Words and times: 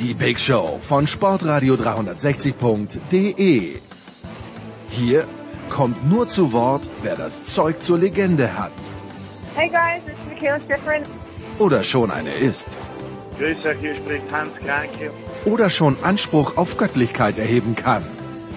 die 0.00 0.14
Big 0.14 0.38
Show 0.38 0.78
von 0.80 1.06
Sportradio 1.06 1.74
360.de. 1.74 3.76
Hier 4.90 5.24
kommt 5.68 6.08
nur 6.08 6.28
zu 6.28 6.52
Wort, 6.52 6.88
wer 7.02 7.16
das 7.16 7.44
Zeug 7.44 7.82
zur 7.82 7.98
Legende 7.98 8.56
hat. 8.56 8.72
Hey 9.54 9.68
guys, 9.68 10.02
it's 10.06 10.18
Michaela 10.28 10.60
Schifrin. 10.60 11.02
Oder 11.58 11.82
schon 11.82 12.10
eine 12.10 12.32
ist. 12.32 12.76
Grüß 13.38 13.66
euch, 13.66 13.78
hier 13.80 13.96
spricht 13.96 14.32
Hans 14.32 14.54
Kranke. 14.64 15.10
Oder 15.44 15.70
schon 15.70 15.96
Anspruch 16.02 16.56
auf 16.56 16.76
Göttlichkeit 16.76 17.38
erheben 17.38 17.74
kann. 17.74 18.04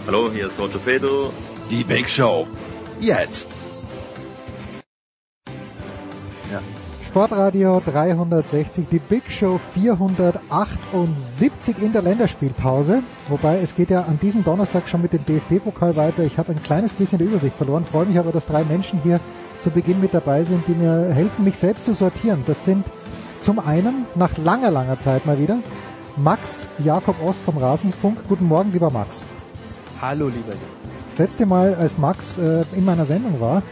Hallo, 0.06 0.30
hier 0.32 0.48
ist 0.48 0.60
Roger 0.60 0.80
Fedor. 0.80 1.32
Die 1.70 1.84
Big 1.84 2.10
Show. 2.10 2.48
Jetzt. 3.00 3.50
Sportradio 7.12 7.82
360, 7.86 8.88
die 8.90 9.00
Big 9.00 9.30
Show 9.30 9.60
478 9.74 11.82
in 11.82 11.92
der 11.92 12.04
Länderspielpause. 12.04 13.04
Wobei 13.28 13.60
es 13.60 13.76
geht 13.76 13.90
ja 13.90 14.04
an 14.04 14.18
diesem 14.22 14.46
Donnerstag 14.46 14.88
schon 14.88 15.02
mit 15.02 15.12
dem 15.12 15.26
DFB-Pokal 15.26 15.98
weiter. 15.98 16.24
Ich 16.24 16.38
habe 16.38 16.54
ein 16.54 16.64
kleines 16.64 16.94
bisschen 16.94 17.18
die 17.18 17.26
Übersicht 17.26 17.58
verloren, 17.58 17.84
freue 17.84 18.06
mich 18.06 18.18
aber, 18.18 18.32
dass 18.32 18.48
drei 18.48 18.64
Menschen 18.64 19.02
hier 19.04 19.20
zu 19.60 19.72
Beginn 19.72 20.00
mit 20.00 20.14
dabei 20.14 20.46
sind, 20.46 20.66
die 20.70 20.74
mir 20.74 21.14
helfen, 21.14 21.44
mich 21.44 21.58
selbst 21.58 21.84
zu 21.84 21.94
sortieren. 21.94 22.46
Das 22.48 22.64
sind 22.64 22.88
zum 23.42 23.60
einen 23.60 24.06
nach 24.16 24.38
langer, 24.38 24.72
langer 24.72 24.98
Zeit 24.98 25.26
mal 25.26 25.38
wieder 25.38 25.58
Max 26.16 26.66
Jakob 26.82 27.22
Ost 27.22 27.40
vom 27.44 27.58
Rasenfunk. 27.58 28.20
Guten 28.30 28.48
Morgen, 28.48 28.72
lieber 28.72 28.90
Max. 28.90 29.22
Hallo, 30.02 30.28
lieber 30.28 30.54
Jens. 30.54 30.62
Das 31.10 31.18
letzte 31.18 31.46
Mal, 31.46 31.76
als 31.76 31.98
Max 31.98 32.38
äh, 32.38 32.64
in 32.74 32.86
meiner 32.86 33.06
Sendung 33.06 33.42
war, 33.42 33.64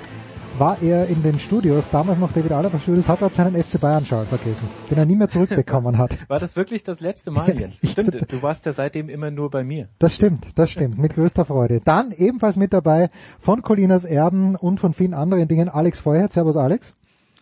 war 0.59 0.81
er 0.81 1.07
in 1.07 1.23
den 1.23 1.39
Studios, 1.39 1.89
damals 1.89 2.19
noch 2.19 2.33
David 2.33 2.51
Alaba 2.51 2.79
Studios, 2.79 3.07
hat 3.07 3.21
dort 3.21 3.33
seinen 3.33 3.55
FC 3.61 3.79
Bayern 3.79 4.05
Schal 4.05 4.25
vergessen, 4.25 4.67
den 4.91 4.97
er 4.97 5.05
nie 5.05 5.15
mehr 5.15 5.29
zurückbekommen 5.29 5.97
hat. 5.97 6.17
War 6.29 6.39
das 6.39 6.57
wirklich 6.57 6.83
das 6.83 6.99
letzte 6.99 7.31
Mal, 7.31 7.49
Jens? 7.59 7.79
Stimmt, 7.83 8.31
du 8.31 8.41
warst 8.41 8.65
ja 8.65 8.73
seitdem 8.73 9.07
immer 9.07 9.31
nur 9.31 9.49
bei 9.49 9.63
mir. 9.63 9.87
Das 9.99 10.15
stimmt, 10.15 10.47
das 10.55 10.69
stimmt, 10.69 10.97
mit 10.97 11.13
größter 11.13 11.45
Freude. 11.45 11.81
Dann 11.83 12.11
ebenfalls 12.11 12.57
mit 12.57 12.73
dabei 12.73 13.09
von 13.39 13.61
Colinas 13.61 14.03
Erben 14.03 14.55
und 14.55 14.79
von 14.79 14.93
vielen 14.93 15.13
anderen 15.13 15.47
Dingen 15.47 15.69
Alex 15.69 16.01
Feuer. 16.01 16.27
Servus 16.27 16.57
Alex. 16.57 16.95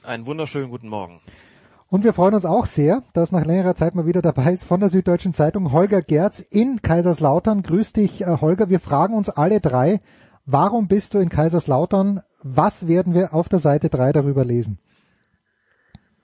Einen 0.03 0.25
wunderschönen 0.27 0.69
guten 0.69 0.87
Morgen. 0.87 1.19
Und 1.89 2.03
wir 2.03 2.13
freuen 2.13 2.35
uns 2.35 2.45
auch 2.45 2.65
sehr, 2.65 3.01
dass 3.13 3.31
nach 3.31 3.45
längerer 3.45 3.73
Zeit 3.73 3.95
mal 3.95 4.05
wieder 4.05 4.21
dabei 4.21 4.53
ist 4.53 4.65
von 4.65 4.79
der 4.79 4.89
Süddeutschen 4.89 5.33
Zeitung 5.33 5.71
Holger 5.71 6.01
Gerz 6.01 6.39
in 6.39 6.81
Kaiserslautern. 6.81 7.63
Grüß 7.63 7.93
dich, 7.93 8.21
äh, 8.21 8.37
Holger. 8.41 8.69
Wir 8.69 8.79
fragen 8.79 9.15
uns 9.15 9.29
alle 9.29 9.61
drei, 9.61 10.01
warum 10.47 10.87
bist 10.87 11.13
du 11.13 11.19
in 11.19 11.29
Kaiserslautern? 11.29 12.21
Was 12.41 12.87
werden 12.87 13.13
wir 13.13 13.33
auf 13.33 13.49
der 13.49 13.59
Seite 13.59 13.89
3 13.89 14.13
darüber 14.13 14.43
lesen? 14.43 14.79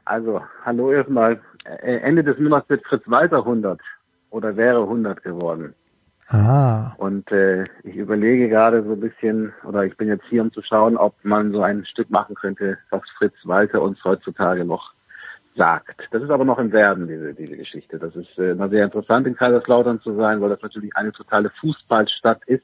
Also, 0.06 0.42
hallo 0.66 0.92
erstmal. 0.92 1.40
Äh, 1.66 1.98
Ende 1.98 2.24
des 2.24 2.40
Monats 2.40 2.70
wird 2.70 2.84
Fritz 2.86 3.04
Walter 3.06 3.38
100 3.38 3.80
oder 4.32 4.58
wäre 4.58 4.82
100 4.82 5.24
geworden. 5.24 5.76
Ah. 6.28 6.94
Und 6.98 7.32
äh, 7.32 7.64
ich 7.84 7.96
überlege 7.96 8.50
gerade 8.50 8.84
so 8.84 8.94
ein 8.94 9.00
bisschen, 9.00 9.54
oder 9.66 9.86
ich 9.86 9.96
bin 9.98 10.08
jetzt 10.08 10.26
hier, 10.30 10.42
um 10.42 10.52
zu 10.52 10.62
schauen, 10.62 10.98
ob 10.98 11.16
man 11.24 11.52
so 11.52 11.62
ein 11.62 11.86
Stück 11.86 12.10
machen 12.10 12.36
könnte, 12.36 12.78
was 12.90 13.02
Fritz 13.18 13.36
Walter 13.44 13.82
uns 13.82 14.04
heutzutage 14.04 14.66
noch 14.66 14.94
sagt. 15.56 16.08
Das 16.12 16.24
ist 16.24 16.30
aber 16.30 16.46
noch 16.46 16.60
im 16.60 16.72
Werden, 16.72 17.08
diese, 17.08 17.34
diese 17.34 17.58
Geschichte. 17.58 18.00
Das 18.00 18.16
ist 18.16 18.38
äh, 18.38 18.56
mal 18.56 18.70
sehr 18.70 18.86
interessant, 18.86 19.28
in 19.28 19.36
Kaiserslautern 19.36 20.02
zu 20.02 20.16
sein, 20.16 20.42
weil 20.42 20.50
das 20.50 20.62
natürlich 20.62 20.96
eine 20.96 21.12
totale 21.12 21.52
Fußballstadt 21.62 22.42
ist. 22.48 22.64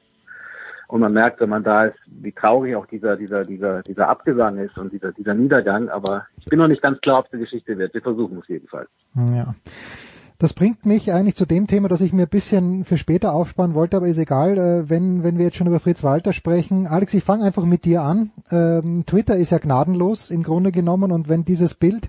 Und 0.90 1.00
man 1.00 1.12
merkt, 1.12 1.40
wenn 1.40 1.50
man 1.50 1.62
da 1.62 1.84
ist, 1.84 1.98
wie 2.06 2.32
traurig 2.32 2.74
auch 2.74 2.86
dieser, 2.86 3.16
dieser, 3.16 3.44
dieser, 3.44 3.82
dieser 3.82 4.08
Abgesang 4.08 4.58
ist 4.58 4.76
und 4.76 4.92
dieser, 4.92 5.12
dieser 5.12 5.34
Niedergang. 5.34 5.88
Aber 5.88 6.26
ich 6.40 6.46
bin 6.46 6.58
noch 6.58 6.66
nicht 6.66 6.82
ganz 6.82 7.00
klar, 7.00 7.20
ob 7.20 7.26
es 7.26 7.32
eine 7.32 7.42
Geschichte 7.42 7.78
wird. 7.78 7.94
Wir 7.94 8.02
versuchen 8.02 8.38
es 8.38 8.48
jedenfalls. 8.48 8.88
Ja. 9.14 9.54
Das 10.38 10.52
bringt 10.52 10.86
mich 10.86 11.12
eigentlich 11.12 11.36
zu 11.36 11.46
dem 11.46 11.66
Thema, 11.66 11.88
das 11.88 12.00
ich 12.00 12.12
mir 12.12 12.22
ein 12.22 12.28
bisschen 12.28 12.84
für 12.84 12.96
später 12.96 13.34
aufsparen 13.34 13.74
wollte, 13.74 13.98
aber 13.98 14.08
ist 14.08 14.18
egal, 14.18 14.58
äh, 14.58 14.88
wenn, 14.88 15.22
wenn 15.22 15.38
wir 15.38 15.44
jetzt 15.44 15.58
schon 15.58 15.66
über 15.66 15.80
Fritz 15.80 16.02
Walter 16.02 16.32
sprechen. 16.32 16.86
Alex, 16.86 17.14
ich 17.14 17.22
fange 17.22 17.44
einfach 17.44 17.64
mit 17.64 17.84
dir 17.84 18.02
an. 18.02 18.30
Ähm, 18.50 19.04
Twitter 19.06 19.36
ist 19.36 19.50
ja 19.50 19.58
gnadenlos 19.58 20.30
im 20.30 20.42
Grunde 20.42 20.72
genommen 20.72 21.12
und 21.12 21.28
wenn 21.28 21.44
dieses 21.44 21.74
Bild 21.74 22.08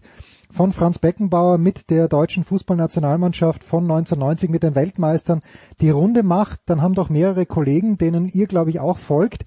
von 0.52 0.72
Franz 0.72 1.00
Beckenbauer 1.00 1.58
mit 1.58 1.90
der 1.90 2.08
deutschen 2.08 2.44
Fußballnationalmannschaft 2.44 3.64
von 3.64 3.84
1990 3.84 4.50
mit 4.50 4.64
den 4.64 4.76
Weltmeistern 4.76 5.42
die 5.80 5.90
Runde 5.90 6.24
macht, 6.24 6.60
dann 6.66 6.82
haben 6.82 6.94
doch 6.94 7.10
mehrere 7.10 7.46
Kollegen, 7.46 7.98
denen 7.98 8.28
ihr 8.28 8.48
glaube 8.48 8.70
ich 8.70 8.80
auch 8.80 8.98
folgt, 8.98 9.46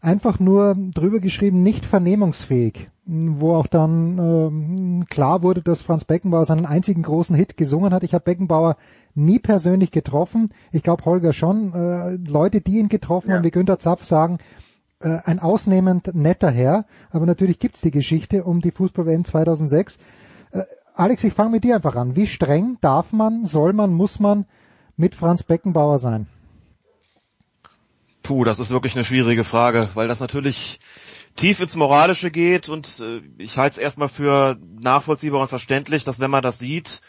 einfach 0.00 0.38
nur 0.38 0.74
drüber 0.76 1.20
geschrieben, 1.20 1.62
nicht 1.62 1.86
vernehmungsfähig, 1.86 2.88
wo 3.06 3.54
auch 3.54 3.66
dann 3.66 4.18
ähm, 4.18 5.04
klar 5.08 5.42
wurde, 5.42 5.62
dass 5.62 5.82
Franz 5.82 6.04
Beckenbauer 6.04 6.44
seinen 6.44 6.66
einzigen 6.66 7.02
großen 7.02 7.34
Hit 7.34 7.56
gesungen 7.56 7.92
hat. 7.92 8.02
Ich 8.02 8.14
habe 8.14 8.24
Beckenbauer 8.24 8.76
nie 9.14 9.38
persönlich 9.38 9.90
getroffen. 9.90 10.50
Ich 10.72 10.82
glaube 10.82 11.04
Holger 11.04 11.32
schon. 11.32 11.72
Äh, 11.72 12.16
Leute, 12.28 12.60
die 12.60 12.78
ihn 12.78 12.88
getroffen 12.88 13.30
ja. 13.30 13.36
haben, 13.36 13.44
wie 13.44 13.50
Günter 13.50 13.78
Zapf 13.78 14.04
sagen, 14.04 14.38
äh, 15.00 15.18
ein 15.24 15.38
ausnehmend 15.38 16.14
netter 16.14 16.50
Herr. 16.50 16.86
Aber 17.10 17.26
natürlich 17.26 17.58
gibt's 17.58 17.80
die 17.80 17.90
Geschichte 17.90 18.44
um 18.44 18.60
die 18.60 18.70
Fußball-WM 18.70 19.24
2006. 19.24 19.98
Äh, 20.52 20.62
Alex, 20.94 21.22
ich 21.24 21.32
fange 21.32 21.50
mit 21.50 21.64
dir 21.64 21.76
einfach 21.76 21.96
an. 21.96 22.16
Wie 22.16 22.26
streng 22.26 22.78
darf 22.80 23.12
man, 23.12 23.46
soll 23.46 23.72
man, 23.72 23.92
muss 23.92 24.18
man 24.18 24.46
mit 24.96 25.14
Franz 25.14 25.42
Beckenbauer 25.42 25.98
sein? 25.98 26.26
Puh, 28.22 28.44
das 28.44 28.58
ist 28.58 28.70
wirklich 28.70 28.94
eine 28.94 29.04
schwierige 29.04 29.44
Frage, 29.44 29.88
weil 29.94 30.08
das 30.08 30.20
natürlich 30.20 30.80
tief 31.36 31.60
ins 31.60 31.76
Moralische 31.76 32.30
geht 32.30 32.68
und 32.68 33.00
äh, 33.00 33.22
ich 33.38 33.56
halte 33.58 33.74
es 33.74 33.78
erstmal 33.78 34.08
für 34.08 34.58
nachvollziehbar 34.80 35.40
und 35.40 35.48
verständlich, 35.48 36.04
dass 36.04 36.18
wenn 36.18 36.30
man 36.30 36.42
das 36.42 36.58
sieht, 36.58 37.00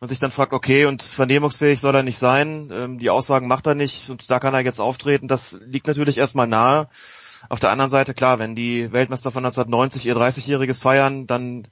man 0.00 0.08
sich 0.08 0.20
dann 0.20 0.30
fragt, 0.30 0.52
okay, 0.52 0.86
und 0.86 1.02
vernehmungsfähig 1.02 1.80
soll 1.80 1.94
er 1.94 2.02
nicht 2.02 2.18
sein, 2.18 2.70
ähm, 2.72 2.98
die 2.98 3.10
Aussagen 3.10 3.48
macht 3.48 3.66
er 3.66 3.74
nicht 3.74 4.08
und 4.08 4.30
da 4.30 4.38
kann 4.38 4.54
er 4.54 4.60
jetzt 4.60 4.80
auftreten, 4.80 5.28
das 5.28 5.58
liegt 5.66 5.88
natürlich 5.88 6.18
erstmal 6.18 6.46
nahe. 6.46 6.88
Auf 7.48 7.58
der 7.58 7.70
anderen 7.70 7.90
Seite, 7.90 8.14
klar, 8.14 8.38
wenn 8.38 8.54
die 8.54 8.92
Weltmeister 8.92 9.32
von 9.32 9.44
1990 9.44 10.06
ihr 10.06 10.16
30-jähriges 10.16 10.80
feiern, 10.80 11.26
dann 11.26 11.66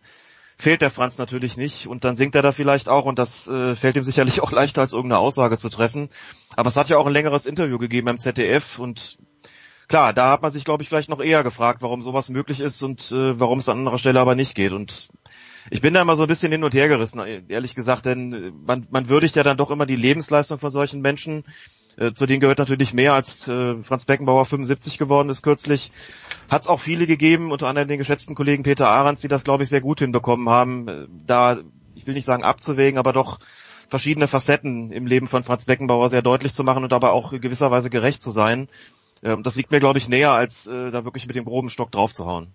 fehlt 0.61 0.83
der 0.83 0.91
Franz 0.91 1.19
natürlich 1.19 1.57
nicht 1.57 1.87
und 1.87 2.05
dann 2.05 2.17
singt 2.17 2.35
er 2.35 2.43
da 2.43 2.53
vielleicht 2.53 2.89
auch 2.89 3.05
und 3.05 3.19
das 3.19 3.49
äh, 3.49 3.75
fällt 3.75 3.97
ihm 3.97 4.03
sicherlich 4.03 4.43
auch 4.43 4.53
leichter 4.53 4.83
als 4.83 4.93
irgendeine 4.93 5.21
Aussage 5.21 5.57
zu 5.57 5.69
treffen. 5.69 6.11
Aber 6.55 6.69
es 6.69 6.77
hat 6.77 6.89
ja 6.89 6.99
auch 6.99 7.07
ein 7.07 7.13
längeres 7.13 7.47
Interview 7.47 7.79
gegeben 7.79 8.07
beim 8.07 8.19
ZDF 8.19 8.79
und 8.79 9.19
klar, 9.89 10.13
da 10.13 10.31
hat 10.31 10.43
man 10.43 10.53
sich 10.53 10.65
glaube 10.65 10.83
ich 10.83 10.89
vielleicht 10.89 11.09
noch 11.09 11.21
eher 11.21 11.43
gefragt, 11.43 11.83
warum 11.83 12.03
sowas 12.03 12.29
möglich 12.29 12.61
ist 12.61 12.83
und 12.83 13.11
äh, 13.11 13.41
warum 13.41 13.59
es 13.59 13.69
an 13.69 13.79
anderer 13.79 13.99
Stelle 13.99 14.21
aber 14.21 14.35
nicht 14.35 14.55
geht 14.55 14.73
und 14.73 15.09
ich 15.71 15.81
bin 15.81 15.95
da 15.95 16.03
immer 16.03 16.17
so 16.17 16.23
ein 16.23 16.29
bisschen 16.29 16.53
hin 16.53 16.65
und 16.65 16.75
her 16.75 16.89
gerissen, 16.89 17.21
ehrlich 17.49 17.75
gesagt, 17.75 18.07
denn 18.07 18.53
man, 18.65 18.87
man 18.91 19.09
würdigt 19.09 19.37
ja 19.37 19.43
dann 19.43 19.59
doch 19.59 19.71
immer 19.71 19.87
die 19.87 19.97
Lebensleistung 19.97 20.59
von 20.59 20.71
solchen 20.71 21.01
Menschen 21.01 21.45
äh, 21.97 22.13
zu 22.13 22.27
denen 22.27 22.41
gehört 22.41 22.59
natürlich 22.59 22.95
mehr 22.95 23.15
als 23.15 23.47
äh, 23.49 23.83
Franz 23.83 24.05
Beckenbauer 24.05 24.47
75 24.47 24.99
geworden 24.99 25.29
ist 25.29 25.43
kürzlich. 25.43 25.93
Hat 26.51 26.63
es 26.63 26.69
auch 26.69 26.81
viele 26.81 27.07
gegeben, 27.07 27.53
unter 27.53 27.69
anderem 27.69 27.89
den 27.89 27.99
geschätzten 27.99 28.35
Kollegen 28.35 28.63
Peter 28.63 28.89
Ahrens, 28.89 29.21
die 29.21 29.29
das, 29.29 29.45
glaube 29.45 29.63
ich, 29.63 29.69
sehr 29.69 29.81
gut 29.81 30.01
hinbekommen 30.01 30.49
haben, 30.49 30.89
äh, 30.89 31.07
da, 31.27 31.59
ich 31.95 32.07
will 32.07 32.15
nicht 32.15 32.25
sagen 32.25 32.45
abzuwägen, 32.45 32.99
aber 32.99 33.13
doch 33.13 33.39
verschiedene 33.89 34.29
Facetten 34.29 34.93
im 34.93 35.07
Leben 35.07 35.29
von 35.29 35.43
Franz 35.43 35.65
Beckenbauer 35.65 36.11
sehr 36.11 36.23
deutlich 36.23 36.55
zu 36.55 36.65
machen 36.65 36.85
und 36.85 36.93
dabei 36.93 37.11
auch 37.11 37.33
gewisserweise 37.33 37.91
gerecht 37.91 38.23
zu 38.23 38.31
sein. 38.31 38.69
Ähm, 39.23 39.43
das 39.43 39.57
liegt 39.57 39.71
mir, 39.71 39.81
glaube 39.81 39.99
ich, 39.99 40.09
näher, 40.09 40.33
als 40.33 40.67
äh, 40.67 40.91
da 40.91 41.05
wirklich 41.05 41.27
mit 41.27 41.37
dem 41.37 41.45
groben 41.45 41.71
Stock 41.71 41.91
draufzuhauen. 41.91 42.55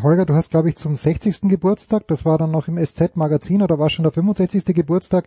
Holger, 0.00 0.26
du 0.26 0.34
hast, 0.34 0.50
glaube 0.50 0.68
ich, 0.68 0.76
zum 0.76 0.94
60. 0.94 1.48
Geburtstag, 1.48 2.06
das 2.06 2.24
war 2.24 2.38
dann 2.38 2.52
noch 2.52 2.68
im 2.68 2.78
SZ-Magazin 2.78 3.62
oder 3.62 3.78
war 3.80 3.90
schon 3.90 4.04
der 4.04 4.12
65. 4.12 4.64
Geburtstag, 4.66 5.24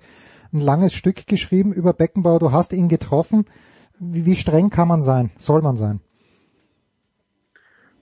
ein 0.53 0.61
langes 0.61 0.93
Stück 0.93 1.27
geschrieben 1.27 1.73
über 1.73 1.91
Beckenbauer. 1.91 2.39
Du 2.39 2.51
hast 2.51 2.71
ihn 2.71 2.87
getroffen. 2.87 3.45
Wie, 3.99 4.25
wie 4.25 4.35
streng 4.35 4.69
kann 4.69 4.87
man 4.87 5.01
sein? 5.01 5.31
Soll 5.37 5.61
man 5.61 5.75
sein? 5.75 5.99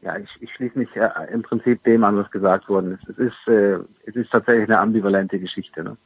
Ja, 0.02 0.18
ich, 0.18 0.30
ich 0.40 0.54
schließe 0.54 0.78
mich 0.78 0.96
äh, 0.96 1.10
im 1.34 1.42
Prinzip 1.42 1.84
dem 1.84 2.04
an, 2.04 2.18
was 2.18 2.30
gesagt 2.32 2.70
worden 2.70 2.94
ist. 2.94 3.10
Es 3.10 3.18
ist, 3.18 3.48
äh, 3.48 3.80
es 4.06 4.16
ist 4.16 4.32
tatsächlich 4.32 4.70
eine 4.70 4.80
ambivalente 4.80 5.40
Geschichte. 5.40 5.84
Ne? 5.84 5.98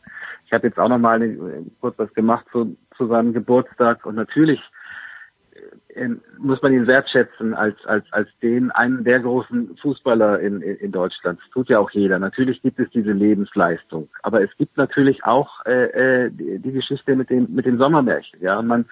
Ich 0.45 0.53
habe 0.53 0.67
jetzt 0.67 0.79
auch 0.79 0.89
nochmal 0.89 1.21
äh, 1.21 1.37
kurz 1.81 1.99
was 1.99 2.13
gemacht 2.13 2.45
zu, 2.51 2.75
zu 2.97 3.07
seinem 3.07 3.33
Geburtstag 3.33 4.05
und 4.05 4.15
natürlich 4.15 4.61
muss 6.39 6.61
man 6.61 6.73
ihn 6.73 6.87
wertschätzen 6.87 7.53
als, 7.53 7.75
als, 7.85 8.05
als 8.11 8.27
den, 8.41 8.71
einen 8.71 9.03
der 9.03 9.19
großen 9.19 9.77
Fußballer 9.77 10.39
in, 10.39 10.61
in, 10.61 10.91
Deutschland. 10.91 11.39
Das 11.39 11.49
tut 11.51 11.69
ja 11.69 11.79
auch 11.79 11.91
jeder. 11.91 12.19
Natürlich 12.19 12.61
gibt 12.61 12.79
es 12.79 12.89
diese 12.89 13.11
Lebensleistung. 13.11 14.09
Aber 14.23 14.41
es 14.41 14.49
gibt 14.57 14.77
natürlich 14.77 15.23
auch 15.23 15.65
äh, 15.65 16.25
äh, 16.25 16.31
die, 16.31 16.59
die 16.59 16.71
Geschichte 16.71 17.15
mit 17.15 17.29
dem, 17.29 17.47
mit 17.53 17.65
dem 17.65 17.77
Sommermärchen. 17.77 18.39
Ja, 18.41 18.61
man, 18.61 18.85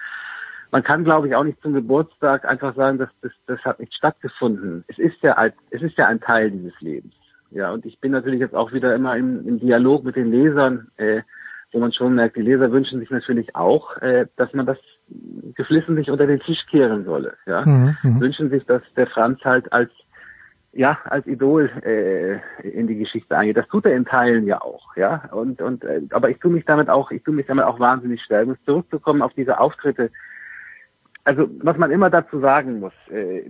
man 0.70 0.82
kann, 0.82 1.04
glaube 1.04 1.28
ich, 1.28 1.34
auch 1.34 1.44
nicht 1.44 1.60
zum 1.60 1.74
Geburtstag 1.74 2.44
einfach 2.44 2.74
sagen, 2.74 2.98
dass 2.98 3.10
das, 3.20 3.32
das 3.46 3.60
hat 3.64 3.80
nicht 3.80 3.94
stattgefunden. 3.94 4.84
Es 4.88 4.98
ist 4.98 5.20
ja, 5.22 5.36
es 5.70 5.82
ist 5.82 5.98
ja 5.98 6.06
ein 6.06 6.20
Teil 6.20 6.50
dieses 6.50 6.80
Lebens. 6.80 7.14
Ja, 7.50 7.70
und 7.72 7.84
ich 7.84 7.98
bin 8.00 8.12
natürlich 8.12 8.40
jetzt 8.40 8.54
auch 8.54 8.72
wieder 8.72 8.94
immer 8.94 9.16
im, 9.16 9.46
im 9.46 9.60
Dialog 9.60 10.04
mit 10.04 10.16
den 10.16 10.30
Lesern, 10.30 10.88
äh, 10.96 11.22
wo 11.72 11.80
man 11.80 11.92
schon 11.92 12.14
merkt, 12.14 12.36
die 12.36 12.42
Leser 12.42 12.70
wünschen 12.72 13.00
sich 13.00 13.10
natürlich 13.10 13.54
auch, 13.54 13.96
äh, 13.98 14.26
dass 14.36 14.52
man 14.54 14.66
das 14.66 14.78
geflissentlich 15.54 16.10
unter 16.10 16.26
den 16.26 16.40
Tisch 16.40 16.66
kehren 16.66 17.04
solle. 17.04 17.34
Ja, 17.46 17.64
mhm, 17.64 17.96
mhm, 18.02 18.20
wünschen 18.20 18.50
sich, 18.50 18.64
dass 18.66 18.82
der 18.96 19.06
Franz 19.06 19.40
halt 19.44 19.72
als 19.72 19.90
ja 20.72 20.98
als 21.04 21.26
Idol 21.26 21.70
äh, 21.84 22.38
in 22.66 22.86
die 22.86 22.96
Geschichte 22.96 23.36
eingeht. 23.36 23.56
Das 23.56 23.68
tut 23.68 23.84
er 23.84 23.94
in 23.94 24.04
Teilen 24.04 24.46
ja 24.46 24.62
auch. 24.62 24.96
Ja, 24.96 25.28
und 25.32 25.60
und 25.60 25.84
äh, 25.84 26.02
aber 26.10 26.30
ich 26.30 26.38
tue 26.38 26.50
mich 26.50 26.64
damit 26.64 26.88
auch, 26.88 27.10
ich 27.10 27.22
tue 27.22 27.34
mich 27.34 27.46
damit 27.46 27.64
auch 27.64 27.78
wahnsinnig 27.78 28.22
schwer. 28.22 28.46
Um 28.46 28.56
zurückzukommen 28.64 29.22
auf 29.22 29.34
diese 29.34 29.58
Auftritte 29.58 30.10
also 31.24 31.48
was 31.62 31.76
man 31.76 31.90
immer 31.90 32.10
dazu 32.10 32.40
sagen 32.40 32.80
muss, 32.80 32.92
äh, 33.10 33.42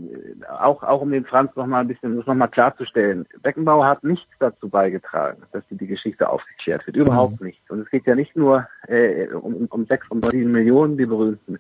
auch 0.59 0.83
auch 0.83 1.01
um 1.01 1.11
den 1.11 1.25
Franz 1.25 1.55
noch 1.57 1.67
mal 1.67 1.81
ein 1.81 1.89
bisschen 1.89 2.17
das 2.17 2.27
noch 2.27 2.35
mal 2.35 2.49
klarzustellen, 2.49 3.27
Beckenbauer 3.43 3.87
hat 3.87 4.05
nichts 4.05 4.31
dazu 4.39 4.69
beigetragen, 4.69 5.43
dass 5.53 5.67
die, 5.71 5.77
die 5.77 5.87
Geschichte 5.87 6.29
aufgeklärt 6.29 6.87
wird, 6.87 6.97
überhaupt 6.97 7.41
mhm. 7.41 7.47
nicht. 7.47 7.71
Und 7.71 7.81
es 7.81 7.91
geht 7.91 8.07
ja 8.07 8.15
nicht 8.15 8.37
nur 8.37 8.67
äh, 8.89 9.27
um, 9.29 9.67
um 9.71 9.87
sechs, 9.87 10.07
um 10.11 10.23
sieben 10.23 10.53
Millionen, 10.53 10.99
die 10.99 11.07
berühmten. 11.07 11.59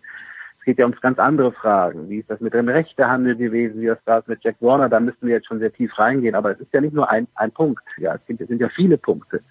Es 0.58 0.66
geht 0.66 0.78
ja 0.78 0.86
um 0.86 0.92
ganz 1.00 1.18
andere 1.18 1.50
Fragen. 1.50 2.08
Wie 2.08 2.18
ist 2.18 2.30
das 2.30 2.40
mit 2.40 2.54
dem 2.54 2.68
Rechtehandel 2.68 3.34
gewesen? 3.34 3.80
Wie 3.80 3.88
ist 3.88 4.02
das 4.04 4.24
mit 4.28 4.44
Jack 4.44 4.56
Warner? 4.60 4.88
Da 4.88 5.00
müssten 5.00 5.26
wir 5.26 5.34
jetzt 5.34 5.48
schon 5.48 5.58
sehr 5.58 5.72
tief 5.72 5.98
reingehen. 5.98 6.36
Aber 6.36 6.52
es 6.52 6.60
ist 6.60 6.72
ja 6.72 6.80
nicht 6.80 6.94
nur 6.94 7.10
ein, 7.10 7.26
ein 7.34 7.50
Punkt. 7.50 7.82
Ja, 7.96 8.14
es 8.14 8.20
sind, 8.28 8.40
es 8.40 8.46
sind 8.46 8.60
ja 8.60 8.68
viele 8.68 8.96
Punkte. 8.96 9.42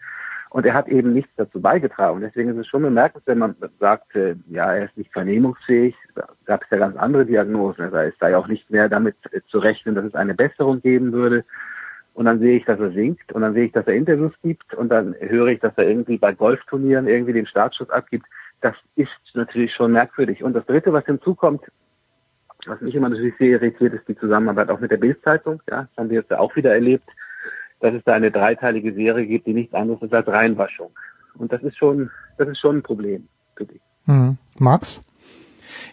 Und 0.52 0.66
er 0.66 0.74
hat 0.74 0.90
eben 0.90 1.14
nichts 1.14 1.32
dazu 1.38 1.62
beigetragen. 1.62 2.20
Deswegen 2.20 2.50
ist 2.50 2.58
es 2.58 2.68
schon 2.68 2.82
bemerkenswert, 2.82 3.26
wenn 3.26 3.38
man 3.38 3.56
sagt, 3.80 4.14
äh, 4.18 4.36
ja, 4.50 4.74
er 4.74 4.84
ist 4.84 4.98
nicht 4.98 5.14
vernehmungsfähig. 5.14 5.96
Da 6.14 6.28
gab 6.44 6.64
es 6.64 6.70
ja 6.72 6.78
ganz 6.78 6.98
andere 6.98 7.26
Diagnosen. 7.26 7.86
Es 7.94 8.14
sei 8.20 8.36
auch 8.36 8.48
nicht 8.48 8.70
mehr 8.70 8.90
damit 8.90 9.16
äh, 9.32 9.40
zu 9.48 9.60
rechnen, 9.60 9.96
dass 9.96 10.04
es 10.04 10.14
eine 10.14 10.34
Besserung 10.34 10.82
geben 10.82 11.14
würde. 11.14 11.46
Und 12.14 12.26
dann 12.26 12.40
sehe 12.40 12.58
ich, 12.58 12.66
dass 12.66 12.82
er 12.82 12.92
singt 12.92 13.32
und 13.32 13.44
dann 13.44 13.54
sehe 13.54 13.68
ich, 13.68 13.72
dass 13.72 13.88
er 13.88 13.94
Interviews 13.94 14.34
gibt 14.44 14.74
und 14.74 14.90
dann 14.90 15.16
höre 15.22 15.48
ich, 15.48 15.62
dass 15.62 15.72
er 15.78 15.88
irgendwie 15.88 16.18
bei 16.18 16.34
Golfturnieren 16.34 17.08
irgendwie 17.08 17.32
den 17.32 17.48
Startschuss 17.48 17.90
abgibt. 17.90 18.26
Das 18.60 18.76
ist 18.98 19.10
natürlich 19.34 19.74
schon 19.74 19.94
merkwürdig. 19.94 20.44
Und 20.44 20.52
das 20.52 20.66
Dritte, 20.66 20.92
was 20.92 21.06
hinzukommt, 21.06 21.62
was 22.68 22.82
mich 22.82 22.94
immer 22.94 23.08
natürlich 23.08 23.38
sehr 23.38 23.52
irritiert, 23.52 23.94
ist 23.94 24.08
die 24.10 24.18
Zusammenarbeit 24.18 24.70
auch 24.70 24.82
mit 24.82 24.92
der 24.92 24.98
Bildzeitung. 24.98 25.62
Ja, 25.70 25.84
das 25.84 25.98
haben 25.98 26.10
wir 26.10 26.20
jetzt 26.20 26.30
ja 26.30 26.40
auch 26.40 26.54
wieder 26.58 26.74
erlebt 26.74 27.10
dass 27.82 27.94
es 27.94 28.04
da 28.06 28.14
eine 28.14 28.32
dreiteilige 28.32 28.94
Serie 28.94 29.26
gibt, 29.26 29.48
die 29.48 29.54
nichts 29.54 29.74
anderes 29.74 30.02
ist 30.02 30.14
als 30.14 30.28
Reinwaschung. 30.28 30.92
Und 31.38 31.52
das 31.52 31.64
ist 31.64 31.78
schon, 31.78 32.10
das 32.38 32.48
ist 32.48 32.60
schon 32.60 32.78
ein 32.78 32.84
Problem, 32.84 33.28
finde 33.56 33.76
ich. 33.76 33.82
Mhm. 34.06 34.38
Max? 34.58 35.04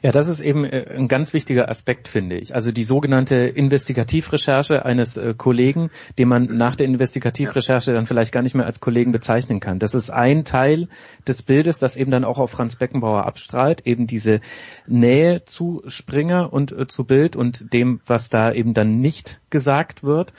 Ja, 0.02 0.12
das 0.12 0.28
ist 0.28 0.40
eben 0.40 0.64
äh, 0.64 0.86
ein 0.96 1.08
ganz 1.08 1.34
wichtiger 1.34 1.68
Aspekt, 1.68 2.08
finde 2.08 2.36
ich. 2.36 2.54
Also 2.54 2.72
die 2.72 2.84
sogenannte 2.84 3.36
Investigativrecherche 3.36 4.84
eines 4.84 5.16
äh, 5.16 5.34
Kollegen, 5.36 5.90
den 6.18 6.28
man 6.28 6.44
nach 6.56 6.76
der 6.76 6.86
Investigativrecherche 6.86 7.92
dann 7.92 8.06
vielleicht 8.06 8.32
gar 8.32 8.42
nicht 8.42 8.54
mehr 8.54 8.66
als 8.66 8.80
Kollegen 8.80 9.12
bezeichnen 9.12 9.60
kann. 9.60 9.78
Das 9.78 9.94
ist 9.94 10.10
ein 10.10 10.44
Teil 10.44 10.88
des 11.26 11.42
Bildes, 11.42 11.78
das 11.78 11.96
eben 11.96 12.10
dann 12.10 12.24
auch 12.24 12.38
auf 12.38 12.50
Franz 12.50 12.76
Beckenbauer 12.76 13.26
abstrahlt, 13.26 13.86
eben 13.86 14.06
diese 14.06 14.40
Nähe 14.86 15.44
zu 15.44 15.82
Springer 15.86 16.52
und 16.52 16.72
äh, 16.72 16.86
zu 16.86 17.04
Bild 17.04 17.36
und 17.36 17.72
dem, 17.72 18.00
was 18.06 18.28
da 18.28 18.52
eben 18.52 18.74
dann 18.74 19.00
nicht 19.00 19.40
gesagt 19.50 20.02
wird. 20.02 20.32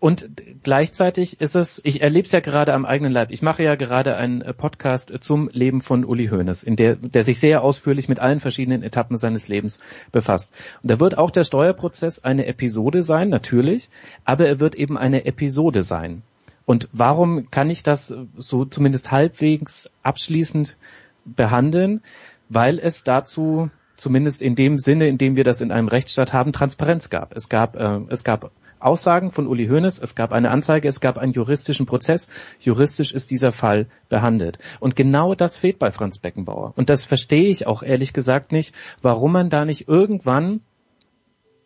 Und 0.00 0.30
gleichzeitig 0.62 1.40
ist 1.40 1.56
es, 1.56 1.80
ich 1.84 2.02
erlebe 2.02 2.24
es 2.24 2.30
ja 2.30 2.38
gerade 2.38 2.72
am 2.72 2.84
eigenen 2.84 3.12
Leib. 3.12 3.32
Ich 3.32 3.42
mache 3.42 3.64
ja 3.64 3.74
gerade 3.74 4.16
einen 4.16 4.42
äh, 4.42 4.54
Podcast 4.54 5.12
zum 5.20 5.50
Leben 5.52 5.80
von 5.80 6.04
Uli 6.04 6.28
Hoeneß, 6.28 6.62
in 6.62 6.76
der, 6.76 6.94
der 6.94 7.24
sich 7.24 7.40
sehr 7.40 7.62
ausführlich 7.62 8.08
mit 8.08 8.20
allen 8.20 8.38
verschiedenen 8.38 8.84
Etappen 8.84 9.16
seines 9.16 9.48
Lebens 9.48 9.80
befasst. 10.12 10.52
Und 10.82 10.90
da 10.90 11.00
wird 11.00 11.18
auch 11.18 11.32
der 11.32 11.42
Steuerprozess 11.42 12.20
eine 12.20 12.46
Episode 12.46 13.02
sein, 13.02 13.28
natürlich, 13.28 13.90
aber 14.24 14.46
er 14.46 14.60
wird 14.60 14.76
eben 14.76 14.96
eine 14.96 15.24
Episode 15.24 15.82
sein. 15.82 16.22
Und 16.64 16.88
warum 16.92 17.50
kann 17.50 17.68
ich 17.68 17.82
das 17.82 18.14
so 18.36 18.64
zumindest 18.66 19.10
halbwegs 19.10 19.90
abschließend 20.04 20.76
behandeln? 21.24 22.02
Weil 22.48 22.78
es 22.78 23.02
dazu 23.02 23.70
zumindest 23.96 24.42
in 24.42 24.54
dem 24.54 24.78
Sinne, 24.78 25.08
in 25.08 25.18
dem 25.18 25.34
wir 25.34 25.44
das 25.44 25.60
in 25.60 25.72
einem 25.72 25.88
Rechtsstaat 25.88 26.32
haben, 26.32 26.52
Transparenz 26.52 27.10
gab. 27.10 27.34
Es 27.34 27.48
gab, 27.48 27.74
äh, 27.74 28.00
es 28.10 28.22
gab 28.22 28.52
Aussagen 28.80 29.30
von 29.30 29.46
Uli 29.46 29.66
Hoeneß, 29.66 29.98
es 29.98 30.14
gab 30.14 30.32
eine 30.32 30.50
Anzeige, 30.50 30.88
es 30.88 31.00
gab 31.00 31.18
einen 31.18 31.32
juristischen 31.32 31.86
Prozess. 31.86 32.28
Juristisch 32.60 33.12
ist 33.12 33.30
dieser 33.30 33.52
Fall 33.52 33.86
behandelt. 34.08 34.58
Und 34.80 34.96
genau 34.96 35.34
das 35.34 35.56
fehlt 35.56 35.78
bei 35.78 35.90
Franz 35.90 36.18
Beckenbauer. 36.18 36.72
Und 36.76 36.90
das 36.90 37.04
verstehe 37.04 37.48
ich 37.48 37.66
auch 37.66 37.82
ehrlich 37.82 38.12
gesagt 38.12 38.52
nicht, 38.52 38.74
warum 39.02 39.32
man 39.32 39.50
da 39.50 39.64
nicht 39.64 39.88
irgendwann 39.88 40.60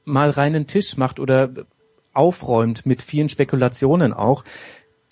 mal 0.04 0.30
reinen 0.30 0.66
Tisch 0.66 0.96
macht 0.96 1.20
oder 1.20 1.50
aufräumt 2.12 2.86
mit 2.86 3.02
vielen 3.02 3.28
Spekulationen 3.28 4.12
auch. 4.12 4.44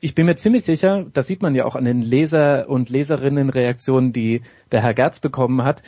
Ich 0.01 0.15
bin 0.15 0.27
mir 0.27 0.37
ziemlich 0.37 0.65
sicher, 0.65 1.07
das 1.13 1.27
sieht 1.27 1.43
man 1.43 1.55
ja 1.55 1.65
auch 1.65 1.77
an 1.77 1.85
den 1.85 2.03
Leser- 2.03 2.69
und 2.69 2.89
Leserinnenreaktionen, 2.89 4.13
die 4.13 4.43
der 4.73 4.83
Herr 4.83 4.95
Gerz 4.95 5.21
bekommen 5.21 5.63
hat, 5.63 5.83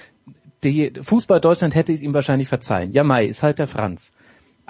die 0.65 0.93
Fußball 1.01 1.41
Deutschland 1.41 1.75
hätte 1.75 1.93
es 1.93 2.03
ihm 2.03 2.15
wahrscheinlich 2.15 2.49
verzeihen. 2.49 2.93
Ja, 2.93 3.03
Mai 3.03 3.27
ist 3.27 3.43
halt 3.43 3.59
der 3.59 3.67
Franz 3.67 4.13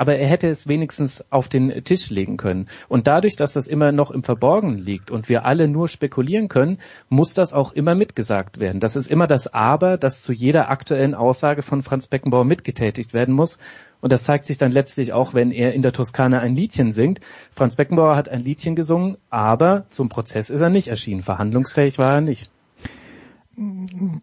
aber 0.02 0.16
er 0.16 0.26
hätte 0.26 0.48
es 0.48 0.66
wenigstens 0.66 1.24
auf 1.30 1.48
den 1.48 1.84
Tisch 1.84 2.10
legen 2.10 2.36
können. 2.36 2.66
Und 2.88 3.06
dadurch, 3.06 3.36
dass 3.36 3.52
das 3.52 3.68
immer 3.68 3.92
noch 3.92 4.10
im 4.10 4.24
Verborgenen 4.24 4.78
liegt 4.78 5.12
und 5.12 5.28
wir 5.28 5.44
alle 5.44 5.68
nur 5.68 5.86
spekulieren 5.86 6.48
können, 6.48 6.78
muss 7.08 7.34
das 7.34 7.52
auch 7.52 7.72
immer 7.72 7.94
mitgesagt 7.94 8.58
werden. 8.58 8.80
Das 8.80 8.96
ist 8.96 9.08
immer 9.08 9.28
das 9.28 9.46
Aber, 9.46 9.98
das 9.98 10.20
zu 10.22 10.32
jeder 10.32 10.70
aktuellen 10.70 11.14
Aussage 11.14 11.62
von 11.62 11.82
Franz 11.82 12.08
Beckenbauer 12.08 12.44
mitgetätigt 12.44 13.14
werden 13.14 13.32
muss. 13.32 13.58
Und 14.00 14.10
das 14.12 14.24
zeigt 14.24 14.46
sich 14.46 14.58
dann 14.58 14.72
letztlich 14.72 15.12
auch, 15.12 15.34
wenn 15.34 15.52
er 15.52 15.72
in 15.72 15.82
der 15.82 15.92
Toskana 15.92 16.40
ein 16.40 16.56
Liedchen 16.56 16.90
singt. 16.90 17.20
Franz 17.54 17.76
Beckenbauer 17.76 18.16
hat 18.16 18.28
ein 18.28 18.42
Liedchen 18.42 18.74
gesungen, 18.74 19.18
aber 19.30 19.86
zum 19.90 20.08
Prozess 20.08 20.50
ist 20.50 20.62
er 20.62 20.68
nicht 20.68 20.88
erschienen. 20.88 21.22
Verhandlungsfähig 21.22 21.98
war 21.98 22.14
er 22.14 22.20
nicht 22.22 22.50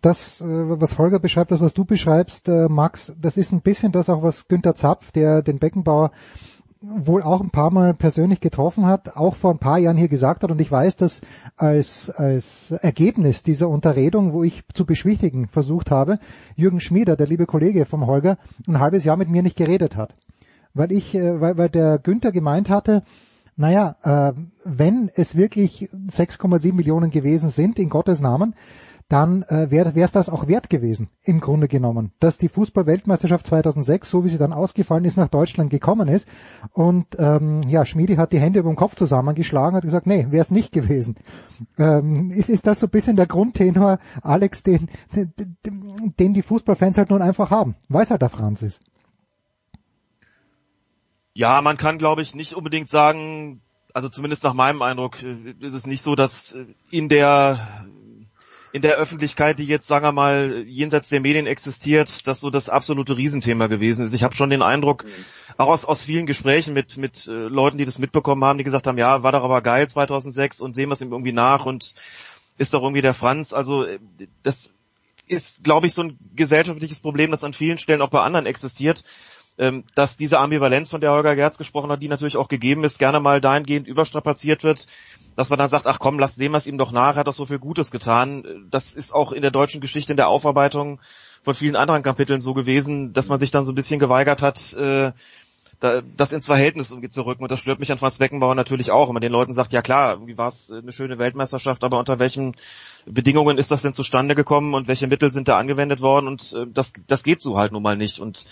das, 0.01 0.41
äh, 0.41 0.45
was 0.45 0.97
Holger 0.97 1.19
beschreibt, 1.19 1.51
das, 1.51 1.59
was 1.59 1.73
du 1.73 1.85
beschreibst, 1.85 2.47
äh, 2.47 2.67
Max, 2.67 3.13
das 3.19 3.37
ist 3.37 3.51
ein 3.51 3.61
bisschen 3.61 3.91
das 3.91 4.09
auch, 4.09 4.23
was 4.23 4.47
Günter 4.47 4.75
Zapf, 4.75 5.11
der 5.11 5.41
den 5.41 5.59
Beckenbauer 5.59 6.11
wohl 6.81 7.21
auch 7.21 7.41
ein 7.41 7.49
paar 7.49 7.71
Mal 7.71 7.93
persönlich 7.93 8.39
getroffen 8.39 8.85
hat, 8.85 9.17
auch 9.17 9.35
vor 9.35 9.51
ein 9.51 9.59
paar 9.59 9.77
Jahren 9.79 9.97
hier 9.97 10.07
gesagt 10.07 10.43
hat 10.43 10.51
und 10.51 10.61
ich 10.61 10.71
weiß, 10.71 10.95
dass 10.95 11.21
als, 11.57 12.09
als 12.09 12.71
Ergebnis 12.71 13.43
dieser 13.43 13.67
Unterredung, 13.67 14.31
wo 14.31 14.43
ich 14.43 14.63
zu 14.73 14.85
beschwichtigen 14.85 15.49
versucht 15.49 15.91
habe, 15.91 16.19
Jürgen 16.55 16.79
Schmieder, 16.79 17.17
der 17.17 17.27
liebe 17.27 17.45
Kollege 17.45 17.85
vom 17.85 18.07
Holger, 18.07 18.37
ein 18.65 18.79
halbes 18.79 19.03
Jahr 19.03 19.17
mit 19.17 19.29
mir 19.29 19.43
nicht 19.43 19.57
geredet 19.57 19.97
hat. 19.97 20.13
Weil 20.73 20.91
ich, 20.91 21.13
äh, 21.15 21.41
weil, 21.41 21.57
weil 21.57 21.69
der 21.69 21.97
Günther 21.97 22.31
gemeint 22.31 22.69
hatte, 22.69 23.03
naja, 23.57 23.97
äh, 24.03 24.33
wenn 24.63 25.11
es 25.13 25.35
wirklich 25.35 25.89
6,7 25.91 26.71
Millionen 26.71 27.11
gewesen 27.11 27.49
sind, 27.49 27.77
in 27.77 27.89
Gottes 27.89 28.21
Namen, 28.21 28.55
dann 29.09 29.41
äh, 29.43 29.71
wäre 29.71 29.91
es 29.95 30.11
das 30.11 30.29
auch 30.29 30.47
wert 30.47 30.69
gewesen, 30.69 31.09
im 31.23 31.39
Grunde 31.39 31.67
genommen, 31.67 32.11
dass 32.19 32.37
die 32.37 32.47
Fußball-Weltmeisterschaft 32.47 33.47
2006, 33.47 34.09
so 34.09 34.23
wie 34.23 34.29
sie 34.29 34.37
dann 34.37 34.53
ausgefallen 34.53 35.03
ist, 35.03 35.17
nach 35.17 35.29
Deutschland 35.29 35.71
gekommen 35.71 36.07
ist. 36.07 36.27
Und 36.73 37.07
ähm, 37.17 37.61
ja, 37.67 37.85
Schmiedi 37.85 38.15
hat 38.15 38.31
die 38.31 38.39
Hände 38.39 38.59
über 38.59 38.69
den 38.69 38.75
Kopf 38.75 38.95
zusammengeschlagen, 38.95 39.75
hat 39.75 39.83
gesagt, 39.83 40.05
nee, 40.05 40.27
wäre 40.29 40.43
es 40.43 40.51
nicht 40.51 40.71
gewesen. 40.71 41.15
Ähm, 41.79 42.29
ist, 42.29 42.49
ist 42.49 42.67
das 42.67 42.79
so 42.79 42.85
ein 42.85 42.91
bisschen 42.91 43.15
der 43.15 43.25
Grundtenor, 43.25 43.97
Alex, 44.21 44.61
den, 44.61 44.89
den, 45.15 45.33
den 46.19 46.33
die 46.33 46.43
Fußballfans 46.43 46.99
halt 46.99 47.09
nun 47.09 47.23
einfach 47.23 47.49
haben, 47.49 47.75
weil 47.89 48.03
es 48.03 48.11
halt 48.11 48.21
der 48.21 48.29
Franz 48.29 48.61
ist? 48.61 48.79
Ja, 51.33 51.61
man 51.63 51.77
kann, 51.77 51.97
glaube 51.97 52.21
ich, 52.21 52.35
nicht 52.35 52.53
unbedingt 52.53 52.89
sagen, 52.89 53.61
also 53.93 54.09
zumindest 54.09 54.43
nach 54.43 54.53
meinem 54.53 54.81
Eindruck 54.81 55.23
äh, 55.23 55.55
ist 55.59 55.73
es 55.73 55.87
nicht 55.87 56.03
so, 56.03 56.15
dass 56.15 56.53
äh, 56.53 56.65
in 56.91 57.09
der 57.09 57.87
in 58.71 58.81
der 58.81 58.95
Öffentlichkeit, 58.95 59.59
die 59.59 59.65
jetzt, 59.65 59.87
sagen 59.87 60.05
wir 60.05 60.11
mal, 60.11 60.63
jenseits 60.67 61.09
der 61.09 61.21
Medien 61.21 61.47
existiert, 61.47 62.27
das 62.27 62.39
so 62.39 62.49
das 62.49 62.69
absolute 62.69 63.17
Riesenthema 63.17 63.67
gewesen 63.67 64.05
ist. 64.05 64.13
Ich 64.13 64.23
habe 64.23 64.35
schon 64.35 64.49
den 64.49 64.61
Eindruck, 64.61 65.05
mhm. 65.05 65.09
auch 65.57 65.69
aus, 65.69 65.85
aus 65.85 66.03
vielen 66.03 66.25
Gesprächen 66.25 66.73
mit, 66.73 66.97
mit 66.97 67.27
äh, 67.27 67.31
Leuten, 67.31 67.77
die 67.77 67.85
das 67.85 67.99
mitbekommen 67.99 68.43
haben, 68.43 68.57
die 68.57 68.63
gesagt 68.63 68.87
haben, 68.87 68.97
ja, 68.97 69.23
war 69.23 69.31
doch 69.31 69.43
aber 69.43 69.61
geil 69.61 69.87
2006 69.87 70.61
und 70.61 70.75
sehen 70.75 70.89
wir 70.89 70.93
es 70.93 71.01
ihm 71.01 71.11
irgendwie 71.11 71.31
nach 71.31 71.65
und 71.65 71.95
ist 72.57 72.73
doch 72.73 72.83
irgendwie 72.83 73.01
der 73.01 73.13
Franz. 73.13 73.53
Also 73.53 73.83
äh, 73.83 73.99
das 74.43 74.73
ist, 75.27 75.63
glaube 75.63 75.87
ich, 75.87 75.93
so 75.93 76.03
ein 76.03 76.17
gesellschaftliches 76.35 76.99
Problem, 76.99 77.31
das 77.31 77.43
an 77.43 77.53
vielen 77.53 77.77
Stellen 77.77 78.01
auch 78.01 78.09
bei 78.09 78.21
anderen 78.21 78.45
existiert, 78.45 79.03
ähm, 79.59 79.83
dass 79.93 80.17
diese 80.17 80.39
Ambivalenz, 80.39 80.89
von 80.89 81.01
der 81.01 81.11
Holger 81.11 81.35
Gerz 81.35 81.57
gesprochen 81.57 81.91
hat, 81.91 82.01
die 82.01 82.07
natürlich 82.07 82.37
auch 82.37 82.47
gegeben 82.47 82.83
ist, 82.85 82.97
gerne 82.97 83.19
mal 83.19 83.41
dahingehend 83.41 83.87
überstrapaziert 83.87 84.63
wird, 84.63 84.87
dass 85.35 85.49
man 85.49 85.59
dann 85.59 85.69
sagt, 85.69 85.85
ach 85.85 85.99
komm, 85.99 86.17
lass 86.17 86.39
wir 86.39 86.51
es 86.53 86.65
ihm 86.65 86.77
doch 86.77 86.91
nach, 86.91 87.17
hat 87.17 87.27
doch 87.27 87.33
so 87.33 87.45
viel 87.45 87.59
Gutes 87.59 87.91
getan. 87.91 88.67
Das 88.71 88.93
ist 88.93 89.13
auch 89.13 89.33
in 89.33 89.41
der 89.41 89.51
deutschen 89.51 89.81
Geschichte, 89.81 90.13
in 90.13 90.17
der 90.17 90.29
Aufarbeitung 90.29 90.99
von 91.43 91.55
vielen 91.55 91.75
anderen 91.75 92.03
Kapiteln 92.03 92.41
so 92.41 92.53
gewesen, 92.53 93.13
dass 93.13 93.29
man 93.29 93.39
sich 93.39 93.51
dann 93.51 93.65
so 93.65 93.71
ein 93.73 93.75
bisschen 93.75 93.99
geweigert 93.99 94.41
hat, 94.41 94.73
äh, 94.73 95.11
da, 95.79 96.01
das 96.01 96.33
ins 96.33 96.45
Verhältnis 96.45 96.91
irgendwie 96.91 97.09
zu 97.09 97.21
rücken. 97.25 97.43
Und 97.43 97.51
das 97.51 97.61
stört 97.61 97.79
mich 97.79 97.91
an 97.91 97.97
Franz 97.97 98.17
Beckenbauer 98.17 98.55
natürlich 98.55 98.91
auch. 98.91 99.07
Wenn 99.07 99.13
man 99.13 99.21
den 99.21 99.31
Leuten 99.31 99.53
sagt, 99.53 99.71
ja 99.71 99.81
klar, 99.81 100.13
irgendwie 100.13 100.37
war 100.37 100.49
es 100.49 100.71
eine 100.71 100.91
schöne 100.91 101.19
Weltmeisterschaft, 101.19 101.83
aber 101.83 101.99
unter 101.99 102.19
welchen 102.19 102.55
Bedingungen 103.05 103.57
ist 103.57 103.71
das 103.71 103.81
denn 103.81 103.93
zustande 103.93 104.35
gekommen 104.35 104.73
und 104.73 104.87
welche 104.87 105.07
Mittel 105.07 105.31
sind 105.31 105.47
da 105.47 105.57
angewendet 105.57 106.01
worden? 106.01 106.27
Und 106.27 106.53
äh, 106.53 106.65
das, 106.67 106.93
das 107.07 107.23
geht 107.23 107.41
so 107.41 107.57
halt 107.57 107.71
nun 107.71 107.83
mal 107.83 107.95
nicht. 107.95 108.19
Und 108.19 108.45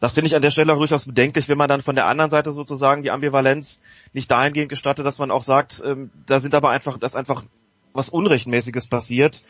das 0.00 0.14
finde 0.14 0.26
ich 0.26 0.36
an 0.36 0.42
der 0.42 0.50
Stelle 0.50 0.72
auch 0.72 0.78
durchaus 0.78 1.06
bedenklich, 1.06 1.48
wenn 1.48 1.58
man 1.58 1.68
dann 1.68 1.82
von 1.82 1.94
der 1.94 2.06
anderen 2.06 2.30
Seite 2.30 2.52
sozusagen 2.52 3.02
die 3.02 3.10
Ambivalenz 3.10 3.80
nicht 4.12 4.30
dahingehend 4.30 4.68
gestattet, 4.68 5.06
dass 5.06 5.18
man 5.18 5.30
auch 5.30 5.42
sagt, 5.42 5.82
ähm, 5.84 6.10
da 6.26 6.40
sind 6.40 6.54
aber 6.54 6.70
einfach, 6.70 6.98
dass 6.98 7.14
einfach 7.14 7.44
was 7.92 8.08
Unrechtmäßiges 8.08 8.88
passiert. 8.88 9.42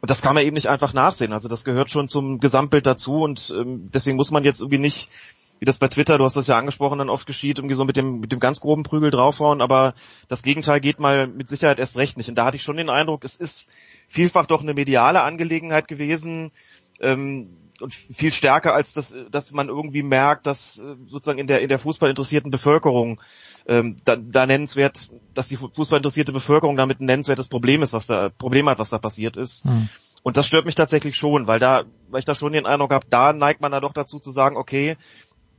Und 0.00 0.10
das 0.10 0.22
kann 0.22 0.34
man 0.34 0.44
eben 0.44 0.54
nicht 0.54 0.68
einfach 0.68 0.92
nachsehen. 0.92 1.32
Also 1.32 1.48
das 1.48 1.64
gehört 1.64 1.90
schon 1.90 2.08
zum 2.08 2.38
Gesamtbild 2.38 2.86
dazu 2.86 3.22
und 3.22 3.52
ähm, 3.58 3.90
deswegen 3.92 4.16
muss 4.16 4.30
man 4.30 4.44
jetzt 4.44 4.60
irgendwie 4.60 4.78
nicht 4.78 5.10
wie 5.58 5.64
das 5.64 5.78
bei 5.78 5.88
Twitter, 5.88 6.18
du 6.18 6.24
hast 6.24 6.36
das 6.36 6.46
ja 6.46 6.56
angesprochen, 6.56 6.98
dann 6.98 7.10
oft 7.10 7.26
geschieht, 7.26 7.58
irgendwie 7.58 7.74
so 7.74 7.84
mit 7.84 7.96
dem, 7.96 8.20
mit 8.20 8.32
dem 8.32 8.38
ganz 8.38 8.60
groben 8.60 8.84
Prügel 8.84 9.10
draufhauen, 9.10 9.60
aber 9.60 9.94
das 10.28 10.42
Gegenteil 10.42 10.80
geht 10.80 11.00
mal 11.00 11.26
mit 11.26 11.48
Sicherheit 11.48 11.78
erst 11.78 11.96
recht 11.96 12.16
nicht. 12.16 12.28
Und 12.28 12.36
da 12.36 12.44
hatte 12.44 12.56
ich 12.56 12.62
schon 12.62 12.76
den 12.76 12.90
Eindruck, 12.90 13.24
es 13.24 13.34
ist 13.34 13.68
vielfach 14.06 14.46
doch 14.46 14.62
eine 14.62 14.74
mediale 14.74 15.22
Angelegenheit 15.22 15.88
gewesen, 15.88 16.52
ähm, 17.00 17.56
und 17.80 17.94
viel 17.94 18.32
stärker 18.32 18.74
als 18.74 18.92
das, 18.92 19.14
dass 19.30 19.52
man 19.52 19.68
irgendwie 19.68 20.02
merkt, 20.02 20.46
dass 20.46 20.78
äh, 20.78 20.96
sozusagen 21.08 21.38
in 21.38 21.46
der 21.46 21.60
in 21.60 21.68
der 21.68 21.78
Fußball 21.78 22.10
interessierten 22.10 22.50
Bevölkerung 22.50 23.20
ähm, 23.66 23.96
da, 24.04 24.16
da 24.16 24.46
nennenswert, 24.46 25.10
dass 25.34 25.48
die 25.48 25.56
Fußball 25.56 25.98
interessierte 25.98 26.32
Bevölkerung 26.32 26.76
damit 26.76 27.00
ein 27.00 27.06
nennenswertes 27.06 27.48
Problem 27.48 27.82
ist, 27.82 27.92
was 27.92 28.06
da 28.06 28.30
Problem 28.30 28.68
hat, 28.68 28.78
was 28.78 28.90
da 28.90 28.98
passiert 28.98 29.36
ist. 29.36 29.64
Mhm. 29.64 29.88
Und 30.22 30.36
das 30.36 30.46
stört 30.48 30.66
mich 30.66 30.74
tatsächlich 30.74 31.16
schon, 31.16 31.46
weil 31.46 31.60
da, 31.60 31.84
weil 32.08 32.18
ich 32.18 32.24
da 32.24 32.34
schon 32.34 32.52
den 32.52 32.66
Eindruck 32.66 32.92
habe, 32.92 33.06
da 33.08 33.32
neigt 33.32 33.60
man 33.60 33.72
da 33.72 33.80
doch 33.80 33.92
dazu 33.92 34.18
zu 34.18 34.32
sagen, 34.32 34.56
okay, 34.56 34.96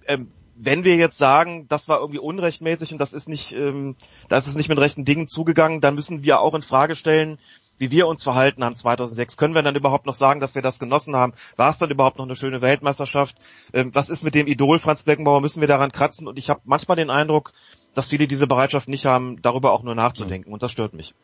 ähm, 0.05 0.31
wenn 0.61 0.83
wir 0.83 0.97
jetzt 0.97 1.17
sagen, 1.17 1.67
das 1.69 1.87
war 1.87 2.01
irgendwie 2.01 2.19
unrechtmäßig 2.19 2.91
und 2.91 2.99
das 2.99 3.13
ist 3.13 3.29
nicht, 3.29 3.53
ähm, 3.53 3.95
da 4.27 4.37
ist 4.37 4.47
es 4.47 4.55
nicht 4.55 4.67
mit 4.67 4.77
rechten 4.77 5.05
Dingen 5.05 5.29
zugegangen, 5.29 5.79
dann 5.79 5.95
müssen 5.95 6.21
wir 6.21 6.41
auch 6.41 6.53
in 6.53 6.61
Frage 6.61 6.97
stellen, 6.97 7.39
wie 7.79 7.91
wir 7.91 8.07
uns 8.07 8.23
verhalten 8.23 8.63
haben 8.63 8.75
2006. 8.75 9.37
Können 9.37 9.55
wir 9.55 9.63
dann 9.63 9.75
überhaupt 9.75 10.05
noch 10.05 10.13
sagen, 10.13 10.39
dass 10.39 10.53
wir 10.53 10.61
das 10.61 10.77
genossen 10.77 11.15
haben? 11.15 11.33
War 11.55 11.71
es 11.71 11.77
dann 11.79 11.89
überhaupt 11.89 12.17
noch 12.17 12.25
eine 12.25 12.35
schöne 12.35 12.61
Weltmeisterschaft? 12.61 13.37
Ähm, 13.73 13.89
was 13.93 14.09
ist 14.09 14.23
mit 14.23 14.35
dem 14.35 14.47
Idol 14.47 14.79
Franz 14.79 15.03
Beckenbauer? 15.03 15.41
Müssen 15.41 15.61
wir 15.61 15.67
daran 15.67 15.91
kratzen? 15.91 16.27
Und 16.27 16.37
ich 16.37 16.49
habe 16.49 16.61
manchmal 16.65 16.97
den 16.97 17.09
Eindruck, 17.09 17.53
dass 17.95 18.09
viele 18.09 18.27
diese 18.27 18.45
Bereitschaft 18.45 18.87
nicht 18.87 19.05
haben, 19.05 19.41
darüber 19.41 19.71
auch 19.71 19.83
nur 19.83 19.95
nachzudenken. 19.95 20.53
Und 20.53 20.61
das 20.61 20.71
stört 20.71 20.93
mich. 20.93 21.15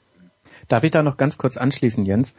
Darf 0.68 0.84
ich 0.84 0.92
da 0.92 1.04
noch 1.04 1.18
ganz 1.18 1.38
kurz 1.38 1.58
anschließen, 1.58 2.06
Jens? 2.06 2.36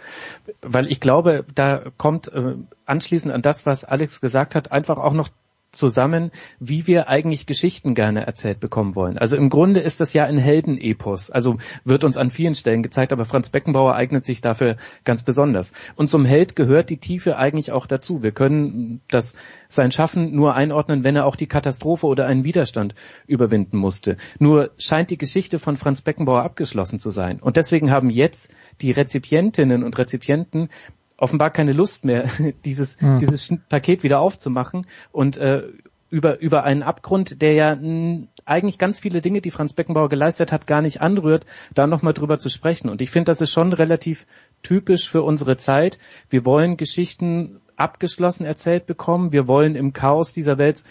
Weil 0.63 0.91
ich 0.91 1.01
glaube, 1.01 1.45
da 1.55 1.85
kommt 1.97 2.29
äh, 2.29 2.57
anschließend 2.85 3.33
an 3.33 3.43
das, 3.43 3.67
was 3.67 3.85
Alex 3.85 4.21
gesagt 4.21 4.55
hat, 4.55 4.73
einfach 4.73 4.99
auch 4.99 5.13
noch 5.13 5.29
zusammen, 5.77 6.31
wie 6.59 6.87
wir 6.87 7.09
eigentlich 7.09 7.47
Geschichten 7.47 7.95
gerne 7.95 8.27
erzählt 8.27 8.61
bekommen 8.61 8.95
wollen. 8.95 9.19
Also 9.19 9.37
im 9.37 9.51
Grunde 9.51 9.81
ist 9.81 10.01
das 10.01 10.13
ja 10.13 10.25
ein 10.25 10.39
Heldenepos. 10.39 11.31
Also 11.31 11.59
wird 11.85 12.05
uns 12.05 12.17
an 12.17 12.31
vielen 12.31 12.55
Stellen 12.55 12.83
gezeigt, 12.83 13.13
aber 13.13 13.25
Franz 13.25 13.51
Beckenbauer 13.51 13.95
eignet 13.95 14.25
sich 14.25 14.41
dafür 14.41 14.77
ganz 15.05 15.23
besonders. 15.23 15.73
Und 15.95 16.11
zum 16.11 16.25
Held 16.25 16.57
gehört 16.57 16.91
die 16.91 16.99
Tiefe 16.99 17.37
eigentlich 17.37 17.73
auch 17.73 17.87
dazu. 17.87 18.23
Wir 18.23 18.33
können 18.33 19.01
das 19.09 19.35
sein 19.69 19.93
Schaffen 19.93 20.35
nur 20.35 20.55
einordnen, 20.55 21.05
wenn 21.05 21.17
er 21.17 21.27
auch 21.27 21.37
die 21.37 21.47
Katastrophe 21.47 22.07
oder 22.07 22.27
einen 22.27 22.45
Widerstand 22.45 22.95
überwinden 23.27 23.77
musste. 23.77 24.17
Nur 24.39 24.71
scheint 24.79 25.11
die 25.11 25.19
Geschichte 25.19 25.59
von 25.59 25.77
Franz 25.77 26.01
Beckenbauer 26.01 26.43
abgeschlossen 26.43 27.01
zu 27.01 27.11
sein. 27.11 27.41
Und 27.41 27.57
deswegen 27.57 27.91
haben 27.91 28.11
jetzt 28.11 28.51
die 28.81 28.93
Rezipientinnen 28.93 29.83
und 29.83 29.99
Rezipienten 29.99 30.69
offenbar 31.17 31.51
keine 31.51 31.73
Lust 31.73 32.05
mehr, 32.05 32.29
dieses, 32.65 33.01
mhm. 33.01 33.19
dieses 33.19 33.55
Paket 33.69 34.03
wieder 34.03 34.21
aufzumachen 34.21 34.87
und 35.13 35.37
äh, 35.37 35.63
über, 36.09 36.39
über 36.41 36.65
einen 36.65 36.83
Abgrund, 36.83 37.43
der 37.43 37.55
ja 37.55 37.75
mh, 37.75 38.29
eigentlich 38.45 38.79
ganz 38.79 38.99
viele 38.99 39.21
Dinge, 39.21 39.41
die 39.41 39.51
Franz 39.51 39.73
Beckenbauer 39.73 40.09
geleistet 40.09 40.53
hat, 40.53 40.67
gar 40.67 40.81
nicht 40.81 41.01
anrührt, 41.01 41.47
da 41.75 41.87
nochmal 41.87 42.13
drüber 42.13 42.39
zu 42.39 42.49
sprechen. 42.49 42.89
Und 42.89 43.03
ich 43.03 43.11
finde, 43.11 43.31
das 43.31 43.41
ist 43.41 43.51
schon 43.51 43.73
relativ 43.73 44.27
typisch 44.63 45.09
für 45.11 45.23
unsere 45.23 45.57
Zeit. 45.57 45.99
Wir 46.31 46.45
wollen 46.45 46.77
Geschichten 46.77 47.61
abgeschlossen 47.75 48.47
erzählt 48.47 48.87
bekommen. 48.87 49.33
Wir 49.33 49.49
wollen 49.49 49.75
im 49.75 49.93
Chaos 49.93 50.33
dieser 50.33 50.59
Welt 50.59 50.85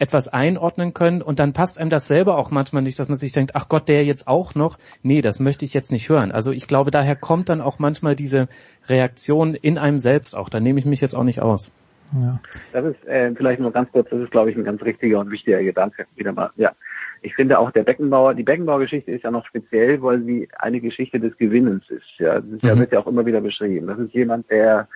etwas 0.00 0.28
einordnen 0.28 0.94
können 0.94 1.20
und 1.20 1.38
dann 1.38 1.52
passt 1.52 1.78
einem 1.78 1.90
das 1.90 2.08
selber 2.08 2.38
auch 2.38 2.50
manchmal 2.50 2.82
nicht, 2.82 2.98
dass 2.98 3.08
man 3.08 3.18
sich 3.18 3.32
denkt, 3.32 3.52
ach 3.54 3.68
Gott, 3.68 3.88
der 3.88 4.04
jetzt 4.04 4.26
auch 4.26 4.54
noch. 4.54 4.78
Nee, 5.02 5.20
das 5.20 5.40
möchte 5.40 5.64
ich 5.64 5.74
jetzt 5.74 5.92
nicht 5.92 6.08
hören. 6.08 6.32
Also 6.32 6.52
ich 6.52 6.66
glaube, 6.66 6.90
daher 6.90 7.16
kommt 7.16 7.50
dann 7.50 7.60
auch 7.60 7.78
manchmal 7.78 8.16
diese 8.16 8.48
Reaktion 8.88 9.54
in 9.54 9.76
einem 9.76 9.98
selbst 9.98 10.34
auch. 10.34 10.48
Da 10.48 10.58
nehme 10.58 10.78
ich 10.78 10.86
mich 10.86 11.02
jetzt 11.02 11.14
auch 11.14 11.22
nicht 11.22 11.42
aus. 11.42 11.70
Ja. 12.14 12.40
Das 12.72 12.84
ist 12.86 13.06
äh, 13.06 13.32
vielleicht 13.34 13.60
nur 13.60 13.72
ganz 13.72 13.92
kurz, 13.92 14.08
das 14.10 14.20
ist 14.20 14.30
glaube 14.30 14.50
ich 14.50 14.56
ein 14.56 14.64
ganz 14.64 14.82
richtiger 14.82 15.20
und 15.20 15.30
wichtiger 15.30 15.62
Gedanke 15.62 16.06
wieder 16.16 16.32
mal. 16.32 16.50
Ja. 16.56 16.72
Ich 17.22 17.34
finde 17.34 17.58
auch 17.58 17.70
der 17.70 17.82
Beckenbauer, 17.82 18.32
die 18.32 18.42
Beckenbauer-Geschichte 18.42 19.12
ist 19.12 19.24
ja 19.24 19.30
noch 19.30 19.44
speziell, 19.44 20.00
weil 20.00 20.22
sie 20.22 20.48
eine 20.58 20.80
Geschichte 20.80 21.20
des 21.20 21.36
Gewinnens 21.36 21.88
ist. 21.90 22.18
Ja, 22.18 22.40
das 22.40 22.50
ist 22.50 22.64
ja, 22.64 22.74
mhm. 22.74 22.80
wird 22.80 22.92
ja 22.92 23.00
auch 23.00 23.06
immer 23.06 23.26
wieder 23.26 23.42
beschrieben. 23.42 23.86
Das 23.86 23.98
ist 23.98 24.14
jemand, 24.14 24.50
der 24.50 24.88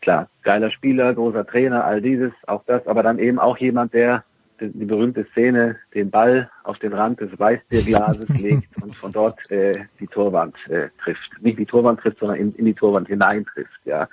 klar, 0.00 0.28
geiler 0.42 0.70
Spieler, 0.70 1.12
großer 1.14 1.44
Trainer, 1.44 1.84
all 1.84 2.00
dieses, 2.00 2.32
auch 2.46 2.62
das, 2.66 2.86
aber 2.86 3.02
dann 3.02 3.18
eben 3.18 3.40
auch 3.40 3.58
jemand, 3.58 3.92
der 3.92 4.22
die, 4.60 4.84
berühmte 4.84 5.26
Szene, 5.32 5.76
den 5.94 6.10
Ball 6.10 6.50
auf 6.64 6.78
den 6.78 6.92
Rand 6.92 7.20
des 7.20 7.38
Weißbierglases 7.38 8.28
legt 8.40 8.68
und 8.82 8.94
von 8.96 9.10
dort 9.10 9.50
äh, 9.50 9.72
die 10.00 10.06
Torwand 10.06 10.56
äh, 10.68 10.88
trifft. 11.02 11.30
Nicht 11.40 11.58
die 11.58 11.66
Torwand 11.66 12.00
trifft, 12.00 12.18
sondern 12.18 12.38
in, 12.38 12.54
in 12.54 12.64
die 12.64 12.74
Torwand 12.74 13.08
hinein 13.08 13.44
trifft, 13.44 13.80
ja. 13.84 14.08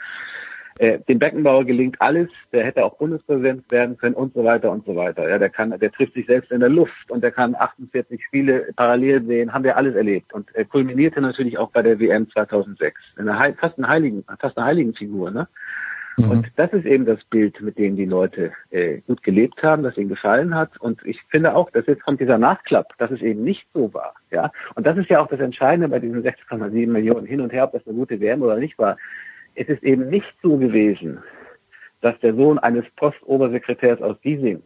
Äh, 0.80 1.00
dem 1.08 1.20
Beckenbauer 1.20 1.66
gelingt 1.66 2.02
alles, 2.02 2.30
der 2.52 2.66
hätte 2.66 2.84
auch 2.84 2.98
Bundespräsident 2.98 3.70
werden 3.72 3.96
können 3.96 4.16
und 4.16 4.34
so 4.34 4.44
weiter 4.44 4.72
und 4.72 4.86
so 4.86 4.96
weiter. 4.96 5.30
Ja, 5.30 5.38
der 5.38 5.50
kann, 5.50 5.78
der 5.78 5.92
trifft 5.92 6.16
sich 6.16 6.26
selbst 6.26 6.52
in 6.52 6.62
der 6.62 6.70
Luft 6.70 7.12
und 7.12 7.24
der 7.24 7.32
kann 7.32 7.56
48 7.56 8.24
Spiele 8.26 8.70
parallel 8.76 9.24
sehen, 9.24 9.54
haben 9.54 9.64
wir 9.64 9.78
alles 9.78 9.94
erlebt 9.94 10.34
und 10.34 10.54
äh, 10.56 10.66
kulminierte 10.66 11.22
natürlich 11.22 11.60
auch 11.60 11.70
bei 11.70 11.84
der 11.84 12.00
WM 12.00 12.28
2006. 12.32 13.00
Eine, 13.18 13.56
fast 13.60 13.78
eine 13.78 13.88
heiligen, 13.88 14.24
fast 14.40 14.58
eine 14.58 14.66
heiligen 14.66 14.96
Figur, 14.96 15.30
ne? 15.30 15.48
Mhm. 16.18 16.32
Und 16.32 16.52
das 16.56 16.72
ist 16.74 16.86
eben 16.86 17.06
das 17.06 17.24
Bild, 17.26 17.60
mit 17.62 17.78
dem 17.78 17.96
die 17.96 18.06
Leute 18.06 18.52
äh, 18.72 19.00
gut 19.08 19.24
gelebt 19.24 19.64
haben, 19.64 19.84
das 19.84 19.98
ihnen 19.98 20.10
gefallen 20.10 20.54
hat. 20.56 20.80
Und 20.80 21.04
ich 21.06 21.20
finde 21.30 21.56
auch, 21.56 21.72
dass 21.72 21.88
jetzt 21.88 22.04
kommt 22.04 22.22
dieser 22.22 22.38
Nachklapp, 22.38 22.98
dass 22.98 23.12
es 23.12 23.22
eben 23.22 23.44
nicht 23.44 23.66
so 23.74 23.94
war. 23.94 24.14
Ja, 24.32 24.52
und 24.76 24.86
das 24.86 24.98
ist 24.98 25.10
ja 25.10 25.22
auch 25.22 25.28
das 25.28 25.40
Entscheidende 25.40 25.88
bei 25.90 26.00
diesen 26.00 26.24
6,7 26.24 26.88
Millionen 26.88 27.26
hin 27.26 27.42
und 27.42 27.52
her, 27.52 27.66
ob 27.66 27.72
das 27.72 27.88
eine 27.88 27.96
gute 27.96 28.20
WM 28.20 28.42
oder 28.42 28.58
nicht 28.58 28.78
war. 28.78 28.98
Es 29.56 29.68
ist 29.68 29.84
eben 29.84 30.10
nicht 30.10 30.34
so 30.42 30.58
gewesen, 30.58 31.20
dass 32.02 32.20
der 32.20 32.36
Sohn 32.36 32.60
eines 32.60 32.86
Postobersekretärs 32.96 34.02
aus 34.02 34.20
Giesing 34.22 34.62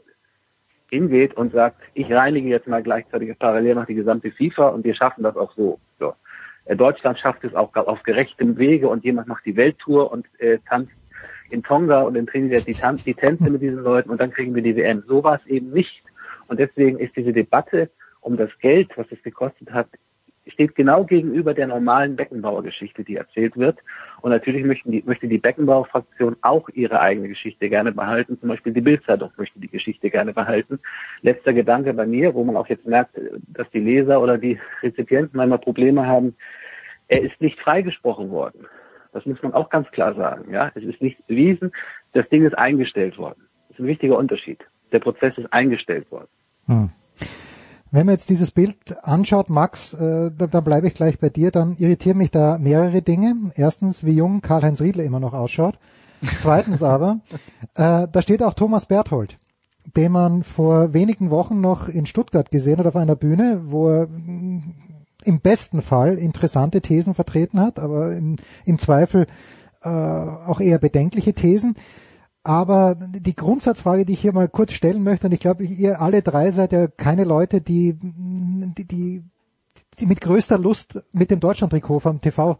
hingeht 0.90 1.36
und 1.36 1.54
sagt, 1.54 1.82
ich 1.94 2.12
reinige 2.12 2.50
jetzt 2.50 2.68
mal 2.68 2.82
gleichzeitig 2.82 3.38
parallel 3.38 3.76
noch 3.76 3.86
die 3.86 3.96
gesamte 3.96 4.32
FIFA 4.32 4.70
und 4.70 4.86
wir 4.86 4.96
schaffen 4.96 5.24
das 5.24 5.36
auch 5.36 5.54
so. 5.54 5.80
so. 6.00 6.14
Äh, 6.66 6.76
Deutschland 6.76 7.20
schafft 7.20 7.44
es 7.44 7.54
auch 7.54 7.76
auf 7.76 8.04
gerechtem 8.04 8.58
Wege 8.58 8.88
und 8.88 9.04
jemand 9.04 9.28
macht 9.28 9.46
die 9.46 9.56
Welttour 9.56 10.12
und 10.12 10.26
äh, 10.40 10.60
tanzt 10.68 10.94
in 11.50 11.64
Tonga 11.64 12.02
und 12.02 12.16
in 12.16 12.28
Trinidad 12.28 12.68
die, 12.68 12.74
Tan 12.74 12.98
die 12.98 13.14
Tänze 13.14 13.50
mit 13.50 13.62
diesen 13.62 13.84
Leuten 13.84 14.10
und 14.10 14.20
dann 14.20 14.32
kriegen 14.32 14.56
wir 14.56 14.62
die 14.62 14.76
WM. 14.76 15.04
So 15.08 15.24
war 15.24 15.36
es 15.36 15.46
eben 15.48 15.72
nicht. 15.72 16.04
Und 16.48 16.60
deswegen 16.60 17.00
ist 17.00 17.16
diese 17.16 17.34
Debatte 17.34 17.90
um 18.22 18.38
das 18.38 18.50
Geld, 18.60 18.90
was 18.98 19.08
es 19.12 19.22
gekostet 19.24 19.72
hat, 19.72 19.88
steht 20.52 20.76
genau 20.76 21.04
gegenüber 21.04 21.54
der 21.54 21.68
normalen 21.68 22.16
Beckenbauer-Geschichte, 22.16 23.04
die 23.04 23.16
erzählt 23.16 23.58
wird. 23.58 23.78
Und 24.22 24.32
natürlich 24.32 24.66
möchten 24.66 24.92
die, 24.92 25.04
möchte 25.06 25.28
die 25.28 25.38
Beckenbauer-Fraktion 25.38 26.38
auch 26.42 26.70
ihre 26.70 27.00
eigene 27.00 27.30
Geschichte 27.30 27.70
gerne 27.70 27.92
behalten. 27.92 28.40
Zum 28.40 28.50
Beispiel 28.50 28.74
die 28.74 28.82
Bildzeitung 28.82 29.32
möchte 29.38 29.60
die 29.60 29.68
Geschichte 29.68 30.10
gerne 30.10 30.34
behalten. 30.34 30.80
Letzter 31.22 31.54
Gedanke 31.54 31.94
bei 31.94 32.06
mir, 32.06 32.34
wo 32.34 32.44
man 32.44 32.56
auch 32.56 32.68
jetzt 32.68 32.86
merkt, 32.86 33.20
dass 33.48 33.70
die 33.72 33.80
Leser 33.80 34.22
oder 34.22 34.38
die 34.38 34.60
Rezipienten 34.82 35.40
einmal 35.40 35.60
Probleme 35.60 36.06
haben. 36.06 36.36
Er 37.08 37.24
ist 37.24 37.40
nicht 37.40 37.60
freigesprochen 37.60 38.30
worden. 38.32 38.68
Das 39.18 39.26
muss 39.26 39.42
man 39.42 39.56
auch 39.56 39.72
ganz 39.72 39.90
klar 39.90 40.14
sagen. 40.14 40.54
Ja, 40.54 40.72
es 40.76 40.84
ist 40.84 41.02
nicht 41.02 41.26
bewiesen. 41.26 41.72
Das 42.14 42.30
Ding 42.30 42.46
ist 42.46 42.56
eingestellt 42.56 43.18
worden. 43.18 43.48
Das 43.68 43.80
ist 43.80 43.84
ein 43.84 43.88
wichtiger 43.88 44.16
Unterschied. 44.16 44.64
Der 44.92 45.00
Prozess 45.00 45.36
ist 45.40 45.52
eingestellt 45.52 46.12
worden. 46.12 46.28
Hm. 46.68 46.92
Wenn 47.90 48.06
man 48.06 48.14
jetzt 48.14 48.30
dieses 48.30 48.52
Bild 48.52 48.78
anschaut, 49.02 49.50
Max, 49.50 49.96
äh, 49.96 50.30
da, 50.38 50.46
da 50.46 50.62
bleibe 50.62 50.86
ich 50.86 50.94
gleich 50.94 51.18
bei 51.18 51.30
dir, 51.30 51.50
dann 51.50 51.74
irritieren 51.78 52.20
mich 52.20 52.30
da 52.30 52.60
mehrere 52.60 53.02
Dinge. 53.02 53.34
Erstens, 53.56 54.06
wie 54.06 54.12
jung 54.12 54.42
Karl-Heinz 54.42 54.82
Riedler 54.82 55.04
immer 55.04 55.20
noch 55.20 55.34
ausschaut. 55.34 55.80
Zweitens 56.22 56.84
aber, 56.84 57.22
äh, 57.74 58.08
da 58.12 58.22
steht 58.22 58.44
auch 58.44 58.54
Thomas 58.54 58.86
Berthold, 58.86 59.38
den 59.96 60.12
man 60.12 60.44
vor 60.44 60.94
wenigen 60.94 61.32
Wochen 61.32 61.60
noch 61.60 61.88
in 61.88 62.06
Stuttgart 62.06 62.52
gesehen 62.52 62.78
hat 62.78 62.86
auf 62.86 62.96
einer 62.96 63.16
Bühne, 63.16 63.62
wo 63.64 63.90
er 63.90 64.08
im 65.28 65.40
besten 65.42 65.82
Fall 65.82 66.18
interessante 66.18 66.82
Thesen 66.82 67.14
vertreten 67.14 67.60
hat, 67.60 67.80
aber 67.80 68.16
im, 68.16 68.38
im 68.66 68.80
Zweifel 68.80 69.28
äh, 69.82 69.90
auch 69.90 70.60
eher 70.60 70.80
bedenkliche 70.80 71.34
Thesen. 71.34 71.76
Aber 72.44 72.96
die 72.96 73.36
Grundsatzfrage, 73.36 74.06
die 74.06 74.14
ich 74.14 74.22
hier 74.22 74.34
mal 74.34 74.48
kurz 74.48 74.72
stellen 74.72 75.04
möchte, 75.04 75.28
und 75.28 75.34
ich 75.34 75.42
glaube, 75.42 75.66
ihr 75.66 76.02
alle 76.02 76.22
drei 76.22 76.52
seid 76.52 76.72
ja 76.72 76.88
keine 76.88 77.26
Leute, 77.26 77.60
die, 77.60 77.98
die, 78.00 78.86
die, 80.00 80.06
mit 80.06 80.22
größter 80.22 80.58
Lust 80.58 81.00
mit 81.12 81.30
dem 81.30 81.42
Deutschland-Trikot 81.42 82.00
vom 82.00 82.22
TV 82.22 82.58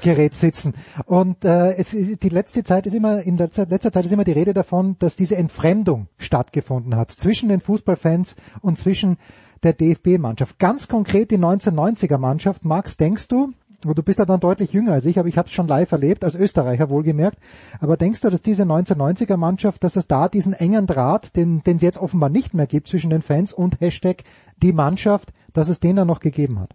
Gerät 0.00 0.34
sitzen. 0.34 0.74
Und 1.04 1.44
äh, 1.44 1.74
es, 1.76 1.90
die 1.90 2.28
letzte 2.28 2.64
Zeit 2.64 2.86
ist 2.86 2.94
immer 2.94 3.20
in 3.22 3.36
letzter, 3.36 3.66
letzter 3.66 3.92
Zeit 3.92 4.06
ist 4.06 4.12
immer 4.12 4.24
die 4.24 4.32
Rede 4.32 4.54
davon, 4.54 4.96
dass 4.98 5.16
diese 5.16 5.36
Entfremdung 5.36 6.08
stattgefunden 6.18 6.96
hat 6.96 7.10
zwischen 7.10 7.48
den 7.48 7.60
Fußballfans 7.60 8.36
und 8.62 8.78
zwischen 8.78 9.18
der 9.66 9.72
DFB-Mannschaft. 9.74 10.58
Ganz 10.58 10.86
konkret 10.88 11.30
die 11.30 11.38
1990er 11.38 12.18
Mannschaft. 12.18 12.64
Max, 12.64 12.96
denkst 12.96 13.28
du, 13.28 13.52
du 13.82 14.02
bist 14.02 14.18
ja 14.18 14.24
dann 14.24 14.40
deutlich 14.40 14.72
jünger 14.72 14.92
als 14.92 15.04
ich, 15.06 15.18
aber 15.18 15.28
ich 15.28 15.36
habe 15.36 15.48
es 15.48 15.52
schon 15.52 15.66
live 15.66 15.90
erlebt, 15.90 16.24
als 16.24 16.34
Österreicher 16.34 16.88
wohlgemerkt. 16.88 17.38
Aber 17.80 17.96
denkst 17.96 18.20
du, 18.20 18.30
dass 18.30 18.42
diese 18.42 18.62
1990er 18.62 19.36
Mannschaft, 19.36 19.82
dass 19.82 19.96
es 19.96 20.06
da 20.06 20.28
diesen 20.28 20.52
engen 20.52 20.86
Draht, 20.86 21.36
den 21.36 21.62
es 21.64 21.82
jetzt 21.82 21.98
offenbar 21.98 22.30
nicht 22.30 22.54
mehr 22.54 22.66
gibt 22.66 22.88
zwischen 22.88 23.10
den 23.10 23.22
Fans 23.22 23.52
und 23.52 23.80
Hashtag 23.80 24.22
die 24.62 24.72
Mannschaft, 24.72 25.32
dass 25.52 25.68
es 25.68 25.80
den 25.80 25.96
da 25.96 26.04
noch 26.04 26.20
gegeben 26.20 26.60
hat? 26.60 26.70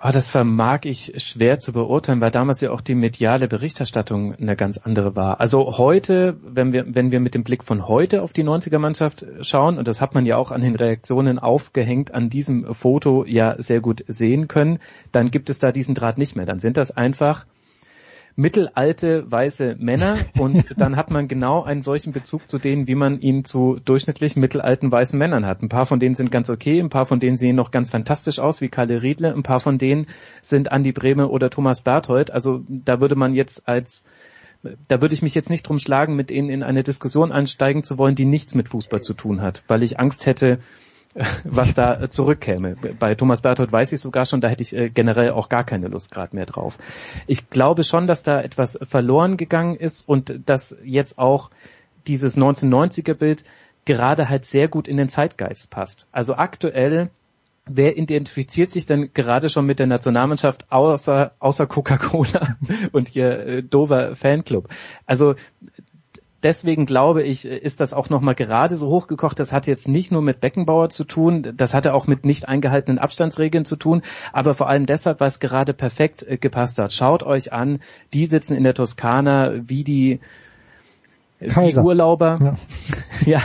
Ah, 0.00 0.12
das 0.12 0.28
vermag 0.28 0.80
ich 0.84 1.12
schwer 1.16 1.58
zu 1.58 1.72
beurteilen, 1.72 2.20
weil 2.20 2.30
damals 2.30 2.60
ja 2.60 2.70
auch 2.70 2.80
die 2.80 2.94
mediale 2.94 3.48
Berichterstattung 3.48 4.32
eine 4.34 4.54
ganz 4.54 4.78
andere 4.78 5.16
war. 5.16 5.40
Also 5.40 5.76
heute, 5.76 6.36
wenn 6.42 6.72
wir, 6.72 6.84
wenn 6.94 7.10
wir 7.10 7.18
mit 7.18 7.34
dem 7.34 7.42
Blick 7.42 7.64
von 7.64 7.88
heute 7.88 8.22
auf 8.22 8.32
die 8.32 8.44
90er 8.44 8.78
Mannschaft 8.78 9.26
schauen, 9.40 9.76
und 9.76 9.88
das 9.88 10.00
hat 10.00 10.14
man 10.14 10.24
ja 10.24 10.36
auch 10.36 10.52
an 10.52 10.60
den 10.60 10.76
Reaktionen 10.76 11.40
aufgehängt 11.40 12.14
an 12.14 12.30
diesem 12.30 12.72
Foto 12.74 13.24
ja 13.24 13.60
sehr 13.60 13.80
gut 13.80 14.04
sehen 14.06 14.46
können, 14.46 14.78
dann 15.10 15.32
gibt 15.32 15.50
es 15.50 15.58
da 15.58 15.72
diesen 15.72 15.96
Draht 15.96 16.16
nicht 16.16 16.36
mehr. 16.36 16.46
Dann 16.46 16.60
sind 16.60 16.76
das 16.76 16.92
einfach 16.92 17.44
mittelalte 18.38 19.30
weiße 19.30 19.76
Männer 19.80 20.16
und 20.38 20.64
dann 20.78 20.94
hat 20.94 21.10
man 21.10 21.26
genau 21.26 21.64
einen 21.64 21.82
solchen 21.82 22.12
Bezug 22.12 22.48
zu 22.48 22.58
denen, 22.58 22.86
wie 22.86 22.94
man 22.94 23.20
ihn 23.20 23.44
zu 23.44 23.80
durchschnittlich 23.84 24.36
mittelalten 24.36 24.92
weißen 24.92 25.18
Männern 25.18 25.44
hat. 25.44 25.60
Ein 25.60 25.68
paar 25.68 25.86
von 25.86 25.98
denen 25.98 26.14
sind 26.14 26.30
ganz 26.30 26.48
okay, 26.48 26.78
ein 26.78 26.88
paar 26.88 27.04
von 27.04 27.18
denen 27.18 27.36
sehen 27.36 27.56
noch 27.56 27.72
ganz 27.72 27.90
fantastisch 27.90 28.38
aus, 28.38 28.60
wie 28.60 28.68
Kalle 28.68 29.02
Riedle, 29.02 29.34
ein 29.34 29.42
paar 29.42 29.58
von 29.58 29.76
denen 29.76 30.06
sind 30.40 30.70
Andi 30.70 30.92
Brehme 30.92 31.28
oder 31.28 31.50
Thomas 31.50 31.80
Berthold. 31.80 32.30
Also 32.30 32.62
da 32.68 33.00
würde 33.00 33.16
man 33.16 33.34
jetzt 33.34 33.66
als 33.66 34.04
da 34.88 35.00
würde 35.00 35.14
ich 35.14 35.22
mich 35.22 35.34
jetzt 35.34 35.50
nicht 35.50 35.62
drum 35.68 35.78
schlagen, 35.78 36.16
mit 36.16 36.30
ihnen 36.30 36.48
in 36.48 36.62
eine 36.62 36.82
Diskussion 36.82 37.30
einsteigen 37.30 37.84
zu 37.84 37.98
wollen, 37.98 38.14
die 38.14 38.24
nichts 38.24 38.54
mit 38.54 38.68
Fußball 38.68 39.02
zu 39.02 39.14
tun 39.14 39.40
hat, 39.40 39.62
weil 39.68 39.84
ich 39.84 40.00
Angst 40.00 40.26
hätte, 40.26 40.58
was 41.44 41.74
da 41.74 42.10
zurückkäme. 42.10 42.76
Bei 42.98 43.14
Thomas 43.14 43.40
Berthold 43.40 43.72
weiß 43.72 43.92
ich 43.92 44.00
sogar 44.00 44.26
schon, 44.26 44.40
da 44.40 44.48
hätte 44.48 44.62
ich 44.62 44.74
äh, 44.74 44.90
generell 44.90 45.30
auch 45.30 45.48
gar 45.48 45.64
keine 45.64 45.88
Lust 45.88 46.10
gerade 46.10 46.34
mehr 46.34 46.46
drauf. 46.46 46.78
Ich 47.26 47.50
glaube 47.50 47.84
schon, 47.84 48.06
dass 48.06 48.22
da 48.22 48.40
etwas 48.40 48.78
verloren 48.82 49.36
gegangen 49.36 49.76
ist 49.76 50.08
und 50.08 50.40
dass 50.46 50.76
jetzt 50.84 51.18
auch 51.18 51.50
dieses 52.06 52.36
1990er 52.36 53.14
Bild 53.14 53.44
gerade 53.84 54.28
halt 54.28 54.44
sehr 54.44 54.68
gut 54.68 54.86
in 54.86 54.96
den 54.96 55.08
Zeitgeist 55.08 55.70
passt. 55.70 56.06
Also 56.12 56.34
aktuell 56.34 57.10
wer 57.68 57.96
identifiziert 57.96 58.70
sich 58.70 58.86
denn 58.86 59.10
gerade 59.12 59.48
schon 59.48 59.66
mit 59.66 59.78
der 59.78 59.86
Nationalmannschaft 59.86 60.70
außer, 60.70 61.32
außer 61.38 61.66
Coca-Cola 61.66 62.56
und 62.92 63.08
hier 63.08 63.46
äh, 63.46 63.62
Dover 63.62 64.16
Fanclub? 64.16 64.68
Also 65.06 65.34
deswegen 66.42 66.86
glaube 66.86 67.22
ich, 67.22 67.44
ist 67.44 67.80
das 67.80 67.92
auch 67.92 68.10
nochmal 68.10 68.34
gerade 68.34 68.76
so 68.76 68.88
hochgekocht. 68.88 69.38
Das 69.38 69.52
hat 69.52 69.66
jetzt 69.66 69.88
nicht 69.88 70.12
nur 70.12 70.22
mit 70.22 70.40
Beckenbauer 70.40 70.90
zu 70.90 71.04
tun, 71.04 71.54
das 71.56 71.74
hatte 71.74 71.94
auch 71.94 72.06
mit 72.06 72.24
nicht 72.24 72.48
eingehaltenen 72.48 72.98
Abstandsregeln 72.98 73.64
zu 73.64 73.76
tun, 73.76 74.02
aber 74.32 74.54
vor 74.54 74.68
allem 74.68 74.86
deshalb, 74.86 75.20
weil 75.20 75.28
es 75.28 75.40
gerade 75.40 75.74
perfekt 75.74 76.22
äh, 76.22 76.36
gepasst 76.36 76.78
hat. 76.78 76.92
Schaut 76.92 77.22
euch 77.22 77.52
an, 77.52 77.80
die 78.14 78.26
sitzen 78.26 78.56
in 78.56 78.64
der 78.64 78.74
Toskana, 78.74 79.52
wie 79.68 79.84
die 79.84 80.20
Kaiser. 81.46 81.82
wie 81.82 81.86
Urlauber. 81.86 82.38
Ja. 82.42 82.56
ja. 83.26 83.42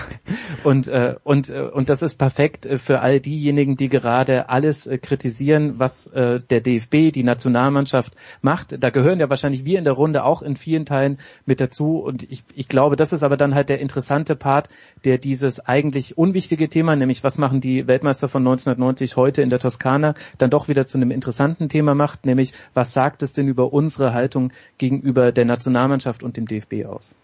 Und, 0.63 0.87
äh, 0.87 1.15
und, 1.23 1.49
äh, 1.49 1.61
und 1.61 1.89
das 1.89 2.01
ist 2.01 2.15
perfekt 2.15 2.65
äh, 2.65 2.77
für 2.77 3.01
all 3.01 3.19
diejenigen, 3.19 3.75
die 3.75 3.89
gerade 3.89 4.49
alles 4.49 4.87
äh, 4.87 4.97
kritisieren, 4.97 5.77
was 5.77 6.07
äh, 6.07 6.39
der 6.39 6.61
DFB, 6.61 7.11
die 7.11 7.23
Nationalmannschaft 7.23 8.15
macht. 8.41 8.75
Da 8.81 8.89
gehören 8.89 9.19
ja 9.19 9.29
wahrscheinlich 9.29 9.65
wir 9.65 9.77
in 9.77 9.83
der 9.83 9.93
Runde 9.93 10.23
auch 10.23 10.41
in 10.41 10.55
vielen 10.55 10.85
Teilen 10.85 11.19
mit 11.45 11.59
dazu. 11.59 11.99
Und 11.99 12.23
ich, 12.23 12.43
ich 12.55 12.67
glaube, 12.67 12.95
das 12.95 13.13
ist 13.13 13.23
aber 13.23 13.37
dann 13.37 13.53
halt 13.53 13.69
der 13.69 13.79
interessante 13.79 14.35
Part, 14.35 14.69
der 15.05 15.17
dieses 15.17 15.59
eigentlich 15.59 16.17
unwichtige 16.17 16.69
Thema, 16.69 16.95
nämlich 16.95 17.23
was 17.23 17.37
machen 17.37 17.61
die 17.61 17.87
Weltmeister 17.87 18.27
von 18.27 18.41
1990 18.41 19.15
heute 19.17 19.41
in 19.41 19.49
der 19.49 19.59
Toskana, 19.59 20.15
dann 20.37 20.49
doch 20.49 20.67
wieder 20.67 20.87
zu 20.87 20.97
einem 20.97 21.11
interessanten 21.11 21.69
Thema 21.69 21.93
macht, 21.93 22.25
nämlich 22.25 22.53
was 22.73 22.93
sagt 22.93 23.23
es 23.23 23.33
denn 23.33 23.47
über 23.47 23.73
unsere 23.73 24.13
Haltung 24.13 24.51
gegenüber 24.77 25.31
der 25.31 25.45
Nationalmannschaft 25.45 26.23
und 26.23 26.37
dem 26.37 26.47
DFB 26.47 26.85
aus? 26.85 27.15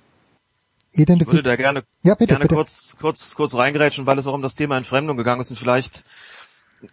Ich 0.92 1.08
würde 1.08 1.44
da 1.44 1.56
gerne, 1.56 1.84
ja, 2.04 2.16
bitte, 2.16 2.34
gerne 2.34 2.46
bitte. 2.46 2.56
kurz, 2.56 2.96
kurz, 3.00 3.36
kurz 3.36 3.56
reingerätschen, 3.56 4.06
weil 4.06 4.18
es 4.18 4.28
auch 4.28 4.34
um 4.34 4.42
das 4.42 4.56
Thema 4.56 4.78
Entfremdung 4.78 5.18
gegangen 5.18 5.42
ist 5.42 5.52
und 5.52 5.58
vielleicht 5.58 6.04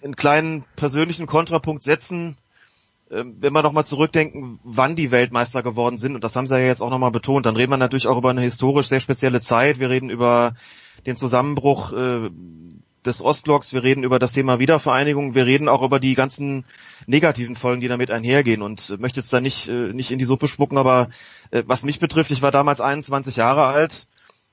einen 0.02 0.16
kleinen 0.16 0.64
persönlichen 0.76 1.26
Kontrapunkt 1.26 1.82
setzen, 1.82 2.36
ähm, 3.10 3.36
wenn 3.38 3.52
wir 3.52 3.62
nochmal 3.62 3.86
zurückdenken, 3.86 4.58
wann 4.64 4.96
die 4.96 5.10
Weltmeister 5.10 5.62
geworden 5.62 5.96
sind, 5.96 6.14
und 6.14 6.24
das 6.24 6.34
haben 6.34 6.46
sie 6.46 6.58
ja 6.58 6.66
jetzt 6.66 6.82
auch 6.82 6.90
nochmal 6.90 7.12
betont, 7.12 7.46
dann 7.46 7.56
reden 7.56 7.70
wir 7.70 7.76
natürlich 7.76 8.06
auch 8.08 8.18
über 8.18 8.30
eine 8.30 8.40
historisch 8.40 8.88
sehr 8.88 9.00
spezielle 9.00 9.40
Zeit. 9.40 9.78
Wir 9.78 9.90
reden 9.90 10.10
über 10.10 10.54
den 11.06 11.16
Zusammenbruch 11.16 11.92
äh, 11.92 12.30
des 13.06 13.22
Ostblocks, 13.22 13.72
wir 13.72 13.82
reden 13.82 14.04
über 14.04 14.18
das 14.18 14.32
Thema 14.32 14.58
Wiedervereinigung, 14.58 15.34
wir 15.34 15.46
reden 15.46 15.68
auch 15.68 15.82
über 15.82 16.00
die 16.00 16.14
ganzen 16.14 16.64
negativen 17.06 17.56
Folgen, 17.56 17.80
die 17.80 17.88
damit 17.88 18.10
einhergehen 18.10 18.62
und 18.62 18.90
äh, 18.90 18.96
möchte 18.98 19.20
jetzt 19.20 19.32
da 19.32 19.40
nicht, 19.40 19.68
äh, 19.68 19.92
nicht 19.92 20.10
in 20.10 20.18
die 20.18 20.24
Suppe 20.24 20.48
spucken, 20.48 20.78
aber 20.78 21.08
äh, 21.50 21.62
was 21.66 21.84
mich 21.84 22.00
betrifft, 22.00 22.30
ich 22.30 22.42
war 22.42 22.50
damals 22.50 22.80
21 22.80 23.36
Jahre 23.36 23.64
alt 23.64 24.08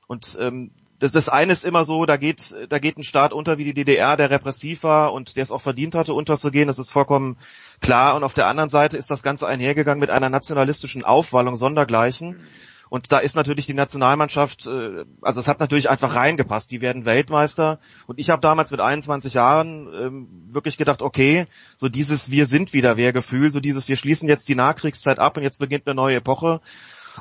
und 0.07 0.37
ähm, 0.39 0.71
das, 0.99 1.11
das 1.11 1.27
eine 1.27 1.51
ist 1.51 1.65
immer 1.65 1.83
so, 1.83 2.05
da 2.05 2.15
geht, 2.15 2.55
da 2.69 2.79
geht 2.79 2.97
ein 2.97 3.03
Staat 3.03 3.33
unter 3.33 3.57
wie 3.57 3.65
die 3.65 3.73
DDR, 3.73 4.15
der 4.15 4.29
repressiv 4.29 4.83
war 4.83 5.11
und 5.11 5.35
der 5.35 5.43
es 5.43 5.51
auch 5.51 5.61
verdient 5.61 5.95
hatte, 5.95 6.13
unterzugehen. 6.13 6.67
Das 6.67 6.79
ist 6.79 6.91
vollkommen 6.91 7.37
klar. 7.81 8.15
Und 8.15 8.23
auf 8.23 8.33
der 8.33 8.47
anderen 8.47 8.69
Seite 8.69 8.95
ist 8.95 9.09
das 9.09 9.21
Ganze 9.21 9.45
einhergegangen 9.45 9.99
mit 9.99 10.09
einer 10.09 10.29
nationalistischen 10.29 11.03
Aufwallung 11.03 11.57
sondergleichen. 11.57 12.47
Und 12.93 13.11
da 13.11 13.17
ist 13.17 13.35
natürlich 13.35 13.65
die 13.65 13.73
Nationalmannschaft, 13.73 14.67
äh, 14.67 15.05
also 15.23 15.39
es 15.39 15.47
hat 15.47 15.59
natürlich 15.59 15.89
einfach 15.89 16.13
reingepasst. 16.13 16.69
Die 16.69 16.79
werden 16.79 17.05
Weltmeister. 17.05 17.79
Und 18.05 18.19
ich 18.19 18.29
habe 18.29 18.39
damals 18.39 18.69
mit 18.69 18.81
21 18.81 19.33
Jahren 19.33 19.91
ähm, 19.99 20.27
wirklich 20.51 20.77
gedacht, 20.77 21.01
okay, 21.01 21.47
so 21.75 21.89
dieses 21.89 22.29
Wir 22.29 22.45
sind 22.45 22.71
wieder 22.71 22.95
Wehrgefühl, 22.95 23.51
so 23.51 23.59
dieses 23.59 23.87
Wir 23.89 23.95
schließen 23.95 24.29
jetzt 24.29 24.47
die 24.47 24.53
Nachkriegszeit 24.53 25.17
ab 25.17 25.37
und 25.37 25.41
jetzt 25.41 25.57
beginnt 25.57 25.87
eine 25.87 25.95
neue 25.95 26.17
Epoche 26.17 26.61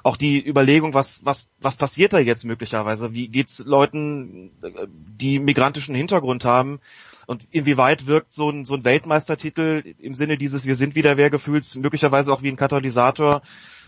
auch 0.02 0.16
die 0.16 0.42
Überlegung, 0.42 0.94
was, 0.94 1.22
was, 1.26 1.48
was 1.60 1.76
passiert 1.76 2.14
da 2.14 2.18
jetzt 2.18 2.44
möglicherweise? 2.44 3.12
Wie 3.12 3.28
geht's 3.28 3.58
Leuten, 3.58 4.50
die 4.88 5.38
migrantischen 5.38 5.94
Hintergrund 5.94 6.46
haben? 6.46 6.80
Und 7.26 7.46
inwieweit 7.50 8.06
wirkt 8.06 8.32
so 8.32 8.50
ein, 8.50 8.64
so 8.64 8.74
ein 8.74 8.84
Weltmeistertitel 8.84 9.94
im 9.98 10.14
Sinne 10.14 10.36
dieses 10.36 10.66
Wir 10.66 10.76
sind 10.76 10.94
wieder 10.94 11.16
Wehrgefühls 11.16 11.74
möglicherweise 11.76 12.32
auch 12.32 12.42
wie 12.42 12.48
ein 12.48 12.56
Katalysator 12.56 13.42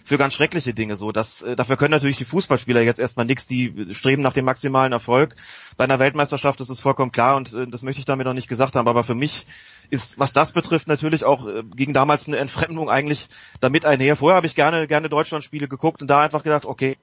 für 0.04 0.18
ganz 0.18 0.34
schreckliche 0.34 0.74
Dinge 0.74 0.96
so. 0.96 1.12
Das, 1.12 1.42
äh, 1.42 1.56
dafür 1.56 1.76
können 1.76 1.92
natürlich 1.92 2.18
die 2.18 2.26
Fußballspieler 2.26 2.82
jetzt 2.82 3.00
erstmal 3.00 3.24
nichts, 3.24 3.46
die 3.46 3.88
streben 3.92 4.22
nach 4.22 4.34
dem 4.34 4.44
maximalen 4.44 4.92
Erfolg. 4.92 5.34
Bei 5.76 5.84
einer 5.84 5.98
Weltmeisterschaft 5.98 6.60
ist 6.60 6.68
es 6.68 6.80
vollkommen 6.80 7.10
klar 7.10 7.36
und 7.36 7.54
äh, 7.54 7.66
das 7.66 7.82
möchte 7.82 8.00
ich 8.00 8.04
damit 8.04 8.26
auch 8.26 8.34
nicht 8.34 8.48
gesagt 8.48 8.76
haben. 8.76 8.86
Aber 8.86 9.02
für 9.02 9.14
mich 9.14 9.46
ist, 9.90 10.18
was 10.18 10.32
das 10.32 10.52
betrifft, 10.52 10.88
natürlich 10.88 11.24
auch 11.24 11.46
äh, 11.46 11.62
gegen 11.74 11.94
damals 11.94 12.28
eine 12.28 12.36
Entfremdung 12.36 12.90
eigentlich 12.90 13.28
damit 13.60 13.86
einher. 13.86 14.16
Vorher 14.16 14.36
habe 14.36 14.46
ich 14.46 14.54
gerne, 14.54 14.86
gerne 14.86 15.08
Deutschlandspiele 15.08 15.68
geguckt 15.68 16.02
und 16.02 16.08
da 16.08 16.22
einfach 16.22 16.42
gedacht, 16.42 16.66
okay, 16.66 16.98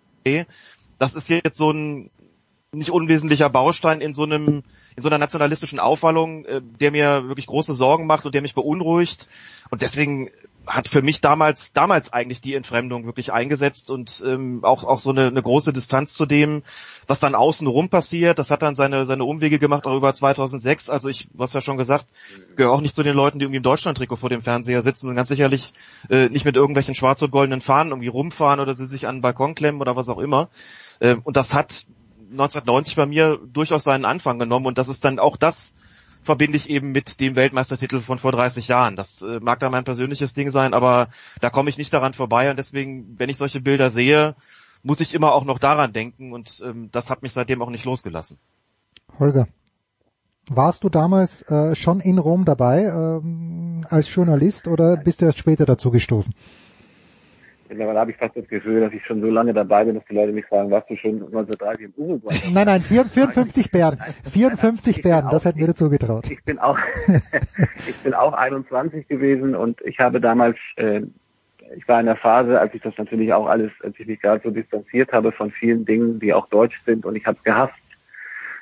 das 0.99 1.15
ist 1.15 1.29
jetzt 1.29 1.57
so 1.57 1.71
ein 1.71 2.11
nicht 2.73 2.91
unwesentlicher 2.91 3.49
Baustein 3.49 3.99
in 3.99 4.13
so 4.13 4.23
einem 4.23 4.63
in 4.95 5.03
so 5.03 5.09
einer 5.09 5.17
nationalistischen 5.17 5.79
Aufwallung, 5.79 6.45
äh, 6.45 6.61
der 6.63 6.91
mir 6.91 7.27
wirklich 7.27 7.47
große 7.47 7.73
Sorgen 7.73 8.07
macht 8.07 8.25
und 8.25 8.33
der 8.33 8.41
mich 8.41 8.55
beunruhigt 8.55 9.27
und 9.69 9.81
deswegen 9.81 10.29
hat 10.65 10.87
für 10.87 11.01
mich 11.01 11.19
damals 11.19 11.73
damals 11.73 12.13
eigentlich 12.13 12.39
die 12.39 12.53
Entfremdung 12.53 13.05
wirklich 13.05 13.33
eingesetzt 13.33 13.91
und 13.91 14.23
ähm, 14.25 14.63
auch 14.63 14.85
auch 14.85 14.99
so 14.99 15.09
eine, 15.09 15.27
eine 15.27 15.41
große 15.41 15.73
Distanz 15.73 16.13
zu 16.13 16.25
dem, 16.25 16.63
was 17.07 17.19
dann 17.19 17.35
außenrum 17.35 17.89
passiert. 17.89 18.39
Das 18.39 18.51
hat 18.51 18.61
dann 18.61 18.75
seine 18.75 19.05
seine 19.05 19.25
Umwege 19.25 19.59
gemacht 19.59 19.85
auch 19.85 19.97
über 19.97 20.13
2006. 20.13 20.89
Also 20.89 21.09
ich, 21.09 21.27
was 21.33 21.51
ja 21.51 21.59
schon 21.59 21.77
gesagt, 21.77 22.05
gehöre 22.55 22.71
auch 22.71 22.81
nicht 22.81 22.95
zu 22.95 23.03
den 23.03 23.15
Leuten, 23.15 23.39
die 23.39 23.43
irgendwie 23.43 23.57
im 23.57 23.63
Deutschland-Trikot 23.63 24.15
vor 24.15 24.29
dem 24.29 24.43
Fernseher 24.43 24.81
sitzen 24.81 25.09
und 25.09 25.15
ganz 25.15 25.27
sicherlich 25.27 25.73
äh, 26.09 26.29
nicht 26.29 26.45
mit 26.45 26.55
irgendwelchen 26.55 26.95
schwarz 26.95 27.21
und 27.21 27.31
goldenen 27.31 27.59
Fahnen 27.59 27.91
irgendwie 27.91 28.07
rumfahren 28.07 28.61
oder 28.61 28.75
sie 28.75 28.85
sich 28.85 29.07
an 29.07 29.17
den 29.17 29.21
Balkon 29.21 29.55
klemmen 29.55 29.81
oder 29.81 29.97
was 29.97 30.07
auch 30.07 30.19
immer. 30.19 30.47
Äh, 31.01 31.15
und 31.21 31.35
das 31.35 31.51
hat 31.51 31.85
1990 32.31 32.95
bei 32.95 33.05
mir 33.05 33.39
durchaus 33.45 33.83
seinen 33.83 34.05
Anfang 34.05 34.39
genommen 34.39 34.65
und 34.65 34.77
das 34.77 34.87
ist 34.87 35.03
dann 35.03 35.19
auch 35.19 35.37
das 35.37 35.73
verbinde 36.23 36.55
ich 36.55 36.69
eben 36.69 36.91
mit 36.91 37.19
dem 37.19 37.35
Weltmeistertitel 37.35 38.01
von 38.01 38.19
vor 38.19 38.31
30 38.31 38.67
Jahren. 38.67 38.95
Das 38.95 39.21
äh, 39.21 39.39
mag 39.39 39.59
da 39.59 39.69
mein 39.69 39.83
persönliches 39.83 40.33
Ding 40.33 40.49
sein, 40.49 40.73
aber 40.73 41.09
da 41.39 41.49
komme 41.49 41.69
ich 41.69 41.77
nicht 41.77 41.93
daran 41.93 42.13
vorbei 42.13 42.49
und 42.49 42.57
deswegen, 42.57 43.15
wenn 43.17 43.29
ich 43.29 43.37
solche 43.37 43.61
Bilder 43.61 43.89
sehe, 43.89 44.35
muss 44.83 45.01
ich 45.01 45.13
immer 45.13 45.33
auch 45.33 45.45
noch 45.45 45.59
daran 45.59 45.93
denken 45.93 46.31
und 46.31 46.61
ähm, 46.65 46.89
das 46.91 47.09
hat 47.09 47.23
mich 47.23 47.33
seitdem 47.33 47.61
auch 47.61 47.69
nicht 47.69 47.85
losgelassen. 47.85 48.37
Holger, 49.19 49.47
warst 50.49 50.83
du 50.83 50.89
damals 50.89 51.41
äh, 51.43 51.75
schon 51.75 51.99
in 51.99 52.17
Rom 52.17 52.45
dabei 52.45 52.83
ähm, 52.83 53.85
als 53.89 54.13
Journalist 54.13 54.67
oder 54.67 54.97
bist 54.97 55.21
du 55.21 55.25
erst 55.25 55.39
später 55.39 55.65
dazu 55.65 55.91
gestoßen? 55.91 56.33
Mittlerweile 57.71 57.99
habe 58.01 58.11
ich 58.11 58.17
fast 58.17 58.35
das 58.35 58.45
Gefühl, 58.49 58.81
dass 58.81 58.91
ich 58.91 59.05
schon 59.05 59.21
so 59.21 59.27
lange 59.27 59.53
dabei 59.53 59.85
bin, 59.85 59.95
dass 59.95 60.03
die 60.09 60.13
Leute 60.13 60.33
mich 60.33 60.45
fragen, 60.45 60.69
warst 60.71 60.89
du 60.89 60.97
schon 60.97 61.23
1930 61.23 61.85
im 61.85 61.93
Uruguay? 61.95 62.35
Nein, 62.53 62.65
nein, 62.65 62.81
54 62.81 63.71
Bären. 63.71 63.97
54 64.29 65.01
Bären, 65.01 65.29
das 65.31 65.45
hätten 65.45 65.59
wir 65.59 65.67
dir 65.67 65.73
zugetraut. 65.73 66.29
Ich 66.29 66.43
bin 66.43 66.59
auch, 66.59 66.77
ich 67.87 67.95
bin 68.03 68.13
auch 68.13 68.33
21 68.33 69.07
gewesen 69.07 69.55
und 69.55 69.79
ich 69.85 69.99
habe 69.99 70.19
damals, 70.19 70.57
äh, 70.75 71.03
ich 71.77 71.87
war 71.87 72.01
in 72.01 72.07
der 72.07 72.17
Phase, 72.17 72.59
als 72.59 72.73
ich 72.73 72.81
das 72.81 72.93
natürlich 72.97 73.31
auch 73.31 73.47
alles, 73.47 73.71
als 73.83 73.97
ich 73.97 74.05
mich 74.05 74.19
gerade 74.19 74.41
so 74.43 74.51
distanziert 74.51 75.13
habe 75.13 75.31
von 75.31 75.51
vielen 75.51 75.85
Dingen, 75.85 76.19
die 76.19 76.33
auch 76.33 76.49
deutsch 76.49 76.77
sind 76.85 77.05
und 77.05 77.15
ich 77.15 77.25
habe 77.25 77.37
es 77.37 77.43
gehasst 77.45 77.73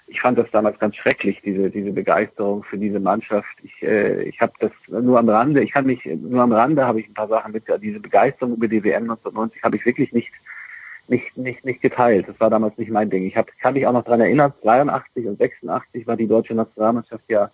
ich 0.10 0.22
fand 0.22 0.38
das 0.38 0.50
damals 0.52 0.80
ganz 0.80 0.96
schrecklich, 0.96 1.40
diese, 1.44 1.70
diese 1.70 1.92
Begeisterung 1.92 2.64
für 2.64 2.78
diese 2.78 3.00
Mannschaft. 3.00 3.56
Ich, 3.64 3.82
äh, 3.84 4.24
ich 4.24 4.42
habe 4.42 4.54
das 4.60 4.72
nur 4.88 5.20
am 5.20 5.30
Rande, 5.30 5.62
ich 5.62 5.72
kann 5.72 5.86
mich, 5.86 6.04
nur 6.06 6.42
am 6.42 6.52
Rande 6.52 6.86
habe 6.86 7.00
ich 7.00 7.08
ein 7.08 7.14
paar 7.14 7.28
Sachen 7.28 7.52
mit, 7.52 7.64
diese 7.82 8.00
Begeisterung 8.00 8.56
über 8.56 8.68
die 8.68 8.84
WM 8.84 9.04
1990 9.04 9.64
habe 9.64 9.78
ich 9.78 9.86
wirklich 9.86 10.12
nicht, 10.12 10.32
nicht, 11.08 11.38
nicht, 11.38 11.64
nicht 11.64 11.82
geteilt. 11.82 12.28
Das 12.28 12.40
war 12.40 12.50
damals 12.50 12.78
nicht 12.78 12.92
mein 12.92 13.10
Ding. 13.10 13.26
Ich 13.26 13.38
hab, 13.38 13.48
kann 13.60 13.76
mich 13.76 13.86
auch 13.86 13.94
noch 13.94 14.04
dran 14.04 14.22
erinnern, 14.22 14.54
83 14.64 15.28
und 15.28 15.38
86 15.38 16.08
war 16.08 16.18
die 16.18 16.28
deutsche 16.28 16.56
Nationalmannschaft 16.56 17.24
ja, 17.28 17.52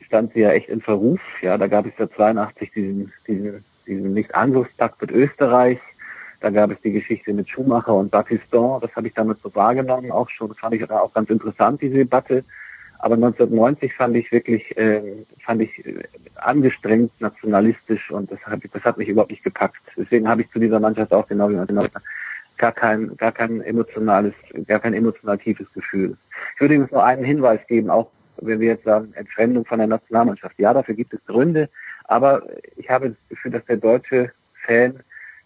stand 0.00 0.32
sie 0.32 0.40
ja 0.40 0.52
echt 0.52 0.68
in 0.68 0.80
Verruf. 0.80 1.20
Ja, 1.42 1.58
da 1.58 1.66
gab 1.66 1.86
es 1.86 1.92
ja 1.98 2.08
82 2.08 2.70
diesen, 2.72 3.12
diesen, 3.26 3.64
diesen 3.86 4.14
Nicht-Angriffspakt 4.14 5.00
mit 5.00 5.10
Österreich 5.10 5.80
da 6.44 6.50
gab 6.50 6.70
es 6.70 6.80
die 6.82 6.92
Geschichte 6.92 7.32
mit 7.32 7.48
Schumacher 7.48 7.94
und 7.94 8.10
Battiston. 8.10 8.78
Das 8.82 8.94
habe 8.94 9.08
ich 9.08 9.14
damit 9.14 9.38
so 9.42 9.54
wahrgenommen 9.54 10.10
auch 10.10 10.28
schon. 10.28 10.48
Das 10.48 10.58
fand 10.58 10.74
ich 10.74 10.90
auch 10.90 11.14
ganz 11.14 11.30
interessant, 11.30 11.80
diese 11.80 11.94
Debatte. 11.94 12.44
Aber 12.98 13.14
1990 13.14 13.94
fand 13.94 14.14
ich 14.14 14.30
wirklich, 14.30 14.76
äh, 14.76 15.24
fand 15.42 15.62
ich 15.62 15.86
äh, 15.86 16.02
angestrengt 16.34 17.18
nationalistisch 17.18 18.10
und 18.10 18.30
das 18.30 18.38
hat, 18.40 18.60
das 18.70 18.84
hat 18.84 18.98
mich 18.98 19.08
überhaupt 19.08 19.30
nicht 19.30 19.42
gepackt. 19.42 19.80
Deswegen 19.96 20.28
habe 20.28 20.42
ich 20.42 20.50
zu 20.50 20.58
dieser 20.58 20.80
Mannschaft 20.80 21.14
auch 21.14 21.26
genau 21.26 21.48
wie 21.48 21.56
gar 22.58 22.72
kein, 22.72 23.16
gar 23.16 23.32
kein 23.32 23.62
emotionales, 23.62 24.34
gar 24.66 24.80
kein 24.80 24.92
emotional 24.92 25.38
tiefes 25.38 25.66
Gefühl. 25.72 26.14
Ich 26.56 26.60
würde 26.60 26.74
übrigens 26.74 26.92
nur 26.92 27.04
einen 27.04 27.24
Hinweis 27.24 27.60
geben, 27.68 27.88
auch 27.88 28.10
wenn 28.36 28.60
wir 28.60 28.68
jetzt 28.68 28.84
sagen, 28.84 29.14
Entfremdung 29.14 29.64
von 29.64 29.78
der 29.78 29.88
Nationalmannschaft. 29.88 30.58
Ja, 30.58 30.74
dafür 30.74 30.94
gibt 30.94 31.14
es 31.14 31.24
Gründe, 31.24 31.70
aber 32.04 32.42
ich 32.76 32.90
habe 32.90 33.08
das 33.08 33.28
Gefühl, 33.30 33.52
dass 33.52 33.64
der 33.64 33.78
deutsche 33.78 34.30
Fan 34.66 35.00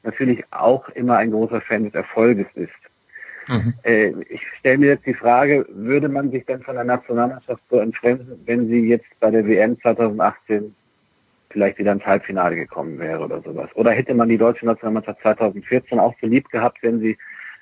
natürlich 0.08 0.42
auch 0.50 0.88
immer 0.90 1.18
ein 1.18 1.30
großer 1.30 1.60
Fan 1.60 1.84
des 1.84 1.94
Erfolges 1.94 2.46
ist. 2.54 2.72
Mhm. 3.48 3.74
Äh, 3.82 4.12
ich 4.28 4.40
stelle 4.58 4.78
mir 4.78 4.86
jetzt 4.88 5.06
die 5.06 5.14
Frage, 5.14 5.66
würde 5.68 6.08
man 6.08 6.30
sich 6.30 6.44
denn 6.46 6.62
von 6.62 6.74
der 6.74 6.84
Nationalmannschaft 6.84 7.62
so 7.70 7.78
entfremden, 7.78 8.40
wenn 8.46 8.68
sie 8.68 8.88
jetzt 8.88 9.08
bei 9.20 9.30
der 9.30 9.46
WM 9.46 9.80
2018 9.80 10.74
vielleicht 11.50 11.78
wieder 11.78 11.92
ins 11.92 12.04
Halbfinale 12.04 12.56
gekommen 12.56 12.98
wäre 12.98 13.24
oder 13.24 13.40
sowas? 13.42 13.70
Oder 13.74 13.92
hätte 13.92 14.14
man 14.14 14.28
die 14.28 14.38
deutsche 14.38 14.66
Nationalmannschaft 14.66 15.20
2014 15.22 15.98
auch 15.98 16.14
so 16.20 16.26
lieb 16.26 16.48
gehabt, 16.50 16.82
wenn 16.82 17.00
sie 17.00 17.16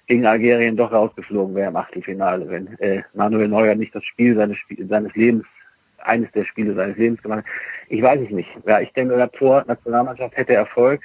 gegen 0.07 0.27
Algerien 0.27 0.77
doch 0.77 0.93
rausgeflogen 0.93 1.55
wäre 1.55 1.69
im 1.69 1.77
Achtelfinale, 1.77 2.49
wenn 2.49 2.79
äh, 2.79 3.03
Manuel 3.15 3.49
Neuer 3.49 3.75
nicht 3.75 3.95
das 3.95 4.05
Spiel 4.05 4.37
seines, 4.37 4.57
seines 4.89 5.15
Lebens, 5.15 5.45
eines 5.99 6.31
der 6.33 6.45
Spiele 6.45 6.75
seines 6.75 6.97
Lebens 6.97 7.23
gemacht 7.23 7.45
hat? 7.45 7.47
Ich 7.89 8.03
weiß 8.03 8.21
es 8.21 8.31
nicht. 8.31 8.49
Ja, 8.67 8.81
ich 8.81 8.93
denke, 8.93 9.17
der 9.17 9.31
Tor 9.31 9.65
Nationalmannschaft 9.67 10.37
hätte 10.37 10.55
Erfolg, 10.55 11.01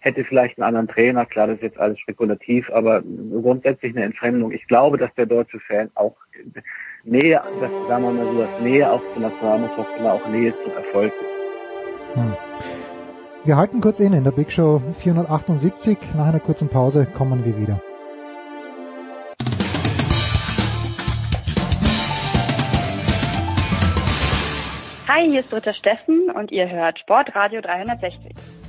hätte 0.00 0.24
vielleicht 0.24 0.58
einen 0.58 0.66
anderen 0.66 0.88
Trainer. 0.88 1.26
Klar, 1.26 1.46
das 1.46 1.56
ist 1.56 1.62
jetzt 1.62 1.78
alles 1.78 1.98
spekulativ, 2.00 2.70
aber 2.70 3.02
grundsätzlich 3.02 3.94
eine 3.94 4.04
Entfremdung. 4.06 4.50
Ich 4.50 4.66
glaube, 4.66 4.98
dass 4.98 5.14
der 5.14 5.26
deutsche 5.26 5.60
Fan 5.60 5.90
auch 5.94 6.16
Nähe, 7.04 7.40
das, 7.60 7.70
sagen 7.88 8.04
wir 8.04 8.10
mal 8.10 8.24
so, 8.26 8.40
das 8.40 8.60
Nähe 8.60 8.90
auch 8.90 9.02
zur 9.12 9.22
Nationalmannschaft 9.22 9.90
immer 9.98 10.12
auch 10.14 10.28
Nähe 10.28 10.52
zum 10.64 10.72
Erfolg 10.72 11.12
ist. 11.12 12.16
Hm. 12.16 12.34
Wir 13.44 13.56
halten 13.56 13.80
kurz 13.80 14.00
inne 14.00 14.18
in 14.18 14.24
der 14.24 14.32
Big 14.32 14.52
Show 14.52 14.82
478. 14.98 15.96
Nach 16.16 16.26
einer 16.26 16.40
kurzen 16.40 16.68
Pause 16.68 17.06
kommen 17.06 17.44
wir 17.44 17.56
wieder. 17.58 17.80
Hi, 25.08 25.28
hier 25.28 25.40
ist 25.40 25.52
Dritter 25.52 25.74
Steffen 25.74 26.30
und 26.30 26.52
ihr 26.52 26.70
hört 26.70 26.98
Sportradio 26.98 27.60
360. 27.60 28.59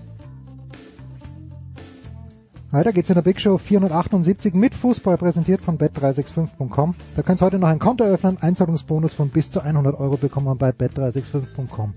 Weiter 2.71 2.93
geht's 2.93 3.10
in 3.10 3.15
der 3.15 3.21
Big 3.21 3.41
Show 3.41 3.57
478 3.57 4.53
mit 4.53 4.73
Fußball 4.73 5.17
präsentiert 5.17 5.62
von 5.62 5.77
bet365.com. 5.77 6.95
Da 7.17 7.21
könnt 7.21 7.41
ihr 7.41 7.45
heute 7.45 7.60
noch 7.60 7.67
ein 7.67 7.79
Konto 7.79 8.05
öffnen, 8.05 8.38
Einzahlungsbonus 8.39 9.12
von 9.12 9.27
bis 9.27 9.51
zu 9.51 9.60
100 9.60 9.99
Euro 9.99 10.15
bekommen 10.15 10.47
wir 10.47 10.55
bei 10.55 10.69
bet365.com. 10.69 11.93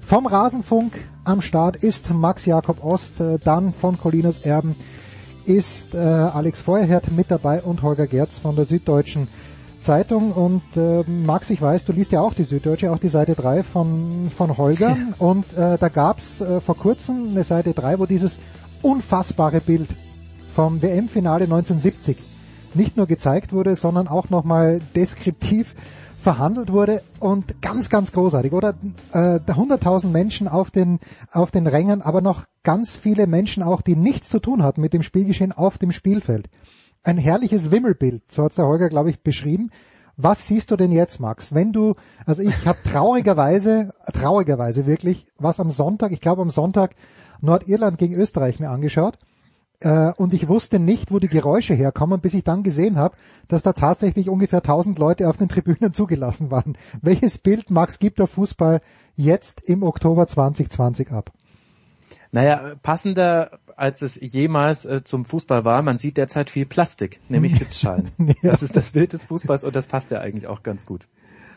Vom 0.00 0.26
Rasenfunk 0.26 0.98
am 1.22 1.40
Start 1.42 1.76
ist 1.76 2.12
Max 2.12 2.44
Jakob 2.44 2.84
Ost, 2.84 3.20
äh, 3.20 3.38
dann 3.38 3.72
von 3.72 3.98
Colinas 3.98 4.40
Erben 4.40 4.74
ist 5.44 5.94
äh, 5.94 5.98
Alex 5.98 6.60
Feuerherd 6.60 7.12
mit 7.12 7.30
dabei 7.30 7.62
und 7.62 7.82
Holger 7.82 8.08
Gerz 8.08 8.40
von 8.40 8.56
der 8.56 8.64
Süddeutschen 8.64 9.28
Zeitung. 9.80 10.32
Und 10.32 10.62
äh, 10.76 11.08
Max, 11.08 11.50
ich 11.50 11.62
weiß, 11.62 11.84
du 11.84 11.92
liest 11.92 12.10
ja 12.10 12.20
auch 12.20 12.34
die 12.34 12.42
Süddeutsche, 12.42 12.90
auch 12.90 12.98
die 12.98 13.10
Seite 13.10 13.36
3 13.36 13.62
von, 13.62 14.28
von 14.36 14.58
Holger. 14.58 14.96
Und 15.20 15.44
äh, 15.52 15.78
da 15.78 15.88
gab's 15.88 16.40
äh, 16.40 16.60
vor 16.60 16.76
kurzem 16.76 17.28
eine 17.30 17.44
Seite 17.44 17.74
3, 17.74 18.00
wo 18.00 18.06
dieses 18.06 18.40
unfassbare 18.82 19.60
Bild 19.60 19.88
vom 20.56 20.80
WM-Finale 20.80 21.44
1970 21.44 22.16
nicht 22.72 22.96
nur 22.96 23.06
gezeigt 23.06 23.52
wurde, 23.52 23.74
sondern 23.74 24.08
auch 24.08 24.30
nochmal 24.30 24.78
deskriptiv 24.94 25.74
verhandelt 26.18 26.72
wurde 26.72 27.02
und 27.20 27.60
ganz, 27.60 27.90
ganz 27.90 28.10
großartig, 28.10 28.54
oder? 28.54 28.70
Äh, 29.12 29.38
100.000 29.40 30.06
Menschen 30.06 30.48
auf 30.48 30.70
den, 30.70 30.98
auf 31.30 31.50
den 31.50 31.66
Rängen, 31.66 32.00
aber 32.00 32.22
noch 32.22 32.46
ganz 32.62 32.96
viele 32.96 33.26
Menschen 33.26 33.62
auch, 33.62 33.82
die 33.82 33.96
nichts 33.96 34.30
zu 34.30 34.38
tun 34.38 34.62
hatten 34.62 34.80
mit 34.80 34.94
dem 34.94 35.02
Spielgeschehen 35.02 35.52
auf 35.52 35.76
dem 35.76 35.92
Spielfeld. 35.92 36.48
Ein 37.04 37.18
herrliches 37.18 37.70
Wimmelbild, 37.70 38.22
so 38.32 38.42
hat 38.42 38.56
der 38.56 38.64
Holger, 38.64 38.88
glaube 38.88 39.10
ich, 39.10 39.22
beschrieben. 39.22 39.70
Was 40.16 40.46
siehst 40.46 40.70
du 40.70 40.76
denn 40.76 40.90
jetzt, 40.90 41.20
Max? 41.20 41.54
Wenn 41.54 41.74
du, 41.74 41.96
also 42.24 42.40
ich 42.40 42.64
habe 42.64 42.78
traurigerweise, 42.82 43.90
traurigerweise 44.10 44.86
wirklich, 44.86 45.26
was 45.36 45.60
am 45.60 45.70
Sonntag, 45.70 46.12
ich 46.12 46.22
glaube 46.22 46.40
am 46.40 46.48
Sonntag 46.48 46.94
Nordirland 47.42 47.98
gegen 47.98 48.14
Österreich 48.14 48.58
mir 48.58 48.70
angeschaut 48.70 49.18
äh, 49.80 50.12
und 50.12 50.34
ich 50.34 50.48
wusste 50.48 50.78
nicht, 50.78 51.10
wo 51.10 51.18
die 51.18 51.28
Geräusche 51.28 51.74
herkommen, 51.74 52.20
bis 52.20 52.34
ich 52.34 52.44
dann 52.44 52.62
gesehen 52.62 52.96
habe, 52.96 53.16
dass 53.48 53.62
da 53.62 53.72
tatsächlich 53.72 54.28
ungefähr 54.28 54.60
1000 54.60 54.98
Leute 54.98 55.28
auf 55.28 55.36
den 55.36 55.48
Tribünen 55.48 55.92
zugelassen 55.94 56.50
waren. 56.50 56.76
Welches 57.02 57.38
Bild, 57.38 57.70
Max, 57.70 57.98
gibt 57.98 58.18
der 58.18 58.26
Fußball 58.26 58.80
jetzt 59.14 59.62
im 59.62 59.82
Oktober 59.82 60.26
2020 60.26 61.10
ab? 61.10 61.32
Naja, 62.32 62.74
passender 62.82 63.58
als 63.76 64.02
es 64.02 64.18
jemals 64.20 64.84
äh, 64.84 65.04
zum 65.04 65.24
Fußball 65.24 65.64
war, 65.64 65.82
man 65.82 65.98
sieht 65.98 66.16
derzeit 66.16 66.50
viel 66.50 66.66
Plastik, 66.66 67.20
nämlich 67.28 67.54
Sitzschalen. 67.58 68.10
ja. 68.18 68.34
Das 68.42 68.62
ist 68.62 68.76
das 68.76 68.90
Bild 68.92 69.12
des 69.12 69.24
Fußballs 69.24 69.64
und 69.64 69.76
das 69.76 69.86
passt 69.86 70.10
ja 70.10 70.20
eigentlich 70.20 70.46
auch 70.46 70.62
ganz 70.62 70.86
gut. 70.86 71.06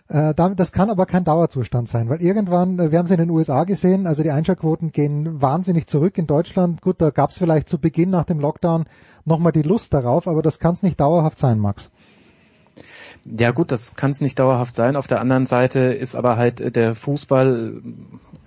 Äh, 0.10 0.34
das 0.34 0.72
kann 0.72 0.89
aber 0.89 1.06
kein 1.06 1.24
Dauerzustand 1.24 1.88
sein, 1.88 2.10
weil 2.10 2.22
irgendwann, 2.22 2.80
äh, 2.80 2.91
wir 2.91 2.98
haben 2.98 3.06
es 3.06 3.12
in 3.12 3.19
den 3.19 3.30
USA 3.30 3.63
gesehen, 3.63 4.08
also 4.08 4.24
die 4.24 4.32
Einschaltquoten 4.32 4.91
gehen 4.91 5.41
wahnsinnig 5.41 5.88
zurück 5.88 6.17
in 6.17 6.26
Deutschland. 6.26 6.82
Gut, 6.82 7.00
da 7.00 7.12
gab 7.12 7.30
es 7.30 7.38
vielleicht 7.38 7.69
zu 7.69 7.78
Beginn 7.78 8.10
nach 8.10 8.26
dem 8.26 8.39
Lockdown 8.39 8.86
nochmal 9.26 9.52
die 9.52 9.62
Lust 9.62 9.93
darauf, 9.93 10.28
aber 10.28 10.41
das 10.41 10.60
kann 10.60 10.74
es 10.74 10.82
nicht 10.84 11.00
dauerhaft 11.00 11.38
sein, 11.38 11.60
Max. 11.60 11.91
Ja 13.26 13.52
gut, 13.52 13.72
das 13.72 13.95
kann 13.95 14.12
es 14.12 14.22
nicht 14.22 14.39
dauerhaft 14.39 14.76
sein. 14.76 14.95
Auf 14.95 15.06
der 15.06 15.19
anderen 15.19 15.45
Seite 15.45 15.80
ist 15.80 16.15
aber 16.15 16.38
halt 16.38 16.60
äh, 16.60 16.72
der 16.72 16.95
Fußball 16.95 17.82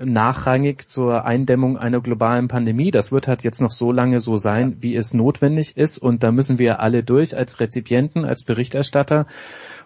nachrangig 0.01 0.89
zur 0.89 1.25
Eindämmung 1.25 1.79
einer 1.79 2.01
globalen 2.01 2.49
Pandemie. 2.49 2.91
Das 2.91 3.13
wird 3.13 3.29
halt 3.29 3.45
jetzt 3.45 3.61
noch 3.61 3.71
so 3.71 3.93
lange 3.93 4.19
so 4.19 4.37
sein, 4.37 4.79
wie 4.81 4.97
es 4.97 5.15
notwendig 5.15 5.77
ist. 5.77 5.99
Und 5.99 6.25
da 6.25 6.33
müssen 6.33 6.59
wir 6.59 6.81
alle 6.81 7.05
durch 7.05 7.37
als 7.37 7.61
Rezipienten, 7.61 8.25
als 8.25 8.43
Berichterstatter 8.43 9.27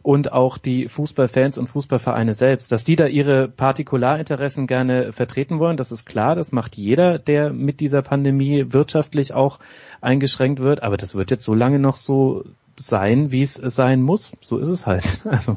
und 0.06 0.30
auch 0.30 0.56
die 0.56 0.86
Fußballfans 0.86 1.58
und 1.58 1.66
Fußballvereine 1.66 2.32
selbst. 2.32 2.70
Dass 2.70 2.84
die 2.84 2.94
da 2.94 3.08
ihre 3.08 3.48
Partikularinteressen 3.48 4.68
gerne 4.68 5.12
vertreten 5.12 5.58
wollen, 5.58 5.76
das 5.76 5.90
ist 5.90 6.06
klar, 6.06 6.36
das 6.36 6.52
macht 6.52 6.76
jeder, 6.76 7.18
der 7.18 7.52
mit 7.52 7.80
dieser 7.80 8.02
Pandemie 8.02 8.66
wirtschaftlich 8.68 9.34
auch 9.34 9.58
eingeschränkt 10.00 10.60
wird, 10.60 10.84
aber 10.84 10.96
das 10.96 11.16
wird 11.16 11.32
jetzt 11.32 11.42
so 11.42 11.54
lange 11.54 11.80
noch 11.80 11.96
so 11.96 12.44
sein, 12.76 13.32
wie 13.32 13.42
es 13.42 13.54
sein 13.54 14.00
muss. 14.00 14.34
So 14.42 14.58
ist 14.58 14.68
es 14.68 14.86
halt. 14.86 15.22
Also. 15.28 15.56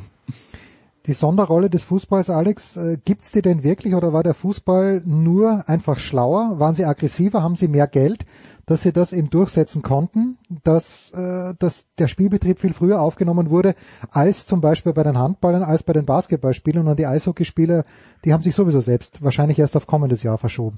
Die 1.06 1.14
Sonderrolle 1.14 1.70
des 1.70 1.84
Fußballs, 1.84 2.32
Alex, 2.32 2.76
äh, 2.76 2.98
gibt's 3.06 3.32
die 3.32 3.44
denn 3.44 3.64
wirklich 3.64 3.94
oder 3.94 4.14
war 4.14 4.24
der 4.24 4.34
Fußball 4.34 5.04
nur 5.06 5.70
einfach 5.70 6.00
schlauer? 6.00 6.60
Waren 6.60 6.74
sie 6.74 6.86
aggressiver? 6.86 7.44
Haben 7.44 7.56
sie 7.56 7.68
mehr 7.68 7.88
Geld? 7.88 8.26
Dass 8.70 8.84
sie 8.84 8.94
das 8.94 9.14
eben 9.14 9.32
durchsetzen 9.32 9.82
konnten, 9.82 10.38
dass, 10.64 11.10
äh, 11.10 11.56
dass 11.58 11.88
der 11.98 12.08
Spielbetrieb 12.08 12.60
viel 12.60 12.72
früher 12.72 13.02
aufgenommen 13.02 13.50
wurde, 13.50 13.74
als 14.12 14.46
zum 14.46 14.62
Beispiel 14.62 14.94
bei 14.94 15.02
den 15.02 15.18
Handballern, 15.18 15.64
als 15.64 15.82
bei 15.82 15.94
den 15.94 16.06
Basketballspielern 16.06 16.88
und 16.88 17.00
die 17.00 17.08
Eishockeyspieler, 17.08 17.84
die 18.24 18.32
haben 18.32 18.44
sich 18.44 18.54
sowieso 18.54 18.80
selbst 18.80 19.24
wahrscheinlich 19.24 19.58
erst 19.58 19.76
auf 19.76 19.88
kommendes 19.88 20.22
Jahr 20.22 20.38
verschoben. 20.38 20.78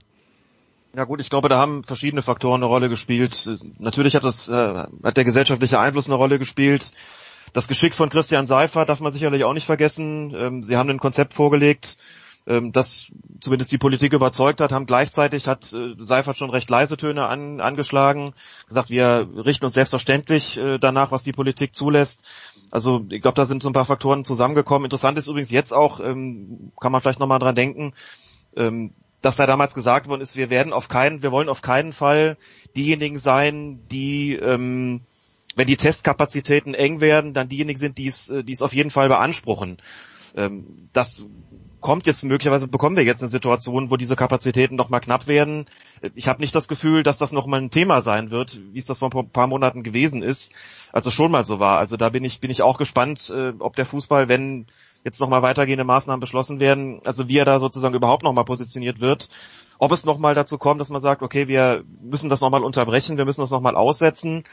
Ja 0.95 1.03
gut, 1.03 1.19
ich 1.19 1.29
glaube, 1.29 1.49
da 1.49 1.57
haben 1.57 1.83
verschiedene 1.83 2.21
Faktoren 2.21 2.61
eine 2.61 2.65
Rolle 2.65 2.87
gespielt. 2.87 3.49
Natürlich 3.77 4.15
hat 4.15 4.23
das, 4.23 4.47
äh, 4.47 4.85
hat 5.03 5.17
der 5.17 5.25
gesellschaftliche 5.25 5.77
Einfluss 5.77 6.07
eine 6.07 6.15
Rolle 6.15 6.39
gespielt. 6.39 6.93
Das 7.51 7.67
Geschick 7.67 7.93
von 7.93 8.09
Christian 8.09 8.47
Seifert 8.47 8.87
darf 8.87 9.01
man 9.01 9.11
sicherlich 9.11 9.43
auch 9.43 9.53
nicht 9.53 9.65
vergessen. 9.65 10.33
Ähm, 10.33 10.63
sie 10.63 10.77
haben 10.77 10.89
ein 10.89 10.99
Konzept 10.99 11.33
vorgelegt, 11.33 11.97
ähm, 12.47 12.71
das 12.71 13.11
zumindest 13.39 13.71
die 13.71 13.77
Politik 13.77 14.13
überzeugt 14.13 14.61
hat, 14.61 14.71
haben 14.71 14.85
gleichzeitig 14.85 15.47
hat 15.47 15.71
äh, 15.73 15.95
Seifert 15.99 16.37
schon 16.37 16.49
recht 16.49 16.69
leise 16.69 16.97
Töne 16.97 17.27
an, 17.27 17.59
angeschlagen, 17.61 18.33
gesagt, 18.67 18.89
wir 18.89 19.29
richten 19.45 19.65
uns 19.65 19.73
selbstverständlich 19.73 20.57
äh, 20.57 20.77
danach, 20.79 21.11
was 21.11 21.23
die 21.23 21.33
Politik 21.33 21.75
zulässt. 21.75 22.21
Also 22.71 23.05
ich 23.09 23.21
glaube, 23.21 23.35
da 23.35 23.45
sind 23.45 23.61
so 23.61 23.69
ein 23.69 23.73
paar 23.73 23.85
Faktoren 23.85 24.25
zusammengekommen. 24.25 24.85
Interessant 24.85 25.17
ist 25.17 25.27
übrigens 25.27 25.51
jetzt 25.51 25.73
auch, 25.73 25.99
ähm, 25.99 26.71
kann 26.79 26.91
man 26.91 27.01
vielleicht 27.01 27.19
nochmal 27.19 27.39
dran 27.39 27.55
denken, 27.55 27.93
ähm, 28.55 28.93
dass 29.21 29.35
da 29.35 29.45
damals 29.45 29.75
gesagt 29.75 30.07
worden 30.07 30.21
ist, 30.21 30.35
wir 30.35 30.49
werden 30.49 30.73
auf 30.73 30.87
keinen, 30.87 31.21
wir 31.21 31.31
wollen 31.31 31.49
auf 31.49 31.61
keinen 31.61 31.93
Fall 31.93 32.37
diejenigen 32.75 33.19
sein, 33.19 33.81
die 33.91 34.33
ähm, 34.33 35.01
wenn 35.55 35.67
die 35.67 35.77
Testkapazitäten 35.77 36.73
eng 36.73 37.01
werden, 37.01 37.33
dann 37.33 37.49
diejenigen 37.49 37.79
sind, 37.79 37.97
die 37.97 38.07
es, 38.07 38.29
äh, 38.29 38.43
die 38.43 38.53
es 38.53 38.61
auf 38.61 38.73
jeden 38.73 38.91
Fall 38.91 39.09
beanspruchen. 39.09 39.77
Ähm, 40.35 40.89
das 40.93 41.25
kommt 41.81 42.05
jetzt 42.05 42.23
möglicherweise 42.23 42.67
bekommen 42.67 42.95
wir 42.95 43.03
jetzt 43.03 43.21
eine 43.21 43.29
Situation, 43.29 43.91
wo 43.91 43.97
diese 43.97 44.15
Kapazitäten 44.15 44.75
noch 44.75 44.89
mal 44.89 44.99
knapp 44.99 45.27
werden. 45.27 45.65
Ich 46.15 46.27
habe 46.27 46.39
nicht 46.39 46.55
das 46.55 46.67
Gefühl, 46.67 47.03
dass 47.03 47.17
das 47.17 47.31
noch 47.31 47.47
mal 47.47 47.59
ein 47.59 47.71
Thema 47.71 48.01
sein 48.01 48.31
wird, 48.31 48.61
wie 48.71 48.79
es 48.79 48.85
das 48.85 48.99
vor 48.99 49.13
ein 49.13 49.29
paar 49.29 49.47
Monaten 49.47 49.83
gewesen 49.83 50.21
ist, 50.21 50.53
als 50.93 51.07
es 51.07 51.13
schon 51.13 51.31
mal 51.31 51.43
so 51.43 51.59
war. 51.59 51.79
Also 51.79 51.97
da 51.97 52.09
bin 52.09 52.23
ich 52.23 52.39
bin 52.39 52.51
ich 52.51 52.61
auch 52.61 52.77
gespannt, 52.77 53.33
äh, 53.35 53.53
ob 53.59 53.75
der 53.75 53.85
Fußball, 53.85 54.29
wenn 54.29 54.67
jetzt 55.03 55.19
noch 55.19 55.29
mal 55.29 55.41
weitergehende 55.41 55.83
Maßnahmen 55.83 56.19
beschlossen 56.19 56.59
werden, 56.59 57.01
also 57.03 57.27
wie 57.27 57.37
er 57.37 57.45
da 57.45 57.59
sozusagen 57.59 57.95
überhaupt 57.95 58.23
noch 58.23 58.33
mal 58.33 58.43
positioniert 58.43 59.01
wird, 59.01 59.29
ob 59.79 59.91
es 59.91 60.05
noch 60.05 60.19
mal 60.19 60.35
dazu 60.35 60.59
kommt, 60.59 60.79
dass 60.79 60.89
man 60.89 61.01
sagt, 61.01 61.23
okay, 61.23 61.47
wir 61.47 61.83
müssen 62.01 62.29
das 62.29 62.41
noch 62.41 62.51
mal 62.51 62.63
unterbrechen, 62.63 63.17
wir 63.17 63.25
müssen 63.25 63.41
das 63.41 63.49
noch 63.49 63.61
mal 63.61 63.75
aussetzen 63.75 64.43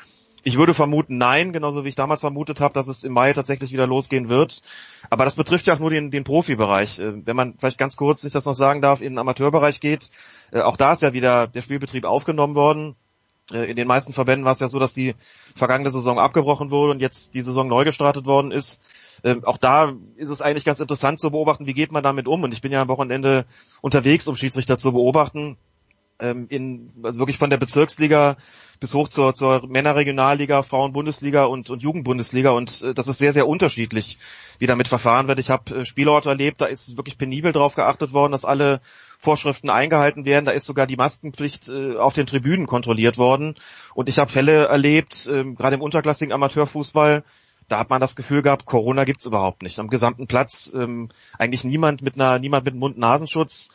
ich 0.42 0.56
würde 0.56 0.74
vermuten, 0.74 1.18
nein, 1.18 1.52
genauso 1.52 1.84
wie 1.84 1.88
ich 1.88 1.94
damals 1.94 2.20
vermutet 2.20 2.60
habe, 2.60 2.74
dass 2.74 2.88
es 2.88 3.04
im 3.04 3.12
Mai 3.12 3.32
tatsächlich 3.32 3.72
wieder 3.72 3.86
losgehen 3.86 4.28
wird. 4.28 4.62
Aber 5.10 5.24
das 5.24 5.34
betrifft 5.34 5.66
ja 5.66 5.74
auch 5.74 5.78
nur 5.78 5.90
den, 5.90 6.10
den 6.10 6.24
Profibereich. 6.24 6.98
Äh, 6.98 7.26
wenn 7.26 7.36
man 7.36 7.54
vielleicht 7.58 7.78
ganz 7.78 7.96
kurz, 7.96 8.22
nicht 8.22 8.34
das 8.34 8.44
noch 8.44 8.54
sagen 8.54 8.80
darf, 8.80 9.00
in 9.00 9.14
den 9.14 9.18
Amateurbereich 9.18 9.80
geht, 9.80 10.10
äh, 10.52 10.60
auch 10.60 10.76
da 10.76 10.92
ist 10.92 11.02
ja 11.02 11.12
wieder 11.12 11.46
der 11.46 11.62
Spielbetrieb 11.62 12.04
aufgenommen 12.04 12.54
worden. 12.54 12.94
Äh, 13.50 13.70
in 13.70 13.76
den 13.76 13.88
meisten 13.88 14.12
Verbänden 14.12 14.44
war 14.44 14.52
es 14.52 14.60
ja 14.60 14.68
so, 14.68 14.78
dass 14.78 14.92
die 14.92 15.14
vergangene 15.56 15.90
Saison 15.90 16.18
abgebrochen 16.18 16.70
wurde 16.70 16.92
und 16.92 17.00
jetzt 17.00 17.34
die 17.34 17.42
Saison 17.42 17.68
neu 17.68 17.84
gestartet 17.84 18.26
worden 18.26 18.52
ist. 18.52 18.82
Auch 19.42 19.56
da 19.56 19.94
ist 20.14 20.28
es 20.28 20.40
eigentlich 20.40 20.64
ganz 20.64 20.78
interessant 20.78 21.18
zu 21.18 21.32
beobachten, 21.32 21.66
wie 21.66 21.74
geht 21.74 21.90
man 21.90 22.04
damit 22.04 22.28
um. 22.28 22.44
Und 22.44 22.54
ich 22.54 22.62
bin 22.62 22.70
ja 22.70 22.82
am 22.82 22.86
Wochenende 22.86 23.46
unterwegs, 23.80 24.28
um 24.28 24.36
Schiedsrichter 24.36 24.78
zu 24.78 24.92
beobachten 24.92 25.56
ähm, 26.20 26.46
in, 26.48 26.92
also 27.02 27.18
wirklich 27.18 27.38
von 27.38 27.50
der 27.50 27.56
Bezirksliga 27.56 28.36
bis 28.80 28.94
hoch 28.94 29.08
zur, 29.08 29.34
zur 29.34 29.66
Männerregionalliga, 29.66 30.62
Frauenbundesliga 30.62 31.44
und, 31.44 31.70
und 31.70 31.82
Jugendbundesliga 31.82 32.50
und 32.50 32.82
äh, 32.82 32.94
das 32.94 33.08
ist 33.08 33.18
sehr, 33.18 33.32
sehr 33.32 33.48
unterschiedlich, 33.48 34.18
wie 34.58 34.66
damit 34.66 34.88
verfahren 34.88 35.28
wird. 35.28 35.38
Ich 35.38 35.50
habe 35.50 35.80
äh, 35.80 35.84
Spielorte 35.84 36.28
erlebt, 36.28 36.60
da 36.60 36.66
ist 36.66 36.96
wirklich 36.96 37.18
penibel 37.18 37.52
drauf 37.52 37.74
geachtet 37.74 38.12
worden, 38.12 38.32
dass 38.32 38.44
alle 38.44 38.80
Vorschriften 39.18 39.70
eingehalten 39.70 40.24
werden. 40.24 40.44
Da 40.44 40.52
ist 40.52 40.66
sogar 40.66 40.86
die 40.86 40.96
Maskenpflicht 40.96 41.68
äh, 41.68 41.96
auf 41.96 42.14
den 42.14 42.26
Tribünen 42.26 42.66
kontrolliert 42.66 43.18
worden. 43.18 43.56
Und 43.94 44.08
ich 44.08 44.18
habe 44.18 44.30
Fälle 44.30 44.66
erlebt, 44.66 45.26
äh, 45.26 45.44
gerade 45.54 45.76
im 45.76 45.82
unterklassigen 45.82 46.32
Amateurfußball, 46.32 47.24
da 47.68 47.78
hat 47.78 47.90
man 47.90 48.00
das 48.00 48.16
Gefühl 48.16 48.42
gehabt, 48.42 48.64
Corona 48.64 49.04
gibt's 49.04 49.26
überhaupt 49.26 49.62
nicht. 49.62 49.78
Am 49.78 49.88
gesamten 49.88 50.26
Platz 50.26 50.72
ähm, 50.74 51.10
eigentlich 51.38 51.64
niemand 51.64 52.00
mit 52.00 52.14
einer, 52.14 52.38
niemand 52.38 52.64
mit 52.64 52.74
Mund-Nasenschutz 52.74 53.70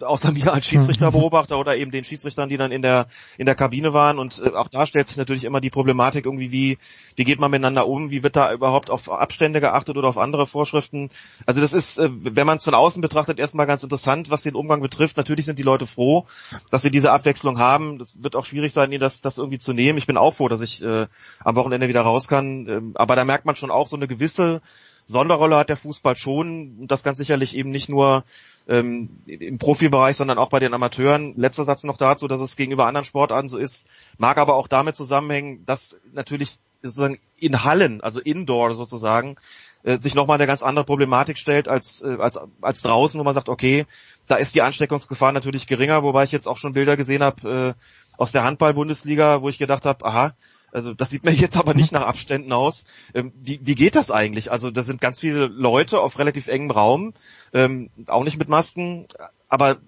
außer 0.00 0.32
mir 0.32 0.52
als 0.52 0.66
Schiedsrichterbeobachter 0.66 1.58
oder 1.58 1.76
eben 1.76 1.90
den 1.90 2.04
Schiedsrichtern, 2.04 2.48
die 2.48 2.56
dann 2.56 2.72
in 2.72 2.82
der 2.82 3.06
in 3.38 3.46
der 3.46 3.54
Kabine 3.54 3.92
waren 3.92 4.18
und 4.18 4.42
äh, 4.44 4.50
auch 4.50 4.68
da 4.68 4.84
stellt 4.84 5.06
sich 5.06 5.16
natürlich 5.16 5.44
immer 5.44 5.60
die 5.60 5.70
Problematik 5.70 6.26
irgendwie 6.26 6.50
wie 6.50 6.78
wie 7.14 7.24
geht 7.24 7.38
man 7.38 7.50
miteinander 7.50 7.86
um, 7.86 8.10
wie 8.10 8.22
wird 8.22 8.36
da 8.36 8.52
überhaupt 8.52 8.90
auf 8.90 9.10
Abstände 9.10 9.60
geachtet 9.60 9.96
oder 9.96 10.08
auf 10.08 10.18
andere 10.18 10.46
Vorschriften. 10.46 11.10
Also 11.46 11.60
das 11.60 11.72
ist 11.72 11.98
äh, 11.98 12.10
wenn 12.12 12.46
man 12.46 12.58
es 12.58 12.64
von 12.64 12.74
außen 12.74 13.00
betrachtet 13.00 13.38
erstmal 13.38 13.66
ganz 13.66 13.82
interessant, 13.82 14.30
was 14.30 14.42
den 14.42 14.54
Umgang 14.54 14.80
betrifft. 14.80 15.16
Natürlich 15.16 15.44
sind 15.44 15.58
die 15.58 15.62
Leute 15.64 15.86
froh, 15.86 16.26
dass 16.70 16.82
sie 16.82 16.90
diese 16.90 17.12
Abwechslung 17.12 17.58
haben. 17.58 17.98
Das 17.98 18.22
wird 18.22 18.36
auch 18.36 18.44
schwierig 18.44 18.72
sein, 18.72 18.90
ihnen 18.90 19.00
das 19.00 19.20
das 19.20 19.38
irgendwie 19.38 19.58
zu 19.58 19.72
nehmen. 19.72 19.98
Ich 19.98 20.06
bin 20.06 20.16
auch 20.16 20.34
froh, 20.34 20.48
dass 20.48 20.60
ich 20.60 20.82
äh, 20.82 21.06
am 21.44 21.56
Wochenende 21.56 21.88
wieder 21.88 22.02
raus 22.02 22.28
kann, 22.28 22.68
ähm, 22.68 22.92
aber 22.96 23.16
da 23.16 23.24
merkt 23.24 23.46
man 23.46 23.56
schon 23.56 23.70
auch 23.70 23.86
so 23.86 23.96
eine 23.96 24.08
gewisse 24.08 24.62
Sonderrolle 25.06 25.56
hat 25.56 25.68
der 25.68 25.76
Fußball 25.76 26.16
schon. 26.16 26.86
Das 26.88 27.04
ganz 27.04 27.16
sicherlich 27.18 27.56
eben 27.56 27.70
nicht 27.70 27.88
nur 27.88 28.24
ähm, 28.68 29.20
im 29.26 29.58
Profibereich, 29.58 30.16
sondern 30.16 30.38
auch 30.38 30.48
bei 30.50 30.58
den 30.58 30.74
Amateuren. 30.74 31.34
Letzter 31.36 31.64
Satz 31.64 31.84
noch 31.84 31.96
dazu, 31.96 32.26
dass 32.26 32.40
es 32.40 32.56
gegenüber 32.56 32.86
anderen 32.86 33.04
Sportarten 33.04 33.48
so 33.48 33.56
ist, 33.56 33.88
mag 34.18 34.36
aber 34.36 34.54
auch 34.54 34.66
damit 34.66 34.96
zusammenhängen, 34.96 35.64
dass 35.64 35.96
natürlich 36.12 36.58
sozusagen 36.82 37.18
in 37.38 37.64
Hallen, 37.64 38.00
also 38.00 38.20
Indoor 38.20 38.74
sozusagen, 38.74 39.36
äh, 39.84 39.98
sich 39.98 40.16
nochmal 40.16 40.36
eine 40.36 40.48
ganz 40.48 40.64
andere 40.64 40.84
Problematik 40.84 41.38
stellt 41.38 41.68
als, 41.68 42.02
äh, 42.02 42.16
als, 42.18 42.38
als 42.60 42.82
draußen, 42.82 43.18
wo 43.20 43.24
man 43.24 43.34
sagt, 43.34 43.48
okay, 43.48 43.86
da 44.26 44.34
ist 44.34 44.56
die 44.56 44.62
Ansteckungsgefahr 44.62 45.30
natürlich 45.30 45.68
geringer, 45.68 46.02
wobei 46.02 46.24
ich 46.24 46.32
jetzt 46.32 46.48
auch 46.48 46.56
schon 46.56 46.72
Bilder 46.72 46.96
gesehen 46.96 47.22
habe 47.22 47.76
äh, 47.78 48.18
aus 48.18 48.32
der 48.32 48.42
Handball-Bundesliga, 48.42 49.42
wo 49.42 49.48
ich 49.48 49.58
gedacht 49.58 49.86
habe, 49.86 50.04
aha, 50.04 50.34
also 50.72 50.94
das 50.94 51.10
sieht 51.10 51.24
mir 51.24 51.32
jetzt 51.32 51.56
aber 51.56 51.74
nicht 51.74 51.92
nach 51.92 52.02
Abständen 52.02 52.52
aus. 52.52 52.84
Ähm, 53.14 53.32
wie, 53.40 53.60
wie 53.62 53.74
geht 53.74 53.94
das 53.94 54.10
eigentlich? 54.10 54.50
Also 54.50 54.70
da 54.70 54.82
sind 54.82 55.00
ganz 55.00 55.20
viele 55.20 55.46
Leute 55.46 56.00
auf 56.00 56.18
relativ 56.18 56.48
engem 56.48 56.70
Raum, 56.70 57.14
ähm, 57.52 57.90
auch 58.06 58.24
nicht 58.24 58.38
mit 58.38 58.48
Masken, 58.48 59.06
aber 59.48 59.78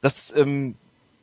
das 0.00 0.34
ähm, 0.36 0.76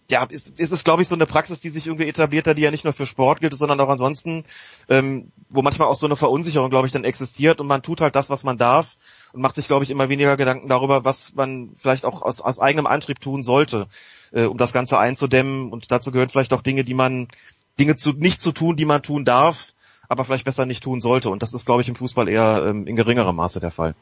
ja, 0.10 0.24
ist, 0.26 0.60
ist 0.60 0.72
es, 0.72 0.84
glaube 0.84 1.02
ich, 1.02 1.08
so 1.08 1.16
eine 1.16 1.26
Praxis, 1.26 1.62
die 1.62 1.70
sich 1.70 1.88
irgendwie 1.88 2.08
etabliert 2.08 2.48
hat, 2.48 2.58
die 2.58 2.62
ja 2.62 2.72
nicht 2.72 2.84
nur 2.84 2.94
für 2.94 3.06
Sport 3.06 3.40
gilt, 3.40 3.56
sondern 3.56 3.80
auch 3.80 3.90
ansonsten, 3.90 4.44
ähm, 4.90 5.32
wo 5.50 5.62
manchmal 5.62 5.88
auch 5.88 5.96
so 5.96 6.06
eine 6.06 6.16
Verunsicherung, 6.16 6.70
glaube 6.70 6.88
ich, 6.88 6.94
dann 6.94 7.04
existiert 7.04 7.62
und 7.62 7.68
man 7.68 7.82
tut 7.82 8.02
halt 8.02 8.16
das, 8.16 8.30
was 8.30 8.44
man 8.44 8.58
darf 8.58 8.98
und 9.32 9.42
macht 9.42 9.56
sich, 9.56 9.68
glaube 9.68 9.84
ich, 9.84 9.90
immer 9.90 10.10
weniger 10.10 10.38
Gedanken 10.38 10.68
darüber, 10.68 11.06
was 11.06 11.34
man 11.36 11.72
vielleicht 11.76 12.06
auch 12.06 12.22
aus, 12.22 12.42
aus 12.42 12.60
eigenem 12.60 12.86
Antrieb 12.86 13.22
tun 13.22 13.44
sollte, 13.44 13.88
äh, 14.32 14.44
um 14.44 14.58
das 14.58 14.74
Ganze 14.74 15.00
einzudämmen. 15.00 15.72
Und 15.72 15.92
dazu 15.92 16.12
gehören 16.12 16.30
vielleicht 16.30 16.54
auch 16.54 16.62
Dinge, 16.62 16.84
die 16.84 16.94
man 16.94 17.30
Dinge 17.80 17.96
zu, 17.96 18.12
nicht 18.12 18.42
zu 18.42 18.52
tun, 18.52 18.76
die 18.76 18.86
man 18.86 19.02
tun 19.02 19.26
darf, 19.26 19.74
aber 20.10 20.26
vielleicht 20.26 20.46
besser 20.46 20.66
nicht 20.66 20.84
tun 20.84 21.00
sollte. 21.00 21.30
Und 21.30 21.42
das 21.42 21.54
ist, 21.54 21.66
glaube 21.66 21.82
ich, 21.82 21.90
im 21.90 21.96
Fußball 21.96 22.30
eher 22.30 22.66
ähm, 22.68 22.86
in 22.86 22.96
geringerem 22.96 23.36
Maße 23.36 23.60
der 23.60 23.72
Fall. 23.72 23.96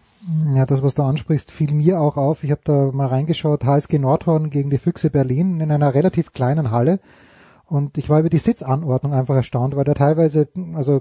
Ja, 0.56 0.66
das, 0.66 0.84
was 0.84 0.96
du 0.96 1.04
ansprichst, 1.04 1.52
fiel 1.52 1.74
mir 1.74 2.02
auch 2.02 2.18
auf. 2.18 2.44
Ich 2.44 2.52
habe 2.52 2.62
da 2.64 2.92
mal 2.92 3.08
reingeschaut, 3.08 3.64
HSG 3.64 4.00
Nordhorn 4.00 4.50
gegen 4.50 4.70
die 4.70 4.78
Füchse 4.78 5.10
Berlin 5.10 5.60
in 5.62 5.72
einer 5.72 5.94
relativ 5.94 6.34
kleinen 6.34 6.72
Halle. 6.72 7.00
Und 7.66 7.98
ich 7.98 8.10
war 8.10 8.20
über 8.20 8.30
die 8.30 8.38
Sitzanordnung 8.38 9.14
einfach 9.14 9.36
erstaunt, 9.36 9.78
weil 9.78 9.86
da 9.86 9.94
teilweise, 9.94 10.50
also 10.76 11.00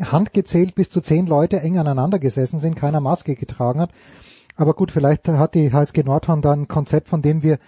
handgezählt 0.00 0.74
bis 0.74 0.90
zu 0.90 1.00
zehn 1.00 1.28
Leute 1.28 1.60
eng 1.60 1.78
aneinander 1.78 2.18
gesessen 2.18 2.58
sind, 2.58 2.74
keiner 2.74 3.00
Maske 3.00 3.36
getragen 3.36 3.80
hat. 3.80 3.92
Aber 4.56 4.74
gut, 4.74 4.90
vielleicht 4.90 5.28
hat 5.28 5.54
die 5.54 5.72
HSG 5.72 6.02
Nordhorn 6.02 6.42
da 6.42 6.52
ein 6.52 6.66
Konzept, 6.66 7.08
von 7.08 7.22
dem 7.22 7.44
wir 7.44 7.58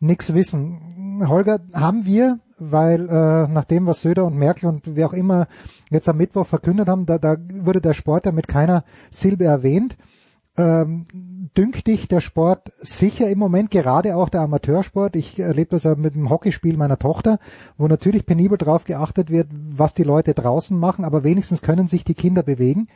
nichts 0.00 0.34
wissen. 0.34 1.24
Holger, 1.26 1.60
haben 1.72 2.04
wir 2.04 2.40
weil 2.58 3.08
äh, 3.08 3.48
nach 3.48 3.64
dem, 3.64 3.86
was 3.86 4.02
Söder 4.02 4.24
und 4.24 4.36
Merkel 4.36 4.68
und 4.68 4.82
wer 4.84 5.06
auch 5.06 5.12
immer 5.12 5.48
jetzt 5.90 6.08
am 6.08 6.16
Mittwoch 6.16 6.46
verkündet 6.46 6.88
haben, 6.88 7.06
da, 7.06 7.18
da 7.18 7.36
wurde 7.54 7.80
der 7.80 7.94
Sport 7.94 8.26
ja 8.26 8.32
mit 8.32 8.48
keiner 8.48 8.84
Silbe 9.10 9.44
erwähnt. 9.44 9.96
Ähm, 10.56 11.06
dünkt 11.56 11.86
dich 11.86 12.08
der 12.08 12.20
Sport 12.20 12.72
sicher 12.78 13.30
im 13.30 13.38
Moment, 13.38 13.70
gerade 13.70 14.16
auch 14.16 14.28
der 14.28 14.40
Amateursport. 14.40 15.14
Ich 15.14 15.38
erlebe 15.38 15.70
das 15.70 15.84
ja 15.84 15.94
mit 15.94 16.14
dem 16.14 16.30
Hockeyspiel 16.30 16.76
meiner 16.76 16.98
Tochter, 16.98 17.38
wo 17.76 17.86
natürlich 17.86 18.26
penibel 18.26 18.58
drauf 18.58 18.84
geachtet 18.84 19.30
wird, 19.30 19.48
was 19.52 19.94
die 19.94 20.02
Leute 20.02 20.34
draußen 20.34 20.76
machen, 20.76 21.04
aber 21.04 21.22
wenigstens 21.22 21.62
können 21.62 21.86
sich 21.86 22.04
die 22.04 22.14
Kinder 22.14 22.42
bewegen. 22.42 22.88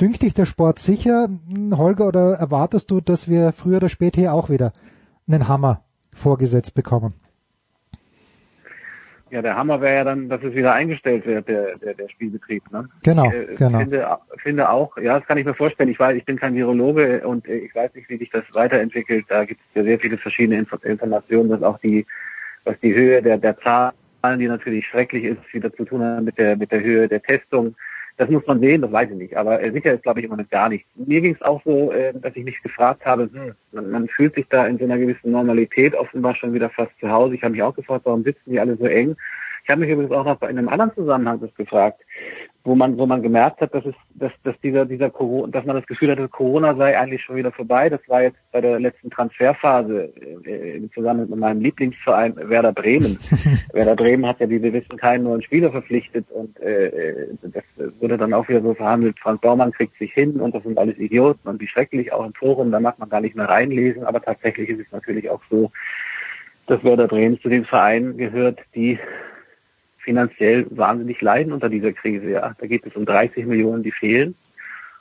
Dünkt 0.00 0.22
dich 0.22 0.34
der 0.34 0.46
Sport 0.46 0.78
sicher, 0.78 1.28
Holger, 1.72 2.06
oder 2.06 2.34
erwartest 2.34 2.90
du, 2.90 3.00
dass 3.00 3.26
wir 3.26 3.52
früher 3.52 3.78
oder 3.78 3.88
später 3.88 4.20
hier 4.20 4.34
auch 4.34 4.48
wieder 4.48 4.72
einen 5.26 5.48
Hammer 5.48 5.82
vorgesetzt 6.12 6.74
bekommen? 6.74 7.14
Ja, 9.32 9.40
der 9.40 9.56
Hammer 9.56 9.80
wäre 9.80 9.94
ja 9.96 10.04
dann, 10.04 10.28
dass 10.28 10.42
es 10.42 10.54
wieder 10.54 10.74
eingestellt 10.74 11.24
wird, 11.24 11.48
der, 11.48 11.74
der, 11.78 11.94
der 11.94 12.08
Spielbetrieb. 12.10 12.70
Ne? 12.70 12.86
Genau, 13.02 13.28
ich, 13.28 13.32
äh, 13.32 13.54
genau. 13.54 13.78
Finde, 13.78 14.18
finde 14.42 14.68
auch, 14.68 14.94
ja, 14.98 15.18
das 15.18 15.26
kann 15.26 15.38
ich 15.38 15.46
mir 15.46 15.54
vorstellen. 15.54 15.88
Ich 15.88 15.98
weiß, 15.98 16.18
ich 16.18 16.26
bin 16.26 16.38
kein 16.38 16.54
Virologe 16.54 17.26
und 17.26 17.48
äh, 17.48 17.56
ich 17.56 17.74
weiß 17.74 17.94
nicht, 17.94 18.10
wie 18.10 18.18
sich 18.18 18.28
das 18.28 18.44
weiterentwickelt. 18.52 19.24
Da 19.28 19.46
gibt 19.46 19.62
es 19.62 19.74
ja 19.74 19.84
sehr 19.84 19.98
viele 19.98 20.18
verschiedene 20.18 20.58
Inf 20.58 20.70
Informationen, 20.82 21.48
dass 21.48 21.62
auch 21.62 21.78
die, 21.78 22.04
was 22.64 22.78
die 22.80 22.94
Höhe 22.94 23.22
der, 23.22 23.38
der 23.38 23.58
Zahlen, 23.60 24.38
die 24.38 24.48
natürlich 24.48 24.86
schrecklich 24.86 25.24
ist, 25.24 25.38
wieder 25.54 25.72
zu 25.72 25.86
tun 25.86 26.04
haben 26.04 26.26
mit 26.26 26.36
der, 26.36 26.54
mit 26.54 26.70
der 26.70 26.82
Höhe 26.82 27.08
der 27.08 27.22
Testung. 27.22 27.74
Das 28.16 28.28
muss 28.28 28.46
man 28.46 28.60
sehen, 28.60 28.82
das 28.82 28.92
weiß 28.92 29.10
ich 29.10 29.16
nicht. 29.16 29.36
Aber 29.36 29.62
äh, 29.62 29.72
sicher 29.72 29.92
ist, 29.92 30.02
glaube 30.02 30.20
ich, 30.20 30.24
im 30.24 30.30
Moment 30.30 30.50
gar 30.50 30.68
nichts. 30.68 30.88
Mir 30.94 31.20
ging 31.20 31.34
es 31.34 31.42
auch 31.42 31.62
so, 31.64 31.92
äh, 31.92 32.12
dass 32.14 32.36
ich 32.36 32.44
mich 32.44 32.60
gefragt 32.62 33.04
habe, 33.04 33.30
hm, 33.32 33.54
man, 33.72 33.90
man 33.90 34.08
fühlt 34.08 34.34
sich 34.34 34.46
da 34.48 34.66
in 34.66 34.78
so 34.78 34.84
einer 34.84 34.98
gewissen 34.98 35.30
Normalität 35.30 35.94
offenbar 35.94 36.34
schon 36.36 36.52
wieder 36.52 36.70
fast 36.70 36.92
zu 37.00 37.10
Hause. 37.10 37.34
Ich 37.34 37.42
habe 37.42 37.52
mich 37.52 37.62
auch 37.62 37.74
gefragt, 37.74 38.04
warum 38.04 38.22
sitzen 38.22 38.50
die 38.50 38.60
alle 38.60 38.76
so 38.76 38.86
eng? 38.86 39.16
Ich 39.64 39.70
habe 39.70 39.80
mich 39.80 39.90
übrigens 39.90 40.12
auch 40.12 40.24
noch 40.24 40.42
in 40.42 40.58
einem 40.58 40.68
anderen 40.68 40.92
Zusammenhang 40.94 41.40
das 41.40 41.54
gefragt. 41.54 42.00
Wo 42.64 42.76
man, 42.76 42.96
wo 42.96 43.06
man 43.06 43.22
gemerkt 43.22 43.60
hat, 43.60 43.74
dass 43.74 43.84
es, 43.84 43.94
dass, 44.14 44.32
dass 44.44 44.54
dieser, 44.60 44.86
dieser 44.86 45.10
Corona, 45.10 45.50
dass 45.50 45.64
man 45.64 45.74
das 45.74 45.86
Gefühl 45.86 46.12
hatte, 46.12 46.28
Corona 46.28 46.76
sei 46.76 46.96
eigentlich 46.96 47.22
schon 47.22 47.34
wieder 47.36 47.50
vorbei. 47.50 47.88
Das 47.88 48.00
war 48.06 48.22
jetzt 48.22 48.38
bei 48.52 48.60
der 48.60 48.78
letzten 48.78 49.10
Transferphase 49.10 50.12
äh, 50.44 50.80
zusammen 50.94 51.28
mit 51.28 51.38
meinem 51.38 51.60
Lieblingsverein 51.60 52.36
Werder 52.36 52.72
Bremen. 52.72 53.18
Werder 53.72 53.96
Bremen 53.96 54.26
hat 54.26 54.38
ja, 54.38 54.48
wie 54.48 54.62
wir 54.62 54.72
wissen, 54.72 54.96
keinen 54.96 55.24
neuen 55.24 55.42
Spieler 55.42 55.72
verpflichtet 55.72 56.30
und 56.30 56.58
äh, 56.60 57.28
das 57.42 57.64
wurde 57.98 58.16
dann 58.16 58.32
auch 58.32 58.48
wieder 58.48 58.62
so 58.62 58.74
verhandelt. 58.74 59.18
Frank 59.18 59.40
Baumann 59.40 59.72
kriegt 59.72 59.98
sich 59.98 60.12
hin 60.12 60.40
und 60.40 60.54
das 60.54 60.62
sind 60.62 60.78
alles 60.78 60.98
Idioten 60.98 61.48
und 61.48 61.60
wie 61.60 61.68
schrecklich 61.68 62.12
auch 62.12 62.24
im 62.24 62.34
Forum, 62.34 62.70
da 62.70 62.78
mag 62.78 62.98
man 62.98 63.08
gar 63.08 63.20
nicht 63.20 63.34
mehr 63.34 63.48
reinlesen, 63.48 64.04
aber 64.04 64.20
tatsächlich 64.20 64.68
ist 64.68 64.80
es 64.80 64.92
natürlich 64.92 65.28
auch 65.28 65.42
so, 65.50 65.72
dass 66.66 66.84
Werder 66.84 67.08
Bremen 67.08 67.40
zu 67.40 67.48
den 67.48 67.64
Vereinen 67.64 68.16
gehört, 68.16 68.60
die 68.74 69.00
finanziell 70.02 70.66
wahnsinnig 70.70 71.20
leiden 71.20 71.52
unter 71.52 71.68
dieser 71.68 71.92
Krise. 71.92 72.30
Ja, 72.30 72.54
da 72.58 72.66
geht 72.66 72.86
es 72.86 72.94
um 72.96 73.06
30 73.06 73.46
Millionen, 73.46 73.82
die 73.82 73.92
fehlen. 73.92 74.34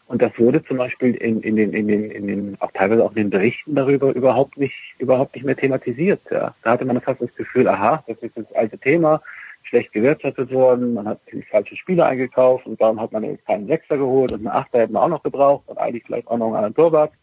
Und 0.08 0.22
das 0.22 0.38
wurde 0.38 0.62
zum 0.66 0.76
Beispiel 0.76 1.16
in, 1.16 1.42
in 1.42 1.56
den, 1.56 1.72
in 1.72 1.88
den, 1.88 2.12
in 2.12 2.28
den, 2.28 2.58
auch 2.60 2.72
teilweise 2.74 3.04
auch 3.04 3.12
in 3.12 3.16
den 3.16 3.30
Berichten 3.30 3.76
darüber 3.76 4.14
überhaupt 4.14 4.58
nicht, 4.58 4.76
überhaupt 5.00 5.36
nicht 5.36 5.46
mehr 5.46 5.56
thematisiert. 5.56 6.20
Ja, 6.30 6.54
da 6.64 6.72
hatte 6.72 6.84
man 6.84 7.00
fast 7.00 7.22
das 7.22 7.34
Gefühl, 7.36 7.68
aha, 7.68 8.04
das 8.08 8.18
ist 8.18 8.36
das 8.36 8.52
alte 8.54 8.78
Thema, 8.78 9.22
schlecht 9.64 9.94
gewirtschaftet 9.94 10.52
worden, 10.52 10.96
man 10.96 11.08
hat 11.08 11.22
die 11.32 11.42
falschen 11.44 11.78
Spieler 11.78 12.08
eingekauft 12.08 12.66
und 12.66 12.82
darum 12.82 13.00
hat 13.00 13.14
man 13.14 13.38
keinen 13.46 13.68
Sechser 13.68 13.98
geholt 13.98 14.34
und 14.34 14.40
einen 14.40 14.48
Achter 14.48 14.80
hätten 14.80 14.94
wir 14.94 15.02
auch 15.02 15.08
noch 15.08 15.24
gebraucht 15.24 15.64
und 15.68 15.78
eigentlich 15.78 16.04
vielleicht 16.06 16.28
auch 16.28 16.38
noch 16.38 16.48
einen 16.48 16.56
anderen 16.56 16.76
Torwart. 16.76 17.14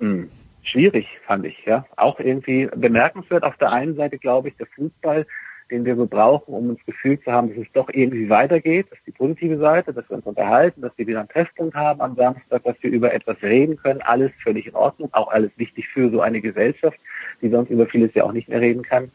Hm. 0.00 0.30
Schwierig, 0.62 1.06
fand 1.26 1.46
ich, 1.46 1.64
ja. 1.64 1.86
Auch 1.96 2.20
irgendwie 2.20 2.68
bemerkenswert. 2.74 3.44
Auf 3.44 3.56
der 3.58 3.72
einen 3.72 3.96
Seite 3.96 4.18
glaube 4.18 4.48
ich, 4.48 4.56
der 4.56 4.66
Fußball 4.66 5.26
den 5.70 5.84
wir 5.84 5.96
so 5.96 6.06
brauchen, 6.06 6.54
um 6.54 6.70
uns 6.70 6.84
Gefühl 6.84 7.20
zu 7.20 7.32
haben, 7.32 7.48
dass 7.48 7.58
es 7.58 7.72
doch 7.72 7.88
irgendwie 7.92 8.28
weitergeht. 8.28 8.86
Das 8.90 8.98
ist 8.98 9.06
die 9.06 9.12
positive 9.12 9.58
Seite, 9.58 9.92
dass 9.92 10.08
wir 10.08 10.16
uns 10.16 10.26
unterhalten, 10.26 10.80
dass 10.82 10.92
wir 10.96 11.06
wieder 11.06 11.20
einen 11.20 11.28
Treffpunkt 11.28 11.74
haben 11.74 12.00
am 12.00 12.16
Samstag, 12.16 12.62
dass 12.64 12.76
wir 12.80 12.90
über 12.90 13.12
etwas 13.12 13.40
reden 13.42 13.76
können. 13.76 14.02
Alles 14.02 14.32
völlig 14.42 14.66
in 14.66 14.74
Ordnung, 14.74 15.08
auch 15.12 15.28
alles 15.28 15.50
wichtig 15.56 15.88
für 15.88 16.10
so 16.10 16.20
eine 16.20 16.40
Gesellschaft, 16.40 16.98
die 17.40 17.48
sonst 17.48 17.70
über 17.70 17.86
vieles 17.86 18.14
ja 18.14 18.24
auch 18.24 18.32
nicht 18.32 18.48
mehr 18.48 18.60
reden 18.60 18.82
kann. 18.82 19.10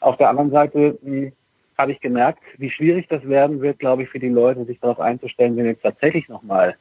Auf 0.00 0.16
der 0.16 0.30
anderen 0.30 0.50
Seite 0.50 0.98
hm, 1.02 1.32
habe 1.76 1.92
ich 1.92 2.00
gemerkt, 2.00 2.42
wie 2.58 2.70
schwierig 2.70 3.08
das 3.08 3.26
werden 3.28 3.60
wird, 3.60 3.78
glaube 3.78 4.02
ich, 4.02 4.08
für 4.08 4.18
die 4.18 4.28
Leute, 4.28 4.64
sich 4.64 4.78
darauf 4.80 5.00
einzustellen, 5.00 5.56
wenn 5.56 5.66
jetzt 5.66 5.82
tatsächlich 5.82 6.28
nochmal 6.28 6.76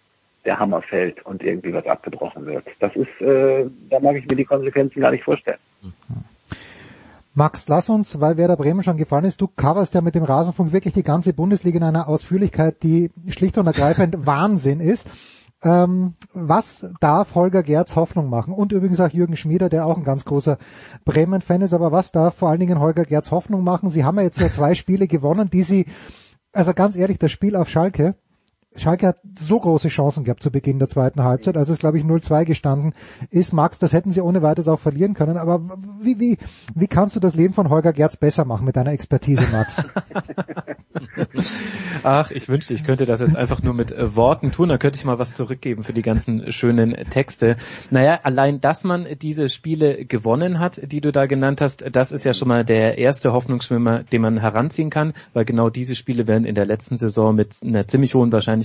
der 0.45 0.59
Hammer 0.59 0.81
fällt 0.81 1.25
und 1.25 1.43
irgendwie 1.43 1.73
was 1.73 1.85
abgebrochen 1.85 2.45
wird. 2.45 2.65
Das 2.79 2.95
ist, 2.95 3.21
äh, 3.21 3.65
da 3.89 3.99
mag 3.99 4.15
ich 4.15 4.25
mir 4.27 4.35
die 4.35 4.45
Konsequenzen 4.45 5.01
gar 5.01 5.11
nicht 5.11 5.23
vorstellen. 5.23 5.59
Mhm. 5.81 5.93
Max, 7.39 7.69
lass 7.69 7.87
uns, 7.87 8.19
weil 8.19 8.35
Werder 8.35 8.57
Bremen 8.57 8.83
schon 8.83 8.97
gefallen 8.97 9.23
ist, 9.23 9.39
du 9.39 9.47
coverst 9.47 9.93
ja 9.93 10.01
mit 10.01 10.13
dem 10.13 10.25
Rasenfunk 10.25 10.73
wirklich 10.73 10.93
die 10.93 11.03
ganze 11.03 11.31
Bundesliga 11.31 11.77
in 11.77 11.83
einer 11.85 12.09
Ausführlichkeit, 12.09 12.83
die 12.83 13.11
schlicht 13.29 13.57
und 13.57 13.65
ergreifend 13.65 14.17
Wahnsinn 14.25 14.81
ist. 14.81 15.07
Ähm, 15.63 16.15
was 16.33 16.85
darf 16.99 17.35
Holger 17.35 17.63
Gerz 17.63 17.95
Hoffnung 17.95 18.29
machen? 18.29 18.53
Und 18.53 18.73
übrigens 18.73 18.99
auch 18.99 19.09
Jürgen 19.09 19.37
Schmieder, 19.37 19.69
der 19.69 19.85
auch 19.85 19.95
ein 19.95 20.03
ganz 20.03 20.25
großer 20.25 20.57
Bremen-Fan 21.05 21.61
ist. 21.61 21.73
Aber 21.73 21.93
was 21.93 22.11
darf 22.11 22.35
vor 22.35 22.49
allen 22.49 22.59
Dingen 22.59 22.81
Holger 22.81 23.05
Gerz 23.05 23.31
Hoffnung 23.31 23.63
machen? 23.63 23.89
Sie 23.89 24.03
haben 24.03 24.17
ja 24.17 24.23
jetzt 24.23 24.41
ja 24.41 24.51
zwei 24.51 24.75
Spiele 24.75 25.07
gewonnen, 25.07 25.49
die 25.49 25.63
sie, 25.63 25.85
also 26.51 26.73
ganz 26.73 26.97
ehrlich, 26.97 27.19
das 27.19 27.31
Spiel 27.31 27.55
auf 27.55 27.69
Schalke, 27.69 28.15
Schalke 28.75 29.07
hat 29.07 29.17
so 29.37 29.59
große 29.59 29.87
Chancen 29.87 30.23
gehabt 30.23 30.43
zu 30.43 30.51
Beginn 30.51 30.77
der 30.77 30.87
zweiten 30.87 31.23
Halbzeit, 31.23 31.57
also 31.57 31.73
es 31.73 31.79
glaube 31.79 31.97
ich 31.97 32.03
0-2 32.03 32.45
gestanden 32.45 32.93
ist. 33.31 33.51
Max, 33.51 33.79
das 33.79 33.93
hätten 33.93 34.11
sie 34.11 34.21
ohne 34.21 34.43
weiteres 34.43 34.67
auch 34.67 34.79
verlieren 34.79 35.15
können, 35.15 35.37
aber 35.37 35.61
wie, 36.01 36.19
wie, 36.19 36.37
wie 36.75 36.87
kannst 36.87 37.15
du 37.15 37.19
das 37.19 37.33
Leben 37.35 37.55
von 37.55 37.69
Holger 37.69 37.93
Gerz 37.93 38.15
besser 38.15 38.45
machen 38.45 38.65
mit 38.65 38.75
deiner 38.75 38.91
Expertise, 38.91 39.51
Max? 39.51 39.83
Ach, 42.03 42.29
ich 42.29 42.47
wünschte, 42.47 42.75
ich 42.75 42.83
könnte 42.83 43.05
das 43.07 43.21
jetzt 43.21 43.35
einfach 43.35 43.63
nur 43.63 43.73
mit 43.73 43.91
äh, 43.91 44.15
Worten 44.15 44.51
tun, 44.51 44.69
dann 44.69 44.79
könnte 44.79 44.97
ich 44.97 45.05
mal 45.05 45.17
was 45.17 45.33
zurückgeben 45.33 45.83
für 45.83 45.93
die 45.93 46.03
ganzen 46.03 46.51
schönen 46.51 46.91
Texte. 47.09 47.55
Naja, 47.89 48.19
allein, 48.23 48.61
dass 48.61 48.83
man 48.83 49.07
diese 49.19 49.49
Spiele 49.49 50.05
gewonnen 50.05 50.59
hat, 50.59 50.79
die 50.83 51.01
du 51.01 51.11
da 51.11 51.25
genannt 51.25 51.59
hast, 51.59 51.83
das 51.91 52.11
ist 52.11 52.23
ja 52.23 52.33
schon 52.33 52.47
mal 52.47 52.63
der 52.63 52.99
erste 52.99 53.33
Hoffnungsschwimmer, 53.33 54.03
den 54.03 54.21
man 54.21 54.39
heranziehen 54.39 54.91
kann, 54.91 55.13
weil 55.33 55.45
genau 55.45 55.69
diese 55.69 55.95
Spiele 55.95 56.27
werden 56.27 56.45
in 56.45 56.55
der 56.55 56.65
letzten 56.65 56.97
Saison 56.97 57.33
mit 57.35 57.57
einer 57.63 57.87
ziemlich 57.87 58.13
hohen 58.13 58.31
Wahrscheinlichkeit 58.31 58.58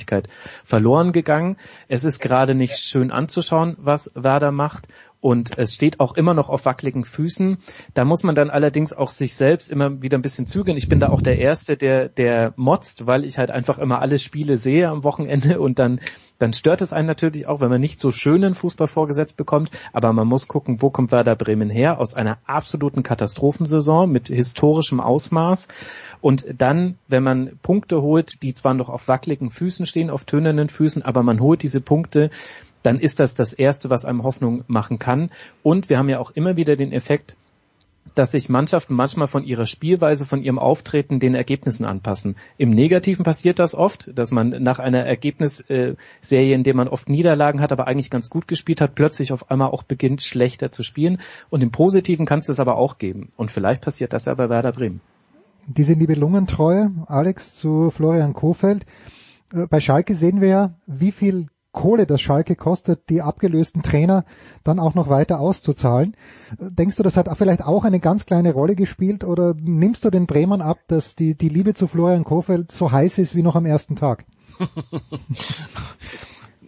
verloren 0.64 1.12
gegangen. 1.12 1.56
Es 1.88 2.04
ist 2.04 2.20
gerade 2.20 2.54
nicht 2.54 2.78
schön 2.78 3.10
anzuschauen, 3.10 3.76
was 3.78 4.10
Werder 4.14 4.50
macht 4.50 4.88
und 5.24 5.56
es 5.56 5.72
steht 5.72 6.00
auch 6.00 6.16
immer 6.16 6.34
noch 6.34 6.50
auf 6.50 6.66
wackeligen 6.66 7.06
Füßen. 7.06 7.56
Da 7.94 8.04
muss 8.04 8.24
man 8.24 8.34
dann 8.34 8.50
allerdings 8.50 8.92
auch 8.92 9.10
sich 9.10 9.34
selbst 9.34 9.70
immer 9.70 10.02
wieder 10.02 10.18
ein 10.18 10.22
bisschen 10.22 10.46
zügeln. 10.46 10.76
Ich 10.76 10.90
bin 10.90 11.00
da 11.00 11.08
auch 11.08 11.22
der 11.22 11.38
Erste, 11.38 11.78
der, 11.78 12.10
der 12.10 12.52
motzt, 12.56 13.06
weil 13.06 13.24
ich 13.24 13.38
halt 13.38 13.50
einfach 13.50 13.78
immer 13.78 14.02
alle 14.02 14.18
Spiele 14.18 14.58
sehe 14.58 14.86
am 14.86 15.02
Wochenende 15.02 15.60
und 15.60 15.78
dann, 15.78 16.00
dann 16.38 16.52
stört 16.52 16.82
es 16.82 16.92
einen 16.92 17.06
natürlich 17.06 17.46
auch, 17.46 17.60
wenn 17.60 17.70
man 17.70 17.80
nicht 17.80 18.00
so 18.00 18.12
schönen 18.12 18.52
Fußball 18.52 18.86
vorgesetzt 18.86 19.38
bekommt. 19.38 19.70
Aber 19.94 20.12
man 20.12 20.28
muss 20.28 20.46
gucken, 20.46 20.82
wo 20.82 20.90
kommt 20.90 21.10
Werder 21.10 21.36
Bremen 21.36 21.70
her? 21.70 22.00
Aus 22.00 22.12
einer 22.12 22.36
absoluten 22.44 23.02
Katastrophensaison 23.02 24.12
mit 24.12 24.28
historischem 24.28 25.00
Ausmaß. 25.00 25.68
Und 26.20 26.44
dann, 26.58 26.98
wenn 27.08 27.22
man 27.22 27.58
Punkte 27.62 28.02
holt, 28.02 28.42
die 28.42 28.52
zwar 28.52 28.74
noch 28.74 28.90
auf 28.90 29.08
wackeligen 29.08 29.50
Füßen 29.50 29.86
stehen, 29.86 30.10
auf 30.10 30.24
tönenden 30.24 30.68
Füßen, 30.68 31.00
aber 31.00 31.22
man 31.22 31.40
holt 31.40 31.62
diese 31.62 31.80
Punkte 31.80 32.28
dann 32.84 33.00
ist 33.00 33.18
das 33.18 33.34
das 33.34 33.52
Erste, 33.52 33.90
was 33.90 34.04
einem 34.04 34.22
Hoffnung 34.22 34.62
machen 34.68 34.98
kann. 34.98 35.30
Und 35.62 35.88
wir 35.88 35.98
haben 35.98 36.10
ja 36.10 36.20
auch 36.20 36.30
immer 36.30 36.56
wieder 36.56 36.76
den 36.76 36.92
Effekt, 36.92 37.36
dass 38.14 38.30
sich 38.30 38.50
Mannschaften 38.50 38.94
manchmal 38.94 39.26
von 39.26 39.42
ihrer 39.42 39.66
Spielweise, 39.66 40.26
von 40.26 40.42
ihrem 40.42 40.58
Auftreten 40.58 41.18
den 41.18 41.34
Ergebnissen 41.34 41.86
anpassen. 41.86 42.36
Im 42.58 42.70
Negativen 42.70 43.24
passiert 43.24 43.58
das 43.58 43.74
oft, 43.74 44.10
dass 44.16 44.30
man 44.30 44.50
nach 44.62 44.78
einer 44.78 45.00
Ergebnisserie, 45.00 45.96
in 46.30 46.62
der 46.62 46.74
man 46.74 46.88
oft 46.88 47.08
Niederlagen 47.08 47.60
hat, 47.62 47.72
aber 47.72 47.88
eigentlich 47.88 48.10
ganz 48.10 48.28
gut 48.28 48.46
gespielt 48.46 48.82
hat, 48.82 48.94
plötzlich 48.94 49.32
auf 49.32 49.50
einmal 49.50 49.70
auch 49.70 49.82
beginnt 49.82 50.20
schlechter 50.20 50.70
zu 50.70 50.82
spielen. 50.82 51.20
Und 51.48 51.62
im 51.62 51.70
Positiven 51.70 52.26
kann 52.26 52.40
es 52.40 52.46
das 52.46 52.60
aber 52.60 52.76
auch 52.76 52.98
geben. 52.98 53.28
Und 53.36 53.50
vielleicht 53.50 53.80
passiert 53.80 54.12
das 54.12 54.26
ja 54.26 54.34
bei 54.34 54.50
Werder 54.50 54.72
Bremen. 54.72 55.00
Diese 55.66 55.96
Nibelungentreue, 55.96 56.92
Alex, 57.06 57.54
zu 57.54 57.90
Florian 57.90 58.34
Kofeld. 58.34 58.84
Äh, 59.54 59.66
bei 59.68 59.80
Schalke 59.80 60.14
sehen 60.14 60.42
wir 60.42 60.48
ja, 60.48 60.74
wie 60.86 61.10
viel 61.10 61.46
Kohle 61.74 62.06
das 62.06 62.22
Schalke 62.22 62.56
kostet, 62.56 63.10
die 63.10 63.20
abgelösten 63.20 63.82
Trainer 63.82 64.24
dann 64.62 64.80
auch 64.80 64.94
noch 64.94 65.10
weiter 65.10 65.40
auszuzahlen. 65.40 66.16
Denkst 66.58 66.96
du, 66.96 67.02
das 67.02 67.18
hat 67.18 67.28
vielleicht 67.36 67.62
auch 67.62 67.84
eine 67.84 68.00
ganz 68.00 68.24
kleine 68.24 68.54
Rolle 68.54 68.76
gespielt 68.76 69.24
oder 69.24 69.54
nimmst 69.58 70.04
du 70.04 70.10
den 70.10 70.26
Bremern 70.26 70.62
ab, 70.62 70.78
dass 70.86 71.16
die, 71.16 71.36
die 71.36 71.50
Liebe 71.50 71.74
zu 71.74 71.86
Florian 71.86 72.24
Kofeld 72.24 72.72
so 72.72 72.90
heiß 72.90 73.18
ist 73.18 73.34
wie 73.34 73.42
noch 73.42 73.56
am 73.56 73.66
ersten 73.66 73.96
Tag? 73.96 74.24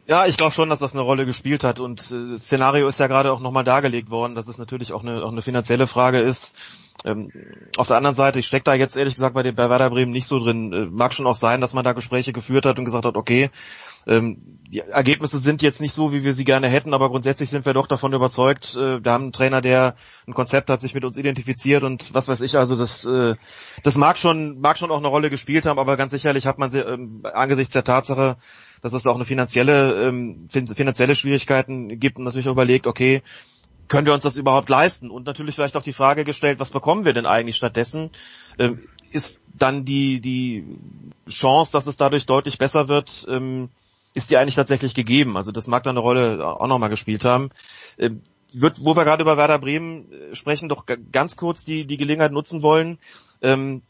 Ja, 0.09 0.27
ich 0.27 0.37
glaube 0.37 0.55
schon, 0.55 0.69
dass 0.69 0.79
das 0.79 0.95
eine 0.95 1.03
Rolle 1.03 1.27
gespielt 1.27 1.64
hat 1.64 1.81
und 1.81 2.01
äh, 2.12 2.38
Szenario 2.38 2.87
ist 2.87 3.01
ja 3.01 3.09
gerade 3.09 3.33
auch 3.33 3.40
nochmal 3.40 3.64
dargelegt 3.64 4.09
worden, 4.09 4.37
dass 4.37 4.47
es 4.47 4.57
natürlich 4.57 4.92
auch 4.92 5.03
eine, 5.03 5.25
auch 5.25 5.33
eine 5.33 5.42
finanzielle 5.42 5.88
Frage 5.88 6.21
ist. 6.21 6.55
Ähm, 7.04 7.30
auf 7.76 7.87
der 7.87 7.96
anderen 7.96 8.14
Seite, 8.14 8.38
ich 8.38 8.46
stecke 8.46 8.64
da 8.64 8.74
jetzt 8.74 8.96
ehrlich 8.96 9.14
gesagt 9.14 9.35
bei, 9.35 9.42
dem, 9.42 9.54
bei 9.54 9.68
Werder 9.68 9.90
Bremen 9.90 10.12
nicht 10.12 10.26
so 10.26 10.38
drin. 10.38 10.72
Äh, 10.72 10.87
mag 10.87 11.14
schon 11.14 11.26
auch 11.26 11.37
sein, 11.37 11.61
dass 11.61 11.74
man 11.74 11.85
da 11.85 11.92
Gespräche 11.92 12.32
geführt 12.32 12.66
hat 12.66 12.78
und 12.78 12.85
gesagt 12.85 13.06
hat, 13.06 13.16
okay, 13.16 13.50
ähm, 14.06 14.38
die 14.70 14.80
Ergebnisse 14.80 15.38
sind 15.38 15.62
jetzt 15.62 15.80
nicht 15.80 15.92
so, 15.92 16.12
wie 16.12 16.22
wir 16.24 16.32
sie 16.32 16.44
gerne 16.44 16.68
hätten, 16.68 16.94
aber 16.94 17.09
grundsätzlich 17.11 17.50
sind 17.50 17.66
wir 17.66 17.74
doch 17.74 17.87
davon 17.87 18.12
überzeugt, 18.12 18.76
äh, 18.76 19.04
wir 19.04 19.12
haben 19.12 19.24
einen 19.24 19.32
Trainer, 19.32 19.61
der 19.61 19.94
ein 20.26 20.35
Konzept 20.35 20.70
hat, 20.70 20.80
sich 20.80 20.94
mit 20.94 21.04
uns 21.04 21.16
identifiziert 21.16 21.82
und 21.82 22.14
was 22.14 22.28
weiß 22.28 22.40
ich, 22.40 22.56
also 22.56 22.76
das, 22.76 23.04
äh, 23.04 23.35
das 23.82 23.96
mag 23.96 24.18
schon, 24.18 24.61
mag 24.61 24.78
schon 24.78 24.90
auch 24.90 24.98
eine 24.98 25.09
Rolle 25.09 25.30
gespielt 25.30 25.66
haben, 25.66 25.78
aber 25.78 25.96
ganz 25.96 26.12
sicherlich 26.12 26.46
hat 26.46 26.59
man 26.59 26.70
sie, 26.70 26.80
äh, 26.80 26.98
angesichts 27.32 27.72
der 27.72 27.85
Tatsache, 27.85 28.37
dass 28.80 28.92
es 28.92 29.06
auch 29.06 29.16
eine 29.16 29.24
finanzielle, 29.24 30.09
ähm, 30.09 30.48
finanzielle 30.50 31.14
Schwierigkeiten 31.14 31.98
gibt 31.98 32.18
und 32.18 32.24
natürlich 32.24 32.46
überlegt, 32.46 32.87
okay, 32.87 33.22
können 33.88 34.07
wir 34.07 34.14
uns 34.14 34.25
das 34.25 34.37
überhaupt 34.37 34.68
leisten? 34.68 35.11
Und 35.11 35.27
natürlich 35.27 35.55
vielleicht 35.55 35.77
auch 35.77 35.83
die 35.83 35.92
Frage 35.92 36.25
gestellt, 36.25 36.59
was 36.59 36.70
bekommen 36.70 37.05
wir 37.05 37.12
denn 37.12 37.27
eigentlich 37.27 37.57
stattdessen? 37.57 38.11
Ähm, 38.59 38.81
ist 39.12 39.40
dann 39.55 39.85
die, 39.85 40.20
die 40.20 40.64
Chance, 41.29 41.72
dass 41.72 41.87
es 41.87 41.96
dadurch 41.96 42.27
deutlich 42.27 42.59
besser 42.59 42.88
wird, 42.88 43.27
ähm, 43.29 43.70
ist 44.14 44.31
die 44.31 44.37
eigentlich 44.37 44.55
tatsächlich 44.55 44.94
gegeben? 44.94 45.37
Also 45.37 45.53
das 45.53 45.66
mag 45.66 45.83
da 45.83 45.90
eine 45.90 46.01
Rolle 46.01 46.46
auch 46.46 46.66
nochmal 46.66 46.88
gespielt 46.88 47.25
haben. 47.25 47.51
Ähm, 47.99 48.22
wird, 48.53 48.85
wo 48.85 48.96
wir 48.96 49.05
gerade 49.05 49.22
über 49.22 49.37
Werder 49.37 49.59
Bremen 49.59 50.11
äh, 50.11 50.35
sprechen, 50.35 50.68
doch 50.68 50.87
ganz 51.12 51.37
kurz 51.37 51.64
die, 51.64 51.85
die 51.85 51.96
Gelegenheit 51.96 52.33
nutzen 52.33 52.62
wollen, 52.62 52.99
ähm, 53.42 53.83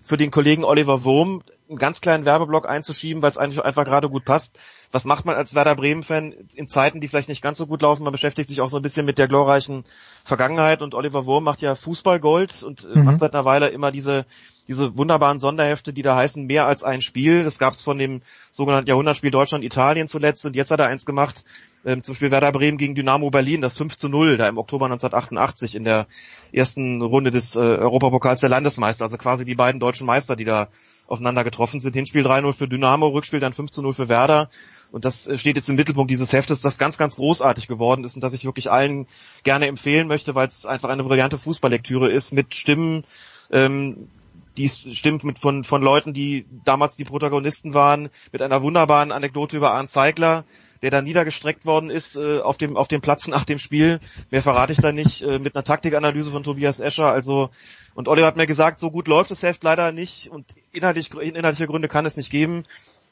für 0.00 0.16
den 0.16 0.30
Kollegen 0.30 0.64
Oliver 0.64 1.04
Wurm 1.04 1.42
einen 1.68 1.78
ganz 1.78 2.00
kleinen 2.00 2.24
Werbeblock 2.24 2.68
einzuschieben, 2.68 3.22
weil 3.22 3.30
es 3.30 3.38
eigentlich 3.38 3.62
einfach 3.62 3.84
gerade 3.84 4.08
gut 4.08 4.24
passt. 4.24 4.58
Was 4.92 5.04
macht 5.04 5.24
man 5.24 5.36
als 5.36 5.54
Werder 5.54 5.76
Bremen-Fan 5.76 6.34
in 6.54 6.66
Zeiten, 6.66 7.00
die 7.00 7.08
vielleicht 7.08 7.28
nicht 7.28 7.42
ganz 7.42 7.58
so 7.58 7.66
gut 7.66 7.82
laufen? 7.82 8.02
Man 8.02 8.12
beschäftigt 8.12 8.48
sich 8.48 8.60
auch 8.60 8.68
so 8.68 8.76
ein 8.76 8.82
bisschen 8.82 9.06
mit 9.06 9.18
der 9.18 9.28
glorreichen 9.28 9.84
Vergangenheit 10.24 10.82
und 10.82 10.94
Oliver 10.94 11.26
Wurm 11.26 11.44
macht 11.44 11.60
ja 11.60 11.74
Fußballgold 11.74 12.62
und 12.62 12.84
äh, 12.84 12.98
mhm. 12.98 13.04
macht 13.04 13.18
seit 13.20 13.34
einer 13.34 13.44
Weile 13.44 13.68
immer 13.68 13.92
diese 13.92 14.26
diese 14.70 14.96
wunderbaren 14.96 15.40
Sonderhefte, 15.40 15.92
die 15.92 16.02
da 16.02 16.14
heißen 16.14 16.46
mehr 16.46 16.64
als 16.64 16.84
ein 16.84 17.02
Spiel. 17.02 17.42
Das 17.42 17.58
gab 17.58 17.72
es 17.72 17.82
von 17.82 17.98
dem 17.98 18.22
sogenannten 18.52 18.88
Jahrhundertspiel 18.88 19.32
Deutschland-Italien 19.32 20.06
zuletzt 20.06 20.46
und 20.46 20.54
jetzt 20.54 20.70
hat 20.70 20.78
er 20.78 20.86
eins 20.86 21.04
gemacht, 21.04 21.44
ähm, 21.84 22.04
zum 22.04 22.12
Beispiel 22.12 22.30
Werder 22.30 22.52
Bremen 22.52 22.78
gegen 22.78 22.94
Dynamo 22.94 23.30
Berlin, 23.30 23.62
das 23.62 23.76
5 23.76 23.96
zu 23.96 24.08
0, 24.08 24.36
da 24.36 24.46
im 24.46 24.58
Oktober 24.58 24.84
1988 24.84 25.74
in 25.74 25.82
der 25.82 26.06
ersten 26.52 27.02
Runde 27.02 27.32
des 27.32 27.56
äh, 27.56 27.58
Europapokals 27.58 28.42
der 28.42 28.50
Landesmeister, 28.50 29.04
also 29.04 29.16
quasi 29.16 29.44
die 29.44 29.56
beiden 29.56 29.80
deutschen 29.80 30.06
Meister, 30.06 30.36
die 30.36 30.44
da 30.44 30.68
aufeinander 31.10 31.44
getroffen 31.44 31.80
sind. 31.80 31.94
Hinspiel 31.94 32.26
3-0 32.26 32.52
für 32.52 32.68
Dynamo, 32.68 33.08
Rückspiel 33.08 33.40
dann 33.40 33.52
5-0 33.52 33.92
für 33.92 34.08
Werder. 34.08 34.48
Und 34.92 35.04
das 35.04 35.26
äh, 35.26 35.38
steht 35.38 35.56
jetzt 35.56 35.68
im 35.68 35.76
Mittelpunkt 35.76 36.10
dieses 36.10 36.32
Heftes, 36.32 36.60
das 36.60 36.78
ganz, 36.78 36.98
ganz 36.98 37.16
großartig 37.16 37.66
geworden 37.66 38.04
ist 38.04 38.14
und 38.14 38.22
das 38.22 38.32
ich 38.32 38.44
wirklich 38.44 38.70
allen 38.70 39.06
gerne 39.42 39.66
empfehlen 39.66 40.08
möchte, 40.08 40.34
weil 40.34 40.48
es 40.48 40.64
einfach 40.64 40.88
eine 40.88 41.04
brillante 41.04 41.38
Fußballlektüre 41.38 42.08
ist 42.10 42.32
mit 42.32 42.54
Stimmen, 42.54 43.04
ähm, 43.50 44.08
die 44.56 44.68
stimmt 44.68 45.24
mit 45.24 45.38
von, 45.38 45.64
von 45.64 45.82
Leuten, 45.82 46.12
die 46.12 46.46
damals 46.64 46.96
die 46.96 47.04
Protagonisten 47.04 47.74
waren, 47.74 48.10
mit 48.32 48.42
einer 48.42 48.62
wunderbaren 48.62 49.12
Anekdote 49.12 49.56
über 49.56 49.72
Arndt 49.72 49.90
Zeigler, 49.90 50.44
der 50.82 50.90
da 50.90 51.02
niedergestreckt 51.02 51.66
worden 51.66 51.90
ist 51.90 52.16
äh, 52.16 52.40
auf 52.40 52.56
dem 52.56 52.76
auf 52.76 52.88
dem 52.88 53.00
Platz 53.00 53.26
nach 53.28 53.44
dem 53.44 53.58
Spiel. 53.58 54.00
Mehr 54.30 54.42
verrate 54.42 54.72
ich 54.72 54.80
da 54.80 54.92
nicht. 54.92 55.22
Äh, 55.22 55.38
mit 55.38 55.54
einer 55.54 55.64
Taktikanalyse 55.64 56.30
von 56.30 56.42
Tobias 56.42 56.80
Escher. 56.80 57.10
Also 57.12 57.50
und 57.94 58.08
Oliver 58.08 58.26
hat 58.26 58.36
mir 58.36 58.46
gesagt, 58.46 58.80
so 58.80 58.90
gut 58.90 59.08
läuft 59.08 59.30
das 59.30 59.42
Heft 59.42 59.62
leider 59.64 59.92
nicht 59.92 60.28
und 60.30 60.46
inhaltlich, 60.72 61.12
inhaltliche 61.12 61.66
Gründe 61.66 61.88
kann 61.88 62.06
es 62.06 62.16
nicht 62.16 62.30
geben. 62.30 62.64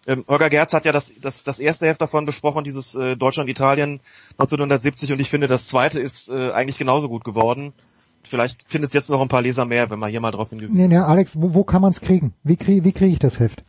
Ähm, 0.07 0.25
Holger 0.29 0.49
Gerz 0.49 0.73
hat 0.73 0.85
ja 0.85 0.93
das, 0.93 1.13
das, 1.21 1.45
das 1.45 1.59
erste 1.59 1.87
Heft 1.87 2.01
davon 2.01 2.25
besprochen, 2.25 2.65
dieses 2.65 2.95
äh, 2.95 3.17
Deutschland-Italien 3.17 4.01
1970 4.33 5.13
und 5.13 5.21
ich 5.21 5.29
finde, 5.29 5.49
das 5.49 5.69
zweite 5.69 6.01
ist 6.01 6.31
äh, 6.31 6.53
eigentlich 6.53 6.79
genauso 6.79 7.09
gut 7.09 7.25
geworden. 7.25 7.73
Vielleicht 8.23 8.65
findet 8.69 8.91
es 8.91 8.95
jetzt 8.95 9.11
noch 9.11 9.21
ein 9.21 9.29
paar 9.29 9.43
Leser 9.43 9.65
mehr, 9.65 9.91
wenn 9.91 9.99
man 9.99 10.11
hier 10.11 10.21
mal 10.21 10.31
drauf 10.31 10.51
hingewiesen 10.51 10.77
Nee, 10.77 10.89
nee, 10.89 10.97
Alex, 10.97 11.41
wo, 11.41 11.55
wo 11.55 11.65
kann 11.65 11.83
man 11.83 11.93
es 11.93 12.01
kriegen? 12.01 12.35
Wie 12.43 12.57
kriege 12.57 12.85
wie 12.85 12.93
krieg 12.93 13.13
ich 13.13 13.19
das 13.19 13.39
Heft? 13.39 13.65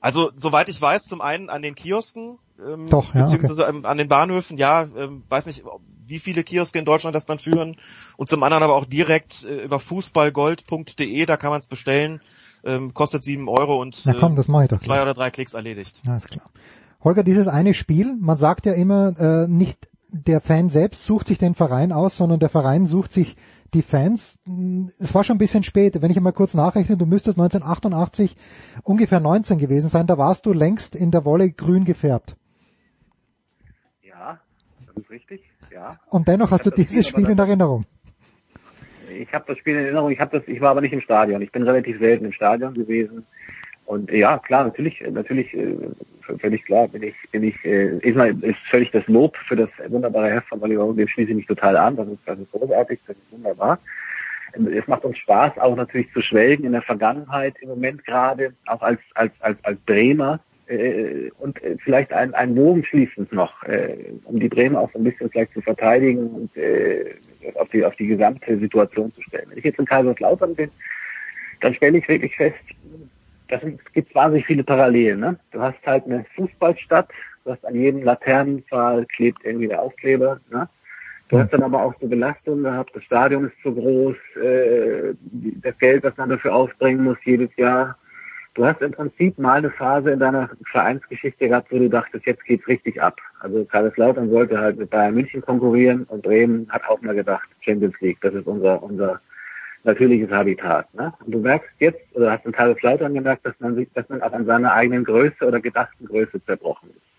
Also, 0.00 0.32
soweit 0.36 0.68
ich 0.68 0.80
weiß, 0.80 1.04
zum 1.04 1.20
einen 1.20 1.48
an 1.48 1.62
den 1.62 1.74
Kiosken, 1.74 2.38
ähm, 2.58 2.86
Doch, 2.88 3.14
ja, 3.14 3.22
beziehungsweise 3.22 3.66
okay. 3.66 3.80
an 3.84 3.98
den 3.98 4.08
Bahnhöfen, 4.08 4.58
ja, 4.58 4.82
ähm, 4.96 5.22
weiß 5.28 5.46
nicht, 5.46 5.64
wie 6.06 6.18
viele 6.18 6.44
Kioske 6.44 6.78
in 6.78 6.84
Deutschland 6.84 7.14
das 7.14 7.24
dann 7.24 7.38
führen. 7.38 7.76
Und 8.16 8.28
zum 8.28 8.42
anderen 8.42 8.62
aber 8.62 8.74
auch 8.74 8.84
direkt 8.84 9.44
äh, 9.44 9.64
über 9.64 9.80
fußballgold.de, 9.80 11.26
da 11.26 11.36
kann 11.36 11.50
man 11.50 11.60
es 11.60 11.66
bestellen. 11.66 12.20
Ähm, 12.64 12.94
kostet 12.94 13.24
sieben 13.24 13.48
Euro 13.48 13.80
und 13.80 14.00
Na 14.04 14.14
komm, 14.14 14.36
das 14.36 14.46
mach 14.46 14.62
ich 14.62 14.68
doch 14.68 14.78
zwei 14.78 15.02
oder 15.02 15.14
drei 15.14 15.30
Klicks 15.30 15.54
erledigt. 15.54 16.00
Ja, 16.04 16.16
ist 16.16 16.30
klar. 16.30 16.46
Holger, 17.02 17.24
dieses 17.24 17.48
eine 17.48 17.74
Spiel, 17.74 18.16
man 18.20 18.36
sagt 18.36 18.66
ja 18.66 18.72
immer, 18.72 19.18
äh, 19.18 19.48
nicht 19.48 19.88
der 20.12 20.40
Fan 20.40 20.68
selbst 20.68 21.04
sucht 21.04 21.26
sich 21.26 21.38
den 21.38 21.54
Verein 21.54 21.90
aus, 21.90 22.16
sondern 22.16 22.38
der 22.38 22.50
Verein 22.50 22.86
sucht 22.86 23.12
sich 23.12 23.34
die 23.74 23.82
Fans. 23.82 24.38
Es 25.00 25.14
war 25.14 25.24
schon 25.24 25.36
ein 25.36 25.38
bisschen 25.38 25.62
spät. 25.62 26.00
Wenn 26.02 26.10
ich 26.10 26.16
einmal 26.16 26.34
kurz 26.34 26.54
nachrechne, 26.54 26.96
du 26.96 27.06
müsstest 27.06 27.38
1988 27.38 28.36
ungefähr 28.82 29.20
19 29.20 29.58
gewesen 29.58 29.88
sein. 29.88 30.06
Da 30.06 30.18
warst 30.18 30.44
du 30.44 30.52
längst 30.52 30.94
in 30.94 31.10
der 31.10 31.24
Wolle 31.24 31.50
grün 31.50 31.84
gefärbt. 31.84 32.36
Das 34.94 35.04
ist 35.04 35.10
richtig. 35.10 35.42
Ja. 35.72 35.98
Und 36.08 36.28
dennoch 36.28 36.50
hast 36.50 36.66
du 36.66 36.70
dieses 36.70 37.08
Spiel, 37.08 37.24
Spiel 37.24 37.32
in 37.32 37.38
Erinnerung. 37.38 37.84
Ich 39.08 39.32
habe 39.32 39.44
das 39.46 39.58
Spiel 39.58 39.74
in 39.74 39.84
Erinnerung. 39.84 40.10
Ich 40.10 40.20
habe 40.20 40.38
das. 40.38 40.48
Ich 40.48 40.60
war 40.60 40.70
aber 40.70 40.80
nicht 40.80 40.92
im 40.92 41.00
Stadion. 41.00 41.42
Ich 41.42 41.52
bin 41.52 41.62
relativ 41.62 41.98
selten 41.98 42.26
im 42.26 42.32
Stadion 42.32 42.74
gewesen. 42.74 43.26
Und 43.86 44.10
ja, 44.10 44.38
klar, 44.38 44.64
natürlich, 44.64 45.02
natürlich, 45.10 45.52
äh, 45.54 45.76
völlig 46.38 46.64
klar, 46.64 46.88
bin 46.88 47.02
ich, 47.02 47.14
bin 47.30 47.42
ich, 47.42 47.62
äh, 47.64 47.98
ist, 47.98 48.58
völlig 48.70 48.90
das 48.92 49.06
Lob 49.06 49.36
für 49.48 49.56
das 49.56 49.68
wunderbare 49.88 50.30
Heft 50.30 50.48
von 50.48 50.62
Oliver 50.62 50.92
dem 50.94 51.08
schließe 51.08 51.30
ich 51.30 51.36
mich 51.36 51.46
total 51.46 51.76
an. 51.76 51.96
Das 51.96 52.08
ist, 52.08 52.20
das 52.24 52.38
ist 52.38 52.50
großartig, 52.52 53.00
das 53.06 53.16
ist 53.16 53.32
wunderbar. 53.32 53.78
Es 54.54 54.86
macht 54.86 55.04
uns 55.04 55.18
Spaß, 55.18 55.58
auch 55.58 55.74
natürlich 55.76 56.12
zu 56.12 56.20
schwelgen 56.20 56.64
in 56.64 56.72
der 56.72 56.82
Vergangenheit 56.82 57.54
im 57.60 57.70
Moment 57.70 58.04
gerade, 58.04 58.52
auch 58.66 58.82
als 58.82 59.00
als 59.14 59.32
als 59.40 59.56
als 59.64 59.78
Bremer 59.80 60.40
äh, 60.72 61.30
und 61.38 61.60
vielleicht 61.84 62.12
ein, 62.12 62.34
ein 62.34 62.54
Bogen 62.54 62.84
schließend 62.84 63.32
noch, 63.32 63.62
äh, 63.64 63.96
um 64.24 64.40
die 64.40 64.48
Bremer 64.48 64.80
auch 64.80 64.92
so 64.92 64.98
ein 64.98 65.04
bisschen 65.04 65.30
vielleicht 65.30 65.52
zu 65.52 65.60
verteidigen 65.60 66.28
und 66.28 66.56
äh, 66.56 67.14
auf 67.54 67.68
die 67.70 67.84
auf 67.84 67.94
die 67.96 68.06
gesamte 68.06 68.58
Situation 68.58 69.12
zu 69.12 69.22
stellen. 69.22 69.46
Wenn 69.48 69.58
ich 69.58 69.64
jetzt 69.64 69.78
in 69.78 69.86
Kaiserslautern 69.86 70.54
bin, 70.54 70.70
dann 71.60 71.74
stelle 71.74 71.98
ich 71.98 72.08
wirklich 72.08 72.36
fest, 72.36 72.56
das 73.48 73.60
gibt 73.92 74.14
wahnsinnig 74.14 74.46
viele 74.46 74.64
Parallelen. 74.64 75.20
Ne? 75.20 75.38
Du 75.50 75.60
hast 75.60 75.78
halt 75.86 76.06
eine 76.06 76.24
Fußballstadt, 76.34 77.08
du 77.44 77.52
hast 77.52 77.64
an 77.64 77.74
jedem 77.74 78.02
Laternenpfahl 78.02 79.04
klebt 79.06 79.44
irgendwie 79.44 79.68
der 79.68 79.82
Aufkleber. 79.82 80.40
Ne? 80.50 80.68
Du 81.28 81.38
hast 81.38 81.52
dann 81.52 81.62
aber 81.62 81.82
auch 81.82 81.94
so 82.00 82.06
Belastungen 82.06 82.64
gehabt, 82.64 82.94
das 82.94 83.04
Stadion 83.04 83.46
ist 83.46 83.62
zu 83.62 83.74
groß, 83.74 84.16
äh, 84.42 85.14
das 85.62 85.78
Geld, 85.78 86.04
das 86.04 86.16
man 86.16 86.28
dafür 86.28 86.54
aufbringen 86.54 87.04
muss 87.04 87.16
jedes 87.24 87.54
Jahr. 87.56 87.96
Du 88.54 88.66
hast 88.66 88.82
im 88.82 88.92
Prinzip 88.92 89.38
mal 89.38 89.58
eine 89.58 89.70
Phase 89.70 90.10
in 90.10 90.18
deiner 90.18 90.50
Vereinsgeschichte 90.70 91.48
gehabt, 91.48 91.72
wo 91.72 91.78
du 91.78 91.88
dachtest, 91.88 92.26
jetzt 92.26 92.44
geht's 92.44 92.68
richtig 92.68 93.00
ab. 93.00 93.18
Also 93.40 93.64
Kaiserslautern 93.64 94.30
wollte 94.30 94.58
halt 94.58 94.76
mit 94.76 94.90
Bayern 94.90 95.14
München 95.14 95.40
konkurrieren 95.40 96.04
und 96.04 96.22
Bremen 96.22 96.68
hat 96.68 96.86
auch 96.86 97.00
mal 97.00 97.14
gedacht, 97.14 97.48
Champions 97.60 97.98
League, 98.00 98.18
das 98.20 98.34
ist 98.34 98.46
unser, 98.46 98.82
unser 98.82 99.20
natürliches 99.84 100.30
Habitat. 100.30 100.92
Ne? 100.94 101.14
Und 101.24 101.32
du 101.32 101.38
merkst 101.38 101.70
jetzt, 101.78 102.00
oder 102.12 102.32
hast 102.32 102.44
in 102.44 102.52
Kaiserslautern 102.52 103.14
gemerkt, 103.14 103.46
dass 103.46 103.58
man 103.58 103.74
sich, 103.74 103.88
dass 103.94 104.06
man 104.10 104.20
auch 104.20 104.32
an 104.32 104.44
seiner 104.44 104.74
eigenen 104.74 105.04
Größe 105.04 105.46
oder 105.46 105.60
gedachten 105.60 106.04
Größe 106.04 106.44
zerbrochen 106.44 106.90
ist. 106.90 107.12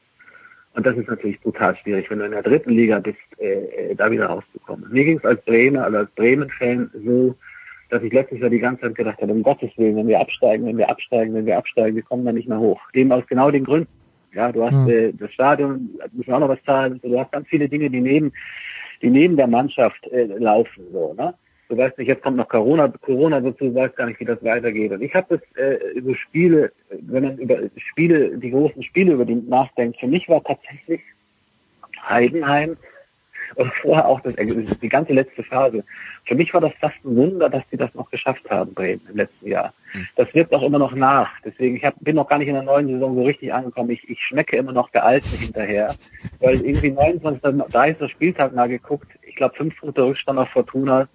Und 0.76 0.86
das 0.86 0.96
ist 0.98 1.08
natürlich 1.08 1.42
brutal 1.42 1.76
schwierig, 1.78 2.10
wenn 2.12 2.20
du 2.20 2.26
in 2.26 2.32
der 2.32 2.44
dritten 2.44 2.72
Liga 2.72 3.00
bist, 3.00 3.18
äh, 3.40 3.92
äh 3.92 3.96
da 3.96 4.10
wieder 4.12 4.28
rauszukommen. 4.28 4.92
Mir 4.92 5.04
ging 5.04 5.18
es 5.18 5.26
als 5.26 5.44
Bremer, 5.46 5.84
also 5.84 5.98
als 5.98 6.12
Bremen-Fan 6.12 6.92
so, 7.04 7.36
dass 7.94 8.02
ich 8.02 8.12
letztlich 8.12 8.42
so 8.42 8.50
die 8.50 8.60
ganze 8.60 8.82
Zeit 8.82 8.96
gedacht 8.96 9.22
habe, 9.22 9.32
um 9.32 9.44
Gottes 9.44 9.70
Willen, 9.78 9.96
wenn 9.96 10.08
wir 10.08 10.20
absteigen, 10.20 10.66
wenn 10.66 10.78
wir 10.78 10.90
absteigen, 10.90 11.36
wenn 11.36 11.46
wir 11.46 11.58
absteigen, 11.58 11.96
wir 11.96 12.02
kommen 12.02 12.26
dann 12.26 12.34
nicht 12.34 12.50
mehr 12.50 12.60
hoch. 12.60 12.82
Dem 12.96 13.12
aus 13.12 13.24
genau 13.28 13.52
den 13.52 13.66
Gründen. 13.66 13.88
Ja, 14.34 14.52
du 14.52 14.64
hast 14.64 14.74
mhm. 14.74 14.90
äh, 14.90 15.14
das 15.14 15.32
Stadion, 15.32 15.92
müssen 16.12 16.28
wir 16.28 16.36
auch 16.36 16.40
noch 16.40 16.50
was 16.50 16.64
zahlen, 16.64 17.00
du 17.04 17.20
hast 17.20 17.32
ganz 17.32 17.48
viele 17.48 17.70
Dinge, 17.70 17.92
die 17.92 18.02
neben, 18.02 18.34
die 19.04 19.12
neben 19.12 19.38
der 19.38 19.46
Mannschaft 19.46 20.08
äh, 20.08 20.26
laufen, 20.26 20.86
so, 20.92 21.14
ne? 21.14 21.36
du 21.70 21.78
weißt 21.78 22.00
nicht, 22.00 22.08
jetzt 22.08 22.24
kommt 22.24 22.38
noch 22.38 22.50
Corona, 22.50 22.88
Corona 22.88 23.40
dazu, 23.40 23.66
du 23.66 23.76
weißt 23.76 23.96
gar 23.96 24.08
nicht, 24.08 24.20
wie 24.20 24.26
das 24.26 24.44
weitergeht. 24.44 24.92
Und 24.92 25.04
ich 25.04 25.14
habe 25.14 25.38
das 25.38 25.64
äh, 25.64 25.76
über 25.94 26.16
Spiele, 26.16 26.72
wenn 26.90 27.24
man 27.24 27.38
über 27.38 27.60
Spiele, 27.92 28.40
die 28.40 28.50
großen 28.50 28.82
Spiele 28.82 29.14
über 29.14 29.26
die 29.26 29.36
nachdenkt, 29.36 30.00
für 30.00 30.08
mich 30.08 30.28
war 30.28 30.44
tatsächlich 30.44 31.02
Heidenheim 32.10 32.76
und 33.56 33.72
vorher 33.82 34.08
auch 34.08 34.22
das, 34.22 34.36
die 34.36 34.90
ganze 34.90 35.14
letzte 35.14 35.44
Phase. 35.44 35.84
Für 36.26 36.36
mich 36.36 36.54
war 36.54 36.62
das 36.62 36.74
fast 36.80 36.96
ein 37.04 37.16
Wunder, 37.16 37.50
dass 37.50 37.64
sie 37.70 37.78
das 37.78 37.94
noch 37.94 38.10
geschafft 38.10 38.50
haben, 38.50 38.74
Bremen, 38.74 39.02
im 39.10 39.18
letzten 39.18 39.48
Jahr. 39.48 39.74
Hm. 39.92 40.08
Das 40.16 40.34
wirkt 40.34 40.54
auch 40.54 40.64
immer 40.64 40.80
noch 40.80 40.94
nach. 40.94 41.30
Deswegen, 41.46 41.76
ich 41.76 41.86
hab, 41.86 41.96
bin 42.00 42.16
noch 42.16 42.28
gar 42.28 42.38
nicht 42.38 42.48
in 42.48 42.56
der 42.56 42.64
neuen 42.64 42.88
Saison 42.88 43.16
so 43.16 43.24
richtig 43.24 43.54
angekommen. 43.54 43.92
Ich, 43.92 44.10
ich 44.10 44.20
schmecke 44.22 44.58
immer 44.58 44.72
noch 44.72 44.90
der 44.92 45.06
Alten 45.06 45.30
hinterher. 45.38 45.96
Weil 46.40 46.62
irgendwie 46.62 46.92
29. 46.92 47.72
30. 47.72 48.12
Spieltag 48.12 48.54
mal 48.54 48.68
geguckt, 48.68 49.08
ich 49.22 49.36
glaube 49.36 49.56
fünf 49.56 49.78
Punkte 49.80 50.04
Rückstand 50.04 50.40
auf 50.40 50.50
Fortuna, 50.50 51.08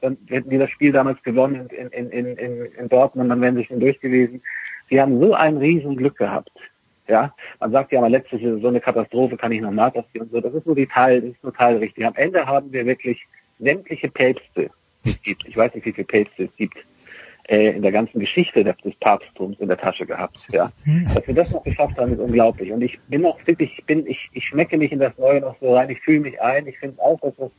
dann 0.00 0.16
hätten 0.28 0.50
die 0.50 0.58
das 0.58 0.70
Spiel 0.70 0.92
damals 0.92 1.22
gewonnen 1.22 1.68
in, 1.68 1.88
in, 1.88 2.10
in, 2.10 2.66
in, 2.66 2.88
Dortmund, 2.88 3.30
dann 3.30 3.40
wären 3.40 3.56
sie 3.56 3.64
schon 3.64 3.80
durch 3.80 4.00
gewesen. 4.00 4.42
Sie 4.88 5.00
haben 5.00 5.20
so 5.20 5.34
ein 5.34 5.56
riesen 5.56 5.96
Glück 5.96 6.16
gehabt. 6.16 6.50
Ja, 7.10 7.34
man 7.58 7.72
sagt 7.72 7.90
ja 7.90 8.00
mal 8.00 8.10
letztes 8.10 8.40
Jahr, 8.40 8.58
so 8.58 8.68
eine 8.68 8.80
Katastrophe 8.80 9.36
kann 9.36 9.50
ich 9.50 9.60
noch 9.60 9.72
nachvollziehen 9.72 10.22
und 10.22 10.30
so. 10.30 10.40
Das 10.40 10.54
ist 10.54 10.64
nur 10.64 10.76
die 10.76 10.86
Teil, 10.86 11.20
das 11.20 11.30
ist 11.32 11.42
nur 11.42 11.52
Teil 11.52 11.76
richtig. 11.78 12.06
Am 12.06 12.14
Ende 12.14 12.46
haben 12.46 12.72
wir 12.72 12.86
wirklich 12.86 13.26
sämtliche 13.58 14.08
Päpste, 14.08 14.70
es 15.04 15.20
gibt. 15.22 15.46
Ich 15.48 15.56
weiß 15.56 15.74
nicht, 15.74 15.84
wie 15.86 15.92
viele 15.92 16.06
Päpste 16.06 16.44
es 16.44 16.56
gibt 16.56 16.76
äh, 17.48 17.74
in 17.74 17.82
der 17.82 17.90
ganzen 17.90 18.20
Geschichte 18.20 18.62
des 18.62 18.76
Papsttums 19.00 19.58
in 19.58 19.66
der 19.66 19.76
Tasche 19.76 20.06
gehabt. 20.06 20.46
Ja, 20.52 20.70
dass 21.14 21.26
wir 21.26 21.34
das 21.34 21.50
noch 21.50 21.64
geschafft 21.64 21.98
haben, 21.98 22.12
ist 22.12 22.20
unglaublich. 22.20 22.70
Und 22.70 22.80
ich 22.80 22.98
bin 23.08 23.26
auch 23.26 23.38
wirklich, 23.44 23.76
ich 23.76 23.84
bin, 23.86 24.06
ich, 24.06 24.30
ich 24.32 24.44
schmecke 24.46 24.78
mich 24.78 24.92
in 24.92 25.00
das 25.00 25.18
Neue 25.18 25.40
noch 25.40 25.56
so 25.60 25.74
rein. 25.74 25.90
Ich 25.90 26.00
fühle 26.00 26.20
mich 26.20 26.40
ein. 26.40 26.68
Ich 26.68 26.78
finde 26.78 27.02
auch, 27.02 27.20
dass 27.20 27.34
das 27.36 27.50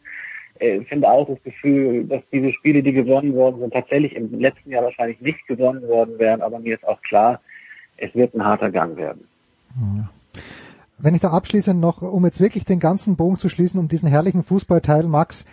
äh, 0.60 0.82
finde 0.82 1.10
auch 1.10 1.28
das 1.28 1.42
Gefühl, 1.44 2.06
dass 2.06 2.22
diese 2.32 2.54
Spiele, 2.54 2.84
die 2.84 2.94
gewonnen 2.94 3.34
worden 3.34 3.60
sind, 3.60 3.74
tatsächlich 3.74 4.16
im 4.16 4.40
letzten 4.40 4.70
Jahr 4.70 4.84
wahrscheinlich 4.84 5.20
nicht 5.20 5.46
gewonnen 5.48 5.86
worden 5.88 6.20
wären, 6.20 6.42
aber 6.42 6.60
mir 6.60 6.76
ist 6.76 6.88
auch 6.88 7.02
klar, 7.02 7.42
es 7.98 8.14
wird 8.16 8.34
ein 8.34 8.46
harter 8.46 8.72
Gang 8.72 8.96
werden. 8.98 9.28
Wenn 10.98 11.16
ich 11.16 11.22
da 11.22 11.32
abschließend 11.32 11.80
noch, 11.80 12.02
um 12.02 12.26
jetzt 12.26 12.40
wirklich 12.40 12.66
den 12.66 12.80
ganzen 12.80 13.16
Bogen 13.16 13.38
zu 13.38 13.50
schließen, 13.50 13.80
um 13.80 13.88
diesen 13.88 14.08
herrlichen 14.08 14.44
Fußballteil, 14.44 15.04
Max, 15.04 15.46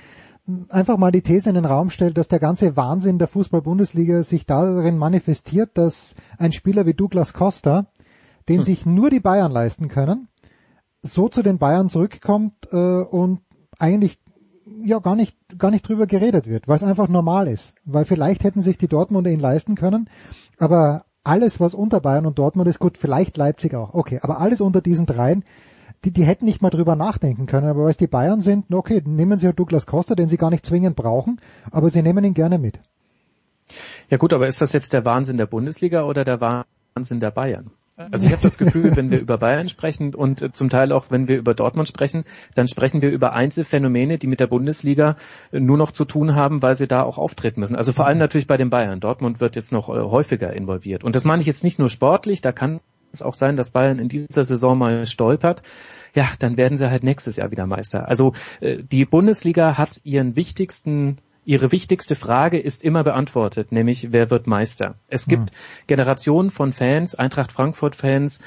einfach 0.69 0.97
mal 0.97 1.13
die 1.13 1.23
These 1.23 1.49
in 1.49 1.55
den 1.55 1.65
Raum 1.65 1.91
stellt, 1.91 2.17
dass 2.17 2.29
der 2.29 2.39
ganze 2.39 2.77
Wahnsinn 2.77 3.19
der 3.19 3.29
Fußball-Bundesliga 3.29 4.23
sich 4.23 4.47
darin 4.47 4.97
manifestiert, 4.99 5.71
dass 5.75 6.15
ein 6.39 6.53
Spieler 6.53 6.87
wie 6.87 6.95
Douglas 6.95 7.33
Costa, 7.33 7.87
den 8.49 8.59
hm. 8.59 8.65
sich 8.65 8.87
nur 8.87 9.11
die 9.11 9.21
Bayern 9.21 9.53
leisten 9.53 9.89
können, 9.89 10.29
so 11.03 11.29
zu 11.29 11.43
den 11.43 11.59
Bayern 11.59 11.91
zurückkommt 11.91 12.55
äh, 12.73 12.77
und 12.77 13.41
eigentlich 13.79 14.19
ja 14.85 14.99
gar 14.99 15.17
nicht 15.17 15.37
gar 15.57 15.71
nicht 15.71 15.89
drüber 15.89 16.07
geredet 16.07 16.47
wird, 16.47 16.69
weil 16.69 16.77
es 16.77 16.83
einfach 16.83 17.09
normal 17.09 17.49
ist, 17.49 17.75
weil 17.85 18.05
vielleicht 18.05 18.45
hätten 18.45 18.61
sich 18.61 18.77
die 18.77 18.89
Dortmunder 18.89 19.31
ihn 19.31 19.41
leisten 19.41 19.75
können, 19.75 20.11
aber 20.59 21.05
alles 21.29 21.61
was 21.61 21.75
unter 21.75 22.01
Bayern 22.01 22.25
und 22.25 22.39
Dortmund 22.39 22.69
ist 22.69 22.79
gut, 22.79 22.97
vielleicht 22.97 23.37
Leipzig 23.37 23.75
auch, 23.75 23.93
okay, 23.93 24.19
aber 24.23 24.41
alles 24.41 24.63
unter 24.63 24.81
diesen 24.81 25.05
dreien, 25.05 25.45
die 26.05 26.11
die 26.11 26.25
hätten 26.25 26.47
nicht 26.47 26.63
mal 26.63 26.71
drüber 26.71 26.97
nachdenken 26.97 27.45
können, 27.47 27.69
aber 27.69 27.85
weil 27.85 27.91
es 27.91 27.99
die 27.99 28.07
Bayern 28.07 28.41
sind, 28.41 28.73
okay, 28.73 29.03
nehmen 29.05 29.37
sie 29.37 29.47
halt 29.47 29.59
Douglas 29.59 29.87
Costa, 29.87 30.15
den 30.15 30.29
sie 30.29 30.39
gar 30.39 30.51
nicht 30.51 30.65
zwingend 30.65 30.97
brauchen, 30.97 31.39
aber 31.71 31.91
sie 31.91 32.03
nehmen 32.03 32.25
ihn 32.25 32.35
gerne 32.35 32.59
mit. 32.59 32.81
Ja 34.09 34.17
gut, 34.17 34.33
aber 34.33 34.47
ist 34.47 34.63
das 34.63 34.73
jetzt 34.73 34.95
der 34.95 35.05
Wahnsinn 35.05 35.37
der 35.37 35.47
Bundesliga 35.47 36.05
oder 36.05 36.25
der 36.25 36.41
Wahnsinn 36.41 37.21
der 37.21 37.31
Bayern? 37.31 37.71
Also 37.99 38.27
ich 38.27 38.33
habe 38.33 38.43
das 38.43 38.59
Gefühl, 38.59 38.95
wenn 38.97 39.11
wir 39.11 39.21
über 39.21 39.39
Bayern 39.39 39.69
sprechen 39.69 40.15
und 40.15 40.41
äh, 40.41 40.53
zum 40.53 40.69
Teil 40.69 40.93
auch 40.93 41.07
wenn 41.11 41.27
wir 41.27 41.37
über 41.37 41.55
Dortmund 41.55 41.89
sprechen, 41.89 42.25
dann 42.55 42.69
sprechen 42.69 43.03
wir 43.03 43.11
über 43.11 43.33
Einzelfänomene, 43.33 44.19
die 44.19 44.29
mit 44.29 44.39
der 44.39 44.47
Bundesliga 44.47 45.17
äh, 45.51 45.59
nur 45.59 45.77
noch 45.77 45.91
zu 45.91 46.05
tun 46.05 46.37
haben, 46.37 46.63
weil 46.63 46.77
sie 46.77 46.87
da 46.87 47.03
auch 47.03 47.19
auftreten 47.19 47.59
müssen. 47.59 47.75
Also 47.75 47.93
vor 47.93 48.07
allem 48.07 48.19
natürlich 48.19 48.47
bei 48.47 48.57
den 48.57 48.71
Bayern. 48.71 49.01
Dortmund 49.01 49.41
wird 49.41 49.57
jetzt 49.57 49.73
noch 49.73 49.89
äh, 49.89 50.01
häufiger 50.01 50.53
involviert. 50.53 51.03
Und 51.03 51.17
das 51.17 51.25
meine 51.25 51.41
ich 51.41 51.49
jetzt 51.49 51.65
nicht 51.65 51.81
nur 51.81 51.91
sportlich, 51.91 52.41
da 52.41 52.53
kann 52.53 52.79
es 53.13 53.23
auch 53.23 53.35
sein, 53.35 53.57
dass 53.57 53.71
Bayern 53.71 53.99
in 53.99 54.09
dieser 54.09 54.45
Saison 54.45 54.79
mal 54.79 55.05
stolpert. 55.07 55.63
Ja, 56.15 56.29
dann 56.39 56.57
werden 56.57 56.79
sie 56.79 56.91
halt 56.91 57.03
nächstes 57.03 57.37
Jahr 57.37 57.51
wieder 57.51 57.67
Meister. 57.67 58.09
Also 58.09 58.33
die 58.61 59.05
Bundesliga 59.05 59.79
hat 59.79 60.01
ihren 60.05 60.37
wichtigsten 60.37 61.19
ihre 61.49 61.73
wichtigste 61.73 62.15
Frage 62.15 62.59
ist 62.59 62.85
immer 62.85 63.03
beantwortet, 63.03 63.73
nämlich 63.73 64.13
wer 64.13 64.31
wird 64.31 64.47
Meister? 64.47 64.97
Es 65.09 65.27
gibt 65.27 65.51
hm. 65.51 65.57
Generationen 65.87 66.51
von 66.51 66.75
Fans, 66.75 67.15
Eintracht 67.15 67.53
Frankfurt-Fans, 67.53 68.41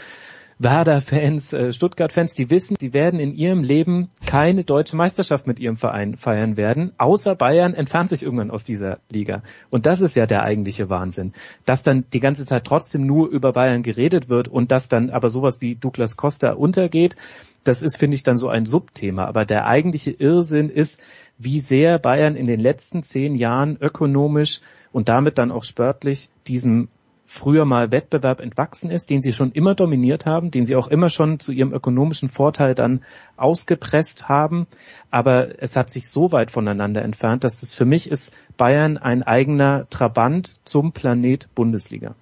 Werder-Fans, 0.59 1.53
äh, 1.53 1.73
Stuttgart-Fans, 1.73 2.35
die 2.35 2.51
wissen, 2.51 2.77
sie 2.79 2.93
werden 2.93 3.19
in 3.19 3.33
ihrem 3.33 3.63
Leben 3.63 4.11
keine 4.27 4.63
deutsche 4.63 4.95
Meisterschaft 4.95 5.47
mit 5.47 5.59
ihrem 5.59 5.77
Verein 5.77 6.15
feiern 6.15 6.57
werden, 6.57 6.93
außer 6.99 7.33
Bayern 7.33 7.73
entfernt 7.73 8.11
sich 8.11 8.21
irgendwann 8.21 8.51
aus 8.51 8.65
dieser 8.65 8.99
Liga. 9.11 9.41
Und 9.71 9.87
das 9.87 10.01
ist 10.01 10.15
ja 10.15 10.27
der 10.27 10.43
eigentliche 10.43 10.91
Wahnsinn. 10.91 11.33
Dass 11.65 11.81
dann 11.81 12.05
die 12.13 12.19
ganze 12.19 12.45
Zeit 12.45 12.65
trotzdem 12.65 13.07
nur 13.07 13.29
über 13.29 13.53
Bayern 13.53 13.81
geredet 13.81 14.29
wird 14.29 14.47
und 14.47 14.71
dass 14.71 14.89
dann 14.89 15.09
aber 15.09 15.31
sowas 15.31 15.59
wie 15.59 15.73
Douglas 15.73 16.17
Costa 16.17 16.51
untergeht, 16.51 17.15
das 17.63 17.81
ist, 17.81 17.97
finde 17.97 18.15
ich, 18.15 18.21
dann 18.21 18.37
so 18.37 18.49
ein 18.49 18.67
Subthema. 18.67 19.25
Aber 19.25 19.45
der 19.45 19.65
eigentliche 19.65 20.11
Irrsinn 20.11 20.69
ist, 20.69 20.99
wie 21.43 21.59
sehr 21.59 21.99
Bayern 21.99 22.35
in 22.35 22.45
den 22.45 22.59
letzten 22.59 23.03
zehn 23.03 23.35
Jahren 23.35 23.77
ökonomisch 23.79 24.61
und 24.91 25.09
damit 25.09 25.37
dann 25.37 25.51
auch 25.51 25.63
sportlich 25.63 26.29
diesem 26.47 26.89
früher 27.31 27.63
mal 27.63 27.91
Wettbewerb 27.93 28.41
entwachsen 28.41 28.91
ist, 28.91 29.09
den 29.09 29.21
sie 29.21 29.31
schon 29.31 29.53
immer 29.53 29.73
dominiert 29.73 30.25
haben, 30.25 30.51
den 30.51 30.65
sie 30.65 30.75
auch 30.75 30.89
immer 30.89 31.09
schon 31.09 31.39
zu 31.39 31.53
ihrem 31.53 31.73
ökonomischen 31.73 32.27
Vorteil 32.27 32.75
dann 32.75 32.99
ausgepresst 33.37 34.27
haben. 34.27 34.67
Aber 35.11 35.61
es 35.61 35.77
hat 35.77 35.89
sich 35.89 36.09
so 36.09 36.33
weit 36.33 36.51
voneinander 36.51 37.01
entfernt, 37.01 37.45
dass 37.45 37.61
das 37.61 37.73
für 37.73 37.85
mich 37.85 38.11
ist 38.11 38.37
Bayern 38.57 38.97
ein 38.97 39.23
eigener 39.23 39.87
Trabant 39.89 40.57
zum 40.65 40.91
Planet 40.91 41.47
Bundesliga. 41.55 42.15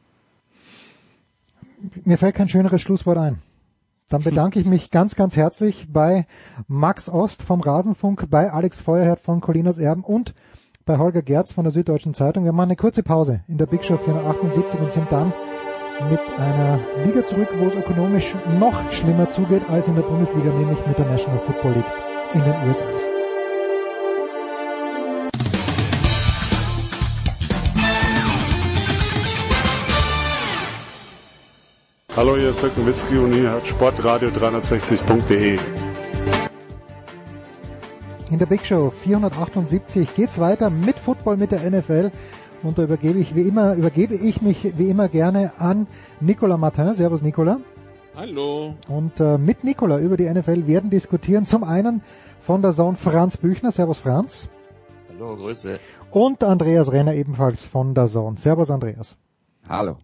Mir 2.06 2.20
fällt 2.20 2.36
kein 2.36 2.50
schöneres 2.50 2.82
Schlusswort 2.82 3.18
ein. 3.18 3.40
Dann 4.10 4.24
bedanke 4.24 4.60
ich 4.60 4.66
mich 4.66 4.90
ganz, 4.90 5.16
ganz 5.16 5.36
herzlich 5.36 5.88
bei 5.92 6.26
Max 6.68 7.10
Ost 7.10 7.44
vom 7.44 7.62
Rasenfunk, 7.62 8.28
bei 8.30 8.52
Alex 8.52 8.82
Feuerherd 8.82 9.20
von 9.20 9.40
Colinas 9.40 9.78
Erben 9.78 10.04
und 10.04 10.34
bei 10.86 10.98
Holger 10.98 11.22
Gerz 11.22 11.52
von 11.52 11.64
der 11.64 11.72
Süddeutschen 11.72 12.16
Zeitung. 12.16 12.44
Wir 12.44 12.52
machen 12.52 12.70
eine 12.70 12.76
kurze 12.76 13.04
Pause 13.04 13.42
in 13.48 13.60
der 13.60 13.68
Big 13.68 13.84
Show 13.84 13.98
478 13.98 14.80
und 14.80 14.92
sind 14.92 15.12
dann 15.12 15.32
mit 16.10 16.20
einer 16.40 16.80
Liga 17.06 17.24
zurück, 17.24 17.50
wo 17.60 17.66
es 17.66 17.76
ökonomisch 17.76 18.34
noch 18.60 18.92
schlimmer 18.92 19.30
zugeht 19.30 19.62
als 19.70 19.88
in 19.88 19.96
der 19.96 20.02
Bundesliga, 20.02 20.50
nämlich 20.50 20.80
mit 20.88 20.98
der 20.98 21.06
National 21.06 21.40
Football 21.40 21.74
League 21.74 21.86
in 22.34 22.44
den 22.44 22.56
USA. 22.68 22.99
Hallo, 32.20 32.36
hier 32.36 32.50
ist 32.50 32.62
Dirk 32.62 32.78
Nowitzki 32.78 33.18
und 33.18 33.34
ihr 33.34 33.50
hört 33.50 33.66
Sportradio 33.66 34.28
360.de. 34.28 35.58
In 38.30 38.38
der 38.38 38.46
Big 38.46 38.66
Show 38.66 38.90
478 38.90 40.16
geht's 40.16 40.38
weiter 40.38 40.70
mit 40.70 40.98
Football 41.00 41.38
mit 41.38 41.54
der 41.54 41.62
NFL 41.72 42.12
und 42.64 42.78
da 42.78 42.84
übergebe 42.84 43.20
ich 43.20 43.38
wie 43.38 43.44
immer 43.44 43.74
übergebe 43.76 44.16
ich 44.16 44.42
mich 44.42 44.78
wie 44.78 44.90
immer 44.90 45.08
gerne 45.08 45.54
an 45.60 45.88
Nicolas 46.20 46.60
Martin. 46.60 46.94
Servus 46.94 47.22
Nicolas. 47.22 47.60
Hallo. 48.18 48.76
Und 48.90 49.18
äh, 49.22 49.38
mit 49.38 49.64
Nicolas 49.64 50.02
über 50.02 50.18
die 50.18 50.30
NFL 50.30 50.68
werden 50.68 50.90
diskutieren 50.90 51.46
zum 51.46 51.64
einen 51.64 52.02
von 52.42 52.62
der 52.62 52.74
Zone 52.74 52.98
Franz 52.98 53.38
Büchner. 53.38 53.72
Servus 53.72 54.00
Franz. 54.00 54.50
Hallo, 55.08 55.38
Grüße. 55.38 55.80
Und 56.12 56.44
Andreas 56.44 56.92
Renner 56.92 57.14
ebenfalls 57.14 57.64
von 57.64 57.94
der 57.94 58.08
Zone. 58.08 58.38
Servus 58.38 58.70
Andreas. 58.70 59.16
Hallo. 59.70 59.96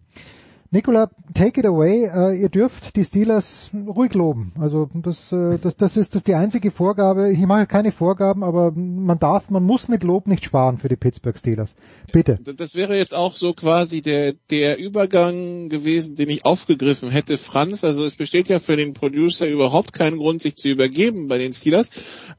Nicola, 0.70 1.10
take 1.34 1.60
it 1.60 1.66
away. 1.66 2.08
Uh, 2.08 2.30
ihr 2.30 2.48
dürft 2.48 2.96
die 2.96 3.04
Steelers 3.04 3.70
ruhig 3.72 4.14
loben. 4.14 4.52
Also 4.58 4.88
das, 4.94 5.32
uh, 5.32 5.58
das, 5.58 5.76
das 5.76 5.96
ist 5.96 6.14
das 6.14 6.24
die 6.24 6.34
einzige 6.34 6.70
Vorgabe. 6.70 7.32
Ich 7.32 7.38
mache 7.40 7.66
keine 7.66 7.92
Vorgaben, 7.92 8.42
aber 8.42 8.72
man 8.72 9.18
darf, 9.18 9.50
man 9.50 9.62
muss 9.62 9.88
mit 9.88 10.02
Lob 10.02 10.26
nicht 10.26 10.44
sparen 10.44 10.78
für 10.78 10.88
die 10.88 10.96
Pittsburgh 10.96 11.38
Steelers. 11.38 11.74
Bitte. 12.12 12.38
Das 12.56 12.74
wäre 12.74 12.96
jetzt 12.96 13.14
auch 13.14 13.34
so 13.34 13.52
quasi 13.52 14.00
der 14.00 14.34
der 14.50 14.78
Übergang 14.78 15.68
gewesen, 15.68 16.16
den 16.16 16.28
ich 16.30 16.44
aufgegriffen 16.44 17.10
hätte, 17.10 17.38
Franz. 17.38 17.84
Also 17.84 18.04
es 18.04 18.16
besteht 18.16 18.48
ja 18.48 18.58
für 18.58 18.76
den 18.76 18.94
Producer 18.94 19.46
überhaupt 19.46 19.92
keinen 19.92 20.18
Grund, 20.18 20.42
sich 20.42 20.56
zu 20.56 20.68
übergeben 20.68 21.28
bei 21.28 21.38
den 21.38 21.52
Steelers. 21.52 21.90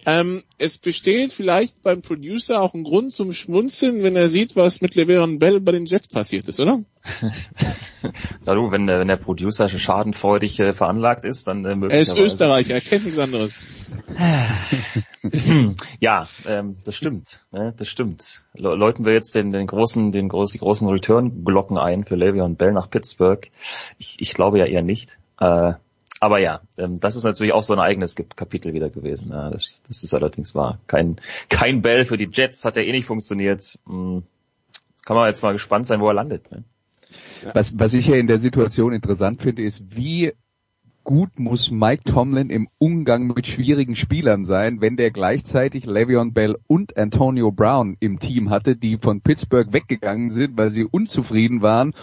Ähm, 0.05 0.43
es 0.57 0.77
besteht 0.77 1.33
vielleicht 1.33 1.81
beim 1.81 2.01
Producer 2.01 2.61
auch 2.61 2.73
ein 2.73 2.83
Grund 2.83 3.13
zum 3.13 3.33
Schmunzeln, 3.33 4.03
wenn 4.03 4.15
er 4.15 4.29
sieht, 4.29 4.55
was 4.55 4.81
mit 4.81 4.93
Le'Veon 4.93 5.39
Bell 5.39 5.59
bei 5.59 5.71
den 5.71 5.85
Jets 5.85 6.07
passiert 6.07 6.47
ist, 6.47 6.59
oder? 6.59 6.79
ja 8.45 8.53
du, 8.53 8.71
wenn, 8.71 8.87
wenn 8.87 9.07
der 9.07 9.17
Producer 9.17 9.67
schadenfreudig 9.67 10.59
äh, 10.59 10.73
veranlagt 10.73 11.25
ist, 11.25 11.47
dann 11.47 11.65
äh, 11.65 11.87
Er 11.87 12.01
ist 12.01 12.17
Österreicher, 12.17 12.75
er 12.75 12.81
kennt 12.81 13.05
nichts 13.05 13.19
anderes. 13.19 13.91
ja, 15.99 16.27
ähm, 16.45 16.77
das 16.85 16.95
stimmt, 16.95 17.45
ne, 17.51 17.73
das 17.77 17.87
stimmt. 17.87 18.45
Läuten 18.53 19.05
wir 19.05 19.13
jetzt 19.13 19.35
den, 19.35 19.51
den 19.51 19.67
großen, 19.67 20.11
den 20.11 20.29
groß, 20.29 20.51
die 20.51 20.59
großen 20.59 20.87
Return-Glocken 20.87 21.77
ein 21.77 22.03
für 22.05 22.15
Le'Veon 22.15 22.55
Bell 22.55 22.73
nach 22.73 22.89
Pittsburgh? 22.89 23.49
Ich, 23.97 24.17
ich 24.19 24.33
glaube 24.33 24.59
ja 24.59 24.65
eher 24.65 24.81
nicht. 24.83 25.19
Äh, 25.39 25.73
aber 26.19 26.39
ja, 26.39 26.61
ähm, 26.77 26.99
das 26.99 27.15
ist 27.15 27.23
natürlich 27.23 27.53
auch 27.53 27.63
so 27.63 27.73
ein 27.73 27.79
eigenes 27.79 28.15
Kapitel 28.15 28.73
wieder 28.73 28.89
gewesen. 28.89 29.31
Ja, 29.31 29.49
das, 29.49 29.83
das 29.87 30.03
ist 30.03 30.13
allerdings 30.13 30.55
wahr. 30.55 30.79
Kein, 30.87 31.21
kein 31.49 31.81
Bell 31.81 32.05
für 32.05 32.17
die 32.17 32.29
Jets 32.31 32.65
hat 32.65 32.75
ja 32.75 32.81
eh 32.81 32.91
nicht 32.91 33.05
funktioniert. 33.05 33.77
Hm, 33.85 34.23
kann 35.05 35.15
man 35.15 35.27
jetzt 35.27 35.43
mal 35.43 35.53
gespannt 35.53 35.87
sein, 35.87 36.01
wo 36.01 36.07
er 36.07 36.15
landet. 36.15 36.51
Ne? 36.51 36.63
Was, 37.53 37.77
was 37.77 37.93
ich 37.93 38.07
ja 38.07 38.15
in 38.15 38.27
der 38.27 38.39
Situation 38.39 38.93
interessant 38.93 39.41
finde, 39.41 39.63
ist, 39.63 39.95
wie 39.95 40.33
gut 41.03 41.39
muss 41.39 41.71
Mike 41.71 42.03
Tomlin 42.03 42.49
im 42.49 42.67
Umgang 42.79 43.27
mit 43.27 43.47
schwierigen 43.47 43.95
Spielern 43.95 44.43
sein, 44.43 44.81
wenn 44.81 44.97
der 44.97 45.09
gleichzeitig 45.09 45.85
Le'Veon 45.85 46.33
Bell 46.33 46.57
und 46.67 46.97
Antonio 46.97 47.49
Brown 47.49 47.95
im 48.01 48.19
Team 48.19 48.49
hatte, 48.49 48.75
die 48.75 48.97
von 48.97 49.21
Pittsburgh 49.21 49.71
weggegangen 49.71 50.31
sind, 50.31 50.57
weil 50.57 50.69
sie 50.69 50.83
unzufrieden 50.83 51.61
waren, 51.61 51.93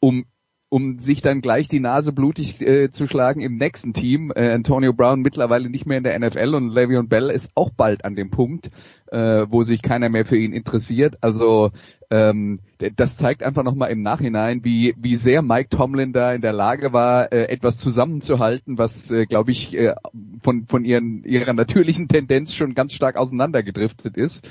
um 0.00 0.24
um 0.68 0.98
sich 0.98 1.22
dann 1.22 1.40
gleich 1.40 1.68
die 1.68 1.80
Nase 1.80 2.12
blutig 2.12 2.60
äh, 2.60 2.90
zu 2.90 3.06
schlagen 3.06 3.40
im 3.40 3.56
nächsten 3.56 3.92
Team. 3.92 4.32
Äh, 4.34 4.50
Antonio 4.50 4.92
Brown 4.92 5.20
mittlerweile 5.20 5.70
nicht 5.70 5.86
mehr 5.86 5.98
in 5.98 6.04
der 6.04 6.18
NFL 6.18 6.54
und 6.54 6.70
Le'Veon 6.70 7.08
Bell 7.08 7.30
ist 7.30 7.50
auch 7.54 7.70
bald 7.70 8.04
an 8.04 8.16
dem 8.16 8.30
Punkt, 8.30 8.70
äh, 9.10 9.46
wo 9.48 9.62
sich 9.62 9.82
keiner 9.82 10.08
mehr 10.08 10.26
für 10.26 10.36
ihn 10.36 10.52
interessiert. 10.52 11.18
Also 11.20 11.70
ähm, 12.10 12.60
das 12.96 13.16
zeigt 13.16 13.42
einfach 13.42 13.62
nochmal 13.62 13.90
im 13.90 14.02
Nachhinein, 14.02 14.64
wie, 14.64 14.94
wie 14.98 15.16
sehr 15.16 15.42
Mike 15.42 15.68
Tomlin 15.68 16.12
da 16.12 16.32
in 16.32 16.42
der 16.42 16.52
Lage 16.52 16.92
war, 16.92 17.32
äh, 17.32 17.44
etwas 17.44 17.76
zusammenzuhalten, 17.76 18.78
was, 18.78 19.10
äh, 19.10 19.26
glaube 19.26 19.52
ich, 19.52 19.74
äh, 19.74 19.94
von, 20.42 20.66
von 20.66 20.84
ihren, 20.84 21.24
ihrer 21.24 21.52
natürlichen 21.52 22.08
Tendenz 22.08 22.54
schon 22.54 22.74
ganz 22.74 22.92
stark 22.92 23.16
auseinandergedriftet 23.16 24.16
ist. 24.16 24.48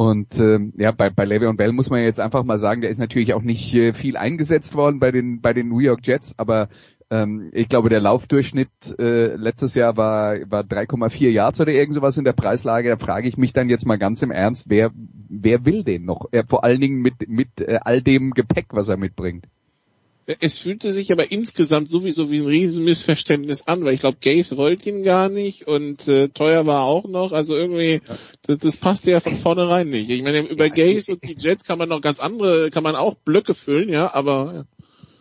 Und 0.00 0.38
ähm, 0.38 0.72
ja, 0.78 0.92
bei, 0.92 1.10
bei 1.10 1.24
Le'Veon 1.24 1.58
Bell 1.58 1.72
muss 1.72 1.90
man 1.90 2.02
jetzt 2.02 2.20
einfach 2.20 2.42
mal 2.42 2.58
sagen, 2.58 2.80
der 2.80 2.88
ist 2.88 2.96
natürlich 2.96 3.34
auch 3.34 3.42
nicht 3.42 3.74
äh, 3.74 3.92
viel 3.92 4.16
eingesetzt 4.16 4.74
worden 4.74 4.98
bei 4.98 5.10
den 5.10 5.42
bei 5.42 5.52
den 5.52 5.68
New 5.68 5.80
York 5.80 6.00
Jets, 6.06 6.32
aber 6.38 6.70
ähm, 7.10 7.50
ich 7.52 7.68
glaube, 7.68 7.90
der 7.90 8.00
Laufdurchschnitt 8.00 8.70
äh, 8.98 9.34
letztes 9.34 9.74
Jahr 9.74 9.98
war 9.98 10.38
war 10.50 10.62
3,4 10.62 11.28
Yards 11.28 11.60
oder 11.60 11.72
irgend 11.72 11.96
sowas 11.96 12.16
in 12.16 12.24
der 12.24 12.32
Preislage. 12.32 12.88
Da 12.88 12.96
frage 12.96 13.28
ich 13.28 13.36
mich 13.36 13.52
dann 13.52 13.68
jetzt 13.68 13.84
mal 13.84 13.98
ganz 13.98 14.22
im 14.22 14.30
Ernst, 14.30 14.70
wer 14.70 14.90
wer 15.28 15.66
will 15.66 15.84
den 15.84 16.06
noch? 16.06 16.30
Er, 16.32 16.46
vor 16.46 16.64
allen 16.64 16.80
Dingen 16.80 17.02
mit 17.02 17.28
mit 17.28 17.60
äh, 17.60 17.80
all 17.82 18.00
dem 18.00 18.30
Gepäck, 18.30 18.68
was 18.70 18.88
er 18.88 18.96
mitbringt. 18.96 19.44
Es 20.40 20.58
fühlte 20.58 20.92
sich 20.92 21.12
aber 21.12 21.32
insgesamt 21.32 21.88
sowieso 21.88 22.30
wie 22.30 22.40
ein 22.40 22.46
Riesenmissverständnis 22.46 23.66
an, 23.66 23.84
weil 23.84 23.94
ich 23.94 24.00
glaube, 24.00 24.18
Gates 24.20 24.56
wollte 24.56 24.90
ihn 24.90 25.02
gar 25.02 25.28
nicht 25.28 25.66
und 25.66 26.06
äh, 26.08 26.28
teuer 26.28 26.66
war 26.66 26.84
auch 26.84 27.08
noch. 27.08 27.32
Also 27.32 27.56
irgendwie, 27.56 28.00
das, 28.46 28.58
das 28.58 28.76
passte 28.76 29.10
ja 29.10 29.20
von 29.20 29.36
vornherein 29.36 29.88
nicht. 29.88 30.10
Ich 30.10 30.22
meine, 30.22 30.40
über 30.40 30.66
ja, 30.66 30.72
Gates 30.72 31.08
und 31.08 31.24
die 31.24 31.36
Jets 31.36 31.64
kann 31.64 31.78
man 31.78 31.88
noch 31.88 32.00
ganz 32.00 32.20
andere, 32.20 32.70
kann 32.70 32.82
man 32.82 32.96
auch 32.96 33.14
Blöcke 33.14 33.54
füllen, 33.54 33.88
ja, 33.88 34.12
aber 34.14 34.52
ja. 34.54 34.64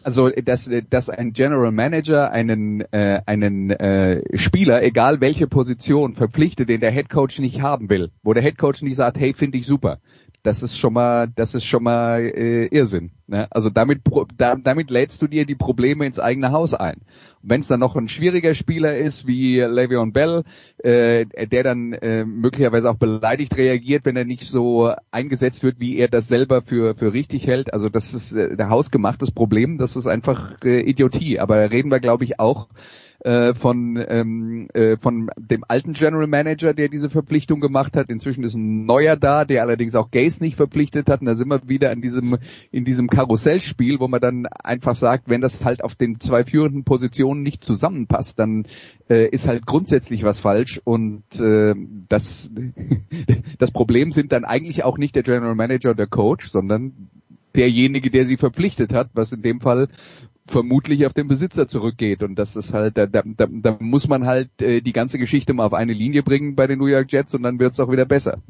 Also 0.01 0.30
dass, 0.30 0.70
dass 0.89 1.10
ein 1.10 1.34
General 1.34 1.72
Manager 1.72 2.32
einen 2.32 2.82
äh, 2.91 3.22
einen 3.26 3.70
äh, 3.70 4.22
Spieler, 4.38 4.82
egal 4.82 5.20
welche 5.20 5.45
Position, 5.47 6.16
verpflichtet, 6.16 6.70
den 6.70 6.80
der 6.80 6.91
Head 6.91 7.10
Coach 7.10 7.39
nicht 7.39 7.62
haben 7.62 7.89
will, 7.89 8.10
wo 8.24 8.34
der 8.34 8.41
Head 8.41 8.57
Coach 8.57 8.82
nicht 8.82 8.95
sagt, 8.95 9.20
hey, 9.20 9.34
finde 9.34 9.57
ich 9.57 9.66
super, 9.66 9.99
das 10.44 10.64
ist 10.64 10.78
schon 10.78 10.94
mal, 10.94 11.28
das 11.36 11.54
ist 11.54 11.66
schon 11.66 11.84
mal 11.84 12.22
äh, 12.22 12.68
Irrsinn. 12.68 13.12
Ne? 13.28 13.48
Also 13.52 13.70
damit, 13.70 14.02
da, 14.38 14.56
damit 14.56 14.90
lädst 14.90 15.22
du 15.22 15.28
dir 15.28 15.46
die 15.46 15.56
Probleme 15.56 16.06
ins 16.06 16.20
eigene 16.20 16.52
Haus 16.52 16.74
ein. 16.74 17.02
Wenn 17.42 17.62
es 17.62 17.68
dann 17.68 17.80
noch 17.80 17.96
ein 17.96 18.10
schwieriger 18.10 18.54
Spieler 18.54 18.98
ist 18.98 19.28
wie 19.28 19.62
Le'Veon 19.62 20.12
Bell, 20.12 20.44
äh, 20.78 21.26
der 21.48 21.64
dann 21.64 21.94
äh, 21.94 22.26
möglicherweise 22.26 22.90
auch 22.90 22.98
beleidigt 22.98 23.56
reagiert, 23.58 24.06
wenn 24.06 24.18
er 24.18 24.26
nicht 24.26 24.44
so 24.44 24.94
eingesetzt 25.12 25.64
wird, 25.64 25.80
wie 25.80 25.98
er 25.98 26.08
das 26.10 26.28
selber 26.28 26.62
für 26.62 26.96
für 26.96 27.14
richtig 27.14 27.48
hält. 27.48 27.74
Also 27.74 27.90
das 27.90 28.14
ist 28.14 28.34
äh, 28.34 28.56
der 28.56 28.70
hausgemachtes 28.70 29.32
Problem. 29.32 29.78
Das 29.78 29.96
ist 29.96 30.08
einfach 30.08 30.58
äh, 30.64 30.82
Idiotie. 30.82 31.40
Aber 31.40 31.72
reden 31.72 31.92
wir, 31.92 32.00
glaube 32.00 32.26
ich, 32.26 32.40
auch 32.40 32.68
äh, 33.22 33.53
von, 33.53 34.03
ähm, 34.07 34.70
äh, 34.74 34.97
von 34.97 35.30
dem 35.38 35.63
alten 35.67 35.93
General 35.93 36.28
Manager, 36.28 36.74
der 36.74 36.88
diese 36.88 37.09
Verpflichtung 37.09 37.59
gemacht 37.59 37.95
hat. 37.95 38.09
Inzwischen 38.09 38.43
ist 38.43 38.55
ein 38.55 38.86
neuer 38.86 39.17
da, 39.17 39.45
der 39.45 39.61
allerdings 39.61 39.95
auch 39.95 40.09
Gaze 40.11 40.41
nicht 40.41 40.55
verpflichtet 40.55 41.09
hat. 41.09 41.20
Und 41.22 41.28
da 41.28 41.36
sind 41.36 41.49
wir 41.49 41.67
wieder 41.67 41.91
in 41.91 42.01
diesem, 42.01 42.38
in 42.72 42.86
diesem 42.86 43.07
Karussellspiel, 43.07 43.99
wo 43.99 44.07
man 44.07 44.22
dann 44.22 44.45
einfach 44.45 44.95
sagt, 44.95 45.28
wenn 45.28 45.41
das 45.41 45.65
halt 45.65 45.84
auf 45.84 45.95
den 45.95 46.20
zwei 46.20 46.43
führenden 46.43 46.84
Positionen 46.84 47.43
nicht 47.43 47.63
zusammenpasst, 47.63 48.39
dann 48.39 48.67
äh, 49.09 49.28
ist 49.30 49.47
halt 49.47 49.65
grundsätzlich 49.65 50.24
was 50.24 50.39
falsch. 50.39 50.80
Und 50.84 51.24
äh, 51.39 51.76
das, 52.07 52.51
das 53.57 53.72
Problem 53.72 54.11
sind 54.11 54.32
dann 54.32 54.45
eigentlich 54.45 54.84
auch 54.84 54.97
nicht 54.97 55.15
der 55.15 55.24
General 55.24 55.55
Manager 55.55 55.89
oder 55.89 55.97
der 55.97 56.07
Coach, 56.07 56.47
sondern 56.47 57.09
derjenige, 57.55 58.09
der 58.11 58.26
sie 58.26 58.38
verpflichtet 58.38 58.93
hat, 58.93 59.09
was 59.13 59.32
in 59.32 59.41
dem 59.41 59.59
Fall 59.59 59.88
vermutlich 60.50 61.06
auf 61.06 61.14
den 61.14 61.28
Besitzer 61.28 61.68
zurückgeht. 61.68 62.24
Und 62.24 62.36
das 62.36 62.56
ist 62.56 62.74
halt, 62.74 62.97
da, 62.97 63.06
da, 63.06 63.24
da 63.24 63.78
muss 63.80 64.08
man 64.08 64.26
halt 64.26 64.50
äh, 64.62 64.82
die 64.82 64.93
ganze 64.93 65.18
Geschichte 65.18 65.54
mal 65.54 65.66
auf 65.66 65.74
eine 65.74 65.93
Linie 65.93 66.24
bringen 66.24 66.56
bei 66.56 66.68
den 66.68 66.80
New 66.80 66.88
York 66.88 67.12
Jets 67.12 67.34
und 67.34 67.43
dann 67.43 67.60
wird 67.60 67.74
es 67.74 67.80
auch 67.80 67.91
wieder 67.91 68.06
besser. 68.06 68.41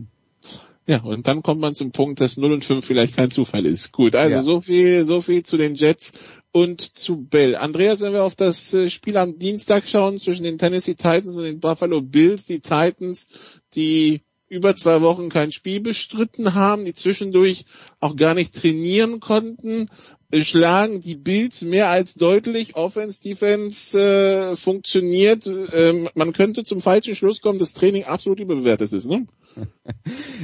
Ja, 0.87 1.03
und 1.03 1.27
dann 1.27 1.43
kommt 1.43 1.61
man 1.61 1.75
zum 1.75 1.91
Punkt, 1.91 2.19
dass 2.19 2.37
0 2.37 2.51
und 2.51 2.65
5 2.65 2.83
vielleicht 2.83 3.15
kein 3.15 3.29
Zufall 3.29 3.67
ist. 3.67 3.91
Gut, 3.91 4.15
also 4.15 4.35
ja. 4.35 4.41
so 4.41 4.59
viel, 4.59 5.05
so 5.05 5.21
viel 5.21 5.43
zu 5.43 5.55
den 5.55 5.75
Jets 5.75 6.13
und 6.51 6.81
zu 6.81 7.17
Bell. 7.17 7.55
Andreas, 7.55 8.01
wenn 8.01 8.13
wir 8.13 8.23
auf 8.23 8.35
das 8.35 8.73
äh, 8.73 8.89
Spiel 8.89 9.17
am 9.17 9.37
Dienstag 9.37 9.87
schauen 9.87 10.17
zwischen 10.17 10.45
den 10.45 10.57
Tennessee 10.57 10.95
Titans 10.95 11.37
und 11.37 11.43
den 11.43 11.59
Buffalo 11.59 12.01
Bills, 12.01 12.47
die 12.47 12.59
Titans, 12.59 13.27
die 13.75 14.21
über 14.47 14.73
zwei 14.73 15.01
Wochen 15.01 15.29
kein 15.29 15.51
Spiel 15.51 15.79
bestritten 15.79 16.55
haben, 16.55 16.85
die 16.85 16.95
zwischendurch 16.95 17.65
auch 17.99 18.15
gar 18.15 18.33
nicht 18.33 18.59
trainieren 18.59 19.19
konnten, 19.19 19.89
schlagen 20.33 21.01
die 21.01 21.15
Bills 21.15 21.63
mehr 21.63 21.89
als 21.89 22.13
deutlich. 22.13 22.75
Offense, 22.75 23.21
Defense 23.21 23.97
äh, 23.97 24.55
funktioniert. 24.55 25.47
Ähm, 25.47 26.09
man 26.13 26.33
könnte 26.33 26.63
zum 26.63 26.81
falschen 26.81 27.15
Schluss 27.15 27.41
kommen, 27.41 27.59
dass 27.59 27.73
Training 27.73 28.03
absolut 28.03 28.39
überbewertet 28.39 28.93
ist. 28.93 29.07
Ne? 29.07 29.27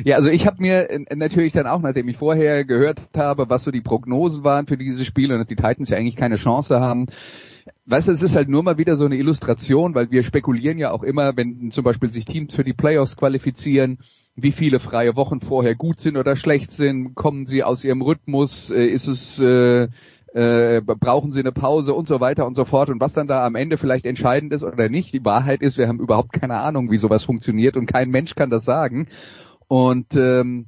Ja, 0.03 0.17
also 0.17 0.29
ich 0.29 0.45
habe 0.45 0.61
mir 0.61 1.05
natürlich 1.11 1.53
dann 1.53 1.67
auch, 1.67 1.81
nachdem 1.81 2.09
ich 2.09 2.17
vorher 2.17 2.65
gehört 2.65 2.99
habe, 3.15 3.49
was 3.49 3.63
so 3.63 3.71
die 3.71 3.81
Prognosen 3.81 4.43
waren 4.43 4.67
für 4.67 4.77
dieses 4.77 5.05
Spiel 5.05 5.31
und 5.31 5.39
dass 5.39 5.47
die 5.47 5.55
Titans 5.55 5.89
ja 5.89 5.97
eigentlich 5.97 6.17
keine 6.17 6.35
Chance 6.35 6.79
haben, 6.79 7.07
Weißt 7.87 8.07
du, 8.07 8.11
es 8.11 8.21
ist 8.21 8.35
halt 8.35 8.49
nur 8.49 8.63
mal 8.63 8.77
wieder 8.77 8.95
so 8.95 9.05
eine 9.05 9.15
Illustration, 9.15 9.95
weil 9.95 10.11
wir 10.11 10.23
spekulieren 10.23 10.77
ja 10.77 10.91
auch 10.91 11.03
immer, 11.03 11.35
wenn 11.37 11.71
zum 11.71 11.83
Beispiel 11.83 12.11
sich 12.11 12.25
Teams 12.25 12.53
für 12.53 12.63
die 12.63 12.73
Playoffs 12.73 13.15
qualifizieren, 13.15 13.99
wie 14.35 14.51
viele 14.51 14.79
freie 14.79 15.15
Wochen 15.15 15.39
vorher 15.39 15.75
gut 15.75 15.99
sind 15.99 16.17
oder 16.17 16.35
schlecht 16.35 16.71
sind, 16.71 17.15
kommen 17.15 17.45
sie 17.45 17.63
aus 17.63 17.83
ihrem 17.83 18.01
Rhythmus, 18.01 18.69
äh, 18.69 18.85
ist 18.85 19.07
es 19.07 19.39
äh, 19.39 19.87
äh, 20.33 20.81
brauchen 20.81 21.31
sie 21.31 21.39
eine 21.39 21.53
Pause 21.53 21.93
und 21.93 22.09
so 22.09 22.19
weiter 22.19 22.45
und 22.45 22.55
so 22.55 22.65
fort 22.65 22.89
und 22.89 22.99
was 22.99 23.13
dann 23.13 23.27
da 23.27 23.45
am 23.45 23.55
Ende 23.55 23.77
vielleicht 23.77 24.05
entscheidend 24.05 24.51
ist 24.51 24.63
oder 24.63 24.89
nicht. 24.89 25.13
Die 25.13 25.23
Wahrheit 25.23 25.61
ist, 25.61 25.77
wir 25.77 25.87
haben 25.87 26.01
überhaupt 26.01 26.33
keine 26.33 26.59
Ahnung, 26.59 26.91
wie 26.91 26.97
sowas 26.97 27.23
funktioniert 27.23 27.77
und 27.77 27.85
kein 27.85 28.09
Mensch 28.09 28.35
kann 28.35 28.49
das 28.49 28.65
sagen. 28.65 29.07
Und 29.67 30.13
ähm, 30.15 30.67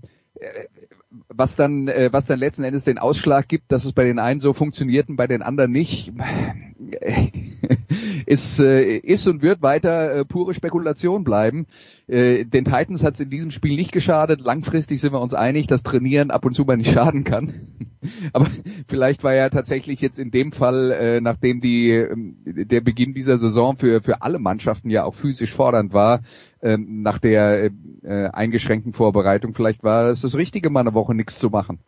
was 1.30 1.56
dann, 1.56 1.88
äh, 1.88 2.10
was 2.12 2.26
dann 2.26 2.40
letzten 2.40 2.64
Endes 2.64 2.84
den 2.84 2.98
Ausschlag 2.98 3.48
gibt, 3.48 3.72
dass 3.72 3.86
es 3.86 3.94
bei 3.94 4.04
den 4.04 4.20
einen 4.20 4.40
so 4.40 4.54
funktioniert 4.54 5.10
und 5.10 5.16
bei 5.16 5.28
den 5.28 5.42
anderen 5.42 5.72
nicht, 5.72 6.12
ist, 8.26 8.60
äh, 8.60 8.98
ist 8.98 9.28
und 9.28 9.42
wird 9.42 9.62
weiter 9.62 10.14
äh, 10.14 10.26
pure 10.26 10.54
Spekulation 10.54 11.24
bleiben. 11.24 11.68
Äh, 12.08 12.46
den 12.46 12.66
Titans 12.66 13.04
hat 13.04 13.16
es 13.16 13.20
in 13.22 13.30
diesem 13.30 13.52
Spiel 13.52 13.76
nicht 13.76 13.92
geschadet. 13.92 14.42
Langfristig 14.42 15.00
sind 15.00 15.14
wir 15.14 15.22
uns 15.22 15.34
einig, 15.34 15.68
dass 15.68 15.84
Trainieren 15.84 16.32
ab 16.32 16.46
und 16.46 16.54
zu 16.54 16.66
mal 16.66 16.78
nicht 16.78 16.92
schaden 16.92 17.24
kann. 17.24 17.54
Aber 18.34 18.48
vielleicht 18.88 19.24
war 19.24 19.34
ja 19.34 19.50
tatsächlich 19.50 20.02
jetzt 20.02 20.20
in 20.20 20.32
dem 20.32 20.52
Fall, 20.52 20.92
äh, 20.92 21.22
nachdem 21.22 21.62
die, 21.62 21.92
äh, 21.92 22.16
der 22.46 22.82
Beginn 22.82 23.14
dieser 23.14 23.38
Saison 23.38 23.78
für, 23.78 24.02
für 24.02 24.22
alle 24.22 24.40
Mannschaften 24.40 24.90
ja 24.90 25.04
auch 25.04 25.14
physisch 25.14 25.54
fordernd 25.54 25.94
war, 25.94 26.22
äh, 26.68 26.78
nach 26.78 27.20
der 27.20 27.72
äh, 28.04 28.28
eingeschränkten 28.28 28.94
Vorbereitung, 28.94 29.54
vielleicht 29.54 29.84
war 29.84 30.08
es 30.08 30.22
das 30.22 30.36
Richtige, 30.36 30.70
mal 30.70 30.82
eine 30.82 30.94
Woche 30.94 31.16
nichts 31.16 31.40
zu 31.40 31.50
machen. 31.50 31.80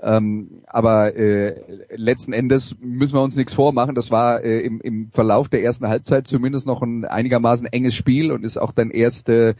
Ähm, 0.00 0.62
aber 0.66 1.16
äh, 1.16 1.60
letzten 1.96 2.32
Endes 2.32 2.76
müssen 2.80 3.14
wir 3.14 3.22
uns 3.22 3.36
nichts 3.36 3.52
vormachen. 3.52 3.96
Das 3.96 4.10
war 4.10 4.44
äh, 4.44 4.60
im, 4.60 4.80
im 4.80 5.10
Verlauf 5.10 5.48
der 5.48 5.62
ersten 5.62 5.88
Halbzeit 5.88 6.28
zumindest 6.28 6.66
noch 6.66 6.82
ein 6.82 7.04
einigermaßen 7.04 7.66
enges 7.66 7.94
Spiel 7.94 8.30
und 8.30 8.44
ist 8.44 8.58
auch 8.58 8.70
dann 8.70 8.90
erst 8.90 9.28
äh, 9.28 9.54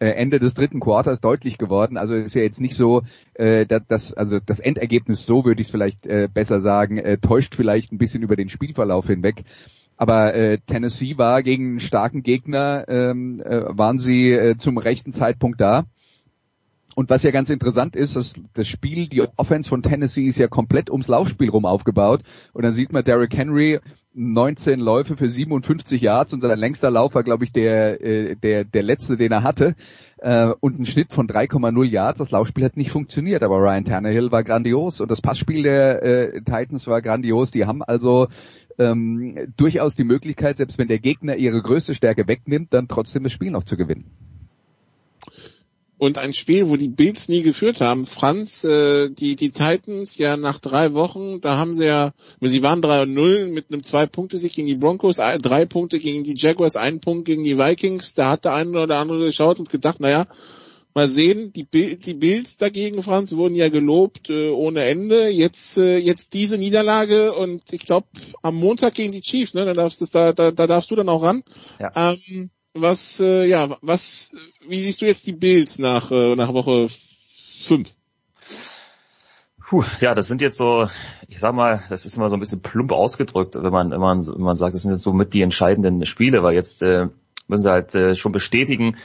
Ende 0.00 0.38
des 0.40 0.54
dritten 0.54 0.80
Quarters 0.80 1.20
deutlich 1.20 1.58
geworden. 1.58 1.96
Also 1.96 2.14
ist 2.14 2.34
ja 2.34 2.42
jetzt 2.42 2.60
nicht 2.60 2.74
so, 2.74 3.02
äh, 3.34 3.66
dass 3.66 4.12
also 4.12 4.38
das 4.44 4.58
Endergebnis 4.58 5.26
so 5.26 5.44
würde 5.44 5.60
ich 5.60 5.68
es 5.68 5.70
vielleicht 5.70 6.06
äh, 6.06 6.28
besser 6.32 6.60
sagen, 6.60 6.98
äh, 6.98 7.18
täuscht 7.18 7.54
vielleicht 7.54 7.92
ein 7.92 7.98
bisschen 7.98 8.22
über 8.22 8.36
den 8.36 8.48
Spielverlauf 8.48 9.06
hinweg. 9.06 9.44
Aber 9.98 10.32
äh, 10.34 10.58
Tennessee 10.66 11.18
war 11.18 11.42
gegen 11.42 11.70
einen 11.70 11.80
starken 11.80 12.22
Gegner, 12.22 12.88
ähm, 12.88 13.42
äh, 13.44 13.64
waren 13.76 13.98
sie 13.98 14.30
äh, 14.30 14.56
zum 14.56 14.78
rechten 14.78 15.12
Zeitpunkt 15.12 15.60
da. 15.60 15.84
Und 16.94 17.10
was 17.10 17.22
ja 17.22 17.30
ganz 17.30 17.50
interessant 17.50 17.94
ist, 17.94 18.16
dass 18.16 18.34
das 18.54 18.66
Spiel, 18.66 19.08
die 19.08 19.22
Offense 19.36 19.68
von 19.68 19.82
Tennessee 19.82 20.26
ist 20.26 20.38
ja 20.38 20.48
komplett 20.48 20.90
ums 20.90 21.06
Laufspiel 21.06 21.48
rum 21.50 21.64
aufgebaut. 21.64 22.22
Und 22.52 22.64
dann 22.64 22.72
sieht 22.72 22.92
man 22.92 23.04
Derrick 23.04 23.36
Henry 23.36 23.80
19 24.14 24.80
Läufe 24.80 25.16
für 25.16 25.28
57 25.28 26.00
Yards 26.00 26.32
und 26.32 26.40
sein 26.40 26.58
längster 26.58 26.90
Lauf 26.90 27.14
war, 27.14 27.22
glaube 27.22 27.44
ich, 27.44 27.52
der, 27.52 28.00
äh, 28.00 28.34
der, 28.34 28.64
der 28.64 28.82
letzte, 28.82 29.16
den 29.16 29.30
er 29.30 29.44
hatte. 29.44 29.76
Äh, 30.16 30.52
und 30.58 30.80
ein 30.80 30.86
Schnitt 30.86 31.12
von 31.12 31.28
3,0 31.28 31.84
Yards. 31.84 32.18
Das 32.18 32.32
Laufspiel 32.32 32.64
hat 32.64 32.76
nicht 32.76 32.90
funktioniert, 32.90 33.44
aber 33.44 33.58
Ryan 33.58 33.84
Tannehill 33.84 34.32
war 34.32 34.42
grandios 34.42 35.00
und 35.00 35.10
das 35.10 35.20
Passspiel 35.20 35.62
der 35.62 36.02
äh, 36.02 36.40
Titans 36.40 36.88
war 36.88 37.00
grandios. 37.00 37.52
Die 37.52 37.64
haben 37.64 37.84
also 37.84 38.26
ähm, 38.78 39.52
durchaus 39.56 39.94
die 39.94 40.04
Möglichkeit, 40.04 40.58
selbst 40.58 40.78
wenn 40.78 40.88
der 40.88 40.98
Gegner 40.98 41.36
ihre 41.36 41.62
größte 41.62 41.94
Stärke 41.94 42.26
wegnimmt, 42.26 42.72
dann 42.72 42.88
trotzdem 42.88 43.24
das 43.24 43.32
Spiel 43.32 43.50
noch 43.50 43.64
zu 43.64 43.76
gewinnen 43.76 44.06
und 45.98 46.16
ein 46.16 46.32
Spiel, 46.32 46.68
wo 46.68 46.76
die 46.76 46.88
Bills 46.88 47.28
nie 47.28 47.42
geführt 47.42 47.80
haben. 47.80 48.06
Franz, 48.06 48.64
äh, 48.64 49.10
die, 49.10 49.34
die 49.34 49.50
Titans 49.50 50.16
ja 50.16 50.36
nach 50.36 50.60
drei 50.60 50.94
Wochen, 50.94 51.40
da 51.40 51.58
haben 51.58 51.74
sie 51.74 51.86
ja, 51.86 52.12
sie 52.40 52.62
waren 52.62 52.80
3 52.80 53.02
und 53.02 53.14
0 53.14 53.48
mit 53.48 53.66
einem 53.70 53.82
zwei 53.82 54.06
Punkte 54.06 54.38
Sieg 54.38 54.52
gegen 54.52 54.68
die 54.68 54.76
Broncos, 54.76 55.16
drei 55.16 55.66
Punkte 55.66 55.98
gegen 55.98 56.22
die 56.22 56.34
Jaguars, 56.36 56.76
ein 56.76 57.00
Punkt 57.00 57.24
gegen 57.24 57.42
die 57.42 57.58
Vikings. 57.58 58.14
Da 58.14 58.30
hat 58.30 58.44
der 58.44 58.54
eine 58.54 58.80
oder 58.80 58.98
andere 58.98 59.26
geschaut 59.26 59.58
und 59.58 59.70
gedacht, 59.70 59.98
naja, 60.00 60.26
mal 60.98 61.08
sehen, 61.08 61.52
die, 61.52 61.64
die 61.64 62.14
Bills 62.14 62.56
dagegen, 62.56 63.02
Franz, 63.04 63.32
wurden 63.36 63.54
ja 63.54 63.68
gelobt 63.68 64.30
äh, 64.30 64.50
ohne 64.50 64.82
Ende. 64.82 65.28
Jetzt, 65.28 65.78
äh, 65.78 65.96
jetzt 65.98 66.34
diese 66.34 66.58
Niederlage 66.58 67.32
und 67.34 67.62
ich 67.72 67.86
glaube 67.86 68.08
am 68.42 68.56
Montag 68.56 68.94
gegen 68.94 69.12
die 69.12 69.20
Chiefs, 69.20 69.54
ne, 69.54 69.64
da 69.64 69.74
darfst, 69.74 70.00
du, 70.00 70.06
da, 70.10 70.32
da, 70.32 70.50
da 70.50 70.66
darfst 70.66 70.90
du 70.90 70.96
dann 70.96 71.08
auch 71.08 71.22
ran. 71.22 71.44
Ja. 71.78 71.92
Ähm, 71.94 72.50
was, 72.74 73.20
äh, 73.20 73.46
ja, 73.46 73.76
was, 73.80 74.32
wie 74.66 74.82
siehst 74.82 75.00
du 75.00 75.06
jetzt 75.06 75.26
die 75.26 75.32
Bills 75.32 75.78
nach, 75.78 76.10
äh, 76.10 76.34
nach 76.34 76.52
Woche 76.52 76.88
5? 77.60 77.88
Puh, 79.68 79.84
ja, 80.00 80.16
das 80.16 80.26
sind 80.26 80.40
jetzt 80.40 80.56
so, 80.56 80.88
ich 81.28 81.38
sag 81.38 81.54
mal, 81.54 81.80
das 81.88 82.06
ist 82.06 82.16
immer 82.16 82.28
so 82.28 82.36
ein 82.36 82.40
bisschen 82.40 82.62
plump 82.62 82.90
ausgedrückt, 82.90 83.54
wenn 83.54 83.72
man, 83.72 83.92
wenn 83.92 84.00
man, 84.00 84.26
wenn 84.26 84.40
man 84.40 84.56
sagt, 84.56 84.74
das 84.74 84.82
sind 84.82 84.90
jetzt 84.90 85.02
so 85.02 85.12
mit 85.12 85.32
die 85.32 85.42
entscheidenden 85.42 86.04
Spiele, 86.06 86.42
weil 86.42 86.54
jetzt 86.54 86.82
äh, 86.82 87.06
müssen 87.46 87.62
sie 87.62 87.70
halt 87.70 87.94
äh, 87.94 88.14
schon 88.14 88.32
bestätigen, 88.32 88.96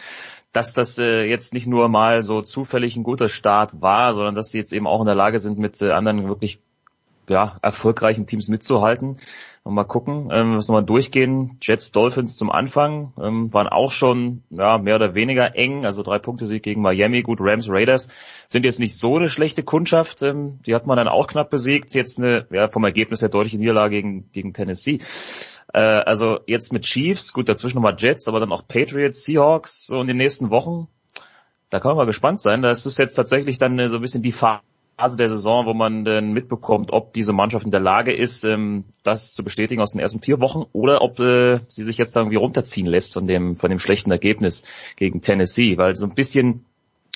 dass 0.54 0.74
das 0.74 0.98
äh, 1.00 1.26
jetzt 1.26 1.54
nicht 1.54 1.68
nur 1.68 1.90
mal 1.90 2.24
so 2.24 2.42
zufällig 2.42 2.96
ein 2.96 3.04
guter 3.04 3.28
Start 3.28 3.82
war, 3.82 4.14
sondern 4.14 4.36
dass 4.36 4.50
sie 4.50 4.60
jetzt 4.60 4.72
eben 4.72 4.88
auch 4.88 5.02
in 5.02 5.08
der 5.08 5.16
Lage 5.16 5.40
sind, 5.40 5.58
mit 5.58 5.82
äh, 5.82 5.92
anderen 5.92 6.28
wirklich 6.28 6.62
ja, 7.30 7.58
erfolgreichen 7.62 8.28
Teams 8.28 8.48
mitzuhalten. 8.48 9.18
Mal 9.66 9.86
gucken, 9.86 10.30
ähm, 10.34 10.56
müssen 10.56 10.70
wir 10.70 10.82
mal 10.82 10.86
durchgehen. 10.86 11.58
Jets, 11.62 11.94
Dolphins 11.94 12.36
zum 12.36 12.52
Anfang 12.52 13.14
ähm, 13.18 13.54
waren 13.54 13.68
auch 13.68 13.94
schon 13.94 14.44
ja, 14.50 14.78
mehr 14.78 14.98
oder 14.98 15.16
weniger 15.16 15.56
eng, 15.56 15.86
also 15.86 16.04
drei 16.04 16.20
Punkte 16.20 16.48
Sieg 16.48 16.64
gegen 16.64 16.82
Miami, 16.82 17.22
gut 17.22 17.40
Rams, 17.40 17.70
Raiders 17.70 18.10
sind 18.50 18.66
jetzt 18.66 18.80
nicht 18.80 18.98
so 18.98 19.16
eine 19.16 19.30
schlechte 19.30 19.64
Kundschaft. 19.64 20.22
Ähm, 20.22 20.60
die 20.66 20.76
hat 20.76 20.86
man 20.86 20.98
dann 20.98 21.08
auch 21.08 21.28
knapp 21.28 21.50
besiegt. 21.50 21.96
Jetzt 21.96 22.20
eine 22.20 22.46
ja, 22.52 22.68
vom 22.68 22.84
Ergebnis 22.84 23.22
her 23.22 23.30
deutliche 23.30 23.58
Niederlage 23.58 23.96
gegen, 23.96 24.30
gegen 24.34 24.54
Tennessee. 24.54 25.00
Äh, 25.74 25.80
also 25.80 26.40
jetzt 26.46 26.74
mit 26.74 26.84
Chiefs, 26.84 27.32
gut 27.32 27.48
dazwischen 27.48 27.76
nochmal 27.76 27.96
Jets, 27.98 28.28
aber 28.28 28.42
dann 28.42 28.52
auch 28.52 28.68
Patriots, 28.68 29.24
Seahawks 29.24 29.88
so 29.88 30.02
in 30.02 30.08
den 30.08 30.18
nächsten 30.18 30.52
Wochen. 30.52 30.88
Da 31.70 31.80
kann 31.80 31.90
man 31.90 31.98
mal 31.98 32.06
gespannt 32.06 32.42
sein. 32.42 32.62
Das 32.62 32.86
ist 32.86 33.00
jetzt 33.00 33.16
tatsächlich 33.16 33.58
dann 33.60 33.80
äh, 33.80 33.88
so 33.88 33.96
ein 33.96 34.02
bisschen 34.02 34.22
die 34.22 34.34
Phase 34.34 34.62
Phase 34.98 35.18
der 35.18 35.30
Saison, 35.30 35.66
wo 35.66 35.74
man 35.74 36.06
dann 36.06 36.34
mitbekommt, 36.34 36.92
ob 36.92 37.14
diese 37.14 37.34
Mannschaft 37.34 37.66
in 37.66 37.72
der 37.72 37.80
Lage 37.80 38.14
ist, 38.14 38.46
ähm, 38.46 38.86
das 39.04 39.34
zu 39.34 39.44
bestätigen 39.44 39.82
aus 39.82 39.92
den 39.92 40.02
ersten 40.02 40.22
vier 40.22 40.40
Wochen 40.40 40.66
oder 40.72 41.02
ob 41.02 41.20
äh, 41.20 41.60
sie 41.68 41.84
sich 41.84 41.98
jetzt 41.98 42.16
irgendwie 42.16 42.36
runterziehen 42.36 42.86
lässt 42.86 43.14
von 43.14 43.28
dem, 43.28 43.56
von 43.56 43.70
dem 43.70 43.80
schlechten 43.80 44.12
Ergebnis 44.12 44.64
gegen 44.96 45.22
Tennessee, 45.22 45.78
weil 45.78 45.96
so 45.96 46.06
ein 46.06 46.16
bisschen 46.16 46.66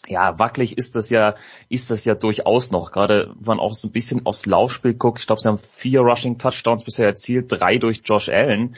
ja, 0.07 0.39
wackelig 0.39 0.77
ist 0.77 0.95
das 0.95 1.09
ja, 1.09 1.35
ist 1.69 1.91
das 1.91 2.05
ja 2.05 2.15
durchaus 2.15 2.71
noch. 2.71 2.91
Gerade 2.91 3.33
wenn 3.35 3.57
man 3.57 3.59
auch 3.59 3.73
so 3.73 3.89
ein 3.89 3.91
bisschen 3.91 4.25
aufs 4.25 4.45
Laufspiel 4.45 4.93
guckt. 4.93 5.19
Ich 5.19 5.27
glaube, 5.27 5.41
sie 5.41 5.49
haben 5.49 5.57
vier 5.57 6.01
Rushing 6.01 6.37
Touchdowns 6.37 6.83
bisher 6.83 7.05
erzielt, 7.05 7.51
drei 7.51 7.77
durch 7.77 8.01
Josh 8.05 8.29
Allen. 8.29 8.75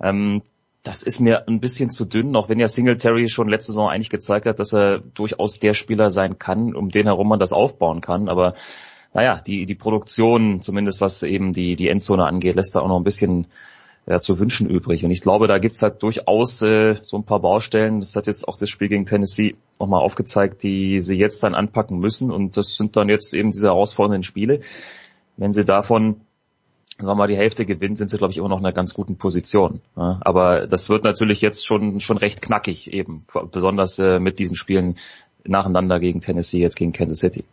Ähm, 0.00 0.42
das 0.86 1.02
ist 1.02 1.20
mir 1.20 1.48
ein 1.48 1.58
bisschen 1.58 1.90
zu 1.90 2.04
dünn, 2.04 2.36
auch 2.36 2.48
wenn 2.48 2.60
ja 2.60 2.68
Singletary 2.68 3.28
schon 3.28 3.48
letzte 3.48 3.72
Saison 3.72 3.88
eigentlich 3.88 4.10
gezeigt 4.10 4.46
hat, 4.46 4.60
dass 4.60 4.72
er 4.72 5.00
durchaus 5.00 5.58
der 5.58 5.74
Spieler 5.74 6.10
sein 6.10 6.38
kann, 6.38 6.74
um 6.74 6.90
den 6.90 7.06
herum 7.06 7.28
man 7.28 7.40
das 7.40 7.52
aufbauen 7.52 8.00
kann. 8.00 8.28
Aber 8.28 8.54
naja, 9.12 9.40
die, 9.44 9.66
die 9.66 9.74
Produktion, 9.74 10.60
zumindest 10.60 11.00
was 11.00 11.22
eben 11.24 11.52
die, 11.52 11.74
die 11.74 11.88
Endzone 11.88 12.24
angeht, 12.24 12.54
lässt 12.54 12.76
da 12.76 12.80
auch 12.80 12.88
noch 12.88 12.98
ein 12.98 13.04
bisschen 13.04 13.48
ja, 14.06 14.18
zu 14.18 14.38
wünschen 14.38 14.68
übrig. 14.68 15.04
Und 15.04 15.10
ich 15.10 15.22
glaube, 15.22 15.48
da 15.48 15.58
gibt's 15.58 15.82
halt 15.82 16.02
durchaus 16.04 16.62
äh, 16.62 16.94
so 17.02 17.16
ein 17.16 17.24
paar 17.24 17.40
Baustellen. 17.40 17.98
Das 17.98 18.14
hat 18.14 18.28
jetzt 18.28 18.46
auch 18.46 18.56
das 18.56 18.70
Spiel 18.70 18.88
gegen 18.88 19.06
Tennessee 19.06 19.56
nochmal 19.80 20.02
aufgezeigt, 20.02 20.62
die 20.62 21.00
sie 21.00 21.16
jetzt 21.16 21.42
dann 21.42 21.56
anpacken 21.56 21.98
müssen. 21.98 22.30
Und 22.30 22.56
das 22.56 22.76
sind 22.76 22.96
dann 22.96 23.08
jetzt 23.08 23.34
eben 23.34 23.50
diese 23.50 23.66
herausfordernden 23.66 24.22
Spiele. 24.22 24.60
Wenn 25.36 25.52
sie 25.52 25.64
davon 25.64 26.20
sagen 26.98 27.08
wir 27.08 27.14
mal, 27.14 27.26
die 27.26 27.36
Hälfte 27.36 27.66
gewinnt, 27.66 27.98
sind 27.98 28.10
sie, 28.10 28.16
glaube 28.16 28.32
ich, 28.32 28.38
immer 28.38 28.48
noch 28.48 28.58
in 28.58 28.64
einer 28.64 28.74
ganz 28.74 28.94
guten 28.94 29.16
Position. 29.16 29.80
Ja, 29.96 30.18
aber 30.22 30.66
das 30.66 30.88
wird 30.88 31.04
natürlich 31.04 31.40
jetzt 31.40 31.66
schon, 31.66 32.00
schon 32.00 32.16
recht 32.16 32.42
knackig 32.42 32.92
eben, 32.92 33.24
besonders 33.52 33.98
äh, 33.98 34.18
mit 34.18 34.38
diesen 34.38 34.56
Spielen 34.56 34.96
nacheinander 35.44 36.00
gegen 36.00 36.20
Tennessee, 36.20 36.60
jetzt 36.60 36.76
gegen 36.76 36.92
Kansas 36.92 37.18
City. 37.18 37.44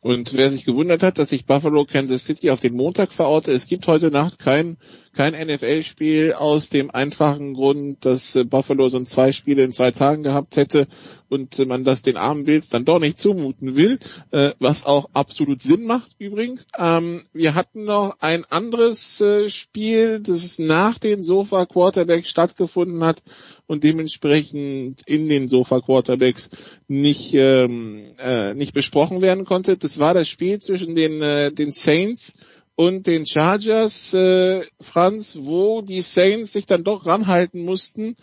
Und 0.00 0.34
wer 0.34 0.50
sich 0.50 0.64
gewundert 0.64 1.02
hat, 1.02 1.18
dass 1.18 1.30
sich 1.30 1.46
Buffalo 1.46 1.84
Kansas 1.84 2.26
City 2.26 2.50
auf 2.50 2.60
den 2.60 2.76
Montag 2.76 3.12
verorte, 3.12 3.50
es 3.50 3.66
gibt 3.66 3.88
heute 3.88 4.10
Nacht 4.10 4.38
kein, 4.38 4.76
kein 5.12 5.32
NFL-Spiel 5.32 6.32
aus 6.32 6.70
dem 6.70 6.92
einfachen 6.92 7.54
Grund, 7.54 8.04
dass 8.04 8.36
äh, 8.36 8.44
Buffalo 8.44 8.88
so 8.88 9.02
zwei 9.02 9.32
Spiele 9.32 9.64
in 9.64 9.72
zwei 9.72 9.90
Tagen 9.90 10.22
gehabt 10.22 10.56
hätte 10.56 10.86
und 11.28 11.58
man 11.66 11.84
das 11.84 12.02
den 12.02 12.16
armen 12.16 12.44
Bills 12.44 12.68
dann 12.68 12.84
doch 12.84 12.98
nicht 12.98 13.18
zumuten 13.18 13.76
will, 13.76 13.98
äh, 14.30 14.50
was 14.58 14.84
auch 14.84 15.08
absolut 15.12 15.62
Sinn 15.62 15.86
macht 15.86 16.10
übrigens. 16.18 16.66
Ähm, 16.78 17.22
wir 17.32 17.54
hatten 17.54 17.84
noch 17.84 18.16
ein 18.20 18.44
anderes 18.44 19.20
äh, 19.20 19.48
Spiel, 19.48 20.20
das 20.20 20.58
nach 20.58 20.98
den 20.98 21.22
Sofa 21.22 21.66
Quarterbacks 21.66 22.28
stattgefunden 22.28 23.04
hat 23.04 23.22
und 23.66 23.84
dementsprechend 23.84 25.02
in 25.06 25.28
den 25.28 25.48
Sofa 25.48 25.80
Quarterbacks 25.80 26.50
nicht 26.88 27.34
ähm, 27.34 28.14
äh, 28.18 28.54
nicht 28.54 28.72
besprochen 28.72 29.22
werden 29.22 29.44
konnte. 29.44 29.76
Das 29.76 29.98
war 29.98 30.14
das 30.14 30.28
Spiel 30.28 30.60
zwischen 30.60 30.94
den 30.94 31.22
äh, 31.22 31.52
den 31.52 31.72
Saints 31.72 32.32
und 32.76 33.06
den 33.06 33.24
Chargers, 33.26 34.12
äh, 34.12 34.62
Franz, 34.80 35.38
wo 35.40 35.80
die 35.80 36.02
Saints 36.02 36.52
sich 36.52 36.66
dann 36.66 36.84
doch 36.84 37.06
ranhalten 37.06 37.64
mussten 37.64 38.16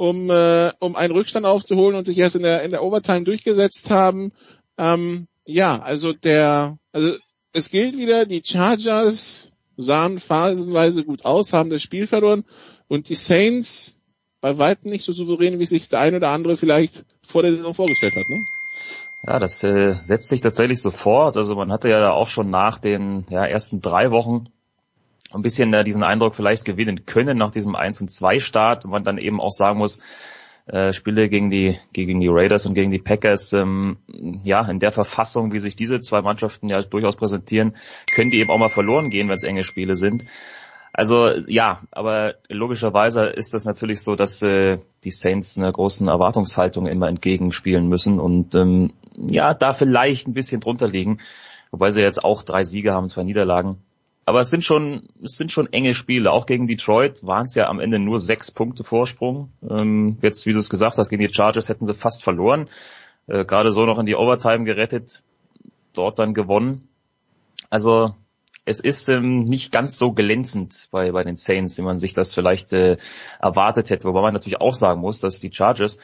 um, 0.00 0.30
äh, 0.30 0.72
um 0.80 0.96
einen 0.96 1.12
Rückstand 1.12 1.44
aufzuholen 1.44 1.94
und 1.94 2.06
sich 2.06 2.16
erst 2.16 2.34
in 2.34 2.42
der, 2.42 2.62
in 2.62 2.70
der 2.70 2.82
Overtime 2.82 3.24
durchgesetzt 3.24 3.90
haben. 3.90 4.32
Ähm, 4.78 5.28
ja, 5.44 5.78
also 5.78 6.14
der, 6.14 6.78
also 6.90 7.12
es 7.52 7.68
gilt 7.68 7.98
wieder, 7.98 8.24
die 8.24 8.40
Chargers 8.42 9.52
sahen 9.76 10.18
phasenweise 10.18 11.04
gut 11.04 11.26
aus, 11.26 11.52
haben 11.52 11.68
das 11.68 11.82
Spiel 11.82 12.06
verloren 12.06 12.46
und 12.88 13.10
die 13.10 13.14
Saints 13.14 14.00
bei 14.40 14.56
weitem 14.56 14.90
nicht 14.90 15.04
so 15.04 15.12
souverän, 15.12 15.58
wie 15.58 15.66
sich 15.66 15.90
der 15.90 16.00
eine 16.00 16.16
oder 16.16 16.30
andere 16.30 16.56
vielleicht 16.56 17.04
vor 17.22 17.42
der 17.42 17.52
Saison 17.52 17.74
vorgestellt 17.74 18.16
hat, 18.16 18.26
ne? 18.30 18.42
Ja, 19.26 19.38
das 19.38 19.62
äh, 19.64 19.92
setzt 19.92 20.30
sich 20.30 20.40
tatsächlich 20.40 20.80
so 20.80 20.90
fort. 20.90 21.36
Also 21.36 21.56
man 21.56 21.70
hatte 21.70 21.90
ja 21.90 22.10
auch 22.10 22.28
schon 22.28 22.48
nach 22.48 22.78
den 22.78 23.26
ja, 23.28 23.44
ersten 23.44 23.82
drei 23.82 24.10
Wochen 24.10 24.46
ein 25.32 25.42
bisschen 25.42 25.72
äh, 25.74 25.84
diesen 25.84 26.02
Eindruck 26.02 26.34
vielleicht 26.34 26.64
gewinnen 26.64 27.06
können 27.06 27.38
nach 27.38 27.50
diesem 27.50 27.74
1 27.74 28.00
und 28.00 28.10
2 28.10 28.40
Start 28.40 28.84
und 28.84 28.90
man 28.90 29.04
dann 29.04 29.18
eben 29.18 29.40
auch 29.40 29.52
sagen 29.52 29.78
muss, 29.78 29.98
äh, 30.66 30.92
Spiele 30.92 31.28
gegen 31.28 31.50
die 31.50 31.78
gegen 31.92 32.20
die 32.20 32.28
Raiders 32.28 32.66
und 32.66 32.74
gegen 32.74 32.90
die 32.90 32.98
Packers, 32.98 33.52
ähm, 33.52 33.98
ja, 34.44 34.62
in 34.68 34.78
der 34.78 34.92
Verfassung, 34.92 35.52
wie 35.52 35.58
sich 35.58 35.76
diese 35.76 36.00
zwei 36.00 36.22
Mannschaften 36.22 36.68
ja 36.68 36.80
durchaus 36.80 37.16
präsentieren, 37.16 37.74
können 38.14 38.30
die 38.30 38.38
eben 38.38 38.50
auch 38.50 38.58
mal 38.58 38.68
verloren 38.68 39.10
gehen, 39.10 39.28
wenn 39.28 39.34
es 39.34 39.42
enge 39.42 39.64
Spiele 39.64 39.96
sind. 39.96 40.24
Also 40.92 41.30
ja, 41.46 41.82
aber 41.92 42.34
logischerweise 42.48 43.24
ist 43.26 43.54
das 43.54 43.64
natürlich 43.64 44.02
so, 44.02 44.16
dass 44.16 44.42
äh, 44.42 44.78
die 45.04 45.12
Saints 45.12 45.56
einer 45.56 45.72
großen 45.72 46.08
Erwartungshaltung 46.08 46.86
immer 46.86 47.08
entgegenspielen 47.08 47.88
müssen 47.88 48.18
und 48.18 48.54
ähm, 48.54 48.92
ja, 49.16 49.54
da 49.54 49.72
vielleicht 49.72 50.26
ein 50.26 50.34
bisschen 50.34 50.60
drunter 50.60 50.88
liegen, 50.88 51.18
wobei 51.70 51.90
sie 51.90 52.00
jetzt 52.00 52.24
auch 52.24 52.42
drei 52.42 52.62
Siege 52.62 52.92
haben, 52.92 53.08
zwei 53.08 53.22
Niederlagen. 53.22 53.78
Aber 54.30 54.42
es 54.42 54.50
sind 54.50 54.62
schon, 54.62 55.08
es 55.20 55.32
sind 55.32 55.50
schon 55.50 55.72
enge 55.72 55.92
Spiele. 55.92 56.30
Auch 56.30 56.46
gegen 56.46 56.68
Detroit 56.68 57.26
waren 57.26 57.46
es 57.46 57.56
ja 57.56 57.66
am 57.66 57.80
Ende 57.80 57.98
nur 57.98 58.20
sechs 58.20 58.52
Punkte 58.52 58.84
Vorsprung. 58.84 59.50
Ähm, 59.68 60.18
jetzt, 60.22 60.46
wie 60.46 60.52
du 60.52 60.60
es 60.60 60.70
gesagt 60.70 60.98
hast, 60.98 61.08
gegen 61.08 61.20
die 61.20 61.34
Chargers 61.34 61.68
hätten 61.68 61.84
sie 61.84 61.94
fast 61.94 62.22
verloren. 62.22 62.68
Äh, 63.26 63.44
Gerade 63.44 63.72
so 63.72 63.86
noch 63.86 63.98
in 63.98 64.06
die 64.06 64.14
Overtime 64.14 64.62
gerettet, 64.62 65.24
dort 65.94 66.20
dann 66.20 66.32
gewonnen. 66.32 66.86
Also 67.70 68.14
es 68.64 68.78
ist 68.78 69.08
ähm, 69.08 69.42
nicht 69.42 69.72
ganz 69.72 69.98
so 69.98 70.12
glänzend 70.12 70.86
bei, 70.92 71.10
bei 71.10 71.24
den 71.24 71.34
Saints, 71.34 71.76
wie 71.78 71.82
man 71.82 71.98
sich 71.98 72.14
das 72.14 72.32
vielleicht 72.32 72.72
äh, 72.72 72.98
erwartet 73.40 73.90
hätte. 73.90 74.06
Wobei 74.06 74.22
man 74.22 74.32
natürlich 74.32 74.60
auch 74.60 74.74
sagen 74.74 75.00
muss, 75.00 75.18
dass 75.18 75.40
die 75.40 75.52
Chargers 75.52 75.98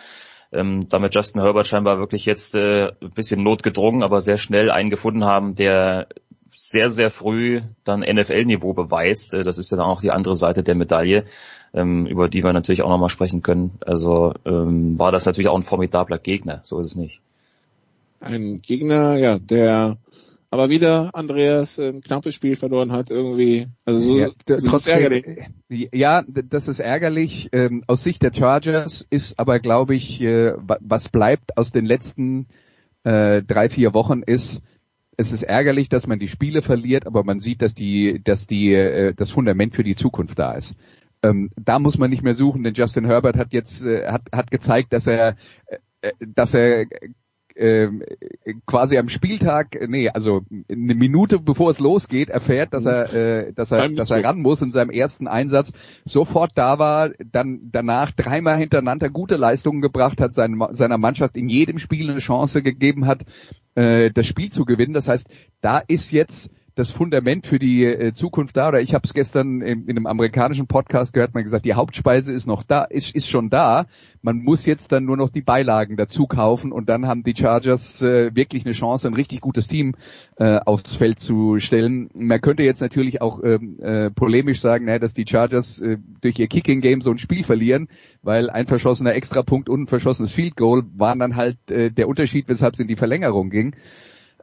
ähm, 0.51 0.89
damit 0.89 1.15
Justin 1.15 1.43
Herbert 1.43 1.69
scheinbar 1.69 2.01
wirklich 2.01 2.27
jetzt 2.27 2.57
äh, 2.57 2.89
ein 3.01 3.13
bisschen 3.15 3.45
notgedrungen, 3.45 4.03
aber 4.03 4.19
sehr 4.19 4.37
schnell 4.37 4.73
einen 4.73 4.91
gefunden 4.91 5.25
haben, 5.25 5.55
der 5.55 6.09
sehr, 6.57 6.89
sehr 6.89 7.11
früh 7.11 7.61
dann 7.85 8.01
NFL-Niveau 8.01 8.73
beweist. 8.73 9.35
Äh, 9.35 9.45
das 9.45 9.59
ist 9.59 9.71
ja 9.71 9.77
dann 9.77 9.87
auch 9.87 10.01
die 10.01 10.11
andere 10.11 10.35
Seite 10.35 10.63
der 10.63 10.75
Medaille, 10.75 11.25
ähm, 11.75 12.07
über 12.07 12.29
die 12.29 12.43
wir 12.43 12.53
natürlich 12.53 12.83
auch 12.83 12.89
nochmal 12.89 13.11
sprechen 13.11 13.43
können. 13.43 13.79
Also 13.85 14.33
ähm, 14.45 14.99
war 14.99 15.13
das 15.13 15.27
natürlich 15.27 15.49
auch 15.49 15.57
ein 15.57 15.63
formidabler 15.63 16.19
Gegner, 16.19 16.61
so 16.65 16.81
ist 16.81 16.89
es 16.89 16.97
nicht. 16.97 17.21
Ein 18.21 18.63
Gegner, 18.63 19.17
ja, 19.17 19.39
der 19.39 19.99
aber 20.51 20.71
wieder 20.71 21.11
Andreas 21.13 21.79
ein 21.79 22.01
knappes 22.01 22.35
Spiel 22.35 22.57
verloren 22.57 22.93
hat 22.93 23.11
irgendwie. 23.11 23.67
Also 23.85 24.01
so, 24.01 24.17
ja, 24.17 24.31
das 24.47 24.65
ist 24.65 24.87
ärgerlich. 24.87 25.27
Ja, 25.69 26.25
das 26.27 26.69
ist 26.69 26.79
ärgerlich. 26.79 27.51
Ähm, 27.53 27.85
aus 27.87 28.05
Sicht 28.05 28.23
der 28.23 28.33
Chargers 28.33 29.05
ist 29.11 29.39
aber, 29.39 29.59
glaube 29.59 29.95
ich, 29.95 30.21
äh, 30.23 30.55
was 30.57 31.09
bleibt 31.11 31.59
aus 31.59 31.73
den 31.73 31.85
letzten 31.85 32.47
äh, 33.05 33.43
drei, 33.43 33.69
vier 33.69 33.93
Wochen 33.93 34.23
ist, 34.23 34.63
es 35.17 35.33
ist 35.33 35.43
ärgerlich, 35.43 35.89
dass 35.89 36.07
man 36.07 36.19
die 36.19 36.29
Spiele 36.29 36.63
verliert, 36.63 37.07
aber 37.07 37.25
man 37.25 37.41
sieht, 37.41 37.63
dass 37.63 37.75
die, 37.75 38.21
dass 38.23 38.47
die, 38.47 38.73
äh, 38.73 39.15
das 39.15 39.31
Fundament 39.31 39.75
für 39.75 39.85
die 39.85 39.97
Zukunft 39.97 40.39
da 40.39 40.53
ist. 40.53 40.75
Ähm, 41.23 41.51
da 41.57 41.79
muss 41.79 41.99
man 41.99 42.11
nicht 42.11 42.23
mehr 42.23 42.35
suchen, 42.35 42.63
denn 42.63 42.75
Justin 42.75 43.07
Herbert 43.07 43.37
hat 43.37 43.53
jetzt 43.53 43.85
äh, 43.85 44.07
hat, 44.07 44.23
hat 44.33 44.51
gezeigt, 44.51 44.93
dass 44.93 45.07
er, 45.07 45.37
äh, 46.03 46.13
dass 46.21 46.53
er 46.53 46.87
äh, 47.57 47.89
quasi 48.67 48.99
am 48.99 49.09
Spieltag, 49.09 49.79
nee, 49.89 50.11
also 50.11 50.43
eine 50.71 50.95
Minute 50.95 51.39
bevor 51.39 51.71
es 51.71 51.79
losgeht, 51.79 52.29
erfährt, 52.29 52.75
dass 52.75 52.85
er, 52.85 53.15
äh, 53.15 53.53
dass 53.55 53.73
er, 53.73 53.89
dass 53.89 54.11
er 54.11 54.23
ran 54.23 54.43
muss 54.43 54.61
in 54.61 54.73
seinem 54.73 54.91
ersten 54.91 55.27
Einsatz, 55.27 55.73
sofort 56.05 56.53
da 56.55 56.79
war, 56.79 57.11
dann 57.33 57.71
danach 57.73 58.13
dreimal 58.13 58.59
hintereinander 58.59 59.09
gute 59.09 59.37
Leistungen 59.37 59.81
gebracht 59.81 60.21
hat, 60.21 60.35
seine, 60.35 60.69
seiner 60.73 60.99
Mannschaft 60.99 61.35
in 61.37 61.49
jedem 61.49 61.79
Spiel 61.79 62.11
eine 62.11 62.21
Chance 62.21 62.63
gegeben 62.63 63.07
hat, 63.07 63.25
äh, 63.77 64.11
das 64.11 64.27
Spiel 64.27 64.51
zu 64.51 64.65
gewinnen. 64.65 64.95
Das 64.95 65.09
heißt, 65.09 65.29
da 65.61 65.79
ist 65.79 66.11
jetzt 66.11 66.51
das 66.77 66.91
Fundament 66.91 67.47
für 67.47 67.59
die 67.59 67.85
äh, 67.85 68.13
Zukunft 68.13 68.57
da. 68.57 68.69
Oder 68.69 68.83
ich 68.83 68.95
habe 68.95 69.05
es 69.05 69.15
gestern 69.15 69.63
in, 69.63 69.85
in, 69.85 69.97
einem 69.97 70.07
amerikanischen 70.07 70.67
Podcast 70.67 71.15
gehört, 71.15 71.33
man 71.35 71.43
gesagt, 71.43 71.65
die 71.65 71.73
Hauptspeise 71.73 72.33
ist 72.33 72.47
noch 72.47 72.63
da, 72.63 72.85
ist, 72.85 73.15
ist 73.15 73.29
schon 73.29 73.49
da. 73.49 73.87
Man 74.21 74.43
muss 74.43 74.67
jetzt 74.67 74.93
dann 74.93 75.07
nur 75.07 75.17
noch 75.17 75.31
die 75.31 75.41
Beilagen 75.41 75.97
dazu 75.97 76.27
kaufen 76.27 76.73
und 76.73 76.91
dann 76.91 77.07
haben 77.07 77.23
die 77.23 77.35
Chargers 77.35 78.03
äh, 78.03 78.35
wirklich 78.35 78.67
eine 78.67 78.75
Chance, 78.75 79.09
ein 79.09 79.15
richtig 79.15 79.41
gutes 79.41 79.69
Team 79.69 79.95
äh, 80.37 80.59
aufs 80.67 80.95
Feld 80.95 81.19
zu 81.19 81.59
stellen. 81.61 82.11
Man 82.13 82.43
könnte 82.43 82.63
jetzt 82.63 82.83
natürlich 82.83 83.23
auch 83.23 83.43
ähm, 83.43 83.81
äh, 83.81 84.11
polemisch 84.11 84.61
sagen, 84.61 84.85
naja, 84.85 84.99
dass 84.99 85.15
die 85.15 85.27
Chargers 85.27 85.81
äh, 85.81 85.97
durch 86.21 86.39
ihr 86.39 86.49
Kicking 86.49 86.83
Game 86.83 87.01
so 87.01 87.11
ein 87.11 87.19
Spiel 87.19 87.43
verlieren, 87.43 87.89
weil 88.23 88.51
ein 88.51 88.67
verschossener 88.67 89.15
Extrapunkt 89.15 89.71
und 89.71 89.83
ein 89.83 89.87
verschossenes 89.87 90.33
Field 90.33 90.57
Goal 90.57 90.85
waren 90.95 91.21
dann 91.21 91.37
halt 91.37 91.71
äh, 91.71 91.91
der 91.91 92.07
Unterschied, 92.07 92.49
weshalb 92.49 92.75
es 92.75 92.81
in 92.81 92.89
die 92.89 92.97
Verlängerung 92.97 93.49
ging. 93.49 93.75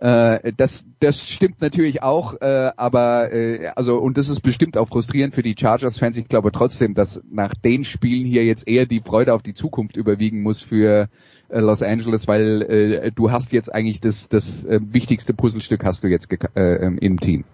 Äh, 0.04 0.51
das, 0.58 0.84
das 0.99 1.30
stimmt 1.30 1.62
natürlich 1.62 2.04
auch, 2.04 2.41
äh, 2.41 2.72
aber 2.76 3.32
äh, 3.32 3.68
also 3.74 3.95
und 3.99 4.18
das 4.18 4.28
ist 4.28 4.41
bestimmt 4.41 4.76
auch 4.76 4.89
frustrierend 4.89 5.34
für 5.34 5.43
die 5.43 5.56
Chargers-Fans. 5.58 6.18
Ich 6.18 6.28
glaube 6.28 6.51
trotzdem, 6.51 6.93
dass 6.93 7.24
nach 7.32 7.54
den 7.56 7.86
Spielen 7.86 8.26
hier 8.26 8.43
jetzt 8.43 8.68
eher 8.68 8.86
die 8.86 8.99
Freude 8.99 9.34
auf 9.34 9.43
die 9.43 9.54
Zukunft 9.54 9.95
überwiegen 9.95 10.41
muss 10.41 10.62
für 10.62 11.08
äh, 11.47 11.60
Los 11.62 11.82
Angeles, 11.82 12.28
weil 12.28 12.64
äh, 12.64 13.12
du 13.14 13.32
hast 13.32 13.54
jetzt 13.54 13.74
eigentlich 13.74 14.01
das, 14.01 14.28
das 14.28 14.66
äh, 14.66 14.82
wichtigste 14.84 15.34
Puzzlestück 15.34 15.86
hast 15.86 16.04
du 16.04 16.10
jetzt 16.10 16.28
äh, 16.58 16.86
im 16.97 17.18
Team. 17.22 17.45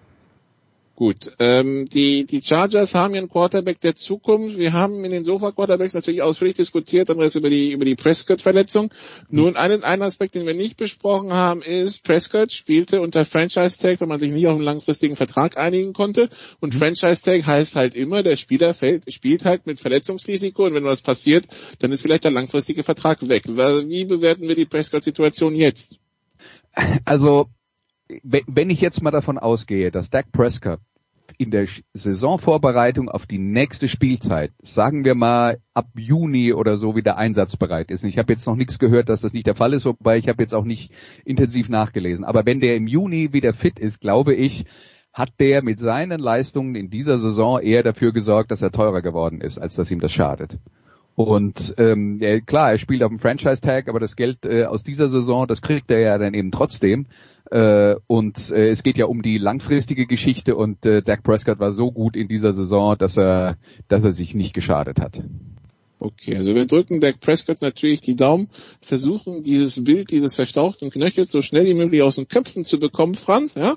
Gut, 1.00 1.32
ähm, 1.38 1.86
die, 1.86 2.26
die 2.26 2.42
Chargers 2.42 2.94
haben 2.94 3.14
ihren 3.14 3.30
Quarterback 3.30 3.80
der 3.80 3.94
Zukunft. 3.94 4.58
Wir 4.58 4.74
haben 4.74 5.02
in 5.02 5.10
den 5.10 5.24
Sofa-Quarterbacks 5.24 5.94
natürlich 5.94 6.20
ausführlich 6.20 6.58
diskutiert, 6.58 7.08
anderes 7.08 7.36
über 7.36 7.48
die, 7.48 7.72
über 7.72 7.86
die 7.86 7.94
Prescott-Verletzung. 7.94 8.92
Nun, 9.30 9.56
einen, 9.56 9.82
einen 9.82 10.02
Aspekt, 10.02 10.34
den 10.34 10.46
wir 10.46 10.52
nicht 10.52 10.76
besprochen 10.76 11.32
haben, 11.32 11.62
ist, 11.62 12.04
Prescott 12.04 12.52
spielte 12.52 13.00
unter 13.00 13.24
Franchise-Tag, 13.24 14.02
wenn 14.02 14.10
man 14.10 14.18
sich 14.18 14.30
nicht 14.30 14.46
auf 14.46 14.56
einen 14.56 14.64
langfristigen 14.64 15.16
Vertrag 15.16 15.56
einigen 15.56 15.94
konnte. 15.94 16.28
Und 16.60 16.74
Franchise-Tag 16.74 17.46
heißt 17.46 17.76
halt 17.76 17.94
immer, 17.94 18.22
der 18.22 18.36
Spieler 18.36 18.74
fällt, 18.74 19.10
spielt 19.10 19.46
halt 19.46 19.66
mit 19.66 19.80
Verletzungsrisiko 19.80 20.66
und 20.66 20.74
wenn 20.74 20.84
was 20.84 21.00
passiert, 21.00 21.46
dann 21.78 21.92
ist 21.92 22.02
vielleicht 22.02 22.24
der 22.24 22.30
langfristige 22.30 22.82
Vertrag 22.82 23.26
weg. 23.26 23.44
Wie 23.46 24.04
bewerten 24.04 24.46
wir 24.46 24.54
die 24.54 24.66
Prescott-Situation 24.66 25.54
jetzt? 25.54 25.98
Also, 27.06 27.46
wenn 28.22 28.68
ich 28.68 28.82
jetzt 28.82 29.00
mal 29.00 29.10
davon 29.10 29.38
ausgehe, 29.38 29.90
dass 29.90 30.10
Dak 30.10 30.30
Prescott 30.30 30.80
in 31.40 31.50
der 31.50 31.66
Saisonvorbereitung 31.94 33.08
auf 33.08 33.24
die 33.24 33.38
nächste 33.38 33.88
Spielzeit, 33.88 34.52
sagen 34.62 35.06
wir 35.06 35.14
mal 35.14 35.58
ab 35.72 35.86
Juni 35.96 36.52
oder 36.52 36.76
so 36.76 36.96
wieder 36.96 37.16
einsatzbereit 37.16 37.90
ist. 37.90 38.04
Ich 38.04 38.18
habe 38.18 38.30
jetzt 38.30 38.46
noch 38.46 38.56
nichts 38.56 38.78
gehört, 38.78 39.08
dass 39.08 39.22
das 39.22 39.32
nicht 39.32 39.46
der 39.46 39.54
Fall 39.54 39.72
ist, 39.72 39.86
wobei 39.86 40.18
ich 40.18 40.28
habe 40.28 40.42
jetzt 40.42 40.54
auch 40.54 40.66
nicht 40.66 40.92
intensiv 41.24 41.70
nachgelesen. 41.70 42.26
Aber 42.26 42.44
wenn 42.44 42.60
der 42.60 42.76
im 42.76 42.86
Juni 42.86 43.32
wieder 43.32 43.54
fit 43.54 43.78
ist, 43.78 44.02
glaube 44.02 44.34
ich, 44.34 44.66
hat 45.14 45.30
der 45.40 45.64
mit 45.64 45.80
seinen 45.80 46.20
Leistungen 46.20 46.74
in 46.74 46.90
dieser 46.90 47.16
Saison 47.16 47.58
eher 47.58 47.82
dafür 47.82 48.12
gesorgt, 48.12 48.50
dass 48.50 48.60
er 48.60 48.70
teurer 48.70 49.00
geworden 49.00 49.40
ist, 49.40 49.58
als 49.58 49.74
dass 49.74 49.90
ihm 49.90 50.00
das 50.00 50.12
schadet. 50.12 50.58
Und 51.20 51.74
ähm, 51.76 52.18
ja, 52.22 52.40
klar, 52.40 52.72
er 52.72 52.78
spielt 52.78 53.02
auf 53.02 53.10
dem 53.10 53.18
Franchise-Tag, 53.18 53.88
aber 53.88 54.00
das 54.00 54.16
Geld 54.16 54.46
äh, 54.46 54.64
aus 54.64 54.84
dieser 54.84 55.10
Saison, 55.10 55.46
das 55.46 55.60
kriegt 55.60 55.90
er 55.90 56.00
ja 56.00 56.16
dann 56.16 56.32
eben 56.32 56.50
trotzdem. 56.50 57.08
Äh, 57.50 57.96
und 58.06 58.50
äh, 58.50 58.70
es 58.70 58.82
geht 58.82 58.96
ja 58.96 59.04
um 59.04 59.20
die 59.20 59.36
langfristige 59.36 60.06
Geschichte 60.06 60.56
und 60.56 60.86
äh, 60.86 61.02
Dak 61.02 61.22
Prescott 61.22 61.58
war 61.58 61.72
so 61.72 61.92
gut 61.92 62.16
in 62.16 62.26
dieser 62.26 62.54
Saison, 62.54 62.96
dass 62.96 63.18
er, 63.18 63.58
dass 63.88 64.02
er 64.02 64.12
sich 64.12 64.34
nicht 64.34 64.54
geschadet 64.54 64.98
hat. 64.98 65.20
Okay, 65.98 66.36
also 66.36 66.54
wir 66.54 66.64
drücken 66.64 67.02
Dak 67.02 67.20
Prescott 67.20 67.60
natürlich 67.60 68.00
die 68.00 68.16
Daumen, 68.16 68.48
versuchen 68.80 69.42
dieses 69.42 69.84
Bild 69.84 70.10
dieses 70.10 70.34
verstauchten 70.34 70.90
Knöchels 70.90 71.30
so 71.30 71.42
schnell 71.42 71.66
wie 71.66 71.74
möglich 71.74 72.00
aus 72.00 72.16
den 72.16 72.28
Köpfen 72.28 72.64
zu 72.64 72.78
bekommen, 72.78 73.14
Franz, 73.14 73.56
ja. 73.56 73.74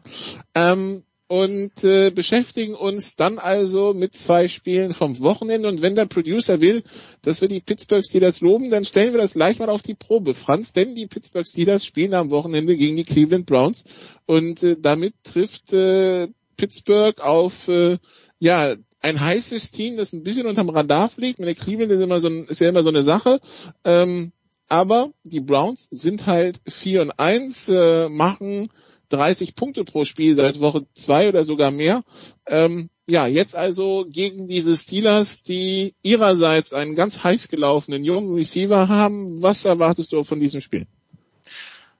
Ähm, 0.56 1.04
und 1.34 1.84
äh, 1.84 2.12
beschäftigen 2.12 2.76
uns 2.76 3.16
dann 3.16 3.40
also 3.40 3.96
mit 3.96 4.14
zwei 4.14 4.48
Spielen 4.48 4.94
vom 4.94 5.20
Wochenende. 5.20 5.68
Und 5.68 5.82
wenn 5.82 5.96
der 5.96 6.06
Producer 6.06 6.62
will, 6.62 6.84
dass 7.24 7.42
wir 7.42 7.48
die 7.48 7.60
Pittsburgh 7.60 8.06
Steelers 8.06 8.40
loben, 8.42 8.70
dann 8.70 8.86
stellen 8.86 9.14
wir 9.16 9.20
das 9.20 9.34
gleich 9.34 9.58
mal 9.58 9.72
auf 9.72 9.82
die 9.82 9.96
Probe, 9.96 10.36
Franz. 10.36 10.74
Denn 10.74 10.94
die 10.94 11.08
Pittsburgh 11.08 11.48
Steelers 11.48 11.88
spielen 11.88 12.14
am 12.14 12.30
Wochenende 12.30 12.78
gegen 12.78 12.98
die 12.98 13.04
Cleveland 13.04 13.48
Browns. 13.48 13.84
Und 14.28 14.62
äh, 14.62 14.78
damit 14.80 15.16
trifft 15.24 15.74
äh, 15.74 16.28
Pittsburgh 16.56 17.20
auf 17.20 17.68
äh, 17.68 17.98
ja 18.38 18.76
ein 19.00 19.20
heißes 19.20 19.72
Team, 19.72 19.98
das 19.98 20.14
ein 20.14 20.22
bisschen 20.22 20.46
unterm 20.46 20.70
Radar 20.70 21.10
fliegt. 21.10 21.40
Der 21.40 21.56
Cleveland 21.56 21.92
ist, 21.92 22.02
immer 22.02 22.20
so 22.20 22.30
ist 22.30 22.62
ja 22.62 22.70
immer 22.70 22.84
so 22.84 22.90
eine 22.90 23.02
Sache. 23.02 23.40
Ähm, 23.84 24.34
aber 24.70 25.10
die 25.24 25.42
Browns 25.42 25.88
sind 25.90 26.28
halt 26.28 26.62
4 26.68 27.02
und 27.02 27.20
1, 27.20 27.70
äh, 27.70 28.08
machen 28.10 28.70
30 29.14 29.56
Punkte 29.56 29.84
pro 29.84 30.06
Spiel 30.06 30.36
seit 30.36 30.60
Woche 30.60 30.86
zwei 30.94 31.30
oder 31.30 31.46
sogar 31.46 31.72
mehr. 31.72 32.02
Ähm, 32.48 32.90
ja, 33.06 33.28
jetzt 33.28 33.56
also 33.56 34.06
gegen 34.10 34.48
diese 34.48 34.76
Steelers, 34.76 35.44
die 35.44 35.94
ihrerseits 36.02 36.74
einen 36.74 36.96
ganz 36.96 37.24
heiß 37.24 37.50
gelaufenen 37.50 38.04
jungen 38.04 38.34
Receiver 38.34 38.88
haben. 38.88 39.42
Was 39.42 39.66
erwartest 39.66 40.12
du 40.14 40.24
von 40.24 40.40
diesem 40.40 40.62
Spiel? 40.62 40.88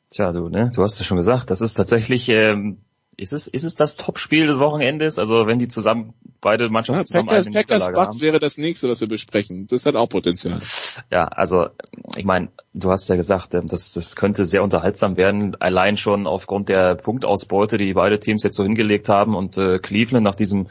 Tja, 0.10 0.32
du, 0.32 0.50
ne, 0.50 0.72
du 0.74 0.82
hast 0.82 1.00
ja 1.00 1.06
schon 1.06 1.18
gesagt, 1.18 1.50
das 1.50 1.62
ist 1.62 1.74
tatsächlich 1.74 2.30
ähm, 2.30 2.80
ist 3.18 3.34
es, 3.34 3.48
ist 3.48 3.64
es 3.64 3.76
das 3.76 3.96
Topspiel 3.96 4.48
des 4.48 4.60
Wochenendes? 4.60 5.20
Also 5.20 5.48
wenn 5.48 5.60
die 5.60 5.68
zusammen, 5.68 6.14
beide 6.42 6.70
Mannschaften 6.70 7.02
ja, 7.02 7.06
zusammen 7.06 7.28
Packers, 7.28 7.48
eine 7.48 7.56
Packers 7.56 7.92
Bucks 7.94 8.22
wäre 8.22 8.40
das 8.40 8.58
nächste, 8.58 8.90
was 8.90 9.02
wir 9.02 9.08
besprechen. 9.08 9.68
Das 9.68 9.86
hat 9.86 9.96
auch 9.96 10.10
Potenzial. 10.10 10.60
Ja, 11.12 11.26
also 11.26 11.68
ich 12.16 12.26
meine, 12.26 12.50
du 12.74 12.92
hast 12.92 13.08
ja 13.10 13.16
gesagt, 13.16 13.54
ähm, 13.54 13.68
das, 13.68 13.94
das 13.94 14.16
könnte 14.16 14.46
sehr 14.46 14.64
unterhaltsam 14.64 15.18
werden, 15.18 15.56
allein 15.60 15.98
schon 15.98 16.28
aufgrund 16.28 16.70
der 16.70 16.96
Punktausbeute, 16.96 17.78
die 17.78 17.94
beide 17.94 18.20
Teams 18.20 18.44
jetzt 18.44 18.58
so 18.58 18.64
hingelegt 18.64 19.10
haben 19.10 19.36
und 19.36 19.58
äh, 19.58 19.80
Cleveland 19.80 20.24
nach 20.24 20.36
diesem 20.36 20.68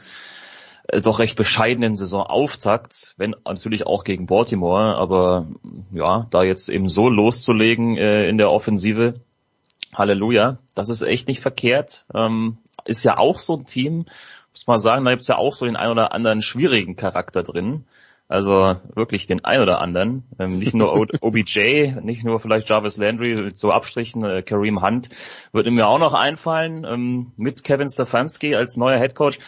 äh, 0.87 1.01
doch 1.01 1.19
recht 1.19 1.37
bescheidenen 1.37 1.95
Saisonauftakt, 1.95 3.15
wenn 3.17 3.35
natürlich 3.45 3.87
auch 3.87 4.03
gegen 4.03 4.25
Baltimore, 4.25 4.95
aber 4.95 5.47
ja, 5.91 6.27
da 6.29 6.43
jetzt 6.43 6.69
eben 6.69 6.87
so 6.87 7.09
loszulegen 7.09 7.97
äh, 7.97 8.27
in 8.27 8.37
der 8.37 8.51
Offensive, 8.51 9.21
Halleluja. 9.97 10.57
Das 10.75 10.89
ist 10.89 11.01
echt 11.01 11.27
nicht 11.27 11.41
verkehrt. 11.41 12.05
Ähm, 12.13 12.57
ist 12.85 13.03
ja 13.03 13.17
auch 13.17 13.39
so 13.39 13.57
ein 13.57 13.65
Team, 13.65 14.05
muss 14.51 14.67
man 14.67 14.79
sagen, 14.79 15.05
da 15.05 15.11
gibt's 15.11 15.27
ja 15.27 15.37
auch 15.37 15.53
so 15.53 15.65
den 15.65 15.75
ein 15.75 15.89
oder 15.89 16.13
anderen 16.13 16.41
schwierigen 16.41 16.95
Charakter 16.95 17.43
drin. 17.43 17.85
Also 18.27 18.77
wirklich 18.95 19.27
den 19.27 19.43
ein 19.43 19.61
oder 19.61 19.81
anderen. 19.81 20.23
Ähm, 20.39 20.57
nicht 20.57 20.73
nur 20.73 21.07
OBJ, 21.21 21.99
nicht 22.01 22.23
nur 22.23 22.39
vielleicht 22.39 22.69
Jarvis 22.69 22.97
Landry 22.97 23.35
mit 23.35 23.59
so 23.59 23.71
Abstrichen, 23.71 24.23
äh, 24.23 24.41
Kareem 24.41 24.81
Hunt 24.81 25.09
würde 25.51 25.71
mir 25.71 25.87
auch 25.87 25.99
noch 25.99 26.13
einfallen, 26.13 26.85
ähm, 26.85 27.31
mit 27.35 27.63
Kevin 27.63 27.89
Stefanski 27.89 28.55
als 28.55 28.77
neuer 28.77 28.97
Headcoach. 28.97 29.39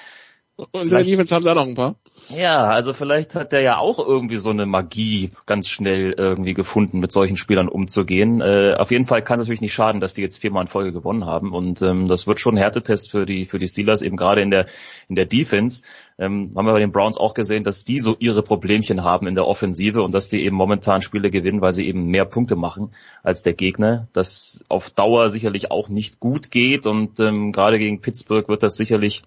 Und 0.57 0.83
in 0.83 0.89
der 0.89 1.03
Defense 1.03 1.35
haben 1.35 1.43
sie 1.43 1.51
auch 1.51 1.55
noch 1.55 1.67
ein 1.67 1.75
paar. 1.75 1.95
Ja, 2.29 2.63
also 2.63 2.93
vielleicht 2.93 3.35
hat 3.35 3.51
der 3.51 3.59
ja 3.59 3.77
auch 3.77 3.99
irgendwie 3.99 4.37
so 4.37 4.51
eine 4.51 4.65
Magie 4.65 5.31
ganz 5.45 5.67
schnell 5.67 6.15
irgendwie 6.17 6.53
gefunden, 6.53 6.99
mit 6.99 7.11
solchen 7.11 7.35
Spielern 7.35 7.67
umzugehen. 7.67 8.39
Äh, 8.39 8.75
auf 8.77 8.89
jeden 8.89 9.05
Fall 9.05 9.21
kann 9.21 9.35
es 9.35 9.41
natürlich 9.41 9.59
nicht 9.59 9.73
schaden, 9.73 9.99
dass 9.99 10.13
die 10.13 10.21
jetzt 10.21 10.37
viermal 10.37 10.63
in 10.63 10.67
Folge 10.69 10.93
gewonnen 10.93 11.25
haben. 11.25 11.51
Und 11.53 11.81
ähm, 11.81 12.07
das 12.07 12.25
wird 12.25 12.39
schon 12.39 12.55
ein 12.55 12.59
Härtetest 12.59 13.11
für 13.11 13.25
die 13.25 13.43
für 13.45 13.59
die 13.59 13.67
Steelers, 13.67 14.01
eben 14.01 14.15
gerade 14.15 14.41
in 14.41 14.49
der 14.49 14.67
in 15.09 15.15
der 15.15 15.25
Defense. 15.25 15.83
Ähm, 16.17 16.51
haben 16.55 16.65
wir 16.65 16.71
bei 16.71 16.79
den 16.79 16.93
Browns 16.93 17.17
auch 17.17 17.33
gesehen, 17.33 17.65
dass 17.65 17.83
die 17.83 17.99
so 17.99 18.15
ihre 18.17 18.41
Problemchen 18.41 19.03
haben 19.03 19.27
in 19.27 19.35
der 19.35 19.45
Offensive 19.45 20.01
und 20.03 20.13
dass 20.13 20.29
die 20.29 20.45
eben 20.45 20.55
momentan 20.55 21.01
Spiele 21.01 21.31
gewinnen, 21.31 21.59
weil 21.59 21.73
sie 21.73 21.85
eben 21.85 22.07
mehr 22.07 22.25
Punkte 22.25 22.55
machen 22.55 22.93
als 23.23 23.41
der 23.41 23.53
Gegner. 23.53 24.07
Das 24.13 24.63
auf 24.69 24.89
Dauer 24.89 25.29
sicherlich 25.29 25.69
auch 25.69 25.89
nicht 25.89 26.21
gut 26.21 26.49
geht 26.49 26.87
und 26.87 27.19
ähm, 27.19 27.51
gerade 27.51 27.77
gegen 27.77 27.99
Pittsburgh 27.99 28.47
wird 28.47 28.63
das 28.63 28.77
sicherlich 28.77 29.23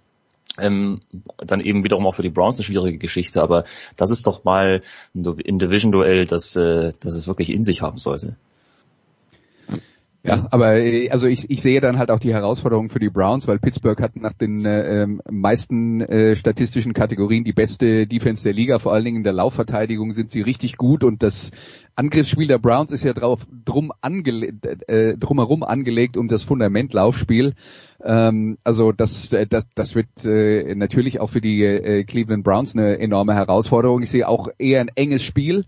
ähm, 0.58 1.00
dann 1.38 1.60
eben 1.60 1.84
wiederum 1.84 2.06
auch 2.06 2.14
für 2.14 2.22
die 2.22 2.30
Browns 2.30 2.58
eine 2.58 2.64
schwierige 2.64 2.98
Geschichte, 2.98 3.42
aber 3.42 3.64
das 3.96 4.10
ist 4.10 4.26
doch 4.26 4.44
mal 4.44 4.82
ein 5.14 5.58
Division-Duell, 5.58 6.24
das, 6.24 6.56
äh, 6.56 6.92
das 7.00 7.14
es 7.14 7.28
wirklich 7.28 7.52
in 7.52 7.64
sich 7.64 7.82
haben 7.82 7.98
sollte. 7.98 8.36
Ja, 10.24 10.48
aber 10.50 10.76
äh, 10.76 11.10
also 11.10 11.26
ich, 11.26 11.48
ich 11.48 11.62
sehe 11.62 11.80
dann 11.80 11.98
halt 11.98 12.10
auch 12.10 12.18
die 12.18 12.34
Herausforderung 12.34 12.90
für 12.90 12.98
die 12.98 13.08
Browns, 13.08 13.46
weil 13.46 13.58
Pittsburgh 13.58 14.00
hat 14.00 14.16
nach 14.16 14.34
den 14.34 14.64
äh, 14.64 15.02
ähm, 15.02 15.22
meisten 15.30 16.00
äh, 16.00 16.34
statistischen 16.34 16.92
Kategorien 16.92 17.44
die 17.44 17.52
beste 17.52 18.06
Defense 18.06 18.42
der 18.42 18.52
Liga, 18.52 18.78
vor 18.78 18.92
allen 18.92 19.04
Dingen 19.04 19.18
in 19.18 19.22
der 19.22 19.32
Laufverteidigung 19.32 20.12
sind 20.12 20.30
sie 20.30 20.42
richtig 20.42 20.76
gut 20.76 21.04
und 21.04 21.22
das 21.22 21.50
Angriffsspiel 21.98 22.46
der 22.46 22.58
Browns 22.58 22.92
ist 22.92 23.02
ja 23.02 23.12
drauf 23.12 23.44
drum 23.64 23.90
angele 24.00 24.52
äh, 24.86 25.16
drumherum 25.16 25.64
angelegt 25.64 26.16
um 26.16 26.28
das 26.28 26.44
Fundament 26.44 26.92
Laufspiel. 26.92 27.54
Ähm, 28.04 28.56
also 28.62 28.92
das, 28.92 29.32
äh, 29.32 29.48
das, 29.48 29.64
das 29.74 29.96
wird 29.96 30.06
äh, 30.24 30.76
natürlich 30.76 31.18
auch 31.18 31.26
für 31.26 31.40
die 31.40 31.64
äh, 31.64 32.04
Cleveland 32.04 32.44
Browns 32.44 32.76
eine 32.76 33.00
enorme 33.00 33.34
Herausforderung. 33.34 34.00
Ich 34.02 34.10
sehe 34.10 34.28
auch 34.28 34.48
eher 34.58 34.80
ein 34.80 34.90
enges 34.94 35.24
Spiel 35.24 35.64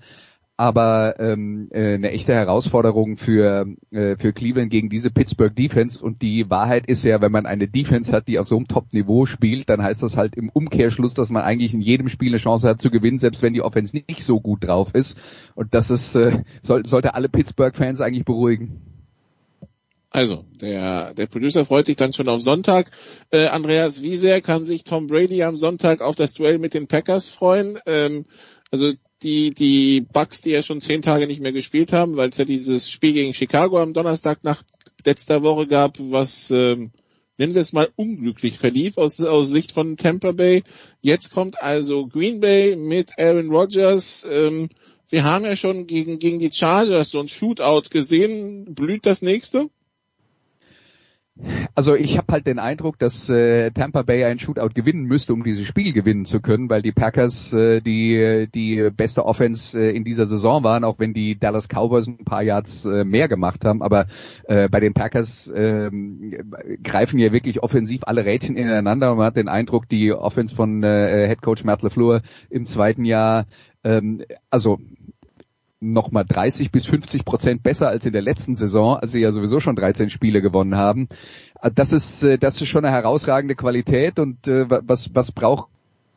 aber 0.61 1.18
ähm, 1.18 1.70
äh, 1.70 1.94
eine 1.94 2.11
echte 2.11 2.34
Herausforderung 2.34 3.16
für, 3.16 3.66
äh, 3.92 4.16
für 4.16 4.34
Cleveland 4.34 4.70
gegen 4.70 4.90
diese 4.90 5.08
Pittsburgh 5.08 5.56
Defense. 5.56 5.98
Und 6.04 6.20
die 6.20 6.50
Wahrheit 6.50 6.84
ist 6.86 7.02
ja, 7.02 7.22
wenn 7.22 7.32
man 7.32 7.46
eine 7.46 7.66
Defense 7.66 8.12
hat, 8.12 8.28
die 8.28 8.38
auf 8.38 8.46
so 8.46 8.58
einem 8.58 8.68
Top-Niveau 8.68 9.24
spielt, 9.24 9.70
dann 9.70 9.82
heißt 9.82 10.02
das 10.02 10.18
halt 10.18 10.36
im 10.36 10.50
Umkehrschluss, 10.50 11.14
dass 11.14 11.30
man 11.30 11.44
eigentlich 11.44 11.72
in 11.72 11.80
jedem 11.80 12.08
Spiel 12.11 12.28
eine 12.28 12.36
Chance 12.36 12.68
hat 12.68 12.78
zu 12.78 12.90
gewinnen, 12.90 13.16
selbst 13.16 13.40
wenn 13.40 13.54
die 13.54 13.62
Offense 13.62 13.96
nicht 13.96 14.22
so 14.22 14.38
gut 14.38 14.62
drauf 14.62 14.94
ist. 14.94 15.16
Und 15.54 15.72
das 15.72 15.88
ist, 15.88 16.14
äh, 16.14 16.42
soll, 16.62 16.84
sollte 16.84 17.14
alle 17.14 17.30
Pittsburgh-Fans 17.30 18.02
eigentlich 18.02 18.26
beruhigen. 18.26 18.82
Also, 20.11 20.44
der, 20.61 21.14
der 21.14 21.26
Producer 21.26 21.64
freut 21.64 21.86
sich 21.86 21.96
dann 21.96 22.12
schon 22.12 22.28
auf 22.28 22.42
Sonntag. 22.42 22.90
Äh, 23.30 23.46
Andreas, 23.46 24.02
wie 24.02 24.16
sehr 24.16 24.42
kann 24.42 24.64
sich 24.64 24.84
Tom 24.84 25.06
Brady 25.06 25.42
am 25.42 25.56
Sonntag 25.56 26.02
auf 26.02 26.16
das 26.16 26.34
Duell 26.34 26.58
mit 26.58 26.74
den 26.74 26.86
Packers 26.86 27.30
freuen? 27.30 27.78
Ähm, 27.86 28.26
also 28.70 28.92
die, 29.22 29.52
die 29.52 30.00
Bucks, 30.00 30.40
die 30.40 30.50
ja 30.50 30.62
schon 30.62 30.80
zehn 30.80 31.02
Tage 31.02 31.26
nicht 31.26 31.40
mehr 31.40 31.52
gespielt 31.52 31.92
haben, 31.92 32.16
weil 32.16 32.30
es 32.30 32.38
ja 32.38 32.44
dieses 32.44 32.90
Spiel 32.90 33.12
gegen 33.12 33.34
Chicago 33.34 33.80
am 33.80 33.92
Donnerstag 33.92 34.42
nach 34.42 34.62
letzter 35.04 35.42
Woche 35.42 35.66
gab, 35.66 35.96
was, 35.98 36.50
ähm, 36.50 36.90
nennen 37.38 37.54
wir 37.54 37.62
es 37.62 37.72
mal, 37.72 37.88
unglücklich 37.96 38.58
verlief 38.58 38.98
aus, 38.98 39.20
aus 39.20 39.50
Sicht 39.50 39.72
von 39.72 39.96
Tampa 39.96 40.32
Bay. 40.32 40.62
Jetzt 41.00 41.30
kommt 41.30 41.62
also 41.62 42.06
Green 42.06 42.40
Bay 42.40 42.76
mit 42.76 43.18
Aaron 43.18 43.50
Rodgers. 43.50 44.26
Ähm, 44.30 44.68
wir 45.08 45.24
haben 45.24 45.44
ja 45.44 45.56
schon 45.56 45.86
gegen, 45.86 46.18
gegen 46.18 46.38
die 46.38 46.52
Chargers 46.52 47.10
so 47.10 47.20
ein 47.20 47.28
Shootout 47.28 47.88
gesehen. 47.90 48.74
Blüht 48.74 49.06
das 49.06 49.22
nächste? 49.22 49.68
Also 51.74 51.95
ich 51.95 52.18
habe 52.18 52.32
halt 52.32 52.47
den 52.47 52.59
Eindruck, 52.59 52.99
dass 52.99 53.28
äh, 53.28 53.70
Tampa 53.70 54.03
Bay 54.03 54.24
ein 54.24 54.38
Shootout 54.38 54.70
gewinnen 54.74 55.05
müsste, 55.05 55.32
um 55.32 55.43
dieses 55.43 55.66
Spiel 55.66 55.93
gewinnen 55.93 56.24
zu 56.24 56.41
können, 56.41 56.68
weil 56.68 56.82
die 56.82 56.93
Packers 56.93 57.53
äh, 57.53 57.80
die 57.80 58.49
die 58.55 58.91
beste 58.91 59.24
Offense 59.24 59.78
äh, 59.78 59.97
in 59.97 60.05
dieser 60.05 60.26
Saison 60.26 60.62
waren, 60.64 60.84
auch 60.84 60.99
wenn 60.99 61.14
die 61.14 61.38
Dallas 61.38 61.68
Cowboys 61.68 62.07
ein 62.07 62.24
paar 62.24 62.43
Yards 62.43 62.84
äh, 62.84 63.05
mehr 63.05 63.28
gemacht 63.28 63.64
haben. 63.64 63.82
Aber 63.82 64.07
äh, 64.45 64.68
bei 64.68 64.80
den 64.80 64.95
Packers 64.95 65.49
äh, 65.49 65.91
greifen 66.82 67.18
ja 67.18 67.32
wirklich 67.32 67.62
offensiv 67.62 68.03
alle 68.05 68.24
Rädchen 68.24 68.57
ineinander 68.57 69.12
und 69.12 69.18
man 69.18 69.26
hat 69.26 69.36
den 69.36 69.49
Eindruck, 69.49 69.88
die 69.88 70.12
Offense 70.12 70.55
von 70.55 70.82
äh, 70.82 71.28
Head 71.28 71.43
Coach 71.43 71.64
Matt 71.64 71.82
LaFleur 71.82 72.22
im 72.51 72.66
zweiten 72.66 73.05
Jahr, 73.05 73.47
ähm, 73.84 74.22
also 74.51 74.78
nochmal 75.80 76.24
30 76.26 76.70
bis 76.70 76.86
50 76.86 77.24
Prozent 77.24 77.62
besser 77.62 77.88
als 77.88 78.06
in 78.06 78.12
der 78.12 78.22
letzten 78.22 78.54
Saison, 78.54 78.96
als 78.96 79.12
sie 79.12 79.20
ja 79.20 79.32
sowieso 79.32 79.60
schon 79.60 79.76
13 79.76 80.10
Spiele 80.10 80.42
gewonnen 80.42 80.76
haben. 80.76 81.08
Äh, 81.60 81.70
das 81.74 81.92
ist, 81.92 82.22
äh, 82.22 82.38
das 82.38 82.60
ist 82.60 82.68
schon 82.68 82.84
eine 82.84 82.94
herausragende 82.94 83.56
Qualität 83.56 84.18
und 84.18 84.46
äh, 84.46 84.66
was, 84.68 85.14
was 85.14 85.32
braucht 85.32 85.68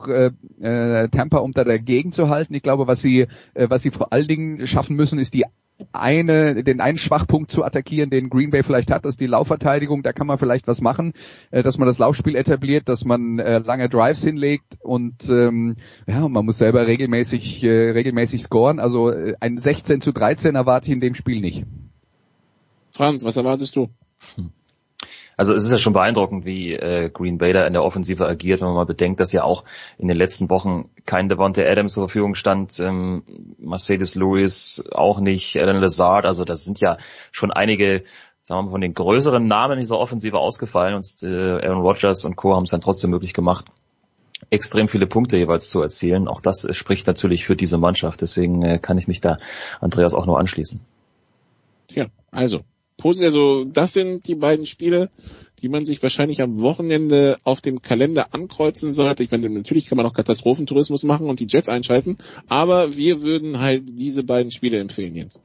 äh, 0.08 1.10
Tampa, 1.10 1.40
um 1.40 1.52
da 1.52 1.64
dagegen 1.64 2.12
zu 2.12 2.30
halten. 2.30 2.54
Ich 2.54 2.64
glaube, 2.64 2.88
was 2.88 3.02
sie, 3.02 3.28
äh, 3.54 3.70
was 3.70 3.82
sie 3.82 3.92
vor 3.92 4.14
allen 4.14 4.28
Dingen 4.28 4.68
schaffen 4.68 4.96
müssen, 4.96 5.20
ist 5.20 5.34
die 5.34 5.46
eine, 5.92 6.64
den 6.64 6.82
einen 6.82 6.98
Schwachpunkt 6.98 7.52
zu 7.52 7.64
attackieren, 7.64 8.10
den 8.10 8.30
Green 8.30 8.52
Bay 8.52 8.64
vielleicht 8.64 8.92
hat, 8.92 9.06
ist 9.06 9.20
die 9.20 9.28
Laufverteidigung. 9.28 10.04
Da 10.04 10.14
kann 10.14 10.28
man 10.28 10.38
vielleicht 10.38 10.68
was 10.68 10.82
machen, 10.82 11.14
äh, 11.52 11.64
dass 11.64 11.78
man 11.78 11.88
das 11.88 11.98
Laufspiel 11.98 12.36
etabliert, 12.36 12.88
dass 12.88 13.04
man 13.04 13.40
äh, 13.40 13.60
lange 13.60 13.90
Drives 13.90 14.24
hinlegt 14.24 14.78
und 14.82 15.30
ähm, 15.30 15.78
ja, 16.08 16.28
man 16.28 16.46
muss 16.46 16.58
selber 16.58 16.88
regelmäßig, 16.88 17.64
äh, 17.64 17.92
regelmäßig 17.92 18.44
scoren. 18.44 18.80
Also 18.80 19.10
äh, 19.10 19.36
ein 19.40 19.58
16 19.58 20.02
zu 20.02 20.12
13 20.12 20.56
erwarte 20.56 20.88
ich 20.88 20.94
in 20.94 21.02
dem 21.02 21.16
Spiel 21.16 21.42
nicht. 21.42 21.66
Franz, 22.92 23.26
was 23.26 23.38
erwartest 23.38 23.76
du? 23.76 23.90
Hm. 24.36 24.52
Also 25.38 25.54
es 25.54 25.66
ist 25.66 25.72
ja 25.72 25.78
schon 25.78 25.94
beeindruckend, 25.94 26.46
wie 26.46 26.74
äh, 26.74 27.10
Green 27.10 27.38
Bay 27.38 27.54
da 27.54 27.66
in 27.66 27.74
der 27.74 27.84
Offensive 27.84 28.28
agiert, 28.28 28.62
wenn 28.62 28.68
man 28.68 28.76
mal 28.76 28.86
bedenkt, 28.86 29.20
dass 29.20 29.34
ja 29.34 29.44
auch 29.44 29.64
in 29.98 30.08
den 30.08 30.18
letzten 30.18 30.50
Wochen 30.50 30.90
kein 31.06 31.30
Devontae 31.30 31.68
Adams 31.68 31.94
zur 31.94 32.08
Verfügung 32.08 32.36
stand, 32.36 32.80
ähm, 32.80 33.24
Mercedes 33.58 34.16
Lewis 34.16 34.84
auch 34.92 35.20
nicht, 35.20 35.58
Alan 35.58 35.82
Lazard, 35.82 36.26
also 36.26 36.46
das 36.46 36.64
sind 36.64 36.80
ja 36.80 36.98
schon 37.32 37.52
einige 37.52 38.04
sagen 38.42 38.60
wir 38.60 38.64
mal, 38.64 38.72
von 38.72 38.82
den 38.82 38.94
größeren 38.94 39.46
Namen 39.46 39.80
dieser 39.80 39.98
Offensive 39.98 40.38
ausgefallen 40.38 40.96
und 40.96 41.06
äh, 41.24 41.66
Aaron 41.66 41.82
Rodgers 41.82 42.26
und 42.26 42.36
Co. 42.36 42.56
haben 42.56 42.64
es 42.64 42.72
dann 42.72 42.82
trotzdem 42.82 43.10
möglich 43.10 43.34
gemacht, 43.34 43.66
extrem 44.50 44.90
viele 44.90 45.08
Punkte 45.08 45.38
jeweils 45.38 45.70
zu 45.70 45.82
erzielen. 45.82 46.28
Auch 46.28 46.42
das 46.42 46.68
spricht 46.76 47.08
natürlich 47.08 47.46
für 47.46 47.56
diese 47.56 47.78
Mannschaft. 47.78 48.22
Deswegen 48.22 48.62
äh, 48.62 48.80
kann 48.80 48.98
ich 48.98 49.08
mich 49.08 49.22
da 49.22 49.38
Andreas 49.80 50.14
auch 50.14 50.26
nur 50.26 50.40
anschließen. 50.40 50.82
Ja, 51.90 52.08
also 52.32 52.62
also 53.04 53.66
das 53.66 53.94
sind 53.94 54.28
die 54.28 54.36
beiden 54.36 54.66
Spiele, 54.66 55.10
die 55.62 55.70
man 55.70 55.86
sich 55.86 56.04
wahrscheinlich 56.04 56.42
am 56.42 56.62
Wochenende 56.62 57.38
auf 57.44 57.62
dem 57.62 57.82
Kalender 57.82 58.34
ankreuzen 58.34 58.92
sollte. 58.92 59.24
Ich 59.24 59.32
meine, 59.32 59.50
natürlich 59.50 59.88
kann 59.88 59.96
man 59.96 60.06
auch 60.06 60.14
Katastrophentourismus 60.14 61.04
machen 61.04 61.30
und 61.30 61.40
die 61.40 61.48
Jets 61.50 61.70
einschalten, 61.70 62.18
aber 62.48 62.96
wir 62.98 63.22
würden 63.22 63.60
halt 63.60 63.84
diese 63.88 64.24
beiden 64.24 64.52
Spiele 64.52 64.80
empfehlen 64.80 65.16
jetzt. 65.16 65.40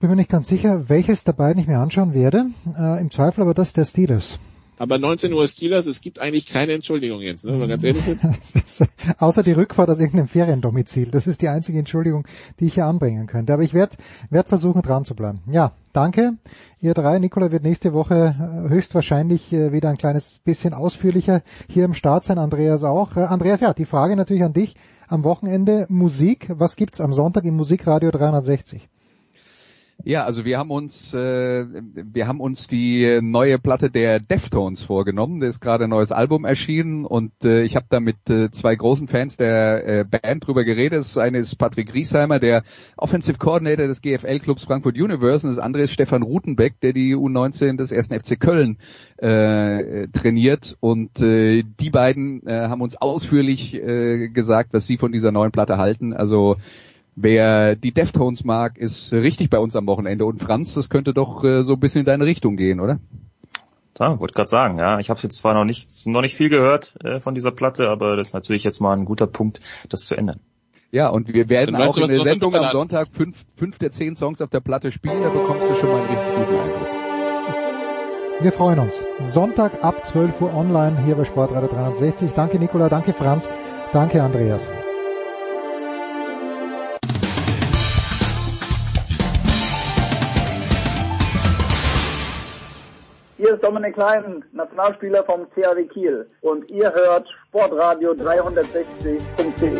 Bin 0.00 0.10
mir 0.10 0.16
nicht 0.16 0.30
ganz 0.30 0.46
sicher, 0.46 0.88
welches 0.88 1.24
der 1.24 1.32
beiden 1.32 1.60
ich 1.60 1.66
mir 1.66 1.78
anschauen 1.78 2.14
werde. 2.14 2.46
Äh, 2.78 3.00
Im 3.00 3.10
Zweifel 3.10 3.42
aber 3.42 3.52
das 3.52 3.72
der 3.72 3.84
Steelers. 3.84 4.38
Aber 4.78 4.98
19 4.98 5.32
Uhr 5.32 5.46
Steelers, 5.48 5.86
es 5.86 6.00
gibt 6.00 6.20
eigentlich 6.20 6.46
keine 6.46 6.72
Entschuldigung 6.72 7.20
jetzt, 7.20 7.44
ne? 7.44 7.52
wenn 7.52 7.58
man 7.58 7.68
ganz 7.68 7.82
ehrlich 7.82 8.02
ist. 8.54 8.84
Außer 9.18 9.42
die 9.42 9.52
Rückfahrt 9.52 9.90
aus 9.90 9.98
irgendeinem 9.98 10.28
Feriendomizil. 10.28 11.10
Das 11.10 11.26
ist 11.26 11.42
die 11.42 11.48
einzige 11.48 11.78
Entschuldigung, 11.78 12.26
die 12.60 12.66
ich 12.66 12.74
hier 12.74 12.86
anbringen 12.86 13.26
könnte. 13.26 13.52
Aber 13.52 13.62
ich 13.62 13.74
werde 13.74 13.96
werd 14.30 14.48
versuchen, 14.48 14.82
dran 14.82 15.04
zu 15.04 15.14
bleiben. 15.14 15.40
Ja, 15.50 15.72
danke. 15.92 16.34
Ihr 16.80 16.94
drei, 16.94 17.18
Nikola 17.18 17.50
wird 17.50 17.64
nächste 17.64 17.92
Woche 17.92 18.36
äh, 18.38 18.68
höchstwahrscheinlich 18.68 19.52
äh, 19.52 19.72
wieder 19.72 19.88
ein 19.90 19.98
kleines 19.98 20.34
bisschen 20.44 20.74
ausführlicher 20.74 21.42
hier 21.68 21.84
im 21.84 21.94
Start 21.94 22.24
sein. 22.24 22.38
Andreas 22.38 22.84
auch. 22.84 23.16
Äh, 23.16 23.20
Andreas, 23.20 23.60
ja, 23.60 23.74
die 23.74 23.84
Frage 23.84 24.14
natürlich 24.14 24.44
an 24.44 24.52
dich. 24.52 24.76
Am 25.08 25.24
Wochenende 25.24 25.86
Musik. 25.88 26.48
Was 26.50 26.76
gibt's 26.76 27.00
am 27.00 27.12
Sonntag 27.12 27.44
im 27.44 27.56
Musikradio 27.56 28.10
360? 28.10 28.88
Ja, 30.04 30.24
also 30.24 30.44
wir 30.44 30.58
haben 30.58 30.70
uns 30.70 31.12
äh, 31.12 31.66
wir 31.66 32.28
haben 32.28 32.40
uns 32.40 32.68
die 32.68 33.18
neue 33.20 33.58
Platte 33.58 33.90
der 33.90 34.20
Deftones 34.20 34.80
vorgenommen. 34.80 35.40
Da 35.40 35.48
ist 35.48 35.60
gerade 35.60 35.84
ein 35.84 35.90
neues 35.90 36.12
Album 36.12 36.44
erschienen 36.44 37.04
und 37.04 37.32
äh, 37.44 37.62
ich 37.62 37.74
habe 37.74 37.86
da 37.90 37.98
mit 37.98 38.30
äh, 38.30 38.48
zwei 38.52 38.76
großen 38.76 39.08
Fans 39.08 39.36
der 39.36 39.86
äh, 39.86 40.04
Band 40.04 40.46
drüber 40.46 40.62
geredet. 40.62 41.00
Das 41.00 41.18
eine 41.18 41.38
ist 41.38 41.56
Patrick 41.56 41.92
Riesheimer, 41.92 42.38
der 42.38 42.62
Offensive 42.96 43.38
Coordinator 43.38 43.88
des 43.88 44.00
GFL 44.00 44.38
Clubs 44.38 44.64
Frankfurt 44.64 44.94
Universe 44.94 45.44
und 45.44 45.56
das 45.56 45.62
andere 45.62 45.82
ist 45.82 45.90
Stefan 45.90 46.22
Rutenbeck, 46.22 46.80
der 46.80 46.92
die 46.92 47.16
U19 47.16 47.76
des 47.76 47.90
ersten 47.90 48.18
FC 48.18 48.38
Köln 48.38 48.78
äh, 49.16 50.06
trainiert 50.08 50.76
und 50.78 51.20
äh, 51.20 51.64
die 51.80 51.90
beiden 51.90 52.46
äh, 52.46 52.68
haben 52.68 52.82
uns 52.82 52.96
ausführlich 52.96 53.74
äh, 53.74 54.28
gesagt, 54.28 54.72
was 54.72 54.86
sie 54.86 54.96
von 54.96 55.10
dieser 55.10 55.32
neuen 55.32 55.50
Platte 55.50 55.76
halten. 55.76 56.14
Also 56.14 56.56
Wer 57.20 57.74
die 57.74 57.90
Deftones 57.90 58.44
mag, 58.44 58.78
ist 58.78 59.12
richtig 59.12 59.50
bei 59.50 59.58
uns 59.58 59.74
am 59.74 59.88
Wochenende. 59.88 60.24
Und 60.24 60.40
Franz, 60.40 60.74
das 60.74 60.88
könnte 60.88 61.12
doch 61.12 61.42
äh, 61.42 61.64
so 61.64 61.72
ein 61.72 61.80
bisschen 61.80 62.00
in 62.00 62.06
deine 62.06 62.24
Richtung 62.24 62.56
gehen, 62.56 62.78
oder? 62.78 63.00
Ja, 63.98 64.20
wollte 64.20 64.34
gerade 64.34 64.48
sagen, 64.48 64.78
ja. 64.78 65.00
Ich 65.00 65.10
habe 65.10 65.18
jetzt 65.20 65.36
zwar 65.36 65.54
noch 65.54 65.64
nicht, 65.64 66.06
noch 66.06 66.20
nicht 66.20 66.36
viel 66.36 66.48
gehört 66.48 66.94
äh, 67.02 67.18
von 67.18 67.34
dieser 67.34 67.50
Platte, 67.50 67.88
aber 67.88 68.16
das 68.16 68.28
ist 68.28 68.34
natürlich 68.34 68.62
jetzt 68.62 68.80
mal 68.80 68.96
ein 68.96 69.04
guter 69.04 69.26
Punkt, 69.26 69.60
das 69.88 70.02
zu 70.02 70.14
ändern. 70.14 70.36
Ja, 70.92 71.08
und 71.08 71.26
wir 71.32 71.48
werden 71.48 71.74
auch 71.74 71.96
in 71.96 72.06
der 72.06 72.20
Sendung 72.20 72.54
am 72.54 72.70
Sonntag 72.70 73.08
fünf, 73.12 73.44
fünf 73.56 73.78
der 73.78 73.90
zehn 73.90 74.14
Songs 74.14 74.40
auf 74.40 74.50
der 74.50 74.60
Platte 74.60 74.92
spielen, 74.92 75.20
da 75.20 75.28
bekommst 75.28 75.68
du 75.68 75.74
schon 75.74 75.88
mal 75.90 76.00
einen 76.00 76.08
richtig 76.08 76.34
guten 76.36 76.54
Eindruck. 76.54 76.88
Wir 78.40 78.52
freuen 78.52 78.78
uns. 78.78 79.04
Sonntag 79.18 79.82
ab 79.82 80.06
12 80.06 80.40
Uhr 80.40 80.54
online 80.54 81.04
hier 81.04 81.16
bei 81.16 81.24
Sportradio 81.24 81.68
360. 81.68 82.30
Danke 82.30 82.60
Nicola, 82.60 82.88
danke 82.88 83.12
Franz, 83.12 83.48
danke 83.92 84.22
Andreas. 84.22 84.70
Dominik 93.78 93.94
Klein, 93.94 94.44
Nationalspieler 94.50 95.22
vom 95.22 95.46
CAW 95.54 95.86
Kiel 95.86 96.28
und 96.40 96.68
ihr 96.68 96.92
hört 96.92 97.28
Sportradio 97.46 98.10
360.de. 98.10 99.78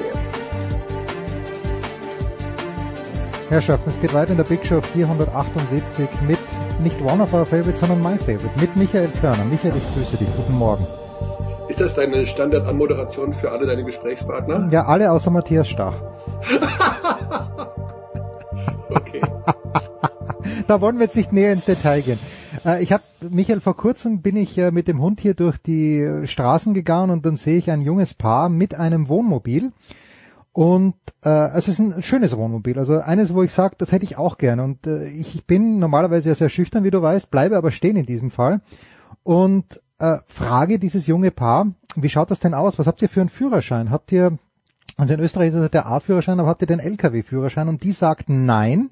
Herrschaften, 3.48 3.90
es 3.90 4.00
geht 4.00 4.14
weiter 4.14 4.30
in 4.30 4.36
der 4.36 4.44
Big 4.44 4.64
Show 4.64 4.80
478 4.80 6.08
mit 6.28 6.38
nicht 6.80 7.00
One 7.00 7.24
of 7.24 7.34
Our 7.34 7.44
Favorites, 7.44 7.80
sondern 7.80 8.00
My 8.00 8.16
Favorite, 8.16 8.52
mit 8.60 8.76
Michael 8.76 9.08
Körner. 9.20 9.42
Michael, 9.50 9.74
ich 9.76 9.94
grüße 9.94 10.16
dich. 10.16 10.28
Guten 10.36 10.56
Morgen. 10.56 10.86
Ist 11.66 11.80
das 11.80 11.96
deine 11.96 12.24
Standard-Anmoderation 12.24 13.34
für 13.34 13.50
alle 13.50 13.66
deine 13.66 13.82
Gesprächspartner? 13.82 14.68
Ja, 14.70 14.86
alle 14.86 15.10
außer 15.10 15.32
Matthias 15.32 15.68
Stach. 15.68 15.94
okay. 18.90 19.22
da 20.66 20.80
wollen 20.80 20.96
wir 20.96 21.04
jetzt 21.04 21.16
nicht 21.16 21.32
näher 21.32 21.52
ins 21.52 21.64
Detail 21.64 22.02
gehen. 22.02 22.18
Äh, 22.64 22.82
ich 22.82 22.92
habe, 22.92 23.02
Michael, 23.30 23.60
vor 23.60 23.76
kurzem 23.76 24.22
bin 24.22 24.36
ich 24.36 24.56
äh, 24.58 24.70
mit 24.70 24.88
dem 24.88 25.00
Hund 25.00 25.20
hier 25.20 25.34
durch 25.34 25.58
die 25.58 26.22
Straßen 26.24 26.74
gegangen 26.74 27.10
und 27.10 27.26
dann 27.26 27.36
sehe 27.36 27.58
ich 27.58 27.70
ein 27.70 27.82
junges 27.82 28.14
Paar 28.14 28.48
mit 28.48 28.74
einem 28.74 29.08
Wohnmobil. 29.08 29.72
Und 30.52 30.94
äh, 31.24 31.56
es 31.56 31.68
ist 31.68 31.78
ein 31.78 32.02
schönes 32.02 32.36
Wohnmobil, 32.36 32.78
also 32.78 32.98
eines, 32.98 33.32
wo 33.32 33.42
ich 33.44 33.52
sage, 33.52 33.76
das 33.78 33.92
hätte 33.92 34.04
ich 34.04 34.18
auch 34.18 34.38
gerne. 34.38 34.64
Und 34.64 34.86
äh, 34.86 35.08
ich 35.08 35.46
bin 35.46 35.78
normalerweise 35.78 36.30
ja 36.30 36.34
sehr 36.34 36.48
schüchtern, 36.48 36.84
wie 36.84 36.90
du 36.90 37.00
weißt, 37.00 37.30
bleibe 37.30 37.56
aber 37.56 37.70
stehen 37.70 37.96
in 37.96 38.06
diesem 38.06 38.30
Fall 38.30 38.60
und 39.22 39.80
äh, 40.00 40.16
frage 40.26 40.78
dieses 40.78 41.06
junge 41.06 41.30
Paar, 41.30 41.68
wie 41.94 42.08
schaut 42.08 42.30
das 42.30 42.40
denn 42.40 42.54
aus? 42.54 42.78
Was 42.78 42.86
habt 42.86 43.02
ihr 43.02 43.08
für 43.08 43.20
einen 43.20 43.28
Führerschein? 43.28 43.90
Habt 43.90 44.10
ihr, 44.10 44.38
also 44.96 45.14
in 45.14 45.20
Österreich 45.20 45.50
ist 45.50 45.54
es 45.54 45.70
der 45.70 45.86
A-Führerschein, 45.86 46.40
aber 46.40 46.48
habt 46.48 46.62
ihr 46.62 46.66
den 46.66 46.80
LKW-Führerschein? 46.80 47.68
Und 47.68 47.82
die 47.82 47.92
sagt 47.92 48.28
nein 48.28 48.90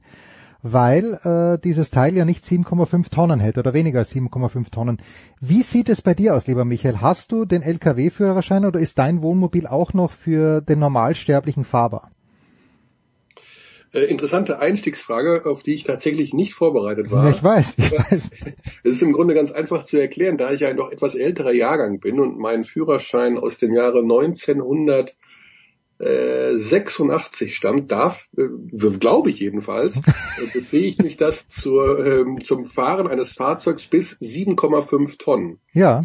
weil 0.72 1.14
äh, 1.24 1.58
dieses 1.62 1.90
Teil 1.90 2.16
ja 2.16 2.24
nicht 2.24 2.44
7,5 2.44 3.10
Tonnen 3.10 3.40
hätte 3.40 3.60
oder 3.60 3.74
weniger 3.74 4.00
als 4.00 4.12
7,5 4.12 4.70
Tonnen. 4.70 4.98
Wie 5.40 5.62
sieht 5.62 5.88
es 5.88 6.02
bei 6.02 6.14
dir 6.14 6.34
aus, 6.34 6.46
lieber 6.46 6.64
Michael? 6.64 7.00
Hast 7.00 7.30
du 7.32 7.44
den 7.44 7.62
Lkw-Führerschein 7.62 8.64
oder 8.64 8.80
ist 8.80 8.98
dein 8.98 9.22
Wohnmobil 9.22 9.66
auch 9.66 9.94
noch 9.94 10.10
für 10.10 10.60
den 10.60 10.80
Normalsterblichen 10.80 11.64
fahrbar? 11.64 12.10
Äh, 13.92 14.04
interessante 14.04 14.58
Einstiegsfrage, 14.58 15.46
auf 15.46 15.62
die 15.62 15.74
ich 15.74 15.84
tatsächlich 15.84 16.34
nicht 16.34 16.54
vorbereitet 16.54 17.10
war. 17.10 17.30
Ich 17.30 17.42
weiß, 17.42 17.78
ich 17.78 17.92
weiß. 17.92 18.30
Es 18.84 18.90
ist 18.90 19.02
im 19.02 19.12
Grunde 19.12 19.34
ganz 19.34 19.52
einfach 19.52 19.84
zu 19.84 19.96
erklären, 19.96 20.36
da 20.36 20.52
ich 20.52 20.60
ja 20.60 20.68
ein 20.68 20.76
noch 20.76 20.90
etwas 20.90 21.14
älterer 21.14 21.52
Jahrgang 21.52 22.00
bin 22.00 22.20
und 22.20 22.38
mein 22.38 22.64
Führerschein 22.64 23.38
aus 23.38 23.58
dem 23.58 23.72
Jahre 23.72 24.00
1900 24.00 25.16
86 25.98 27.56
stammt, 27.56 27.90
darf, 27.90 28.28
äh, 28.36 28.48
glaube 28.98 29.30
ich 29.30 29.40
jedenfalls, 29.40 29.96
äh, 29.96 30.46
befähigt 30.52 31.02
mich 31.02 31.16
das 31.16 31.48
zur, 31.48 32.04
ähm, 32.04 32.44
zum 32.44 32.64
Fahren 32.66 33.06
eines 33.06 33.32
Fahrzeugs 33.32 33.86
bis 33.86 34.12
7,5 34.20 35.18
Tonnen. 35.18 35.58
Ja. 35.72 36.02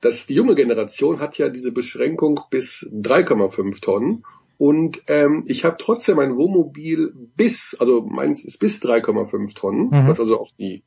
Das, 0.00 0.26
die 0.26 0.34
junge 0.34 0.56
Generation 0.56 1.20
hat 1.20 1.38
ja 1.38 1.48
diese 1.48 1.70
Beschränkung 1.70 2.40
bis 2.50 2.88
3,5 2.92 3.80
Tonnen. 3.80 4.24
Und 4.58 5.02
ähm, 5.06 5.44
ich 5.46 5.64
habe 5.64 5.76
trotzdem 5.78 6.18
ein 6.18 6.36
Wohnmobil 6.36 7.12
bis, 7.36 7.76
also 7.78 8.02
meins 8.02 8.44
ist 8.44 8.58
bis 8.58 8.82
3,5 8.82 9.54
Tonnen, 9.54 9.86
mhm. 9.86 10.08
was 10.08 10.18
also 10.18 10.40
auch 10.40 10.50
die 10.58 10.82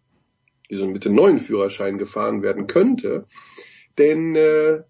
diesem 0.69 0.91
mit 0.91 1.05
dem 1.05 1.13
neuen 1.13 1.39
Führerschein 1.39 1.97
gefahren 1.97 2.41
werden 2.41 2.67
könnte. 2.67 3.25
Denn 3.97 4.35
äh, 4.35 4.83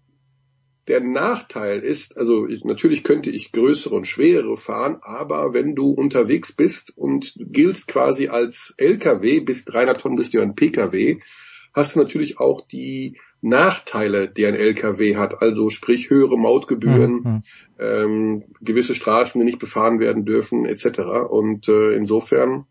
der 0.88 1.00
Nachteil 1.00 1.80
ist, 1.80 2.16
also 2.16 2.46
ich, 2.46 2.64
natürlich 2.64 3.02
könnte 3.02 3.30
ich 3.30 3.52
größere 3.52 3.94
und 3.94 4.06
schwerere 4.06 4.56
fahren, 4.56 4.98
aber 5.02 5.52
wenn 5.52 5.74
du 5.74 5.90
unterwegs 5.90 6.52
bist 6.52 6.96
und 6.96 7.34
giltst 7.36 7.88
quasi 7.88 8.28
als 8.28 8.74
LKW, 8.78 9.40
bis 9.40 9.64
300 9.64 10.00
Tonnen 10.00 10.16
bist 10.16 10.32
du 10.32 10.40
ein 10.40 10.54
PKW, 10.54 11.18
hast 11.74 11.94
du 11.94 11.98
natürlich 11.98 12.38
auch 12.38 12.66
die 12.66 13.18
Nachteile, 13.42 14.28
die 14.28 14.46
ein 14.46 14.54
LKW 14.54 15.16
hat, 15.16 15.42
also 15.42 15.70
sprich 15.70 16.08
höhere 16.08 16.38
Mautgebühren, 16.38 17.12
mhm. 17.12 17.42
ähm, 17.78 18.44
gewisse 18.60 18.94
Straßen, 18.94 19.40
die 19.40 19.44
nicht 19.44 19.58
befahren 19.58 20.00
werden 20.00 20.24
dürfen, 20.24 20.66
etc. 20.66 21.00
Und 21.28 21.68
äh, 21.68 21.94
insofern, 21.94 22.66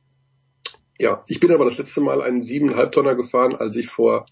ja, 1.00 1.24
ich 1.28 1.40
bin 1.40 1.52
aber 1.52 1.66
das 1.66 1.78
letzte 1.78 2.02
Mal 2.02 2.22
einen 2.22 2.42
siebeneinhalb 2.42 2.92
Tonner 2.94 3.16
gefahren, 3.16 3.56
als 3.56 3.76
ich 3.76 3.88
vor 3.88 4.26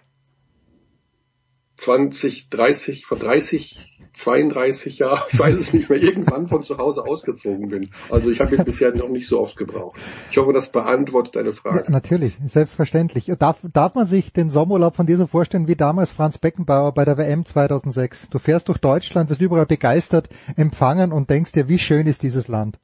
20, 1.75 2.49
30, 2.49 3.05
vor 3.05 3.17
30, 3.17 3.93
32 4.13 4.99
Jahren, 4.99 5.21
ich 5.31 5.39
weiß 5.39 5.55
es 5.55 5.73
nicht 5.73 5.89
mehr, 5.89 6.01
irgendwann 6.01 6.47
von 6.47 6.63
zu 6.63 6.77
Hause 6.77 7.05
ausgezogen 7.05 7.69
bin. 7.69 7.89
Also 8.09 8.29
ich 8.29 8.39
habe 8.39 8.55
ihn 8.55 8.63
bisher 8.63 8.95
noch 8.95 9.09
nicht 9.09 9.27
so 9.27 9.39
oft 9.39 9.57
gebraucht. 9.57 9.99
Ich 10.31 10.37
hoffe, 10.37 10.53
das 10.53 10.71
beantwortet 10.71 11.35
deine 11.35 11.51
Frage. 11.51 11.83
Ja, 11.85 11.91
natürlich, 11.91 12.37
selbstverständlich. 12.45 13.31
Darf, 13.39 13.59
darf 13.73 13.95
man 13.95 14.07
sich 14.07 14.31
den 14.31 14.49
Sommerurlaub 14.49 14.95
von 14.95 15.07
dir 15.07 15.17
so 15.17 15.27
vorstellen 15.27 15.67
wie 15.67 15.75
damals 15.75 16.11
Franz 16.11 16.37
Beckenbauer 16.37 16.93
bei 16.93 17.05
der 17.05 17.17
WM 17.17 17.45
2006? 17.45 18.29
Du 18.29 18.39
fährst 18.39 18.67
durch 18.67 18.77
Deutschland, 18.77 19.29
wirst 19.29 19.41
überall 19.41 19.65
begeistert 19.65 20.29
empfangen 20.55 21.11
und 21.11 21.29
denkst 21.29 21.53
dir, 21.53 21.67
wie 21.67 21.79
schön 21.79 22.05
ist 22.05 22.21
dieses 22.23 22.47
Land? 22.47 22.79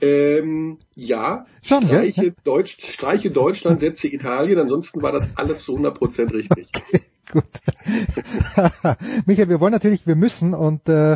Ähm, 0.00 0.78
ja, 0.96 1.46
Schon, 1.62 1.86
streiche, 1.86 2.26
ja? 2.26 2.32
Deutsch, 2.42 2.78
streiche 2.80 3.30
Deutschland, 3.30 3.78
setze 3.78 4.08
Italien, 4.08 4.58
ansonsten 4.58 5.00
war 5.02 5.12
das 5.12 5.36
alles 5.36 5.62
zu 5.62 5.76
100% 5.76 6.32
richtig. 6.32 6.68
Okay. 6.74 7.00
Gut. 7.32 7.44
Michael, 9.26 9.48
wir 9.48 9.60
wollen 9.60 9.72
natürlich, 9.72 10.06
wir 10.06 10.16
müssen 10.16 10.54
und 10.54 10.88
äh, 10.88 11.14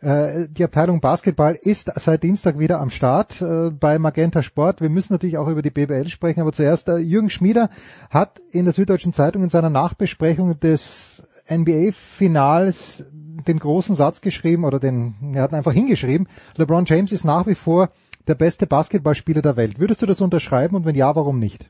äh, 0.00 0.48
die 0.48 0.64
Abteilung 0.64 1.00
Basketball 1.00 1.58
ist 1.60 1.90
seit 1.96 2.22
Dienstag 2.22 2.58
wieder 2.58 2.80
am 2.80 2.90
Start 2.90 3.40
äh, 3.42 3.70
bei 3.70 3.98
Magenta 3.98 4.42
Sport. 4.42 4.80
Wir 4.80 4.90
müssen 4.90 5.12
natürlich 5.12 5.38
auch 5.38 5.48
über 5.48 5.62
die 5.62 5.70
BBL 5.70 6.08
sprechen, 6.08 6.40
aber 6.40 6.52
zuerst 6.52 6.88
äh, 6.88 6.96
Jürgen 6.98 7.30
Schmieder 7.30 7.70
hat 8.10 8.40
in 8.50 8.64
der 8.64 8.74
Süddeutschen 8.74 9.12
Zeitung 9.12 9.42
in 9.42 9.50
seiner 9.50 9.70
Nachbesprechung 9.70 10.58
des 10.58 11.22
NBA-Finals 11.50 13.04
den 13.46 13.58
großen 13.58 13.94
Satz 13.94 14.20
geschrieben 14.20 14.64
oder 14.64 14.78
den, 14.78 15.34
er 15.34 15.42
hat 15.42 15.54
einfach 15.54 15.72
hingeschrieben, 15.72 16.28
LeBron 16.56 16.84
James 16.86 17.12
ist 17.12 17.24
nach 17.24 17.46
wie 17.46 17.54
vor 17.54 17.90
der 18.28 18.34
beste 18.36 18.66
Basketballspieler 18.66 19.42
der 19.42 19.56
Welt. 19.56 19.78
Würdest 19.80 20.02
du 20.02 20.06
das 20.06 20.20
unterschreiben 20.20 20.76
und 20.76 20.84
wenn 20.84 20.94
ja, 20.94 21.14
warum 21.16 21.38
nicht? 21.38 21.68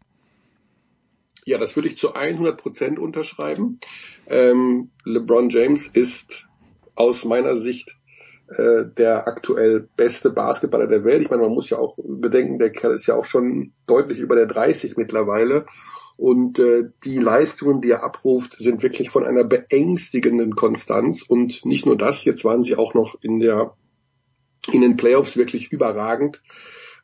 Ja, 1.45 1.59
das 1.59 1.74
würde 1.76 1.88
ich 1.88 1.97
zu 1.97 2.14
100 2.14 2.57
Prozent 2.57 2.99
unterschreiben. 2.99 3.80
Ähm, 4.28 4.90
LeBron 5.05 5.51
James 5.51 5.88
ist 5.88 6.47
aus 6.95 7.24
meiner 7.24 7.57
Sicht 7.57 7.97
äh, 8.49 8.84
der 8.97 9.26
aktuell 9.26 9.88
beste 9.97 10.30
Basketballer 10.30 10.86
der 10.86 11.05
Welt. 11.05 11.22
Ich 11.22 11.30
meine, 11.30 11.43
man 11.43 11.53
muss 11.53 11.70
ja 11.70 11.78
auch 11.78 11.97
bedenken, 11.99 12.59
der 12.59 12.70
Kerl 12.70 12.95
ist 12.95 13.07
ja 13.07 13.16
auch 13.16 13.24
schon 13.24 13.72
deutlich 13.86 14.18
über 14.18 14.36
der 14.36 14.47
30 14.47 14.97
mittlerweile. 14.97 15.66
Und 16.16 16.59
äh, 16.59 16.90
die 17.05 17.18
Leistungen, 17.18 17.80
die 17.80 17.90
er 17.90 18.05
abruft, 18.05 18.57
sind 18.59 18.82
wirklich 18.82 19.11
von 19.11 19.24
einer 19.24 19.45
beängstigenden 19.45 20.55
Konstanz. 20.55 21.22
Und 21.22 21.64
nicht 21.64 21.86
nur 21.86 21.97
das, 21.97 22.24
jetzt 22.24 22.45
waren 22.45 22.62
sie 22.62 22.76
auch 22.76 22.95
noch 22.95 23.16
in 23.22 23.40
der 23.40 23.74
in 24.70 24.80
den 24.80 24.97
Playoffs 24.97 25.36
wirklich 25.36 25.72
überragend. 25.72 26.40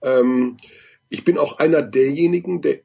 Ähm, 0.03 0.59
ich 1.09 1.24
bin 1.24 1.39
auch 1.39 1.59
einer 1.59 1.82
derjenigen, 1.82 2.62
der 2.62 2.80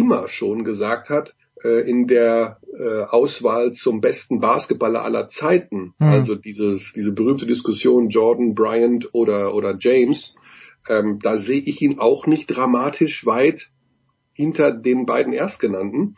immer 0.00 0.28
schon 0.28 0.64
gesagt 0.64 1.10
hat, 1.10 1.34
äh, 1.62 1.88
in 1.88 2.06
der 2.06 2.58
äh, 2.78 3.02
Auswahl 3.02 3.72
zum 3.72 4.00
besten 4.00 4.40
Basketballer 4.40 5.02
aller 5.02 5.28
Zeiten, 5.28 5.94
hm. 5.98 6.08
also 6.08 6.34
dieses, 6.34 6.92
diese 6.94 7.12
berühmte 7.12 7.46
Diskussion 7.46 8.08
Jordan, 8.08 8.54
Bryant 8.54 9.08
oder, 9.12 9.54
oder 9.54 9.76
James, 9.78 10.34
ähm, 10.88 11.18
da 11.20 11.36
sehe 11.36 11.60
ich 11.60 11.82
ihn 11.82 11.98
auch 11.98 12.26
nicht 12.26 12.46
dramatisch 12.46 13.26
weit 13.26 13.70
hinter 14.32 14.72
den 14.72 15.04
beiden 15.04 15.32
Erstgenannten. 15.32 16.14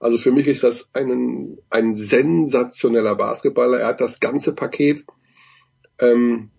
Also 0.00 0.18
für 0.18 0.32
mich 0.32 0.46
ist 0.46 0.62
das 0.62 0.90
ein, 0.94 1.58
ein 1.70 1.94
sensationeller 1.94 3.16
Basketballer. 3.16 3.80
Er 3.80 3.88
hat 3.88 4.00
das 4.00 4.20
ganze 4.20 4.54
Paket. 4.54 5.04
Ähm, 5.98 6.50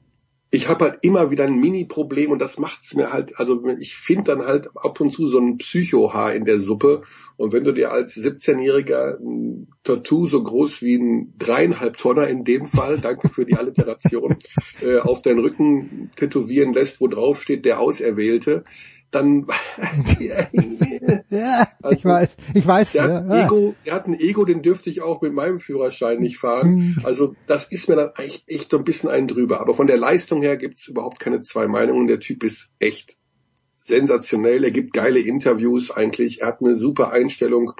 ich 0.50 0.70
habe 0.70 0.86
halt 0.86 1.00
immer 1.02 1.30
wieder 1.30 1.44
ein 1.44 1.60
Mini-Problem 1.60 2.32
und 2.32 2.40
das 2.40 2.58
macht's 2.58 2.94
mir 2.96 3.12
halt, 3.12 3.38
also 3.38 3.66
ich 3.80 3.96
finde 3.96 4.36
dann 4.36 4.46
halt 4.46 4.70
ab 4.76 5.00
und 5.02 5.12
zu 5.12 5.28
so 5.28 5.40
ein 5.40 5.58
Psycho-Haar 5.58 6.34
in 6.34 6.46
der 6.46 6.60
Suppe. 6.60 7.02
Und 7.36 7.52
wenn 7.52 7.66
du 7.66 7.74
dir 7.74 7.92
als 7.92 8.16
17-Jähriger 8.16 9.20
ein 9.20 9.68
Tattoo 9.84 10.26
so 10.28 10.42
groß 10.42 10.82
wie 10.82 10.96
ein 10.96 11.34
dreieinhalb 11.38 11.98
Tonner 11.98 12.28
in 12.28 12.46
dem 12.46 12.68
Fall, 12.68 12.98
danke 13.02 13.28
für 13.28 13.46
die 13.46 13.56
Alliteration, 13.56 14.38
äh, 14.82 15.00
auf 15.00 15.22
deinen 15.22 15.40
Rücken 15.40 16.12
tätowieren 16.16 16.74
lässt, 16.74 17.02
wo 17.02 17.08
drauf 17.08 17.42
steht 17.42 17.66
der 17.66 17.82
Auserwählte, 17.82 18.64
dann 19.12 19.48
ja, 21.30 21.68
also, 21.82 21.98
ich 21.98 22.06
weiß, 22.06 22.38
ich 22.54 22.68
weiß. 22.68 22.92
Der 22.94 23.04
hat, 23.04 23.30
ja. 23.30 23.46
Ego, 23.46 23.76
er 23.86 23.96
hat 23.96 24.08
ein 24.08 24.20
Ego, 24.20 24.44
den 24.46 24.62
dürfte 24.62 24.90
ich 24.90 25.02
auch 25.02 25.22
mit 25.22 25.34
meinem 25.34 25.60
Führerschein 25.60 26.20
nicht 26.20 26.38
fahren. 26.38 26.96
Hm. 26.96 27.02
Also 27.04 27.36
das 27.46 27.66
ist 27.72 27.88
mir 27.88 27.96
dann 27.96 28.12
echt, 28.18 28.44
echt 28.48 28.72
so 28.72 28.78
ein 28.78 28.84
bisschen 28.84 29.10
ein 29.10 29.28
drüber. 29.28 29.62
Aber 29.62 29.74
von 29.74 29.88
der 29.88 29.98
Leistung 29.98 30.42
her 30.42 30.58
gibt's 30.58 30.88
überhaupt 30.88 31.20
keine 31.20 31.42
zwei 31.42 31.68
Meinungen. 31.68 32.08
Der 32.08 32.20
Typ 32.20 32.44
ist 32.44 32.72
echt 32.80 33.18
sensationell. 33.76 34.64
Er 34.64 34.72
gibt 34.72 34.94
geile 34.94 35.20
Interviews 35.20 35.92
eigentlich. 35.92 36.42
Er 36.42 36.48
hat 36.48 36.62
eine 36.62 36.76
super 36.76 37.12
Einstellung. 37.12 37.74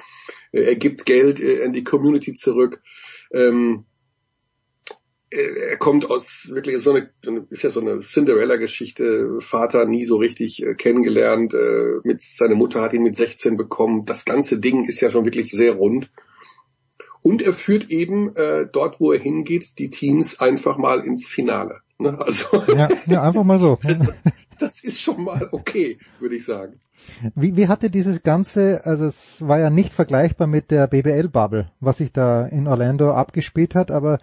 Er 0.52 0.76
gibt 0.76 1.04
Geld 1.04 1.40
äh, 1.40 1.64
in 1.64 1.74
die 1.74 1.84
Community 1.84 2.34
zurück. 2.34 2.80
Ähm, 3.32 3.84
er 5.30 5.76
kommt 5.76 6.10
aus 6.10 6.48
wirklich 6.52 6.78
so 6.82 6.92
eine 6.92 7.10
ist 7.50 7.62
ja 7.62 7.70
so 7.70 7.80
eine 7.80 8.00
Cinderella-Geschichte. 8.00 9.38
Vater 9.40 9.84
nie 9.84 10.04
so 10.04 10.16
richtig 10.16 10.64
äh, 10.64 10.74
kennengelernt. 10.74 11.54
Äh, 11.54 12.00
mit 12.04 12.22
seine 12.22 12.54
Mutter 12.54 12.80
hat 12.80 12.94
ihn 12.94 13.02
mit 13.02 13.16
16 13.16 13.56
bekommen. 13.56 14.04
Das 14.04 14.24
ganze 14.24 14.58
Ding 14.58 14.86
ist 14.86 15.00
ja 15.00 15.10
schon 15.10 15.24
wirklich 15.24 15.50
sehr 15.50 15.74
rund. 15.74 16.08
Und 17.20 17.42
er 17.42 17.52
führt 17.52 17.90
eben 17.90 18.34
äh, 18.36 18.66
dort, 18.70 19.00
wo 19.00 19.12
er 19.12 19.20
hingeht, 19.20 19.78
die 19.78 19.90
Teams 19.90 20.40
einfach 20.40 20.78
mal 20.78 21.00
ins 21.00 21.26
Finale. 21.26 21.80
Ne? 21.98 22.18
Also 22.18 22.62
ja, 22.74 22.88
ja, 23.06 23.22
einfach 23.22 23.44
mal 23.44 23.58
so. 23.58 23.78
das 24.58 24.82
ist 24.82 25.00
schon 25.00 25.24
mal 25.24 25.48
okay, 25.52 25.98
würde 26.18 26.36
ich 26.36 26.44
sagen. 26.44 26.80
Wie, 27.34 27.56
wie 27.56 27.68
hatte 27.68 27.90
dieses 27.90 28.22
Ganze, 28.22 28.84
also 28.84 29.06
es 29.06 29.40
war 29.46 29.58
ja 29.58 29.70
nicht 29.70 29.92
vergleichbar 29.92 30.46
mit 30.46 30.70
der 30.70 30.86
BBL-Bubble, 30.86 31.70
was 31.80 31.98
sich 31.98 32.12
da 32.12 32.46
in 32.46 32.66
Orlando 32.66 33.12
abgespielt 33.12 33.74
hat, 33.74 33.90
aber 33.90 34.18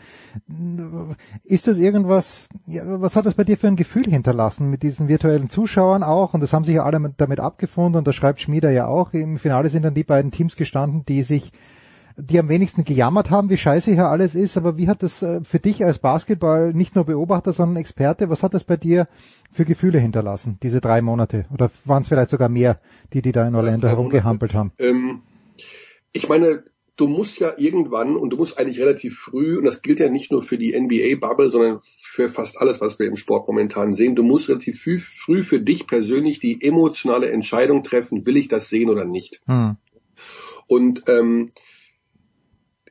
ist 1.43 1.67
das 1.67 1.77
irgendwas, 1.77 2.47
ja, 2.67 2.83
was 3.01 3.15
hat 3.15 3.25
das 3.25 3.33
bei 3.33 3.43
dir 3.43 3.57
für 3.57 3.67
ein 3.67 3.75
Gefühl 3.75 4.05
hinterlassen 4.05 4.69
mit 4.69 4.83
diesen 4.83 5.07
virtuellen 5.07 5.49
Zuschauern 5.49 6.03
auch? 6.03 6.33
Und 6.33 6.41
das 6.41 6.53
haben 6.53 6.65
sich 6.65 6.75
ja 6.75 6.83
alle 6.83 7.13
damit 7.17 7.39
abgefunden 7.39 7.97
und 7.97 8.07
das 8.07 8.15
schreibt 8.15 8.41
Schmieder 8.41 8.71
ja 8.71 8.87
auch. 8.87 9.13
Im 9.13 9.39
Finale 9.39 9.69
sind 9.69 9.83
dann 9.83 9.95
die 9.95 10.03
beiden 10.03 10.31
Teams 10.31 10.55
gestanden, 10.55 11.05
die 11.05 11.23
sich 11.23 11.51
die 12.17 12.39
am 12.39 12.49
wenigsten 12.49 12.83
gejammert 12.83 13.29
haben, 13.29 13.49
wie 13.49 13.57
scheiße 13.57 13.91
hier 13.91 14.07
alles 14.07 14.35
ist, 14.35 14.57
aber 14.57 14.77
wie 14.77 14.87
hat 14.87 15.03
das 15.03 15.21
äh, 15.21 15.41
für 15.43 15.59
dich 15.59 15.83
als 15.83 15.99
Basketball, 15.99 16.73
nicht 16.73 16.95
nur 16.95 17.05
Beobachter, 17.05 17.51
sondern 17.51 17.77
Experte, 17.77 18.29
was 18.29 18.41
hat 18.41 18.53
das 18.53 18.63
bei 18.63 18.77
dir 18.77 19.07
für 19.51 19.65
Gefühle 19.65 19.99
hinterlassen, 19.99 20.57
diese 20.63 20.81
drei 20.81 21.01
Monate? 21.01 21.45
Oder 21.53 21.71
waren 21.83 22.03
es 22.03 22.07
vielleicht 22.07 22.29
sogar 22.29 22.49
mehr, 22.49 22.79
die 23.13 23.21
die 23.21 23.31
da 23.31 23.47
in 23.47 23.55
Orlando 23.55 23.87
herumgehampelt 23.87 24.53
haben? 24.53 24.71
Ähm, 24.79 25.21
ich 26.13 26.29
meine, 26.29 26.63
du 26.95 27.07
musst 27.07 27.39
ja 27.39 27.53
irgendwann 27.57 28.15
und 28.15 28.29
du 28.29 28.37
musst 28.37 28.57
eigentlich 28.57 28.79
relativ 28.79 29.17
früh, 29.17 29.57
und 29.57 29.65
das 29.65 29.81
gilt 29.81 29.99
ja 29.99 30.09
nicht 30.09 30.31
nur 30.31 30.43
für 30.43 30.57
die 30.57 30.79
NBA-Bubble, 30.79 31.49
sondern 31.49 31.81
für 31.99 32.29
fast 32.29 32.57
alles, 32.61 32.79
was 32.79 32.97
wir 32.97 33.07
im 33.07 33.17
Sport 33.17 33.47
momentan 33.49 33.91
sehen, 33.91 34.15
du 34.15 34.23
musst 34.23 34.47
relativ 34.47 34.81
früh, 34.81 34.99
früh 34.99 35.43
für 35.43 35.59
dich 35.59 35.85
persönlich 35.85 36.39
die 36.39 36.61
emotionale 36.61 37.29
Entscheidung 37.29 37.83
treffen, 37.83 38.25
will 38.25 38.37
ich 38.37 38.47
das 38.47 38.69
sehen 38.69 38.89
oder 38.89 39.03
nicht. 39.03 39.41
Hm. 39.47 39.75
Und 40.67 41.03
ähm, 41.07 41.51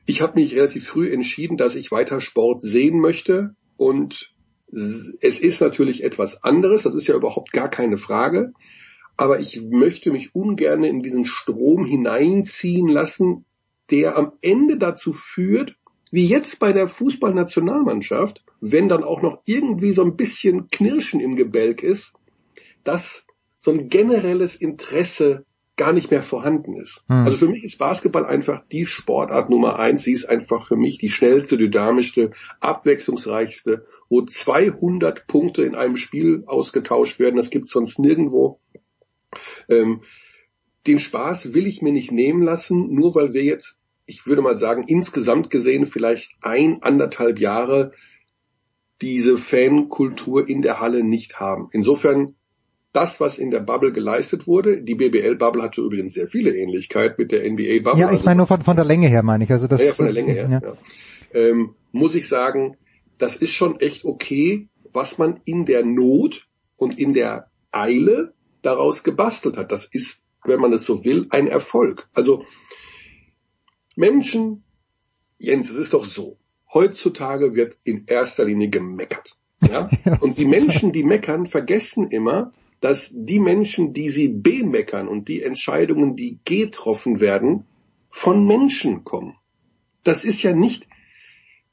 ich 0.05 0.21
habe 0.21 0.39
mich 0.39 0.53
relativ 0.53 0.87
früh 0.87 1.11
entschieden, 1.11 1.57
dass 1.57 1.75
ich 1.75 1.91
weiter 1.91 2.21
Sport 2.21 2.61
sehen 2.61 2.99
möchte. 2.99 3.55
Und 3.77 4.33
es 4.67 5.39
ist 5.39 5.61
natürlich 5.61 6.03
etwas 6.03 6.43
anderes, 6.43 6.83
das 6.83 6.95
ist 6.95 7.07
ja 7.07 7.15
überhaupt 7.15 7.51
gar 7.51 7.69
keine 7.69 7.97
Frage, 7.97 8.53
aber 9.17 9.39
ich 9.39 9.61
möchte 9.61 10.11
mich 10.11 10.35
ungern 10.35 10.83
in 10.83 11.01
diesen 11.01 11.25
Strom 11.25 11.85
hineinziehen 11.85 12.87
lassen, 12.87 13.45
der 13.89 14.17
am 14.17 14.33
Ende 14.41 14.77
dazu 14.77 15.13
führt, 15.13 15.77
wie 16.11 16.27
jetzt 16.27 16.59
bei 16.59 16.73
der 16.73 16.87
Fußballnationalmannschaft, 16.87 18.43
wenn 18.61 18.89
dann 18.89 19.03
auch 19.03 19.21
noch 19.21 19.41
irgendwie 19.45 19.91
so 19.91 20.03
ein 20.03 20.15
bisschen 20.15 20.67
Knirschen 20.69 21.19
im 21.19 21.35
Gebälk 21.35 21.83
ist, 21.83 22.13
dass 22.83 23.25
so 23.59 23.71
ein 23.71 23.89
generelles 23.89 24.55
Interesse 24.55 25.45
gar 25.77 25.91
nicht 25.91 26.09
mehr 26.11 26.23
vorhanden 26.23 26.79
ist. 26.79 27.03
Hm. 27.07 27.25
Also 27.25 27.37
für 27.37 27.47
mich 27.47 27.63
ist 27.63 27.77
Basketball 27.77 28.25
einfach 28.25 28.63
die 28.71 28.85
Sportart 28.85 29.49
Nummer 29.49 29.77
eins. 29.77 30.03
Sie 30.03 30.13
ist 30.13 30.25
einfach 30.25 30.67
für 30.67 30.77
mich 30.77 30.97
die 30.97 31.09
schnellste, 31.09 31.57
dynamischste, 31.57 32.31
abwechslungsreichste, 32.61 33.85
wo 34.09 34.21
200 34.21 35.27
Punkte 35.27 35.63
in 35.63 35.75
einem 35.75 35.97
Spiel 35.97 36.43
ausgetauscht 36.47 37.19
werden. 37.19 37.35
Das 37.35 37.49
gibt 37.49 37.67
sonst 37.67 37.99
nirgendwo. 37.99 38.59
Ähm, 39.67 40.01
den 40.87 40.99
Spaß 40.99 41.53
will 41.53 41.67
ich 41.67 41.81
mir 41.81 41.91
nicht 41.91 42.11
nehmen 42.11 42.43
lassen, 42.43 42.93
nur 42.93 43.15
weil 43.15 43.33
wir 43.33 43.43
jetzt, 43.43 43.79
ich 44.05 44.27
würde 44.27 44.41
mal 44.41 44.55
sagen, 44.55 44.85
insgesamt 44.87 45.49
gesehen 45.49 45.87
vielleicht 45.87 46.31
ein, 46.41 46.83
anderthalb 46.83 47.39
Jahre 47.39 47.91
diese 49.01 49.37
Fankultur 49.37 50.47
in 50.47 50.61
der 50.61 50.79
Halle 50.79 51.03
nicht 51.03 51.39
haben. 51.39 51.67
Insofern 51.71 52.35
das, 52.95 53.19
was 53.19 53.37
in 53.37 53.51
der 53.51 53.59
Bubble 53.59 53.91
geleistet 53.91 54.47
wurde, 54.47 54.81
die 54.81 54.95
BBL-Bubble 54.95 55.61
hatte 55.61 55.81
übrigens 55.81 56.13
sehr 56.13 56.29
viele 56.29 56.55
Ähnlichkeit 56.55 57.19
mit 57.19 57.31
der 57.31 57.41
NBA-Bubble. 57.49 57.99
Ja, 57.99 58.11
ich 58.13 58.23
meine 58.23 58.37
nur 58.37 58.47
von, 58.47 58.63
von 58.63 58.75
der 58.75 58.85
Länge 58.85 59.07
her, 59.07 59.21
meine 59.21 59.43
ich. 59.43 59.51
Also 59.51 59.67
das, 59.67 59.83
ja, 59.83 59.91
von 59.91 60.05
der 60.05 60.13
Länge 60.13 60.31
her, 60.31 60.49
ja. 60.49 60.61
ja. 60.61 60.77
Ähm, 61.33 61.75
muss 61.91 62.15
ich 62.15 62.27
sagen, 62.29 62.77
das 63.17 63.35
ist 63.35 63.51
schon 63.51 63.79
echt 63.81 64.05
okay, 64.05 64.69
was 64.93 65.17
man 65.17 65.41
in 65.43 65.65
der 65.65 65.83
Not 65.83 66.47
und 66.77 66.97
in 66.97 67.13
der 67.13 67.49
Eile 67.71 68.33
daraus 68.61 69.03
gebastelt 69.03 69.57
hat. 69.57 69.71
Das 69.71 69.85
ist, 69.85 70.23
wenn 70.45 70.61
man 70.61 70.71
es 70.71 70.85
so 70.85 71.03
will, 71.03 71.27
ein 71.31 71.47
Erfolg. 71.47 72.07
Also 72.13 72.45
Menschen, 73.97 74.63
Jens, 75.37 75.69
es 75.69 75.75
ist 75.75 75.93
doch 75.93 76.05
so. 76.05 76.37
Heutzutage 76.73 77.55
wird 77.55 77.77
in 77.83 78.05
erster 78.07 78.45
Linie 78.45 78.69
gemeckert. 78.69 79.37
Ja? 79.69 79.89
Und 80.21 80.39
die 80.39 80.45
Menschen, 80.45 80.93
die 80.93 81.03
meckern, 81.03 81.45
vergessen 81.45 82.09
immer, 82.09 82.53
dass 82.81 83.11
die 83.13 83.39
Menschen, 83.39 83.93
die 83.93 84.09
sie 84.09 84.29
bemeckern 84.29 85.07
und 85.07 85.27
die 85.27 85.41
Entscheidungen, 85.43 86.15
die 86.15 86.39
getroffen 86.45 87.19
werden, 87.19 87.65
von 88.09 88.45
Menschen 88.45 89.03
kommen. 89.03 89.35
Das 90.03 90.23
ist 90.23 90.43
ja 90.43 90.53
nicht, 90.53 90.87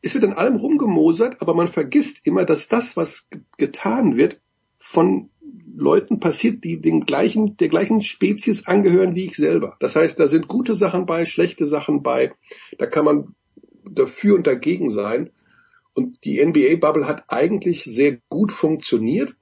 es 0.01 0.15
wird 0.15 0.25
an 0.25 0.33
allem 0.33 0.57
rumgemosert, 0.57 1.41
aber 1.41 1.55
man 1.55 1.69
vergisst 1.69 2.27
immer, 2.27 2.45
dass 2.45 2.69
das, 2.69 2.97
was 2.97 3.29
getan 3.59 4.17
wird, 4.17 4.41
von 4.79 5.31
Leuten 5.75 6.21
passiert, 6.21 6.65
die 6.65 6.81
den 6.81 7.03
gleichen, 7.07 7.57
der 7.57 7.69
gleichen 7.69 8.01
Spezies 8.01 8.67
angehören 8.67 9.15
wie 9.15 9.27
ich 9.27 9.37
selber. 9.37 9.77
Das 9.81 9.97
heißt, 9.97 10.19
da 10.19 10.27
sind 10.27 10.49
gute 10.49 10.75
Sachen 10.75 11.07
bei, 11.07 11.25
schlechte 11.25 11.67
Sachen 11.67 12.03
bei. 12.03 12.33
Da 12.79 12.87
kann 12.87 13.05
man 13.05 13.35
dafür 13.91 14.35
und 14.35 14.47
dagegen 14.47 14.91
sein. 14.91 15.31
Und 15.95 16.25
die 16.25 16.45
NBA-Bubble 16.45 17.07
hat 17.07 17.25
eigentlich 17.29 17.85
sehr 17.85 18.19
gut 18.29 18.53
funktioniert. 18.53 19.37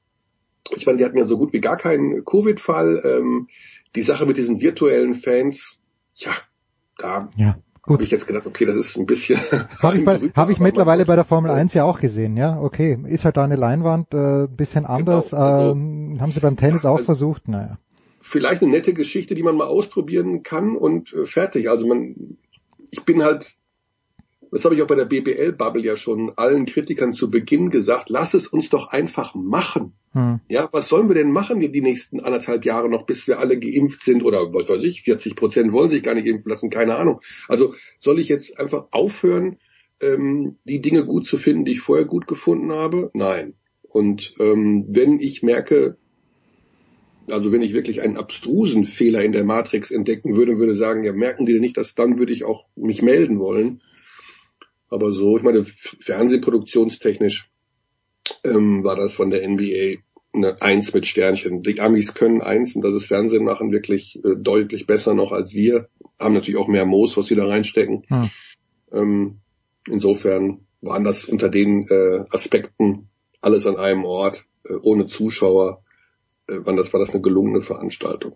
Ich 0.76 0.86
meine, 0.86 0.98
die 0.98 1.05
hatten 1.05 1.18
ja 1.18 1.24
so 1.24 1.38
gut 1.38 1.52
wie 1.52 1.60
gar 1.60 1.76
keinen 1.76 2.24
Covid-Fall. 2.24 3.02
Ähm, 3.05 3.48
die 3.94 4.02
Sache 4.02 4.26
mit 4.26 4.36
diesen 4.36 4.60
virtuellen 4.60 5.14
Fans, 5.14 5.80
ja, 6.14 6.32
da 6.98 7.28
ja, 7.36 7.56
habe 7.88 8.02
ich 8.05 8.10
jetzt 8.10 8.26
gedacht, 8.26 8.47
okay, 8.47 8.66
das 8.66 8.76
ist 8.76 8.97
ein 8.97 9.06
bisschen. 9.06 9.38
Habe 9.80 9.98
ich, 9.98 10.05
bei, 10.05 10.18
hab 10.36 10.51
ich 10.51 10.60
mittlerweile 10.60 11.05
bei 11.05 11.16
der 11.16 11.24
Formel 11.24 11.51
1 11.51 11.74
ja 11.74 11.84
auch 11.84 12.01
gesehen, 12.01 12.36
ja, 12.36 12.60
okay. 12.60 12.98
Ist 13.06 13.24
halt 13.24 13.36
da 13.36 13.44
eine 13.44 13.56
Leinwand, 13.56 14.14
äh, 14.14 14.47
bisschen 14.48 14.84
genau, 14.84 14.94
anders. 14.94 15.30
Genau, 15.30 15.42
also, 15.42 15.72
ähm, 15.72 16.18
haben 16.20 16.32
sie 16.32 16.40
beim 16.40 16.56
Tennis 16.56 16.84
ja, 16.84 16.90
auch 16.90 16.97
also, 16.97 17.06
versucht, 17.06 17.48
naja. 17.48 17.78
Vielleicht 18.20 18.62
eine 18.62 18.70
nette 18.70 18.92
Geschichte, 18.92 19.34
die 19.34 19.42
man 19.42 19.56
mal 19.56 19.66
ausprobieren 19.66 20.42
kann 20.42 20.76
und 20.76 21.12
äh, 21.12 21.26
fertig. 21.26 21.68
Also 21.68 21.86
man, 21.86 22.36
ich 22.90 23.02
bin 23.05 23.24
halt 23.24 23.56
das 24.51 24.64
habe 24.64 24.74
ich 24.74 24.82
auch 24.82 24.86
bei 24.86 24.94
der 24.94 25.05
BBL-Bubble 25.05 25.82
ja 25.82 25.97
schon 25.97 26.32
allen 26.36 26.66
Kritikern 26.66 27.12
zu 27.12 27.31
Beginn 27.31 27.70
gesagt, 27.70 28.10
lass 28.10 28.35
es 28.35 28.47
uns 28.47 28.68
doch 28.68 28.89
einfach 28.89 29.35
machen. 29.35 29.93
Hm. 30.12 30.40
Ja, 30.48 30.68
was 30.72 30.89
sollen 30.89 31.09
wir 31.09 31.14
denn 31.14 31.31
machen 31.31 31.60
die 31.60 31.81
nächsten 31.81 32.20
anderthalb 32.20 32.64
Jahre 32.64 32.89
noch, 32.89 33.06
bis 33.06 33.28
wir 33.28 33.39
alle 33.39 33.59
geimpft 33.59 34.02
sind 34.02 34.24
oder 34.24 34.52
was 34.52 34.68
weiß 34.68 34.82
ich, 34.82 35.02
40 35.02 35.36
Prozent 35.36 35.72
wollen 35.72 35.89
sich 35.89 36.02
gar 36.02 36.14
nicht 36.14 36.27
impfen 36.27 36.51
lassen, 36.51 36.70
keine 36.70 36.97
Ahnung. 36.97 37.20
Also 37.48 37.74
soll 38.01 38.18
ich 38.18 38.28
jetzt 38.28 38.59
einfach 38.59 38.89
aufhören, 38.90 39.59
ähm, 40.01 40.56
die 40.64 40.81
Dinge 40.81 41.05
gut 41.05 41.27
zu 41.27 41.39
finden, 41.39 41.64
die 41.64 41.72
ich 41.72 41.81
vorher 41.81 42.06
gut 42.06 42.27
gefunden 42.27 42.72
habe? 42.72 43.10
Nein. 43.14 43.55
Und 43.82 44.35
ähm, 44.40 44.86
wenn 44.89 45.20
ich 45.20 45.43
merke, 45.43 45.97
also 47.28 47.52
wenn 47.52 47.62
ich 47.62 47.72
wirklich 47.72 48.02
einen 48.02 48.16
abstrusen 48.16 48.86
Fehler 48.86 49.22
in 49.22 49.32
der 49.32 49.44
Matrix 49.44 49.90
entdecken 49.90 50.36
würde, 50.36 50.59
würde 50.59 50.74
sagen, 50.74 51.05
ja, 51.05 51.12
merken 51.12 51.44
die 51.44 51.52
denn 51.52 51.60
nicht, 51.60 51.77
dass 51.77 51.94
dann 51.94 52.18
würde 52.18 52.32
ich 52.32 52.44
auch 52.44 52.66
mich 52.77 53.02
melden 53.02 53.39
wollen. 53.39 53.81
Aber 54.90 55.12
so, 55.12 55.36
ich 55.36 55.42
meine, 55.42 55.64
fernsehproduktionstechnisch 55.64 57.50
ähm, 58.44 58.84
war 58.84 58.96
das 58.96 59.14
von 59.14 59.30
der 59.30 59.48
NBA 59.48 60.00
eine 60.32 60.60
Eins 60.62 60.92
mit 60.94 61.06
Sternchen. 61.06 61.62
Die 61.62 61.80
Amis 61.80 62.14
können 62.14 62.42
eins 62.42 62.76
und 62.76 62.82
das 62.82 62.94
ist 62.94 63.06
Fernsehen 63.06 63.44
machen 63.44 63.72
wirklich 63.72 64.16
äh, 64.24 64.36
deutlich 64.36 64.86
besser 64.86 65.14
noch 65.14 65.32
als 65.32 65.54
wir. 65.54 65.88
Haben 66.18 66.34
natürlich 66.34 66.60
auch 66.60 66.68
mehr 66.68 66.86
Moos, 66.86 67.16
was 67.16 67.26
sie 67.26 67.34
da 67.34 67.46
reinstecken. 67.46 68.02
Hm. 68.08 68.30
Ähm, 68.92 69.40
insofern 69.88 70.66
waren 70.80 71.04
das 71.04 71.24
unter 71.24 71.48
den 71.48 71.86
äh, 71.88 72.24
Aspekten 72.30 73.08
alles 73.40 73.66
an 73.66 73.76
einem 73.76 74.04
Ort, 74.04 74.44
äh, 74.64 74.74
ohne 74.74 75.06
Zuschauer, 75.06 75.82
äh, 76.48 76.64
war 76.64 76.74
das, 76.74 76.92
war 76.92 77.00
das 77.00 77.10
eine 77.10 77.20
gelungene 77.20 77.60
Veranstaltung. 77.60 78.34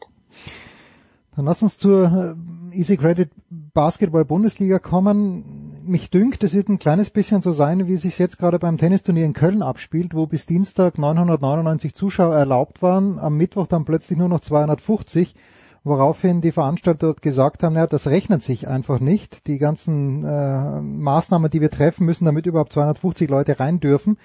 Dann 1.37 1.47
lass 1.47 1.63
uns 1.63 1.79
zur 1.79 2.37
äh, 2.73 2.77
Easy 2.77 2.97
Credit 2.97 3.31
Basketball 3.51 4.25
Bundesliga 4.25 4.79
kommen. 4.79 5.73
Mich 5.85 6.11
dünkt, 6.11 6.45
es 6.45 6.55
wird 6.55 6.69
ein 6.69 6.79
kleines 6.79 7.11
bisschen 7.11 7.43
so 7.43 7.53
sein, 7.53 7.87
wie 7.87 7.95
es 7.95 8.03
sich 8.03 8.19
jetzt 8.19 8.39
gerade 8.39 8.59
beim 8.59 8.79
Tennisturnier 8.79 9.25
in 9.25 9.33
Köln 9.33 9.63
abspielt, 9.63 10.15
wo 10.15 10.27
bis 10.27 10.47
Dienstag 10.47 10.97
999 10.97 11.95
Zuschauer 11.95 12.35
erlaubt 12.35 12.83
waren, 12.83 13.19
am 13.19 13.37
Mittwoch 13.37 13.67
dann 13.67 13.85
plötzlich 13.85 14.19
nur 14.19 14.29
noch 14.29 14.41
250, 14.41 15.35
woraufhin 15.83 16.41
die 16.41 16.53
Veranstalter 16.53 17.09
dort 17.09 17.23
gesagt 17.23 17.63
haben, 17.63 17.77
ja, 17.77 17.87
das 17.87 18.07
rechnet 18.07 18.43
sich 18.43 18.67
einfach 18.69 19.01
nicht. 19.01 19.47
Die 19.47 19.59
ganzen 19.59 20.25
äh, 20.25 20.81
Maßnahmen, 20.81 21.51
die 21.51 21.61
wir 21.61 21.71
treffen 21.71 22.07
müssen, 22.07 22.25
damit 22.25 22.47
überhaupt 22.47 22.73
250 22.73 23.29
Leute 23.29 23.61
rein 23.61 23.81
dürfen. 23.81 24.17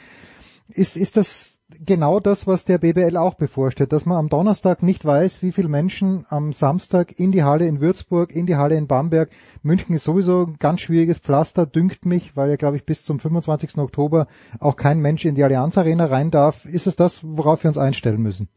Ist, 0.69 0.95
ist 0.95 1.17
das 1.17 1.58
genau 1.85 2.19
das, 2.19 2.47
was 2.47 2.65
der 2.65 2.77
BBL 2.77 3.17
auch 3.17 3.35
bevorsteht, 3.35 3.93
dass 3.93 4.05
man 4.05 4.17
am 4.17 4.29
Donnerstag 4.29 4.83
nicht 4.83 5.05
weiß, 5.05 5.41
wie 5.41 5.51
viele 5.51 5.67
Menschen 5.67 6.25
am 6.29 6.53
Samstag 6.53 7.17
in 7.17 7.31
die 7.31 7.43
Halle 7.43 7.67
in 7.67 7.81
Würzburg, 7.81 8.35
in 8.35 8.45
die 8.45 8.55
Halle 8.55 8.75
in 8.75 8.87
Bamberg, 8.87 9.29
München 9.63 9.95
ist 9.95 10.03
sowieso 10.03 10.47
ein 10.47 10.57
ganz 10.59 10.81
schwieriges 10.81 11.19
Pflaster, 11.19 11.65
dünkt 11.65 12.05
mich, 12.05 12.35
weil 12.35 12.49
ja 12.49 12.55
glaube 12.55 12.77
ich 12.77 12.85
bis 12.85 13.03
zum 13.03 13.19
25. 13.19 13.77
Oktober 13.77 14.27
auch 14.59 14.75
kein 14.75 14.99
Mensch 14.99 15.25
in 15.25 15.35
die 15.35 15.43
Allianz 15.43 15.77
Arena 15.77 16.05
rein 16.05 16.31
darf. 16.31 16.65
Ist 16.65 16.87
es 16.87 16.95
das, 16.95 17.21
worauf 17.23 17.63
wir 17.63 17.69
uns 17.69 17.77
einstellen 17.77 18.21
müssen? 18.21 18.49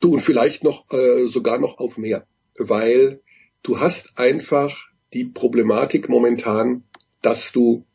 Du 0.00 0.12
und 0.12 0.20
vielleicht 0.20 0.64
noch 0.64 0.90
äh, 0.92 1.26
sogar 1.26 1.58
noch 1.58 1.78
auf 1.78 1.96
mehr, 1.96 2.26
weil 2.58 3.22
du 3.62 3.80
hast 3.80 4.18
einfach 4.18 4.88
die 5.14 5.24
Problematik 5.24 6.08
momentan, 6.08 6.84
dass 7.22 7.52
du 7.52 7.86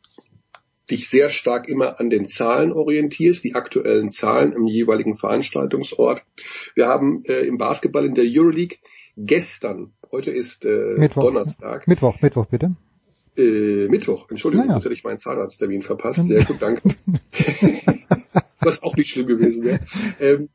dich 0.90 1.08
sehr 1.08 1.30
stark 1.30 1.68
immer 1.68 2.00
an 2.00 2.10
den 2.10 2.28
Zahlen 2.28 2.72
orientierst, 2.72 3.44
die 3.44 3.54
aktuellen 3.54 4.10
Zahlen 4.10 4.52
im 4.52 4.66
jeweiligen 4.66 5.14
Veranstaltungsort. 5.14 6.24
Wir 6.74 6.88
haben 6.88 7.24
äh, 7.24 7.46
im 7.46 7.58
Basketball 7.58 8.04
in 8.04 8.14
der 8.14 8.24
Euroleague 8.26 8.78
gestern, 9.16 9.92
heute 10.10 10.30
ist 10.30 10.64
äh, 10.64 10.96
Mittwoch. 10.98 11.24
Donnerstag. 11.24 11.86
Mittwoch, 11.86 12.20
Mittwoch 12.20 12.46
bitte. 12.46 12.74
Äh, 13.36 13.88
Mittwoch, 13.88 14.28
Entschuldigung, 14.30 14.66
ja, 14.66 14.74
ja. 14.74 14.84
hätte 14.84 14.92
ich 14.92 15.04
meinen 15.04 15.18
Zahnarzttermin 15.18 15.82
verpasst. 15.82 16.24
Sehr 16.24 16.44
gut, 16.44 16.60
danke. 16.60 16.82
Was 18.60 18.82
auch 18.82 18.96
nicht 18.96 19.10
schlimm 19.10 19.26
gewesen 19.26 19.64
wäre. 19.64 19.80
Ähm, 20.20 20.48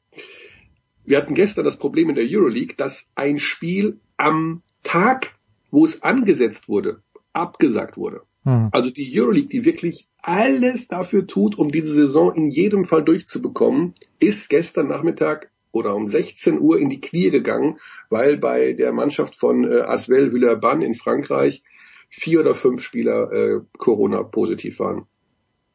wir 1.06 1.18
hatten 1.18 1.36
gestern 1.36 1.66
das 1.66 1.78
Problem 1.78 2.10
in 2.10 2.16
der 2.16 2.26
Euroleague, 2.28 2.76
dass 2.76 3.12
ein 3.16 3.40
Spiel 3.40 3.99
am 4.18 4.64
Tag, 4.84 5.36
wo 5.72 5.86
es 5.86 6.03
angesetzt 6.03 6.68
wurde, 6.68 7.02
abgesagt 7.34 7.98
wurde. 7.98 8.22
Hm. 8.45 8.69
Also 8.72 8.91
die 8.91 9.11
Euroleague, 9.19 9.49
die 9.49 9.65
wirklich 9.65 10.07
alles 10.22 10.88
dafür 10.88 11.27
tut, 11.27 11.57
um 11.57 11.67
diese 11.67 11.93
Saison 11.93 12.34
in 12.34 12.47
jedem 12.47 12.85
Fall 12.85 13.03
durchzubekommen, 13.03 13.93
ist 14.19 14.49
gestern 14.49 14.88
Nachmittag 14.88 15.51
oder 15.72 15.95
um 15.95 16.07
16 16.07 16.59
Uhr 16.59 16.80
in 16.80 16.89
die 16.89 17.01
Knie 17.01 17.31
gegangen, 17.31 17.77
weil 18.09 18.38
bei 18.38 18.73
der 18.73 18.93
Mannschaft 18.93 19.35
von 19.35 19.69
äh, 19.69 19.81
Asvel 19.81 20.31
Villeurbanne 20.31 20.85
in 20.85 20.93
Frankreich 20.93 21.63
vier 22.09 22.39
oder 22.39 22.55
fünf 22.55 22.81
Spieler 22.81 23.31
äh, 23.31 23.61
Corona 23.77 24.23
positiv 24.23 24.80
waren. 24.80 25.05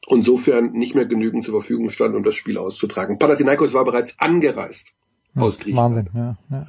Insofern 0.08 0.72
nicht 0.72 0.94
mehr 0.94 1.04
genügend 1.04 1.44
zur 1.44 1.60
Verfügung 1.60 1.90
stand, 1.90 2.14
um 2.14 2.24
das 2.24 2.34
Spiel 2.34 2.56
auszutragen. 2.56 3.18
Panathinaikos 3.18 3.74
war 3.74 3.84
bereits 3.84 4.18
angereist 4.18 4.94
ja, 5.34 5.42
aus 5.42 5.58
Griechenland. 5.58 5.96
Wahnsinn, 5.96 6.10
ja, 6.14 6.38
ja. 6.50 6.66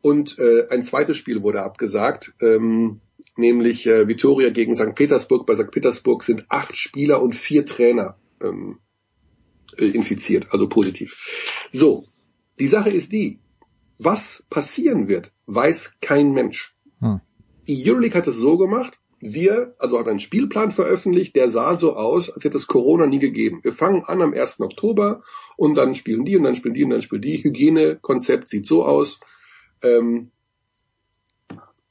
Und 0.00 0.36
äh, 0.38 0.68
ein 0.68 0.82
zweites 0.82 1.16
Spiel 1.16 1.44
wurde 1.44 1.62
abgesagt. 1.62 2.34
Ähm, 2.42 3.00
nämlich 3.36 3.86
äh, 3.86 4.08
Vitoria 4.08 4.50
gegen 4.50 4.74
St. 4.74 4.94
Petersburg. 4.94 5.46
Bei 5.46 5.54
St. 5.54 5.70
Petersburg 5.70 6.24
sind 6.24 6.46
acht 6.48 6.76
Spieler 6.76 7.22
und 7.22 7.34
vier 7.34 7.66
Trainer 7.66 8.16
ähm, 8.42 8.78
äh, 9.78 9.86
infiziert, 9.86 10.48
also 10.50 10.68
positiv. 10.68 11.68
So, 11.70 12.04
die 12.58 12.68
Sache 12.68 12.90
ist 12.90 13.12
die, 13.12 13.40
was 13.98 14.44
passieren 14.50 15.08
wird, 15.08 15.32
weiß 15.46 15.98
kein 16.00 16.32
Mensch. 16.32 16.76
Hm. 17.00 17.20
Die 17.66 17.88
Euroleague 17.88 18.18
hat 18.18 18.26
es 18.26 18.36
so 18.36 18.58
gemacht, 18.58 18.98
wir, 19.22 19.76
also 19.78 19.98
hat 19.98 20.08
einen 20.08 20.18
Spielplan 20.18 20.72
veröffentlicht, 20.72 21.36
der 21.36 21.48
sah 21.48 21.76
so 21.76 21.94
aus, 21.94 22.28
als 22.28 22.44
hätte 22.44 22.56
es 22.56 22.66
Corona 22.66 23.06
nie 23.06 23.20
gegeben. 23.20 23.60
Wir 23.62 23.72
fangen 23.72 24.02
an 24.04 24.20
am 24.20 24.34
1. 24.34 24.60
Oktober 24.60 25.22
und 25.56 25.76
dann 25.76 25.94
spielen 25.94 26.24
die 26.24 26.36
und 26.36 26.42
dann 26.42 26.56
spielen 26.56 26.74
die 26.74 26.82
und 26.82 26.90
dann 26.90 27.02
spielen 27.02 27.22
die. 27.22 27.38
Hygienekonzept 27.38 28.48
sieht 28.48 28.66
so 28.66 28.84
aus. 28.84 29.20
Ähm, 29.80 30.32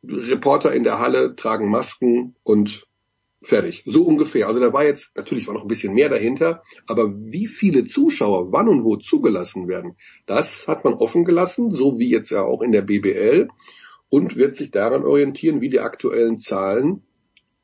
Reporter 0.03 0.73
in 0.73 0.83
der 0.83 0.99
Halle 0.99 1.35
tragen 1.35 1.69
Masken 1.69 2.35
und 2.43 2.87
Fertig. 3.43 3.81
So 3.87 4.03
ungefähr. 4.03 4.47
Also 4.47 4.59
da 4.59 4.71
war 4.71 4.85
jetzt, 4.85 5.17
natürlich 5.17 5.47
war 5.47 5.55
noch 5.55 5.63
ein 5.63 5.67
bisschen 5.67 5.95
mehr 5.95 6.09
dahinter, 6.09 6.61
aber 6.85 7.11
wie 7.17 7.47
viele 7.47 7.85
Zuschauer 7.85 8.51
wann 8.51 8.69
und 8.69 8.83
wo 8.83 8.97
zugelassen 8.97 9.67
werden, 9.67 9.95
das 10.27 10.67
hat 10.67 10.83
man 10.83 10.93
offen 10.93 11.25
gelassen, 11.25 11.71
so 11.71 11.97
wie 11.97 12.09
jetzt 12.09 12.29
ja 12.29 12.43
auch 12.43 12.61
in 12.61 12.71
der 12.71 12.83
BBL 12.83 13.47
und 14.09 14.35
wird 14.35 14.55
sich 14.55 14.69
daran 14.69 15.03
orientieren, 15.03 15.59
wie 15.59 15.69
die 15.69 15.79
aktuellen 15.79 16.37
Zahlen 16.37 17.01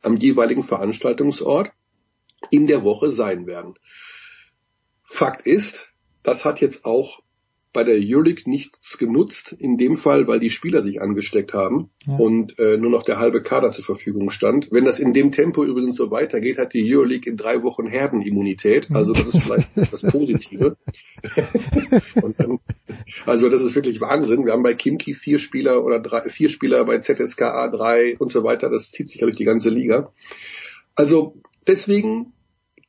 am 0.01 0.15
jeweiligen 0.15 0.64
Veranstaltungsort 0.64 1.72
in 2.49 2.65
der 2.65 2.84
Woche 2.84 3.11
sein 3.11 3.45
werden. 3.45 3.76
Fakt 5.03 5.45
ist, 5.45 5.93
das 6.23 6.43
hat 6.43 6.59
jetzt 6.59 6.85
auch 6.85 7.22
bei 7.77 7.83
der 7.83 7.99
Euroleague 8.01 8.49
nichts 8.49 8.97
genutzt, 8.97 9.55
in 9.59 9.77
dem 9.77 9.97
Fall, 9.97 10.27
weil 10.27 10.39
die 10.39 10.49
Spieler 10.49 10.81
sich 10.81 10.99
angesteckt 10.99 11.53
haben 11.53 11.91
ja. 12.07 12.15
und 12.15 12.57
äh, 12.57 12.75
nur 12.75 12.89
noch 12.89 13.03
der 13.03 13.19
halbe 13.19 13.43
Kader 13.43 13.71
zur 13.71 13.83
Verfügung 13.83 14.31
stand. 14.31 14.69
Wenn 14.71 14.85
das 14.85 14.99
in 14.99 15.13
dem 15.13 15.31
Tempo 15.31 15.63
übrigens 15.63 15.95
so 15.95 16.09
weitergeht, 16.09 16.57
hat 16.57 16.73
die 16.73 16.91
Euroleague 16.91 17.29
in 17.29 17.37
drei 17.37 17.61
Wochen 17.61 17.85
Herdenimmunität. 17.85 18.87
Also 18.95 19.13
das 19.13 19.27
ist 19.27 19.43
vielleicht 19.43 19.69
das 19.93 20.01
Positive. 20.01 20.75
dann, 22.39 22.57
also 23.27 23.47
das 23.47 23.61
ist 23.61 23.75
wirklich 23.75 24.01
Wahnsinn. 24.01 24.47
Wir 24.47 24.53
haben 24.53 24.63
bei 24.63 24.73
Kimki 24.73 25.13
vier 25.13 25.37
Spieler 25.37 25.85
oder 25.85 25.99
drei, 25.99 26.29
vier 26.29 26.49
Spieler 26.49 26.83
bei 26.83 26.97
ZSKA 26.97 27.67
drei 27.67 28.17
und 28.17 28.31
so 28.31 28.43
weiter. 28.43 28.71
Das 28.71 28.89
zieht 28.89 29.07
sich 29.07 29.21
ja 29.21 29.27
durch 29.27 29.37
die 29.37 29.45
ganze 29.45 29.69
Liga. 29.69 30.11
Also 30.95 31.35
deswegen 31.67 32.33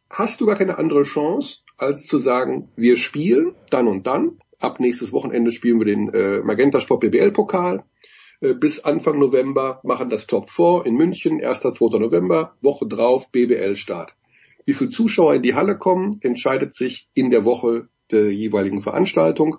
hast 0.09 0.40
du 0.40 0.47
gar 0.47 0.56
keine 0.56 0.78
andere 0.78 1.02
Chance, 1.02 1.59
als 1.77 2.06
zu 2.06 2.16
sagen, 2.16 2.70
wir 2.74 2.97
spielen 2.97 3.55
dann 3.69 3.86
und 3.86 4.06
dann 4.06 4.39
Ab 4.60 4.80
nächstes 4.80 5.12
Wochenende 5.12 5.52
spielen 5.52 5.78
wir 5.78 5.86
den 5.86 6.09
äh, 6.12 6.43
Magenta 6.43 6.80
Sport 6.80 7.01
BBL 7.01 7.30
Pokal. 7.30 7.85
Äh, 8.40 8.55
bis 8.55 8.80
Anfang 8.80 9.18
November 9.18 9.80
machen 9.85 10.10
das 10.10 10.26
Top 10.26 10.51
4 10.51 10.82
in 10.85 10.94
München, 10.94 11.44
1. 11.44 11.60
2. 11.60 11.98
November, 11.98 12.56
Woche 12.60 12.86
drauf 12.86 13.30
BBL 13.30 13.76
Start. 13.76 14.16
Wie 14.64 14.74
viele 14.74 14.90
Zuschauer 14.90 15.35
in 15.35 15.43
die 15.43 15.55
Halle 15.55 15.78
kommen, 15.78 16.18
entscheidet 16.22 16.74
sich 16.74 17.09
in 17.14 17.30
der 17.30 17.44
Woche 17.44 17.89
der 18.10 18.32
jeweiligen 18.32 18.80
Veranstaltung. 18.80 19.59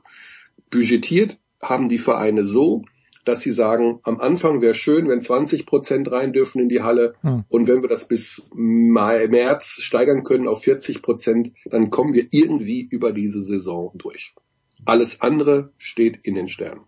Budgetiert 0.70 1.40
haben 1.62 1.90
die 1.90 1.98
Vereine 1.98 2.44
so, 2.44 2.84
dass 3.26 3.42
sie 3.42 3.52
sagen, 3.52 4.00
am 4.04 4.20
Anfang 4.20 4.62
wäre 4.62 4.74
schön, 4.74 5.08
wenn 5.08 5.22
20 5.22 5.66
Prozent 5.66 6.12
rein 6.12 6.34
dürfen 6.34 6.62
in 6.62 6.70
die 6.70 6.82
Halle. 6.82 7.16
Hm. 7.22 7.44
Und 7.50 7.68
wenn 7.68 7.82
wir 7.82 7.90
das 7.90 8.08
bis 8.08 8.42
Mai, 8.54 9.28
März 9.28 9.80
steigern 9.82 10.24
können 10.24 10.48
auf 10.48 10.64
40 10.64 11.02
Prozent, 11.02 11.54
dann 11.66 11.90
kommen 11.90 12.14
wir 12.14 12.28
irgendwie 12.32 12.88
über 12.90 13.12
diese 13.12 13.42
Saison 13.42 13.92
durch. 13.96 14.34
Alles 14.86 15.22
andere 15.22 15.72
steht 15.78 16.18
in 16.24 16.36
den 16.36 16.48
Sternen. 16.48 16.82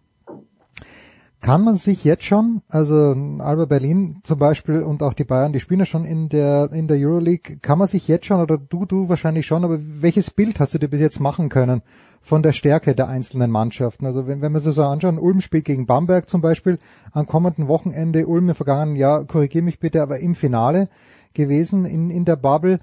Kann 1.41 1.63
man 1.63 1.75
sich 1.75 2.03
jetzt 2.03 2.23
schon, 2.23 2.61
also 2.69 3.15
Alba 3.39 3.65
Berlin 3.65 4.19
zum 4.21 4.37
Beispiel 4.37 4.83
und 4.83 5.01
auch 5.01 5.15
die 5.15 5.23
Bayern, 5.23 5.53
die 5.53 5.59
spielen 5.59 5.79
ja 5.79 5.87
schon 5.87 6.05
in 6.05 6.29
der 6.29 6.69
in 6.71 6.87
der 6.87 6.97
Euroleague, 6.97 7.57
kann 7.63 7.79
man 7.79 7.87
sich 7.87 8.07
jetzt 8.07 8.27
schon 8.27 8.39
oder 8.39 8.59
du 8.59 8.85
du 8.85 9.09
wahrscheinlich 9.09 9.47
schon, 9.47 9.63
aber 9.63 9.79
welches 9.81 10.29
Bild 10.29 10.59
hast 10.59 10.75
du 10.75 10.77
dir 10.77 10.87
bis 10.87 10.99
jetzt 10.99 11.19
machen 11.19 11.49
können 11.49 11.81
von 12.21 12.43
der 12.43 12.51
Stärke 12.51 12.93
der 12.93 13.07
einzelnen 13.07 13.49
Mannschaften? 13.49 14.05
Also 14.05 14.27
wenn, 14.27 14.41
wenn 14.41 14.53
wir 14.53 14.59
so 14.59 14.83
anschauen, 14.83 15.17
Ulm 15.17 15.41
spielt 15.41 15.65
gegen 15.65 15.87
Bamberg 15.87 16.29
zum 16.29 16.41
Beispiel 16.41 16.77
am 17.11 17.25
kommenden 17.25 17.67
Wochenende, 17.67 18.27
Ulm 18.27 18.49
im 18.49 18.55
vergangenen 18.55 18.95
Jahr, 18.95 19.25
korrigier 19.25 19.63
mich 19.63 19.79
bitte, 19.79 20.03
aber 20.03 20.19
im 20.19 20.35
Finale 20.35 20.89
gewesen 21.33 21.85
in 21.85 22.11
in 22.11 22.23
der 22.23 22.35
Bubble 22.35 22.79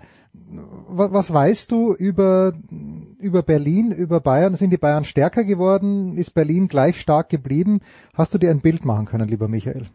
was 0.88 1.32
weißt 1.32 1.70
du 1.70 1.94
über, 1.94 2.52
über 3.18 3.42
Berlin, 3.42 3.92
über 3.92 4.20
Bayern? 4.20 4.54
Sind 4.54 4.70
die 4.70 4.78
Bayern 4.78 5.04
stärker 5.04 5.44
geworden? 5.44 6.16
Ist 6.16 6.34
Berlin 6.34 6.68
gleich 6.68 7.00
stark 7.00 7.28
geblieben? 7.28 7.80
Hast 8.14 8.34
du 8.34 8.38
dir 8.38 8.50
ein 8.50 8.60
Bild 8.60 8.84
machen 8.84 9.06
können, 9.06 9.28
lieber 9.28 9.48
Michael? 9.48 9.86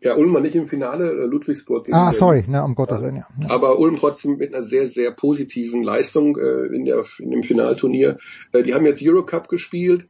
Ja, 0.00 0.16
Ulm 0.16 0.34
war 0.34 0.40
nicht 0.40 0.56
im 0.56 0.66
Finale, 0.66 1.12
äh, 1.12 1.26
Ludwigsburg. 1.26 1.86
Ah, 1.92 2.06
Berlin. 2.06 2.18
sorry, 2.18 2.44
na, 2.48 2.64
um 2.64 2.74
Gottes 2.74 3.00
Willen, 3.00 3.16
ja. 3.16 3.26
Aber 3.48 3.78
Ulm 3.78 3.96
trotzdem 3.96 4.36
mit 4.36 4.52
einer 4.52 4.62
sehr, 4.62 4.88
sehr 4.88 5.12
positiven 5.12 5.82
Leistung 5.82 6.36
äh, 6.36 6.74
in, 6.74 6.84
der, 6.84 7.04
in 7.18 7.30
dem 7.30 7.42
Finalturnier. 7.44 8.16
Äh, 8.52 8.64
die 8.64 8.74
haben 8.74 8.84
jetzt 8.84 9.02
Eurocup 9.02 9.48
gespielt, 9.48 10.08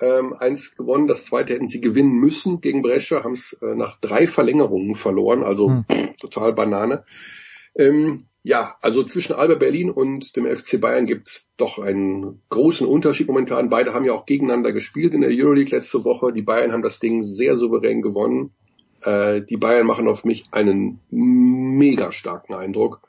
ähm, 0.00 0.34
eins 0.38 0.76
gewonnen, 0.76 1.06
das 1.06 1.24
zweite 1.24 1.54
hätten 1.54 1.68
sie 1.68 1.80
gewinnen 1.80 2.12
müssen 2.12 2.60
gegen 2.60 2.82
Brescia, 2.82 3.24
haben 3.24 3.32
es 3.32 3.56
äh, 3.62 3.74
nach 3.74 3.98
drei 4.00 4.26
Verlängerungen 4.26 4.94
verloren, 4.94 5.42
also 5.42 5.68
hm. 5.68 5.84
total 6.20 6.52
Banane. 6.52 7.04
Ähm, 7.74 8.24
ja, 8.42 8.76
also 8.80 9.04
zwischen 9.04 9.34
Alba 9.34 9.54
Berlin 9.54 9.90
und 9.90 10.34
dem 10.36 10.46
FC 10.46 10.80
Bayern 10.80 11.06
gibt's 11.06 11.50
doch 11.56 11.78
einen 11.78 12.40
großen 12.48 12.86
Unterschied 12.86 13.26
momentan. 13.26 13.68
Beide 13.68 13.92
haben 13.92 14.06
ja 14.06 14.12
auch 14.12 14.24
gegeneinander 14.24 14.72
gespielt 14.72 15.12
in 15.12 15.20
der 15.20 15.30
Euroleague 15.30 15.76
letzte 15.76 16.04
Woche. 16.04 16.32
Die 16.32 16.42
Bayern 16.42 16.72
haben 16.72 16.82
das 16.82 16.98
Ding 17.00 17.22
sehr 17.22 17.56
souverän 17.56 18.00
gewonnen. 18.00 18.52
Äh, 19.02 19.42
die 19.42 19.58
Bayern 19.58 19.86
machen 19.86 20.08
auf 20.08 20.24
mich 20.24 20.44
einen 20.52 21.00
mega 21.10 22.12
starken 22.12 22.54
Eindruck. 22.54 23.02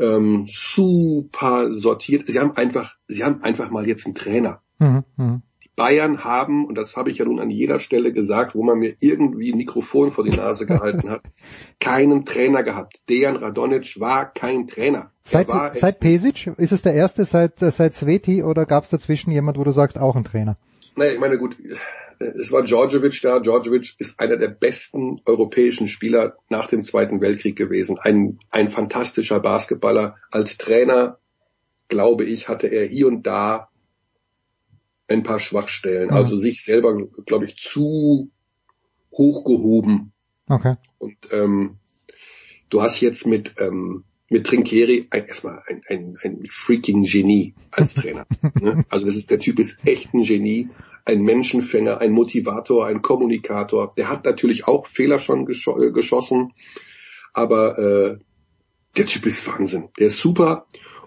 Ähm, 0.00 0.46
super 0.48 1.72
sortiert. 1.72 2.26
Sie 2.26 2.40
haben 2.40 2.56
einfach, 2.56 2.96
sie 3.06 3.22
haben 3.22 3.42
einfach 3.42 3.70
mal 3.70 3.86
jetzt 3.86 4.04
einen 4.06 4.16
Trainer. 4.16 4.62
Mhm, 4.78 5.04
mh. 5.16 5.42
Bayern 5.76 6.24
haben, 6.24 6.66
und 6.66 6.76
das 6.76 6.96
habe 6.96 7.10
ich 7.10 7.18
ja 7.18 7.26
nun 7.26 7.38
an 7.38 7.50
jeder 7.50 7.78
Stelle 7.78 8.12
gesagt, 8.12 8.54
wo 8.54 8.64
man 8.64 8.78
mir 8.78 8.96
irgendwie 9.00 9.52
ein 9.52 9.58
Mikrofon 9.58 10.10
vor 10.10 10.24
die 10.24 10.36
Nase 10.36 10.66
gehalten 10.66 11.10
hat, 11.10 11.22
keinen 11.80 12.24
Trainer 12.24 12.62
gehabt. 12.62 13.02
Dejan 13.08 13.36
Radonic 13.36 14.00
war 14.00 14.32
kein 14.32 14.66
Trainer. 14.66 15.12
Seit, 15.22 15.48
seit 15.74 16.00
Pesic? 16.00 16.46
Ist 16.56 16.72
es 16.72 16.82
der 16.82 16.94
erste 16.94 17.24
seit, 17.24 17.58
seit 17.58 17.94
Sveti 17.94 18.42
oder 18.42 18.64
gab 18.64 18.84
es 18.84 18.90
dazwischen 18.90 19.30
jemand, 19.30 19.58
wo 19.58 19.64
du 19.64 19.72
sagst, 19.72 19.98
auch 19.98 20.16
ein 20.16 20.24
Trainer? 20.24 20.56
Naja, 20.96 21.12
ich 21.12 21.20
meine, 21.20 21.36
gut, 21.36 21.56
es 22.18 22.50
war 22.52 22.62
Djordjevic 22.62 23.20
da. 23.20 23.40
Djordjevic 23.40 23.94
ist 23.98 24.18
einer 24.18 24.38
der 24.38 24.48
besten 24.48 25.16
europäischen 25.26 25.88
Spieler 25.88 26.36
nach 26.48 26.68
dem 26.68 26.82
Zweiten 26.82 27.20
Weltkrieg 27.20 27.56
gewesen. 27.56 27.98
Ein, 27.98 28.38
ein 28.50 28.68
fantastischer 28.68 29.40
Basketballer. 29.40 30.16
Als 30.30 30.56
Trainer, 30.56 31.18
glaube 31.88 32.24
ich, 32.24 32.48
hatte 32.48 32.68
er 32.68 32.86
hier 32.86 33.08
und 33.08 33.26
da 33.26 33.68
ein 35.08 35.22
paar 35.22 35.38
Schwachstellen. 35.38 36.08
Mhm. 36.08 36.16
Also 36.16 36.36
sich 36.36 36.62
selber, 36.62 36.96
glaube 37.26 37.44
ich, 37.44 37.56
zu 37.56 38.30
hochgehoben. 39.12 40.12
Okay. 40.48 40.76
Und 40.98 41.16
ähm, 41.32 41.78
du 42.68 42.82
hast 42.82 43.00
jetzt 43.00 43.26
mit 43.26 43.54
ähm, 43.58 44.04
mit 44.28 44.46
Trinkeri 44.46 45.06
ein, 45.10 45.26
erstmal 45.26 45.62
ein, 45.68 45.82
ein, 45.88 46.16
ein 46.22 46.46
freaking 46.48 47.02
Genie 47.02 47.54
als 47.70 47.94
Trainer. 47.94 48.26
ne? 48.60 48.84
Also 48.90 49.06
das 49.06 49.16
ist 49.16 49.30
der 49.30 49.38
Typ 49.38 49.58
ist 49.58 49.78
echt 49.86 50.12
ein 50.14 50.22
Genie, 50.22 50.68
ein 51.04 51.22
Menschenfänger, 51.22 51.98
ein 51.98 52.12
Motivator, 52.12 52.86
ein 52.86 53.02
Kommunikator. 53.02 53.92
Der 53.96 54.08
hat 54.08 54.24
natürlich 54.24 54.66
auch 54.66 54.86
Fehler 54.86 55.18
schon 55.18 55.46
gesch 55.46 55.68
äh, 55.68 55.92
geschossen, 55.92 56.52
aber 57.32 57.78
äh, 57.78 58.18
der 58.96 59.06
Typ 59.06 59.26
ist 59.26 59.46
Wahnsinn. 59.46 59.90
Der 59.98 60.08
ist 60.08 60.18
super 60.18 60.66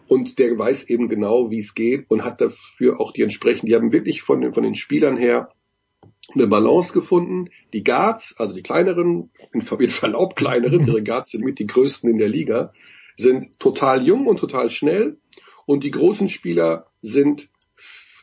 und 0.10 0.40
der 0.40 0.58
weiß 0.58 0.90
eben 0.90 1.08
genau, 1.08 1.52
wie 1.52 1.60
es 1.60 1.76
geht 1.76 2.10
und 2.10 2.24
hat 2.24 2.42
dafür 2.42 3.00
auch 3.00 3.14
die 3.14 3.22
entsprechenden, 3.22 3.68
die 3.68 3.76
haben 3.76 3.92
wirklich 3.92 4.24
von 4.24 4.42
den, 4.42 4.54
von 4.54 4.64
den 4.64 4.74
Spielern 4.74 5.18
her 5.18 5.50
eine 6.34 6.48
Balance 6.48 6.94
gefunden. 6.94 7.50
Die 7.74 7.84
Guards, 7.84 8.36
also 8.38 8.56
die 8.56 8.64
kleineren, 8.64 9.30
in 9.54 9.62
Verlaub 9.62 10.36
kleineren, 10.36 10.86
ihre 10.88 11.04
Guards 11.04 11.30
sind 11.30 11.46
mit 11.46 11.60
die 11.60 11.68
größten 11.68 12.10
in 12.10 12.18
der 12.18 12.28
Liga, 12.28 12.74
sind 13.18 13.60
total 13.60 14.06
jung 14.06 14.26
und 14.26 14.40
total 14.40 14.70
schnell 14.72 15.18
und 15.68 15.84
die 15.84 15.92
großen 15.92 16.28
Spieler 16.28 16.88
sind 17.02 17.50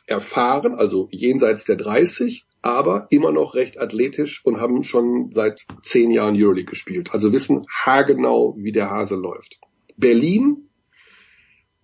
erfahren, 0.07 0.75
also 0.75 1.07
jenseits 1.11 1.63
der 1.63 1.77
30, 1.77 2.45
aber 2.61 3.07
immer 3.11 3.31
noch 3.31 3.55
recht 3.55 3.79
athletisch 3.79 4.43
und 4.43 4.59
haben 4.59 4.83
schon 4.83 5.31
seit 5.31 5.65
zehn 5.83 6.11
Jahren 6.11 6.35
Euroleague 6.35 6.71
gespielt. 6.71 7.13
Also 7.13 7.31
wissen 7.31 7.65
haargenau, 7.71 8.55
wie 8.57 8.73
der 8.73 8.89
Hase 8.89 9.15
läuft. 9.15 9.59
Berlin 9.95 10.66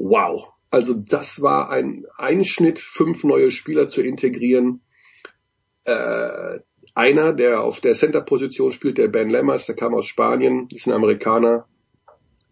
wow. 0.04 0.50
Also 0.70 0.94
das 0.94 1.42
war 1.42 1.70
ein 1.70 2.06
Einschnitt, 2.18 2.80
fünf 2.80 3.24
neue 3.24 3.52
Spieler 3.52 3.88
zu 3.88 4.02
integrieren. 4.02 4.82
Äh, 5.86 6.60
einer, 6.96 7.34
der 7.34 7.62
auf 7.64 7.80
der 7.80 7.96
Center-Position 7.96 8.72
spielt, 8.72 8.98
der 8.98 9.08
Ben 9.08 9.30
Lammers, 9.30 9.66
der 9.66 9.76
kam 9.76 9.94
aus 9.94 10.06
Spanien, 10.06 10.68
ist 10.72 10.88
ein 10.88 10.94
Amerikaner, 10.94 11.68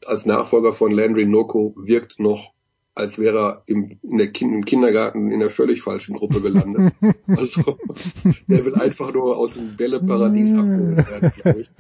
als 0.06 0.26
Nachfolger 0.26 0.73
von 0.73 0.91
Landry 0.91 1.26
Noko, 1.26 1.76
wirkt 1.78 2.19
noch, 2.19 2.53
als 2.95 3.19
wäre 3.19 3.38
er 3.38 3.64
im, 3.68 3.99
kind, 4.34 4.53
im 4.53 4.65
Kindergarten 4.65 5.32
in 5.32 5.40
der 5.40 5.49
völlig 5.49 5.82
falschen 5.82 6.15
Gruppe 6.15 6.41
gelandet. 6.41 6.94
also, 7.28 7.78
der 8.48 8.65
will 8.65 8.76
einfach 8.76 9.14
nur 9.14 9.38
aus 9.38 9.53
dem 9.53 9.78
Bälleparadies 9.78 10.53
abgeholt 10.53 11.10
werden, 11.10 11.32
glaube 11.41 11.61
ich. 11.61 11.72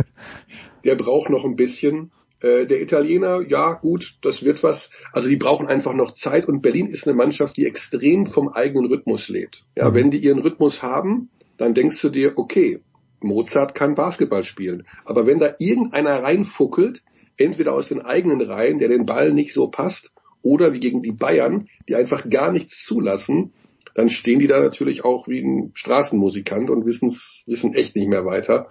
Der 0.83 0.95
braucht 0.95 1.29
noch 1.29 1.45
ein 1.45 1.55
bisschen. 1.55 2.11
Äh, 2.41 2.65
der 2.65 2.81
Italiener, 2.81 3.41
ja 3.47 3.73
gut, 3.73 4.15
das 4.21 4.43
wird 4.43 4.63
was. 4.63 4.89
Also 5.13 5.29
die 5.29 5.35
brauchen 5.35 5.67
einfach 5.67 5.93
noch 5.93 6.11
Zeit 6.11 6.47
und 6.47 6.61
Berlin 6.61 6.87
ist 6.87 7.07
eine 7.07 7.15
Mannschaft, 7.15 7.55
die 7.57 7.65
extrem 7.65 8.25
vom 8.25 8.49
eigenen 8.49 8.91
Rhythmus 8.91 9.29
lebt. 9.29 9.65
Ja, 9.75 9.89
mhm. 9.89 9.95
wenn 9.95 10.11
die 10.11 10.17
ihren 10.17 10.39
Rhythmus 10.39 10.81
haben, 10.81 11.29
dann 11.57 11.73
denkst 11.73 12.01
du 12.01 12.09
dir, 12.09 12.33
okay, 12.37 12.79
Mozart 13.19 13.75
kann 13.75 13.93
Basketball 13.93 14.43
spielen. 14.43 14.87
Aber 15.05 15.27
wenn 15.27 15.39
da 15.39 15.53
irgendeiner 15.59 16.23
reinfuckelt, 16.23 17.03
entweder 17.37 17.73
aus 17.73 17.89
den 17.89 18.01
eigenen 18.01 18.41
Reihen, 18.41 18.79
der 18.79 18.89
den 18.89 19.05
Ball 19.05 19.33
nicht 19.33 19.53
so 19.53 19.69
passt, 19.69 20.11
oder 20.43 20.73
wie 20.73 20.79
gegen 20.79 21.03
die 21.03 21.11
Bayern, 21.11 21.67
die 21.87 21.95
einfach 21.95 22.27
gar 22.29 22.51
nichts 22.51 22.83
zulassen, 22.83 23.51
dann 23.95 24.09
stehen 24.09 24.39
die 24.39 24.47
da 24.47 24.59
natürlich 24.59 25.03
auch 25.03 25.27
wie 25.27 25.41
ein 25.41 25.71
Straßenmusikant 25.73 26.69
und 26.69 26.85
wissen's, 26.85 27.43
wissen 27.45 27.73
echt 27.73 27.95
nicht 27.95 28.07
mehr 28.07 28.25
weiter. 28.25 28.67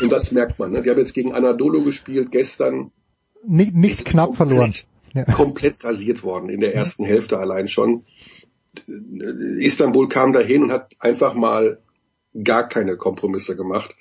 Und 0.00 0.10
das 0.10 0.32
merkt 0.32 0.58
man. 0.58 0.72
Ne? 0.72 0.82
Die 0.82 0.90
haben 0.90 0.98
jetzt 0.98 1.14
gegen 1.14 1.32
Anadolo 1.32 1.82
gespielt 1.82 2.30
gestern. 2.30 2.92
nicht, 3.46 3.74
nicht 3.74 4.04
knapp 4.04 4.36
verloren. 4.36 4.72
Ja. 5.14 5.24
Komplett 5.24 5.82
rasiert 5.84 6.22
worden 6.22 6.48
in 6.48 6.60
der 6.60 6.74
ersten 6.74 7.04
Hälfte 7.04 7.38
allein 7.38 7.68
schon. 7.68 8.04
Istanbul 9.58 10.08
kam 10.08 10.32
dahin 10.32 10.64
und 10.64 10.72
hat 10.72 10.94
einfach 11.00 11.34
mal 11.34 11.80
gar 12.44 12.68
keine 12.68 12.96
Kompromisse 12.96 13.56
gemacht. 13.56 13.94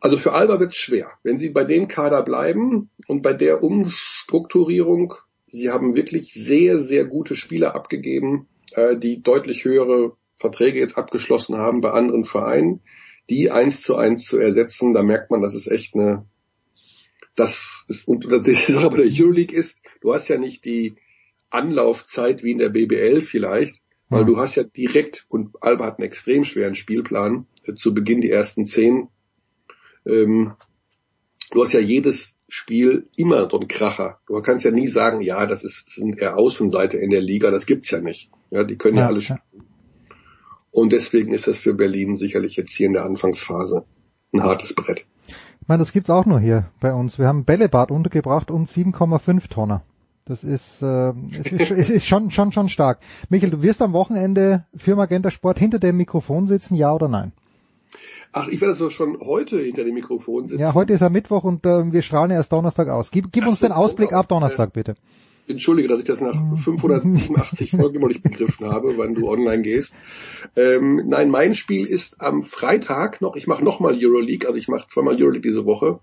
Also 0.00 0.16
für 0.16 0.32
Alba 0.32 0.58
wird 0.60 0.72
es 0.72 0.78
schwer. 0.78 1.10
Wenn 1.22 1.36
sie 1.36 1.50
bei 1.50 1.64
dem 1.64 1.88
Kader 1.88 2.22
bleiben 2.22 2.90
und 3.06 3.22
bei 3.22 3.34
der 3.34 3.62
Umstrukturierung, 3.62 5.14
sie 5.46 5.70
haben 5.70 5.94
wirklich 5.94 6.32
sehr, 6.32 6.78
sehr 6.78 7.04
gute 7.04 7.36
Spieler 7.36 7.74
abgegeben, 7.74 8.46
äh, 8.72 8.96
die 8.96 9.22
deutlich 9.22 9.64
höhere 9.64 10.16
Verträge 10.36 10.78
jetzt 10.78 10.96
abgeschlossen 10.96 11.56
haben 11.56 11.80
bei 11.80 11.90
anderen 11.90 12.24
Vereinen, 12.24 12.80
die 13.28 13.50
eins 13.50 13.82
zu 13.82 13.96
eins 13.96 14.24
zu 14.24 14.38
ersetzen, 14.38 14.94
da 14.94 15.02
merkt 15.02 15.30
man, 15.30 15.42
das 15.42 15.54
ist 15.54 15.66
echt 15.66 15.94
eine, 15.94 16.26
das 17.36 17.84
ist, 17.88 18.08
und 18.08 18.24
die 18.46 18.54
Sache 18.54 18.90
bei 18.90 18.96
der 18.98 19.06
Euroleague 19.06 19.56
ist, 19.56 19.80
du 20.00 20.14
hast 20.14 20.28
ja 20.28 20.38
nicht 20.38 20.64
die 20.64 20.96
Anlaufzeit 21.50 22.42
wie 22.42 22.52
in 22.52 22.58
der 22.58 22.70
BBL 22.70 23.22
vielleicht, 23.22 23.82
weil 24.08 24.24
du 24.24 24.38
hast 24.38 24.56
ja 24.56 24.64
direkt, 24.64 25.24
und 25.28 25.50
Alba 25.60 25.86
hat 25.86 25.98
einen 25.98 26.06
extrem 26.06 26.42
schweren 26.42 26.74
Spielplan, 26.74 27.46
äh, 27.64 27.74
zu 27.74 27.94
Beginn 27.94 28.20
die 28.20 28.30
ersten 28.30 28.66
zehn 28.66 29.08
ähm, 30.04 30.54
du 31.50 31.62
hast 31.62 31.72
ja 31.72 31.80
jedes 31.80 32.36
Spiel 32.48 33.08
immer 33.16 33.48
so 33.48 33.60
ein 33.60 33.68
Kracher. 33.68 34.18
Du 34.26 34.40
kannst 34.42 34.64
ja 34.64 34.70
nie 34.70 34.88
sagen, 34.88 35.20
ja, 35.20 35.46
das 35.46 35.62
ist 35.62 35.94
sind 35.94 36.20
eher 36.20 36.36
Außenseite 36.36 36.96
in 36.96 37.10
der 37.10 37.20
Liga, 37.20 37.50
das 37.50 37.66
gibt's 37.66 37.90
ja 37.90 38.00
nicht. 38.00 38.30
Ja, 38.50 38.64
die 38.64 38.76
können 38.76 38.96
ja, 38.96 39.04
ja 39.04 39.08
alle 39.08 39.20
spielen. 39.20 39.40
Und 40.72 40.92
deswegen 40.92 41.32
ist 41.32 41.46
das 41.46 41.58
für 41.58 41.74
Berlin 41.74 42.16
sicherlich 42.16 42.56
jetzt 42.56 42.72
hier 42.72 42.86
in 42.86 42.92
der 42.92 43.04
Anfangsphase 43.04 43.84
ein 44.32 44.42
hartes 44.42 44.74
Brett. 44.74 45.06
Ich 45.26 45.68
meine, 45.68 45.80
das 45.80 45.92
gibt's 45.92 46.10
auch 46.10 46.26
nur 46.26 46.40
hier 46.40 46.68
bei 46.80 46.92
uns. 46.92 47.18
Wir 47.18 47.26
haben 47.26 47.44
Bällebad 47.44 47.90
untergebracht 47.90 48.50
und 48.50 48.68
7,5 48.68 49.48
Tonner. 49.48 49.82
Das 50.24 50.44
ist, 50.44 50.82
äh, 50.82 51.12
es 51.30 51.46
ist, 51.46 51.70
es 51.70 51.90
ist 51.90 52.06
schon, 52.06 52.30
schon, 52.30 52.52
schon 52.52 52.68
stark. 52.68 53.00
Michael, 53.30 53.50
du 53.50 53.62
wirst 53.62 53.82
am 53.82 53.92
Wochenende 53.92 54.64
für 54.76 54.94
Magenta 54.94 55.30
Sport 55.30 55.58
hinter 55.58 55.78
dem 55.78 55.96
Mikrofon 55.96 56.46
sitzen, 56.46 56.76
ja 56.76 56.92
oder 56.92 57.08
nein? 57.08 57.32
Ach, 58.32 58.46
ich 58.48 58.60
werde 58.60 58.74
so 58.74 58.90
schon 58.90 59.18
heute 59.20 59.58
hinter 59.58 59.84
dem 59.84 59.94
Mikrofon 59.94 60.46
sitzen. 60.46 60.60
Ja, 60.60 60.74
heute 60.74 60.92
ist 60.92 61.00
ja 61.00 61.08
Mittwoch 61.08 61.42
und 61.42 61.66
äh, 61.66 61.92
wir 61.92 62.02
strahlen 62.02 62.30
erst 62.30 62.52
Donnerstag 62.52 62.88
aus. 62.88 63.10
Gib, 63.10 63.32
gib 63.32 63.46
uns 63.46 63.60
den 63.60 63.72
Ausblick 63.72 64.12
ab 64.12 64.28
Donnerstag, 64.28 64.72
bitte. 64.72 64.94
Entschuldige, 65.48 65.88
dass 65.88 65.98
ich 65.98 66.04
das 66.04 66.20
nach 66.20 66.36
587 66.58 67.72
Folgen 67.72 67.96
immer 67.96 68.06
nicht 68.06 68.22
begriffen 68.22 68.66
habe, 68.66 68.96
wann 68.96 69.14
du 69.14 69.28
online 69.28 69.62
gehst. 69.62 69.94
Ähm, 70.54 71.02
nein, 71.06 71.28
mein 71.28 71.54
Spiel 71.54 71.86
ist 71.86 72.20
am 72.20 72.44
Freitag 72.44 73.20
noch, 73.20 73.34
ich 73.34 73.48
mache 73.48 73.64
nochmal 73.64 73.98
Euroleague, 73.98 74.46
also 74.46 74.58
ich 74.58 74.68
mache 74.68 74.86
zweimal 74.86 75.20
Euroleague 75.20 75.40
diese 75.40 75.64
Woche. 75.64 75.98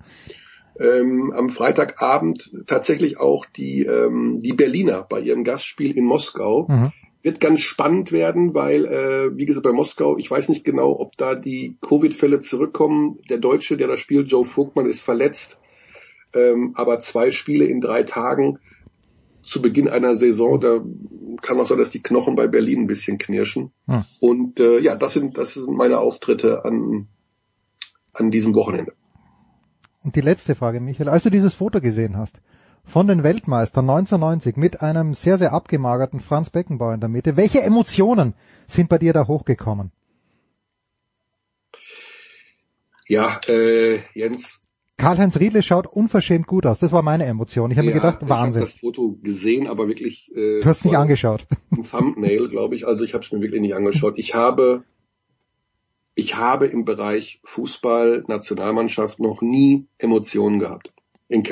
Ähm, 0.80 1.34
am 1.34 1.48
Freitagabend 1.50 2.52
tatsächlich 2.68 3.22
auch 3.22 3.46
die, 3.46 3.86
ähm, 3.86 4.40
die 4.42 4.54
Berliner 4.54 5.04
bei 5.10 5.22
ihrem 5.22 5.46
Gastspiel 5.46 5.98
in 5.98 6.04
Moskau. 6.04 6.68
Mhm 6.68 6.92
wird 7.28 7.42
ganz 7.42 7.60
spannend 7.60 8.14
werden, 8.14 8.54
weil, 8.54 8.86
äh, 8.86 9.36
wie 9.38 9.46
gesagt, 9.46 9.66
bei 9.66 9.74
Moskau, 9.74 10.18
ich 10.18 10.32
weiß 10.32 10.48
nicht 10.48 10.64
genau, 10.64 10.98
ob 10.98 11.18
da 11.18 11.36
die 11.36 11.76
Covid-Fälle 11.82 12.40
zurückkommen. 12.40 13.20
Der 13.30 13.38
Deutsche, 13.38 13.76
der 13.76 13.90
da 13.90 13.98
spielt, 13.98 14.32
Joe 14.32 14.46
Vogtmann, 14.46 14.86
ist 14.86 15.02
verletzt. 15.02 15.60
Ähm, 16.34 16.72
aber 16.76 17.02
zwei 17.02 17.32
Spiele 17.32 17.66
in 17.66 17.82
drei 17.82 18.04
Tagen 18.04 18.60
zu 19.42 19.62
Beginn 19.62 19.90
einer 19.90 20.16
Saison, 20.16 20.62
da 20.62 20.80
kann 21.42 21.60
auch 21.60 21.68
sein, 21.68 21.78
dass 21.78 21.90
die 21.90 22.02
Knochen 22.02 22.38
bei 22.38 22.48
Berlin 22.48 22.84
ein 22.84 22.88
bisschen 22.88 23.18
knirschen. 23.18 23.72
Hm. 23.88 24.06
Und 24.22 24.62
äh, 24.62 24.80
ja, 24.80 24.96
das 24.96 25.12
sind, 25.12 25.38
das 25.38 25.56
sind 25.56 25.76
meine 25.76 26.00
Auftritte 26.00 26.64
an, 26.64 27.10
an 28.14 28.32
diesem 28.32 28.56
Wochenende. 28.56 28.94
Und 30.02 30.16
die 30.16 30.22
letzte 30.22 30.56
Frage, 30.56 30.80
Michael, 30.80 31.10
als 31.10 31.24
du 31.24 31.30
dieses 31.30 31.56
Foto 31.56 31.82
gesehen 31.82 32.16
hast, 32.16 32.40
von 32.88 33.06
den 33.08 33.22
Weltmeistern 33.22 33.90
1990 33.90 34.56
mit 34.56 34.82
einem 34.82 35.14
sehr, 35.14 35.38
sehr 35.38 35.54
abgemagerten 35.54 36.22
Franz 36.22 36.50
Beckenbauer 36.50 36.94
in 36.94 37.02
der 37.02 37.10
Mitte. 37.10 37.38
Welche 37.38 37.62
Emotionen 37.62 38.34
sind 38.68 38.90
bei 38.90 38.98
dir 38.98 39.14
da 39.14 39.28
hochgekommen? 39.28 39.92
Ja, 43.08 43.40
äh, 43.48 44.00
Jens. 44.14 44.62
Karl-Heinz 44.98 45.40
Riedle 45.40 45.62
schaut 45.62 45.86
unverschämt 45.86 46.48
gut 46.48 46.66
aus. 46.66 46.80
Das 46.80 46.92
war 46.92 47.04
meine 47.04 47.26
Emotion. 47.26 47.70
Ich 47.70 47.78
habe 47.78 47.88
ja, 47.88 47.94
mir 47.94 48.02
gedacht, 48.02 48.28
Wahnsinn. 48.28 48.64
Ich 48.64 48.70
habe 48.70 48.72
das 48.72 48.80
Foto 48.80 49.18
gesehen, 49.22 49.68
aber 49.68 49.88
wirklich. 49.88 50.32
Äh, 50.36 50.62
du 50.62 50.66
hast 50.66 50.80
es 50.80 50.86
nicht 50.86 50.98
angeschaut. 50.98 51.46
Ein 51.72 51.84
Thumbnail, 51.84 52.50
glaube 52.50 52.76
ich. 52.76 52.88
Also 52.88 53.04
ich 53.04 53.14
habe 53.14 53.24
es 53.24 53.32
mir 53.32 53.42
wirklich 53.42 53.62
nicht 53.62 53.76
angeschaut. 53.76 54.18
Ich 54.18 54.34
habe, 54.34 54.84
ich 56.16 56.36
habe 56.36 56.66
im 56.66 56.84
Bereich 56.84 57.42
Fußball, 57.44 58.24
Nationalmannschaft 58.28 59.20
noch 59.20 59.42
nie 59.42 59.88
Emotionen 60.00 60.58
gehabt. 60.58 60.92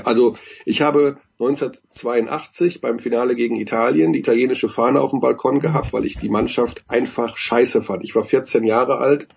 Also 0.03 0.37
ich 0.65 0.81
habe 0.81 1.17
1982 1.39 2.79
beim 2.79 2.99
Finale 2.99 3.35
gegen 3.35 3.57
Italien 3.57 4.13
die 4.13 4.19
italienische 4.19 4.69
Fahne 4.69 5.01
auf 5.01 5.11
dem 5.11 5.19
Balkon 5.19 5.59
gehabt, 5.59 5.91
weil 5.91 6.05
ich 6.05 6.17
die 6.17 6.29
Mannschaft 6.29 6.85
einfach 6.87 7.35
scheiße 7.37 7.81
fand. 7.81 8.03
Ich 8.05 8.15
war 8.15 8.23
14 8.23 8.63
Jahre 8.63 8.99
alt 8.99 9.27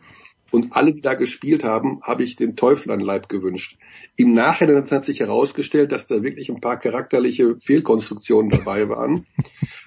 und 0.51 0.75
alle, 0.75 0.95
die 0.95 1.01
da 1.01 1.15
gespielt 1.15 1.65
haben, 1.65 2.01
habe 2.03 2.23
ich 2.23 2.37
den 2.37 2.57
Teufel 2.57 2.93
an 2.93 3.01
Leib 3.01 3.29
gewünscht. 3.29 3.79
Im 4.16 4.33
Nachhinein 4.33 4.89
hat 4.91 5.05
sich 5.05 5.20
herausgestellt, 5.20 5.93
dass 5.93 6.07
da 6.07 6.23
wirklich 6.23 6.49
ein 6.49 6.61
paar 6.61 6.79
charakterliche 6.79 7.57
Fehlkonstruktionen 7.61 8.51
dabei 8.51 8.89
waren. 8.89 9.27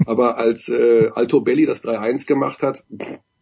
Aber 0.05 0.37
als 0.37 0.69
äh, 0.69 1.09
Alto 1.13 1.41
Belli 1.41 1.65
das 1.65 1.83
3-1 1.83 2.27
gemacht 2.27 2.61
hat, 2.61 2.85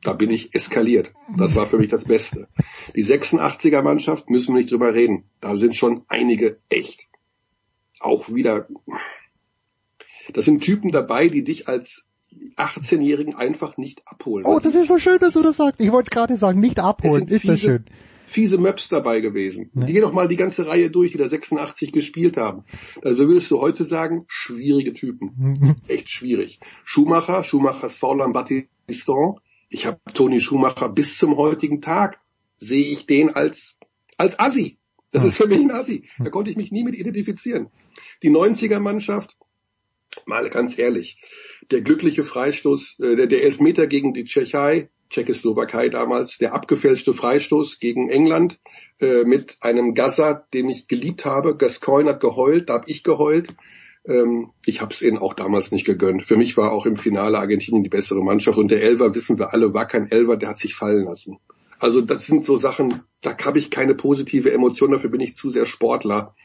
da 0.02 0.14
bin 0.14 0.30
ich 0.30 0.56
eskaliert. 0.56 1.14
Das 1.36 1.56
war 1.56 1.68
für 1.68 1.78
mich 1.78 1.90
das 1.90 2.06
Beste. 2.06 2.48
Die 2.96 3.04
86er 3.04 3.82
Mannschaft 3.82 4.30
müssen 4.30 4.54
wir 4.54 4.60
nicht 4.60 4.72
drüber 4.72 4.94
reden. 4.94 5.26
Da 5.42 5.56
sind 5.58 5.76
schon 5.76 6.06
einige 6.08 6.60
echt. 6.70 7.09
Auch 8.00 8.30
wieder. 8.34 8.68
Das 10.34 10.46
sind 10.46 10.64
Typen 10.64 10.92
dabei, 10.92 11.28
die 11.28 11.44
dich 11.44 11.68
als 11.68 12.08
18-Jährigen 12.58 13.36
einfach 13.36 13.78
nicht 13.78 14.04
abholen. 14.06 14.46
Oh, 14.46 14.60
das 14.60 14.76
ist 14.76 14.88
so 14.88 14.98
schön, 15.00 15.20
dass 15.20 15.34
du 15.34 15.42
das 15.42 15.58
sagst. 15.58 15.82
Ich 15.82 15.92
wollte 15.92 16.10
es 16.12 16.16
gerade 16.16 16.36
sagen, 16.38 16.60
nicht 16.60 16.80
abholen. 16.80 17.28
Ist 17.28 17.42
fiese, 17.42 17.54
das 17.54 17.60
schön. 17.60 17.86
Fiese 18.28 18.58
Möps 18.60 18.90
dabei 18.90 19.22
gewesen. 19.22 19.72
Ja. 19.74 19.86
Die 19.86 19.94
gehen 19.94 20.04
noch 20.04 20.14
mal 20.14 20.28
die 20.28 20.36
ganze 20.36 20.68
Reihe 20.68 20.92
durch, 20.92 21.14
die 21.14 21.18
da 21.18 21.28
86 21.28 21.92
gespielt 21.92 22.38
haben. 22.38 22.64
Also 23.02 23.28
würdest 23.28 23.50
du 23.50 23.60
heute 23.60 23.84
sagen, 23.84 24.26
schwierige 24.28 24.94
Typen. 24.94 25.76
Echt 25.88 26.10
schwierig. 26.10 26.60
Schumacher, 26.84 27.44
Schumachers 27.44 27.98
Faulan 27.98 28.34
Battiston, 28.34 29.40
ich 29.70 29.86
habe 29.86 30.00
Toni 30.14 30.42
Schumacher 30.42 30.90
bis 30.90 31.18
zum 31.18 31.38
heutigen 31.38 31.82
Tag 31.82 32.20
sehe 32.58 32.88
ich 32.88 33.06
den 33.06 33.36
als 33.36 33.78
als 34.18 34.40
Assi. 34.40 34.79
Das 35.12 35.24
ist 35.24 35.38
für 35.38 35.48
mich 35.48 35.60
ein 35.60 35.72
Assi. 35.72 36.08
Da 36.20 36.30
konnte 36.30 36.52
ich 36.52 36.58
mich 36.58 36.72
nie 36.72 36.84
mit 36.84 36.96
identifizieren. 36.96 37.70
Die 38.22 38.30
90er 38.30 38.80
Mannschaft, 38.80 39.38
mal 40.26 40.50
ganz 40.50 40.78
ehrlich, 40.78 41.22
der 41.72 41.82
glückliche 41.82 42.24
Freistoß, 42.24 43.00
äh, 43.00 43.16
der, 43.16 43.28
der 43.28 43.44
Elfmeter 43.44 43.88
gegen 43.88 44.14
die 44.14 44.26
Tschechei, 44.26 44.90
Tschechoslowakei 45.10 45.90
damals, 45.90 46.38
der 46.38 46.54
abgefälschte 46.54 47.14
Freistoß 47.14 47.80
gegen 47.80 48.10
England 48.10 48.60
äh, 49.00 49.24
mit 49.24 49.58
einem 49.62 49.96
Gaza, 49.96 50.46
den 50.54 50.70
ich 50.70 50.88
geliebt 50.88 51.26
habe. 51.26 51.58
Gascoigne 51.58 52.12
hat 52.12 52.20
geheult, 52.20 52.70
da 52.70 52.76
habe 52.76 52.90
ich 52.90 53.04
geheult. 53.04 53.56
Ähm, 54.06 54.52
ich 54.66 54.82
habe 54.82 54.94
es 54.94 55.02
ihnen 55.02 55.18
auch 55.18 55.34
damals 55.34 55.72
nicht 55.72 55.86
gegönnt. 55.86 56.26
Für 56.26 56.38
mich 56.38 56.56
war 56.58 56.72
auch 56.72 56.86
im 56.86 56.96
Finale 56.96 57.40
Argentinien 57.40 57.84
die 57.84 57.90
bessere 57.90 58.24
Mannschaft 58.24 58.58
und 58.58 58.70
der 58.70 58.84
Elver, 58.84 59.16
wissen 59.16 59.40
wir 59.40 59.54
alle, 59.54 59.74
war 59.74 59.88
kein 59.88 60.12
Elver, 60.12 60.38
der 60.38 60.50
hat 60.50 60.60
sich 60.60 60.76
fallen 60.76 61.06
lassen. 61.06 61.40
Also 61.80 62.02
das 62.02 62.28
sind 62.28 62.46
so 62.46 62.58
Sachen, 62.58 63.02
da 63.22 63.38
habe 63.46 63.60
ich 63.60 63.70
keine 63.70 63.96
positive 63.96 64.52
Emotion, 64.52 64.92
dafür 64.92 65.10
bin 65.10 65.22
ich 65.22 65.36
zu 65.36 65.50
sehr 65.50 65.66
Sportler. 65.66 66.36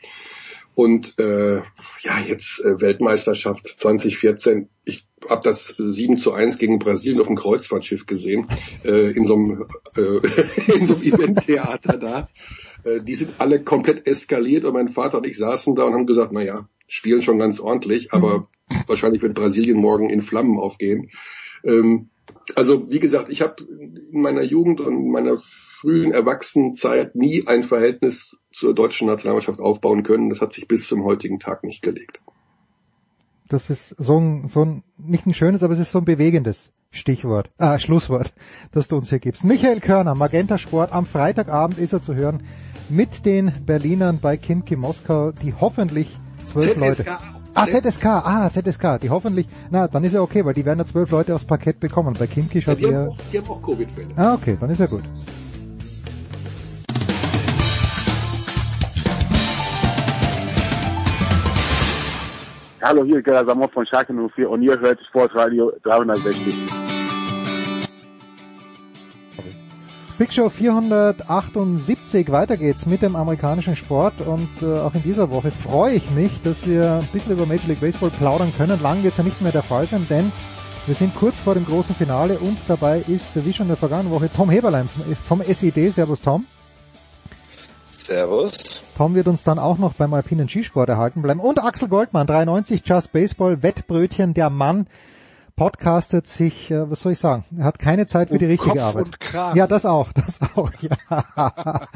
Und 0.75 1.19
äh, 1.21 1.59
ja, 1.59 2.21
jetzt 2.27 2.65
äh, 2.65 2.81
Weltmeisterschaft 2.81 3.67
2014. 3.79 4.69
Ich 4.85 5.07
habe 5.29 5.43
das 5.45 5.75
7 5.79 6.19
zu 6.19 6.33
1 6.33 6.59
gegen 6.59 6.81
Brasilien 6.81 7.21
auf 7.21 7.29
dem 7.29 7.37
Kreuzfahrtschiff 7.37 8.07
gesehen, 8.07 8.49
äh, 8.85 9.13
in 9.13 9.27
so 9.27 9.35
einem, 9.35 9.67
äh, 9.97 10.01
in 10.77 10.87
so 10.87 10.95
einem 10.95 11.03
Eventtheater 11.03 11.97
da. 11.97 12.29
Äh, 12.83 13.01
die 13.01 13.15
sind 13.15 13.35
alle 13.39 13.63
komplett 13.63 14.09
eskaliert 14.09 14.65
und 14.65 14.75
mein 14.75 14.89
Vater 14.89 15.19
und 15.19 15.27
ich 15.27 15.39
saßen 15.39 15.77
da 15.77 15.85
und 15.85 15.95
haben 15.95 16.07
gesagt, 16.07 16.33
na 16.33 16.43
ja, 16.43 16.69
spielen 16.89 17.23
schon 17.23 17.39
ganz 17.39 17.61
ordentlich, 17.61 18.13
aber 18.13 18.49
mhm. 18.69 18.77
wahrscheinlich 18.89 19.23
wird 19.23 19.35
Brasilien 19.35 19.79
morgen 19.79 20.11
in 20.11 20.21
Flammen 20.21 20.59
aufgehen. 20.59 21.11
Ähm, 21.63 22.11
also 22.57 22.91
wie 22.91 23.01
gesagt, 23.01 23.29
ich 23.31 23.43
habe 23.43 23.63
in 23.63 24.21
meiner 24.21 24.43
Jugend 24.43 24.81
und 24.81 25.11
meiner 25.11 25.41
frühen 25.85 26.13
Erwachsenenzeit 26.13 27.15
nie 27.15 27.47
ein 27.47 27.63
Verhältnis 27.63 28.39
zur 28.53 28.75
deutschen 28.75 29.07
Nationalmannschaft 29.07 29.61
aufbauen 29.61 30.03
können. 30.03 30.31
Das 30.31 30.41
hat 30.41 30.55
sich 30.55 30.67
bis 30.67 30.89
zum 30.89 31.05
heutigen 31.05 31.39
Tag 31.39 31.63
nicht 31.63 31.83
gelegt. 31.83 32.23
Das 33.49 33.69
ist 33.69 33.91
so 33.91 34.19
ein, 34.19 34.49
so 34.49 34.65
ein 34.65 34.83
nicht 34.97 35.27
ein 35.27 35.35
schönes, 35.35 35.63
aber 35.63 35.75
es 35.75 35.79
ist 35.79 35.93
so 35.93 35.99
ein 35.99 36.07
bewegendes 36.07 36.71
Stichwort, 36.91 37.51
ah, 37.59 37.79
Schlusswort, 37.79 38.33
das 38.73 38.89
du 38.89 38.97
uns 38.97 39.11
hier 39.11 39.19
gibst. 39.19 39.45
Michael 39.45 39.81
Körner, 39.81 40.15
Magenta 40.15 40.57
Sport, 40.57 40.93
am 40.93 41.05
Freitagabend 41.05 41.79
ist 41.79 41.93
er 41.93 42.01
zu 42.01 42.15
hören 42.15 42.43
mit 42.89 43.27
den 43.27 43.53
Berlinern 43.67 44.21
bei 44.21 44.39
Kimki 44.39 44.77
Moskau, 44.77 45.33
die 45.33 45.53
hoffentlich 45.53 46.09
zwölf 46.47 46.77
Leute. 46.77 47.05
Ah, 47.55 47.67
ZSK, 47.67 48.07
ah, 48.07 48.51
ZSK, 48.51 49.01
die 49.03 49.11
hoffentlich, 49.11 49.47
na, 49.71 49.87
dann 49.87 50.03
ist 50.05 50.15
ja 50.15 50.23
okay, 50.23 50.45
weil 50.45 50.55
die 50.55 50.65
werden 50.65 50.79
ja 50.79 50.87
zwölf 50.87 51.11
Leute 51.11 51.35
aufs 51.35 51.45
Parkett 51.45 51.79
bekommen. 51.79 52.15
Bei 52.19 52.27
Kimki 52.27 52.63
schaut 52.63 52.81
ja, 52.81 52.89
die, 52.89 52.97
haben 52.97 53.09
auch, 53.11 53.17
die 53.33 53.39
haben 53.39 53.49
auch 53.49 53.63
Covid-Fälle. 53.63 54.09
Ah, 54.17 54.35
okay, 54.35 54.57
dann 54.59 54.71
ist 54.71 54.81
ja 54.81 54.87
gut. 54.87 55.05
Hallo, 62.87 63.03
hier 63.03 63.17
ist 63.17 63.25
Gerhard 63.25 63.49
Sammer 63.49 63.67
von 63.71 63.87
Schalke 63.87 64.13
04 64.13 64.51
und 64.51 64.61
ihr 64.61 64.79
hört 64.79 65.01
Sportradio 65.09 65.73
360. 65.85 66.55
Big 70.19 70.31
Show 70.31 70.51
478, 70.51 72.31
weiter 72.31 72.59
geht's 72.59 72.85
mit 72.85 73.01
dem 73.01 73.17
amerikanischen 73.17 73.75
Sport 73.75 74.21
und 74.21 74.51
äh, 74.61 74.67
auch 74.67 74.95
in 74.95 75.03
dieser 75.03 75.31
Woche 75.31 75.51
freue 75.51 75.95
ich 75.95 76.11
mich, 76.11 76.43
dass 76.43 76.67
wir 76.67 77.01
ein 77.01 77.07
bisschen 77.07 77.33
über 77.33 77.47
Major 77.47 77.69
League 77.69 77.81
Baseball 77.81 78.11
plaudern 78.11 78.53
können. 78.55 78.79
Lang 78.83 79.03
wird's 79.03 79.17
ja 79.17 79.25
nicht 79.25 79.41
mehr 79.41 79.53
der 79.53 79.63
Fall 79.63 79.87
sein, 79.87 80.07
denn 80.11 80.31
wir 80.85 80.95
sind 80.95 81.17
kurz 81.17 81.41
vor 81.41 81.55
dem 81.55 81.65
großen 81.65 81.95
Finale 81.95 82.39
und 82.39 82.59
dabei 82.69 83.03
ist, 83.09 83.43
wie 83.47 83.53
schon 83.55 83.65
in 83.65 83.69
der 83.69 83.79
vergangenen 83.79 84.13
Woche, 84.13 84.29
Tom 84.31 84.51
Heberlein 84.51 84.91
vom 85.27 85.41
SED. 85.41 85.89
Servus 85.89 86.21
Tom. 86.21 86.45
Servus. 87.97 88.84
Tom 88.97 89.15
wird 89.15 89.27
uns 89.27 89.43
dann 89.43 89.59
auch 89.59 89.79
noch 89.79 89.95
beim 89.95 90.15
alpinen 90.15 90.49
Skisport 90.49 90.89
erhalten 90.89 91.23
bleiben. 91.23 91.41
Und 91.41 91.63
Axel 91.63 91.89
Goldmann, 91.89 92.27
93, 92.27 92.83
Just 92.85 93.13
Baseball, 93.13 93.63
Wettbrötchen, 93.63 94.35
der 94.35 94.51
Mann, 94.51 94.87
podcastet 95.57 96.27
sich, 96.27 96.71
äh, 96.71 96.91
was 96.91 97.01
soll 97.01 97.13
ich 97.13 97.19
sagen, 97.19 97.45
er 97.57 97.65
hat 97.65 97.79
keine 97.79 98.07
Zeit 98.07 98.29
für 98.31 98.39
die 98.39 98.47
richtige 98.47 98.71
Kopf 98.71 98.83
Arbeit. 98.83 99.05
Und 99.07 99.21
Kragen. 99.21 99.57
Ja, 99.57 99.67
das 99.67 99.87
auch, 99.87 100.13
das 100.15 100.41
auch, 100.55 100.71
ja. 100.81 100.97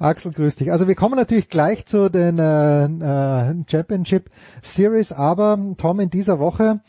Axel, 0.00 0.32
grüß 0.32 0.56
dich. 0.56 0.72
Also 0.72 0.88
wir 0.88 0.94
kommen 0.94 1.16
natürlich 1.16 1.48
gleich 1.48 1.86
zu 1.86 2.08
den 2.08 2.38
äh, 2.38 2.84
äh, 2.84 3.54
Championship 3.68 4.30
Series, 4.62 5.12
aber 5.12 5.58
Tom, 5.76 6.00
in 6.00 6.10
dieser 6.10 6.38
Woche 6.38 6.80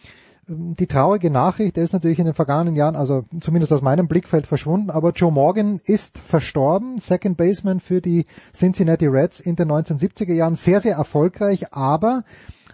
die 0.48 0.88
traurige 0.88 1.32
Nachricht, 1.32 1.78
er 1.78 1.84
ist 1.84 1.94
natürlich 1.94 2.20
in 2.20 2.26
den 2.26 2.34
vergangenen 2.34 2.76
Jahren, 2.76 2.96
also 2.96 3.26
zumindest 3.40 3.74
aus 3.74 3.82
meinem 3.82 4.08
Blickfeld 4.08 4.46
verschwunden, 4.46 4.92
aber 4.92 5.12
Joe 5.12 5.32
Morgan 5.32 5.80
ist 5.84 6.20
verstorben, 6.20 6.98
Second 7.00 7.36
Baseman 7.38 7.80
für 7.80 8.02
die 8.02 8.26
Cincinnati 8.54 9.08
Reds 9.08 9.40
in 9.40 9.56
den 9.56 9.72
1970er 9.72 10.34
Jahren, 10.34 10.56
sehr, 10.56 10.82
sehr 10.82 10.96
erfolgreich, 10.96 11.74
aber 11.74 12.24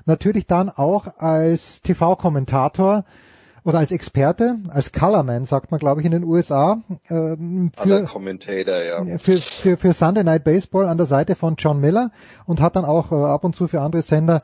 natürlich 0.05 0.47
dann 0.47 0.69
auch 0.69 1.17
als 1.17 1.81
TV-Kommentator 1.81 3.05
oder 3.63 3.79
als 3.79 3.91
Experte, 3.91 4.57
als 4.69 4.91
Colorman, 4.91 5.45
sagt 5.45 5.71
man, 5.71 5.79
glaube 5.79 6.01
ich, 6.01 6.05
in 6.05 6.11
den 6.11 6.23
USA, 6.23 6.81
Aller 7.77 8.07
für, 8.07 9.07
ja. 9.07 9.17
für, 9.17 9.37
für, 9.37 9.77
für 9.77 9.93
Sunday 9.93 10.23
Night 10.23 10.43
Baseball 10.43 10.87
an 10.87 10.97
der 10.97 11.05
Seite 11.05 11.35
von 11.35 11.55
John 11.57 11.79
Miller 11.79 12.11
und 12.45 12.59
hat 12.59 12.75
dann 12.75 12.85
auch 12.85 13.11
äh, 13.11 13.15
ab 13.15 13.43
und 13.43 13.55
zu 13.55 13.67
für 13.67 13.81
andere 13.81 14.01
Sender 14.01 14.41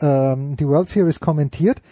ähm, 0.00 0.56
die 0.56 0.66
World 0.66 0.88
Series 0.88 1.20
kommentiert. 1.20 1.82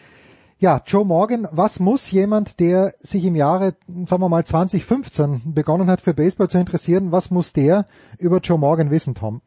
Ja, 0.63 0.81
Joe 0.87 1.05
Morgan, 1.05 1.49
was 1.51 1.81
muss 1.81 2.13
jemand, 2.13 2.61
der 2.61 2.95
sich 3.01 3.25
im 3.25 3.35
Jahre, 3.35 3.75
sagen 3.89 4.23
wir 4.23 4.29
mal 4.29 4.45
2015 4.45 5.43
begonnen 5.57 5.91
hat 5.91 6.01
für 6.01 6.15
Baseball 6.15 6.49
zu 6.49 6.57
interessieren, 6.57 7.11
was 7.11 7.33
muss 7.33 7.53
der 7.53 7.89
über 8.21 8.39
Joe 8.39 8.59
Morgan 8.59 8.93
wissen, 8.93 9.17
Tom? 9.17 9.41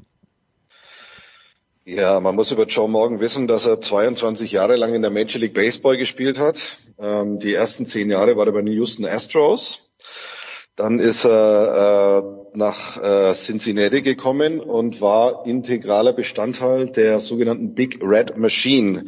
Ja, 1.86 2.20
man 2.20 2.36
muss 2.36 2.52
über 2.52 2.66
Joe 2.66 2.90
Morgan 2.90 3.22
wissen, 3.22 3.48
dass 3.48 3.66
er 3.66 3.80
22 3.80 4.52
Jahre 4.52 4.76
lang 4.76 4.94
in 4.94 5.04
der 5.04 5.10
Major 5.10 5.40
League 5.40 5.54
Baseball 5.54 5.96
gespielt 5.96 6.38
hat. 6.38 6.80
Ähm, 7.00 7.40
die 7.40 7.54
ersten 7.54 7.86
zehn 7.86 8.10
Jahre 8.10 8.36
war 8.36 8.48
er 8.48 8.52
bei 8.52 8.62
den 8.62 8.74
Houston 8.74 9.06
Astros. 9.06 9.90
Dann 10.76 11.00
ist 11.00 11.24
er 11.24 12.26
äh, 12.26 12.58
nach 12.58 13.02
äh, 13.02 13.34
Cincinnati 13.34 14.02
gekommen 14.02 14.60
und 14.60 15.00
war 15.00 15.46
integraler 15.46 16.12
Bestandteil 16.12 16.90
der 16.90 17.22
sogenannten 17.22 17.74
Big 17.74 18.04
Red 18.04 18.38
Machine. 18.38 19.06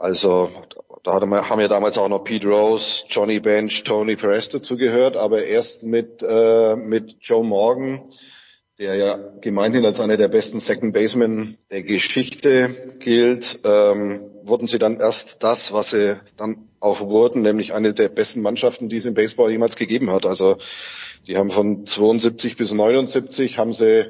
Also 0.00 0.50
da 1.04 1.20
haben 1.20 1.60
ja 1.60 1.68
damals 1.68 1.98
auch 1.98 2.08
noch 2.08 2.24
Pete 2.24 2.48
Rose, 2.48 3.04
Johnny 3.10 3.38
Bench, 3.38 3.84
Tony 3.84 4.16
Perez 4.16 4.48
dazugehört, 4.48 5.14
aber 5.14 5.44
erst 5.44 5.82
mit, 5.82 6.24
äh, 6.26 6.74
mit 6.74 7.16
Joe 7.20 7.44
Morgan, 7.44 8.00
der 8.78 8.94
ja 8.94 9.18
gemeinhin 9.42 9.84
als 9.84 10.00
einer 10.00 10.16
der 10.16 10.28
besten 10.28 10.58
Second 10.58 10.94
Basemen 10.94 11.58
der 11.70 11.82
Geschichte 11.82 12.94
gilt, 13.00 13.58
ähm, 13.64 14.30
wurden 14.42 14.68
sie 14.68 14.78
dann 14.78 14.98
erst 14.98 15.42
das, 15.42 15.74
was 15.74 15.90
sie 15.90 16.18
dann 16.38 16.70
auch 16.80 17.02
wurden, 17.02 17.42
nämlich 17.42 17.74
eine 17.74 17.92
der 17.92 18.08
besten 18.08 18.40
Mannschaften, 18.40 18.88
die 18.88 18.96
es 18.96 19.04
im 19.04 19.12
Baseball 19.12 19.50
jemals 19.50 19.76
gegeben 19.76 20.10
hat. 20.10 20.24
Also 20.24 20.56
die 21.26 21.36
haben 21.36 21.50
von 21.50 21.84
72 21.84 22.56
bis 22.56 22.72
79 22.72 23.58
haben 23.58 23.74
sie 23.74 24.06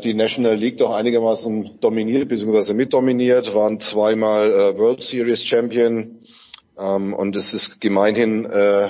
die 0.00 0.14
National 0.14 0.56
League 0.56 0.76
doch 0.78 0.92
einigermaßen 0.92 1.78
dominiert 1.80 2.28
bzw. 2.28 2.74
mitdominiert, 2.74 3.54
waren 3.54 3.80
zweimal 3.80 4.50
äh, 4.50 4.78
World 4.78 5.02
Series 5.02 5.44
Champion 5.44 6.18
ähm, 6.78 7.14
und 7.14 7.34
es 7.34 7.54
ist 7.54 7.80
gemeinhin 7.80 8.44
äh, 8.44 8.88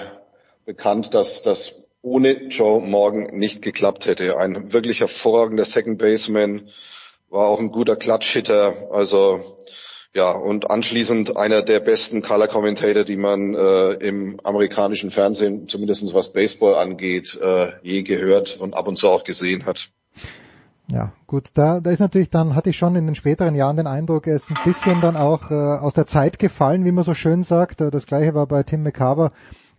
bekannt, 0.64 1.14
dass 1.14 1.42
das 1.42 1.74
ohne 2.02 2.48
Joe 2.48 2.80
Morgan 2.80 3.38
nicht 3.38 3.62
geklappt 3.62 4.06
hätte. 4.06 4.36
Ein 4.38 4.72
wirklich 4.72 5.00
hervorragender 5.00 5.64
Second 5.64 5.98
Baseman, 5.98 6.70
war 7.28 7.46
auch 7.46 7.60
ein 7.60 7.70
guter 7.70 7.94
Klatschhitter, 7.96 8.88
also 8.90 9.56
ja, 10.12 10.32
und 10.32 10.70
anschließend 10.72 11.36
einer 11.36 11.62
der 11.62 11.78
besten 11.78 12.20
Color 12.20 12.48
Commentator, 12.48 13.04
die 13.04 13.16
man 13.16 13.54
äh, 13.54 13.92
im 13.92 14.40
amerikanischen 14.42 15.12
Fernsehen, 15.12 15.68
zumindest 15.68 16.12
was 16.14 16.32
Baseball 16.32 16.74
angeht, 16.74 17.38
äh, 17.40 17.68
je 17.82 18.02
gehört 18.02 18.58
und 18.58 18.74
ab 18.74 18.88
und 18.88 18.96
zu 18.96 19.08
auch 19.08 19.22
gesehen 19.22 19.66
hat. 19.66 19.90
Ja, 20.90 21.12
gut, 21.28 21.50
da, 21.54 21.78
da 21.78 21.90
ist 21.90 22.00
natürlich 22.00 22.30
dann, 22.30 22.56
hatte 22.56 22.70
ich 22.70 22.76
schon 22.76 22.96
in 22.96 23.06
den 23.06 23.14
späteren 23.14 23.54
Jahren 23.54 23.76
den 23.76 23.86
Eindruck, 23.86 24.26
er 24.26 24.34
ist 24.34 24.50
ein 24.50 24.56
bisschen 24.64 25.00
dann 25.00 25.16
auch 25.16 25.50
äh, 25.50 25.54
aus 25.54 25.94
der 25.94 26.08
Zeit 26.08 26.40
gefallen, 26.40 26.84
wie 26.84 26.90
man 26.90 27.04
so 27.04 27.14
schön 27.14 27.44
sagt. 27.44 27.80
Das 27.80 28.06
gleiche 28.06 28.34
war 28.34 28.46
bei 28.46 28.64
Tim 28.64 28.82
McCarver 28.82 29.30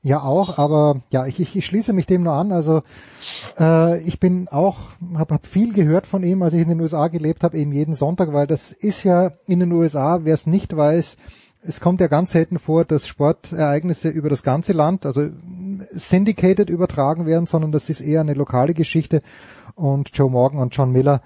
ja 0.03 0.21
auch, 0.21 0.57
aber 0.57 1.01
ja, 1.11 1.25
ich, 1.25 1.39
ich, 1.39 1.55
ich 1.55 1.65
schließe 1.65 1.91
mich 1.91 2.07
dem 2.07 2.23
nur 2.23 2.33
an. 2.33 2.53
Also 2.53 2.83
äh, 3.59 4.01
ich 4.03 4.21
bin 4.21 4.47
auch, 4.47 4.79
habe 5.15 5.33
hab 5.33 5.45
viel 5.45 5.73
gehört 5.73 6.07
von 6.07 6.23
ihm, 6.23 6.41
als 6.43 6.53
ich 6.53 6.61
in 6.61 6.69
den 6.69 6.79
USA 6.79 7.09
gelebt 7.09 7.43
habe, 7.43 7.57
eben 7.57 7.73
jeden 7.73 7.93
Sonntag, 7.93 8.31
weil 8.31 8.47
das 8.47 8.71
ist 8.71 9.03
ja 9.03 9.31
in 9.47 9.59
den 9.59 9.71
USA, 9.73 10.21
wer 10.23 10.33
es 10.33 10.47
nicht 10.47 10.75
weiß, 10.75 11.17
es 11.63 11.79
kommt 11.79 12.01
ja 12.01 12.07
ganz 12.07 12.31
selten 12.31 12.57
vor, 12.57 12.85
dass 12.85 13.07
Sportereignisse 13.07 14.09
über 14.09 14.29
das 14.29 14.41
ganze 14.41 14.73
Land, 14.73 15.05
also 15.05 15.29
syndicated 15.91 16.69
übertragen 16.69 17.25
werden, 17.25 17.45
sondern 17.45 17.71
das 17.71 17.89
ist 17.89 18.01
eher 18.01 18.21
eine 18.21 18.33
lokale 18.33 18.73
Geschichte. 18.73 19.21
Und 19.75 20.09
Joe 20.13 20.29
Morgan 20.29 20.59
und 20.59 20.75
John 20.75 20.91
Miller 20.91 21.21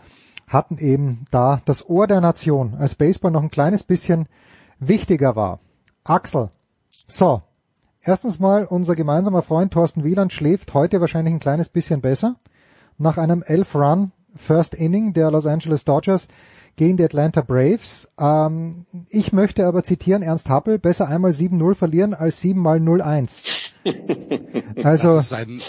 hatten 0.47 0.77
eben 0.77 1.25
da 1.31 1.61
das 1.65 1.87
Ohr 1.89 2.07
der 2.07 2.21
Nation, 2.21 2.75
als 2.75 2.95
Baseball 2.95 3.31
noch 3.31 3.41
ein 3.41 3.51
kleines 3.51 3.83
bisschen 3.83 4.27
wichtiger 4.79 5.35
war. 5.35 5.59
Axel, 6.03 6.49
so, 7.07 7.41
erstens 8.01 8.39
mal 8.39 8.65
unser 8.65 8.95
gemeinsamer 8.95 9.41
Freund 9.41 9.73
Thorsten 9.73 10.03
Wieland 10.03 10.33
schläft 10.33 10.73
heute 10.73 11.01
wahrscheinlich 11.01 11.33
ein 11.33 11.39
kleines 11.39 11.69
bisschen 11.69 12.01
besser. 12.01 12.35
Nach 12.97 13.17
einem 13.17 13.43
Elf-Run 13.43 14.11
First 14.35 14.75
Inning 14.75 15.13
der 15.13 15.31
Los 15.31 15.45
Angeles 15.45 15.85
Dodgers 15.85 16.27
gegen 16.75 16.97
die 16.97 17.03
Atlanta 17.03 17.41
Braves. 17.41 18.07
Ähm, 18.19 18.85
ich 19.09 19.33
möchte 19.33 19.65
aber 19.65 19.83
zitieren 19.83 20.21
Ernst 20.21 20.49
Happel, 20.49 20.79
besser 20.79 21.07
einmal 21.07 21.31
7-0 21.31 21.75
verlieren 21.75 22.13
als 22.13 22.41
7 22.41 22.59
mal 22.59 22.77
0-1. 22.77 23.41
Also, 24.83 25.15
das 25.15 25.25
ist 25.25 25.33
ein 25.33 25.61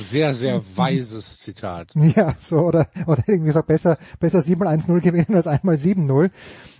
sehr, 0.00 0.34
sehr 0.34 0.62
weises 0.76 1.38
Zitat. 1.38 1.92
Ja, 2.16 2.34
so, 2.38 2.58
oder, 2.58 2.86
oder 3.06 3.22
irgendwie 3.26 3.48
gesagt, 3.48 3.66
besser, 3.66 3.98
besser 4.18 4.38
7-1-0 4.38 5.00
gewinnen 5.00 5.34
als 5.34 5.46
einmal 5.46 5.74
7-0. 5.74 6.30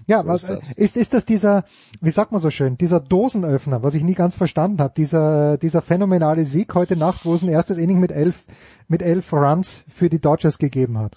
Ja, 0.07 0.25
was, 0.27 0.45
ist, 0.77 0.97
ist 0.97 1.13
das 1.13 1.27
dieser, 1.27 1.65
wie 2.01 2.11
sagt 2.11 2.31
man 2.31 2.41
so 2.41 2.51
schön, 2.51 2.79
dieser 2.79 3.01
Dosenöffner, 3.01 3.83
was 3.83 3.95
ich 3.95 4.05
nie 4.05 4.15
ganz 4.15 4.37
verstanden 4.37 4.81
habe, 4.81 4.95
dieser, 4.97 5.59
dieser 5.59 5.83
phänomenale 5.83 6.45
Sieg 6.45 6.75
heute 6.75 6.97
Nacht, 6.97 7.25
wo 7.25 7.35
es 7.35 7.43
ein 7.43 7.49
erstes 7.49 7.79
Inning 7.79 7.99
mit 7.99 8.13
elf, 8.13 8.45
mit 8.87 9.03
elf 9.03 9.33
Runs 9.33 9.83
für 9.93 10.09
die 10.09 10.21
Dodgers 10.21 10.59
gegeben 10.59 10.99
hat? 10.99 11.17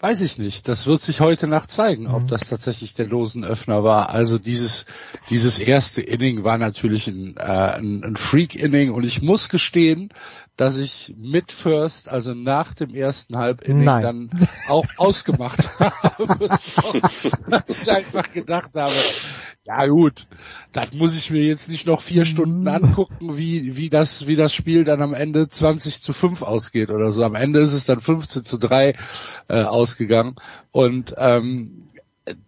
Weiß 0.00 0.20
ich 0.20 0.36
nicht. 0.36 0.68
Das 0.68 0.86
wird 0.86 1.00
sich 1.00 1.20
heute 1.20 1.46
Nacht 1.46 1.70
zeigen, 1.70 2.06
ob 2.06 2.28
das 2.28 2.48
tatsächlich 2.48 2.92
der 2.92 3.06
Dosenöffner 3.06 3.82
war. 3.82 4.10
Also 4.10 4.38
dieses 4.38 4.84
dieses 5.30 5.58
erste 5.58 6.02
Inning 6.02 6.44
war 6.44 6.58
natürlich 6.58 7.06
ein, 7.06 7.36
äh, 7.38 7.42
ein, 7.42 8.04
ein 8.04 8.16
Freak-Inning 8.16 8.92
und 8.92 9.04
ich 9.04 9.22
muss 9.22 9.48
gestehen, 9.48 10.10
dass 10.56 10.78
ich 10.78 11.14
mit 11.16 11.50
First, 11.50 12.08
also 12.08 12.34
nach 12.34 12.74
dem 12.74 12.94
ersten 12.94 13.36
Halbinning, 13.36 13.84
dann 14.02 14.30
auch 14.68 14.86
ausgemacht 14.98 15.68
habe. 15.80 16.48
dass 17.48 17.82
ich 17.82 17.90
einfach 17.90 18.30
gedacht 18.30 18.72
habe, 18.74 18.94
ja 19.66 19.86
gut, 19.86 20.26
das 20.72 20.92
muss 20.92 21.16
ich 21.16 21.30
mir 21.30 21.42
jetzt 21.42 21.68
nicht 21.68 21.86
noch 21.86 22.00
vier 22.00 22.24
Stunden 22.24 22.68
angucken, 22.68 23.36
wie, 23.36 23.76
wie 23.76 23.90
das, 23.90 24.26
wie 24.26 24.36
das 24.36 24.52
Spiel 24.52 24.84
dann 24.84 25.02
am 25.02 25.12
Ende 25.12 25.48
20 25.48 26.02
zu 26.02 26.12
5 26.12 26.42
ausgeht 26.42 26.90
oder 26.90 27.10
so. 27.10 27.24
Am 27.24 27.34
Ende 27.34 27.60
ist 27.60 27.72
es 27.72 27.84
dann 27.84 28.00
15 28.00 28.44
zu 28.44 28.58
3 28.58 28.94
äh, 29.48 29.62
ausgegangen. 29.62 30.36
Und 30.70 31.14
ähm, 31.18 31.88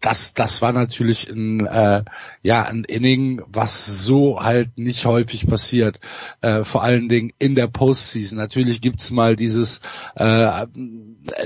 das, 0.00 0.34
das 0.34 0.60
war 0.60 0.72
natürlich 0.72 1.30
ein, 1.30 1.64
äh, 1.64 2.05
ja, 2.42 2.64
ein 2.64 2.84
Inning, 2.84 3.42
was 3.46 4.05
so 4.05 4.42
halt 4.42 4.76
nicht 4.76 5.05
häufig 5.05 5.46
passiert. 5.46 6.00
Äh, 6.40 6.64
vor 6.64 6.82
allen 6.82 7.09
Dingen 7.09 7.32
in 7.38 7.55
der 7.55 7.68
Postseason. 7.68 8.38
Natürlich 8.38 8.80
gibt's 8.80 9.10
mal 9.10 9.36
dieses, 9.36 9.80
äh, 10.16 10.66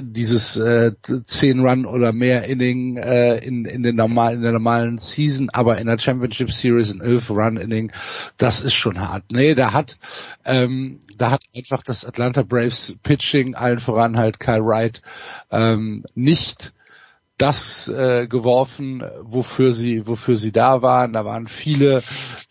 dieses 0.00 0.56
äh, 0.56 0.92
10 1.02 1.60
Run 1.60 1.84
oder 1.84 2.12
mehr 2.12 2.44
Inning 2.44 2.96
äh, 2.96 3.36
in, 3.36 3.66
in, 3.66 3.82
den 3.82 3.96
normal, 3.96 4.34
in 4.34 4.42
der 4.42 4.52
normalen 4.52 4.96
Season, 4.96 5.50
aber 5.50 5.78
in 5.78 5.86
der 5.86 5.98
Championship 5.98 6.52
Series 6.52 6.92
ein 6.94 7.02
11 7.02 7.30
Run 7.30 7.56
Inning, 7.58 7.92
das 8.38 8.62
ist 8.62 8.74
schon 8.74 9.00
hart. 9.00 9.24
Nee, 9.30 9.54
da 9.54 9.72
hat, 9.72 9.98
ähm, 10.46 11.00
da 11.18 11.32
hat 11.32 11.42
einfach 11.54 11.82
das 11.82 12.06
Atlanta 12.06 12.42
Braves 12.42 12.96
Pitching, 13.02 13.54
allen 13.54 13.78
voran 13.78 14.16
halt 14.16 14.40
Kyle 14.40 14.64
Wright, 14.64 15.02
ähm, 15.50 16.04
nicht 16.14 16.72
das 17.42 17.88
äh, 17.88 18.28
geworfen, 18.28 19.02
wofür 19.20 19.72
sie, 19.72 20.06
wofür 20.06 20.36
sie 20.36 20.52
da 20.52 20.80
waren. 20.80 21.12
Da 21.12 21.24
waren 21.24 21.48
viele 21.48 22.00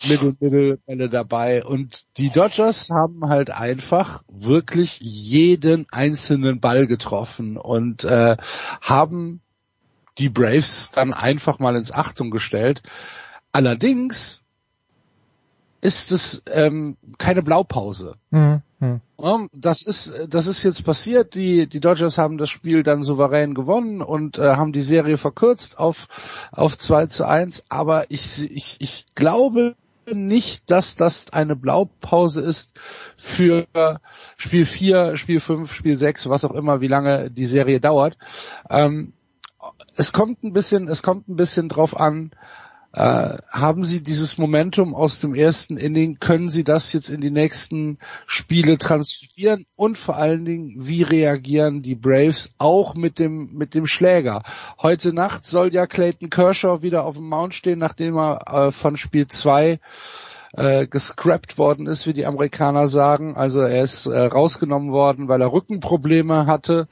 Mittel-Mittelbälle 0.06 1.08
dabei 1.08 1.64
und 1.64 2.04
die 2.18 2.30
Dodgers 2.30 2.90
haben 2.90 3.30
halt 3.30 3.52
einfach 3.52 4.22
wirklich 4.28 5.00
jeden 5.00 5.88
einzelnen 5.92 6.60
Ball 6.60 6.88
getroffen 6.88 7.56
und 7.56 8.04
äh, 8.04 8.36
haben 8.82 9.40
die 10.18 10.28
Braves 10.28 10.92
dann 10.94 11.14
einfach 11.14 11.60
mal 11.60 11.78
ins 11.78 11.94
Achtung 11.94 12.30
gestellt. 12.30 12.84
Allerdings 13.54 14.41
ist 15.82 16.12
es 16.12 16.44
ähm, 16.52 16.98
keine 17.18 17.42
Blaupause. 17.42 18.16
Mhm. 18.30 18.62
Mhm. 18.80 19.02
Das 19.54 19.84
ist 19.84 20.28
das 20.30 20.48
ist 20.48 20.64
jetzt 20.64 20.84
passiert. 20.84 21.36
Die 21.36 21.68
die 21.68 21.80
Dodgers 21.80 22.18
haben 22.18 22.38
das 22.38 22.50
Spiel 22.50 22.84
dann 22.84 23.04
souverän 23.04 23.54
gewonnen 23.54 24.02
und 24.02 24.40
äh, 24.40 24.56
haben 24.56 24.74
die 24.74 24.82
Serie 24.82 25.18
verkürzt 25.18 25.78
auf 25.78 26.08
auf 26.52 26.78
2 26.78 27.08
zu 27.08 27.26
1. 27.26 27.66
Aber 27.70 28.06
ich 28.10 28.52
ich 28.52 28.78
ich 28.80 29.06
glaube 29.16 29.76
nicht, 30.12 30.70
dass 30.70 30.96
das 30.96 31.32
eine 31.32 31.56
Blaupause 31.56 32.42
ist 32.42 32.80
für 33.18 33.68
Spiel 34.36 34.66
4, 34.66 35.16
Spiel 35.16 35.40
5, 35.40 35.72
Spiel 35.72 35.98
6, 35.98 36.28
was 36.28 36.44
auch 36.44 36.52
immer, 36.52 36.82
wie 36.82 36.88
lange 36.88 37.30
die 37.30 37.46
Serie 37.46 37.80
dauert. 37.80 38.18
Ähm, 38.70 39.14
es 39.96 40.12
kommt 40.12 40.44
ein 40.44 40.54
bisschen, 40.54 40.88
es 40.88 41.04
kommt 41.04 41.28
ein 41.30 41.36
bisschen 41.36 41.70
drauf 41.70 42.00
an, 42.00 42.32
äh, 42.94 43.38
haben 43.50 43.86
Sie 43.86 44.04
dieses 44.04 44.38
Momentum 44.38 44.94
aus 44.94 45.20
dem 45.20 45.34
ersten 45.34 45.78
Inning, 45.78 46.20
können 46.20 46.50
Sie 46.50 46.64
das 46.64 46.92
jetzt 46.92 47.10
in 47.10 47.22
die 47.22 47.32
nächsten 47.32 48.00
Spiele 48.26 48.78
transferieren 48.78 49.66
und 49.78 49.98
vor 49.98 50.18
allen 50.18 50.44
Dingen, 50.44 50.74
wie 50.76 51.04
reagieren 51.04 51.82
die 51.82 51.96
Braves 51.96 52.52
auch 52.58 52.96
mit 52.96 53.18
dem, 53.18 53.54
mit 53.54 53.74
dem 53.76 53.86
Schläger? 53.86 54.44
Heute 54.82 55.14
Nacht 55.14 55.46
soll 55.46 55.74
ja 55.74 55.88
Clayton 55.88 56.30
Kershaw 56.30 56.82
wieder 56.82 57.06
auf 57.06 57.16
dem 57.16 57.30
Mount 57.30 57.54
stehen, 57.54 57.80
nachdem 57.80 58.18
er 58.18 58.68
äh, 58.68 58.72
von 58.72 58.98
Spiel 58.98 59.28
2 59.28 59.80
äh, 60.54 60.88
gescrapped 60.88 61.58
worden 61.58 61.88
ist, 61.88 62.08
wie 62.08 62.14
die 62.14 62.26
Amerikaner 62.26 62.88
sagen. 62.88 63.36
Also 63.36 63.62
er 63.62 63.84
ist 63.84 64.06
äh, 64.06 64.20
rausgenommen 64.20 64.92
worden, 64.92 65.28
weil 65.28 65.42
er 65.42 65.52
Rückenprobleme 65.52 66.46
hatte. 66.46 66.88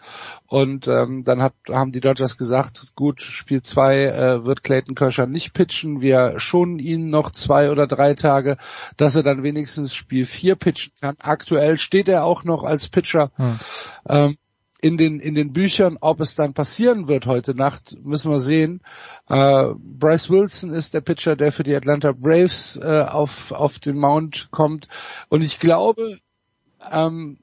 Und 0.48 0.88
ähm, 0.88 1.24
dann 1.24 1.42
hat, 1.42 1.54
haben 1.70 1.92
die 1.92 2.00
Dodgers 2.00 2.38
gesagt, 2.38 2.94
gut, 2.96 3.22
Spiel 3.22 3.62
2 3.62 4.04
äh, 4.04 4.46
wird 4.46 4.64
Clayton 4.64 4.96
Kershaw 4.96 5.28
nicht 5.28 5.54
pitchen. 5.54 6.02
Wir 6.02 6.40
schonen 6.40 6.80
ihn 6.80 7.10
noch 7.10 7.32
zwei 7.32 7.72
oder 7.72 7.88
drei 7.88 8.14
Tage, 8.14 8.58
dass 8.98 9.16
er 9.16 9.24
dann 9.24 9.44
wenigstens 9.44 9.94
Spiel 9.94 10.26
4 10.26 10.56
pitchen 10.56 10.94
kann. 11.00 11.16
Aktuell 11.22 11.78
steht 11.78 12.08
er 12.08 12.24
auch 12.24 12.44
noch 12.44 12.64
als 12.64 12.88
Pitcher. 12.88 13.32
Hm. 13.36 13.60
Ähm, 14.08 14.38
in 14.82 14.98
den 14.98 15.20
in 15.20 15.36
den 15.36 15.52
Büchern, 15.52 15.98
ob 16.00 16.22
es 16.22 16.36
dann 16.36 16.54
passieren 16.54 17.08
wird 17.08 17.26
heute 17.26 17.54
Nacht, 17.54 17.98
müssen 18.02 18.32
wir 18.32 18.40
sehen. 18.40 18.82
Äh, 19.28 19.74
Bryce 19.78 20.30
Wilson 20.30 20.72
ist 20.72 20.94
der 20.94 21.02
Pitcher, 21.02 21.36
der 21.36 21.52
für 21.52 21.64
die 21.64 21.76
Atlanta 21.76 22.14
Braves 22.14 22.80
äh, 22.82 23.02
auf 23.02 23.52
auf 23.52 23.80
den 23.80 23.98
Mount 23.98 24.50
kommt 24.52 24.88
und 25.28 25.42
ich 25.42 25.60
glaube, 25.60 26.20
ähm, 26.92 27.40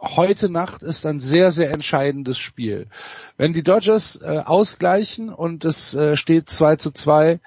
heute 0.00 0.48
Nacht 0.48 0.82
ist 0.82 1.04
ein 1.04 1.18
sehr 1.18 1.50
sehr 1.50 1.72
entscheidendes 1.72 2.38
Spiel. 2.38 2.86
Wenn 3.36 3.52
die 3.52 3.64
Dodgers 3.64 4.14
äh, 4.22 4.42
ausgleichen 4.44 5.30
und 5.30 5.64
es 5.64 5.94
äh, 5.94 6.16
steht 6.16 6.48
2 6.48 6.76
zu 6.76 6.92
2, 6.92 7.40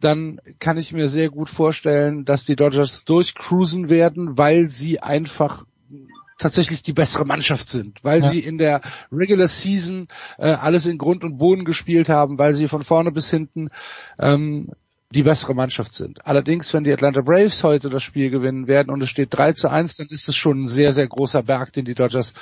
dann 0.00 0.40
kann 0.58 0.76
ich 0.76 0.92
mir 0.92 1.08
sehr 1.08 1.30
gut 1.30 1.48
vorstellen, 1.48 2.26
dass 2.26 2.44
die 2.44 2.56
Dodgers 2.56 3.04
durchcruisen 3.04 3.88
werden, 3.88 4.36
weil 4.36 4.68
sie 4.68 5.00
einfach 5.00 5.64
tatsächlich 6.38 6.82
die 6.82 6.92
bessere 6.92 7.24
Mannschaft 7.24 7.68
sind, 7.68 8.02
weil 8.02 8.22
ja. 8.22 8.28
sie 8.28 8.40
in 8.40 8.58
der 8.58 8.80
Regular 9.12 9.48
Season 9.48 10.08
äh, 10.38 10.50
alles 10.50 10.86
in 10.86 10.98
Grund 10.98 11.24
und 11.24 11.38
Boden 11.38 11.64
gespielt 11.64 12.08
haben, 12.08 12.38
weil 12.38 12.54
sie 12.54 12.68
von 12.68 12.84
vorne 12.84 13.12
bis 13.12 13.30
hinten 13.30 13.70
ähm, 14.18 14.70
die 15.14 15.22
bessere 15.22 15.54
Mannschaft 15.54 15.94
sind. 15.94 16.26
Allerdings, 16.26 16.74
wenn 16.74 16.82
die 16.82 16.92
Atlanta 16.92 17.20
Braves 17.20 17.62
heute 17.62 17.88
das 17.88 18.02
Spiel 18.02 18.30
gewinnen 18.30 18.66
werden 18.66 18.90
und 18.90 19.02
es 19.02 19.10
steht 19.10 19.28
3 19.32 19.52
zu 19.52 19.70
1, 19.70 19.96
dann 19.96 20.08
ist 20.08 20.28
es 20.28 20.34
schon 20.34 20.62
ein 20.62 20.68
sehr, 20.68 20.92
sehr 20.92 21.06
großer 21.06 21.44
Berg, 21.44 21.72
den 21.72 21.84
die 21.84 21.94
Dodgers 21.94 22.34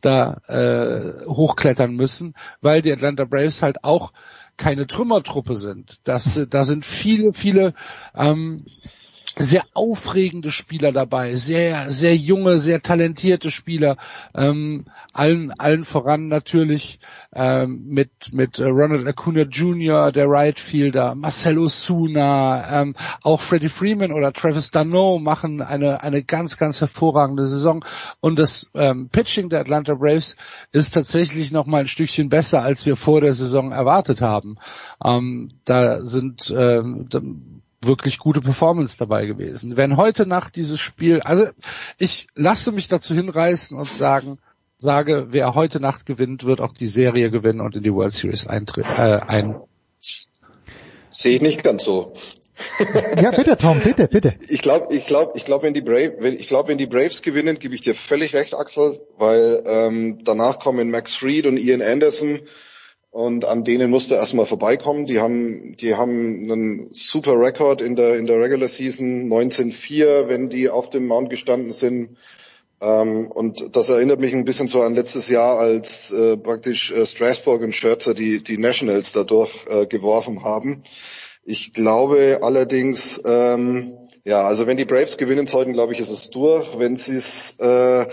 da 0.00 0.40
äh, 0.48 1.24
hochklettern 1.26 1.94
müssen, 1.94 2.34
weil 2.60 2.82
die 2.82 2.92
Atlanta 2.92 3.24
Braves 3.24 3.62
halt 3.62 3.84
auch 3.84 4.12
keine 4.56 4.86
Trümmertruppe 4.86 5.56
sind. 5.56 6.00
Das, 6.04 6.40
da 6.48 6.64
sind 6.64 6.84
viele, 6.84 7.32
viele 7.32 7.74
ähm, 8.14 8.64
sehr 9.36 9.64
aufregende 9.74 10.50
Spieler 10.50 10.92
dabei, 10.92 11.36
sehr, 11.36 11.90
sehr 11.90 12.16
junge, 12.16 12.58
sehr 12.58 12.80
talentierte 12.80 13.50
Spieler, 13.50 13.96
ähm, 14.34 14.86
allen, 15.12 15.52
allen 15.58 15.84
voran 15.84 16.28
natürlich 16.28 17.00
ähm, 17.34 17.84
mit, 17.86 18.32
mit 18.32 18.60
Ronald 18.60 19.06
Acuna 19.06 19.42
Jr., 19.42 20.12
der 20.12 20.26
Right 20.28 20.58
Fielder, 20.58 21.14
Marcelo 21.14 21.68
Suna, 21.68 22.82
ähm, 22.82 22.94
auch 23.22 23.40
Freddie 23.40 23.68
Freeman 23.68 24.12
oder 24.12 24.32
Travis 24.32 24.70
Dano 24.70 25.18
machen 25.18 25.60
eine, 25.60 26.02
eine 26.02 26.22
ganz, 26.22 26.56
ganz 26.56 26.80
hervorragende 26.80 27.46
Saison 27.46 27.84
und 28.20 28.38
das 28.38 28.70
ähm, 28.74 29.08
Pitching 29.10 29.50
der 29.50 29.60
Atlanta 29.60 29.94
Braves 29.94 30.36
ist 30.72 30.94
tatsächlich 30.94 31.52
noch 31.52 31.66
mal 31.66 31.80
ein 31.80 31.86
Stückchen 31.86 32.28
besser, 32.28 32.62
als 32.62 32.86
wir 32.86 32.96
vor 32.96 33.20
der 33.20 33.34
Saison 33.34 33.72
erwartet 33.72 34.22
haben. 34.22 34.56
Ähm, 35.04 35.50
da 35.64 36.02
sind 36.02 36.54
ähm, 36.56 37.08
wirklich 37.86 38.18
gute 38.18 38.40
Performance 38.40 38.96
dabei 38.98 39.26
gewesen. 39.26 39.76
Wenn 39.76 39.96
heute 39.96 40.26
Nacht 40.26 40.56
dieses 40.56 40.80
Spiel, 40.80 41.20
also 41.20 41.46
ich 41.98 42.26
lasse 42.34 42.72
mich 42.72 42.88
dazu 42.88 43.14
hinreißen 43.14 43.76
und 43.76 43.86
sagen, 43.86 44.38
sage, 44.78 45.28
wer 45.30 45.54
heute 45.54 45.80
Nacht 45.80 46.06
gewinnt, 46.06 46.44
wird 46.44 46.60
auch 46.60 46.74
die 46.74 46.86
Serie 46.86 47.30
gewinnen 47.30 47.60
und 47.60 47.76
in 47.76 47.82
die 47.82 47.92
World 47.92 48.14
Series 48.14 48.46
eintreten. 48.46 48.88
Äh, 48.96 49.20
ein 49.26 49.60
Sehe 51.10 51.36
ich 51.36 51.42
nicht 51.42 51.64
ganz 51.64 51.84
so. 51.84 52.12
ja, 53.20 53.30
bitte, 53.30 53.56
Tom, 53.56 53.80
bitte, 53.80 54.08
bitte. 54.08 54.34
Ich 54.48 54.62
glaube, 54.62 54.94
ich 54.94 55.06
glaube, 55.06 55.32
ich 55.34 55.44
glaube, 55.44 55.64
wenn 55.64 55.74
die 55.74 55.82
Braves, 55.82 56.12
wenn, 56.18 56.34
ich 56.34 56.46
glaube, 56.46 56.68
wenn 56.68 56.78
die 56.78 56.86
Braves 56.86 57.22
gewinnen, 57.22 57.58
gebe 57.58 57.74
ich 57.74 57.82
dir 57.82 57.94
völlig 57.94 58.34
recht, 58.34 58.54
Axel, 58.54 59.00
weil 59.16 59.62
ähm, 59.66 60.24
danach 60.24 60.58
kommen 60.58 60.90
Max 60.90 61.14
Fried 61.14 61.46
und 61.46 61.58
Ian 61.58 61.82
Anderson 61.82 62.40
und 63.16 63.46
an 63.46 63.64
denen 63.64 63.90
musste 63.90 64.16
erstmal 64.16 64.44
vorbeikommen. 64.44 65.06
Die 65.06 65.20
haben, 65.20 65.74
die 65.78 65.94
haben 65.94 66.50
einen 66.52 66.90
super 66.92 67.32
Rekord 67.40 67.80
in 67.80 67.96
der, 67.96 68.18
in 68.18 68.26
der 68.26 68.38
Regular 68.38 68.68
Season, 68.68 69.32
19-4, 69.32 70.28
wenn 70.28 70.50
die 70.50 70.68
auf 70.68 70.90
dem 70.90 71.06
Mount 71.06 71.30
gestanden 71.30 71.72
sind. 71.72 72.18
Ähm, 72.82 73.28
und 73.28 73.74
das 73.74 73.88
erinnert 73.88 74.20
mich 74.20 74.34
ein 74.34 74.44
bisschen 74.44 74.68
so 74.68 74.82
an 74.82 74.94
letztes 74.94 75.30
Jahr, 75.30 75.58
als 75.58 76.10
äh, 76.10 76.36
praktisch 76.36 76.92
äh, 76.92 77.06
Strasbourg 77.06 77.62
und 77.62 77.74
Scherzer 77.74 78.12
die, 78.12 78.44
die 78.44 78.58
Nationals 78.58 79.12
dadurch 79.12 79.50
äh, 79.70 79.86
geworfen 79.86 80.44
haben. 80.44 80.82
Ich 81.42 81.72
glaube 81.72 82.40
allerdings, 82.42 83.18
ähm, 83.24 83.94
ja, 84.24 84.42
also 84.42 84.66
wenn 84.66 84.76
die 84.76 84.84
Braves 84.84 85.16
gewinnen 85.16 85.46
sollten, 85.46 85.72
glaube 85.72 85.94
ich, 85.94 86.00
ist 86.00 86.10
es 86.10 86.28
durch. 86.28 86.78
Wenn 86.78 86.98
sie 86.98 87.14
es 87.14 87.58
äh, 87.60 88.08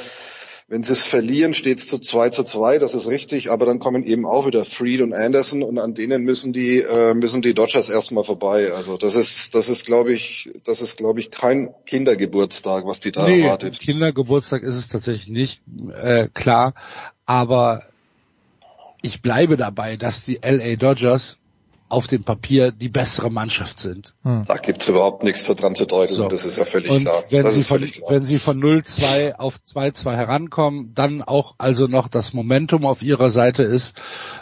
wenn 0.68 0.84
sie 0.84 0.94
es 0.94 1.04
verlieren, 1.04 1.54
steht 1.54 1.80
es 1.80 1.88
zu 1.88 2.00
2 2.00 2.30
zu 2.30 2.44
2, 2.44 2.80
das 2.80 2.94
ist 2.94 3.08
richtig, 3.08 3.52
aber 3.52 3.66
dann 3.66 3.80
kommen 3.80 4.04
eben 4.04 4.26
auch 4.26 4.48
wieder 4.48 4.66
Freed 4.66 5.02
und 5.02 5.14
Anderson 5.14 5.62
und 5.62 5.78
an 5.78 5.94
denen 5.94 6.24
müssen 6.24 6.54
die 6.54 6.80
äh, 6.80 7.14
müssen 7.14 7.42
die 7.42 7.54
Dodgers 7.54 7.90
erstmal 7.90 8.24
vorbei. 8.24 8.72
Also 8.72 8.98
das 8.98 9.16
ist 9.16 9.56
das 9.56 9.70
ist 9.70 9.86
glaube 9.86 10.14
ich, 10.14 10.52
das 10.64 10.82
ist 10.82 10.98
glaube 10.98 11.20
ich 11.20 11.32
kein 11.32 11.74
Kindergeburtstag, 11.86 12.86
was 12.86 13.00
die 13.00 13.12
da 13.12 13.28
nee, 13.28 13.42
erwartet. 13.42 13.80
Kindergeburtstag 13.80 14.64
ist 14.64 14.76
es 14.76 14.88
tatsächlich 14.88 15.28
nicht 15.28 15.62
äh, 15.96 16.30
klar, 16.34 16.74
aber 17.26 17.84
ich 19.02 19.22
bleibe 19.22 19.58
dabei, 19.58 19.98
dass 19.98 20.24
die 20.24 20.40
LA 20.44 20.78
Dodgers 20.78 21.40
auf 21.94 22.08
dem 22.08 22.24
Papier 22.24 22.72
die 22.72 22.90
bessere 22.90 23.32
Mannschaft 23.32 23.80
sind. 23.80 24.14
Hm. 24.24 24.44
Da 24.48 24.58
gibt's 24.58 24.88
überhaupt 24.88 25.24
nichts 25.24 25.46
dran 25.46 25.76
zu 25.76 25.86
deuten, 25.86 26.14
so. 26.14 26.28
das 26.28 26.44
ist 26.44 26.58
ja 26.58 26.66
völlig 26.66 26.90
und 26.90 27.02
klar. 27.02 27.24
Wenn 27.30 27.44
das 27.44 27.54
sie, 27.54 27.64
von, 27.64 27.82
wenn 28.10 28.24
sie 28.24 28.40
von 28.40 28.60
0-2 28.60 29.36
auf 29.36 29.60
2-2 29.72 30.12
herankommen, 30.12 30.94
dann 30.96 31.22
auch 31.22 31.56
also 31.58 31.88
noch 31.88 32.08
das 32.08 32.34
Momentum 32.34 32.86
auf 32.86 33.02
ihrer 33.02 33.30
Seite 33.30 33.64
ist, 33.64 33.96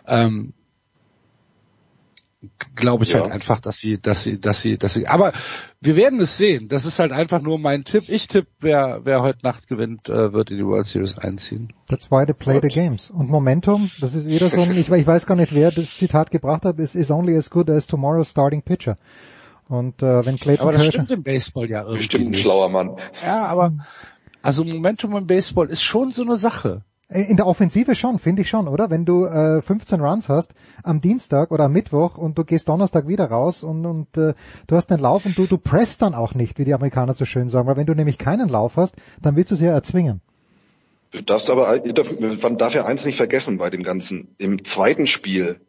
ähm, 0.07 0.53
glaube 2.75 3.03
ich 3.03 3.13
halt 3.13 3.25
ja. 3.25 3.29
halt 3.31 3.41
einfach, 3.41 3.59
dass 3.59 3.77
sie, 3.77 3.99
dass 3.99 4.23
sie, 4.23 4.39
dass 4.39 4.61
sie, 4.61 4.77
dass 4.77 4.93
sie, 4.93 5.07
aber 5.07 5.33
wir 5.79 5.95
werden 5.95 6.19
es 6.19 6.37
sehen. 6.37 6.69
Das 6.69 6.85
ist 6.85 6.97
halt 6.97 7.11
einfach 7.11 7.41
nur 7.41 7.59
mein 7.59 7.83
Tipp. 7.83 8.05
Ich 8.07 8.27
tippe, 8.27 8.47
wer, 8.59 9.01
wer 9.03 9.21
heute 9.21 9.39
Nacht 9.43 9.67
gewinnt, 9.67 10.09
äh, 10.09 10.33
wird 10.33 10.49
in 10.49 10.57
die 10.57 10.65
World 10.65 10.87
Series 10.87 11.17
einziehen. 11.17 11.73
That's 11.87 12.09
why 12.09 12.25
they 12.25 12.33
play 12.33 12.55
What? 12.55 12.63
the 12.63 12.69
games. 12.69 13.11
Und 13.11 13.29
Momentum, 13.29 13.91
das 13.99 14.15
ist 14.15 14.27
wieder 14.27 14.49
so 14.49 14.61
ein, 14.61 14.71
ich, 14.71 14.89
ich 14.89 15.07
weiß 15.07 15.25
gar 15.25 15.35
nicht, 15.35 15.53
wer 15.53 15.71
das 15.71 15.95
Zitat 15.95 16.31
gebracht 16.31 16.65
hat, 16.65 16.79
is, 16.79 16.95
is 16.95 17.11
only 17.11 17.35
as 17.37 17.49
good 17.49 17.69
as 17.69 17.85
tomorrow's 17.85 18.29
starting 18.29 18.63
pitcher. 18.63 18.97
Und 19.67 20.01
äh, 20.01 20.25
wenn 20.25 20.37
Clayton 20.37 20.67
Aber 20.67 20.73
das 20.73 20.81
Kershaw, 20.81 21.05
stimmt 21.05 21.11
im 21.11 21.23
Baseball 21.23 21.69
ja 21.69 21.81
irgendwie. 21.81 21.97
Bestimmt 21.97 22.27
ein 22.27 22.35
schlauer 22.35 22.69
Mann. 22.69 22.97
Ja, 23.23 23.45
aber 23.45 23.73
also 24.41 24.63
Momentum 24.63 25.15
im 25.15 25.27
Baseball 25.27 25.67
ist 25.67 25.83
schon 25.83 26.11
so 26.11 26.23
eine 26.23 26.37
Sache. 26.37 26.83
Äh, 27.11 27.23
in 27.23 27.37
der 27.37 27.47
Offensive 27.47 27.93
schon, 27.95 28.19
finde 28.19 28.41
ich 28.41 28.49
schon, 28.49 28.67
oder? 28.67 28.89
Wenn 28.89 29.05
du 29.05 29.25
äh, 29.25 29.61
15 29.61 30.01
Runs 30.01 30.29
hast 30.29 30.53
am 30.83 31.01
Dienstag 31.01 31.51
oder 31.51 31.65
am 31.65 31.73
Mittwoch 31.73 32.17
und 32.17 32.37
du 32.37 32.43
gehst 32.43 32.69
Donnerstag 32.69 33.07
wieder 33.07 33.25
raus 33.25 33.63
und, 33.63 33.85
und 33.85 34.17
äh, 34.17 34.33
du 34.67 34.75
hast 34.75 34.91
einen 34.91 35.01
Lauf 35.01 35.25
und 35.25 35.37
du, 35.37 35.45
du 35.45 35.57
presst 35.57 36.01
dann 36.01 36.15
auch 36.15 36.33
nicht, 36.33 36.57
wie 36.57 36.65
die 36.65 36.73
Amerikaner 36.73 37.13
so 37.13 37.25
schön 37.25 37.49
sagen, 37.49 37.67
weil 37.67 37.77
wenn 37.77 37.85
du 37.85 37.93
nämlich 37.93 38.17
keinen 38.17 38.49
Lauf 38.49 38.77
hast, 38.77 38.95
dann 39.21 39.35
willst 39.35 39.51
du 39.51 39.55
sie 39.55 39.65
ja 39.65 39.73
erzwingen. 39.73 40.21
Du 41.11 41.21
darfst 41.21 41.49
aber, 41.49 41.81
man 42.41 42.57
darf 42.57 42.73
ja 42.73 42.85
eins 42.85 43.05
nicht 43.05 43.17
vergessen 43.17 43.57
bei 43.57 43.69
dem 43.69 43.83
Ganzen. 43.83 44.33
Im 44.37 44.63
zweiten 44.63 45.07
Spiel 45.07 45.59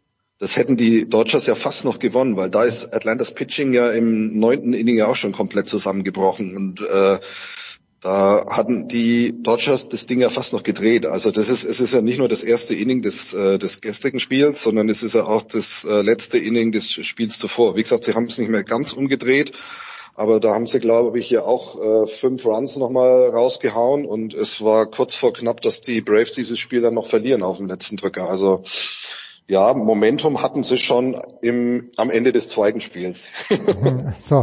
das 0.42 0.56
hätten 0.56 0.76
die 0.76 1.08
Dodgers 1.08 1.46
ja 1.46 1.54
fast 1.54 1.84
noch 1.84 2.00
gewonnen, 2.00 2.36
weil 2.36 2.50
da 2.50 2.64
ist 2.64 2.92
Atlantas 2.92 3.32
Pitching 3.32 3.72
ja 3.74 3.92
im 3.92 4.40
neunten 4.40 4.72
Inning 4.72 4.96
ja 4.96 5.06
auch 5.06 5.14
schon 5.14 5.30
komplett 5.30 5.68
zusammengebrochen 5.68 6.56
und 6.56 6.80
äh, 6.80 7.20
da 8.02 8.46
hatten 8.48 8.88
die 8.88 9.32
Dodgers 9.42 9.88
das 9.88 10.06
Ding 10.06 10.20
ja 10.20 10.28
fast 10.28 10.52
noch 10.52 10.64
gedreht. 10.64 11.06
Also 11.06 11.30
das 11.30 11.48
ist, 11.48 11.62
es 11.62 11.80
ist 11.80 11.94
ja 11.94 12.02
nicht 12.02 12.18
nur 12.18 12.26
das 12.26 12.42
erste 12.42 12.74
Inning 12.74 13.00
des, 13.00 13.32
äh, 13.32 13.60
des 13.60 13.80
gestrigen 13.80 14.18
Spiels, 14.18 14.64
sondern 14.64 14.88
es 14.88 15.04
ist 15.04 15.14
ja 15.14 15.24
auch 15.24 15.42
das 15.42 15.84
äh, 15.84 16.02
letzte 16.02 16.36
Inning 16.36 16.72
des 16.72 16.90
Spiels 16.90 17.38
zuvor. 17.38 17.76
Wie 17.76 17.82
gesagt, 17.82 18.02
sie 18.02 18.14
haben 18.14 18.26
es 18.26 18.38
nicht 18.38 18.50
mehr 18.50 18.64
ganz 18.64 18.92
umgedreht, 18.92 19.52
aber 20.16 20.40
da 20.40 20.52
haben 20.52 20.66
sie, 20.66 20.80
glaube 20.80 21.16
ich, 21.20 21.30
ja 21.30 21.42
auch 21.42 21.80
äh, 21.80 22.06
fünf 22.08 22.44
Runs 22.44 22.74
nochmal 22.74 23.28
rausgehauen 23.28 24.04
und 24.04 24.34
es 24.34 24.60
war 24.62 24.86
kurz 24.86 25.14
vor 25.14 25.32
knapp, 25.32 25.60
dass 25.60 25.80
die 25.80 26.00
Braves 26.00 26.32
dieses 26.32 26.58
Spiel 26.58 26.80
dann 26.80 26.94
noch 26.94 27.06
verlieren 27.06 27.44
auf 27.44 27.58
dem 27.58 27.68
letzten 27.68 27.96
Drücker. 27.96 28.28
Also 28.28 28.64
ja, 29.48 29.74
Momentum 29.74 30.40
hatten 30.40 30.62
sie 30.62 30.78
schon 30.78 31.20
im, 31.40 31.90
am 31.96 32.10
Ende 32.10 32.32
des 32.32 32.48
zweiten 32.48 32.80
Spiels. 32.80 33.30
so. 34.22 34.42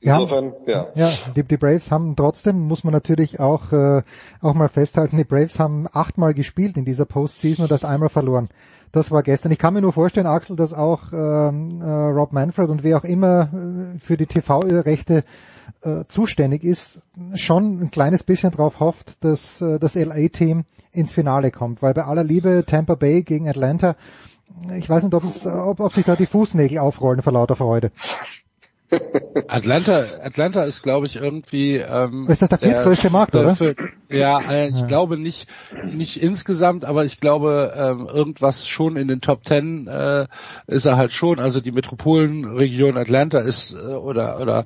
Wir 0.00 0.14
Insofern, 0.14 0.46
haben, 0.46 0.54
ja. 0.66 0.86
Ja, 0.94 1.12
die, 1.36 1.44
die 1.44 1.56
Braves 1.56 1.90
haben 1.90 2.16
trotzdem, 2.16 2.60
muss 2.60 2.84
man 2.84 2.92
natürlich 2.92 3.38
auch, 3.40 3.72
äh, 3.72 4.02
auch 4.40 4.54
mal 4.54 4.68
festhalten, 4.68 5.16
die 5.16 5.24
Braves 5.24 5.58
haben 5.58 5.86
achtmal 5.92 6.34
gespielt 6.34 6.76
in 6.76 6.84
dieser 6.84 7.04
Postseason 7.04 7.64
und 7.64 7.70
erst 7.70 7.84
einmal 7.84 8.08
verloren. 8.08 8.48
Das 8.90 9.10
war 9.10 9.22
gestern. 9.22 9.52
Ich 9.52 9.58
kann 9.58 9.72
mir 9.72 9.80
nur 9.80 9.92
vorstellen, 9.92 10.26
Axel, 10.26 10.54
dass 10.54 10.74
auch 10.74 11.12
ähm, 11.12 11.80
äh, 11.80 11.86
Rob 11.86 12.32
Manfred 12.32 12.68
und 12.68 12.82
wer 12.82 12.98
auch 12.98 13.04
immer 13.04 13.48
äh, 13.94 13.98
für 13.98 14.18
die 14.18 14.26
TV-Rechte 14.26 15.24
äh, 15.82 16.04
zuständig 16.08 16.62
ist, 16.62 17.00
schon 17.34 17.80
ein 17.80 17.90
kleines 17.90 18.22
bisschen 18.22 18.50
drauf 18.50 18.80
hofft, 18.80 19.24
dass 19.24 19.60
äh, 19.62 19.78
das 19.78 19.94
LA-Team 19.94 20.64
ins 20.92 21.10
Finale 21.10 21.50
kommt. 21.50 21.80
Weil 21.80 21.94
bei 21.94 22.04
aller 22.04 22.22
Liebe 22.22 22.64
Tampa 22.66 22.94
Bay 22.94 23.22
gegen 23.22 23.48
Atlanta, 23.48 23.96
ich 24.78 24.88
weiß 24.88 25.02
nicht, 25.04 25.14
ob, 25.14 25.24
es, 25.24 25.46
ob, 25.46 25.80
ob 25.80 25.92
sich 25.92 26.04
da 26.04 26.16
die 26.16 26.26
Fußnägel 26.26 26.78
aufrollen 26.78 27.22
vor 27.22 27.32
lauter 27.32 27.56
Freude. 27.56 27.90
Atlanta, 29.48 30.04
Atlanta 30.22 30.62
ist, 30.64 30.82
glaube 30.82 31.06
ich, 31.06 31.16
irgendwie. 31.16 31.76
Ähm, 31.76 32.26
ist 32.28 32.42
das 32.42 32.50
der 32.50 32.58
viertgrößte 32.58 33.10
Markt, 33.10 33.34
oder? 33.34 33.56
Für, 33.56 33.74
ja, 34.10 34.40
äh, 34.50 34.68
ich 34.68 34.80
ja. 34.80 34.86
glaube 34.86 35.18
nicht, 35.18 35.48
nicht 35.84 36.22
insgesamt, 36.22 36.84
aber 36.84 37.04
ich 37.04 37.20
glaube 37.20 37.72
ähm, 37.76 38.06
irgendwas 38.12 38.68
schon 38.68 38.96
in 38.96 39.08
den 39.08 39.20
Top 39.20 39.44
Ten 39.44 39.86
äh, 39.86 40.26
ist 40.66 40.84
er 40.84 40.96
halt 40.96 41.12
schon. 41.12 41.38
Also 41.38 41.60
die 41.60 41.72
Metropolenregion 41.72 42.96
Atlanta 42.96 43.38
ist 43.38 43.72
äh, 43.72 43.94
oder 43.94 44.40
oder 44.40 44.64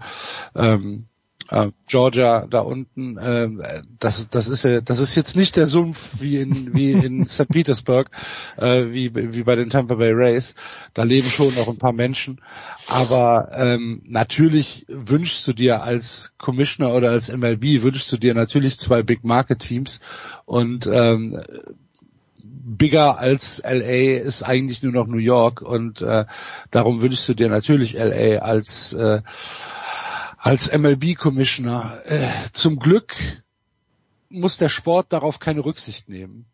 ähm, 0.54 1.06
äh, 1.50 1.68
Georgia 1.86 2.46
da 2.48 2.60
unten, 2.60 3.16
äh, 3.16 3.82
das, 3.98 4.28
das 4.28 4.48
ist 4.48 4.64
ja, 4.64 4.80
das 4.80 4.98
ist 4.98 5.14
jetzt 5.14 5.36
nicht 5.36 5.56
der 5.56 5.66
Sumpf 5.66 6.20
wie 6.20 6.38
in 6.38 6.74
wie 6.74 6.92
in 6.92 7.26
St. 7.28 7.48
Petersburg, 7.48 8.10
äh, 8.56 8.86
wie 8.90 9.14
wie 9.14 9.42
bei 9.42 9.54
den 9.54 9.70
Tampa 9.70 9.94
Bay 9.94 10.12
Rays. 10.12 10.54
Da 10.94 11.04
leben 11.04 11.28
schon 11.28 11.54
noch 11.54 11.68
ein 11.68 11.78
paar 11.78 11.92
Menschen, 11.92 12.40
aber 12.88 13.50
ähm, 13.54 14.02
natürlich 14.06 14.86
wünschst 14.88 15.46
du 15.46 15.52
dir 15.52 15.82
als 15.82 16.32
Commissioner 16.38 16.94
oder 16.94 17.10
als 17.10 17.34
MLB 17.34 17.82
wünschst 17.82 18.10
du 18.12 18.16
dir 18.16 18.34
natürlich 18.34 18.78
zwei 18.78 19.02
Big 19.02 19.24
Market 19.24 19.60
Teams 19.60 20.00
und 20.44 20.86
ähm, 20.86 21.40
bigger 22.66 23.18
als 23.18 23.62
LA 23.64 24.18
ist 24.18 24.42
eigentlich 24.42 24.82
nur 24.82 24.92
noch 24.92 25.06
New 25.06 25.18
York 25.18 25.62
und 25.62 26.02
äh, 26.02 26.24
darum 26.70 27.00
wünschst 27.00 27.28
du 27.28 27.34
dir 27.34 27.48
natürlich 27.48 27.92
LA 27.94 28.38
als 28.38 28.92
äh, 28.92 29.22
als 30.46 30.72
MLB-Commissioner. 30.72 32.02
Äh, 32.04 32.28
zum 32.52 32.78
Glück 32.78 33.16
muss 34.28 34.58
der 34.58 34.68
Sport 34.68 35.12
darauf 35.12 35.40
keine 35.40 35.64
Rücksicht 35.64 36.08
nehmen. 36.08 36.46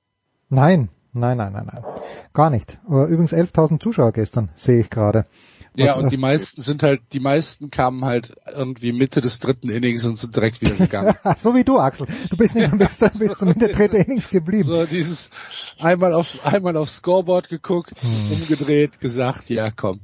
Nein, 0.49 0.89
nein, 1.13 1.37
nein, 1.37 1.53
nein, 1.53 1.69
nein. 1.71 1.85
Gar 2.33 2.51
nicht. 2.51 2.79
Übrigens 2.87 3.35
11.000 3.35 3.81
Zuschauer 3.81 4.13
gestern, 4.13 4.51
sehe 4.55 4.81
ich 4.81 4.89
gerade. 4.89 5.27
Ja, 5.75 5.95
und 5.95 6.11
die 6.11 6.19
meisten 6.19 6.61
sind 6.61 6.83
halt, 6.83 7.01
die 7.13 7.21
meisten 7.21 7.71
kamen 7.71 8.05
halt 8.05 8.35
irgendwie 8.55 8.93
Mitte 8.93 9.23
des 9.23 9.39
dritten 9.39 9.71
Innings 9.71 10.05
und 10.05 10.19
sind 10.19 10.37
direkt 10.37 10.61
wieder 10.61 10.75
gegangen. 10.75 11.15
so 11.39 11.55
wie 11.55 11.65
du, 11.65 11.79
Axel. 11.79 12.07
Du 12.29 12.37
bist 12.37 12.55
nicht 12.55 12.71
bis, 12.79 12.99
bis 12.99 13.35
zum 13.35 13.49
Ende 13.49 13.69
dritten 13.69 13.97
Innings 13.97 14.29
geblieben. 14.29 14.65
So 14.65 14.85
dieses 14.85 15.31
einmal 15.81 16.13
auf 16.13 16.45
einmal 16.45 16.77
aufs 16.77 16.97
Scoreboard 16.97 17.49
geguckt, 17.49 17.93
hm. 18.01 18.33
umgedreht, 18.33 19.01
gesagt, 19.01 19.49
ja 19.49 19.71
komm. 19.71 20.01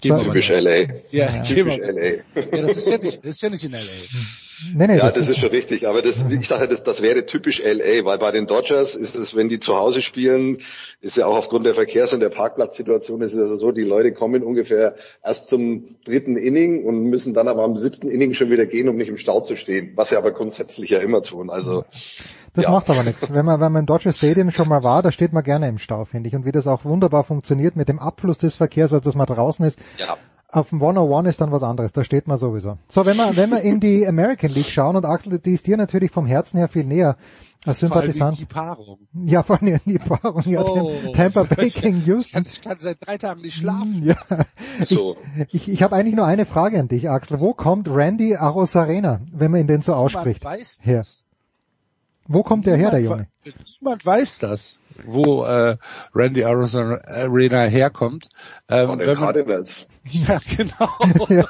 Typisch 0.00 0.50
LA. 0.50 0.76
Ja, 0.76 0.86
ja. 1.10 1.42
typisch 1.42 1.78
LA. 1.78 2.02
Ja, 2.02 2.62
das 2.62 2.76
ist 2.76 2.86
ja 2.86 2.98
nicht, 2.98 3.18
das 3.18 3.30
ist 3.36 3.42
ja 3.42 3.50
nicht 3.50 3.64
in 3.64 3.72
LA. 3.72 3.78
Nee, 4.74 4.86
nee, 4.86 4.96
ja, 4.96 5.04
das, 5.04 5.14
das 5.14 5.28
ist 5.28 5.38
schon 5.38 5.50
richtig, 5.50 5.86
aber 5.86 6.02
das, 6.02 6.24
ich 6.28 6.48
sage, 6.48 6.68
das, 6.68 6.82
das 6.82 7.02
wäre 7.02 7.26
typisch 7.26 7.62
LA, 7.62 8.04
weil 8.04 8.18
bei 8.18 8.30
den 8.30 8.46
Dodgers 8.46 8.94
ist 8.94 9.14
es, 9.14 9.36
wenn 9.36 9.48
die 9.48 9.60
zu 9.60 9.76
Hause 9.76 10.02
spielen, 10.02 10.58
ist 11.00 11.16
ja 11.16 11.26
auch 11.26 11.36
aufgrund 11.36 11.66
der 11.66 11.74
Verkehrs- 11.74 12.12
und 12.12 12.20
der 12.20 12.28
Parkplatzsituation 12.28 13.20
ist 13.22 13.34
es 13.34 13.40
also 13.40 13.56
so, 13.56 13.72
die 13.72 13.82
Leute 13.82 14.12
kommen 14.12 14.42
ungefähr 14.42 14.96
erst 15.24 15.48
zum 15.48 15.84
dritten 16.04 16.36
Inning 16.36 16.84
und 16.84 17.04
müssen 17.04 17.34
dann 17.34 17.48
aber 17.48 17.62
am 17.62 17.76
siebten 17.76 18.08
Inning 18.08 18.34
schon 18.34 18.50
wieder 18.50 18.66
gehen, 18.66 18.88
um 18.88 18.96
nicht 18.96 19.08
im 19.08 19.18
Stau 19.18 19.40
zu 19.40 19.56
stehen, 19.56 19.92
was 19.94 20.08
sie 20.08 20.16
aber 20.16 20.32
grundsätzlich 20.32 20.90
ja 20.90 20.98
immer 20.98 21.22
tun. 21.22 21.50
Also 21.50 21.84
das 22.54 22.64
ja. 22.64 22.70
macht 22.70 22.90
aber 22.90 23.04
nichts. 23.04 23.32
Wenn 23.32 23.44
man, 23.44 23.60
wenn 23.60 23.72
man 23.72 23.80
im 23.80 23.86
Dodger 23.86 24.12
Stadium 24.12 24.50
schon 24.50 24.68
mal 24.68 24.82
war, 24.82 25.02
da 25.02 25.12
steht 25.12 25.32
man 25.32 25.44
gerne 25.44 25.68
im 25.68 25.78
Stau, 25.78 26.04
finde 26.04 26.28
ich. 26.28 26.34
Und 26.34 26.44
wie 26.44 26.52
das 26.52 26.66
auch 26.66 26.84
wunderbar 26.84 27.22
funktioniert 27.22 27.76
mit 27.76 27.88
dem 27.88 27.98
Abfluss 27.98 28.38
des 28.38 28.56
Verkehrs, 28.56 28.92
als 28.92 29.04
dass 29.04 29.14
man 29.14 29.26
draußen 29.26 29.64
ist. 29.64 29.78
Ja. 29.98 30.16
Auf 30.50 30.70
dem 30.70 30.80
101 30.80 31.28
ist 31.28 31.40
dann 31.42 31.52
was 31.52 31.62
anderes, 31.62 31.92
da 31.92 32.02
steht 32.04 32.26
man 32.26 32.38
sowieso. 32.38 32.78
So, 32.88 33.04
wenn 33.04 33.18
wir, 33.18 33.36
wenn 33.36 33.50
wir 33.50 33.60
in 33.60 33.80
die 33.80 34.06
American 34.06 34.50
League 34.50 34.68
schauen, 34.68 34.96
und 34.96 35.04
Axel, 35.04 35.38
die 35.38 35.52
ist 35.52 35.66
dir 35.66 35.76
natürlich 35.76 36.10
vom 36.10 36.24
Herzen 36.24 36.56
her 36.56 36.68
viel 36.68 36.84
näher 36.84 37.18
als 37.66 37.80
Sympathisant. 37.80 38.38
die 38.38 38.46
Paarung. 38.46 38.98
Ja, 39.12 39.42
vor 39.42 39.60
allem 39.60 39.78
die 39.84 39.98
Paarung, 39.98 40.42
ja, 40.46 40.62
oh, 40.62 41.12
Tampa 41.12 41.42
Bay 41.42 41.68
gegen 41.68 42.02
Houston. 42.06 42.46
Ich 42.46 42.62
kann, 42.62 42.78
seit 42.80 43.06
drei 43.06 43.18
Tagen 43.18 43.42
nicht 43.42 43.56
schlafen. 43.56 44.02
Ja. 44.02 44.16
So. 44.84 45.16
Ich, 45.36 45.54
ich, 45.54 45.68
ich 45.68 45.82
habe 45.82 45.96
eigentlich 45.96 46.14
nur 46.14 46.24
eine 46.24 46.46
Frage 46.46 46.80
an 46.80 46.88
dich, 46.88 47.10
Axel. 47.10 47.40
Wo 47.40 47.52
kommt 47.52 47.88
Randy 47.88 48.36
Arosarena, 48.36 49.20
wenn 49.30 49.50
man 49.50 49.60
ihn 49.60 49.66
denn 49.66 49.82
so 49.82 49.92
ausspricht? 49.92 50.44
Weiß 50.44 50.80
her. 50.82 51.04
Wo 52.30 52.42
kommt 52.42 52.66
der 52.66 52.76
her, 52.76 52.90
der 52.90 53.00
Junge? 53.00 53.26
Niemand 53.80 54.04
weiß 54.04 54.40
das, 54.40 54.78
wo 55.06 55.44
äh, 55.44 55.78
Randy 56.14 56.44
Arena 56.44 57.64
herkommt. 57.64 58.28
Ähm, 58.68 58.86
Von 58.86 58.98
den 58.98 59.14
Cardinals. 59.14 59.86
Ja, 60.10 60.40
genau. 60.56 60.88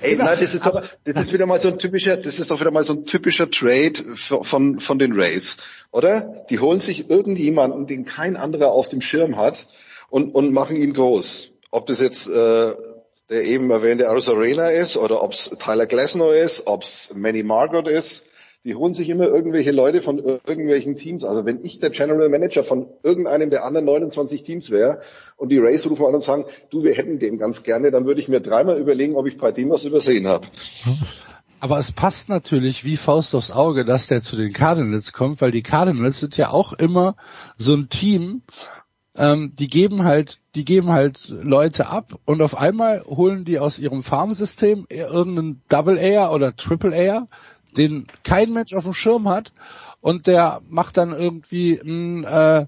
Ey, 0.00 0.14
nein, 0.14 0.38
das 0.38 0.54
ist 0.54 0.64
doch, 0.64 0.80
das 1.02 1.16
ist 1.16 1.32
wieder 1.32 1.44
mal 1.44 1.58
so 1.58 1.66
ein 1.70 1.78
typischer, 1.80 2.16
das 2.16 2.38
ist 2.38 2.52
doch 2.52 2.60
wieder 2.60 2.70
mal 2.70 2.84
so 2.84 2.92
ein 2.92 3.04
typischer 3.04 3.50
Trade 3.50 4.16
von, 4.16 4.78
von 4.78 4.98
den 5.00 5.12
Rays, 5.12 5.56
oder? 5.90 6.44
Die 6.50 6.60
holen 6.60 6.78
sich 6.78 7.10
irgendjemanden, 7.10 7.88
den 7.88 8.04
kein 8.04 8.36
anderer 8.36 8.70
auf 8.70 8.88
dem 8.90 9.00
Schirm 9.00 9.36
hat 9.36 9.66
und, 10.08 10.36
und 10.36 10.52
machen 10.52 10.76
ihn 10.76 10.92
groß. 10.92 11.48
Ob 11.72 11.86
das 11.86 12.00
jetzt, 12.00 12.28
äh, 12.28 12.74
der 13.28 13.42
eben 13.42 13.72
erwähnte 13.72 14.08
Arena 14.08 14.68
ist 14.68 14.96
oder 14.96 15.20
ob 15.20 15.32
es 15.32 15.50
Tyler 15.58 15.86
Glasnow 15.86 16.32
ist, 16.32 16.68
ob 16.68 16.84
es 16.84 17.10
Manny 17.12 17.42
Margot 17.42 17.88
ist 17.88 18.28
die 18.64 18.74
holen 18.74 18.94
sich 18.94 19.10
immer 19.10 19.26
irgendwelche 19.26 19.72
Leute 19.72 20.00
von 20.00 20.18
irgendwelchen 20.18 20.96
Teams. 20.96 21.22
Also 21.24 21.44
wenn 21.44 21.62
ich 21.64 21.80
der 21.80 21.90
General 21.90 22.30
Manager 22.30 22.64
von 22.64 22.86
irgendeinem 23.02 23.50
der 23.50 23.64
anderen 23.64 23.84
29 23.84 24.42
Teams 24.42 24.70
wäre 24.70 25.00
und 25.36 25.50
die 25.50 25.58
Rays 25.58 25.88
rufen 25.88 26.06
an 26.06 26.14
und 26.14 26.22
sagen, 26.22 26.46
du, 26.70 26.82
wir 26.82 26.94
hätten 26.94 27.18
den 27.18 27.38
ganz 27.38 27.62
gerne, 27.62 27.90
dann 27.90 28.06
würde 28.06 28.22
ich 28.22 28.28
mir 28.28 28.40
dreimal 28.40 28.78
überlegen, 28.78 29.16
ob 29.16 29.26
ich 29.26 29.36
bei 29.36 29.52
dem 29.52 29.68
was 29.68 29.84
übersehen 29.84 30.26
habe. 30.26 30.46
Aber 31.60 31.78
es 31.78 31.92
passt 31.92 32.30
natürlich 32.30 32.84
wie 32.84 32.96
Faust 32.96 33.34
aufs 33.34 33.50
Auge, 33.50 33.84
dass 33.84 34.06
der 34.06 34.22
zu 34.22 34.34
den 34.34 34.52
Cardinals 34.52 35.12
kommt, 35.12 35.42
weil 35.42 35.50
die 35.50 35.62
Cardinals 35.62 36.20
sind 36.20 36.36
ja 36.38 36.48
auch 36.48 36.72
immer 36.72 37.16
so 37.58 37.74
ein 37.74 37.90
Team, 37.90 38.42
ähm, 39.16 39.52
die 39.54 39.68
geben 39.68 40.04
halt, 40.04 40.40
die 40.54 40.64
geben 40.64 40.90
halt 40.90 41.28
Leute 41.28 41.86
ab 41.86 42.18
und 42.24 42.42
auf 42.42 42.56
einmal 42.56 43.04
holen 43.04 43.44
die 43.44 43.58
aus 43.58 43.78
ihrem 43.78 44.02
Farmsystem 44.02 44.86
irgendeinen 44.88 45.62
Double 45.68 45.98
A 45.98 46.30
oder 46.30 46.56
Triple 46.56 47.12
A 47.12 47.28
den 47.76 48.06
kein 48.22 48.52
Mensch 48.52 48.74
auf 48.74 48.84
dem 48.84 48.94
Schirm 48.94 49.28
hat 49.28 49.52
und 50.00 50.26
der 50.26 50.60
macht 50.68 50.96
dann 50.96 51.12
irgendwie 51.12 51.80
ein, 51.80 52.24
äh, 52.24 52.66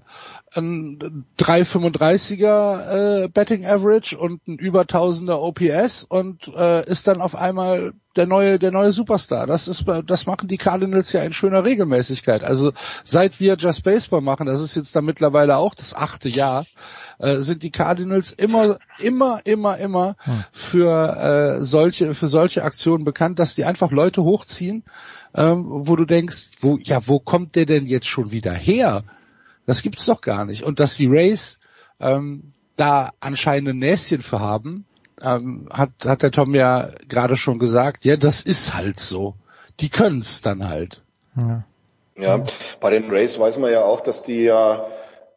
ein 0.57 1.25
335er 1.39 3.23
äh, 3.23 3.27
Betting 3.27 3.65
Average 3.65 4.17
und 4.17 4.47
ein 4.47 4.57
über 4.57 4.81
1000er 4.81 5.35
OPS 5.35 6.03
und 6.03 6.47
äh, 6.55 6.89
ist 6.89 7.07
dann 7.07 7.21
auf 7.21 7.35
einmal 7.35 7.93
der 8.15 8.25
neue 8.25 8.57
der 8.57 8.71
neue 8.71 8.91
Superstar. 8.91 9.45
Das 9.45 9.67
ist 9.67 9.85
das 10.07 10.25
machen 10.25 10.47
die 10.47 10.57
Cardinals 10.57 11.13
ja 11.13 11.21
in 11.21 11.33
schöner 11.33 11.63
Regelmäßigkeit. 11.63 12.43
Also 12.43 12.73
seit 13.03 13.39
wir 13.39 13.55
Just 13.55 13.83
Baseball 13.83 14.21
machen, 14.21 14.47
das 14.47 14.59
ist 14.59 14.75
jetzt 14.75 14.95
da 14.95 15.01
mittlerweile 15.01 15.57
auch 15.57 15.75
das 15.75 15.93
achte 15.93 16.27
Jahr, 16.27 16.65
äh, 17.19 17.37
sind 17.37 17.61
die 17.63 17.71
Cardinals 17.71 18.31
immer 18.31 18.79
immer 18.99 19.41
immer 19.45 19.77
immer 19.77 20.15
hm. 20.19 20.43
für 20.51 21.59
äh, 21.59 21.63
solche 21.63 22.15
für 22.15 22.27
solche 22.27 22.63
Aktionen 22.63 23.05
bekannt, 23.05 23.39
dass 23.39 23.55
die 23.55 23.65
einfach 23.65 23.91
Leute 23.91 24.23
hochziehen, 24.23 24.83
ähm, 25.35 25.65
wo 25.67 25.95
du 25.95 26.05
denkst, 26.05 26.49
wo 26.59 26.77
ja 26.81 27.01
wo 27.05 27.19
kommt 27.19 27.55
der 27.55 27.67
denn 27.67 27.85
jetzt 27.85 28.07
schon 28.07 28.31
wieder 28.31 28.53
her? 28.53 29.03
Das 29.67 29.83
gibt's 29.83 30.05
doch 30.05 30.21
gar 30.21 30.45
nicht. 30.45 30.63
Und 30.63 30.79
dass 30.79 30.95
die 30.95 31.05
Rays 31.05 31.59
ähm, 31.99 32.53
da 32.77 33.11
anscheinend 33.19 33.69
ein 33.69 33.79
Näschen 33.79 34.21
für 34.21 34.39
haben, 34.39 34.85
ähm, 35.21 35.67
hat, 35.71 35.91
hat 36.05 36.23
der 36.23 36.31
Tom 36.31 36.55
ja 36.55 36.91
gerade 37.07 37.37
schon 37.37 37.59
gesagt, 37.59 38.05
ja, 38.05 38.17
das 38.17 38.41
ist 38.41 38.73
halt 38.73 38.99
so. 38.99 39.35
Die 39.79 39.89
können's 39.89 40.41
dann 40.41 40.69
halt. 40.69 41.03
Ja. 41.35 41.63
ja, 42.17 42.43
bei 42.79 42.89
den 42.89 43.09
Rays 43.09 43.37
weiß 43.37 43.57
man 43.59 43.71
ja 43.71 43.83
auch, 43.83 44.01
dass 44.01 44.23
die 44.23 44.41
ja, 44.41 44.87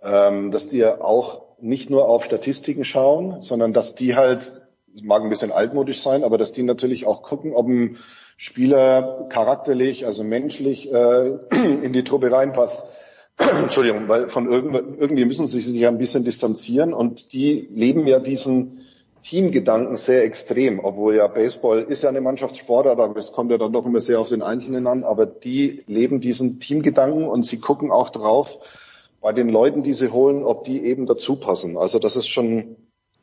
ähm, 0.02 0.50
dass 0.50 0.68
die 0.68 0.78
ja 0.78 1.00
auch 1.00 1.42
nicht 1.60 1.90
nur 1.90 2.08
auf 2.08 2.24
Statistiken 2.24 2.84
schauen, 2.84 3.42
sondern 3.42 3.72
dass 3.72 3.94
die 3.94 4.16
halt, 4.16 4.52
es 4.94 5.02
mag 5.02 5.22
ein 5.22 5.28
bisschen 5.28 5.52
altmodisch 5.52 6.00
sein, 6.00 6.24
aber 6.24 6.38
dass 6.38 6.52
die 6.52 6.62
natürlich 6.62 7.06
auch 7.06 7.22
gucken, 7.22 7.52
ob 7.54 7.66
ein 7.68 7.98
Spieler 8.36 9.26
charakterlich, 9.28 10.06
also 10.06 10.24
menschlich 10.24 10.90
äh, 10.90 11.36
in 11.50 11.92
die 11.92 12.04
Truppe 12.04 12.32
reinpasst. 12.32 12.80
Entschuldigung, 13.62 14.08
weil 14.08 14.28
von 14.28 14.50
irgendwie, 14.50 15.24
müssen 15.24 15.46
sie 15.46 15.60
sich 15.60 15.74
ja 15.76 15.88
ein 15.88 15.98
bisschen 15.98 16.24
distanzieren 16.24 16.92
und 16.92 17.32
die 17.32 17.66
leben 17.70 18.06
ja 18.06 18.20
diesen 18.20 18.86
Teamgedanken 19.22 19.96
sehr 19.96 20.24
extrem, 20.24 20.80
obwohl 20.80 21.16
ja 21.16 21.26
Baseball 21.26 21.80
ist 21.82 22.02
ja 22.02 22.08
eine 22.08 22.20
Mannschaftssportart, 22.20 22.98
aber 22.98 23.16
es 23.18 23.32
kommt 23.32 23.50
ja 23.50 23.58
dann 23.58 23.72
doch 23.72 23.84
immer 23.84 24.00
sehr 24.00 24.18
auf 24.18 24.28
den 24.28 24.42
Einzelnen 24.42 24.86
an, 24.86 25.04
aber 25.04 25.26
die 25.26 25.84
leben 25.86 26.20
diesen 26.20 26.60
Teamgedanken 26.60 27.28
und 27.28 27.44
sie 27.44 27.58
gucken 27.58 27.90
auch 27.90 28.10
drauf, 28.10 28.58
bei 29.20 29.32
den 29.32 29.50
Leuten, 29.50 29.82
die 29.82 29.92
sie 29.92 30.10
holen, 30.10 30.44
ob 30.44 30.64
die 30.64 30.84
eben 30.84 31.06
dazu 31.06 31.36
passen. 31.36 31.76
Also 31.76 31.98
das 31.98 32.16
ist 32.16 32.28
schon, 32.28 32.76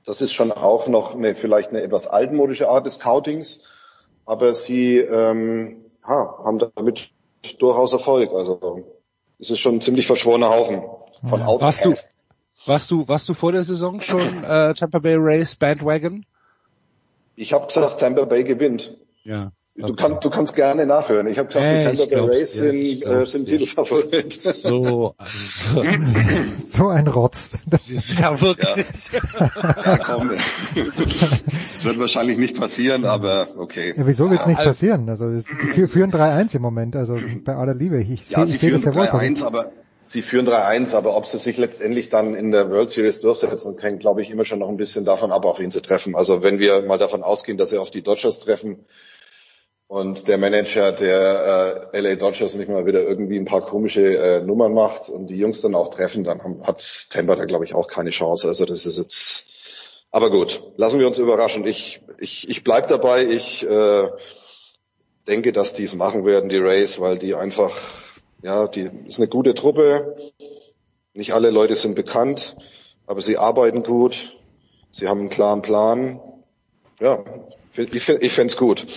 das 0.05 0.21
ist 0.21 0.33
schon 0.33 0.51
auch 0.51 0.87
noch 0.87 1.15
eine, 1.15 1.35
vielleicht 1.35 1.69
eine 1.69 1.81
etwas 1.81 2.07
altmodische 2.07 2.69
Art 2.69 2.85
des 2.85 2.95
Scoutings, 2.95 3.63
aber 4.25 4.53
sie 4.53 4.97
ähm, 4.97 5.83
ha, 6.03 6.43
haben 6.43 6.59
damit 6.59 7.09
durchaus 7.57 7.93
Erfolg. 7.93 8.31
Also 8.31 8.85
es 9.39 9.51
ist 9.51 9.59
schon 9.59 9.75
ein 9.75 9.81
ziemlich 9.81 10.07
verschworener 10.07 10.49
Haufen 10.49 10.83
von 11.27 11.41
Warst 11.41 11.85
du, 11.85 11.93
warst 12.65 12.91
du, 12.91 13.07
warst 13.07 13.29
du 13.29 13.33
vor 13.33 13.51
der 13.51 13.63
Saison 13.63 14.01
schon 14.01 14.43
äh, 14.43 14.73
Tampa 14.73 14.99
Bay 14.99 15.15
Race 15.17 15.55
Bandwagon? 15.55 16.25
Ich 17.35 17.53
habe 17.53 17.67
gesagt, 17.67 17.99
Tampa 17.99 18.25
Bay 18.25 18.43
gewinnt. 18.43 18.97
Ja. 19.23 19.51
Du, 19.79 19.93
kann, 19.93 20.19
du 20.19 20.29
kannst 20.31 20.55
gerne 20.55 20.87
nachhören. 20.87 21.27
Ich 21.27 21.37
habe 21.37 21.49
gesagt, 21.49 21.65
Äh, 21.71 21.91
die 21.91 21.97
Tampa 21.97 22.05
Bay 22.15 22.19
Rays 22.29 22.53
dir, 22.53 22.71
sind, 22.71 23.05
äh, 23.05 23.25
sind. 23.27 23.45
Titelfavorit. 23.47 24.33
So, 24.41 25.13
also, 25.17 25.83
So 26.69 26.87
ein 26.87 27.07
Rotz. 27.07 27.51
Das 27.67 27.87
ist 27.89 28.17
ja 28.17 28.39
wirklich. 28.41 29.11
Ja, 29.13 29.97
komm. 29.99 30.31
Es 31.75 31.85
wird 31.85 31.99
wahrscheinlich 31.99 32.39
nicht 32.39 32.59
passieren, 32.59 33.05
aber 33.05 33.49
okay. 33.57 33.93
Ja, 33.95 34.07
wieso 34.07 34.29
wird's 34.31 34.47
nicht 34.47 34.57
Also- 34.57 34.69
passieren? 34.71 35.07
Also 35.09 35.25
es- 35.29 35.45
sie 35.75 35.87
führen 35.87 36.09
3-1 36.11 36.55
im 36.55 36.61
Moment, 36.63 36.95
also 36.95 37.15
bei 37.45 37.55
aller 37.55 37.75
Liebe. 37.75 38.01
Ich 38.01 38.29
Ja, 38.31 38.39
sehe 38.39 38.45
sie 38.47 38.53
ich 38.55 38.59
sehe 38.61 38.69
führen 38.71 38.81
das 38.83 38.95
ja 38.95 38.99
wohl. 38.99 39.07
3-1, 39.07 39.43
aber 39.45 39.71
sie 39.99 40.23
führen 40.23 40.47
3-1, 40.47 40.95
aber 40.95 41.15
ob 41.15 41.27
sie 41.27 41.37
sich 41.37 41.57
letztendlich 41.57 42.09
dann 42.09 42.33
in 42.33 42.49
der 42.51 42.71
World 42.71 42.89
Series 42.89 43.19
durchsetzen, 43.19 43.77
hängt, 43.79 43.99
glaube 43.99 44.23
ich, 44.23 44.31
immer 44.31 44.43
schon 44.45 44.57
noch 44.57 44.69
ein 44.69 44.77
bisschen 44.77 45.05
davon 45.05 45.31
ab, 45.31 45.45
auf 45.45 45.59
wen 45.59 45.69
sie 45.69 45.81
treffen. 45.81 46.15
Also 46.15 46.41
wenn 46.41 46.57
wir 46.57 46.81
mal 46.81 46.97
davon 46.97 47.21
ausgehen, 47.21 47.59
dass 47.59 47.69
sie 47.69 47.77
auf 47.77 47.91
die 47.91 48.01
Dodgers 48.01 48.39
treffen 48.39 48.79
und 49.87 50.27
der 50.27 50.37
Manager 50.37 50.91
der 50.91 51.91
äh, 51.93 51.99
LA 51.99 52.15
Dodgers 52.15 52.55
nicht 52.55 52.69
mal 52.69 52.85
wieder 52.85 53.03
irgendwie 53.03 53.37
ein 53.37 53.45
paar 53.45 53.61
komische 53.61 54.17
äh, 54.17 54.41
Nummern 54.41 54.73
macht 54.73 55.09
und 55.09 55.29
die 55.29 55.37
Jungs 55.37 55.61
dann 55.61 55.75
auch 55.75 55.89
treffen, 55.89 56.23
dann 56.23 56.43
haben, 56.43 56.61
hat 56.65 57.07
Tampa 57.09 57.35
da, 57.35 57.45
glaube 57.45 57.65
ich, 57.65 57.73
auch 57.73 57.87
keine 57.87 58.09
Chance. 58.09 58.47
Also 58.47 58.65
das 58.65 58.85
ist 58.85 58.97
jetzt 58.97 59.45
aber 60.11 60.29
gut, 60.29 60.63
lassen 60.77 60.99
wir 60.99 61.07
uns 61.07 61.17
überraschen. 61.17 61.65
Ich, 61.65 62.01
ich, 62.19 62.49
ich 62.49 62.63
bleib 62.63 62.87
dabei. 62.87 63.23
Ich 63.23 63.67
äh, 63.69 64.09
denke, 65.27 65.51
dass 65.51 65.73
die 65.73 65.83
es 65.83 65.95
machen 65.95 66.25
werden, 66.25 66.49
die 66.49 66.57
Rays, 66.57 66.99
weil 66.99 67.17
die 67.17 67.35
einfach, 67.35 67.77
ja, 68.41 68.67
die 68.67 68.89
ist 69.05 69.19
eine 69.19 69.27
gute 69.27 69.53
Truppe. 69.53 70.17
Nicht 71.13 71.33
alle 71.33 71.49
Leute 71.49 71.75
sind 71.75 71.95
bekannt, 71.95 72.55
aber 73.05 73.21
sie 73.21 73.37
arbeiten 73.37 73.83
gut. 73.83 74.37
Sie 74.91 75.07
haben 75.07 75.19
einen 75.19 75.29
klaren 75.29 75.61
Plan. 75.61 76.21
Ja, 76.99 77.23
ich, 77.75 78.09
ich 78.09 78.31
fände 78.31 78.55
gut. 78.55 78.87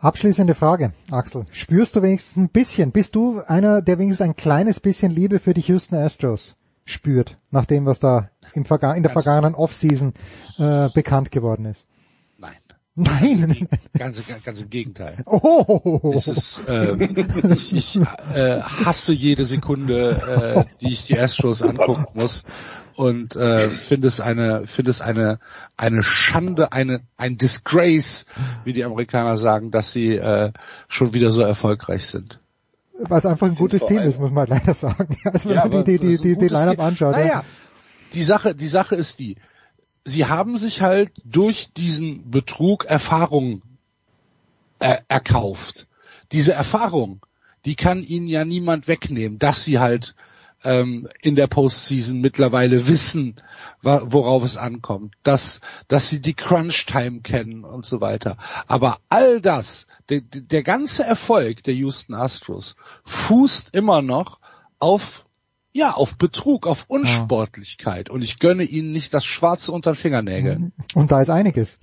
Abschließende 0.00 0.54
Frage, 0.54 0.92
Axel. 1.10 1.42
Spürst 1.50 1.96
du 1.96 2.02
wenigstens 2.02 2.36
ein 2.36 2.50
bisschen, 2.50 2.92
bist 2.92 3.16
du 3.16 3.42
einer, 3.44 3.82
der 3.82 3.98
wenigstens 3.98 4.28
ein 4.28 4.36
kleines 4.36 4.78
bisschen 4.78 5.10
Liebe 5.10 5.40
für 5.40 5.54
die 5.54 5.60
Houston 5.62 5.96
Astros 5.96 6.54
spürt, 6.84 7.36
nach 7.50 7.66
dem, 7.66 7.84
was 7.84 7.98
da 7.98 8.30
im 8.54 8.64
Verga 8.64 8.94
in 8.94 9.02
der 9.02 9.10
vergangenen 9.10 9.56
Offseason 9.56 10.14
äh, 10.56 10.88
bekannt 10.90 11.32
geworden 11.32 11.64
ist? 11.64 11.88
Nein. 12.38 12.54
Nein. 12.94 13.68
Ganz, 13.96 14.24
ganz, 14.24 14.44
ganz 14.44 14.60
im 14.60 14.70
Gegenteil. 14.70 15.16
Oh. 15.26 16.12
Es 16.14 16.28
ist, 16.28 16.62
ähm, 16.68 17.00
ich 17.52 17.72
ich 17.72 17.96
äh, 18.34 18.60
hasse 18.60 19.12
jede 19.12 19.44
Sekunde, 19.46 20.66
äh, 20.70 20.76
die 20.80 20.92
ich 20.92 21.06
die 21.06 21.18
Astros 21.18 21.60
angucken 21.60 22.06
muss 22.14 22.44
und 22.98 23.36
äh, 23.36 23.70
finde 23.70 24.08
es 24.08 24.18
eine 24.18 24.66
finde 24.66 24.90
es 24.90 25.00
eine 25.00 25.38
eine 25.76 26.02
Schande, 26.02 26.72
eine 26.72 27.02
ein 27.16 27.38
Disgrace, 27.38 28.26
wie 28.64 28.72
die 28.72 28.84
Amerikaner 28.84 29.36
sagen, 29.36 29.70
dass 29.70 29.92
sie 29.92 30.16
äh, 30.16 30.52
schon 30.88 31.14
wieder 31.14 31.30
so 31.30 31.42
erfolgreich 31.42 32.06
sind. 32.06 32.40
Was 32.98 33.24
einfach 33.24 33.46
ein 33.46 33.54
gutes 33.54 33.86
Team 33.86 34.00
ist, 34.00 34.18
muss 34.18 34.32
man 34.32 34.48
leider 34.48 34.74
sagen. 34.74 35.16
Also 35.24 35.48
wenn 35.48 35.56
Ja, 35.56 35.62
man 35.62 35.70
die, 35.70 35.76
aber 35.76 35.84
die, 35.84 35.98
die, 36.00 36.16
die, 36.16 36.22
die 36.22 36.34
gutes 36.34 36.50
Line-Up 36.50 36.80
anschaut. 36.80 37.12
Naja, 37.12 37.26
ja. 37.26 37.44
die 38.14 38.24
Sache, 38.24 38.56
die 38.56 38.66
Sache 38.66 38.96
ist 38.96 39.20
die, 39.20 39.36
sie 40.04 40.26
haben 40.26 40.58
sich 40.58 40.82
halt 40.82 41.12
durch 41.24 41.72
diesen 41.76 42.28
Betrug 42.32 42.84
Erfahrung 42.84 43.62
äh, 44.80 44.96
erkauft. 45.06 45.86
Diese 46.32 46.52
Erfahrung, 46.52 47.20
die 47.64 47.76
kann 47.76 48.02
ihnen 48.02 48.26
ja 48.26 48.44
niemand 48.44 48.88
wegnehmen, 48.88 49.38
dass 49.38 49.62
sie 49.62 49.78
halt 49.78 50.16
ähm, 50.64 51.08
in 51.20 51.34
der 51.34 51.46
Postseason 51.46 52.20
mittlerweile 52.20 52.88
wissen, 52.88 53.36
worauf 53.82 54.44
es 54.44 54.56
ankommt, 54.56 55.14
dass, 55.22 55.60
dass 55.88 56.08
sie 56.08 56.20
die 56.20 56.34
Crunch-Time 56.34 57.20
kennen 57.20 57.64
und 57.64 57.84
so 57.84 58.00
weiter. 58.00 58.36
Aber 58.66 58.98
all 59.08 59.40
das, 59.40 59.86
der, 60.08 60.20
der 60.20 60.62
ganze 60.62 61.04
Erfolg 61.04 61.62
der 61.62 61.74
Houston 61.74 62.14
Astros 62.14 62.76
fußt 63.04 63.74
immer 63.74 64.02
noch 64.02 64.38
auf 64.78 65.24
ja, 65.72 65.92
auf 65.92 66.16
Betrug, 66.16 66.66
auf 66.66 66.86
Unsportlichkeit. 66.88 68.10
Und 68.10 68.22
ich 68.22 68.38
gönne 68.40 68.64
ihnen 68.64 68.90
nicht 68.90 69.14
das 69.14 69.24
Schwarze 69.24 69.70
unter 69.70 69.92
den 69.92 69.96
Fingernägeln. 69.96 70.72
Und 70.94 71.12
da 71.12 71.20
ist 71.20 71.30
einiges. 71.30 71.78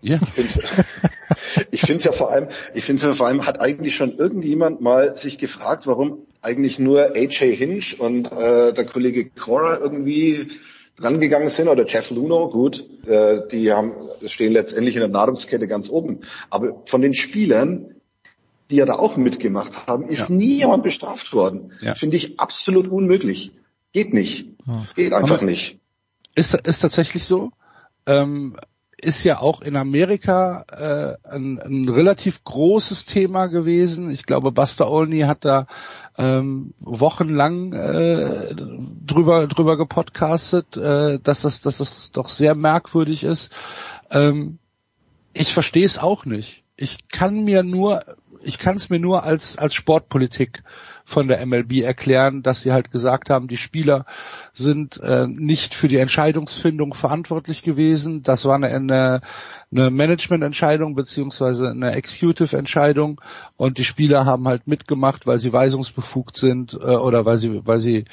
Ja. 0.00 0.20
Ich 0.22 0.30
finde 0.30 0.52
ich 1.70 1.88
es 1.88 2.04
ja 2.04 2.12
vor 2.12 2.30
allem, 2.30 2.48
ich 2.74 2.84
finde 2.84 3.02
ja 3.02 3.12
vor 3.12 3.26
allem, 3.26 3.46
hat 3.46 3.60
eigentlich 3.60 3.94
schon 3.94 4.16
irgendjemand 4.16 4.80
mal 4.80 5.16
sich 5.16 5.38
gefragt, 5.38 5.86
warum 5.86 6.26
eigentlich 6.40 6.78
nur 6.78 7.14
AJ 7.14 7.54
Hinch 7.56 8.00
und 8.00 8.32
äh, 8.32 8.72
der 8.72 8.84
Kollege 8.84 9.30
Cora 9.30 9.78
irgendwie 9.78 10.48
drangegangen 10.96 11.48
sind 11.48 11.68
oder 11.68 11.86
Jeff 11.86 12.10
Luno, 12.10 12.48
gut, 12.48 12.84
äh, 13.06 13.42
die 13.50 13.72
haben 13.72 13.94
stehen 14.26 14.52
letztendlich 14.52 14.94
in 14.96 15.00
der 15.00 15.08
Nahrungskette 15.08 15.68
ganz 15.68 15.88
oben. 15.88 16.20
Aber 16.50 16.82
von 16.86 17.00
den 17.00 17.14
Spielern, 17.14 17.94
die 18.70 18.76
ja 18.76 18.84
da 18.86 18.94
auch 18.94 19.16
mitgemacht 19.16 19.86
haben, 19.86 20.08
ist 20.08 20.30
nie 20.30 20.58
jemand 20.58 20.82
bestraft 20.82 21.32
worden. 21.32 21.72
Ja. 21.80 21.94
Finde 21.94 22.16
ich 22.16 22.40
absolut 22.40 22.88
unmöglich. 22.88 23.52
Geht 23.92 24.14
nicht. 24.14 24.46
Geht 24.96 25.12
einfach 25.12 25.38
Aber- 25.38 25.46
nicht. 25.46 25.78
Ist, 26.34 26.54
ist 26.54 26.78
tatsächlich 26.78 27.24
so. 27.24 27.50
Ähm, 28.06 28.56
ist 29.02 29.24
ja 29.24 29.40
auch 29.40 29.60
in 29.62 29.74
Amerika 29.74 30.64
äh, 30.70 31.28
ein, 31.28 31.60
ein 31.60 31.88
relativ 31.88 32.44
großes 32.44 33.04
Thema 33.04 33.48
gewesen. 33.48 34.10
Ich 34.10 34.26
glaube, 34.26 34.52
Buster 34.52 34.88
Olney 34.88 35.20
hat 35.20 35.44
da 35.44 35.66
ähm, 36.16 36.72
wochenlang 36.78 37.72
äh, 37.72 38.54
drüber 38.54 39.48
drüber 39.48 39.76
gepodcastet, 39.76 40.76
äh, 40.76 41.18
dass 41.18 41.42
das 41.42 41.62
dass 41.62 41.78
das 41.78 42.12
doch 42.12 42.28
sehr 42.28 42.54
merkwürdig 42.54 43.24
ist. 43.24 43.50
Ähm, 44.12 44.58
ich 45.32 45.52
verstehe 45.52 45.84
es 45.84 45.98
auch 45.98 46.24
nicht. 46.24 46.62
Ich 46.76 47.08
kann 47.08 47.42
mir 47.42 47.64
nur 47.64 48.02
ich 48.44 48.58
kann 48.58 48.76
es 48.76 48.90
mir 48.90 48.98
nur 48.98 49.24
als 49.24 49.58
als 49.58 49.74
Sportpolitik 49.74 50.62
von 51.04 51.28
der 51.28 51.44
MLB 51.44 51.82
erklären, 51.82 52.42
dass 52.42 52.60
sie 52.60 52.72
halt 52.72 52.90
gesagt 52.90 53.30
haben, 53.30 53.48
die 53.48 53.56
Spieler 53.56 54.06
sind 54.52 55.00
äh, 55.00 55.26
nicht 55.26 55.74
für 55.74 55.88
die 55.88 55.96
Entscheidungsfindung 55.96 56.94
verantwortlich 56.94 57.62
gewesen. 57.62 58.22
Das 58.22 58.44
war 58.44 58.54
eine, 58.54 58.68
eine, 58.68 59.20
eine 59.70 59.90
Managemententscheidung 59.90 60.94
beziehungsweise 60.94 61.68
eine 61.68 61.94
Executive-Entscheidung 61.94 63.20
und 63.56 63.78
die 63.78 63.84
Spieler 63.84 64.24
haben 64.24 64.46
halt 64.46 64.68
mitgemacht, 64.68 65.26
weil 65.26 65.38
sie 65.38 65.52
weisungsbefugt 65.52 66.36
sind 66.36 66.74
äh, 66.74 66.76
oder 66.76 67.24
weil 67.24 67.38
sie 67.38 67.60
weil 67.64 67.80
sie 67.80 68.04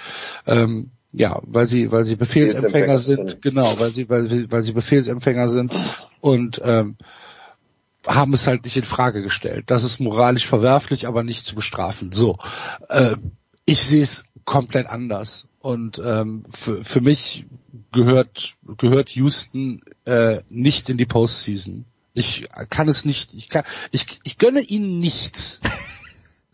ähm, 0.45 0.91
ja, 1.11 1.39
weil 1.43 1.67
sie 1.67 1.91
weil 1.91 2.05
sie 2.05 2.15
Befehlsempfänger 2.15 2.97
sind. 2.97 3.41
genau, 3.41 3.79
weil 3.79 3.93
sie 3.93 4.09
weil 4.09 4.27
sie 4.27 4.51
weil 4.51 4.63
sie 4.63 4.73
Befehlsempfänger 4.73 5.47
sind 5.47 5.73
und 6.21 6.61
ähm, 6.63 6.97
haben 8.07 8.33
es 8.33 8.47
halt 8.47 8.63
nicht 8.63 8.77
in 8.77 8.83
Frage 8.83 9.21
gestellt. 9.21 9.65
Das 9.67 9.83
ist 9.83 9.99
moralisch 9.99 10.47
verwerflich, 10.47 11.07
aber 11.07 11.23
nicht 11.23 11.45
zu 11.45 11.55
bestrafen. 11.55 12.11
So, 12.11 12.37
äh, 12.89 13.15
ich 13.65 13.81
sehe 13.83 14.03
es 14.03 14.23
komplett 14.45 14.87
anders. 14.87 15.47
Und 15.59 16.01
ähm, 16.03 16.45
für, 16.51 16.83
für 16.85 17.01
mich 17.01 17.45
gehört 17.91 18.55
gehört 18.77 19.09
Houston 19.09 19.81
äh, 20.05 20.41
nicht 20.49 20.89
in 20.89 20.97
die 20.97 21.05
Postseason. 21.05 21.85
Ich 22.13 22.47
kann 22.69 22.87
es 22.87 23.03
nicht. 23.05 23.33
Ich 23.33 23.49
kann. 23.49 23.63
Ich, 23.91 24.19
ich 24.23 24.37
gönne 24.37 24.61
ihnen 24.61 24.99
nichts. 24.99 25.59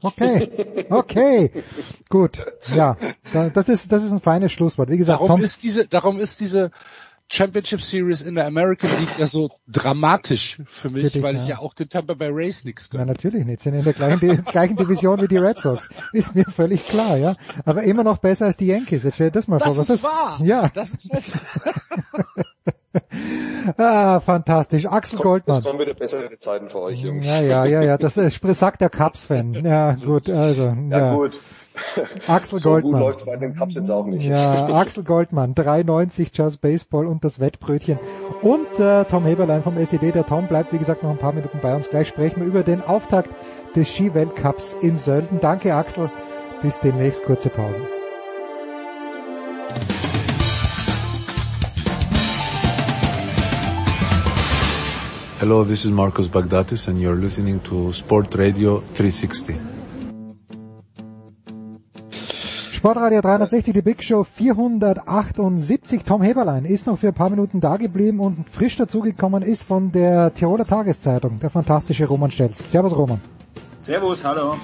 Okay, 0.01 0.85
okay, 0.91 1.51
gut, 2.09 2.37
ja, 2.75 2.95
da- 3.33 3.49
das 3.49 3.69
ist 3.69 3.91
das 3.91 4.03
ist 4.03 4.11
ein 4.11 4.19
feines 4.19 4.51
Schlusswort. 4.51 4.89
Wie 4.89 4.97
gesagt, 4.97 5.15
Darum 5.21 5.27
Tom, 5.37 5.41
ist 5.41 5.63
diese, 5.63 5.87
darum 5.87 6.19
ist 6.19 6.39
diese, 6.41 6.69
Championship 7.31 7.81
Series 7.81 8.21
in 8.21 8.35
der 8.35 8.45
American 8.45 8.89
League 8.99 9.17
ja 9.17 9.25
so 9.25 9.49
dramatisch 9.67 10.61
für 10.67 10.89
mich, 10.89 11.05
Für 11.05 11.09
dich, 11.11 11.23
weil 11.23 11.35
ja. 11.35 11.41
ich 11.41 11.47
ja 11.47 11.57
auch 11.59 11.73
den 11.73 11.89
Tampa 11.89 12.13
Bay 12.13 12.29
Rays 12.31 12.63
nichts 12.65 12.87
Na, 12.91 12.99
gönne. 12.99 13.11
natürlich 13.13 13.45
nicht. 13.45 13.61
Sind 13.61 13.73
in 13.73 13.83
der 13.83 13.93
gleichen, 13.93 14.45
gleichen 14.51 14.75
Division 14.77 15.21
wie 15.21 15.27
die 15.27 15.37
Red 15.37 15.57
Sox. 15.57 15.89
Ist 16.13 16.35
mir 16.35 16.45
völlig 16.45 16.85
klar, 16.85 17.17
ja. 17.17 17.35
Aber 17.65 17.83
immer 17.83 18.03
noch 18.03 18.19
besser 18.19 18.45
als 18.45 18.57
die 18.57 18.67
Yankees. 18.67 19.03
Jetzt 19.03 19.15
stell 19.15 19.27
dir 19.27 19.39
das 19.39 19.47
mal 19.47 19.57
Das 19.57 19.69
vor. 19.69 19.77
Was 19.79 19.89
ist 19.89 20.03
wahr. 20.03 20.39
Ja. 20.43 20.69
Das 20.73 20.93
ist 20.93 21.09
Ah, 23.77 24.19
fantastisch. 24.19 24.85
Axel 24.85 25.17
Es 25.17 25.23
Goldmann. 25.23 25.63
kommen 25.63 25.79
wieder 25.79 25.93
bessere 25.93 26.29
Zeiten 26.37 26.69
für 26.69 26.79
euch, 26.79 27.01
Jungs. 27.01 27.25
Ja, 27.27 27.41
ja, 27.41 27.65
ja, 27.65 27.81
ja. 27.81 27.97
Das 27.97 28.15
ist, 28.17 28.39
sagt 28.41 28.81
der 28.81 28.89
Cubs-Fan. 28.89 29.65
Ja, 29.65 29.93
gut, 29.93 30.29
also. 30.29 30.75
Ja, 30.89 30.97
Ja, 30.97 31.15
gut. 31.15 31.39
Axel 32.27 32.59
so 32.59 32.69
Goldmann. 32.69 32.91
gut 32.93 33.01
läuft's 33.01 33.25
bei 33.25 33.35
den 33.37 33.55
Cups 33.55 33.75
jetzt 33.75 33.89
auch 33.89 34.05
nicht. 34.05 34.25
Ja, 34.25 34.67
Axel 34.75 35.03
Goldmann, 35.03 35.53
3,90 35.55 36.29
Just 36.33 36.61
Baseball 36.61 37.05
und 37.07 37.23
das 37.23 37.39
Wettbrötchen. 37.39 37.99
Und 38.41 38.79
äh, 38.79 39.05
Tom 39.05 39.25
Heberlein 39.25 39.63
vom 39.63 39.77
SED. 39.77 40.11
Der 40.13 40.25
Tom 40.25 40.47
bleibt, 40.47 40.73
wie 40.73 40.77
gesagt, 40.77 41.03
noch 41.03 41.11
ein 41.11 41.17
paar 41.17 41.33
Minuten 41.33 41.59
bei 41.61 41.75
uns. 41.75 41.89
Gleich 41.89 42.07
sprechen 42.07 42.41
wir 42.41 42.47
über 42.47 42.63
den 42.63 42.81
Auftakt 42.81 43.29
des 43.75 43.89
Skiweltcups 43.89 44.75
in 44.81 44.97
Sölden. 44.97 45.39
Danke, 45.39 45.73
Axel. 45.75 46.09
Bis 46.61 46.79
demnächst. 46.79 47.23
Kurze 47.23 47.49
Pause. 47.49 47.81
Hello, 55.39 55.63
this 55.63 55.85
is 55.85 55.91
Marcos 55.91 56.27
Bagdatis 56.27 56.87
and 56.87 56.99
you're 56.99 57.15
listening 57.15 57.59
to 57.63 57.91
Sport 57.91 58.33
Radio 58.35 58.79
360. 58.93 59.74
Sportradio 62.75 63.21
360, 63.21 63.73
die 63.73 63.81
Big 63.81 64.03
Show 64.03 64.25
478. 64.25 66.03
Tom 66.03 66.21
Heberlein 66.21 66.65
ist 66.65 66.85
noch 66.85 66.99
für 66.99 67.07
ein 67.07 67.13
paar 67.13 67.29
Minuten 67.29 67.61
da 67.61 67.77
geblieben 67.77 68.19
und 68.19 68.49
frisch 68.49 68.75
dazugekommen 68.75 69.43
ist 69.43 69.63
von 69.63 69.93
der 69.93 70.33
Tiroler 70.33 70.65
Tageszeitung, 70.65 71.39
der 71.39 71.49
fantastische 71.49 72.05
Roman 72.05 72.31
Stelz. 72.31 72.69
Servus 72.69 72.93
Roman. 72.93 73.21
Servus, 73.81 74.25
hallo. 74.25 74.57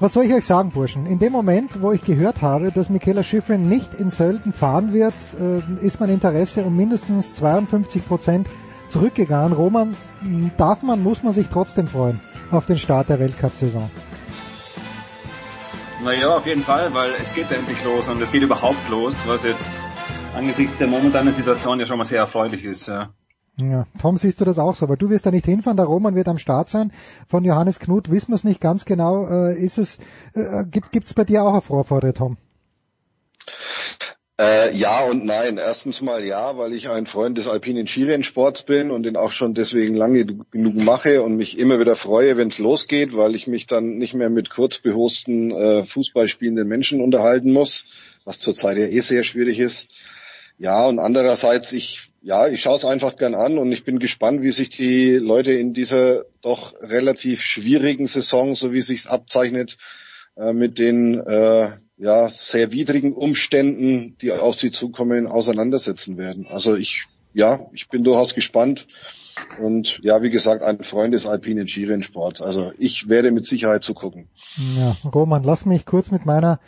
Was 0.00 0.14
soll 0.14 0.24
ich 0.24 0.32
euch 0.32 0.46
sagen, 0.46 0.70
Burschen? 0.70 1.04
In 1.04 1.18
dem 1.18 1.30
Moment, 1.30 1.82
wo 1.82 1.92
ich 1.92 2.00
gehört 2.00 2.40
habe, 2.40 2.72
dass 2.72 2.88
Michaela 2.88 3.22
Schifrin 3.22 3.68
nicht 3.68 3.92
in 3.92 4.08
Sölden 4.08 4.54
fahren 4.54 4.94
wird, 4.94 5.14
äh, 5.38 5.84
ist 5.84 6.00
mein 6.00 6.08
Interesse 6.08 6.64
um 6.64 6.74
mindestens 6.74 7.34
52 7.34 8.08
Prozent 8.08 8.48
zurückgegangen. 8.88 9.52
Roman, 9.52 9.94
darf 10.56 10.82
man, 10.82 11.02
muss 11.02 11.22
man 11.22 11.34
sich 11.34 11.48
trotzdem 11.48 11.86
freuen 11.86 12.20
auf 12.50 12.64
den 12.64 12.78
Start 12.78 13.10
der 13.10 13.20
Weltcup-Saison. 13.20 13.90
Naja, 16.04 16.36
auf 16.36 16.46
jeden 16.46 16.62
Fall, 16.62 16.92
weil 16.92 17.12
jetzt 17.18 17.34
geht's 17.34 17.50
endlich 17.50 17.82
los 17.82 18.10
und 18.10 18.20
es 18.20 18.30
geht 18.30 18.42
überhaupt 18.42 18.90
los, 18.90 19.16
was 19.26 19.42
jetzt 19.42 19.80
angesichts 20.34 20.76
der 20.76 20.86
momentanen 20.86 21.32
Situation 21.32 21.80
ja 21.80 21.86
schon 21.86 21.96
mal 21.96 22.04
sehr 22.04 22.18
erfreulich 22.18 22.62
ist. 22.62 22.88
Ja. 22.88 23.08
Ja, 23.56 23.86
Tom, 23.98 24.18
siehst 24.18 24.38
du 24.38 24.44
das 24.44 24.58
auch 24.58 24.74
so? 24.74 24.84
Aber 24.84 24.98
du 24.98 25.08
wirst 25.08 25.24
da 25.24 25.30
nicht 25.30 25.46
hinfahren, 25.46 25.78
der 25.78 25.86
Roman 25.86 26.14
wird 26.14 26.28
am 26.28 26.36
Start 26.36 26.68
sein. 26.68 26.92
Von 27.26 27.44
Johannes 27.44 27.78
Knut 27.78 28.10
wissen 28.10 28.32
wir 28.32 28.34
es 28.34 28.44
nicht 28.44 28.60
ganz 28.60 28.84
genau. 28.84 29.26
Äh, 29.28 29.56
ist 29.56 29.78
es, 29.78 29.98
äh, 30.34 30.66
gibt 30.70 30.92
gibt's 30.92 31.14
bei 31.14 31.24
dir 31.24 31.42
auch 31.42 31.52
eine 31.52 31.62
Vorfreude, 31.62 32.12
Tom? 32.12 32.36
Äh, 34.40 34.74
ja 34.76 35.04
und 35.04 35.24
nein. 35.24 35.58
Erstens 35.58 36.00
mal 36.00 36.24
ja, 36.24 36.58
weil 36.58 36.72
ich 36.72 36.88
ein 36.88 37.06
Freund 37.06 37.38
des 37.38 37.46
alpinen 37.46 37.86
Skirennsports 37.86 38.64
bin 38.64 38.90
und 38.90 39.04
den 39.04 39.16
auch 39.16 39.30
schon 39.30 39.54
deswegen 39.54 39.94
lange 39.94 40.24
genug 40.24 40.74
mache 40.74 41.22
und 41.22 41.36
mich 41.36 41.58
immer 41.58 41.78
wieder 41.78 41.94
freue, 41.94 42.36
wenn 42.36 42.48
es 42.48 42.58
losgeht, 42.58 43.16
weil 43.16 43.36
ich 43.36 43.46
mich 43.46 43.66
dann 43.66 43.96
nicht 43.96 44.14
mehr 44.14 44.30
mit 44.30 44.50
kurzbehosten 44.50 45.52
äh, 45.52 45.84
Fußball 45.84 46.26
spielenden 46.26 46.66
Menschen 46.66 47.00
unterhalten 47.00 47.52
muss, 47.52 47.86
was 48.24 48.40
zurzeit 48.40 48.76
ja 48.78 48.86
eh 48.86 49.00
sehr 49.00 49.22
schwierig 49.22 49.60
ist. 49.60 49.88
Ja, 50.58 50.86
und 50.86 50.98
andererseits, 50.98 51.72
ich, 51.72 52.10
ja, 52.22 52.48
ich 52.48 52.60
schaue 52.60 52.76
es 52.76 52.84
einfach 52.84 53.16
gern 53.16 53.34
an 53.34 53.58
und 53.58 53.70
ich 53.70 53.84
bin 53.84 53.98
gespannt, 53.98 54.42
wie 54.42 54.52
sich 54.52 54.70
die 54.70 55.12
Leute 55.16 55.52
in 55.52 55.74
dieser 55.74 56.24
doch 56.42 56.74
relativ 56.80 57.42
schwierigen 57.42 58.06
Saison, 58.06 58.54
so 58.56 58.72
wie 58.72 58.78
es 58.78 58.86
sich 58.88 59.08
abzeichnet, 59.08 59.76
äh, 60.36 60.52
mit 60.52 60.78
den 60.78 61.20
äh, 61.20 61.68
ja, 61.96 62.28
sehr 62.28 62.72
widrigen 62.72 63.12
Umständen, 63.12 64.16
die 64.20 64.32
auf 64.32 64.56
sie 64.58 64.70
zukommen, 64.70 65.26
auseinandersetzen 65.26 66.18
werden. 66.18 66.46
Also 66.48 66.74
ich, 66.74 67.06
ja, 67.32 67.60
ich 67.72 67.88
bin 67.88 68.04
durchaus 68.04 68.34
gespannt. 68.34 68.86
Und 69.60 70.00
ja, 70.02 70.22
wie 70.22 70.30
gesagt, 70.30 70.62
ein 70.62 70.78
Freund 70.78 71.12
des 71.12 71.26
alpinen 71.26 71.66
Skirennsports. 71.66 72.40
Also 72.40 72.72
ich 72.78 73.08
werde 73.08 73.32
mit 73.32 73.46
Sicherheit 73.46 73.82
zugucken. 73.82 74.28
Ja, 74.76 74.96
Roman, 75.12 75.42
lass 75.42 75.66
mich 75.66 75.86
kurz 75.86 76.10
mit 76.10 76.24
meiner 76.24 76.60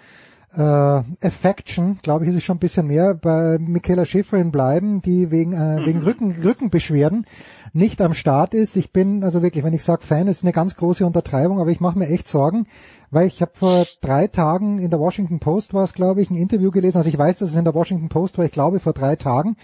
äh, 0.56 0.60
Affection, 0.60 1.98
glaube 2.02 2.24
ich, 2.24 2.30
ist 2.30 2.36
es 2.36 2.44
schon 2.44 2.56
ein 2.56 2.60
bisschen 2.60 2.86
mehr, 2.86 3.14
bei 3.14 3.58
Michaela 3.58 4.04
Schifrin 4.04 4.50
bleiben, 4.50 5.02
die 5.02 5.30
wegen, 5.30 5.52
äh, 5.52 5.84
wegen 5.84 6.02
Rücken, 6.02 6.32
Rückenbeschwerden 6.42 7.26
nicht 7.72 8.00
am 8.00 8.14
Start 8.14 8.54
ist. 8.54 8.74
Ich 8.76 8.90
bin, 8.90 9.22
also 9.22 9.42
wirklich, 9.42 9.62
wenn 9.62 9.74
ich 9.74 9.84
sage 9.84 10.06
Fan, 10.06 10.28
ist 10.28 10.42
eine 10.42 10.52
ganz 10.52 10.76
große 10.76 11.04
Untertreibung, 11.04 11.60
aber 11.60 11.70
ich 11.70 11.80
mache 11.80 11.98
mir 11.98 12.08
echt 12.08 12.26
Sorgen, 12.26 12.66
weil 13.10 13.26
ich 13.26 13.40
habe 13.40 13.52
vor 13.54 13.86
drei 14.00 14.26
Tagen 14.26 14.78
in 14.78 14.90
der 14.90 15.00
Washington 15.00 15.38
Post 15.38 15.74
war 15.74 15.84
es, 15.84 15.92
glaube 15.92 16.22
ich, 16.22 16.30
ein 16.30 16.36
Interview 16.36 16.70
gelesen. 16.70 16.98
Also 16.98 17.08
ich 17.08 17.18
weiß, 17.18 17.38
dass 17.38 17.50
es 17.50 17.56
in 17.56 17.64
der 17.64 17.74
Washington 17.74 18.08
Post 18.08 18.38
war, 18.38 18.44
ich 18.44 18.52
glaube 18.52 18.80
vor 18.80 18.92
drei 18.92 19.16
Tagen. 19.16 19.56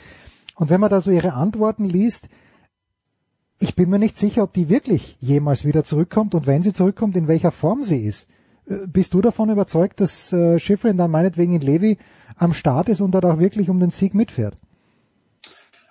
Und 0.56 0.70
wenn 0.70 0.81
man 0.81 0.90
da 0.90 1.01
so 1.01 1.10
ihre 1.10 1.35
Antworten 1.35 1.85
liest, 1.85 2.28
ich 3.59 3.74
bin 3.77 3.90
mir 3.90 3.98
nicht 3.98 4.16
sicher, 4.16 4.43
ob 4.43 4.52
die 4.52 4.69
wirklich 4.69 5.16
jemals 5.20 5.64
wieder 5.64 5.85
zurückkommt 5.85 6.35
und 6.35 6.47
wenn 6.47 6.62
sie 6.62 6.73
zurückkommt, 6.73 7.16
in 7.16 7.28
welcher 7.28 7.52
Form 7.52 7.85
sie 7.85 8.05
ist. 8.05 8.27
Äh, 8.66 8.86
Bist 8.86 9.14
du 9.14 9.20
davon 9.20 9.51
überzeugt, 9.51 10.01
dass 10.01 10.32
äh, 10.32 10.59
Schifrin 10.59 10.97
dann 10.97 11.10
meinetwegen 11.10 11.55
in 11.55 11.60
Levi 11.60 11.98
am 12.36 12.52
Start 12.52 12.89
ist 12.89 13.01
und 13.01 13.12
dort 13.12 13.24
auch 13.24 13.39
wirklich 13.39 13.70
um 13.70 13.78
den 13.78 13.90
Sieg 13.90 14.14
mitfährt? 14.14 14.56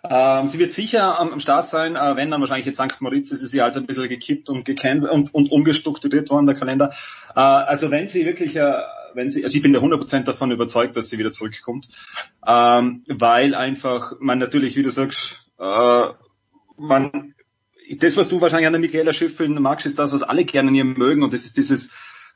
Ähm, 0.03 0.47
sie 0.47 0.57
wird 0.57 0.71
sicher 0.71 1.19
am, 1.19 1.31
am 1.31 1.39
Start 1.39 1.67
sein, 1.67 1.95
äh, 1.95 2.15
wenn 2.15 2.31
dann 2.31 2.41
wahrscheinlich 2.41 2.65
jetzt 2.65 2.81
St. 2.81 3.01
Moritz 3.01 3.31
ist, 3.31 3.43
ist 3.43 3.51
sie 3.51 3.61
also 3.61 3.79
ein 3.79 3.85
bisschen 3.85 4.09
gekippt 4.09 4.49
und 4.49 4.65
gecancelt 4.65 5.11
und, 5.11 5.33
und 5.33 5.51
umgestrukturiert 5.51 6.29
worden, 6.31 6.47
der 6.47 6.55
Kalender. 6.55 6.91
Äh, 7.35 7.39
also 7.39 7.91
wenn 7.91 8.07
sie 8.07 8.25
wirklich, 8.25 8.55
äh, 8.55 8.81
wenn 9.13 9.29
sie, 9.29 9.43
also 9.43 9.55
ich 9.55 9.61
bin 9.61 9.73
ja 9.73 9.79
100% 9.79 10.23
davon 10.23 10.51
überzeugt, 10.51 10.97
dass 10.97 11.09
sie 11.09 11.19
wieder 11.19 11.31
zurückkommt, 11.31 11.89
ähm, 12.47 13.03
weil 13.07 13.53
einfach 13.53 14.13
man 14.19 14.39
natürlich, 14.39 14.75
wie 14.75 14.83
du 14.83 14.89
sagst, 14.89 15.45
äh, 15.59 16.07
man, 16.77 17.35
das, 17.97 18.17
was 18.17 18.29
du 18.29 18.41
wahrscheinlich 18.41 18.67
an 18.67 18.73
der 18.73 18.79
Michaela 18.79 19.13
Schiffrin 19.13 19.53
magst, 19.61 19.85
ist 19.85 19.99
das, 19.99 20.13
was 20.13 20.23
alle 20.23 20.45
gerne 20.45 20.69
an 20.69 20.75
ihr 20.75 20.85
mögen 20.85 21.23
und 21.23 21.33
das 21.33 21.45
ist 21.45 21.57
dieses, 21.57 21.91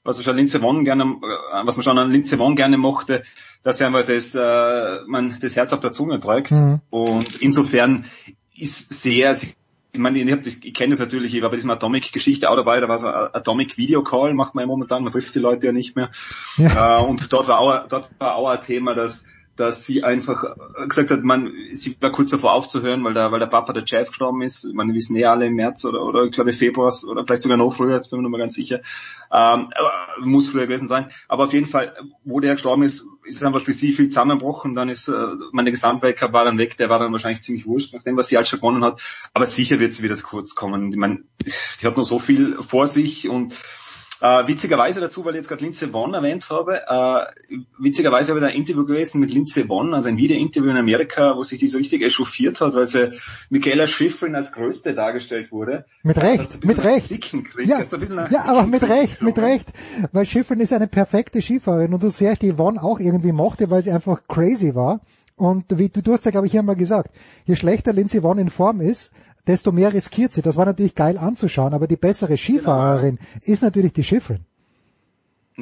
was 0.06 0.23
schon 0.23 0.38
Linze 0.38 0.61
Won 0.61 0.86
gerne, 0.86 1.03
äh, 1.03 1.65
was 1.65 1.76
man 1.76 1.84
schon 1.84 1.98
an 1.98 2.11
Linze 2.11 2.40
Won 2.40 2.56
gerne 2.56 2.77
mochte, 2.77 3.23
dass 3.64 3.82
er 3.82 3.88
einfach 3.88 4.06
das, 4.06 4.36
äh, 4.36 5.02
man 5.07 5.36
das 5.41 5.56
Herz 5.56 5.73
auf 5.73 5.80
der 5.82 5.91
Zunge 5.91 6.19
trägt. 6.19 6.52
Mhm. 6.52 6.80
Und 6.91 7.41
insofern 7.41 8.06
ist 8.56 9.02
sehr, 9.02 9.34
ich 9.34 9.56
meine, 9.98 10.19
ich, 10.19 10.32
hab 10.32 10.44
das, 10.44 10.57
ich 10.61 10.73
kenne 10.73 10.91
das 10.91 10.99
natürlich, 10.99 11.34
ich 11.34 11.41
war 11.41 11.49
bei 11.49 11.56
diesem 11.57 11.72
Atomic-Geschichte 11.72 12.49
auch 12.49 12.56
dabei, 12.56 12.80
da 12.80 12.88
war 12.88 12.99
so 12.99 13.07
ein 13.07 13.14
Atomic 13.34 13.77
Video 13.77 14.03
Call, 14.03 14.34
macht 14.34 14.56
man 14.56 14.61
ja 14.61 14.68
momentan, 14.68 15.03
man 15.03 15.11
trifft 15.11 15.34
die 15.36 15.40
Leute 15.40 15.65
ja 15.65 15.72
nicht 15.73 15.95
mehr. 15.95 16.11
Ja. 16.57 16.99
Äh, 16.99 17.03
und 17.03 17.34
dort 17.34 17.48
war 17.48 17.60
auch, 17.60 17.88
dort 17.88 18.10
war 18.19 18.36
auch 18.36 18.49
ein 18.49 18.61
Thema, 18.61 18.94
dass 18.94 19.26
dass 19.56 19.86
sie 19.86 20.03
einfach 20.03 20.56
gesagt 20.88 21.11
hat, 21.11 21.23
man, 21.23 21.52
sie 21.73 21.95
war 22.02 22.11
kurz 22.11 22.32
davor 22.32 22.53
aufzuhören, 22.53 23.03
weil 23.03 23.14
der, 23.14 23.32
weil 23.32 23.40
der 23.40 23.48
Papa 23.48 23.72
der 23.72 23.88
Chef 23.88 24.10
gestorben 24.10 24.41
ist. 24.41 24.65
Man 24.73 24.94
wissen 24.94 25.15
eh 25.15 25.26
alle 25.26 25.45
im 25.45 25.56
März 25.56 25.86
oder, 25.86 26.03
oder 26.03 26.23
ich 26.23 26.32
glaube 26.32 26.52
Februar 26.52 26.94
oder 27.07 27.26
vielleicht 27.26 27.44
sogar 27.44 27.57
noch 27.57 27.73
früher, 27.73 27.95
jetzt 27.95 28.10
bin 28.10 28.19
ich 28.19 28.22
mir 28.22 28.23
noch 28.23 28.38
mal 28.38 28.44
ganz 28.44 28.56
sicher. 28.56 28.82
Ähm, 29.32 29.69
muss 30.22 30.49
früher 30.49 30.68
gewesen 30.68 30.88
sein. 30.88 31.07
Aber 31.27 31.45
auf 31.45 31.53
jeden 31.53 31.68
Fall, 31.68 31.94
wo 32.23 32.40
der 32.40 32.53
gestorben 32.53 32.84
ist, 32.84 33.06
ist 33.23 33.44
einfach 33.44 33.61
für 33.61 33.73
sie 33.73 33.94
viel 33.94 34.10
zusammenbrochen. 34.10 34.76
Dann 34.76 34.90
ist, 34.90 35.07
äh, 35.07 35.27
meine 35.52 35.72
Gesamtweltcup 35.72 36.34
war 36.34 36.45
dann 36.45 36.57
weg, 36.57 36.77
der 36.77 36.90
war 36.90 36.99
dann 36.99 37.14
wahrscheinlich 37.14 37.41
ziemlich 37.41 37.65
wurscht, 37.65 37.94
nachdem 37.94 38.18
was 38.18 38.27
sie 38.27 38.38
halt 38.38 38.48
schon 38.48 38.60
gewonnen 38.60 38.84
hat. 38.84 39.02
Aber 39.34 39.45
sicher 39.45 39.80
wird 39.80 39.94
sie 39.94 40.03
wieder 40.03 40.18
kurz 40.18 40.56
kommen. 40.56 40.91
Ich 40.91 40.98
meine, 40.98 41.23
die 41.82 41.88
hat 41.88 41.95
noch 41.95 42.03
so 42.03 42.19
viel 42.19 42.57
vor 42.61 42.88
sich 42.88 43.30
und 43.30 43.56
äh, 44.21 44.47
witzigerweise 44.47 45.01
dazu, 45.01 45.25
weil 45.25 45.33
ich 45.33 45.39
jetzt 45.39 45.49
gerade 45.49 45.63
Lindsay 45.63 45.91
Vonn 45.91 46.13
erwähnt 46.13 46.49
habe, 46.49 46.81
äh, 46.87 47.55
witzigerweise 47.79 48.31
habe 48.31 48.39
ich 48.39 48.45
da 48.45 48.49
ein 48.51 48.55
Interview 48.55 48.85
gewesen 48.85 49.19
mit 49.19 49.33
Lindsay 49.33 49.67
Vonn, 49.67 49.93
also 49.93 50.09
ein 50.09 50.17
Video-Interview 50.17 50.71
in 50.71 50.77
Amerika, 50.77 51.35
wo 51.35 51.43
sich 51.43 51.59
die 51.59 51.67
so 51.67 51.77
richtig 51.77 52.01
echauffiert 52.01 52.61
hat, 52.61 52.73
weil 52.73 52.87
sie 52.87 53.11
Michaela 53.49 53.87
Schifrin 53.87 54.35
als 54.35 54.51
Größte 54.51 54.93
dargestellt 54.93 55.51
wurde. 55.51 55.85
Mit 56.03 56.17
Recht, 56.17 56.63
mit 56.63 56.83
Recht. 56.83 57.11
Ja, 57.65 57.83
ja, 58.29 58.45
aber 58.45 58.65
mit 58.67 58.83
Recht, 58.83 59.21
mit 59.21 59.37
Recht. 59.37 59.73
Weil 60.11 60.25
Schifrin 60.25 60.59
ist 60.59 60.73
eine 60.73 60.87
perfekte 60.87 61.41
Skifahrerin 61.41 61.93
und 61.93 62.01
so 62.01 62.09
sehr 62.09 62.33
ich 62.33 62.39
die 62.39 62.57
Vonn 62.57 62.77
auch 62.77 62.99
irgendwie 62.99 63.31
mochte, 63.31 63.69
weil 63.69 63.81
sie 63.81 63.91
einfach 63.91 64.21
crazy 64.27 64.75
war. 64.75 65.01
Und 65.35 65.65
wie 65.77 65.89
du, 65.89 66.01
du 66.01 66.13
hast 66.13 66.23
ja, 66.23 66.31
glaube 66.31 66.47
ich, 66.47 66.53
hier 66.53 66.63
mal 66.63 66.75
gesagt, 66.75 67.11
je 67.45 67.55
schlechter 67.55 67.91
Lindsay 67.91 68.23
Vonn 68.23 68.37
in 68.37 68.49
Form 68.49 68.79
ist, 68.79 69.11
desto 69.47 69.72
mehr 69.72 69.93
riskiert 69.93 70.34
sie. 70.34 70.41
Das 70.41 70.55
war 70.55 70.65
natürlich 70.65 70.95
geil 70.95 71.17
anzuschauen, 71.17 71.73
aber 71.73 71.88
die 71.88 71.95
bessere 71.97 72.38
Skifahrerin 72.38 73.19
ist 73.43 73.63
natürlich 73.63 73.93
die 73.93 74.03
Schifrin. 74.03 74.45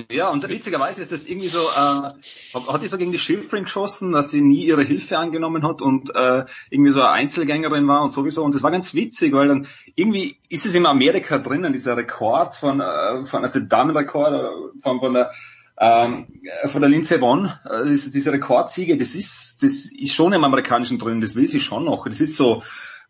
Ja, 0.09 0.29
und 0.29 0.49
witzigerweise 0.49 1.03
ist 1.03 1.11
das 1.11 1.27
irgendwie 1.27 1.49
so, 1.49 1.59
äh, 1.59 2.63
hat 2.67 2.81
die 2.81 2.87
so 2.87 2.97
gegen 2.97 3.11
die 3.11 3.19
Schifrin 3.19 3.65
geschossen, 3.65 4.11
dass 4.11 4.31
sie 4.31 4.41
nie 4.41 4.65
ihre 4.65 4.83
Hilfe 4.83 5.19
angenommen 5.19 5.61
hat 5.61 5.83
und 5.83 6.15
äh, 6.15 6.45
irgendwie 6.71 6.91
so 6.91 7.01
eine 7.01 7.09
Einzelgängerin 7.09 7.87
war 7.87 8.01
und 8.01 8.11
sowieso. 8.11 8.43
Und 8.43 8.55
das 8.55 8.63
war 8.63 8.71
ganz 8.71 8.95
witzig, 8.95 9.33
weil 9.33 9.49
dann 9.49 9.67
irgendwie 9.93 10.37
ist 10.49 10.65
es 10.65 10.73
in 10.73 10.87
Amerika 10.87 11.37
drinnen, 11.37 11.73
dieser 11.73 11.95
Rekord 11.95 12.55
von, 12.55 12.79
äh, 12.79 13.23
von 13.25 13.43
also 13.43 13.59
Damenrekord 13.59 14.33
äh, 14.33 14.81
von, 14.81 14.99
von 14.99 15.13
der 15.13 15.29
Ähm, 15.75 16.27
von 16.67 16.81
der 16.81 16.89
Lindsey 16.89 17.19
Vonn, 17.19 17.51
äh, 17.65 17.85
diese 17.85 18.31
Rekordsiege, 18.31 18.95
das 18.95 19.15
ist, 19.15 19.63
das 19.63 19.89
ist 19.91 20.13
schon 20.13 20.31
im 20.31 20.43
Amerikanischen 20.43 20.99
drin, 20.99 21.19
das 21.19 21.35
will 21.35 21.47
sie 21.47 21.59
schon 21.59 21.85
noch. 21.85 22.05
Das 22.05 22.21
ist 22.21 22.37
so, 22.37 22.61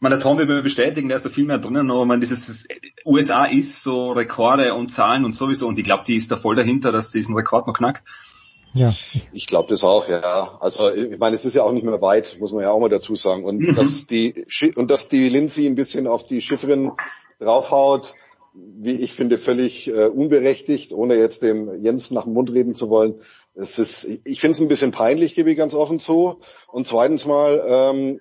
man, 0.04 0.12
der 0.12 0.20
Tom 0.20 0.38
will 0.38 0.46
mir 0.46 0.62
bestätigen, 0.62 1.08
der 1.08 1.16
ist 1.16 1.26
da 1.26 1.30
viel 1.30 1.46
mehr 1.46 1.58
drinnen, 1.58 1.90
aber 1.90 2.06
man, 2.06 2.20
dieses, 2.20 2.46
das 2.46 2.68
USA 3.06 3.46
ist 3.46 3.82
so 3.82 4.12
Rekorde 4.12 4.74
und 4.76 4.90
Zahlen 4.92 5.24
und 5.24 5.34
sowieso, 5.36 5.68
und 5.68 5.80
ich 5.80 5.86
glaube, 5.86 6.04
die 6.06 6.18
ist 6.18 6.30
da 6.30 6.36
voll 6.36 6.56
dahinter, 6.56 6.92
dass 6.92 7.10
diesen 7.10 7.36
Rekord 7.36 7.68
noch 7.68 7.74
knackt. 7.74 8.04
Ja. 8.74 8.94
Ich 9.32 9.48
glaube 9.48 9.70
das 9.70 9.84
auch, 9.84 10.10
ja. 10.10 10.58
Also 10.60 10.92
ich 10.94 11.18
meine, 11.20 11.36
es 11.36 11.46
ist 11.46 11.54
ja 11.54 11.64
auch 11.64 11.72
nicht 11.72 11.86
mehr 11.86 12.02
weit, 12.02 12.38
muss 12.40 12.52
man 12.52 12.64
ja 12.64 12.72
auch 12.72 12.80
mal 12.80 12.90
dazu 12.90 13.16
sagen. 13.16 13.46
Und 13.46 13.60
Mhm. 13.60 13.76
dass 13.76 14.06
die 14.08 14.46
und 14.76 14.92
dass 14.92 15.08
die 15.08 15.30
Lindsay 15.30 15.68
ein 15.68 15.76
bisschen 15.76 16.06
auf 16.08 16.26
die 16.26 16.42
Schifferin 16.42 16.92
draufhaut, 17.40 18.16
wie 18.54 18.96
ich 18.96 19.14
finde, 19.14 19.38
völlig 19.38 19.88
äh, 19.88 20.08
unberechtigt, 20.08 20.92
ohne 20.92 21.16
jetzt 21.16 21.44
dem 21.44 21.82
Jens 21.82 22.12
nach 22.12 22.24
dem 22.24 22.34
Mund 22.34 22.52
reden 22.52 22.76
zu 22.76 22.90
wollen. 22.90 23.22
Es 23.54 23.78
ist, 23.78 24.22
ich 24.26 24.42
finde 24.42 24.56
es 24.56 24.62
ein 24.62 24.68
bisschen 24.68 24.92
peinlich, 24.92 25.36
gebe 25.36 25.52
ich 25.52 25.58
ganz 25.58 25.76
offen 25.76 26.00
zu. 26.00 26.40
Und 26.68 26.88
zweitens 26.88 27.26
mal 27.26 27.64
ähm, 27.66 28.20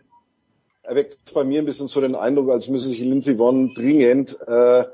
erweckt 0.82 1.32
bei 1.32 1.44
mir 1.44 1.60
ein 1.60 1.64
bisschen 1.64 1.86
so 1.86 2.00
den 2.00 2.14
Eindruck, 2.14 2.50
als 2.50 2.68
müsse 2.68 2.88
sich 2.88 2.98
Lindsay 2.98 3.38
Vonn 3.38 3.74
dringend 3.74 4.36
äh, 4.46 4.84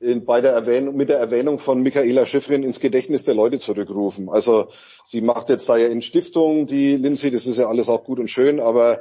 in, 0.00 0.24
bei 0.24 0.40
der 0.40 0.52
Erwähnung, 0.52 0.96
mit 0.96 1.08
der 1.08 1.18
Erwähnung 1.18 1.58
von 1.58 1.82
Michaela 1.82 2.24
Schifrin 2.24 2.62
ins 2.62 2.80
Gedächtnis 2.80 3.24
der 3.24 3.34
Leute 3.34 3.58
zurückrufen. 3.58 4.28
Also 4.28 4.68
sie 5.04 5.20
macht 5.20 5.48
jetzt 5.48 5.68
da 5.68 5.76
ja 5.76 5.88
in 5.88 6.02
Stiftung 6.02 6.66
die 6.66 6.96
Lindsay, 6.96 7.30
das 7.30 7.46
ist 7.46 7.58
ja 7.58 7.68
alles 7.68 7.88
auch 7.88 8.04
gut 8.04 8.20
und 8.20 8.28
schön, 8.28 8.60
aber 8.60 9.00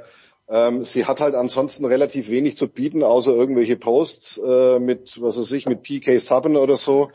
ähm, 0.49 0.86
sie 0.86 1.06
hat 1.06 1.22
halt 1.22 1.36
ansonsten 1.36 1.86
relativ 1.86 2.30
wenig 2.30 2.58
zu 2.58 2.68
bieten, 2.68 3.04
außer 3.04 3.34
irgendwelche 3.34 3.76
Posts 3.76 4.41
äh, 4.45 4.80
mit, 4.80 5.22
was 5.22 5.38
weiß 5.38 5.52
ich, 5.52 5.68
mit 5.68 5.84
PK 5.84 6.18
Subban 6.20 6.58
oder 6.58 6.78
so. 6.78 7.12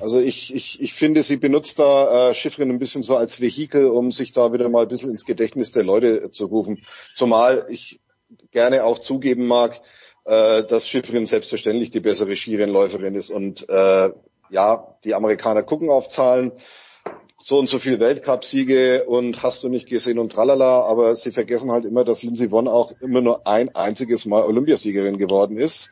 Also 0.00 0.20
ich, 0.20 0.54
ich, 0.54 0.80
ich 0.80 0.92
finde, 0.94 1.22
sie 1.22 1.36
benutzt 1.36 1.78
da 1.78 2.30
äh, 2.30 2.34
Schiffrin 2.34 2.70
ein 2.70 2.78
bisschen 2.78 3.02
so 3.02 3.16
als 3.16 3.40
Vehikel, 3.40 3.86
um 3.86 4.12
sich 4.12 4.32
da 4.32 4.52
wieder 4.52 4.68
mal 4.68 4.82
ein 4.82 4.88
bisschen 4.88 5.10
ins 5.10 5.24
Gedächtnis 5.24 5.70
der 5.72 5.82
Leute 5.82 6.30
zu 6.30 6.46
rufen. 6.46 6.82
Zumal 7.14 7.66
ich 7.68 8.00
gerne 8.50 8.84
auch 8.84 8.98
zugeben 8.98 9.46
mag, 9.46 9.80
äh, 10.24 10.64
dass 10.64 10.88
Schiffrin 10.88 11.26
selbstverständlich 11.26 11.90
die 11.90 12.00
bessere 12.00 12.36
Skirennläuferin 12.36 13.14
ist. 13.14 13.30
Und 13.30 13.68
äh, 13.68 14.10
ja, 14.50 14.96
die 15.04 15.14
Amerikaner 15.14 15.62
gucken 15.62 15.90
auf 15.90 16.08
Zahlen, 16.08 16.52
so 17.40 17.58
und 17.58 17.68
so 17.68 17.78
viel 17.78 18.00
Weltcupsiege 18.00 19.04
und 19.04 19.42
hast 19.42 19.62
du 19.62 19.68
nicht 19.68 19.88
gesehen 19.88 20.18
und 20.18 20.32
tralala, 20.32 20.82
aber 20.82 21.14
sie 21.14 21.30
vergessen 21.30 21.70
halt 21.70 21.84
immer, 21.84 22.04
dass 22.04 22.22
Lindsey 22.22 22.50
Vonn 22.50 22.66
auch 22.66 22.92
immer 23.00 23.20
nur 23.20 23.46
ein 23.46 23.74
einziges 23.74 24.26
Mal 24.26 24.42
Olympiasiegerin 24.42 25.18
geworden 25.18 25.56
ist. 25.56 25.90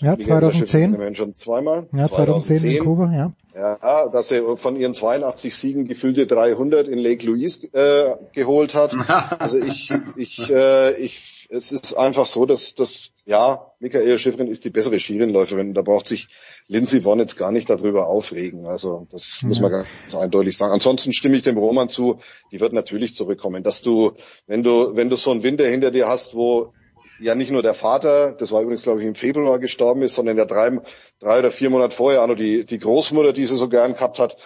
Ja, 0.00 0.16
Michaela 0.16 0.50
Schifrin 0.50 0.66
2010. 0.66 0.94
immerhin 0.94 1.14
schon 1.14 1.34
zweimal. 1.34 1.86
Ja, 1.92 2.08
2010 2.08 2.70
in 2.70 2.78
Kuba, 2.82 3.12
ja. 3.14 3.32
Ja, 3.54 4.08
dass 4.08 4.30
er 4.30 4.56
von 4.58 4.76
ihren 4.76 4.92
82 4.92 5.54
Siegen 5.54 5.86
gefühlte 5.86 6.26
300 6.26 6.88
in 6.88 6.98
Lake 6.98 7.24
Louise 7.24 7.66
äh, 7.72 8.16
geholt 8.32 8.74
hat. 8.74 8.94
Also 9.38 9.58
ich, 9.58 9.92
ich, 10.16 10.50
äh, 10.50 10.92
ich, 10.98 11.35
es 11.50 11.72
ist 11.72 11.96
einfach 11.96 12.26
so, 12.26 12.46
dass, 12.46 12.74
dass 12.74 13.10
ja, 13.24 13.72
Michaela 13.80 14.18
Schifrin 14.18 14.48
ist 14.48 14.64
die 14.64 14.70
bessere 14.70 14.98
Skirennläuferin. 14.98 15.74
Da 15.74 15.82
braucht 15.82 16.06
sich 16.06 16.28
Lindsay 16.68 17.04
Vonn 17.04 17.18
jetzt 17.18 17.36
gar 17.36 17.52
nicht 17.52 17.68
darüber 17.68 18.06
aufregen. 18.06 18.66
Also 18.66 19.06
das 19.10 19.42
muss 19.42 19.60
man 19.60 19.70
ganz 19.70 20.14
eindeutig 20.14 20.56
sagen. 20.56 20.72
Ansonsten 20.72 21.12
stimme 21.12 21.36
ich 21.36 21.42
dem 21.42 21.58
Roman 21.58 21.88
zu. 21.88 22.20
Die 22.52 22.60
wird 22.60 22.72
natürlich 22.72 23.14
zurückkommen. 23.14 23.62
Dass 23.62 23.82
du, 23.82 24.12
wenn 24.46 24.62
du, 24.62 24.96
wenn 24.96 25.10
du 25.10 25.16
so 25.16 25.30
einen 25.30 25.42
Winter 25.42 25.66
hinter 25.66 25.90
dir 25.90 26.08
hast, 26.08 26.34
wo 26.34 26.72
ja 27.18 27.34
nicht 27.34 27.50
nur 27.50 27.62
der 27.62 27.74
Vater, 27.74 28.32
das 28.32 28.52
war 28.52 28.62
übrigens 28.62 28.82
glaube 28.82 29.00
ich 29.00 29.06
im 29.06 29.14
Februar 29.14 29.58
gestorben 29.58 30.02
ist, 30.02 30.14
sondern 30.14 30.36
ja 30.36 30.44
drei, 30.44 30.80
drei 31.18 31.38
oder 31.38 31.50
vier 31.50 31.70
Monate 31.70 31.94
vorher 31.94 32.22
auch 32.22 32.26
noch 32.26 32.36
die, 32.36 32.64
die 32.64 32.78
Großmutter, 32.78 33.32
die 33.32 33.46
sie 33.46 33.56
so 33.56 33.68
gern 33.68 33.94
gehabt 33.94 34.18
hat. 34.18 34.36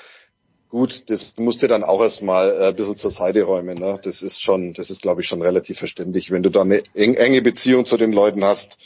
Gut, 0.70 1.10
das 1.10 1.32
musste 1.36 1.66
dann 1.66 1.82
auch 1.82 2.00
erstmal 2.00 2.52
äh, 2.52 2.68
ein 2.68 2.76
bisschen 2.76 2.94
zur 2.94 3.10
Seite 3.10 3.42
räumen. 3.42 3.76
Ne? 3.76 3.98
Das 4.04 4.22
ist 4.22 4.40
schon, 4.40 4.72
das 4.72 4.88
ist 4.90 5.02
glaube 5.02 5.20
ich 5.20 5.26
schon 5.26 5.42
relativ 5.42 5.78
verständlich. 5.78 6.30
Wenn 6.30 6.44
du 6.44 6.50
da 6.50 6.60
eine 6.62 6.84
eng, 6.94 7.14
enge 7.14 7.42
Beziehung 7.42 7.86
zu 7.86 7.96
den 7.96 8.12
Leuten 8.12 8.44
hast, 8.44 8.78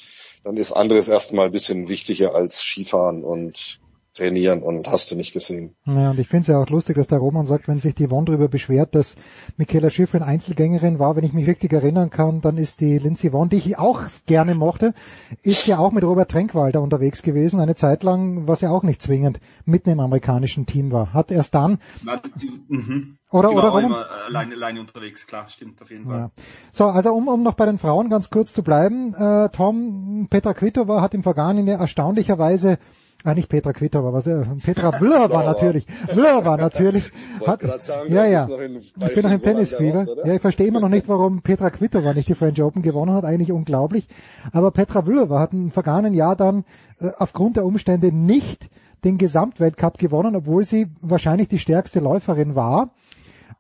dann 0.45 0.57
ist 0.57 0.73
anderes 0.73 1.09
erstmal 1.09 1.47
ein 1.47 1.53
bisschen 1.53 1.89
wichtiger 1.89 2.35
als 2.35 2.61
Skifahren 2.61 3.23
und 3.23 3.81
trainieren 4.15 4.63
und 4.63 4.89
hast 4.89 5.11
du 5.11 5.17
nicht 5.17 5.33
gesehen. 5.33 5.75
Ja, 5.85 6.11
und 6.11 6.19
ich 6.21 6.29
finde 6.29 6.43
es 6.43 6.47
ja 6.49 6.59
auch 6.59 6.71
lustig, 6.71 6.97
dass 6.97 7.09
der 7.09 7.19
Roman 7.19 7.47
sagt, 7.47 7.67
wenn 7.69 7.81
sich 7.81 7.95
die 7.95 8.07
Yvonne 8.09 8.27
darüber 8.27 8.49
beschwert, 8.49 8.95
dass 8.95 9.17
Michaela 9.57 9.91
Schifrin 9.91 10.23
Einzelgängerin 10.23 10.99
war, 10.99 11.17
wenn 11.17 11.25
ich 11.25 11.33
mich 11.33 11.47
richtig 11.49 11.73
erinnern 11.73 12.11
kann, 12.11 12.41
dann 12.41 12.57
ist 12.57 12.81
die 12.81 12.99
Lindsay 12.99 13.33
Vonn, 13.33 13.49
die 13.49 13.57
ich 13.57 13.79
auch 13.79 14.03
gerne 14.27 14.55
mochte, 14.55 14.95
ist 15.43 15.67
ja 15.67 15.79
auch 15.79 15.91
mit 15.93 16.05
Robert 16.05 16.31
Trenkwalder 16.31 16.81
unterwegs 16.81 17.23
gewesen, 17.23 17.61
eine 17.61 17.75
Zeit 17.75 18.05
lang, 18.05 18.47
was 18.47 18.61
ja 18.61 18.71
auch 18.71 18.85
nicht 18.85 19.03
zwingend 19.03 19.41
mitten 19.65 19.91
im 19.91 20.01
amerikanischen 20.01 20.67
Team 20.67 20.93
war. 20.93 21.13
Hat 21.13 21.31
erst 21.31 21.55
dann, 21.55 21.79
Na, 22.05 22.21
die, 22.37 22.51
mhm. 22.69 23.19
Oder- 23.31 23.49
die 23.49 23.57
oder 23.57 23.73
war 23.73 23.83
immer 23.83 24.03
äh, 24.03 24.27
alleine, 24.29 24.55
alleine 24.55 24.81
unterwegs, 24.81 25.27
klar, 25.27 25.49
stimmt 25.49 25.83
auf 25.83 25.91
jeden 25.91 26.05
Fall. 26.07 26.19
ja. 26.19 26.31
So, 26.73 26.85
also 26.85 27.13
um, 27.13 27.27
um 27.27 27.43
noch 27.43 27.55
bei 27.55 27.67
den 27.67 27.79
Frauen 27.79 28.09
ganz 28.09 28.31
kurz 28.31 28.53
zu 28.53 28.63
bleiben, 28.63 29.13
äh, 29.15 29.49
Tom, 29.49 30.29
Petra 30.31 30.55
Kvitova 30.55 31.01
hat 31.01 31.15
im 31.15 31.25
vergangenen 31.25 31.67
Jahr 31.67 31.81
erstaunlicherweise 31.81 32.79
Ah, 33.27 33.33
nicht 33.33 33.49
Petra 33.49 33.73
Kvitova, 33.73 34.13
was, 34.13 34.27
äh, 34.27 34.45
Petra 34.63 34.93
Vlhova 34.93 35.43
natürlich. 35.45 35.87
Vlhova 36.09 36.57
natürlich. 36.59 37.11
Wollte 37.39 37.69
Hat, 37.69 37.83
sagen, 37.83 38.13
ja, 38.13 38.27
ja. 38.27 38.47
ich 38.47 39.15
bin 39.15 39.23
noch 39.23 39.33
im 39.33 39.41
Tennisfieber. 39.41 40.07
Ja, 40.27 40.35
ich 40.35 40.43
verstehe 40.43 40.67
immer 40.67 40.81
noch 40.81 40.91
nicht, 40.91 41.09
warum 41.09 41.41
Petra 41.41 41.71
Kvitova 41.71 42.13
nicht 42.13 42.29
die 42.29 42.35
French 42.35 42.61
Open 42.63 42.83
gewonnen 42.83 43.15
hat. 43.15 43.25
Eigentlich 43.25 43.51
unglaublich. 43.51 44.09
Aber 44.53 44.73
Petra 44.73 45.01
Vlhova 45.03 45.41
hat 45.41 45.55
im 45.55 45.71
vergangenen 45.71 46.13
Jahr 46.13 46.37
dann 46.37 46.65
äh, 47.01 47.09
aufgrund 47.17 47.57
der 47.57 47.65
Umstände 47.65 48.13
nicht 48.13 48.69
den 49.05 49.17
Gesamtweltcup 49.17 49.97
gewonnen, 49.97 50.37
obwohl 50.37 50.67
sie 50.67 50.89
wahrscheinlich 51.01 51.49
die 51.49 51.59
stärkste 51.59 52.01
Läuferin 52.01 52.55
war. 52.55 52.91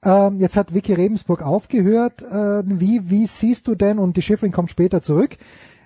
Ähm, 0.05 0.41
jetzt 0.41 0.59
hat 0.59 0.75
Vicky 0.75 0.93
Rebensburg 0.93 1.41
aufgehört. 1.41 2.21
Äh, 2.21 2.63
wie, 2.67 3.09
wie 3.09 3.27
siehst 3.27 3.67
du 3.67 3.75
denn, 3.75 3.99
und 3.99 4.19
die 4.19 4.23
Schiffrin 4.23 4.53
kommt 4.53 4.69
später 4.69 5.01
zurück, 5.01 5.39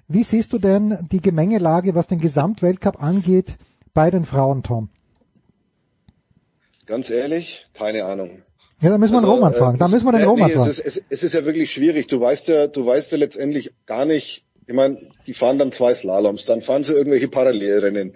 wie 0.08 0.24
siehst 0.24 0.52
du 0.52 0.58
denn 0.58 0.98
die 1.12 1.20
Gemengelage, 1.20 1.94
was 1.94 2.08
den 2.08 2.18
Gesamtweltcup 2.18 3.00
angeht, 3.00 3.56
bei 3.94 4.10
den 4.10 4.24
Frauen, 4.24 4.62
Tom? 4.62 4.90
Ganz 6.86 7.10
ehrlich, 7.10 7.66
keine 7.74 8.04
Ahnung. 8.04 8.42
Ja, 8.80 8.90
da 8.90 8.98
müssen 8.98 9.12
wir 9.12 9.20
den 9.20 9.28
Roman 9.28 9.52
äh, 9.52 9.56
fragen. 9.56 9.78
Da 9.78 9.86
es- 9.86 9.90
müssen 9.90 10.06
wir 10.06 10.12
den 10.12 10.22
äh, 10.22 10.24
Roman 10.24 10.48
nee, 10.48 10.54
fragen. 10.54 10.70
Es 10.70 10.78
ist, 10.78 10.96
es, 10.96 11.04
es 11.08 11.22
ist 11.22 11.34
ja 11.34 11.44
wirklich 11.44 11.72
schwierig. 11.72 12.06
Du 12.06 12.20
weißt 12.20 12.48
ja, 12.48 12.66
du 12.66 12.86
weißt 12.86 13.12
ja 13.12 13.18
letztendlich 13.18 13.74
gar 13.86 14.04
nicht, 14.04 14.44
ich 14.66 14.74
meine, 14.74 14.98
die 15.26 15.34
fahren 15.34 15.58
dann 15.58 15.72
zwei 15.72 15.94
Slaloms, 15.94 16.44
dann 16.44 16.62
fahren 16.62 16.84
sie 16.84 16.94
irgendwelche 16.94 17.28
Parallelrennen. 17.28 18.14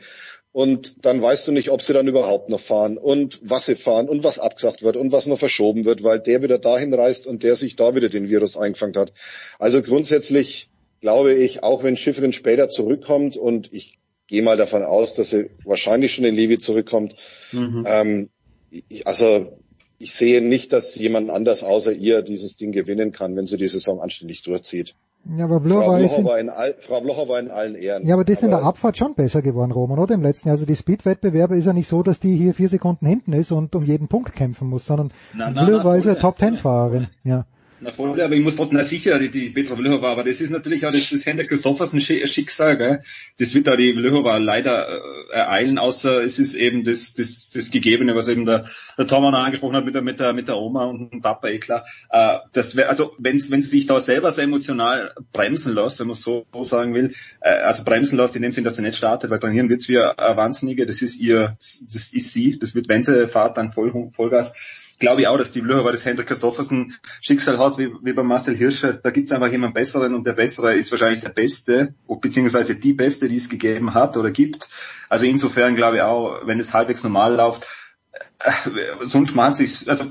Und 0.53 1.07
dann 1.07 1.21
weißt 1.23 1.49
du 1.49 1.53
nicht, 1.53 1.71
ob 1.71 1.81
sie 1.81 1.95
dann 1.95 2.07
überhaupt 2.07 2.51
noch 2.51 2.61
fahren 2.61 2.99
und 2.99 3.41
was 3.43 3.65
sie 3.65 3.75
fahren 3.75 4.09
und 4.09 4.23
was 4.23 4.39
abgesagt 4.39 4.83
wird 4.83 4.97
und 4.97 5.11
was 5.11 5.27
noch 5.27 5.39
verschoben 5.39 5.87
wird, 5.87 6.05
weil 6.05 6.21
der 6.21 6.43
wieder 6.43 6.59
dahin 6.59 6.93
reist 6.93 7.27
und 7.27 7.43
der 7.43 7.57
sich 7.57 7.75
da 7.75 7.95
wieder 7.95 8.11
den 8.11 8.29
Virus 8.29 8.59
eingefangen 8.59 8.95
hat. 8.97 9.13
Also 9.59 9.81
grundsätzlich 9.81 10.71
glaube 11.01 11.35
ich, 11.35 11.63
auch 11.63 11.83
wenn 11.83 11.97
Schifferin 11.97 12.33
später 12.35 12.69
zurückkommt 12.69 13.37
und 13.37 13.73
ich 13.73 13.99
gehe 14.33 14.43
mal 14.43 14.57
davon 14.57 14.83
aus, 14.83 15.13
dass 15.13 15.29
sie 15.29 15.51
wahrscheinlich 15.63 16.15
schon 16.15 16.25
in 16.25 16.35
Levi 16.35 16.59
zurückkommt, 16.59 17.15
ähm, 17.53 18.31
ich, 18.71 19.07
also 19.07 19.59
ich 19.99 20.15
sehe 20.15 20.41
nicht, 20.41 20.73
dass 20.73 20.97
jemand 20.97 21.29
anders 21.29 21.63
außer 21.63 21.93
ihr 21.93 22.23
dieses 22.23 22.57
Ding 22.57 22.73
gewinnen 22.73 23.13
kann, 23.13 23.37
wenn 23.37 23.47
sie 23.47 23.59
die 23.59 23.69
Saison 23.69 24.01
anständig 24.01 24.41
durchzieht. 24.41 24.95
Ja, 25.37 25.45
aber 25.45 25.61
Frau 25.61 25.67
Vlhova 25.69 25.99
ist 25.99 26.17
Blocher, 26.17 26.19
in, 26.19 26.25
war 26.25 26.39
in 26.41 26.49
all, 26.49 26.75
Frau 26.81 27.01
Blocher 27.03 27.29
war 27.29 27.41
in 27.41 27.51
allen 27.51 27.75
Ehren. 27.75 28.07
ja, 28.07 28.15
aber 28.15 28.25
die 28.25 28.33
ist 28.33 28.43
in 28.43 28.51
der 28.51 28.65
Abfahrt 28.65 28.97
schon 28.97 29.15
besser 29.15 29.43
geworden, 29.43 29.71
Roman, 29.71 29.99
oder? 29.99 30.15
Im 30.15 30.23
letzten 30.23 30.49
Jahr. 30.49 30.55
Also 30.55 30.65
die 30.65 30.75
Speed-Wettbewerbe 30.75 31.57
ist 31.57 31.67
ja 31.67 31.75
nicht 31.75 31.87
so, 31.87 32.03
dass 32.03 32.19
die 32.19 32.35
hier 32.35 32.55
vier 32.55 32.71
Sekunden 32.71 33.07
hinten 33.07 33.35
ist 33.35 33.53
und 33.53 33.77
um 33.77 33.85
jeden 33.85 34.09
Punkt 34.09 34.35
kämpfen 34.35 34.67
muss, 34.67 34.87
sondern 34.87 35.13
Na, 35.35 35.51
na, 35.51 35.67
Vlhova 35.67 35.93
na, 35.93 35.97
ist 35.97 36.07
ja 36.07 36.15
Top-Ten-Fahrerin. 36.15 37.09
Ja. 37.23 37.45
Na 37.85 37.91
voll, 37.91 38.21
aber 38.21 38.33
ich 38.35 38.43
muss 38.43 38.55
trotzdem, 38.55 38.79
na 38.79 38.85
sicher, 38.85 39.19
die, 39.19 39.29
die 39.29 39.51
Petra 39.51 39.75
Vlhova, 39.75 40.13
aber 40.13 40.23
das 40.23 40.41
ist 40.41 40.51
natürlich 40.51 40.87
auch 40.87 40.93
das, 40.93 41.11
das 41.11 41.27
Hendrik 41.27 41.49
Christoffersen 41.49 41.99
Schi- 41.99 42.25
Schicksal, 42.29 42.79
gell? 42.79 43.01
Das 43.41 43.55
wird 43.55 43.67
da 43.67 43.75
die 43.75 43.93
Vlhova 43.93 44.37
leider 44.37 44.87
äh, 44.89 45.33
ereilen, 45.33 45.79
außer 45.79 46.23
es 46.23 46.39
ist 46.39 46.55
eben 46.55 46.85
das, 46.85 47.15
das, 47.15 47.49
das 47.49 47.73
Gegebene, 47.73 48.15
was 48.15 48.29
eben 48.29 48.47
der, 48.47 48.67
der 48.97 49.09
Tom 49.09 49.25
auch 49.25 49.33
noch 49.33 49.41
angesprochen 49.45 49.75
hat 49.75 49.85
mit 49.85 49.97
der, 49.97 50.03
mit 50.03 50.21
der, 50.21 50.33
mit 50.33 50.47
der 50.47 50.59
Oma 50.59 50.85
und 50.85 51.13
dem 51.13 51.23
Papa, 51.23 51.49
eh 51.49 51.59
klar. 51.59 51.85
Äh, 52.11 52.39
das 52.53 52.77
wär, 52.77 52.89
also, 52.89 53.17
wenn 53.19 53.41
wenn 53.51 53.63
sie 53.63 53.71
sich 53.71 53.87
da 53.87 53.99
selber 53.99 54.31
so 54.31 54.43
emotional 54.43 55.13
bremsen 55.33 55.75
lässt, 55.75 55.99
wenn 55.99 56.07
man 56.07 56.15
so, 56.15 56.47
so 56.53 56.63
sagen 56.63 56.95
will, 56.95 57.15
äh, 57.41 57.51
also 57.51 57.83
bremsen 57.83 58.17
lässt 58.17 58.37
in 58.37 58.43
dem 58.43 58.53
Sinn, 58.53 58.63
dass 58.63 58.77
sie 58.77 58.83
nicht 58.83 58.97
startet, 58.97 59.29
weil 59.31 59.41
trainieren 59.41 59.69
wird's 59.69 59.89
wie 59.89 59.99
eine 59.99 60.37
Wahnsinnige, 60.37 60.87
das 60.87 61.03
ist 61.03 61.19
ihr, 61.19 61.55
das 61.59 62.13
ist 62.13 62.33
sie, 62.33 62.61
das 62.61 62.77
wird, 62.77 62.89
wenn 62.89 63.03
sie 63.03 63.27
fahrt, 63.27 63.57
dann 63.57 63.73
voll, 63.73 64.11
Vollgas 64.13 64.53
glaube 64.99 65.23
ich 65.23 65.29
auch, 65.29 65.39
dass 65.39 65.53
die 65.53 65.61
Blöcher, 65.61 65.85
weil 65.85 65.93
das 65.93 66.05
Hendrik 66.05 66.29
Christoffersen 66.29 66.97
Schicksal 67.21 67.59
hat, 67.59 67.79
wie, 67.79 67.93
wie 68.03 68.13
bei 68.13 68.23
Marcel 68.23 68.55
Hirscher, 68.55 68.95
da 68.95 69.11
gibt's 69.11 69.31
einfach 69.31 69.51
jemanden 69.51 69.75
Besseren 69.75 70.15
und 70.15 70.27
der 70.27 70.33
Bessere 70.33 70.75
ist 70.75 70.91
wahrscheinlich 70.91 71.21
der 71.21 71.31
Beste, 71.31 71.95
beziehungsweise 72.21 72.77
die 72.77 72.93
Beste, 72.93 73.29
die 73.29 73.37
es 73.37 73.49
gegeben 73.49 73.95
hat 73.95 74.17
oder 74.17 74.31
gibt. 74.31 74.69
Also 75.09 75.27
insofern 75.27 75.77
glaube 75.77 75.97
ich 75.97 76.03
auch, 76.03 76.47
wenn 76.47 76.61
es 76.61 76.73
halbwegs 76.73 77.03
normal 77.03 77.35
läuft, 77.35 77.67
äh, 78.41 78.51
sonst 79.03 79.35
macht 79.35 79.57
sich, 79.57 79.89
also 79.89 80.05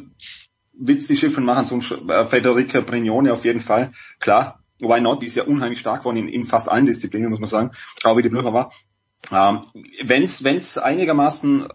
wird's 0.73 1.07
die 1.07 1.17
Schiffen 1.17 1.45
machen, 1.45 1.67
sonst 1.67 1.91
äh, 1.91 2.25
Federica 2.27 2.81
Brignone 2.81 3.33
auf 3.33 3.45
jeden 3.45 3.61
Fall, 3.61 3.91
klar. 4.19 4.57
Why 4.79 4.99
not? 4.99 5.21
Die 5.21 5.27
ist 5.27 5.35
ja 5.35 5.43
unheimlich 5.43 5.79
stark 5.79 5.99
geworden 5.99 6.17
in, 6.17 6.27
in 6.27 6.45
fast 6.45 6.67
allen 6.67 6.87
Disziplinen, 6.87 7.29
muss 7.29 7.39
man 7.39 7.49
sagen. 7.49 7.71
Auch 8.03 8.17
wie 8.17 8.23
die 8.23 8.29
Blöcher 8.29 8.51
war. 8.51 8.71
Ähm, 9.31 9.61
wenn's, 10.03 10.43
wenn's 10.43 10.79
einigermaßen 10.79 11.67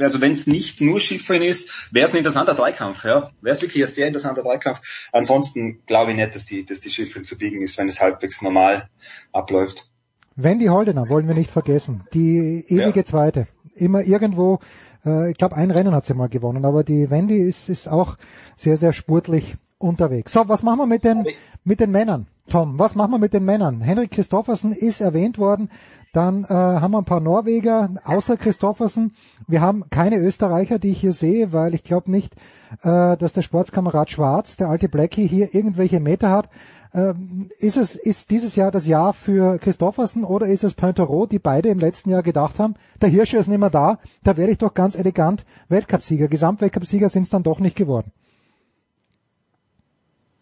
also 0.00 0.20
wenn 0.20 0.32
es 0.32 0.46
nicht 0.46 0.80
nur 0.80 1.00
Skifahren 1.00 1.42
ist, 1.42 1.92
wäre 1.92 2.06
es 2.06 2.14
ein 2.14 2.18
interessanter 2.18 2.54
Dreikampf, 2.54 3.04
ja. 3.04 3.30
Wäre 3.40 3.54
es 3.54 3.62
wirklich 3.62 3.82
ein 3.82 3.88
sehr 3.88 4.06
interessanter 4.06 4.42
Dreikampf. 4.42 5.08
Ansonsten 5.12 5.82
glaube 5.86 6.12
ich 6.12 6.16
nicht, 6.16 6.34
dass 6.34 6.46
die, 6.46 6.64
dass 6.64 6.80
die 6.80 6.90
Skifahren 6.90 7.24
zu 7.24 7.38
biegen 7.38 7.62
ist, 7.62 7.78
wenn 7.78 7.88
es 7.88 8.00
halbwegs 8.00 8.42
normal 8.42 8.88
abläuft. 9.32 9.90
Wendy 10.36 10.66
Holdener 10.66 11.08
wollen 11.08 11.28
wir 11.28 11.34
nicht 11.34 11.50
vergessen. 11.50 12.02
Die 12.14 12.64
ewige 12.68 13.00
ja. 13.00 13.04
Zweite. 13.04 13.46
Immer 13.74 14.02
irgendwo, 14.02 14.60
äh, 15.04 15.30
ich 15.30 15.36
glaube 15.36 15.56
ein 15.56 15.70
Rennen 15.70 15.94
hat 15.94 16.06
sie 16.06 16.14
mal 16.14 16.28
gewonnen, 16.28 16.64
aber 16.64 16.84
die 16.84 17.10
Wendy 17.10 17.38
ist, 17.38 17.68
ist 17.68 17.88
auch 17.88 18.16
sehr, 18.56 18.76
sehr 18.76 18.92
sportlich 18.92 19.56
unterwegs. 19.78 20.32
So, 20.32 20.48
was 20.48 20.62
machen 20.62 20.78
wir 20.80 20.86
mit 20.86 21.04
den, 21.04 21.26
mit 21.64 21.80
den 21.80 21.90
Männern? 21.90 22.26
Tom, 22.48 22.78
was 22.78 22.94
machen 22.94 23.12
wir 23.12 23.18
mit 23.18 23.32
den 23.32 23.44
Männern? 23.44 23.80
Henrik 23.80 24.10
Christoffersen 24.10 24.72
ist 24.72 25.00
erwähnt 25.00 25.38
worden. 25.38 25.70
Dann 26.12 26.44
äh, 26.44 26.48
haben 26.48 26.92
wir 26.92 26.98
ein 26.98 27.04
paar 27.04 27.20
Norweger, 27.20 27.94
außer 28.04 28.36
Christoffersen. 28.36 29.14
Wir 29.46 29.60
haben 29.60 29.84
keine 29.90 30.18
Österreicher, 30.18 30.78
die 30.78 30.90
ich 30.90 31.00
hier 31.00 31.12
sehe, 31.12 31.52
weil 31.52 31.74
ich 31.74 31.84
glaube 31.84 32.10
nicht, 32.10 32.34
äh, 32.82 33.16
dass 33.16 33.32
der 33.32 33.42
Sportskamerad 33.42 34.10
Schwarz, 34.10 34.56
der 34.56 34.68
alte 34.68 34.88
Blackie, 34.88 35.28
hier 35.28 35.54
irgendwelche 35.54 36.00
Meter 36.00 36.30
hat. 36.30 36.50
Ähm, 36.92 37.50
ist 37.58 37.76
es 37.76 37.94
ist 37.94 38.30
dieses 38.32 38.56
Jahr 38.56 38.72
das 38.72 38.86
Jahr 38.86 39.12
für 39.12 39.58
Christoffersen 39.58 40.24
oder 40.24 40.46
ist 40.46 40.64
es 40.64 40.74
Pointerot, 40.74 41.30
die 41.30 41.38
beide 41.38 41.68
im 41.68 41.78
letzten 41.78 42.10
Jahr 42.10 42.24
gedacht 42.24 42.58
haben, 42.58 42.74
der 43.00 43.08
Hirscher 43.08 43.38
ist 43.38 43.46
nicht 43.46 43.60
mehr 43.60 43.70
da, 43.70 44.00
da 44.24 44.36
werde 44.36 44.50
ich 44.50 44.58
doch 44.58 44.74
ganz 44.74 44.96
elegant 44.96 45.44
Weltcupsieger. 45.68 46.26
Gesamtweltcupsieger 46.26 47.08
sind 47.08 47.22
es 47.22 47.30
dann 47.30 47.44
doch 47.44 47.60
nicht 47.60 47.76
geworden. 47.76 48.10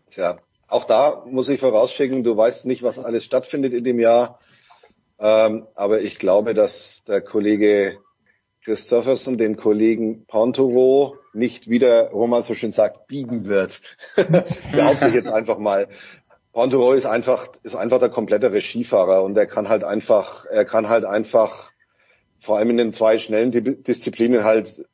Tja, 0.08 0.36
auch 0.68 0.84
da 0.84 1.24
muss 1.26 1.50
ich 1.50 1.60
vorausschicken, 1.60 2.24
du 2.24 2.34
weißt 2.34 2.64
nicht, 2.64 2.82
was 2.82 2.98
alles 2.98 3.24
stattfindet 3.24 3.74
in 3.74 3.84
dem 3.84 4.00
Jahr. 4.00 4.38
Ähm, 5.20 5.66
aber 5.74 6.00
ich 6.00 6.18
glaube, 6.18 6.54
dass 6.54 7.02
der 7.06 7.20
Kollege 7.20 7.98
Christofferson 8.64 9.38
den 9.38 9.56
Kollegen 9.56 10.26
Pontoro 10.26 11.16
nicht 11.32 11.68
wieder, 11.68 12.10
wo 12.12 12.26
man 12.26 12.42
so 12.42 12.54
schön 12.54 12.72
sagt, 12.72 13.06
biegen 13.06 13.46
wird. 13.46 13.80
Behaupte 14.72 15.08
ich 15.08 15.14
jetzt 15.14 15.30
einfach 15.30 15.58
mal. 15.58 15.88
Pontoro 16.52 16.92
ist 16.92 17.06
einfach, 17.06 17.48
ist 17.62 17.76
einfach 17.76 17.98
der 17.98 18.08
komplettere 18.08 18.60
Skifahrer 18.60 19.22
und 19.22 19.36
er 19.38 19.46
kann 19.46 19.68
halt 19.68 19.84
einfach, 19.84 20.44
er 20.46 20.64
kann 20.64 20.88
halt 20.88 21.04
einfach 21.04 21.70
vor 22.40 22.58
allem 22.58 22.70
in 22.70 22.76
den 22.76 22.92
zwei 22.92 23.18
schnellen 23.18 23.52
Disziplinen 23.82 24.44
halt 24.44 24.86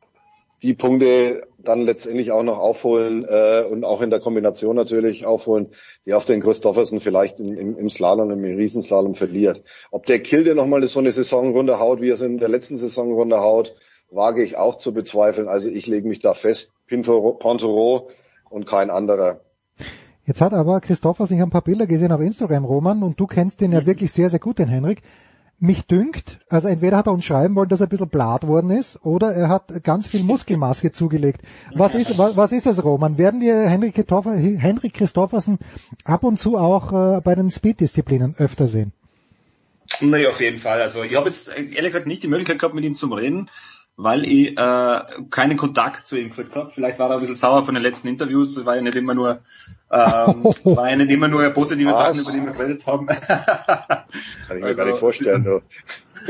die 0.63 0.75
Punkte 0.75 1.47
dann 1.69 1.83
letztendlich 1.83 2.33
auch 2.33 2.43
noch 2.43 2.59
aufholen 2.59 3.25
äh, 3.29 3.65
und 3.69 3.85
auch 3.85 4.01
in 4.01 4.11
der 4.11 4.21
Kombination 4.21 4.77
natürlich 4.77 5.27
aufholen, 5.27 5.69
die 6.07 6.15
auf 6.15 6.25
den 6.25 6.41
Christoffersen 6.41 7.01
vielleicht 7.01 7.41
im, 7.41 7.57
im, 7.57 7.79
im 7.79 7.91
Slalom, 7.91 8.31
im 8.31 8.43
Riesenslalom 8.43 9.15
verliert. 9.15 9.63
Ob 9.91 10.07
der 10.07 10.21
Kilde 10.21 10.55
nochmal 10.55 10.87
so 10.87 11.01
eine 11.01 11.13
Saisonrunde 11.13 11.79
haut, 11.79 12.01
wie 12.01 12.11
er 12.11 12.15
es 12.15 12.21
in 12.21 12.39
der 12.39 12.49
letzten 12.49 12.77
Saisonrunde 12.77 13.41
haut, 13.41 13.75
wage 14.11 14.43
ich 14.43 14.57
auch 14.57 14.79
zu 14.79 14.95
bezweifeln. 14.95 15.49
Also 15.49 15.69
ich 15.69 15.87
lege 15.87 16.09
mich 16.09 16.21
da 16.21 16.35
fest, 16.35 16.73
Pontoro 16.89 18.11
und 18.51 18.67
kein 18.67 18.91
anderer. 18.91 19.41
Jetzt 20.25 20.41
hat 20.41 20.55
aber 20.55 20.81
Christophers, 20.81 21.31
ich 21.31 21.41
habe 21.41 21.49
ein 21.49 21.53
paar 21.53 21.63
Bilder 21.63 21.87
gesehen 21.87 22.13
auf 22.13 22.21
Instagram, 22.21 22.65
Roman, 22.65 23.03
und 23.03 23.21
du 23.21 23.27
kennst 23.27 23.61
den 23.61 23.73
ja 23.73 23.85
wirklich 23.85 24.11
sehr, 24.13 24.31
sehr 24.31 24.39
gut, 24.39 24.59
den 24.59 24.69
Henrik 24.69 25.03
mich 25.65 25.87
dünkt, 25.87 26.39
also 26.49 26.69
entweder 26.69 26.97
hat 26.97 27.07
er 27.07 27.13
uns 27.13 27.25
schreiben 27.25 27.55
wollen, 27.55 27.69
dass 27.69 27.81
er 27.81 27.87
ein 27.87 27.91
bisschen 27.91 28.09
blatt 28.09 28.47
worden 28.47 28.71
ist, 28.71 29.05
oder 29.05 29.33
er 29.33 29.49
hat 29.49 29.83
ganz 29.83 30.07
viel 30.07 30.23
Muskelmaske 30.23 30.93
zugelegt. 31.01 31.41
Was 31.75 31.95
ist, 31.95 32.17
was, 32.19 32.37
was 32.37 32.53
ist 32.53 32.67
das, 32.67 32.85
Roman? 32.85 33.19
Werden 33.19 33.41
wir 33.41 33.69
Henrik, 33.69 33.97
Henrik 33.97 34.95
Christoffersen 34.95 35.59
ab 36.05 36.23
und 36.23 36.39
zu 36.39 36.57
auch 36.59 36.93
äh, 36.93 37.21
bei 37.21 37.35
den 37.35 37.51
Speed-Disziplinen 37.51 38.35
öfter 38.39 38.67
sehen? 38.67 38.93
Nee, 40.01 40.27
auf 40.27 40.41
jeden 40.41 40.59
Fall. 40.59 40.81
Also 40.81 41.03
ich 41.03 41.15
habe 41.15 41.29
jetzt 41.29 41.49
ehrlich 41.49 41.87
gesagt 41.87 42.07
nicht 42.07 42.23
die 42.23 42.29
Möglichkeit 42.29 42.59
gehabt, 42.59 42.75
mit 42.75 42.85
ihm 42.85 42.97
zu 42.97 43.07
reden 43.13 43.51
weil 43.97 44.25
ich 44.27 44.59
äh, 44.59 45.01
keinen 45.31 45.57
Kontakt 45.57 46.07
zu 46.07 46.17
ihm 46.17 46.29
gekriegt 46.29 46.57
habe. 46.57 46.71
Vielleicht 46.71 46.99
war 46.99 47.11
er 47.11 47.15
ein 47.15 47.21
bisschen 47.21 47.37
sauer 47.37 47.65
von 47.65 47.75
den 47.75 47.83
letzten 47.83 48.09
Interviews, 48.09 48.65
war 48.65 48.77
ja 48.77 48.83
nicht 48.83 48.97
immer 48.97 49.15
nur 49.15 49.41
ähm, 49.91 50.45
war 50.65 50.91
ja 50.91 50.97
nicht 50.97 51.11
immer 51.11 51.29
nur 51.29 51.49
positive 51.51 51.91
Was? 51.91 52.17
Sachen, 52.17 52.41
über 52.41 52.51
die 52.53 52.59
wir 52.59 52.67
geredet 52.67 52.87
haben. 52.87 53.07
Kann 53.07 54.07
ich 54.57 54.63
mir 54.63 54.65
also, 54.65 54.77
gar 54.77 54.87
nicht 54.87 54.99
vorstellen. 54.99 55.45
So. 55.45 55.63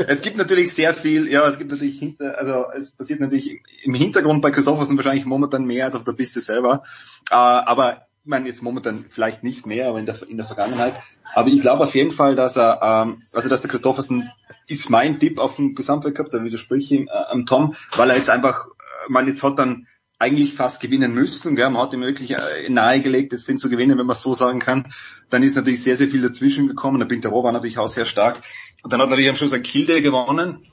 Es 0.07 0.21
gibt 0.21 0.37
natürlich 0.37 0.73
sehr 0.73 0.93
viel, 0.93 1.27
ja, 1.27 1.47
es 1.47 1.57
gibt 1.57 1.71
natürlich 1.71 1.97
hinter, 1.97 2.37
also 2.37 2.65
es 2.75 2.91
passiert 2.91 3.21
natürlich 3.21 3.61
im 3.83 3.93
Hintergrund 3.93 4.41
bei 4.41 4.51
Christoffersen 4.51 4.97
wahrscheinlich 4.97 5.25
momentan 5.25 5.65
mehr 5.65 5.85
als 5.85 5.95
auf 5.95 6.03
der 6.03 6.13
Piste 6.13 6.41
selber. 6.41 6.83
Äh, 7.31 7.35
aber 7.35 8.07
ich 8.23 8.29
meine 8.29 8.47
jetzt 8.47 8.61
momentan 8.61 9.05
vielleicht 9.09 9.43
nicht 9.43 9.65
mehr, 9.65 9.87
aber 9.87 9.99
in 9.99 10.05
der, 10.05 10.17
in 10.27 10.37
der 10.37 10.45
Vergangenheit. 10.45 10.93
Aber 11.33 11.47
ich 11.47 11.61
glaube 11.61 11.83
auf 11.83 11.95
jeden 11.95 12.11
Fall, 12.11 12.35
dass 12.35 12.57
er, 12.57 12.79
ähm, 12.81 13.17
also 13.33 13.49
dass 13.49 13.61
der 13.61 13.69
Christoffersen 13.69 14.29
ist 14.67 14.89
mein 14.89 15.19
Tipp 15.19 15.39
auf 15.39 15.57
dem 15.57 15.75
Gesamtweltcup, 15.75 16.29
da 16.29 16.43
widerspreche 16.43 16.83
ich 16.83 16.91
ihm, 16.99 17.07
äh, 17.07 17.11
am 17.29 17.45
Tom, 17.45 17.75
weil 17.95 18.09
er 18.09 18.17
jetzt 18.17 18.29
einfach, 18.29 18.67
äh, 18.67 19.11
man 19.11 19.27
jetzt 19.27 19.43
hat 19.43 19.59
dann 19.59 19.87
eigentlich 20.17 20.53
fast 20.53 20.79
gewinnen 20.81 21.13
müssen, 21.13 21.55
gell? 21.55 21.69
man 21.69 21.81
hat 21.81 21.93
ihm 21.93 22.01
wirklich 22.01 22.31
äh, 22.31 22.69
nahegelegt, 22.69 23.33
das 23.33 23.45
Ding 23.45 23.59
zu 23.59 23.69
gewinnen, 23.69 23.97
wenn 23.97 24.05
man 24.05 24.15
so 24.15 24.33
sagen 24.33 24.59
kann. 24.59 24.87
Dann 25.29 25.43
ist 25.43 25.55
natürlich 25.55 25.83
sehr, 25.83 25.97
sehr 25.97 26.07
viel 26.07 26.21
dazwischen 26.21 26.67
gekommen, 26.67 26.99
der 26.99 27.07
Pinter 27.07 27.31
war 27.31 27.51
natürlich 27.51 27.77
auch 27.77 27.87
sehr 27.87 28.05
stark. 28.05 28.41
Und 28.83 28.93
dann 28.93 29.01
hat 29.01 29.09
natürlich 29.09 29.29
am 29.29 29.35
Schluss 29.35 29.53
ein 29.53 29.63
Kilde 29.63 30.01
gewonnen, 30.01 30.65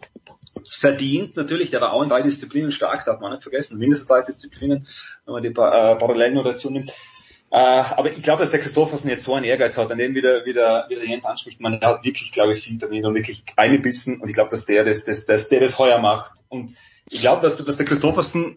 verdient 0.68 1.36
natürlich, 1.36 1.70
der 1.70 1.80
war 1.80 1.92
auch 1.92 2.02
in 2.02 2.08
drei 2.08 2.22
Disziplinen 2.22 2.70
stark, 2.70 3.04
darf 3.04 3.20
man 3.20 3.32
nicht 3.32 3.42
vergessen, 3.42 3.78
mindestens 3.78 4.08
drei 4.08 4.22
Disziplinen, 4.22 4.86
wenn 5.24 5.32
man 5.32 5.42
die 5.42 5.48
äh, 5.48 5.52
Parallelen 5.52 6.44
dazu 6.44 6.70
nimmt. 6.70 6.92
Äh, 7.52 7.58
aber 7.58 8.10
ich 8.10 8.22
glaube, 8.22 8.40
dass 8.40 8.50
der 8.50 8.60
Christophersen 8.60 9.10
jetzt 9.10 9.24
so 9.24 9.34
einen 9.34 9.44
Ehrgeiz 9.44 9.76
hat, 9.76 9.92
an 9.92 9.98
dem 9.98 10.14
wieder, 10.14 10.46
wieder, 10.46 10.86
wieder 10.88 11.04
Jens 11.04 11.26
anspricht, 11.26 11.60
man 11.60 11.78
hat 11.82 12.02
wirklich, 12.02 12.32
glaube 12.32 12.54
ich, 12.54 12.62
viel 12.62 12.78
drin 12.78 13.04
und 13.04 13.14
wirklich 13.14 13.44
eingebissen 13.56 14.22
und 14.22 14.28
ich 14.28 14.34
glaube, 14.34 14.48
dass 14.48 14.64
der 14.64 14.84
das, 14.84 15.04
das, 15.04 15.26
das, 15.26 15.48
der 15.48 15.60
das 15.60 15.78
heuer 15.78 15.98
macht. 15.98 16.32
Und 16.48 16.74
ich 17.10 17.20
glaube, 17.20 17.42
dass, 17.42 17.62
dass 17.62 17.76
der 17.76 17.84
Christophersen 17.84 18.56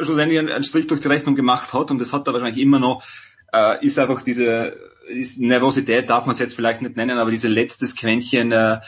schlussendlich 0.00 0.38
einen, 0.38 0.50
einen 0.50 0.62
Strich 0.62 0.86
durch 0.86 1.00
die 1.00 1.08
Rechnung 1.08 1.34
gemacht 1.34 1.74
hat 1.74 1.90
und 1.90 2.00
das 2.00 2.12
hat 2.12 2.28
er 2.28 2.34
wahrscheinlich 2.34 2.62
immer 2.62 2.78
noch, 2.78 3.02
äh, 3.52 3.84
ist 3.84 3.98
einfach 3.98 4.22
diese 4.22 4.76
ist 5.08 5.40
Nervosität, 5.40 6.08
darf 6.08 6.26
man 6.26 6.34
es 6.34 6.40
jetzt 6.40 6.54
vielleicht 6.54 6.82
nicht 6.82 6.96
nennen, 6.96 7.18
aber 7.18 7.32
diese 7.32 7.48
letztes 7.48 7.96
Quäntchen 7.96 8.52
äh, 8.52 8.78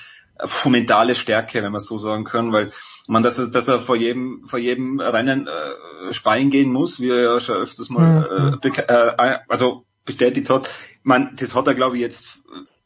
mentale 0.65 1.15
Stärke, 1.15 1.63
wenn 1.63 1.73
man 1.73 1.81
so 1.81 1.99
sagen 1.99 2.25
kann, 2.25 2.53
weil 2.53 2.71
man, 3.07 3.23
dass 3.23 3.39
er, 3.39 3.49
dass 3.49 3.69
er 3.69 3.81
vor 3.81 3.97
jedem, 3.97 4.45
vor 4.47 4.59
jedem 4.59 5.01
Rennen 5.01 5.47
äh, 5.47 6.13
speien 6.13 6.51
gehen 6.51 6.73
muss, 6.73 7.01
wie 7.01 7.11
er 7.11 7.23
ja 7.23 7.41
schon 7.41 7.57
öfters 7.57 7.89
mal 7.91 8.61
mhm. 8.63 8.71
äh, 8.71 8.79
äh, 8.79 9.39
also 9.49 9.85
bestätigt 10.05 10.51
hat. 10.51 10.71
Man, 11.03 11.37
das 11.37 11.55
hat 11.55 11.67
er 11.67 11.75
glaube 11.75 11.97
ich 11.97 12.03
jetzt 12.03 12.41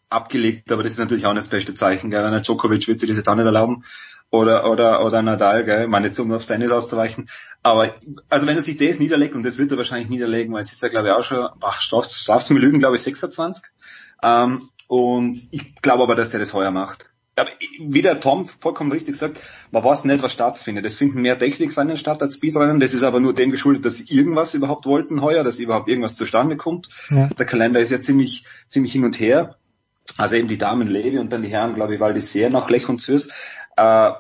abgelegt, 0.09 0.71
aber 0.71 0.83
das 0.83 0.93
ist 0.93 0.99
natürlich 0.99 1.27
auch 1.27 1.33
nicht 1.33 1.45
das 1.45 1.51
beste 1.51 1.75
Zeichen. 1.75 2.11
Gell? 2.11 2.25
Einer 2.25 2.41
Djokovic 2.41 2.87
wird 2.89 3.01
sich 3.01 3.09
das 3.09 3.17
jetzt 3.17 3.29
auch 3.29 3.35
nicht 3.35 3.47
erlauben 3.47 3.85
oder 4.31 4.71
oder 4.71 5.05
oder 5.05 5.23
Nadal, 5.23 5.65
gell? 5.65 5.85
Ich 5.85 5.89
meine 5.89 6.07
jetzt 6.07 6.19
um 6.19 6.33
aufs 6.33 6.47
Tennis 6.47 6.71
auszuweichen. 6.71 7.29
Aber 7.63 7.95
also 8.29 8.47
wenn 8.47 8.57
er 8.57 8.63
sich 8.63 8.79
das 8.79 8.99
niederlegt 8.99 9.35
und 9.35 9.43
das 9.43 9.59
wird 9.59 9.71
er 9.71 9.79
wahrscheinlich 9.79 10.09
niederlegen, 10.09 10.53
weil 10.53 10.61
jetzt 10.61 10.73
ist 10.73 10.83
er 10.83 10.91
glaube 10.91 11.09
ich 11.09 11.15
auch 11.15 11.25
schon, 11.25 11.49
ach, 11.61 11.81
strafst, 11.81 12.17
strafst 12.17 12.51
du 12.51 12.55
mir 12.55 12.61
lügen, 12.61 12.79
glaube 12.79 12.97
ich 12.97 13.03
26. 13.03 13.65
Ähm, 14.23 14.69
und 14.87 15.39
ich 15.51 15.75
glaube 15.83 16.03
aber, 16.03 16.15
dass 16.15 16.31
der 16.31 16.41
das 16.41 16.55
heuer 16.55 16.71
macht 16.71 17.12
aber 17.35 17.51
wie 17.79 18.03
der 18.03 18.21
Tom 18.21 18.47
vollkommen 18.47 18.93
richtig 18.93 19.17
sagt, 19.17 19.41
man 19.71 19.83
weiß 19.83 20.05
nicht, 20.05 20.23
was 20.23 20.33
stattfindet. 20.33 20.85
Es 20.85 20.99
finden 20.99 21.23
mehr 21.23 21.39
Technikrennen 21.39 21.97
statt 21.97 22.23
als 22.23 22.35
Speedrennen. 22.35 22.79
Das 22.79 22.93
ist 22.93 23.03
aber 23.03 23.21
nur 23.21 23.35
dem 23.35 23.51
geschuldet, 23.51 23.87
dass 23.87 23.97
sie 23.97 24.15
irgendwas 24.15 24.55
überhaupt 24.55 24.85
wollten 24.85 25.23
heuer, 25.23 25.43
dass 25.43 25.59
überhaupt 25.59 25.89
irgendwas 25.89 26.15
zustande 26.15 26.57
kommt. 26.57 26.89
Ja. 27.11 27.29
Der 27.29 27.47
Kalender 27.47 27.81
ist 27.81 27.91
ja 27.91 28.01
ziemlich, 28.01 28.45
ziemlich 28.69 28.93
hin 28.93 29.05
und 29.05 29.19
her. 29.19 29.57
Also 30.19 30.37
eben 30.37 30.49
die 30.49 30.59
Damen 30.59 30.89
Levi 30.89 31.19
und 31.19 31.33
dann 31.33 31.43
die 31.43 31.49
Herren, 31.49 31.75
glaube 31.75 31.95
ich, 31.95 32.01
weil 32.01 32.13
die 32.13 32.21
sehr 32.21 32.51
nach 32.51 32.69
Lech 32.69 32.89
und 32.89 33.01
Zürs. 33.01 33.29
Äh, 33.77 34.11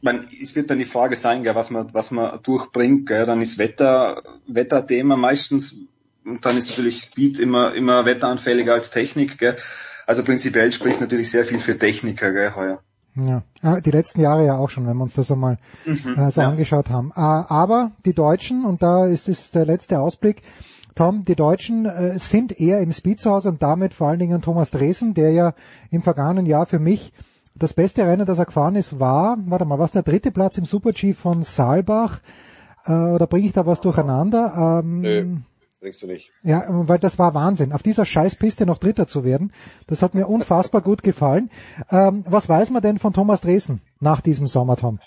man, 0.00 0.26
es 0.40 0.56
wird 0.56 0.70
dann 0.70 0.78
die 0.78 0.86
Frage 0.86 1.16
sein, 1.16 1.42
gell, 1.42 1.54
was 1.54 1.70
man, 1.70 1.92
was 1.92 2.10
man 2.10 2.40
durchbringt. 2.42 3.06
Gell, 3.06 3.26
dann 3.26 3.42
ist 3.42 3.58
Wetter, 3.58 4.22
Wetterthema 4.46 5.16
meistens 5.16 5.76
und 6.24 6.44
dann 6.46 6.56
ist 6.56 6.70
natürlich 6.70 7.02
Speed 7.02 7.38
immer, 7.38 7.74
immer 7.74 8.06
wetteranfälliger 8.06 8.72
als 8.72 8.90
Technik. 8.90 9.38
Gell. 9.38 9.56
Also 10.06 10.24
prinzipiell 10.24 10.72
spricht 10.72 11.00
natürlich 11.00 11.30
sehr 11.30 11.44
viel 11.44 11.58
für 11.58 11.78
Techniker 11.78 12.32
gell, 12.32 12.54
heuer. 12.54 12.80
Ja, 13.14 13.42
die 13.80 13.90
letzten 13.90 14.20
Jahre 14.20 14.46
ja 14.46 14.56
auch 14.56 14.70
schon, 14.70 14.86
wenn 14.86 14.96
wir 14.96 15.02
uns 15.02 15.14
das 15.14 15.30
einmal 15.30 15.58
mhm, 15.84 16.16
äh, 16.16 16.30
so 16.30 16.40
ja. 16.40 16.48
angeschaut 16.48 16.88
haben. 16.88 17.12
Äh, 17.14 17.20
aber 17.20 17.92
die 18.06 18.14
Deutschen, 18.14 18.64
und 18.64 18.82
da 18.82 19.06
ist 19.06 19.28
es 19.28 19.50
der 19.50 19.66
letzte 19.66 20.00
Ausblick, 20.00 20.42
Tom, 20.94 21.24
die 21.24 21.34
Deutschen 21.34 21.84
äh, 21.84 22.18
sind 22.18 22.58
eher 22.58 22.80
im 22.80 22.92
Speed 22.92 23.20
zu 23.20 23.30
Hause 23.30 23.50
und 23.50 23.62
damit 23.62 23.92
vor 23.92 24.08
allen 24.08 24.18
Dingen 24.18 24.40
Thomas 24.40 24.70
Dresen, 24.70 25.14
der 25.14 25.32
ja 25.32 25.54
im 25.90 26.02
vergangenen 26.02 26.46
Jahr 26.46 26.66
für 26.66 26.78
mich 26.78 27.12
das 27.54 27.74
beste 27.74 28.06
Rennen, 28.06 28.26
das 28.26 28.38
er 28.38 28.46
gefahren 28.46 28.76
ist, 28.76 28.98
war, 28.98 29.36
warte 29.44 29.66
mal, 29.66 29.78
was 29.78 29.92
der 29.92 30.02
dritte 30.02 30.30
Platz 30.30 30.56
im 30.56 30.64
Super-G 30.64 31.12
von 31.12 31.42
Saalbach? 31.42 32.20
Äh, 32.86 32.92
oder 32.92 33.26
bringe 33.26 33.46
ich 33.46 33.52
da 33.52 33.66
was 33.66 33.80
durcheinander? 33.80 34.80
Ähm, 34.82 35.00
Nö. 35.00 35.36
Bringst 35.82 36.00
du 36.00 36.06
nicht. 36.06 36.30
Ja, 36.44 36.64
weil 36.68 37.00
das 37.00 37.18
war 37.18 37.34
Wahnsinn. 37.34 37.72
Auf 37.72 37.82
dieser 37.82 38.06
Scheißpiste 38.06 38.66
noch 38.66 38.78
Dritter 38.78 39.08
zu 39.08 39.24
werden, 39.24 39.52
das 39.88 40.00
hat 40.00 40.14
mir 40.14 40.28
unfassbar 40.28 40.80
gut 40.80 41.02
gefallen. 41.02 41.50
Ähm, 41.90 42.24
was 42.28 42.48
weiß 42.48 42.70
man 42.70 42.82
denn 42.82 43.00
von 43.00 43.12
Thomas 43.12 43.40
Dresen 43.40 43.82
nach 43.98 44.20
diesem 44.20 44.46
Sommer, 44.46 44.76
Tom? 44.76 45.00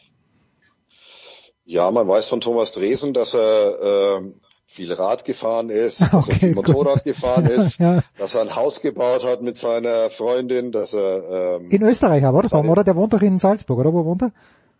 Ja, 1.63 1.89
man 1.91 2.05
weiß 2.05 2.25
von 2.25 2.41
Thomas 2.41 2.73
Dresen, 2.73 3.13
dass 3.13 3.33
er 3.33 4.19
äh, 4.19 4.33
viel 4.65 4.91
Rad 4.91 5.23
gefahren 5.23 5.69
ist, 5.69 6.01
okay, 6.01 6.11
dass 6.11 6.27
er 6.27 6.35
viel 6.35 6.55
Motorrad 6.55 6.95
gut. 6.95 7.03
gefahren 7.05 7.45
ist, 7.49 7.79
ja. 7.79 8.03
dass 8.17 8.35
er 8.35 8.41
ein 8.41 8.53
Haus 8.57 8.81
gebaut 8.81 9.23
hat 9.23 9.41
mit 9.41 9.57
seiner 9.57 10.09
Freundin, 10.09 10.73
dass 10.73 10.93
er... 10.93 11.59
Ähm, 11.61 11.69
in 11.69 11.83
Österreich 11.83 12.25
aber, 12.25 12.39
oder 12.39 12.49
Tom? 12.49 12.69
Oder 12.69 12.83
der 12.83 12.97
wohnt 12.97 13.13
doch 13.13 13.21
in 13.21 13.39
Salzburg, 13.39 13.79
oder 13.79 13.93
wo 13.93 14.03
wohnt 14.03 14.23
er? 14.23 14.31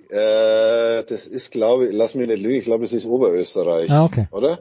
Äh, 0.09 1.05
das 1.05 1.25
ist, 1.25 1.51
glaube 1.51 1.87
ich, 1.87 1.95
lass 1.95 2.15
mich 2.15 2.27
nicht 2.27 2.43
lügen, 2.43 2.59
ich 2.59 2.65
glaube, 2.65 2.83
es 2.83 2.91
ist 2.91 3.05
Oberösterreich. 3.05 3.89
Ah, 3.89 4.03
okay. 4.03 4.27
Oder? 4.31 4.59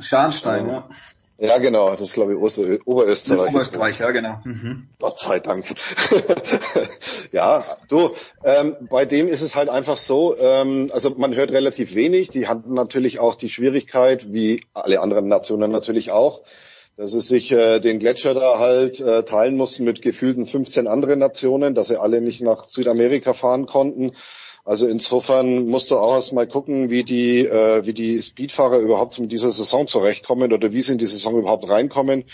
Scharnstein, 0.00 0.68
ja. 0.68 0.88
Ja, 1.38 1.58
genau, 1.58 1.90
das 1.90 2.02
ist, 2.02 2.12
glaube 2.14 2.34
ich, 2.34 2.38
Oster 2.38 2.68
Das 2.68 2.86
Oberösterreich. 2.86 3.40
ist 3.40 3.48
Oberösterreich, 3.48 3.98
ja, 3.98 4.10
genau. 4.12 4.38
Mhm. 4.44 4.86
Gott 5.00 5.18
sei 5.18 5.40
Dank. 5.40 5.64
ja, 7.32 7.64
du, 7.88 8.10
ähm, 8.44 8.76
bei 8.88 9.06
dem 9.06 9.26
ist 9.26 9.40
es 9.42 9.56
halt 9.56 9.68
einfach 9.68 9.98
so, 9.98 10.36
ähm, 10.38 10.90
also 10.92 11.10
man 11.10 11.34
hört 11.34 11.50
relativ 11.50 11.96
wenig. 11.96 12.30
Die 12.30 12.46
hatten 12.46 12.74
natürlich 12.74 13.18
auch 13.18 13.34
die 13.34 13.48
Schwierigkeit, 13.48 14.32
wie 14.32 14.62
alle 14.72 15.00
anderen 15.00 15.26
Nationen 15.26 15.72
natürlich 15.72 16.12
auch, 16.12 16.42
dass 16.96 17.10
sie 17.10 17.20
sich 17.20 17.50
äh, 17.50 17.80
den 17.80 17.98
Gletscher 17.98 18.34
da 18.34 18.60
halt 18.60 19.00
äh, 19.00 19.24
teilen 19.24 19.56
mussten 19.56 19.82
mit 19.82 20.00
gefühlten 20.00 20.46
15 20.46 20.86
anderen 20.86 21.18
Nationen, 21.18 21.74
dass 21.74 21.88
sie 21.88 22.00
alle 22.00 22.20
nicht 22.20 22.40
nach 22.40 22.68
Südamerika 22.68 23.32
fahren 23.32 23.66
konnten. 23.66 24.12
Also 24.64 24.86
insofern 24.86 25.66
musst 25.66 25.90
du 25.90 25.96
auch 25.96 26.14
erst 26.14 26.32
mal 26.32 26.46
gucken, 26.46 26.88
wie 26.88 27.02
die, 27.02 27.40
äh, 27.40 27.84
wie 27.84 27.92
die 27.92 28.22
Speedfahrer 28.22 28.78
überhaupt 28.78 29.18
mit 29.18 29.32
dieser 29.32 29.50
Saison 29.50 29.88
zurechtkommen 29.88 30.52
oder 30.52 30.72
wie 30.72 30.82
sie 30.82 30.92
in 30.92 30.98
die 30.98 31.06
Saison 31.06 31.36
überhaupt 31.36 31.68
reinkommen. 31.68 32.24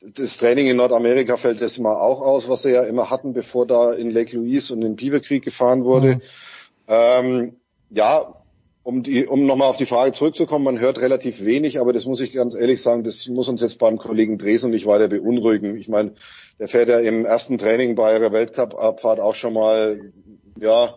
Das 0.00 0.38
Training 0.38 0.66
in 0.66 0.76
Nordamerika 0.76 1.36
fällt 1.36 1.60
das 1.62 1.78
immer 1.78 2.00
auch 2.00 2.20
aus, 2.20 2.48
was 2.48 2.62
sie 2.62 2.70
ja 2.70 2.82
immer 2.82 3.10
hatten, 3.10 3.32
bevor 3.32 3.66
da 3.66 3.92
in 3.92 4.10
Lake 4.10 4.36
Louise 4.36 4.72
und 4.74 4.82
in 4.82 4.96
Beaver 4.96 5.20
Creek 5.20 5.44
gefahren 5.44 5.84
wurde. 5.84 6.16
Mhm. 6.16 6.20
Ähm, 6.88 7.56
ja, 7.90 8.32
um 8.82 9.02
die, 9.02 9.26
um 9.26 9.46
nochmal 9.46 9.68
auf 9.68 9.76
die 9.76 9.86
Frage 9.86 10.12
zurückzukommen, 10.12 10.64
man 10.64 10.80
hört 10.80 10.98
relativ 10.98 11.44
wenig, 11.44 11.78
aber 11.78 11.92
das 11.92 12.06
muss 12.06 12.20
ich 12.20 12.32
ganz 12.32 12.54
ehrlich 12.54 12.80
sagen, 12.80 13.04
das 13.04 13.28
muss 13.28 13.48
uns 13.48 13.60
jetzt 13.60 13.78
beim 13.78 13.98
Kollegen 13.98 14.38
Dresen 14.38 14.70
nicht 14.70 14.86
weiter 14.86 15.08
beunruhigen. 15.08 15.76
Ich 15.76 15.88
meine, 15.88 16.14
der 16.58 16.68
fährt 16.68 16.88
ja 16.88 16.98
im 16.98 17.24
ersten 17.24 17.58
Training 17.58 17.94
bei 17.94 18.18
der 18.18 18.32
Weltcup-Abfahrt 18.32 19.20
auch 19.20 19.34
schon 19.34 19.52
mal, 19.52 20.12
ja, 20.58 20.94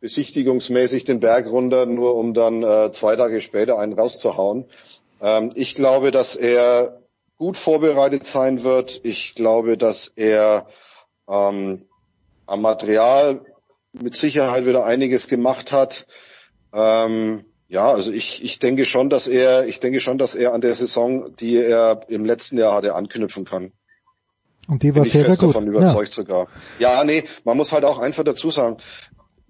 besichtigungsmäßig 0.00 1.04
den 1.04 1.20
Berg 1.20 1.50
runter, 1.50 1.86
nur 1.86 2.16
um 2.16 2.34
dann 2.34 2.62
äh, 2.62 2.90
zwei 2.92 3.16
Tage 3.16 3.40
später 3.40 3.78
einen 3.78 3.92
rauszuhauen. 3.92 4.66
Ähm, 5.20 5.50
ich 5.54 5.74
glaube, 5.74 6.10
dass 6.10 6.36
er 6.36 7.02
gut 7.36 7.56
vorbereitet 7.56 8.26
sein 8.26 8.64
wird. 8.64 9.00
Ich 9.04 9.34
glaube, 9.34 9.76
dass 9.76 10.08
er 10.16 10.66
ähm, 11.28 11.80
am 12.46 12.62
Material 12.62 13.40
mit 13.92 14.16
Sicherheit 14.16 14.66
wieder 14.66 14.84
einiges 14.84 15.28
gemacht 15.28 15.72
hat. 15.72 16.06
Ähm, 16.72 17.44
ja, 17.68 17.92
also 17.92 18.10
ich, 18.10 18.42
ich 18.42 18.58
denke 18.58 18.84
schon, 18.84 19.10
dass 19.10 19.28
er, 19.28 19.66
ich 19.66 19.80
denke 19.80 20.00
schon, 20.00 20.18
dass 20.18 20.34
er 20.34 20.52
an 20.52 20.60
der 20.60 20.74
Saison, 20.74 21.36
die 21.36 21.56
er 21.56 22.00
im 22.08 22.24
letzten 22.24 22.58
Jahr 22.58 22.74
hatte, 22.74 22.94
anknüpfen 22.94 23.44
kann. 23.44 23.72
Und 24.68 24.82
die 24.82 24.94
war 24.94 25.02
Bin 25.02 25.06
ich 25.06 25.12
sehr, 25.12 25.22
sehr 25.22 25.30
fest 25.30 25.40
gut. 25.40 25.54
davon 25.54 25.66
überzeugt 25.66 26.12
sogar. 26.12 26.48
Ja, 26.78 27.02
nee, 27.04 27.24
man 27.44 27.56
muss 27.56 27.72
halt 27.72 27.84
auch 27.84 27.98
einfach 27.98 28.24
dazu 28.24 28.50
sagen, 28.50 28.76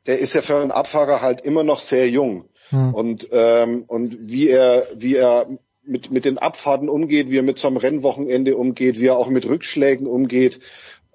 der 0.07 0.19
ist 0.19 0.35
ja 0.35 0.43
für 0.43 0.57
einen 0.57 0.71
Abfahrer 0.71 1.21
halt 1.21 1.45
immer 1.45 1.63
noch 1.63 1.81
sehr 1.81 2.09
jung. 2.09 2.45
Hm. 2.71 2.95
Und, 2.95 3.29
ähm, 3.33 3.85
und 3.89 4.17
wie 4.21 4.49
er, 4.49 4.87
wie 4.95 5.17
er 5.17 5.47
mit, 5.83 6.11
mit 6.11 6.25
den 6.25 6.39
Abfahrten 6.39 6.89
umgeht, 6.89 7.31
wie 7.31 7.39
er 7.39 7.43
mit 7.43 7.59
so 7.59 7.69
einem 7.69 7.77
Rennwochenende 7.77 8.57
umgeht, 8.57 9.01
wie 9.01 9.07
er 9.07 9.17
auch 9.17 9.29
mit 9.29 9.47
Rückschlägen 9.47 10.07
umgeht, 10.07 10.61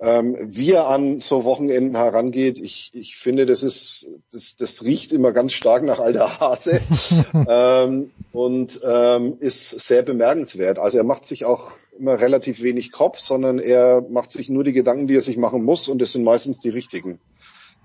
ähm, 0.01 0.35
wie 0.41 0.71
er 0.71 0.87
an 0.87 1.21
so 1.21 1.45
Wochenenden 1.45 1.95
herangeht, 1.95 2.59
ich, 2.59 2.91
ich 2.93 3.15
finde, 3.15 3.45
das 3.45 3.63
ist, 3.63 4.05
das, 4.31 4.55
das 4.57 4.83
riecht 4.83 5.13
immer 5.13 5.31
ganz 5.31 5.53
stark 5.53 5.83
nach 5.83 5.99
alter 5.99 6.39
Hase 6.39 6.81
ähm, 7.47 8.11
und 8.33 8.81
ähm, 8.85 9.37
ist 9.39 9.69
sehr 9.69 10.03
bemerkenswert. 10.03 10.79
Also 10.79 10.97
er 10.97 11.05
macht 11.05 11.25
sich 11.25 11.45
auch 11.45 11.71
immer 11.97 12.19
relativ 12.19 12.61
wenig 12.61 12.91
Kopf, 12.91 13.19
sondern 13.19 13.59
er 13.59 14.01
macht 14.09 14.33
sich 14.33 14.49
nur 14.49 14.65
die 14.65 14.73
Gedanken, 14.73 15.07
die 15.07 15.15
er 15.15 15.21
sich 15.21 15.37
machen 15.37 15.63
muss 15.63 15.87
und 15.87 16.01
das 16.01 16.11
sind 16.11 16.25
meistens 16.25 16.59
die 16.59 16.69
richtigen. 16.69 17.19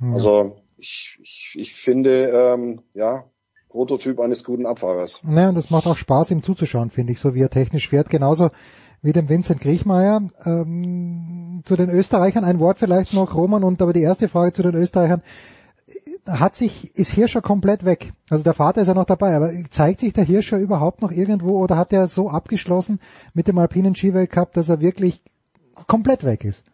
Hm. 0.01 0.15
Also 0.15 0.57
ich, 0.81 1.19
ich, 1.23 1.55
ich 1.59 1.75
finde, 1.75 2.31
ähm, 2.31 2.83
ja, 2.95 3.25
Prototyp 3.69 4.19
eines 4.19 4.43
guten 4.43 4.67
Abfahrers. 4.67 5.23
Naja, 5.23 5.51
und 5.51 5.55
das 5.55 5.71
macht 5.71 5.87
auch 5.87 5.97
Spaß, 5.97 6.33
ihm 6.33 6.43
zuzuschauen, 6.43 6.91
finde 6.91 7.13
ich, 7.13 7.21
so 7.21 7.35
wie 7.35 7.43
er 7.43 7.51
technisch 7.51 7.89
fährt. 7.89 8.11
Genauso 8.11 8.51
wie 9.01 9.13
dem 9.13 9.29
Vincent 9.29 9.61
Griechmeier. 9.61 10.23
Ähm, 10.45 11.63
zu 11.65 11.77
den 11.77 11.89
Österreichern 11.89 12.45
ein 12.45 12.59
Wort 12.59 12.81
vielleicht 12.81 13.15
noch, 13.15 13.35
Roman, 13.35 13.63
und 13.63 13.81
aber 13.81 13.93
die 13.93 14.03
erste 14.03 14.29
Frage 14.29 14.53
zu 14.53 14.63
den 14.63 14.75
Österreichern. 14.75 15.23
Hat 16.27 16.55
sich, 16.55 16.95
ist 16.97 17.13
Hirscher 17.13 17.43
komplett 17.43 17.85
weg? 17.85 18.13
Also 18.29 18.45
der 18.45 18.55
Vater 18.55 18.81
ist 18.81 18.89
ja 18.89 18.95
noch 18.95 19.07
dabei, 19.07 19.35
aber 19.35 19.51
zeigt 19.71 20.01
sich 20.01 20.13
der 20.13 20.25
Hirscher 20.25 20.59
überhaupt 20.59 21.03
noch 21.03 21.11
irgendwo 21.11 21.59
oder 21.59 21.77
hat 21.77 21.93
er 21.93 22.07
so 22.07 22.29
abgeschlossen 22.29 23.01
mit 23.35 23.49
dem 23.49 23.59
alpinen 23.59 23.97
Skiweltcup, 23.97 24.53
dass 24.53 24.69
er 24.69 24.81
wirklich 24.81 25.23
komplett 25.87 26.25
weg 26.25 26.45
ist? 26.45 26.65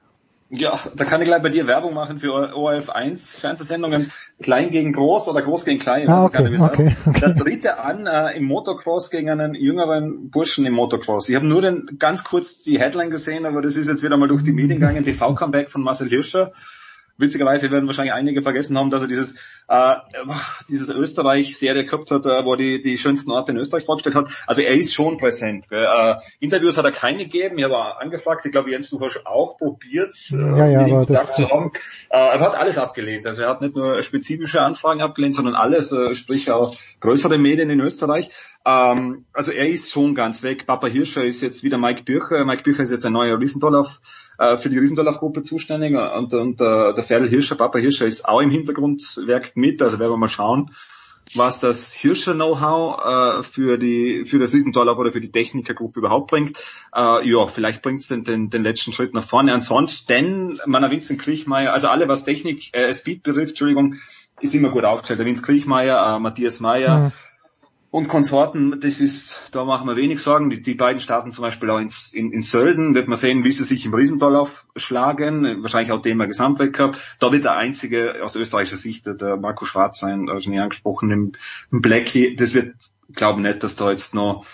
Ja, 0.48 0.78
da 0.94 1.04
kann 1.04 1.20
ich 1.22 1.26
gleich 1.26 1.42
bei 1.42 1.48
dir 1.48 1.66
Werbung 1.66 1.92
machen 1.92 2.20
für 2.20 2.54
ORF1 2.54 3.40
Fernsehsendungen 3.40 4.12
Klein 4.40 4.70
gegen 4.70 4.92
Groß 4.92 5.26
oder 5.28 5.42
Groß 5.42 5.64
gegen 5.64 5.80
Klein. 5.80 6.08
Ah, 6.08 6.24
okay, 6.24 6.56
okay, 6.60 6.94
okay. 7.04 7.20
Da 7.20 7.32
tritt 7.32 7.64
er 7.64 7.84
an 7.84 8.06
äh, 8.06 8.36
im 8.36 8.44
Motocross 8.44 9.10
gegen 9.10 9.28
einen 9.28 9.54
jüngeren 9.54 10.30
Burschen 10.30 10.64
im 10.64 10.74
Motocross. 10.74 11.28
Ich 11.28 11.34
habe 11.34 11.46
nur 11.46 11.62
den, 11.62 11.96
ganz 11.98 12.22
kurz 12.22 12.62
die 12.62 12.78
Headline 12.78 13.10
gesehen, 13.10 13.44
aber 13.44 13.60
das 13.60 13.76
ist 13.76 13.88
jetzt 13.88 14.04
wieder 14.04 14.16
mal 14.16 14.28
durch 14.28 14.44
die 14.44 14.52
Medien 14.52 14.78
gegangen. 14.78 15.04
TV-Comeback 15.04 15.70
von 15.70 15.82
Marcel 15.82 16.08
Hirscher. 16.08 16.52
Witzigerweise 17.18 17.70
werden 17.70 17.86
wahrscheinlich 17.86 18.12
einige 18.14 18.42
vergessen 18.42 18.76
haben, 18.78 18.90
dass 18.90 19.02
er 19.02 19.08
dieses 19.08 19.36
äh, 19.68 19.96
dieses 20.68 20.88
Österreich-Serie 20.90 21.84
gehabt 21.84 22.10
hat, 22.10 22.24
äh, 22.26 22.44
wo 22.44 22.52
er 22.52 22.56
die, 22.56 22.82
die 22.82 22.98
schönsten 22.98 23.30
Orte 23.32 23.52
in 23.52 23.58
Österreich 23.58 23.84
vorgestellt 23.84 24.14
hat. 24.14 24.28
Also 24.46 24.62
er 24.62 24.74
ist 24.74 24.94
schon 24.94 25.16
präsent. 25.16 25.68
Gell? 25.68 25.84
Äh, 25.84 26.14
Interviews 26.40 26.76
hat 26.76 26.84
er 26.84 26.92
keine 26.92 27.24
gegeben. 27.24 27.58
Ich 27.58 27.64
habe 27.64 27.98
angefragt. 28.00 28.44
Ich 28.46 28.52
glaube, 28.52 28.70
Jens, 28.70 28.90
du 28.90 29.00
hast 29.00 29.26
auch 29.26 29.56
probiert, 29.56 30.14
äh, 30.30 30.36
Ja, 30.36 30.66
ja, 30.68 30.80
aber 30.80 31.04
Kontakt 31.06 31.30
das- 31.30 31.34
zu 31.36 31.50
haben. 31.50 31.72
Äh, 32.10 32.16
er 32.18 32.40
hat 32.40 32.54
alles 32.54 32.78
abgelehnt. 32.78 33.26
Also 33.26 33.42
er 33.42 33.48
hat 33.48 33.60
nicht 33.60 33.74
nur 33.74 34.02
spezifische 34.02 34.60
Anfragen 34.60 35.00
abgelehnt, 35.00 35.34
sondern 35.34 35.54
alles, 35.54 35.90
äh, 35.92 36.14
sprich 36.14 36.50
auch 36.50 36.76
größere 37.00 37.38
Medien 37.38 37.70
in 37.70 37.80
Österreich. 37.80 38.30
Ähm, 38.64 39.24
also 39.32 39.52
er 39.52 39.68
ist 39.68 39.90
schon 39.90 40.14
ganz 40.14 40.42
weg. 40.42 40.66
Papa 40.66 40.86
Hirscher 40.86 41.24
ist 41.24 41.40
jetzt 41.42 41.64
wieder 41.64 41.78
Mike 41.78 42.02
Bircher. 42.04 42.44
Mike 42.44 42.62
Bircher 42.62 42.82
ist 42.82 42.90
jetzt 42.90 43.06
ein 43.06 43.12
neuer 43.12 43.38
Riesendorlauf 43.40 44.00
äh, 44.38 44.56
für 44.56 44.70
die 44.70 44.78
Riesendorlauf-Gruppe 44.78 45.42
zuständig 45.42 45.94
und, 45.94 46.34
und 46.34 46.60
äh, 46.60 46.94
der 46.94 47.04
Ferl 47.04 47.28
Hirscher, 47.28 47.56
Papa 47.56 47.78
Hirscher 47.78 48.06
ist 48.06 48.28
auch 48.28 48.40
im 48.40 48.50
Hintergrund, 48.50 49.20
werkt 49.26 49.56
mit, 49.56 49.82
also 49.82 49.98
werden 49.98 50.12
wir 50.12 50.16
mal 50.16 50.28
schauen, 50.28 50.70
was 51.34 51.60
das 51.60 51.92
Hirscher-Know-how 51.92 53.40
äh, 53.40 53.42
für 53.42 53.78
die 53.78 54.24
für 54.26 54.38
das 54.38 54.54
Riesendorlauf 54.54 54.98
oder 54.98 55.12
für 55.12 55.20
die 55.20 55.32
Technikergruppe 55.32 55.98
überhaupt 55.98 56.30
bringt. 56.30 56.56
Äh, 56.94 57.28
ja, 57.28 57.46
vielleicht 57.46 57.82
bringt 57.82 58.00
es 58.00 58.08
den, 58.08 58.24
den, 58.24 58.48
den 58.50 58.62
letzten 58.62 58.92
Schritt 58.92 59.12
nach 59.12 59.24
vorne. 59.24 59.52
Ansonsten, 59.52 60.60
meiner 60.66 60.90
Vincent 60.90 61.20
Kriechmeier, 61.20 61.72
also 61.72 61.88
alle, 61.88 62.08
was 62.08 62.24
Technik, 62.24 62.70
äh, 62.72 62.92
Speed 62.94 63.24
betrifft, 63.24 63.50
Entschuldigung, 63.50 63.96
ist 64.40 64.54
immer 64.54 64.70
gut 64.70 64.84
aufgestellt. 64.84 65.18
Der 65.18 65.26
Vince 65.26 65.42
Kriechmeier, 65.42 66.16
äh, 66.16 66.20
Matthias 66.20 66.60
Meyer, 66.60 66.98
Mhm. 66.98 67.12
Und 67.96 68.08
Konsorten, 68.08 68.78
das 68.78 69.00
ist, 69.00 69.48
da 69.52 69.64
machen 69.64 69.88
wir 69.88 69.96
wenig 69.96 70.20
Sorgen. 70.20 70.50
Die, 70.50 70.60
die 70.60 70.74
beiden 70.74 71.00
starten 71.00 71.32
zum 71.32 71.40
Beispiel 71.40 71.70
auch 71.70 71.78
ins, 71.78 72.12
in, 72.12 72.30
in 72.30 72.42
Sölden, 72.42 72.94
wird 72.94 73.08
man 73.08 73.16
sehen, 73.16 73.42
wie 73.42 73.52
sie 73.52 73.64
sich 73.64 73.86
im 73.86 73.94
Riesendorlauf 73.94 74.66
schlagen, 74.76 75.62
wahrscheinlich 75.62 75.92
auch 75.92 76.02
Thema 76.02 76.26
Gesamtweltcup. 76.26 76.98
Da 77.20 77.32
wird 77.32 77.44
der 77.44 77.56
einzige 77.56 78.22
aus 78.22 78.36
österreichischer 78.36 78.76
Sicht, 78.76 79.06
der- 79.06 79.38
Marco 79.38 79.64
Schwarz 79.64 79.98
sein, 79.98 80.28
äh, 80.28 80.42
schon 80.42 80.52
hier 80.52 80.64
angesprochen, 80.64 81.10
im, 81.10 81.32
Blackie. 81.70 82.36
Das 82.36 82.52
wird, 82.52 82.74
glaube 83.14 83.40
nicht, 83.40 83.62
dass 83.62 83.76
da 83.76 83.90
jetzt 83.90 84.14
noch 84.14 84.44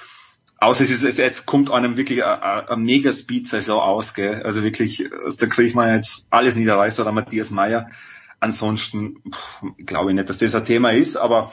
Außer 0.59 0.85
es 0.85 0.93
ist, 0.93 1.02
es, 1.02 1.16
jetzt 1.16 1.44
kommt 1.44 1.73
einem 1.73 1.97
wirklich 1.97 2.24
eine 2.24 2.77
mega 2.77 3.12
Speed-Saison 3.12 3.81
aus, 3.81 4.14
gell? 4.14 4.44
Also 4.44 4.62
wirklich, 4.62 5.10
also 5.12 5.36
da 5.36 5.47
kriege 5.52 5.66
ich 5.66 5.74
mal 5.74 5.97
jetzt 5.97 6.24
alles 6.31 6.55
niederreißt 6.55 7.01
oder 7.01 7.10
Matthias 7.10 7.51
Meyer. 7.51 7.90
Ansonsten 8.39 9.20
glaube 9.85 10.10
ich 10.10 10.14
nicht, 10.14 10.31
dass 10.31 10.39
das 10.39 10.55
ein 10.55 10.64
Thema 10.64 10.93
ist, 10.93 11.16
aber 11.16 11.51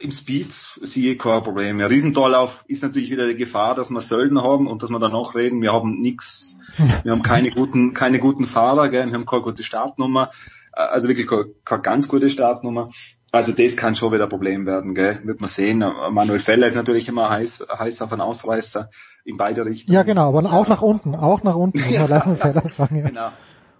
im 0.00 0.10
Speed 0.10 0.52
sehe 0.52 1.12
ich 1.12 1.18
kein 1.18 1.42
Problem. 1.42 1.78
Ja, 1.78 1.86
Riesendorlauf 1.86 2.64
ist 2.66 2.82
natürlich 2.82 3.10
wieder 3.10 3.28
die 3.28 3.36
Gefahr, 3.36 3.74
dass 3.74 3.90
wir 3.90 4.00
Söldner 4.00 4.42
haben 4.42 4.66
und 4.66 4.82
dass 4.82 4.90
wir 4.90 4.98
danach 4.98 5.34
reden, 5.34 5.60
wir 5.60 5.72
haben 5.72 6.00
nichts, 6.00 6.56
wir 7.02 7.12
haben 7.12 7.22
keine 7.22 7.50
guten, 7.50 7.92
keine 7.92 8.18
guten 8.18 8.44
Fahrer, 8.44 8.88
gell? 8.88 9.06
wir 9.06 9.14
haben 9.14 9.26
keine 9.26 9.42
gute 9.42 9.62
Startnummer, 9.62 10.30
also 10.72 11.08
wirklich 11.08 11.26
keine, 11.26 11.46
keine 11.64 11.82
ganz 11.82 12.08
gute 12.08 12.30
Startnummer. 12.30 12.90
Also 13.32 13.52
das 13.52 13.76
kann 13.76 13.94
schon 13.94 14.12
wieder 14.12 14.24
ein 14.24 14.30
Problem 14.30 14.66
werden, 14.66 14.94
gell? 14.94 15.20
wird 15.24 15.40
man 15.40 15.50
sehen. 15.50 15.78
Manuel 15.78 16.40
Feller 16.40 16.66
ist 16.66 16.74
natürlich 16.74 17.06
immer 17.06 17.28
heiß, 17.28 17.66
heiß 17.78 18.02
auf 18.02 18.12
einen 18.12 18.22
Ausreißer 18.22 18.90
in 19.24 19.36
beide 19.36 19.66
Richtungen. 19.66 19.94
Ja, 19.94 20.02
genau, 20.02 20.28
aber 20.28 20.50
auch 20.52 20.66
nach 20.66 20.82
unten, 20.82 21.14
auch 21.14 21.42
nach 21.42 21.54
unten, 21.54 21.78
muss 21.78 21.90
man 21.90 22.08
leider 22.08 22.36
Fehler 22.36 22.66
sagen. 22.66 22.96
Ja. 22.96 23.08
Genau. 23.08 23.30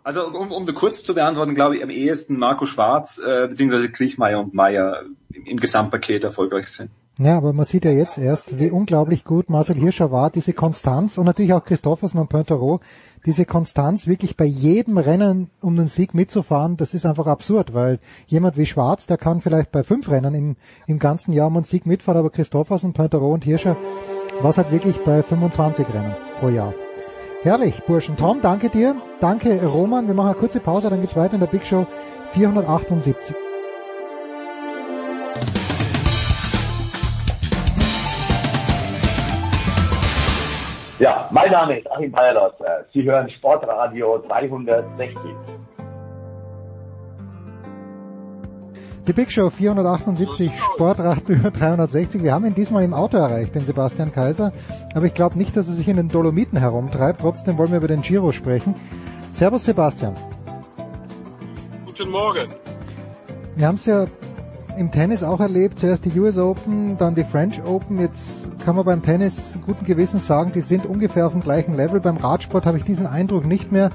Also 0.02 0.28
um, 0.28 0.50
um 0.50 0.66
kurz 0.74 1.02
zu 1.04 1.14
beantworten, 1.14 1.54
glaube 1.54 1.76
ich 1.76 1.82
am 1.82 1.90
ehesten 1.90 2.38
Marco 2.38 2.66
Schwarz 2.66 3.18
äh, 3.18 3.48
beziehungsweise 3.48 3.90
Kriechmeier 3.90 4.40
und 4.40 4.54
Meier 4.54 5.02
im, 5.32 5.44
im 5.44 5.60
Gesamtpaket 5.60 6.24
erfolgreich 6.24 6.68
sind. 6.68 6.90
Ja, 7.18 7.36
aber 7.36 7.52
man 7.52 7.66
sieht 7.66 7.84
ja 7.84 7.90
jetzt 7.90 8.16
erst, 8.16 8.58
wie 8.58 8.70
unglaublich 8.70 9.24
gut 9.24 9.50
Marcel 9.50 9.76
Hirscher 9.76 10.10
war, 10.10 10.30
diese 10.30 10.54
Konstanz 10.54 11.18
und 11.18 11.26
natürlich 11.26 11.52
auch 11.52 11.62
Christoffersen 11.62 12.18
und 12.18 12.30
Pointerot, 12.30 12.80
diese 13.26 13.44
Konstanz 13.44 14.06
wirklich 14.06 14.38
bei 14.38 14.46
jedem 14.46 14.96
Rennen 14.96 15.50
um 15.60 15.76
den 15.76 15.88
Sieg 15.88 16.14
mitzufahren, 16.14 16.78
das 16.78 16.94
ist 16.94 17.04
einfach 17.04 17.26
absurd, 17.26 17.74
weil 17.74 17.98
jemand 18.26 18.56
wie 18.56 18.64
Schwarz, 18.64 19.06
der 19.06 19.18
kann 19.18 19.42
vielleicht 19.42 19.70
bei 19.70 19.82
fünf 19.82 20.08
Rennen 20.08 20.34
im, 20.34 20.56
im 20.86 20.98
ganzen 20.98 21.34
Jahr 21.34 21.48
um 21.48 21.54
den 21.54 21.64
Sieg 21.64 21.84
mitfahren, 21.84 22.18
aber 22.18 22.30
Christoffersen, 22.30 22.94
Pointerot 22.94 23.34
und 23.34 23.44
Hirscher, 23.44 23.76
was 24.40 24.56
halt 24.56 24.70
wirklich 24.70 24.96
bei 25.04 25.22
25 25.22 25.92
Rennen 25.92 26.16
pro 26.38 26.48
Jahr. 26.48 26.72
Herrlich, 27.42 27.82
Burschen. 27.84 28.18
Tom, 28.18 28.42
danke 28.42 28.68
dir. 28.68 28.96
Danke, 29.18 29.66
Roman. 29.66 30.06
Wir 30.06 30.12
machen 30.12 30.32
eine 30.32 30.38
kurze 30.38 30.60
Pause, 30.60 30.90
dann 30.90 31.00
geht's 31.00 31.16
weiter 31.16 31.34
in 31.34 31.40
der 31.40 31.46
Big 31.46 31.64
Show 31.64 31.86
478. 32.32 33.34
Ja, 40.98 41.30
mein 41.30 41.50
Name 41.50 41.78
ist 41.78 41.90
Achim 41.90 42.12
Bayerlos. 42.12 42.52
Sie 42.92 43.04
hören 43.04 43.30
Sportradio 43.30 44.18
360. 44.28 45.16
Die 49.10 49.14
Big 49.14 49.32
Show 49.32 49.50
478, 49.50 50.52
Sportradio 50.56 51.50
360. 51.50 52.22
Wir 52.22 52.32
haben 52.32 52.46
ihn 52.46 52.54
diesmal 52.54 52.84
im 52.84 52.94
Auto 52.94 53.16
erreicht, 53.16 53.56
den 53.56 53.64
Sebastian 53.64 54.12
Kaiser. 54.12 54.52
Aber 54.94 55.04
ich 55.04 55.14
glaube 55.14 55.36
nicht, 55.36 55.56
dass 55.56 55.66
er 55.66 55.74
sich 55.74 55.88
in 55.88 55.96
den 55.96 56.06
Dolomiten 56.06 56.56
herumtreibt. 56.56 57.20
Trotzdem 57.20 57.58
wollen 57.58 57.72
wir 57.72 57.78
über 57.78 57.88
den 57.88 58.02
Giro 58.02 58.30
sprechen. 58.30 58.72
Servus 59.32 59.64
Sebastian. 59.64 60.14
Guten 61.86 62.08
Morgen. 62.12 62.46
Wir 63.56 63.66
haben 63.66 63.74
es 63.74 63.86
ja 63.86 64.06
im 64.78 64.92
Tennis 64.92 65.24
auch 65.24 65.40
erlebt. 65.40 65.80
Zuerst 65.80 66.04
die 66.04 66.20
US 66.20 66.38
Open, 66.38 66.96
dann 66.96 67.16
die 67.16 67.24
French 67.24 67.60
Open. 67.64 67.98
Jetzt 67.98 68.60
kann 68.64 68.76
man 68.76 68.84
beim 68.84 69.02
Tennis 69.02 69.58
guten 69.66 69.84
Gewissens 69.84 70.28
sagen, 70.28 70.52
die 70.54 70.60
sind 70.60 70.86
ungefähr 70.86 71.26
auf 71.26 71.32
dem 71.32 71.40
gleichen 71.40 71.74
Level. 71.74 71.98
Beim 71.98 72.16
Radsport 72.16 72.64
habe 72.64 72.78
ich 72.78 72.84
diesen 72.84 73.08
Eindruck 73.08 73.44
nicht 73.44 73.72
mehr. 73.72 73.90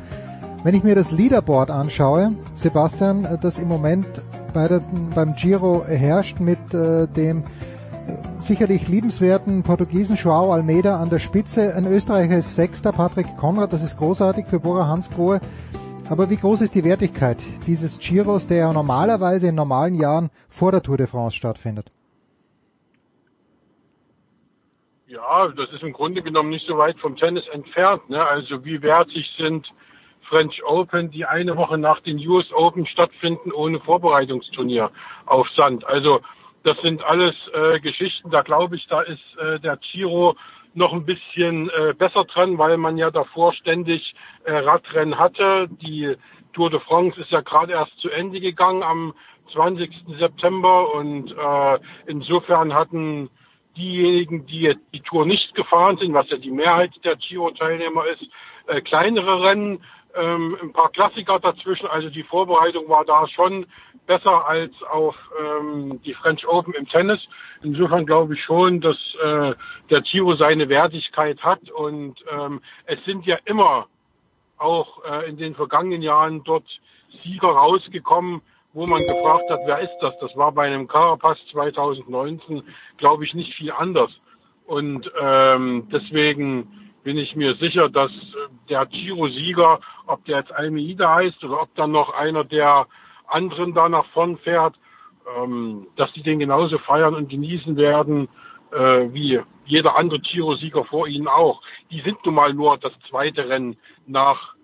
Wenn 0.65 0.75
ich 0.75 0.83
mir 0.83 0.93
das 0.95 1.11
Leaderboard 1.11 1.71
anschaue, 1.71 2.31
Sebastian, 2.55 3.25
das 3.41 3.57
im 3.57 3.69
Moment 3.69 4.09
bei 4.55 4.69
der, 4.69 4.81
beim 5.13 5.35
Giro 5.35 5.83
herrscht 5.85 6.39
mit 6.39 6.73
äh, 6.73 7.07
dem 7.07 7.43
sicherlich 8.39 8.87
liebenswerten 8.87 9.63
Portugiesen 9.63 10.15
Joao 10.15 10.53
Almeida 10.53 10.99
an 11.01 11.09
der 11.09 11.19
Spitze. 11.19 11.75
Ein 11.75 11.85
Österreicher 11.85 12.37
ist 12.37 12.55
Sechster, 12.55 12.93
Patrick 12.93 13.27
Konrad, 13.37 13.73
das 13.73 13.83
ist 13.83 13.97
großartig 13.97 14.47
für 14.47 14.61
Bora 14.61 14.87
Hansgrohe. 14.87 15.41
Aber 16.09 16.29
wie 16.29 16.37
groß 16.37 16.61
ist 16.61 16.73
die 16.73 16.85
Wertigkeit 16.85 17.37
dieses 17.67 17.99
Giros, 17.99 18.47
der 18.47 18.57
ja 18.57 18.73
normalerweise 18.73 19.49
in 19.49 19.55
normalen 19.55 19.95
Jahren 19.95 20.29
vor 20.49 20.71
der 20.71 20.81
Tour 20.81 20.97
de 20.97 21.07
France 21.07 21.35
stattfindet? 21.35 21.91
Ja, 25.07 25.47
das 25.49 25.69
ist 25.73 25.83
im 25.83 25.91
Grunde 25.91 26.21
genommen 26.21 26.49
nicht 26.49 26.67
so 26.67 26.77
weit 26.77 26.97
vom 26.99 27.17
Tennis 27.17 27.45
entfernt. 27.51 28.09
Ne? 28.09 28.23
Also 28.23 28.63
wie 28.63 28.81
wertig 28.81 29.25
sind 29.37 29.67
French 30.29 30.63
Open, 30.65 31.11
die 31.11 31.25
eine 31.25 31.57
Woche 31.57 31.77
nach 31.77 31.99
den 32.01 32.17
US 32.27 32.51
Open 32.53 32.85
stattfinden 32.85 33.51
ohne 33.51 33.79
Vorbereitungsturnier 33.79 34.91
auf 35.25 35.47
Sand. 35.51 35.85
Also 35.85 36.21
das 36.63 36.77
sind 36.81 37.03
alles 37.03 37.35
äh, 37.53 37.79
Geschichten, 37.79 38.31
da 38.31 38.41
glaube 38.41 38.75
ich, 38.75 38.87
da 38.87 39.01
ist 39.01 39.21
äh, 39.37 39.59
der 39.59 39.77
Giro 39.77 40.35
noch 40.73 40.93
ein 40.93 41.05
bisschen 41.05 41.69
äh, 41.69 41.93
besser 41.93 42.25
dran, 42.25 42.57
weil 42.57 42.77
man 42.77 42.97
ja 42.97 43.11
davor 43.11 43.53
ständig 43.53 44.15
äh, 44.43 44.51
Radrennen 44.51 45.17
hatte. 45.17 45.67
Die 45.69 46.15
Tour 46.53 46.69
de 46.69 46.79
France 46.81 47.19
ist 47.19 47.31
ja 47.31 47.41
gerade 47.41 47.73
erst 47.73 47.97
zu 47.99 48.09
Ende 48.09 48.39
gegangen 48.39 48.83
am 48.83 49.13
20. 49.53 49.89
September 50.19 50.93
und 50.93 51.31
äh, 51.31 51.79
insofern 52.07 52.73
hatten 52.73 53.29
diejenigen, 53.77 54.45
die 54.47 54.75
die 54.93 55.01
Tour 55.01 55.25
nicht 55.25 55.53
gefahren 55.53 55.97
sind, 55.97 56.13
was 56.13 56.29
ja 56.29 56.37
die 56.37 56.51
Mehrheit 56.51 56.91
der 57.03 57.15
Giro-Teilnehmer 57.15 58.05
ist, 58.07 58.23
äh, 58.67 58.81
kleinere 58.81 59.43
Rennen 59.43 59.83
ähm, 60.17 60.57
ein 60.61 60.73
paar 60.73 60.89
Klassiker 60.89 61.39
dazwischen. 61.39 61.87
Also 61.87 62.09
die 62.09 62.23
Vorbereitung 62.23 62.87
war 62.89 63.05
da 63.05 63.27
schon 63.27 63.65
besser 64.07 64.47
als 64.47 64.71
auf 64.83 65.15
ähm, 65.39 65.99
die 66.03 66.13
French 66.13 66.47
Open 66.47 66.73
im 66.73 66.87
Tennis. 66.87 67.19
Insofern 67.63 68.05
glaube 68.05 68.35
ich 68.35 68.43
schon, 68.43 68.81
dass 68.81 68.97
äh, 69.23 69.53
der 69.89 70.01
Giro 70.01 70.35
seine 70.35 70.69
Wertigkeit 70.69 71.41
hat 71.43 71.69
und 71.71 72.15
ähm, 72.31 72.61
es 72.85 73.03
sind 73.05 73.25
ja 73.25 73.37
immer 73.45 73.87
auch 74.57 75.03
äh, 75.05 75.29
in 75.29 75.37
den 75.37 75.55
vergangenen 75.55 76.01
Jahren 76.01 76.43
dort 76.43 76.65
Sieger 77.23 77.49
rausgekommen, 77.49 78.41
wo 78.73 78.85
man 78.85 78.99
gefragt 78.99 79.49
hat, 79.49 79.59
wer 79.65 79.79
ist 79.79 79.95
das? 80.01 80.13
Das 80.19 80.35
war 80.35 80.51
bei 80.51 80.67
einem 80.67 80.87
Carapaz 80.87 81.37
2019, 81.51 82.63
glaube 82.97 83.23
ich, 83.25 83.33
nicht 83.33 83.53
viel 83.55 83.71
anders. 83.71 84.11
Und 84.65 85.09
ähm, 85.19 85.87
deswegen 85.91 86.84
bin 87.05 87.19
ich 87.19 87.35
mir 87.35 87.53
sicher, 87.55 87.87
dass 87.87 88.11
äh, 88.11 88.49
der 88.67 88.87
Giro-Sieger, 88.87 89.79
ob 90.07 90.25
der 90.25 90.39
jetzt 90.39 90.51
Almeida 90.51 91.15
heißt 91.15 91.41
oder 91.43 91.61
ob 91.61 91.75
dann 91.75 91.91
noch 91.91 92.09
einer 92.09 92.43
der 92.43 92.87
anderen 93.27 93.75
da 93.75 93.87
nach 93.87 94.07
vorn 94.07 94.37
fährt, 94.39 94.75
ähm, 95.37 95.87
dass 95.97 96.11
die 96.13 96.23
den 96.23 96.39
genauso 96.39 96.79
feiern 96.79 97.13
und 97.13 97.29
genießen 97.29 97.77
werden 97.77 98.27
äh, 98.71 99.13
wie 99.13 99.39
jeder 99.65 99.95
andere 99.95 100.19
Giro-Sieger 100.19 100.83
vor 100.85 101.07
ihnen 101.07 101.27
auch. 101.27 101.61
Die 101.91 102.01
sind 102.01 102.25
nun 102.25 102.33
mal 102.33 102.53
nur 102.53 102.75
das 102.79 102.93
zweite 103.07 103.47
Rennen 103.47 103.77
nach 104.07 104.55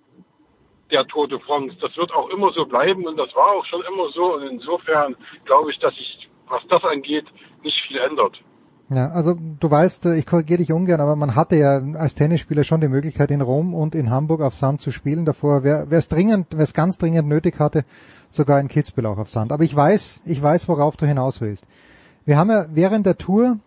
der 0.89 1.05
Tour 1.05 1.27
de 1.27 1.39
France. 1.39 1.77
Das 1.80 1.95
wird 1.95 2.11
auch 2.11 2.30
immer 2.30 2.51
so 2.53 2.65
bleiben 2.65 3.05
und 3.05 3.18
das 3.18 3.34
war 3.35 3.51
auch 3.51 3.65
schon 3.65 3.84
immer 3.84 4.09
so. 4.09 4.34
Und 4.35 4.47
insofern 4.47 5.15
glaube 5.45 5.69
ich, 5.69 5.77
dass 5.77 5.95
sich, 5.95 6.27
was 6.47 6.65
das 6.69 6.84
angeht, 6.84 7.26
nicht 7.61 7.80
viel 7.88 7.99
ändert. 7.99 8.41
Ja, 8.93 9.09
also 9.11 9.35
du 9.35 9.72
weißt, 9.72 10.07
äh, 10.07 10.15
ich 10.18 10.26
korrigiere 10.26 10.57
dich 10.57 10.73
ungern, 10.73 10.99
aber 10.99 11.15
man 11.15 11.35
hatte 11.35 11.55
ja 11.55 11.81
als 11.95 12.13
Tennisspieler 12.13 12.65
schon 12.65 12.81
die 12.81 12.89
Möglichkeit 12.89 13.31
in 13.31 13.39
Rom 13.39 13.73
und 13.73 13.95
in 13.95 14.09
Hamburg 14.09 14.41
auf 14.41 14.53
Sand 14.53 14.81
zu 14.81 14.91
spielen. 14.91 15.23
Davor, 15.23 15.63
wer 15.63 15.89
es 15.89 16.09
dringend, 16.09 16.47
wer 16.51 16.65
es 16.65 16.73
ganz 16.73 16.97
dringend 16.97 17.30
nötig 17.30 17.57
hatte, 17.57 17.85
sogar 18.30 18.59
in 18.59 18.68
Kitzbühel 18.68 19.05
auch 19.05 19.18
auf 19.18 19.30
Sand. 19.30 19.53
Aber 19.53 19.63
ich 19.63 19.73
weiß, 19.73 20.19
ich 20.26 20.41
weiß, 20.41 20.68
worauf 20.68 20.97
du 20.97 21.05
hinaus 21.05 21.39
willst. 21.39 21.63
Wir 22.26 22.38
haben 22.38 22.49
ja 22.49 22.65
während 22.73 23.05
der 23.05 23.18
Tour 23.18 23.59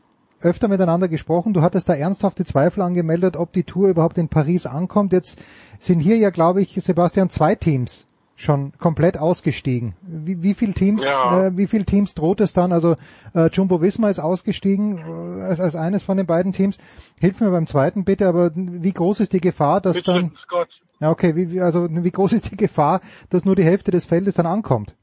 öfter 0.42 0.68
miteinander 0.68 1.08
gesprochen. 1.08 1.54
Du 1.54 1.62
hattest 1.62 1.88
da 1.88 1.94
ernsthafte 1.94 2.44
Zweifel 2.44 2.82
angemeldet, 2.82 3.38
ob 3.38 3.50
die 3.54 3.64
Tour 3.64 3.88
überhaupt 3.88 4.18
in 4.18 4.28
Paris 4.28 4.66
ankommt. 4.66 5.14
Jetzt 5.14 5.38
sind 5.78 6.00
hier 6.00 6.18
ja, 6.18 6.28
glaube 6.28 6.60
ich, 6.60 6.74
Sebastian, 6.74 7.30
zwei 7.30 7.54
Teams 7.54 8.04
schon 8.36 8.72
komplett 8.78 9.18
ausgestiegen. 9.18 9.94
Wie, 10.02 10.42
wie 10.42 10.54
viel 10.54 10.72
Teams, 10.72 11.04
ja. 11.04 11.46
äh, 11.46 11.56
wie 11.56 11.66
viel 11.66 11.84
Teams 11.84 12.14
droht 12.14 12.40
es 12.40 12.52
dann? 12.52 12.72
Also 12.72 12.96
äh, 13.34 13.48
Jumbo 13.48 13.80
Visma 13.80 14.10
ist 14.10 14.18
ausgestiegen 14.18 14.98
äh, 14.98 15.42
als, 15.42 15.60
als 15.60 15.76
eines 15.76 16.02
von 16.02 16.16
den 16.16 16.26
beiden 16.26 16.52
Teams. 16.52 16.78
Hilf 17.20 17.40
mir 17.40 17.50
beim 17.50 17.66
zweiten 17.66 18.04
bitte, 18.04 18.26
aber 18.26 18.50
wie 18.54 18.92
groß 18.92 19.20
ist 19.20 19.32
die 19.32 19.40
Gefahr, 19.40 19.80
dass 19.80 19.94
Bitte, 19.94 20.12
dann 20.12 20.32
Scott. 20.42 20.68
ja 21.00 21.10
okay, 21.10 21.36
wie, 21.36 21.60
also 21.60 21.88
wie 21.88 22.10
groß 22.10 22.32
ist 22.32 22.50
die 22.50 22.56
Gefahr, 22.56 23.00
dass 23.30 23.44
nur 23.44 23.54
die 23.54 23.64
Hälfte 23.64 23.90
des 23.90 24.04
Feldes 24.04 24.34
dann 24.34 24.46
ankommt? 24.46 24.96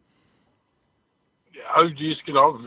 Ja, 1.53 1.86
die 1.86 2.12
ist 2.12 2.26
genau, 2.26 2.60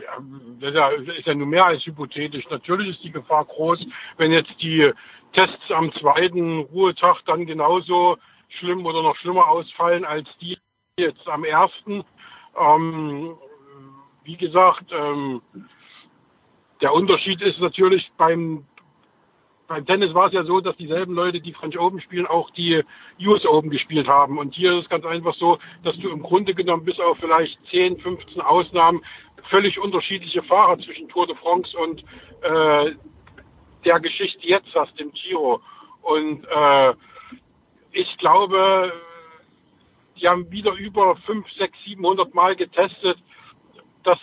das 0.59 0.73
ist 1.19 1.27
ja 1.27 1.35
nur 1.35 1.45
mehr 1.45 1.65
als 1.65 1.85
hypothetisch. 1.85 2.45
Natürlich 2.49 2.95
ist 2.95 3.03
die 3.03 3.11
Gefahr 3.11 3.45
groß, 3.45 3.85
wenn 4.17 4.31
jetzt 4.31 4.49
die 4.61 4.91
Tests 5.33 5.69
am 5.69 5.91
zweiten 5.93 6.61
Ruhetag 6.61 7.17
dann 7.27 7.45
genauso 7.45 8.17
schlimm 8.57 8.85
oder 8.85 9.01
noch 9.01 9.15
schlimmer 9.17 9.47
ausfallen 9.47 10.05
als 10.05 10.27
die 10.41 10.57
jetzt 10.97 11.27
am 11.27 11.43
ersten. 11.43 12.03
Ähm, 12.57 13.35
wie 14.23 14.37
gesagt, 14.37 14.85
ähm, 14.91 15.41
der 16.81 16.93
Unterschied 16.93 17.41
ist 17.41 17.59
natürlich 17.59 18.09
beim 18.17 18.65
beim 19.67 19.85
Tennis 19.85 20.13
war 20.13 20.27
es 20.27 20.33
ja 20.33 20.43
so, 20.43 20.61
dass 20.61 20.77
dieselben 20.77 21.15
Leute, 21.15 21.41
die 21.41 21.53
French 21.53 21.79
Open 21.79 21.99
spielen, 21.99 22.27
auch 22.27 22.51
die 22.51 22.83
US 23.19 23.45
Open 23.45 23.71
gespielt 23.71 24.07
haben. 24.07 24.37
Und 24.37 24.53
hier 24.53 24.73
ist 24.73 24.83
es 24.83 24.89
ganz 24.89 25.05
einfach 25.05 25.33
so, 25.35 25.57
dass 25.83 25.97
du 25.97 26.09
im 26.09 26.21
Grunde 26.21 26.53
genommen 26.53 26.85
bis 26.85 26.99
auf 26.99 27.17
vielleicht 27.17 27.57
10, 27.71 27.97
15 27.99 28.41
Ausnahmen 28.41 29.01
völlig 29.49 29.79
unterschiedliche 29.79 30.43
Fahrer 30.43 30.77
zwischen 30.79 31.09
Tour 31.09 31.27
de 31.27 31.35
France 31.37 31.75
und 31.77 32.03
äh, 32.41 32.95
der 33.85 33.99
Geschichte 33.99 34.47
jetzt 34.47 34.73
hast, 34.75 34.99
dem 34.99 35.11
Giro. 35.13 35.61
Und 36.01 36.45
äh, 36.45 36.93
ich 37.95 38.17
glaube, 38.17 38.91
die 40.17 40.27
haben 40.27 40.51
wieder 40.51 40.73
über 40.73 41.15
5, 41.25 41.49
6, 41.53 41.77
700 41.85 42.33
Mal 42.33 42.55
getestet. 42.55 43.17
Das 44.03 44.19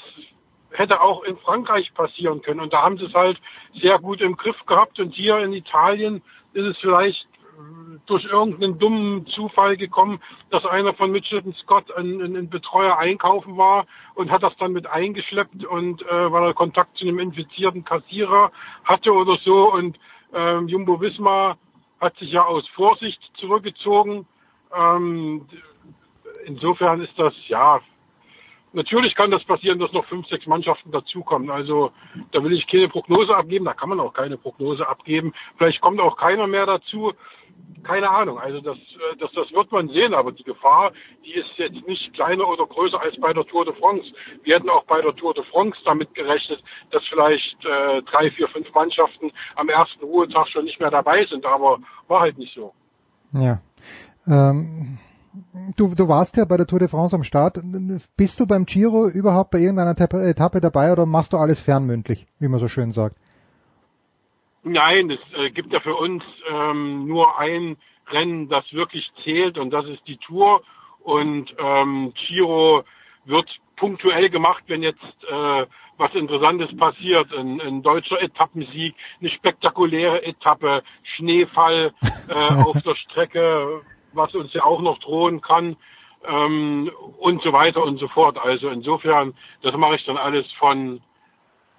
hätte 0.70 1.00
auch 1.00 1.24
in 1.24 1.38
Frankreich 1.38 1.92
passieren 1.94 2.42
können. 2.42 2.60
Und 2.60 2.72
da 2.72 2.82
haben 2.82 2.98
sie 2.98 3.06
es 3.06 3.14
halt 3.14 3.38
sehr 3.80 3.98
gut 3.98 4.20
im 4.20 4.36
Griff 4.36 4.56
gehabt. 4.66 5.00
Und 5.00 5.14
hier 5.14 5.38
in 5.38 5.54
Italien 5.54 6.22
ist 6.52 6.66
es 6.66 6.78
vielleicht 6.78 7.26
durch 8.06 8.24
irgendeinen 8.24 8.78
dummen 8.78 9.26
Zufall 9.26 9.76
gekommen, 9.76 10.20
dass 10.50 10.64
einer 10.66 10.94
von 10.94 11.10
Mitchelton 11.10 11.54
Scott 11.54 11.94
ein, 11.96 12.20
ein, 12.20 12.36
ein, 12.36 12.50
Betreuer 12.50 12.98
einkaufen 12.98 13.56
war 13.56 13.86
und 14.14 14.30
hat 14.30 14.42
das 14.42 14.56
dann 14.56 14.72
mit 14.72 14.86
eingeschleppt 14.86 15.64
und 15.64 16.02
äh, 16.02 16.32
weil 16.32 16.44
er 16.44 16.54
Kontakt 16.54 16.96
zu 16.96 17.06
einem 17.06 17.20
infizierten 17.20 17.84
Kassierer 17.84 18.50
hatte 18.84 19.12
oder 19.12 19.36
so 19.44 19.72
und 19.72 19.98
äh, 20.32 20.58
Jumbo 20.60 21.00
Visma 21.00 21.56
hat 22.02 22.16
sich 22.16 22.32
ja 22.32 22.44
aus 22.44 22.66
Vorsicht 22.70 23.20
zurückgezogen. 23.34 24.26
Ähm, 24.76 25.46
insofern 26.44 27.00
ist 27.00 27.16
das, 27.16 27.32
ja, 27.46 27.80
natürlich 28.72 29.14
kann 29.14 29.30
das 29.30 29.44
passieren, 29.44 29.78
dass 29.78 29.92
noch 29.92 30.04
fünf, 30.06 30.26
sechs 30.26 30.46
Mannschaften 30.46 30.90
dazukommen. 30.90 31.48
Also 31.50 31.92
da 32.32 32.42
will 32.42 32.52
ich 32.52 32.66
keine 32.66 32.88
Prognose 32.88 33.36
abgeben, 33.36 33.66
da 33.66 33.74
kann 33.74 33.88
man 33.88 34.00
auch 34.00 34.12
keine 34.12 34.36
Prognose 34.36 34.86
abgeben. 34.86 35.32
Vielleicht 35.56 35.80
kommt 35.80 36.00
auch 36.00 36.16
keiner 36.16 36.48
mehr 36.48 36.66
dazu 36.66 37.12
keine 37.82 38.08
Ahnung. 38.10 38.38
Also 38.38 38.60
das, 38.60 38.76
äh, 38.76 39.16
das, 39.18 39.30
das 39.32 39.52
wird 39.52 39.70
man 39.72 39.88
sehen, 39.88 40.14
aber 40.14 40.32
die 40.32 40.44
Gefahr, 40.44 40.92
die 41.24 41.34
ist 41.34 41.50
jetzt 41.56 41.86
nicht 41.86 42.12
kleiner 42.14 42.48
oder 42.48 42.66
größer 42.66 43.00
als 43.00 43.18
bei 43.20 43.32
der 43.32 43.44
Tour 43.44 43.64
de 43.64 43.74
France. 43.74 44.06
Wir 44.42 44.56
hätten 44.56 44.70
auch 44.70 44.84
bei 44.84 45.00
der 45.00 45.14
Tour 45.16 45.34
de 45.34 45.44
France 45.44 45.78
damit 45.84 46.14
gerechnet, 46.14 46.62
dass 46.90 47.02
vielleicht 47.08 47.56
äh, 47.64 48.02
drei, 48.02 48.30
vier, 48.30 48.48
fünf 48.48 48.72
Mannschaften 48.74 49.32
am 49.56 49.68
ersten 49.68 50.04
Ruhetag 50.04 50.48
schon 50.48 50.64
nicht 50.64 50.80
mehr 50.80 50.90
dabei 50.90 51.24
sind, 51.26 51.44
aber 51.44 51.78
war 52.08 52.20
halt 52.20 52.38
nicht 52.38 52.54
so. 52.54 52.72
Ja. 53.32 53.60
Ähm, 54.26 54.98
du, 55.76 55.94
du 55.94 56.08
warst 56.08 56.36
ja 56.36 56.44
bei 56.44 56.56
der 56.56 56.66
Tour 56.66 56.78
de 56.78 56.88
France 56.88 57.16
am 57.16 57.24
Start. 57.24 57.58
Bist 58.16 58.40
du 58.40 58.46
beim 58.46 58.66
Giro 58.66 59.08
überhaupt 59.08 59.50
bei 59.50 59.58
irgendeiner 59.58 59.98
Etappe 59.98 60.60
dabei 60.60 60.92
oder 60.92 61.06
machst 61.06 61.32
du 61.32 61.38
alles 61.38 61.60
fernmündlich, 61.60 62.26
wie 62.38 62.48
man 62.48 62.60
so 62.60 62.68
schön 62.68 62.92
sagt? 62.92 63.16
Nein, 64.64 65.10
es 65.10 65.20
äh, 65.36 65.50
gibt 65.50 65.72
ja 65.72 65.80
für 65.80 65.96
uns 65.96 66.22
ähm, 66.48 67.06
nur 67.06 67.38
ein 67.38 67.76
Rennen, 68.08 68.48
das 68.48 68.64
wirklich 68.72 69.10
zählt 69.24 69.58
und 69.58 69.70
das 69.70 69.86
ist 69.86 70.06
die 70.06 70.18
Tour. 70.18 70.62
Und 71.00 71.52
ähm, 71.58 72.12
Giro 72.14 72.84
wird 73.24 73.48
punktuell 73.76 74.30
gemacht, 74.30 74.62
wenn 74.68 74.82
jetzt 74.82 75.02
äh, 75.28 75.66
was 75.96 76.14
Interessantes 76.14 76.76
passiert. 76.76 77.32
Ein, 77.32 77.60
ein 77.60 77.82
deutscher 77.82 78.20
Etappensieg, 78.22 78.94
eine 79.20 79.30
spektakuläre 79.30 80.24
Etappe, 80.24 80.82
Schneefall 81.16 81.92
äh, 82.28 82.54
auf 82.54 82.80
der 82.82 82.94
Strecke, 82.94 83.82
was 84.12 84.34
uns 84.34 84.52
ja 84.52 84.62
auch 84.62 84.80
noch 84.80 84.98
drohen 85.00 85.40
kann 85.40 85.76
ähm, 86.24 86.90
und 87.18 87.42
so 87.42 87.52
weiter 87.52 87.82
und 87.82 87.98
so 87.98 88.08
fort. 88.08 88.38
Also 88.38 88.68
insofern, 88.68 89.34
das 89.62 89.76
mache 89.76 89.96
ich 89.96 90.04
dann 90.04 90.16
alles 90.16 90.46
von 90.52 91.00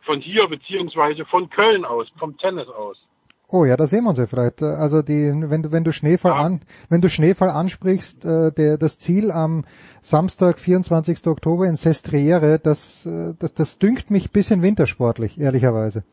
von 0.05 0.21
hier 0.21 0.47
beziehungsweise 0.47 1.25
von 1.25 1.49
Köln 1.49 1.85
aus, 1.85 2.07
vom 2.17 2.37
Tennis 2.37 2.67
aus. 2.67 2.97
Oh 3.55 3.65
ja, 3.65 3.77
da 3.77 3.85
sehen 3.85 4.03
wir 4.03 4.09
uns 4.09 4.17
ja 4.17 4.25
vielleicht. 4.25 4.63
Also 4.63 5.03
die, 5.03 5.31
wenn 5.51 5.61
du 5.61 5.71
wenn 5.71 5.83
du 5.83 5.91
Schneefall 5.91 6.31
an, 6.31 6.61
wenn 6.89 7.01
du 7.01 7.09
Schneefall 7.09 7.51
ansprichst, 7.51 8.25
äh, 8.25 8.51
der 8.51 8.77
das 8.79 8.97
Ziel 8.97 9.31
am 9.31 9.63
Samstag, 10.01 10.57
24. 10.57 11.27
Oktober 11.27 11.65
in 11.65 11.75
Sestriere, 11.75 12.57
das 12.57 13.05
äh, 13.05 13.35
das 13.39 13.53
das 13.53 13.77
dünkt 13.77 14.09
mich 14.09 14.31
bisschen 14.31 14.63
wintersportlich, 14.63 15.39
ehrlicherweise. 15.39 16.03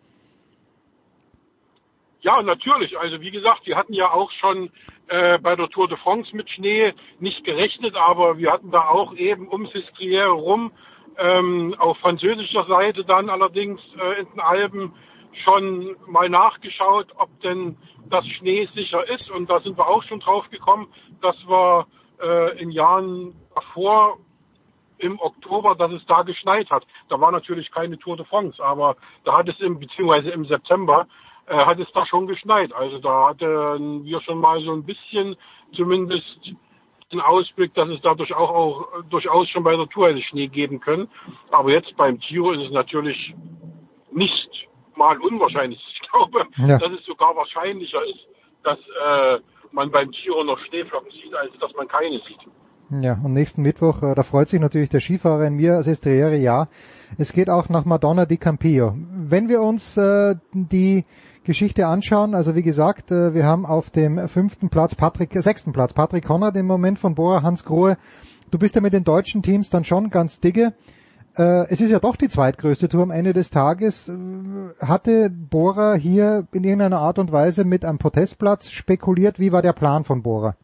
Ja, 2.21 2.43
natürlich. 2.43 2.99
Also 2.99 3.23
wie 3.23 3.31
gesagt, 3.31 3.67
wir 3.67 3.77
hatten 3.77 3.95
ja 3.95 4.11
auch 4.13 4.31
schon 4.33 4.71
äh, 5.09 5.39
bei 5.39 5.57
der 5.57 5.71
Tour 5.71 5.89
de 5.89 5.97
France 5.97 6.37
mit 6.37 6.51
Schnee 6.51 6.93
nicht 7.21 7.45
gerechnet, 7.45 7.97
aber 7.97 8.37
wir 8.37 8.53
hatten 8.53 8.71
da 8.71 8.89
auch 8.89 9.15
eben 9.15 9.49
um 9.49 9.67
Sestriere 9.69 10.29
rum 10.29 10.73
ähm, 11.19 11.75
auf 11.79 11.99
französischer 11.99 12.65
Seite 12.67 13.05
dann 13.05 13.29
allerdings 13.29 13.81
äh, 13.99 14.21
in 14.21 14.31
den 14.31 14.41
Alpen 14.41 14.93
schon 15.45 15.97
mal 16.07 16.29
nachgeschaut, 16.29 17.09
ob 17.17 17.29
denn 17.41 17.77
das 18.09 18.27
Schnee 18.27 18.69
sicher 18.75 19.09
ist. 19.09 19.31
Und 19.31 19.49
da 19.49 19.61
sind 19.61 19.79
wir 19.79 19.87
auch 19.87 20.03
schon 20.05 20.21
drauf 20.21 20.49
gekommen, 20.51 20.89
dass 21.21 21.37
wir 21.47 21.87
äh, 22.21 22.61
in 22.61 22.71
Jahren 22.71 23.35
davor 23.55 24.19
im 24.99 25.19
Oktober, 25.19 25.75
dass 25.75 25.93
es 25.93 26.05
da 26.07 26.23
geschneit 26.23 26.71
hat. 26.71 26.87
Da 27.09 27.21
war 27.21 27.33
natürlich 27.33 27.71
keine 27.71 27.99
Tour 27.99 28.17
de 28.17 28.27
France, 28.27 28.63
aber 28.63 28.97
da 29.25 29.39
hat 29.39 29.49
es 29.49 29.59
im, 29.61 29.79
beziehungsweise 29.79 30.31
im 30.31 30.45
September, 30.45 31.07
äh, 31.47 31.57
hat 31.57 31.79
es 31.79 31.91
da 31.93 32.05
schon 32.07 32.27
geschneit. 32.27 32.73
Also 32.73 32.99
da 32.99 33.29
hatten 33.29 34.05
wir 34.05 34.21
schon 34.21 34.39
mal 34.39 34.61
so 34.63 34.73
ein 34.73 34.85
bisschen 34.85 35.37
zumindest 35.73 36.53
den 37.13 37.21
Ausblick, 37.21 37.75
dass 37.75 37.89
es 37.89 38.01
dadurch 38.03 38.35
auch, 38.35 38.51
auch 38.51 39.03
durchaus 39.09 39.49
schon 39.49 39.65
bei 39.65 39.77
der 39.77 39.89
Tour 39.89 40.09
hätte 40.09 40.23
Schnee 40.23 40.49
geben 40.49 40.81
können. 40.81 41.09
Aber 41.51 41.71
jetzt 41.71 41.97
beim 41.97 42.19
Giro 42.19 42.53
ist 42.53 42.67
es 42.67 42.73
natürlich 42.73 43.35
nicht 44.13 44.69
mal 44.97 45.19
unwahrscheinlich. 45.19 45.81
Ich 46.03 46.13
glaube, 46.13 46.45
ja. 46.57 46.77
dass 46.77 46.91
es 46.99 47.07
sogar 47.07 47.37
wahrscheinlicher 47.37 48.05
ist, 48.05 48.27
dass 48.65 48.79
äh, 48.79 49.39
man 49.71 49.93
beim 49.93 50.11
Giro 50.11 50.43
noch 50.43 50.59
Schneeflocken 50.59 51.09
sieht, 51.13 51.33
als 51.33 51.53
dass 51.61 51.73
man 51.77 51.87
keine 51.87 52.19
sieht. 52.27 52.41
Ja, 52.91 53.17
und 53.23 53.33
nächsten 53.33 53.63
Mittwoch, 53.63 54.03
äh, 54.03 54.17
da 54.17 54.25
freut 54.25 54.49
sich 54.49 54.61
natürlich 54.61 54.89
der 54.89 54.99
Skifahrer 54.99 55.47
in 55.47 55.55
mir, 55.55 55.85
Sestriere, 55.85 56.35
ja. 56.35 56.67
Es 57.17 57.33
geht 57.33 57.49
auch 57.49 57.69
nach 57.69 57.85
Madonna 57.85 58.27
di 58.27 58.37
Campillo. 58.37 58.95
Wenn 58.97 59.49
wir 59.49 59.63
uns 59.63 59.97
äh, 59.97 60.35
die 60.53 61.05
Geschichte 61.45 61.87
anschauen, 61.87 62.35
also 62.35 62.55
wie 62.55 62.63
gesagt, 62.63 63.11
äh, 63.11 63.35
wir 63.35 63.45
haben 63.45 63.65
auf 63.65 63.91
dem 63.91 64.29
fünften 64.29 64.69
Platz 64.69 64.95
Patrick, 64.95 65.35
äh, 65.35 65.41
sechsten 65.41 65.73
Platz 65.73 65.95
Patrick 65.95 66.29
Honner, 66.29 66.53
den 66.53 66.67
Moment 66.67 66.99
von 66.99 67.15
Bora 67.15 67.43
Hans 67.43 67.65
Grohe. 67.65 67.97
Du 68.51 68.59
bist 68.59 68.75
ja 68.75 68.81
mit 68.81 68.93
den 68.93 69.05
deutschen 69.05 69.43
Teams 69.43 69.71
dann 69.71 69.85
schon 69.85 70.11
ganz 70.11 70.41
dicke. 70.41 70.75
Äh, 71.37 71.63
es 71.71 71.81
ist 71.81 71.91
ja 71.91 71.99
doch 71.99 72.17
die 72.17 72.29
zweitgrößte 72.29 72.89
Tour 72.89 73.05
am 73.05 73.11
Ende 73.11 73.33
des 73.33 73.51
Tages. 73.51 74.11
Hatte 74.81 75.31
Bora 75.31 75.95
hier 75.95 76.47
in 76.53 76.65
irgendeiner 76.65 77.01
Art 77.01 77.19
und 77.19 77.33
Weise 77.33 77.65
mit 77.65 77.85
einem 77.85 77.99
Protestplatz 77.99 78.71
spekuliert? 78.71 79.39
Wie 79.39 79.53
war 79.53 79.63
der 79.63 79.73
Plan 79.73 80.05
von 80.05 80.23
Bora? 80.23 80.57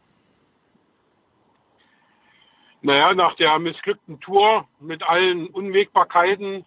Naja, 2.82 3.14
nach 3.14 3.34
der 3.36 3.58
missglückten 3.58 4.20
Tour 4.20 4.66
mit 4.80 5.02
allen 5.02 5.48
Unwägbarkeiten 5.48 6.64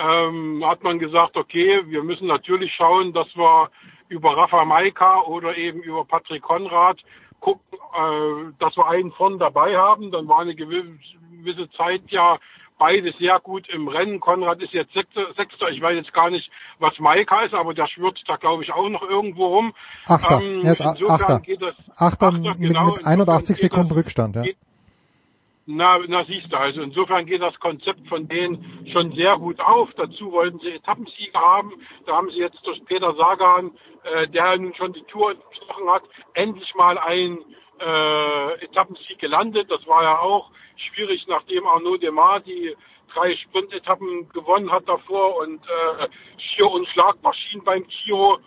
ähm, 0.00 0.64
hat 0.66 0.82
man 0.82 0.98
gesagt, 0.98 1.36
okay, 1.36 1.82
wir 1.86 2.02
müssen 2.02 2.26
natürlich 2.26 2.72
schauen, 2.74 3.12
dass 3.12 3.28
wir 3.36 3.70
über 4.08 4.36
Rafa 4.36 4.64
Maika 4.64 5.22
oder 5.22 5.56
eben 5.56 5.80
über 5.80 6.04
Patrick 6.04 6.42
Konrad 6.42 6.98
gucken, 7.40 7.62
äh, 7.72 8.52
dass 8.58 8.76
wir 8.76 8.88
einen 8.88 9.12
von 9.12 9.38
dabei 9.38 9.76
haben. 9.76 10.10
Dann 10.10 10.28
war 10.28 10.40
eine 10.40 10.54
gewisse 10.54 11.70
Zeit 11.76 12.02
ja 12.08 12.38
beide 12.78 13.12
sehr 13.18 13.38
gut 13.40 13.68
im 13.68 13.88
Rennen. 13.88 14.20
Konrad 14.20 14.62
ist 14.62 14.72
jetzt 14.72 14.92
Sechster. 14.94 15.68
Ich 15.70 15.80
weiß 15.80 15.94
jetzt 15.96 16.12
gar 16.12 16.30
nicht, 16.30 16.50
was 16.78 16.98
Maika 16.98 17.44
ist, 17.44 17.54
aber 17.54 17.74
der 17.74 17.86
schwirrt 17.86 18.18
da, 18.26 18.36
glaube 18.36 18.64
ich, 18.64 18.72
auch 18.72 18.88
noch 18.88 19.02
irgendwo 19.02 19.46
rum. 19.46 19.74
Achter. 20.06 20.40
Ähm, 20.40 20.62
er 20.64 20.72
ist 20.72 20.80
Achter. 20.80 21.40
Geht 21.40 21.62
das, 21.62 21.76
Achter, 21.96 22.28
Achter 22.28 22.32
mit, 22.32 22.58
genau, 22.58 22.86
mit 22.86 23.06
81 23.06 23.56
Sekunden 23.56 23.90
das, 23.90 23.98
Rückstand. 23.98 24.36
Ja. 24.36 24.42
Geht, 24.42 24.56
na, 25.66 25.98
na 26.08 26.24
siehst 26.24 26.52
du, 26.52 26.56
also 26.56 26.80
insofern 26.80 27.26
geht 27.26 27.42
das 27.42 27.58
Konzept 27.60 28.06
von 28.08 28.26
denen 28.28 28.88
schon 28.92 29.12
sehr 29.12 29.36
gut 29.36 29.60
auf. 29.60 29.90
Dazu 29.96 30.32
wollten 30.32 30.58
sie 30.60 30.70
Etappensieger 30.70 31.40
haben. 31.40 31.72
Da 32.06 32.16
haben 32.16 32.30
sie 32.30 32.38
jetzt 32.38 32.66
durch 32.66 32.84
Peter 32.86 33.14
Sagan, 33.14 33.72
äh, 34.04 34.26
der 34.28 34.56
nun 34.56 34.74
schon 34.74 34.92
die 34.92 35.04
Tour 35.04 35.34
gesprochen 35.50 35.90
hat, 35.90 36.02
endlich 36.34 36.74
mal 36.74 36.98
einen 36.98 37.38
äh, 37.78 38.64
Etappensieg 38.64 39.18
gelandet. 39.18 39.70
Das 39.70 39.86
war 39.86 40.02
ja 40.02 40.18
auch 40.18 40.50
schwierig, 40.76 41.24
nachdem 41.28 41.66
Arnaud 41.66 42.02
Demar 42.02 42.40
die 42.40 42.74
drei 43.14 43.36
Sprintetappen 43.36 44.28
gewonnen 44.30 44.70
hat 44.72 44.88
davor 44.88 45.36
und 45.38 45.60
äh, 45.64 46.08
schier 46.38 46.70
unschlagbar 46.70 47.34
schien 47.34 47.62
beim 47.64 47.86
Giro. 47.86 48.38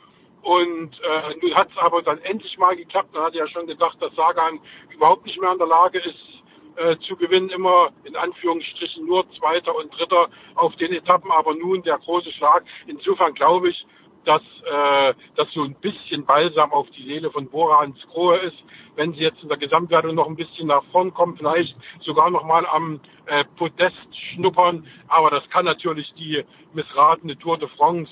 Und 0.42 1.00
äh, 1.00 1.36
nun 1.42 1.56
hat 1.56 1.70
es 1.72 1.78
aber 1.78 2.02
dann 2.02 2.20
endlich 2.20 2.58
mal 2.58 2.76
geklappt. 2.76 3.14
Man 3.14 3.24
hatte 3.24 3.38
ja 3.38 3.48
schon 3.48 3.66
gedacht, 3.66 4.02
dass 4.02 4.14
Sagan 4.16 4.60
überhaupt 4.90 5.26
nicht 5.26 5.40
mehr 5.40 5.54
in 5.54 5.58
der 5.58 5.68
Lage 5.68 6.00
ist, 6.00 6.43
äh, 6.76 6.98
zu 7.08 7.16
gewinnen. 7.16 7.50
Immer 7.50 7.90
in 8.04 8.16
Anführungsstrichen 8.16 9.06
nur 9.06 9.30
Zweiter 9.34 9.76
und 9.76 9.92
Dritter 9.98 10.28
auf 10.56 10.76
den 10.78 10.94
Etappen, 10.94 11.32
aber 11.32 11.54
nun 11.56 11.84
der 11.84 11.98
große 11.98 12.32
Schlag. 12.34 12.64
Insofern 12.88 13.34
glaube 13.34 13.70
ich, 13.70 13.86
dass 14.26 14.42
äh, 14.42 15.14
das 15.36 15.52
so 15.52 15.64
ein 15.64 15.76
bisschen 15.76 16.26
Balsam 16.26 16.72
auf 16.72 16.90
die 16.92 17.04
Seele 17.04 17.30
von 17.32 17.50
Bora 17.50 17.82
Hans 17.82 18.00
Grohe 18.08 18.38
ist, 18.38 18.58
wenn 18.96 19.14
sie 19.14 19.20
jetzt 19.20 19.42
in 19.44 19.50
der 19.50 19.58
Gesamtwertung 19.58 20.16
noch 20.16 20.28
ein 20.28 20.36
bisschen 20.36 20.68
nach 20.68 20.84
vorn 20.92 21.14
kommen, 21.14 21.36
vielleicht 21.38 21.76
sogar 22.02 22.30
noch 22.30 22.46
mal 22.46 22.66
am 22.66 23.02
äh, 23.26 23.44
Podest 23.58 24.08
schnuppern. 24.32 24.88
Aber 25.08 25.30
das 25.30 25.48
kann 25.50 25.66
natürlich 25.66 26.14
die 26.14 26.44
missratene 26.74 27.38
Tour 27.38 27.58
de 27.58 27.68
France, 27.70 28.12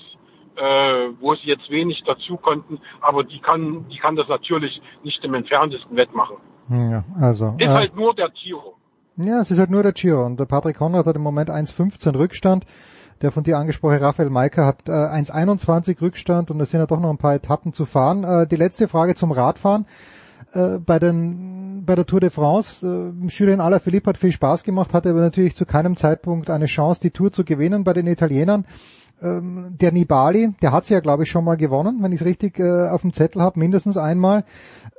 äh, 0.56 1.08
wo 1.20 1.34
sie 1.34 1.48
jetzt 1.48 1.70
wenig 1.70 2.02
dazu 2.04 2.36
konnten, 2.36 2.80
aber 3.00 3.24
die 3.24 3.40
kann, 3.40 3.88
die 3.88 3.98
kann 3.98 4.16
das 4.16 4.28
natürlich 4.28 4.82
nicht 5.02 5.24
im 5.24 5.34
entferntesten 5.34 5.96
wettmachen. 5.96 6.36
Ja, 6.72 7.04
also. 7.20 7.54
Ist 7.58 7.68
äh, 7.68 7.72
halt 7.72 7.94
nur 7.94 8.14
der 8.14 8.30
Giro. 8.30 8.74
Ja, 9.16 9.40
es 9.40 9.50
ist 9.50 9.58
halt 9.58 9.70
nur 9.70 9.82
der 9.82 9.92
Giro. 9.92 10.24
Und 10.24 10.40
der 10.40 10.46
Patrick 10.46 10.78
Konrad 10.78 11.06
hat 11.06 11.16
im 11.16 11.22
Moment 11.22 11.50
1,15 11.50 12.16
Rückstand. 12.16 12.64
Der 13.20 13.30
von 13.30 13.44
dir 13.44 13.56
angesprochene 13.58 14.00
Raphael 14.00 14.30
Maika 14.30 14.66
hat 14.66 14.88
äh, 14.88 14.92
1,21 14.92 16.00
Rückstand 16.00 16.50
und 16.50 16.60
es 16.60 16.70
sind 16.70 16.80
ja 16.80 16.86
doch 16.86 16.98
noch 16.98 17.10
ein 17.10 17.18
paar 17.18 17.34
Etappen 17.34 17.72
zu 17.72 17.86
fahren. 17.86 18.24
Äh, 18.24 18.46
die 18.48 18.56
letzte 18.56 18.88
Frage 18.88 19.14
zum 19.14 19.30
Radfahren. 19.30 19.86
Äh, 20.54 20.78
bei, 20.78 20.98
den, 20.98 21.84
bei 21.86 21.94
der 21.94 22.04
Tour 22.04 22.20
de 22.20 22.30
France, 22.30 22.84
äh, 22.86 23.26
Julien 23.28 23.60
Alaphilippe 23.60 24.10
hat 24.10 24.18
viel 24.18 24.32
Spaß 24.32 24.64
gemacht, 24.64 24.92
hatte 24.92 25.10
aber 25.10 25.20
natürlich 25.20 25.54
zu 25.54 25.66
keinem 25.66 25.96
Zeitpunkt 25.96 26.50
eine 26.50 26.66
Chance, 26.66 27.00
die 27.00 27.10
Tour 27.10 27.32
zu 27.32 27.44
gewinnen 27.44 27.84
bei 27.84 27.92
den 27.92 28.06
Italienern. 28.06 28.66
Ähm, 29.22 29.76
der 29.80 29.92
Nibali, 29.92 30.54
der 30.62 30.72
hat 30.72 30.84
sie 30.84 30.94
ja, 30.94 31.00
glaube 31.00 31.22
ich, 31.22 31.30
schon 31.30 31.44
mal 31.44 31.56
gewonnen, 31.56 31.98
wenn 32.02 32.12
ich 32.12 32.20
es 32.20 32.26
richtig 32.26 32.58
äh, 32.58 32.88
auf 32.88 33.02
dem 33.02 33.12
Zettel 33.12 33.40
habe, 33.40 33.58
mindestens 33.58 33.96
einmal. 33.96 34.44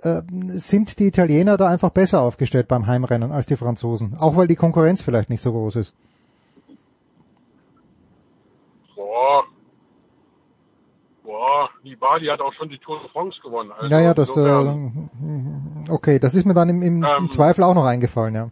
Äh, 0.01 0.21
sind 0.47 0.99
die 0.99 1.07
Italiener 1.07 1.57
da 1.57 1.67
einfach 1.67 1.89
besser 1.89 2.21
aufgestellt 2.21 2.67
beim 2.67 2.87
Heimrennen 2.87 3.31
als 3.31 3.45
die 3.45 3.57
Franzosen? 3.57 4.15
Auch 4.17 4.35
weil 4.35 4.47
die 4.47 4.55
Konkurrenz 4.55 5.01
vielleicht 5.01 5.29
nicht 5.29 5.41
so 5.41 5.51
groß 5.51 5.75
ist. 5.75 5.93
Boah, 8.95 9.43
Boah, 11.23 11.69
Nibali 11.83 12.27
hat 12.27 12.41
auch 12.41 12.53
schon 12.53 12.69
die 12.69 12.77
Tour 12.77 12.99
de 12.99 13.09
France 13.09 13.39
gewonnen. 13.41 13.71
Also 13.71 13.87
ja, 13.87 14.01
ja, 14.01 14.13
das, 14.13 14.29
äh, 14.35 15.91
okay, 15.91 16.19
das 16.19 16.35
ist 16.35 16.45
mir 16.45 16.53
dann 16.53 16.69
im, 16.69 16.81
im, 16.81 17.03
ähm, 17.03 17.09
im 17.19 17.31
Zweifel 17.31 17.63
auch 17.63 17.73
noch 17.73 17.85
eingefallen, 17.85 18.35
ja. 18.35 18.49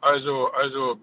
Also, 0.00 0.48
also, 0.52 0.96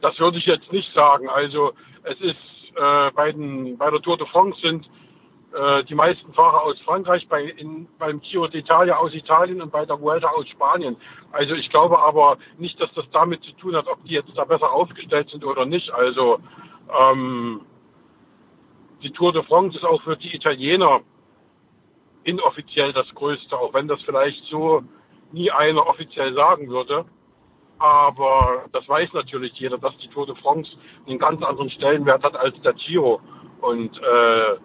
das 0.00 0.18
würde 0.18 0.38
ich 0.38 0.46
jetzt 0.46 0.72
nicht 0.72 0.92
sagen. 0.94 1.28
Also, 1.28 1.72
es 2.04 2.20
ist 2.20 2.36
äh, 2.76 3.10
bei, 3.12 3.32
den, 3.32 3.76
bei 3.78 3.90
der 3.90 4.00
Tour 4.00 4.16
de 4.16 4.26
France 4.26 4.60
sind 4.60 4.88
äh, 5.52 5.84
die 5.84 5.94
meisten 5.94 6.32
Fahrer 6.32 6.62
aus 6.62 6.80
Frankreich, 6.80 7.28
bei, 7.28 7.44
in, 7.44 7.86
beim 7.98 8.20
Giro 8.20 8.44
d'Italia 8.46 8.92
aus 8.92 9.14
Italien 9.14 9.60
und 9.60 9.70
bei 9.70 9.84
der 9.84 10.00
Vuelta 10.00 10.28
aus 10.28 10.48
Spanien. 10.48 10.96
Also 11.32 11.54
ich 11.54 11.68
glaube 11.70 11.98
aber 11.98 12.38
nicht, 12.58 12.80
dass 12.80 12.92
das 12.94 13.04
damit 13.12 13.42
zu 13.42 13.52
tun 13.52 13.76
hat, 13.76 13.86
ob 13.86 14.02
die 14.04 14.14
jetzt 14.14 14.30
da 14.36 14.44
besser 14.44 14.72
aufgestellt 14.72 15.28
sind 15.30 15.44
oder 15.44 15.66
nicht. 15.66 15.90
Also 15.92 16.38
ähm, 16.98 17.60
die 19.02 19.10
Tour 19.10 19.32
de 19.32 19.42
France 19.42 19.76
ist 19.76 19.84
auch 19.84 20.02
für 20.02 20.16
die 20.16 20.34
Italiener 20.34 21.00
inoffiziell 22.24 22.92
das 22.92 23.12
Größte, 23.14 23.58
auch 23.58 23.74
wenn 23.74 23.88
das 23.88 24.00
vielleicht 24.02 24.44
so 24.44 24.82
nie 25.32 25.50
einer 25.50 25.86
offiziell 25.86 26.34
sagen 26.34 26.68
würde. 26.68 27.04
Aber 27.82 28.66
das 28.72 28.88
weiß 28.88 29.12
natürlich 29.12 29.54
jeder, 29.54 29.76
dass 29.76 29.96
die 29.98 30.06
Tour 30.06 30.24
de 30.24 30.36
France 30.36 30.70
einen 31.04 31.18
ganz 31.18 31.42
anderen 31.42 31.68
Stellenwert 31.68 32.22
hat 32.22 32.36
als 32.36 32.54
der 32.62 32.74
Giro. 32.74 33.20
Und 33.60 33.98
äh, 33.98 34.56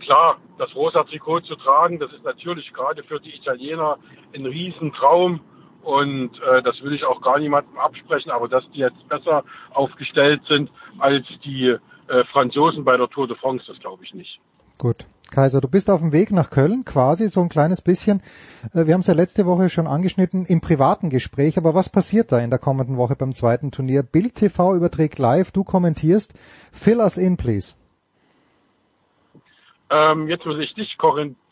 klar, 0.00 0.36
das 0.58 0.74
rosa 0.74 1.02
Trikot 1.04 1.40
zu 1.40 1.56
tragen, 1.56 1.98
das 1.98 2.12
ist 2.12 2.22
natürlich 2.22 2.74
gerade 2.74 3.02
für 3.04 3.20
die 3.20 3.34
Italiener 3.34 3.96
ein 4.34 4.44
Riesentraum. 4.44 5.40
Und 5.82 6.38
äh, 6.42 6.62
das 6.62 6.82
will 6.82 6.92
ich 6.92 7.04
auch 7.06 7.22
gar 7.22 7.38
niemandem 7.38 7.78
absprechen, 7.78 8.30
aber 8.30 8.48
dass 8.48 8.70
die 8.72 8.80
jetzt 8.80 9.08
besser 9.08 9.42
aufgestellt 9.72 10.42
sind 10.46 10.70
als 10.98 11.24
die 11.42 11.74
äh, 12.08 12.24
Franzosen 12.32 12.84
bei 12.84 12.98
der 12.98 13.08
Tour 13.08 13.28
de 13.28 13.36
France, 13.38 13.64
das 13.66 13.78
glaube 13.78 14.04
ich 14.04 14.12
nicht. 14.12 14.38
Gut. 14.76 15.06
Kaiser, 15.30 15.60
du 15.60 15.68
bist 15.68 15.90
auf 15.90 16.00
dem 16.00 16.12
Weg 16.12 16.30
nach 16.30 16.50
Köln, 16.50 16.84
quasi 16.84 17.28
so 17.28 17.40
ein 17.40 17.48
kleines 17.48 17.80
bisschen. 17.80 18.22
Äh, 18.74 18.86
wir 18.86 18.94
haben 18.94 19.00
es 19.00 19.06
ja 19.06 19.14
letzte 19.14 19.46
Woche 19.46 19.70
schon 19.70 19.86
angeschnitten 19.86 20.44
im 20.46 20.60
privaten 20.60 21.10
Gespräch, 21.10 21.56
aber 21.58 21.74
was 21.74 21.88
passiert 21.88 22.32
da 22.32 22.38
in 22.38 22.50
der 22.50 22.58
kommenden 22.58 22.96
Woche 22.96 23.16
beim 23.16 23.32
zweiten 23.32 23.70
Turnier? 23.70 24.02
Bild 24.02 24.34
TV 24.34 24.74
überträgt 24.74 25.18
live, 25.18 25.50
du 25.50 25.64
kommentierst. 25.64 26.34
Fill 26.72 26.98
us 26.98 27.16
in, 27.16 27.36
please. 27.36 27.74
Ähm, 29.90 30.28
jetzt 30.28 30.46
muss 30.46 30.58
ich 30.58 30.72
dich 30.74 30.96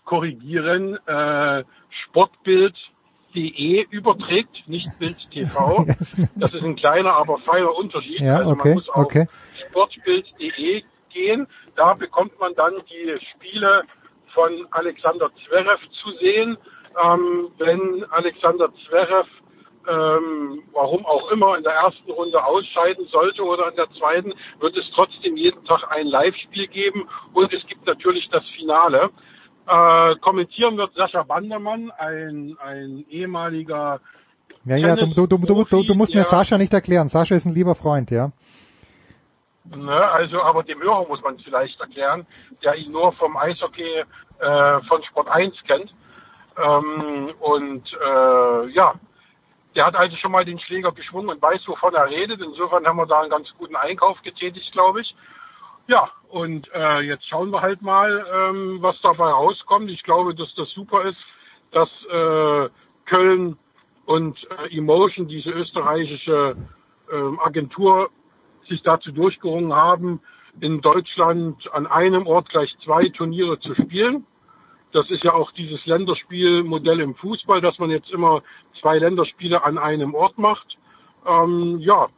korrigieren. 0.04 0.96
Äh, 1.06 1.64
Sportbild.de 2.04 3.86
überträgt, 3.90 4.68
nicht 4.68 4.88
Bild 4.98 5.16
TV. 5.30 5.84
Das 6.36 6.54
ist 6.54 6.62
ein 6.62 6.76
kleiner, 6.76 7.14
aber 7.14 7.38
feiner 7.38 7.74
Unterschied. 7.74 8.20
Ja, 8.20 8.38
also 8.38 8.50
okay, 8.50 8.68
man 8.68 8.74
muss 8.74 8.88
auf 8.90 9.04
okay. 9.04 9.26
Sportbild.de 9.68 10.82
gehen. 11.18 11.46
Da 11.76 11.94
bekommt 11.94 12.38
man 12.38 12.54
dann 12.54 12.74
die 12.90 13.18
Spiele 13.32 13.82
von 14.34 14.52
Alexander 14.70 15.30
Zverev 15.40 15.80
zu 16.02 16.10
sehen. 16.20 16.56
Ähm, 17.04 17.48
wenn 17.58 18.04
Alexander 18.10 18.68
Zverev 18.86 19.28
ähm, 19.88 20.62
warum 20.72 21.06
auch 21.06 21.30
immer 21.30 21.56
in 21.56 21.62
der 21.62 21.72
ersten 21.72 22.10
Runde 22.10 22.44
ausscheiden 22.44 23.06
sollte 23.10 23.42
oder 23.42 23.70
in 23.70 23.76
der 23.76 23.90
zweiten, 23.98 24.34
wird 24.60 24.76
es 24.76 24.84
trotzdem 24.94 25.36
jeden 25.36 25.64
Tag 25.64 25.82
ein 25.90 26.06
Live-Spiel 26.06 26.66
geben 26.66 27.08
und 27.32 27.52
es 27.52 27.66
gibt 27.66 27.86
natürlich 27.86 28.28
das 28.30 28.44
Finale. 28.56 29.10
Äh, 29.66 30.16
kommentieren 30.16 30.76
wird 30.76 30.94
Sascha 30.94 31.22
Bandermann, 31.22 31.90
ein, 31.98 32.56
ein 32.60 33.04
ehemaliger 33.08 34.00
Ja, 34.64 34.76
ja, 34.76 34.96
du, 34.96 35.26
du, 35.26 35.26
du, 35.26 35.82
du, 35.82 35.94
musst 35.94 36.14
mir 36.14 36.24
Sascha 36.24 36.58
nicht 36.58 36.72
erklären. 36.72 37.08
Sascha 37.08 37.34
ist 37.34 37.46
ein 37.46 37.54
lieber 37.54 37.74
Freund, 37.74 38.10
ja. 38.10 38.32
Ne, 39.76 40.10
also, 40.10 40.42
aber 40.42 40.62
dem 40.62 40.82
Hörer 40.82 41.06
muss 41.06 41.22
man 41.22 41.36
es 41.36 41.42
vielleicht 41.42 41.78
erklären, 41.80 42.26
der 42.62 42.76
ihn 42.76 42.90
nur 42.90 43.12
vom 43.12 43.36
Eishockey 43.36 44.04
äh, 44.38 44.80
von 44.88 45.02
Sport 45.04 45.28
1 45.28 45.54
kennt. 45.66 45.94
Ähm, 46.56 47.30
und 47.40 47.92
äh, 47.92 48.66
ja, 48.70 48.94
der 49.74 49.86
hat 49.86 49.94
also 49.94 50.16
schon 50.16 50.32
mal 50.32 50.44
den 50.44 50.58
Schläger 50.58 50.92
geschwungen 50.92 51.28
und 51.28 51.42
weiß, 51.42 51.68
wovon 51.68 51.94
er 51.94 52.08
redet. 52.08 52.40
Insofern 52.40 52.86
haben 52.86 52.96
wir 52.96 53.06
da 53.06 53.20
einen 53.20 53.30
ganz 53.30 53.48
guten 53.58 53.76
Einkauf 53.76 54.20
getätigt, 54.22 54.72
glaube 54.72 55.02
ich. 55.02 55.14
Ja, 55.86 56.10
und 56.28 56.68
äh, 56.74 57.00
jetzt 57.00 57.26
schauen 57.28 57.50
wir 57.52 57.62
halt 57.62 57.82
mal, 57.82 58.26
ähm, 58.32 58.78
was 58.80 59.00
dabei 59.02 59.30
rauskommt. 59.30 59.90
Ich 59.90 60.02
glaube, 60.02 60.34
dass 60.34 60.54
das 60.54 60.70
super 60.70 61.04
ist, 61.04 61.18
dass 61.72 61.88
äh, 62.10 62.68
Köln 63.06 63.58
und 64.06 64.38
äh, 64.50 64.76
Emotion, 64.76 65.28
diese 65.28 65.50
österreichische 65.50 66.56
ähm, 67.12 67.38
Agentur, 67.40 68.10
sich 68.68 68.82
dazu 68.82 69.12
durchgerungen 69.12 69.72
haben, 69.72 70.20
in 70.60 70.80
Deutschland 70.80 71.72
an 71.72 71.86
einem 71.86 72.26
Ort 72.26 72.48
gleich 72.48 72.74
zwei 72.84 73.08
Turniere 73.08 73.58
zu 73.60 73.74
spielen. 73.74 74.26
Das 74.92 75.10
ist 75.10 75.22
ja 75.22 75.34
auch 75.34 75.52
dieses 75.52 75.84
Länderspielmodell 75.86 77.00
im 77.00 77.14
Fußball, 77.14 77.60
dass 77.60 77.78
man 77.78 77.90
jetzt 77.90 78.10
immer 78.10 78.42
zwei 78.80 78.98
Länderspiele 78.98 79.62
an 79.62 79.76
einem 79.78 80.14
Ort 80.14 80.38
macht. 80.38 80.78
Ähm, 81.26 81.78
ja, 81.80 82.08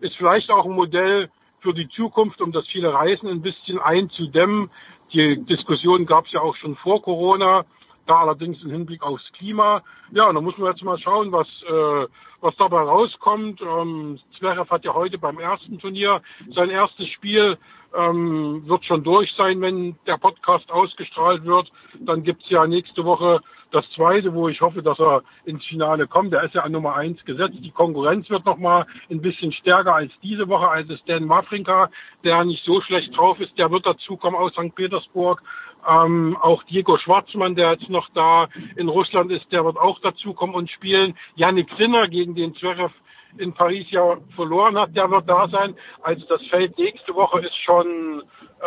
ist 0.00 0.16
vielleicht 0.16 0.50
auch 0.50 0.64
ein 0.64 0.72
Modell 0.72 1.30
für 1.60 1.74
die 1.74 1.88
Zukunft, 1.88 2.40
um 2.40 2.52
das 2.52 2.66
viele 2.68 2.92
Reisen 2.92 3.28
ein 3.28 3.42
bisschen 3.42 3.78
einzudämmen. 3.78 4.70
Die 5.12 5.44
Diskussion 5.44 6.06
gab 6.06 6.26
es 6.26 6.32
ja 6.32 6.40
auch 6.40 6.56
schon 6.56 6.76
vor 6.76 7.02
Corona, 7.02 7.64
da 8.06 8.20
allerdings 8.20 8.62
im 8.62 8.70
Hinblick 8.70 9.02
aufs 9.02 9.30
Klima. 9.32 9.82
Ja, 10.12 10.32
da 10.32 10.40
muss 10.40 10.56
man 10.58 10.72
jetzt 10.72 10.82
mal 10.82 10.98
schauen, 10.98 11.32
was, 11.32 11.46
äh, 11.68 12.06
was 12.40 12.56
dabei 12.56 12.82
rauskommt. 12.82 13.60
Ähm, 13.62 14.18
Zverev 14.38 14.70
hat 14.70 14.84
ja 14.84 14.94
heute 14.94 15.18
beim 15.18 15.38
ersten 15.38 15.78
Turnier 15.78 16.22
sein 16.54 16.70
erstes 16.70 17.08
Spiel 17.08 17.58
ähm, 17.96 18.62
wird 18.66 18.84
schon 18.84 19.02
durch 19.02 19.32
sein, 19.36 19.60
wenn 19.60 19.96
der 20.06 20.18
Podcast 20.18 20.70
ausgestrahlt 20.70 21.44
wird. 21.44 21.70
Dann 21.98 22.22
gibt's 22.22 22.48
ja 22.48 22.66
nächste 22.66 23.04
Woche 23.04 23.40
das 23.70 23.88
zweite, 23.92 24.34
wo 24.34 24.48
ich 24.48 24.60
hoffe, 24.60 24.82
dass 24.82 24.98
er 24.98 25.22
ins 25.44 25.64
Finale 25.66 26.06
kommt. 26.06 26.32
Der 26.32 26.42
ist 26.42 26.54
ja 26.54 26.62
an 26.62 26.72
Nummer 26.72 26.96
eins 26.96 27.24
gesetzt. 27.24 27.56
Die 27.60 27.70
Konkurrenz 27.70 28.28
wird 28.30 28.44
nochmal 28.44 28.86
ein 29.10 29.20
bisschen 29.20 29.52
stärker 29.52 29.94
als 29.94 30.12
diese 30.22 30.48
Woche, 30.48 30.68
als 30.68 30.88
es 30.90 31.02
Dan 31.04 31.28
Wawrinka, 31.28 31.90
der 32.24 32.44
nicht 32.44 32.64
so 32.64 32.80
schlecht 32.80 33.16
drauf 33.16 33.40
ist, 33.40 33.56
der 33.58 33.70
wird 33.70 33.86
dazukommen 33.86 34.38
aus 34.38 34.52
St. 34.52 34.74
Petersburg. 34.74 35.42
Ähm, 35.88 36.36
auch 36.40 36.62
Diego 36.64 36.98
Schwarzmann, 36.98 37.54
der 37.54 37.72
jetzt 37.72 37.88
noch 37.88 38.08
da 38.14 38.48
in 38.76 38.88
Russland 38.88 39.32
ist, 39.32 39.50
der 39.50 39.64
wird 39.64 39.78
auch 39.78 39.98
dazukommen 40.00 40.54
und 40.54 40.70
spielen. 40.70 41.16
Yannick 41.36 41.70
Sinner 41.78 42.08
gegen 42.08 42.34
den 42.34 42.54
Zverev 42.54 42.92
in 43.38 43.52
Paris 43.52 43.86
ja 43.90 44.16
verloren 44.34 44.78
hat, 44.78 44.94
der 44.96 45.10
wird 45.10 45.28
da 45.28 45.48
sein. 45.48 45.74
Also 46.02 46.24
das 46.26 46.42
Feld 46.46 46.76
nächste 46.78 47.14
Woche 47.14 47.40
ist 47.40 47.56
schon 47.56 48.22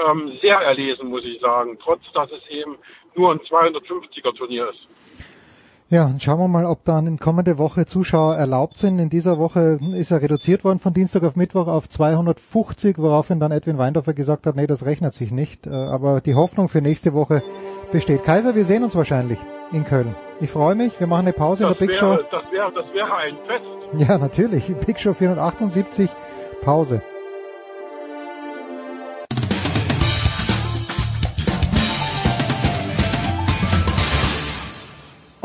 ähm, 0.08 0.38
sehr 0.42 0.58
erlesen, 0.58 1.10
muss 1.10 1.26
ich 1.26 1.40
sagen, 1.40 1.78
trotz 1.82 2.02
dass 2.14 2.32
es 2.32 2.48
eben 2.50 2.78
nur 3.16 3.32
ein 3.32 3.40
250er 3.40 4.36
Turnier 4.36 4.70
ist. 4.70 4.88
Ja, 5.94 6.06
und 6.06 6.24
schauen 6.24 6.40
wir 6.40 6.48
mal, 6.48 6.66
ob 6.66 6.84
dann 6.86 7.06
in 7.06 7.20
kommende 7.20 7.60
Woche 7.60 7.86
Zuschauer 7.86 8.36
erlaubt 8.36 8.78
sind. 8.78 8.98
In 8.98 9.10
dieser 9.10 9.38
Woche 9.38 9.78
ist 9.96 10.10
er 10.10 10.24
reduziert 10.24 10.64
worden 10.64 10.80
von 10.80 10.92
Dienstag 10.92 11.22
auf 11.22 11.36
Mittwoch 11.36 11.68
auf 11.68 11.88
250, 11.88 12.98
woraufhin 12.98 13.40
dann 13.40 13.52
Edwin 13.52 13.78
Weindorfer 13.78 14.16
gesagt 14.16 14.48
hat, 14.48 14.56
nee, 14.56 14.66
das 14.66 14.86
rechnet 14.86 15.14
sich 15.14 15.32
nicht. 15.32 15.68
Äh, 15.68 15.70
Aber 15.70 16.20
die 16.20 16.34
Hoffnung 16.34 16.68
für 16.68 16.82
nächste 16.82 17.14
Woche 17.14 17.44
besteht. 17.92 18.24
Kaiser, 18.24 18.56
wir 18.56 18.66
sehen 18.66 18.84
uns 18.84 18.96
wahrscheinlich 18.96 19.38
in 19.72 19.86
Köln. 19.86 20.16
Ich 20.42 20.50
freue 20.50 20.74
mich, 20.74 21.00
wir 21.00 21.06
machen 21.06 21.28
eine 21.28 21.34
Pause 21.34 21.66
in 21.66 21.70
Das 21.70 21.78
der 21.78 21.86
Big 21.86 21.96
Show. 21.96 22.10
wäre, 22.10 22.26
das, 22.32 22.52
wäre, 22.52 22.72
das 22.74 22.86
wäre 22.92 23.16
ein 23.16 23.36
Fest. 23.46 24.10
Ja, 24.10 24.18
natürlich. 24.18 24.76
Big 24.88 24.98
Show 25.00 25.14
478, 25.14 26.10
Pause. 26.64 27.04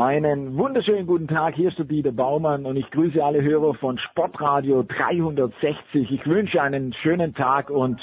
Einen 0.09 0.57
wunderschönen 0.57 1.05
guten 1.05 1.27
Tag, 1.27 1.53
hier 1.53 1.69
ist 1.69 1.77
der 1.77 1.85
Dieter 1.85 2.11
Baumann 2.11 2.65
und 2.65 2.77
ich 2.77 2.89
grüße 2.89 3.23
alle 3.23 3.43
Hörer 3.43 3.75
von 3.75 3.99
Sportradio 3.99 4.81
360. 4.81 6.09
Ich 6.09 6.25
wünsche 6.25 6.59
einen 6.63 6.93
schönen 7.03 7.35
Tag 7.35 7.69
und 7.69 8.01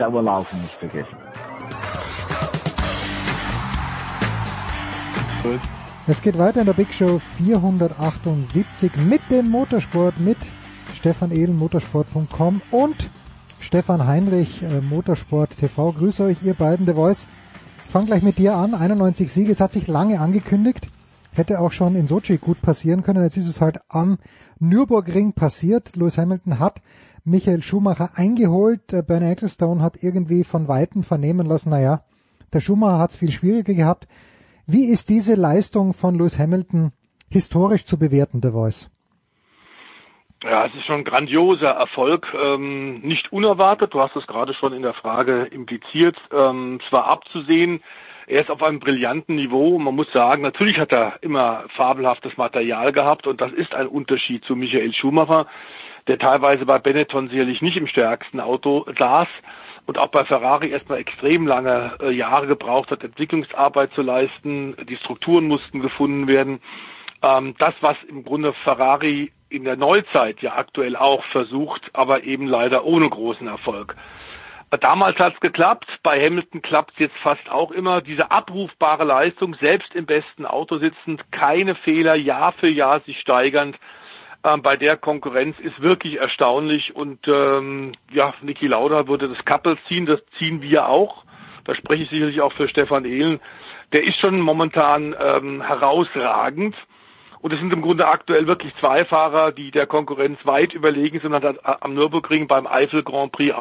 Dauerlaufen 0.00 0.60
nicht 0.62 0.74
vergessen. 0.74 1.16
Es 6.08 6.20
geht 6.22 6.36
weiter 6.36 6.58
in 6.58 6.66
der 6.66 6.72
Big 6.72 6.92
Show 6.92 7.20
478 7.36 8.90
mit 9.08 9.20
dem 9.30 9.48
Motorsport, 9.48 10.18
mit 10.18 10.38
Stefan 10.92 11.30
Ehlen, 11.30 11.56
motorsport.com 11.56 12.62
und 12.72 12.96
Stefan 13.60 14.04
Heinrich, 14.08 14.60
äh, 14.64 14.80
Motorsport 14.80 15.56
TV. 15.56 15.92
Grüße 15.92 16.24
euch, 16.24 16.42
ihr 16.42 16.54
beiden, 16.54 16.84
The 16.84 16.94
Voice. 16.94 17.28
Ich 17.84 17.92
fang 17.92 18.06
gleich 18.06 18.24
mit 18.24 18.38
dir 18.38 18.56
an. 18.56 18.74
91 18.74 19.32
Siege, 19.32 19.52
es 19.52 19.60
hat 19.60 19.70
sich 19.70 19.86
lange 19.86 20.18
angekündigt. 20.18 20.88
Hätte 21.34 21.60
auch 21.60 21.72
schon 21.72 21.96
in 21.96 22.06
Sochi 22.06 22.38
gut 22.38 22.62
passieren 22.62 23.02
können. 23.02 23.22
Jetzt 23.22 23.36
ist 23.36 23.48
es 23.48 23.60
halt 23.60 23.78
am 23.88 24.18
Nürburgring 24.60 25.32
passiert. 25.32 25.96
Lewis 25.96 26.16
Hamilton 26.16 26.58
hat 26.58 26.80
Michael 27.24 27.62
Schumacher 27.62 28.10
eingeholt. 28.14 28.92
Äh, 28.92 29.02
Bernie 29.02 29.30
Ecclestone 29.30 29.82
hat 29.82 30.02
irgendwie 30.02 30.44
von 30.44 30.68
Weitem 30.68 31.02
vernehmen 31.02 31.46
lassen, 31.46 31.70
naja, 31.70 32.02
der 32.52 32.60
Schumacher 32.60 32.98
hat 32.98 33.10
es 33.10 33.16
viel 33.16 33.32
schwieriger 33.32 33.74
gehabt. 33.74 34.06
Wie 34.66 34.86
ist 34.86 35.08
diese 35.08 35.34
Leistung 35.34 35.92
von 35.92 36.16
Lewis 36.16 36.38
Hamilton 36.38 36.92
historisch 37.30 37.84
zu 37.84 37.98
bewerten, 37.98 38.40
The 38.42 38.50
Voice? 38.50 38.90
Ja, 40.44 40.66
es 40.66 40.74
ist 40.74 40.84
schon 40.84 40.96
ein 40.96 41.04
grandioser 41.04 41.70
Erfolg, 41.70 42.26
ähm, 42.34 43.00
nicht 43.00 43.32
unerwartet. 43.32 43.94
Du 43.94 44.00
hast 44.00 44.14
es 44.14 44.26
gerade 44.26 44.52
schon 44.52 44.74
in 44.74 44.82
der 44.82 44.92
Frage 44.92 45.44
impliziert. 45.44 46.16
Ähm, 46.30 46.80
es 46.84 46.92
war 46.92 47.06
abzusehen. 47.06 47.82
Er 48.26 48.40
ist 48.40 48.50
auf 48.50 48.62
einem 48.62 48.80
brillanten 48.80 49.36
Niveau. 49.36 49.78
Man 49.78 49.94
muss 49.94 50.10
sagen, 50.12 50.42
natürlich 50.42 50.78
hat 50.78 50.92
er 50.92 51.18
immer 51.20 51.64
fabelhaftes 51.76 52.36
Material 52.36 52.92
gehabt 52.92 53.26
und 53.26 53.40
das 53.40 53.52
ist 53.52 53.74
ein 53.74 53.86
Unterschied 53.86 54.44
zu 54.44 54.56
Michael 54.56 54.94
Schumacher, 54.94 55.46
der 56.06 56.18
teilweise 56.18 56.64
bei 56.64 56.78
Benetton 56.78 57.28
sicherlich 57.28 57.60
nicht 57.60 57.76
im 57.76 57.86
stärksten 57.86 58.40
Auto 58.40 58.86
saß 58.98 59.28
und 59.86 59.98
auch 59.98 60.08
bei 60.08 60.24
Ferrari 60.24 60.70
erstmal 60.70 60.98
extrem 60.98 61.46
lange 61.46 61.92
äh, 62.00 62.10
Jahre 62.10 62.46
gebraucht 62.46 62.90
hat, 62.90 63.04
Entwicklungsarbeit 63.04 63.92
zu 63.92 64.02
leisten. 64.02 64.74
Die 64.88 64.96
Strukturen 64.96 65.46
mussten 65.46 65.80
gefunden 65.80 66.26
werden. 66.26 66.60
Ähm, 67.22 67.54
das, 67.58 67.74
was 67.80 67.96
im 68.08 68.24
Grunde 68.24 68.54
Ferrari 68.64 69.32
in 69.50 69.64
der 69.64 69.76
Neuzeit 69.76 70.40
ja 70.40 70.56
aktuell 70.56 70.96
auch 70.96 71.24
versucht, 71.26 71.90
aber 71.92 72.24
eben 72.24 72.46
leider 72.46 72.84
ohne 72.84 73.08
großen 73.08 73.46
Erfolg. 73.46 73.94
Äh, 74.74 74.78
Damals 74.78 75.18
hat 75.18 75.34
es 75.34 75.40
geklappt, 75.40 75.86
bei 76.02 76.20
Hamilton 76.24 76.62
klappt 76.62 76.92
es 76.94 76.98
jetzt 76.98 77.16
fast 77.22 77.48
auch 77.50 77.70
immer. 77.70 78.00
Diese 78.00 78.30
abrufbare 78.30 79.04
Leistung, 79.04 79.54
selbst 79.60 79.94
im 79.94 80.06
besten 80.06 80.46
Auto 80.46 80.78
sitzend, 80.78 81.22
keine 81.30 81.74
Fehler, 81.74 82.14
Jahr 82.14 82.52
für 82.52 82.68
Jahr 82.68 83.00
sich 83.00 83.20
steigernd. 83.20 83.78
Ähm, 84.44 84.62
bei 84.62 84.76
der 84.76 84.96
Konkurrenz 84.96 85.58
ist 85.58 85.80
wirklich 85.80 86.18
erstaunlich 86.18 86.94
und 86.94 87.26
ähm, 87.28 87.92
ja, 88.12 88.34
Niki 88.42 88.66
Lauda 88.66 89.06
würde 89.06 89.28
das 89.28 89.44
Couple 89.44 89.78
ziehen, 89.88 90.06
das 90.06 90.20
ziehen 90.38 90.60
wir 90.60 90.88
auch. 90.88 91.24
da 91.64 91.74
spreche 91.74 92.02
ich 92.02 92.10
sicherlich 92.10 92.40
auch 92.40 92.52
für 92.52 92.68
Stefan 92.68 93.04
Ehlen, 93.04 93.40
der 93.92 94.04
ist 94.04 94.18
schon 94.18 94.40
momentan 94.40 95.14
ähm, 95.18 95.62
herausragend. 95.62 96.76
Und 97.40 97.52
es 97.52 97.60
sind 97.60 97.72
im 97.74 97.82
Grunde 97.82 98.08
aktuell 98.08 98.46
wirklich 98.46 98.74
zwei 98.80 99.04
Fahrer, 99.04 99.52
die 99.52 99.70
der 99.70 99.86
Konkurrenz 99.86 100.38
weit 100.44 100.72
überlegen 100.72 101.20
sind. 101.20 101.34
Hat 101.34 101.82
am 101.82 101.92
Nürburgring 101.92 102.46
beim 102.46 102.66
Eifel 102.66 103.02
Grand 103.02 103.32
Prix 103.32 103.54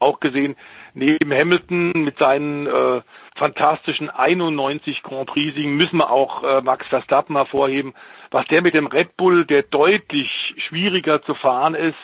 auch 0.00 0.20
gesehen, 0.20 0.56
neben 0.94 1.32
Hamilton 1.32 1.92
mit 1.92 2.18
seinen 2.18 2.66
äh, 2.66 3.02
fantastischen 3.36 4.10
91 4.10 5.02
Grand 5.02 5.28
Prix-Siegen 5.28 5.76
müssen 5.76 5.98
wir 5.98 6.10
auch 6.10 6.42
äh, 6.42 6.60
Max 6.60 6.86
Verstappen 6.88 7.36
hervorheben. 7.36 7.94
Was 8.30 8.46
der 8.46 8.62
mit 8.62 8.74
dem 8.74 8.86
Red 8.86 9.16
Bull, 9.16 9.44
der 9.44 9.62
deutlich 9.62 10.54
schwieriger 10.68 11.22
zu 11.22 11.34
fahren 11.34 11.74
ist, 11.74 11.98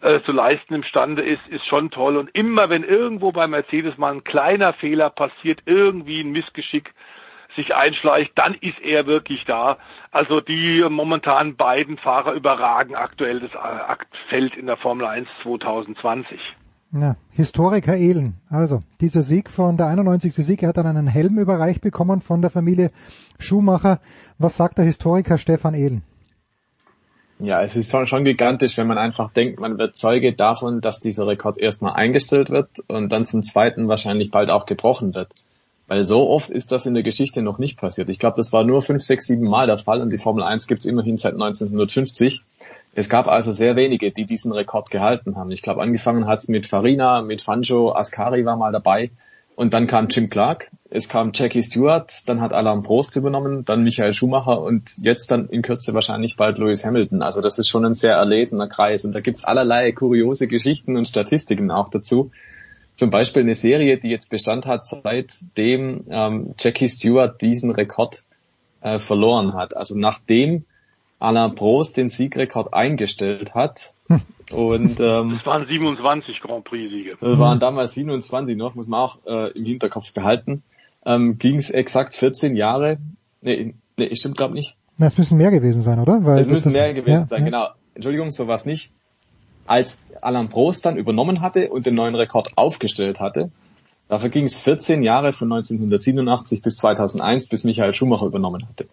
äh, 0.00 0.20
zu 0.22 0.32
leisten 0.32 0.74
imstande 0.74 1.22
ist, 1.22 1.46
ist 1.48 1.66
schon 1.66 1.90
toll. 1.90 2.16
Und 2.16 2.30
immer 2.36 2.68
wenn 2.68 2.84
irgendwo 2.84 3.32
bei 3.32 3.46
Mercedes 3.46 3.96
mal 3.98 4.12
ein 4.12 4.24
kleiner 4.24 4.72
Fehler 4.74 5.10
passiert, 5.10 5.62
irgendwie 5.66 6.20
ein 6.20 6.32
Missgeschick 6.32 6.92
sich 7.56 7.74
einschleicht, 7.74 8.32
dann 8.34 8.54
ist 8.54 8.78
er 8.80 9.06
wirklich 9.06 9.44
da. 9.46 9.78
Also 10.10 10.40
die 10.40 10.84
momentan 10.88 11.56
beiden 11.56 11.98
Fahrer 11.98 12.32
überragen 12.32 12.94
aktuell 12.94 13.40
das 13.40 13.52
äh, 13.54 13.96
Feld 14.28 14.56
in 14.56 14.66
der 14.66 14.76
Formel 14.76 15.06
1 15.06 15.28
2020. 15.42 16.38
Ja, 16.98 17.16
Historiker 17.30 17.96
Ehlen. 17.96 18.36
Also, 18.48 18.82
dieser 19.00 19.20
Sieg 19.20 19.50
von 19.50 19.76
der 19.76 19.88
91. 19.88 20.32
Sieg, 20.32 20.62
er 20.62 20.70
hat 20.70 20.78
dann 20.78 20.86
einen 20.86 21.08
Helm 21.08 21.38
überreicht 21.38 21.82
bekommen 21.82 22.22
von 22.22 22.40
der 22.40 22.50
Familie 22.50 22.90
Schumacher. 23.38 24.00
Was 24.38 24.56
sagt 24.56 24.78
der 24.78 24.84
Historiker 24.86 25.36
Stefan 25.36 25.74
Ehlen? 25.74 26.02
Ja, 27.38 27.62
es 27.62 27.76
ist 27.76 27.94
schon, 28.08 28.24
gigantisch, 28.24 28.78
wenn 28.78 28.86
man 28.86 28.96
einfach 28.96 29.30
denkt, 29.30 29.60
man 29.60 29.78
wird 29.78 29.96
Zeuge 29.96 30.32
davon, 30.32 30.80
dass 30.80 31.00
dieser 31.00 31.26
Rekord 31.26 31.58
erstmal 31.58 31.92
eingestellt 31.92 32.48
wird 32.48 32.70
und 32.86 33.12
dann 33.12 33.26
zum 33.26 33.42
zweiten 33.42 33.88
wahrscheinlich 33.88 34.30
bald 34.30 34.48
auch 34.48 34.64
gebrochen 34.64 35.14
wird. 35.14 35.34
Weil 35.86 36.02
so 36.02 36.30
oft 36.30 36.48
ist 36.48 36.72
das 36.72 36.86
in 36.86 36.94
der 36.94 37.02
Geschichte 37.02 37.42
noch 37.42 37.58
nicht 37.58 37.78
passiert. 37.78 38.08
Ich 38.08 38.18
glaube, 38.18 38.38
das 38.38 38.52
war 38.54 38.64
nur 38.64 38.80
fünf, 38.80 39.02
sechs, 39.02 39.26
sieben 39.26 39.46
Mal 39.46 39.66
der 39.66 39.78
Fall 39.78 40.00
und 40.00 40.10
die 40.10 40.18
Formel 40.18 40.42
1 40.42 40.66
gibt's 40.66 40.86
immerhin 40.86 41.18
seit 41.18 41.34
1950. 41.34 42.42
Es 42.98 43.10
gab 43.10 43.28
also 43.28 43.52
sehr 43.52 43.76
wenige, 43.76 44.10
die 44.10 44.24
diesen 44.24 44.52
Rekord 44.52 44.90
gehalten 44.90 45.36
haben. 45.36 45.50
Ich 45.50 45.60
glaube, 45.60 45.82
angefangen 45.82 46.26
hat's 46.26 46.48
mit 46.48 46.66
Farina, 46.66 47.20
mit 47.20 47.42
Fanjo, 47.42 47.92
Ascari 47.92 48.46
war 48.46 48.56
mal 48.56 48.72
dabei 48.72 49.10
und 49.54 49.74
dann 49.74 49.86
kam 49.86 50.08
Jim 50.08 50.30
Clark, 50.30 50.70
es 50.88 51.06
kam 51.10 51.32
Jackie 51.34 51.62
Stewart, 51.62 52.10
dann 52.26 52.40
hat 52.40 52.54
Alain 52.54 52.82
Prost 52.82 53.14
übernommen, 53.16 53.66
dann 53.66 53.82
Michael 53.82 54.14
Schumacher 54.14 54.62
und 54.62 54.96
jetzt 55.02 55.30
dann 55.30 55.50
in 55.50 55.60
Kürze 55.60 55.92
wahrscheinlich 55.92 56.36
bald 56.38 56.56
Lewis 56.56 56.86
Hamilton. 56.86 57.20
Also 57.20 57.42
das 57.42 57.58
ist 57.58 57.68
schon 57.68 57.84
ein 57.84 57.92
sehr 57.92 58.14
erlesener 58.14 58.66
Kreis 58.66 59.04
und 59.04 59.12
da 59.12 59.20
gibt's 59.20 59.44
allerlei 59.44 59.92
kuriose 59.92 60.48
Geschichten 60.48 60.96
und 60.96 61.06
Statistiken 61.06 61.70
auch 61.70 61.90
dazu. 61.90 62.30
Zum 62.94 63.10
Beispiel 63.10 63.42
eine 63.42 63.54
Serie, 63.54 63.98
die 63.98 64.08
jetzt 64.08 64.30
Bestand 64.30 64.64
hat, 64.64 64.86
seitdem 64.86 66.06
ähm, 66.08 66.54
Jackie 66.58 66.88
Stewart 66.88 67.42
diesen 67.42 67.72
Rekord 67.72 68.24
äh, 68.80 68.98
verloren 68.98 69.52
hat. 69.52 69.76
Also 69.76 69.98
nachdem 69.98 70.64
Alain 71.18 71.54
Prost 71.54 71.96
den 71.96 72.08
Siegrekord 72.08 72.74
eingestellt 72.74 73.54
hat. 73.54 73.94
Und 74.52 75.00
ähm, 75.00 75.38
das 75.38 75.46
waren 75.46 75.66
27 75.66 76.40
Grand 76.40 76.64
Prix-Siege. 76.64 77.16
Das 77.20 77.38
waren 77.38 77.58
damals 77.58 77.94
27 77.94 78.56
noch, 78.56 78.76
muss 78.76 78.86
man 78.86 79.00
auch 79.00 79.18
äh, 79.26 79.50
im 79.52 79.64
Hinterkopf 79.64 80.12
behalten. 80.12 80.62
Ähm, 81.04 81.38
Ging 81.38 81.56
es 81.56 81.70
exakt 81.70 82.14
14 82.14 82.54
Jahre. 82.54 82.98
Nee, 83.42 83.74
nee 83.96 84.14
stimmt 84.14 84.36
glaube 84.36 84.54
nicht. 84.54 84.76
Na, 84.98 85.06
es 85.06 85.18
müssen 85.18 85.36
mehr 85.36 85.50
gewesen 85.50 85.82
sein, 85.82 85.98
oder? 85.98 86.24
Weil 86.24 86.40
es 86.40 86.48
müssen 86.48 86.72
mehr 86.72 86.94
gewesen 86.94 87.22
ja, 87.22 87.26
sein, 87.26 87.40
ja. 87.40 87.44
genau. 87.44 87.68
Entschuldigung, 87.94 88.30
so 88.30 88.46
war 88.46 88.64
nicht. 88.66 88.92
Als 89.66 90.00
Alain 90.22 90.48
Prost 90.48 90.86
dann 90.86 90.96
übernommen 90.96 91.40
hatte 91.40 91.70
und 91.70 91.86
den 91.86 91.94
neuen 91.94 92.14
Rekord 92.14 92.56
aufgestellt 92.56 93.18
hatte, 93.20 93.50
dafür 94.08 94.30
ging 94.30 94.44
es 94.44 94.58
14 94.58 95.02
Jahre 95.02 95.32
von 95.32 95.52
1987 95.52 96.62
bis 96.62 96.76
2001, 96.76 97.48
bis 97.48 97.64
Michael 97.64 97.94
Schumacher 97.94 98.26
übernommen 98.26 98.66
hatte. 98.68 98.86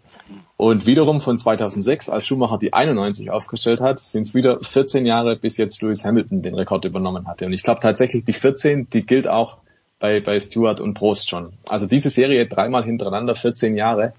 Und 0.57 0.85
wiederum 0.85 1.19
von 1.19 1.37
2006, 1.37 2.09
als 2.09 2.25
Schumacher 2.25 2.57
die 2.57 2.73
91 2.73 3.31
aufgestellt 3.31 3.81
hat, 3.81 3.99
sind 3.99 4.23
es 4.23 4.33
wieder 4.33 4.59
14 4.61 5.05
Jahre, 5.05 5.35
bis 5.35 5.57
jetzt 5.57 5.81
Lewis 5.81 6.05
Hamilton 6.05 6.41
den 6.41 6.55
Rekord 6.55 6.85
übernommen 6.85 7.27
hatte. 7.27 7.45
Und 7.45 7.53
ich 7.53 7.63
glaube 7.63 7.81
tatsächlich, 7.81 8.23
die 8.23 8.33
14, 8.33 8.89
die 8.89 9.05
gilt 9.05 9.27
auch 9.27 9.57
bei, 9.99 10.19
bei 10.19 10.39
Stewart 10.39 10.79
und 10.79 10.93
Prost 10.93 11.29
schon. 11.29 11.53
Also 11.67 11.85
diese 11.85 12.09
Serie 12.09 12.47
dreimal 12.47 12.83
hintereinander, 12.83 13.35
14 13.35 13.75
Jahre, 13.75 14.13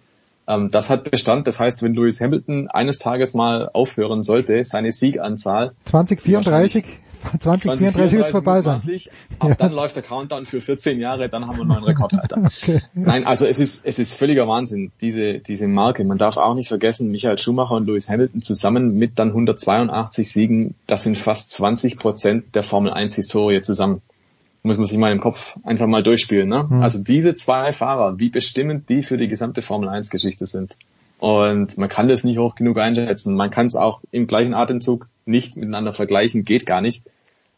ähm, 0.47 0.68
das 0.70 0.90
hat 0.90 1.10
Bestand. 1.10 1.47
Das 1.47 1.60
heißt, 1.60 1.82
wenn 1.82 1.94
Lewis 1.94 2.20
Hamilton 2.20 2.68
eines 2.68 2.98
Tages 2.98 3.34
mal 3.34 3.70
aufhören 3.73 4.23
sollte, 4.23 4.62
seine 4.64 4.92
Sieganzahl 4.92 5.73
2034 5.84 6.84
2034 7.40 8.18
wird 8.18 8.28
vorbei 8.28 8.60
sein. 8.60 8.81
Ab 9.39 9.48
ja. 9.48 9.55
dann 9.55 9.73
läuft 9.73 9.97
der 9.97 10.02
Countdown 10.02 10.47
für 10.47 10.60
14 10.60 11.00
Jahre, 11.00 11.28
dann 11.28 11.47
haben 11.47 11.56
wir 11.56 11.62
einen 11.62 11.70
neuen 11.70 11.84
Rekordhalter. 11.84 12.36
okay. 12.44 12.82
Nein, 12.94 13.24
also 13.24 13.47
es 13.47 13.58
ist, 13.58 13.84
es 13.84 13.98
ist 13.98 14.14
völliger 14.14 14.47
Wahnsinn, 14.47 14.92
diese, 15.00 15.39
diese 15.39 15.66
Marke. 15.66 16.05
Man 16.05 16.18
darf 16.18 16.36
auch 16.36 16.55
nicht 16.55 16.68
vergessen, 16.68 17.10
Michael 17.10 17.39
Schumacher 17.39 17.74
und 17.74 17.86
Lewis 17.86 18.08
Hamilton 18.08 18.42
zusammen 18.42 18.94
mit 18.94 19.18
dann 19.18 19.28
182 19.28 20.31
Siegen, 20.31 20.74
das 20.86 21.05
sind 21.05 21.18
fast 21.18 21.50
20 21.52 21.98
Prozent 21.98 22.55
der 22.55 22.62
Formel 22.62 22.92
1 22.92 23.14
Historie 23.14 23.60
zusammen. 23.62 24.02
Muss 24.65 24.78
man 24.78 24.86
sich 24.86 24.99
mal 24.99 25.12
im 25.12 25.20
Kopf 25.20 25.59
einfach 25.62 25.86
mal 25.86 26.02
durchspielen, 26.02 26.49
ne? 26.49 26.67
Mhm. 26.68 26.83
Also 26.83 27.02
diese 27.02 27.34
zwei 27.34 27.73
Fahrer, 27.73 28.18
wie 28.18 28.31
bestimmend 28.31 28.89
die 28.89 29.02
für 29.02 29.18
die 29.18 29.28
gesamte 29.28 29.60
Formel 29.62 29.89
1 29.89 30.09
Geschichte 30.09 30.47
sind. 30.47 30.76
Und 31.18 31.78
man 31.78 31.89
kann 31.89 32.09
das 32.09 32.25
nicht 32.25 32.39
hoch 32.39 32.55
genug 32.55 32.78
einschätzen. 32.78 33.36
Man 33.36 33.51
kann 33.51 33.67
es 33.67 33.76
auch 33.76 34.01
im 34.10 34.26
gleichen 34.26 34.55
Atemzug 34.55 35.07
nicht 35.26 35.57
miteinander 35.57 35.93
vergleichen, 35.93 36.44
geht 36.44 36.67
gar 36.67 36.81
nicht. 36.81 37.02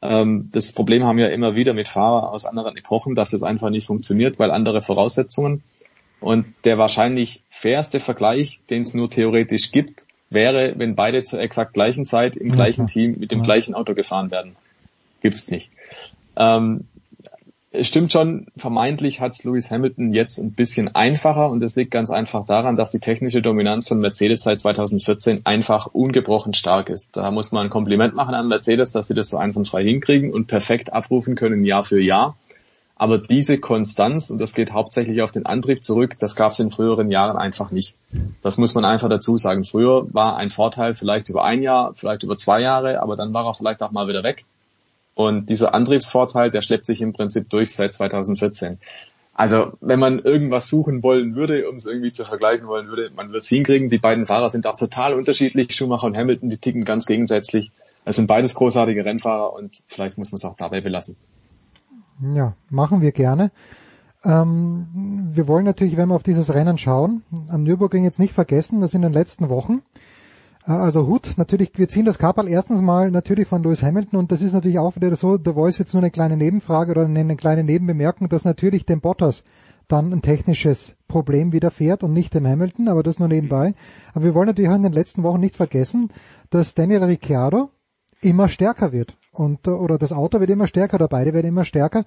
Ähm, 0.03 0.51
das 0.53 0.73
Problem 0.73 1.05
haben 1.05 1.17
wir 1.17 1.31
immer 1.31 1.55
wieder 1.55 1.75
mit 1.75 1.89
Fahrern 1.89 2.25
aus 2.25 2.45
anderen 2.45 2.77
Epochen, 2.77 3.15
dass 3.15 3.33
es 3.33 3.43
einfach 3.43 3.71
nicht 3.71 3.87
funktioniert, 3.87 4.39
weil 4.39 4.51
andere 4.51 4.83
Voraussetzungen. 4.83 5.63
Und 6.21 6.47
der 6.65 6.79
wahrscheinlich 6.79 7.43
fairste 7.51 8.01
Vergleich, 8.01 8.61
den 8.69 8.83
es 8.83 8.95
nur 8.95 9.11
theoretisch 9.11 9.71
gibt, 9.71 10.07
wäre, 10.31 10.75
wenn 10.77 10.97
beide 10.97 11.23
zur 11.23 11.41
exakt 11.41 11.75
gleichen 11.75 12.05
Zeit 12.05 12.37
im 12.37 12.51
gleichen 12.51 12.87
Team 12.87 13.17
mit 13.19 13.31
dem 13.31 13.43
gleichen 13.43 13.75
Auto 13.75 13.95
gefahren 13.95 14.31
werden. 14.31 14.57
Gibt's 15.21 15.51
nicht. 15.51 15.71
Ähm, 16.37 16.85
es 17.79 17.89
stimmt 17.89 18.13
schon, 18.13 18.47
vermeintlich 18.57 19.21
hat 19.21 19.33
es 19.35 19.45
Lewis 19.45 19.71
Hamilton 19.71 20.13
jetzt 20.13 20.39
ein 20.39 20.53
bisschen 20.53 20.95
einfacher 20.95 21.51
und 21.51 21.63
es 21.63 21.77
liegt 21.77 21.91
ganz 21.91 22.11
einfach 22.11 22.47
daran, 22.47 22.77
dass 22.77 22.91
die 22.91 22.99
technische 22.99 23.43
Dominanz 23.43 23.89
von 23.89 24.01
Mercedes 24.01 24.43
seit 24.43 24.61
2014 24.61 25.43
einfach 25.45 25.87
ungebrochen 25.87 26.55
stark 26.55 26.89
ist. 26.89 27.17
Da 27.17 27.31
muss 27.31 27.53
man 27.53 27.67
ein 27.67 27.71
Kompliment 27.71 28.15
machen 28.15 28.35
an 28.35 28.49
Mercedes, 28.49 28.91
dass 28.91 29.09
sie 29.09 29.15
das 29.15 29.29
so 29.29 29.37
einwandfrei 29.37 29.85
hinkriegen 29.85 30.33
und 30.33 30.47
perfekt 30.47 30.93
abrufen 30.93 31.37
können 31.37 31.65
Jahr 31.65 31.85
für 31.85 32.01
Jahr. 32.01 32.37
Aber 32.99 33.19
diese 33.19 33.59
Konstanz, 33.59 34.31
und 34.31 34.41
das 34.41 34.55
geht 34.55 34.73
hauptsächlich 34.73 35.21
auf 35.21 35.31
den 35.31 35.45
Antrieb 35.45 35.85
zurück, 35.85 36.17
das 36.19 36.35
gab 36.35 36.53
es 36.53 36.61
in 36.61 36.71
früheren 36.71 37.11
Jahren 37.11 37.37
einfach 37.37 37.71
nicht. 37.71 37.95
Das 38.43 38.57
muss 38.57 38.75
man 38.75 38.87
einfach 38.87 39.11
dazu 39.11 39.37
sagen. 39.37 39.65
Früher 39.65 40.07
war 40.15 40.39
ein 40.39 40.49
Vorteil 40.49 40.95
vielleicht 40.95 41.29
über 41.29 41.45
ein 41.45 41.63
Jahr, 41.63 41.93
vielleicht 41.95 42.23
über 42.23 42.39
zwei 42.39 42.61
Jahre, 42.63 43.03
aber 43.03 43.15
dann 43.15 43.35
war 43.35 43.45
er 43.45 43.55
vielleicht 43.55 43.83
auch 43.83 43.91
mal 43.91 44.09
wieder 44.09 44.25
weg. 44.25 44.47
Und 45.17 45.49
dieser 45.49 45.75
Antriebsvorteil, 45.75 46.51
der 46.51 46.61
schleppt 46.61 46.85
sich 46.85 47.01
im 47.01 47.15
Prinzip 47.15 47.49
durch 47.49 47.75
seit 47.75 47.95
2014. 47.95 48.79
Also 49.33 49.73
wenn 49.81 49.99
man 49.99 50.19
irgendwas 50.19 50.69
suchen 50.69 51.03
wollen 51.03 51.35
würde, 51.35 51.71
um 51.71 51.77
es 51.77 51.87
irgendwie 51.87 52.13
zu 52.13 52.27
vergleichen 52.27 52.69
wollen 52.69 52.89
würde, 52.89 53.11
man 53.17 53.33
wird 53.33 53.43
es 53.43 53.49
hinkriegen. 53.49 53.89
Die 53.89 53.97
beiden 53.97 54.27
Fahrer 54.27 54.51
sind 54.51 54.67
auch 54.67 54.77
total 54.77 55.15
unterschiedlich. 55.15 55.75
Schumacher 55.75 56.07
und 56.07 56.19
Hamilton, 56.19 56.51
die 56.51 56.59
ticken 56.59 56.85
ganz 56.85 57.07
gegensätzlich. 57.07 57.73
Es 58.05 58.17
sind 58.17 58.27
beides 58.27 58.55
großartige 58.55 59.07
Rennfahrer 59.07 59.55
und 59.55 59.83
vielleicht 59.89 60.19
muss 60.19 60.33
man 60.33 60.37
es 60.37 60.45
auch 60.45 60.57
dabei 60.57 60.83
belassen. 60.83 61.17
Ja, 62.35 62.55
machen 62.69 63.01
wir 63.01 63.13
gerne. 63.13 63.53
Ähm, 64.23 65.31
wir 65.33 65.49
wollen 65.49 65.65
natürlich, 65.65 65.97
wenn 65.97 66.11
wir 66.11 66.15
auf 66.15 66.25
dieses 66.25 66.53
Rennen 66.53 66.77
schauen, 66.77 67.23
am 67.49 67.63
Nürburgring 67.63 68.05
jetzt 68.05 68.19
nicht 68.19 68.35
vergessen, 68.35 68.83
dass 68.83 68.93
in 68.93 69.01
den 69.01 69.15
letzten 69.15 69.49
Wochen 69.49 69.81
also 70.67 71.07
Hut, 71.07 71.35
natürlich, 71.37 71.71
wir 71.77 71.89
ziehen 71.89 72.05
das 72.05 72.19
Kapperl 72.19 72.49
erstens 72.49 72.81
mal 72.81 73.13
natürlich 73.13 73.47
von 73.47 73.63
Lewis 73.63 73.83
Hamilton 73.83 74.19
und 74.19 74.33
das 74.33 74.43
ist 74.43 74.53
natürlich 74.53 74.81
auch 74.81 74.97
wieder 74.97 75.15
so, 75.15 75.39
da 75.39 75.55
war 75.55 75.69
es 75.69 75.79
jetzt 75.79 75.95
nur 75.95 76.03
eine 76.03 76.11
kleine 76.11 76.37
Nebenfrage 76.37 76.91
oder 76.91 77.05
eine 77.05 77.37
kleine 77.37 77.63
Nebenbemerkung, 77.63 78.29
dass 78.29 78.45
natürlich 78.45 78.85
dem 78.85 79.01
Bottas 79.01 79.45
dann 79.87 80.13
ein 80.13 80.23
technisches 80.23 80.97
Problem 81.07 81.53
widerfährt 81.53 82.03
und 82.03 82.13
nicht 82.13 82.35
dem 82.35 82.47
Hamilton, 82.47 82.89
aber 82.89 83.05
das 83.05 83.21
nur 83.21 83.29
nebenbei. 83.29 83.75
Aber 84.13 84.25
wir 84.25 84.35
wollen 84.35 84.49
natürlich 84.49 84.69
auch 84.69 84.75
in 84.75 84.83
den 84.83 84.93
letzten 84.93 85.23
Wochen 85.23 85.39
nicht 85.39 85.55
vergessen, 85.55 86.09
dass 86.51 86.75
Daniel 86.75 87.05
Ricciardo 87.05 87.71
immer 88.21 88.49
stärker 88.49 88.91
wird 88.91 89.17
und 89.39 89.69
oder 89.69 89.99
das 89.99 90.13
Auto 90.13 90.41
wird 90.41 90.51
immer 90.51 90.67
stärker 90.67 90.97
oder 90.97 91.09
beide 91.09 91.33
werden 91.35 91.47
immer 91.47 91.65
stärker. 91.65 92.05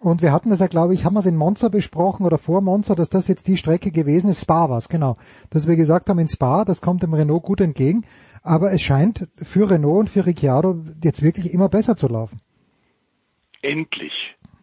Und 0.00 0.22
wir 0.22 0.32
hatten 0.32 0.50
das 0.50 0.60
ja, 0.60 0.66
glaube 0.68 0.94
ich, 0.94 1.04
haben 1.04 1.14
wir 1.14 1.20
es 1.20 1.26
in 1.26 1.36
Monza 1.36 1.68
besprochen 1.68 2.24
oder 2.24 2.38
vor 2.38 2.60
Monza, 2.60 2.94
dass 2.94 3.10
das 3.10 3.26
jetzt 3.28 3.48
die 3.48 3.56
Strecke 3.56 3.90
gewesen 3.90 4.30
ist. 4.30 4.42
Spa 4.42 4.70
war 4.70 4.78
es, 4.78 4.88
genau. 4.88 5.16
Dass 5.50 5.66
wir 5.66 5.76
gesagt 5.76 6.08
haben, 6.08 6.18
in 6.18 6.28
Spa, 6.28 6.64
das 6.64 6.80
kommt 6.80 7.02
dem 7.02 7.14
Renault 7.14 7.42
gut 7.42 7.60
entgegen. 7.60 8.04
Aber 8.42 8.72
es 8.72 8.80
scheint 8.80 9.28
für 9.36 9.70
Renault 9.70 9.98
und 9.98 10.10
für 10.10 10.24
Ricciardo 10.24 10.84
jetzt 11.02 11.22
wirklich 11.22 11.52
immer 11.52 11.68
besser 11.68 11.96
zu 11.96 12.06
laufen. 12.06 12.40
Endlich. 13.62 14.12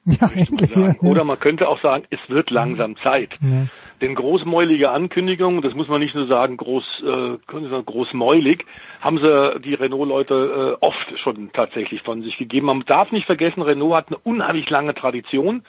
Ja, 0.06 0.30
endlich. 0.34 0.70
Ja, 0.76 0.88
ja. 0.88 0.96
Oder 1.02 1.24
man 1.24 1.40
könnte 1.40 1.68
auch 1.68 1.82
sagen, 1.82 2.06
es 2.10 2.20
wird 2.30 2.50
langsam 2.52 2.96
Zeit. 2.98 3.34
Ja. 3.42 3.68
Denn 4.02 4.16
großmäulige 4.16 4.92
Ankündigungen, 4.92 5.62
das 5.62 5.74
muss 5.74 5.88
man 5.88 6.02
nicht 6.02 6.16
nur 6.16 6.28
sagen, 6.28 6.58
groß, 6.58 7.02
äh, 7.02 7.38
können 7.48 7.64
Sie 7.64 7.70
sagen, 7.70 7.86
großmäulig, 7.86 8.66
haben 9.00 9.20
sie 9.20 9.60
die 9.62 9.74
Renault-Leute 9.74 10.78
äh, 10.82 10.86
oft 10.86 11.20
schon 11.20 11.52
tatsächlich 11.54 12.02
von 12.02 12.22
sich 12.22 12.38
gegeben. 12.38 12.68
Man 12.68 12.84
darf 12.86 13.12
nicht 13.12 13.26
vergessen, 13.26 13.62
Renault 13.62 13.96
hat 13.96 14.08
eine 14.10 14.18
unheimlich 14.18 14.70
lange 14.70 14.94
Tradition 14.94 15.64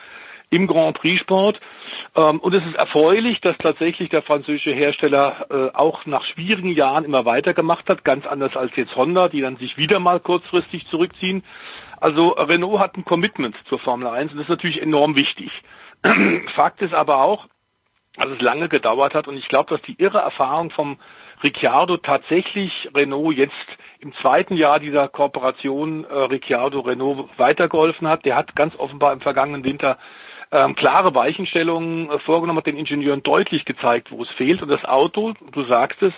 im 0.50 0.66
Grand 0.66 0.98
Prix 0.98 1.20
Sport. 1.20 1.60
Ähm, 2.14 2.40
und 2.40 2.55
es 2.55 2.64
ist 2.64 2.76
erfreulich, 2.76 3.40
dass 3.40 3.56
tatsächlich 3.58 4.08
der 4.08 4.22
französische 4.22 4.72
Hersteller 4.72 5.46
äh, 5.50 5.76
auch 5.76 6.06
nach 6.06 6.24
schwierigen 6.24 6.70
Jahren 6.70 7.05
immer 7.05 7.24
weitergemacht 7.24 7.88
hat, 7.88 8.05
ganz 8.05 8.26
anders 8.26 8.56
als 8.56 8.74
jetzt 8.76 8.96
Honda, 8.96 9.28
die 9.28 9.40
dann 9.40 9.56
sich 9.56 9.76
wieder 9.76 10.00
mal 10.00 10.20
kurzfristig 10.20 10.86
zurückziehen. 10.88 11.44
Also 12.00 12.30
Renault 12.30 12.80
hat 12.80 12.96
ein 12.96 13.05
Commitment 13.05 13.56
zur 13.68 13.78
Formel 13.78 14.08
1 14.08 14.32
und 14.32 14.38
das 14.38 14.44
ist 14.44 14.50
natürlich 14.50 14.82
enorm 14.82 15.16
wichtig. 15.16 15.50
Fakt 16.55 16.82
ist 16.82 16.94
aber 16.94 17.22
auch, 17.22 17.46
dass 18.17 18.28
es 18.28 18.41
lange 18.41 18.69
gedauert 18.69 19.15
hat 19.15 19.28
und 19.28 19.36
ich 19.36 19.49
glaube, 19.49 19.75
dass 19.75 19.83
die 19.83 20.01
irre 20.01 20.19
Erfahrung 20.19 20.70
vom 20.70 20.99
Ricciardo 21.43 21.99
tatsächlich 21.99 22.89
Renault 22.95 23.36
jetzt 23.36 23.55
im 24.01 24.15
zweiten 24.15 24.57
Jahr 24.57 24.81
dieser 24.81 25.09
Kooperation 25.09 26.05
äh, 26.05 26.15
Ricciardo 26.15 26.81
Renault 26.81 27.28
weitergeholfen 27.36 28.09
hat. 28.09 28.25
Der 28.25 28.36
hat 28.36 28.57
ganz 28.57 28.75
offenbar 28.77 29.12
im 29.12 29.20
vergangenen 29.20 29.65
Winter 29.65 29.99
ähm, 30.53 30.75
klare 30.75 31.15
Weichenstellungen 31.15 32.11
äh, 32.11 32.19
vorgenommen, 32.20 32.59
hat 32.59 32.67
den 32.67 32.77
Ingenieuren 32.77 33.23
deutlich 33.23 33.65
gezeigt, 33.65 34.11
wo 34.11 34.23
es 34.23 34.31
fehlt. 34.31 34.62
Und 34.62 34.69
das 34.69 34.85
Auto, 34.85 35.35
du 35.53 35.65
sagst 35.65 36.03
es, 36.03 36.12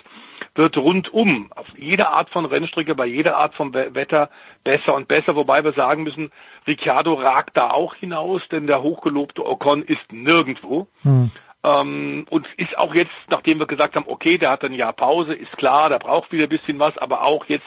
wird 0.55 0.77
rundum 0.77 1.51
auf 1.55 1.67
jede 1.77 2.09
Art 2.09 2.29
von 2.29 2.45
Rennstrecke, 2.45 2.95
bei 2.95 3.05
jeder 3.05 3.37
Art 3.37 3.55
von 3.55 3.73
Wetter 3.73 4.29
besser 4.63 4.93
und 4.93 5.07
besser. 5.07 5.35
Wobei 5.35 5.63
wir 5.63 5.73
sagen 5.73 6.03
müssen, 6.03 6.31
Ricciardo 6.67 7.13
ragt 7.13 7.57
da 7.57 7.71
auch 7.71 7.95
hinaus, 7.95 8.41
denn 8.51 8.67
der 8.67 8.81
hochgelobte 8.81 9.45
Ocon 9.45 9.83
ist 9.83 10.11
nirgendwo. 10.11 10.87
Hm. 11.01 11.31
Ähm, 11.63 12.25
und 12.29 12.47
ist 12.57 12.77
auch 12.77 12.93
jetzt, 12.93 13.11
nachdem 13.29 13.59
wir 13.59 13.67
gesagt 13.67 13.95
haben, 13.95 14.05
okay, 14.07 14.37
der 14.37 14.51
hat 14.51 14.63
ein 14.63 14.73
Jahr 14.73 14.93
Pause, 14.93 15.33
ist 15.33 15.51
klar, 15.57 15.89
der 15.89 15.99
braucht 15.99 16.31
wieder 16.31 16.43
ein 16.43 16.49
bisschen 16.49 16.79
was, 16.79 16.97
aber 16.97 17.23
auch 17.23 17.45
jetzt 17.45 17.65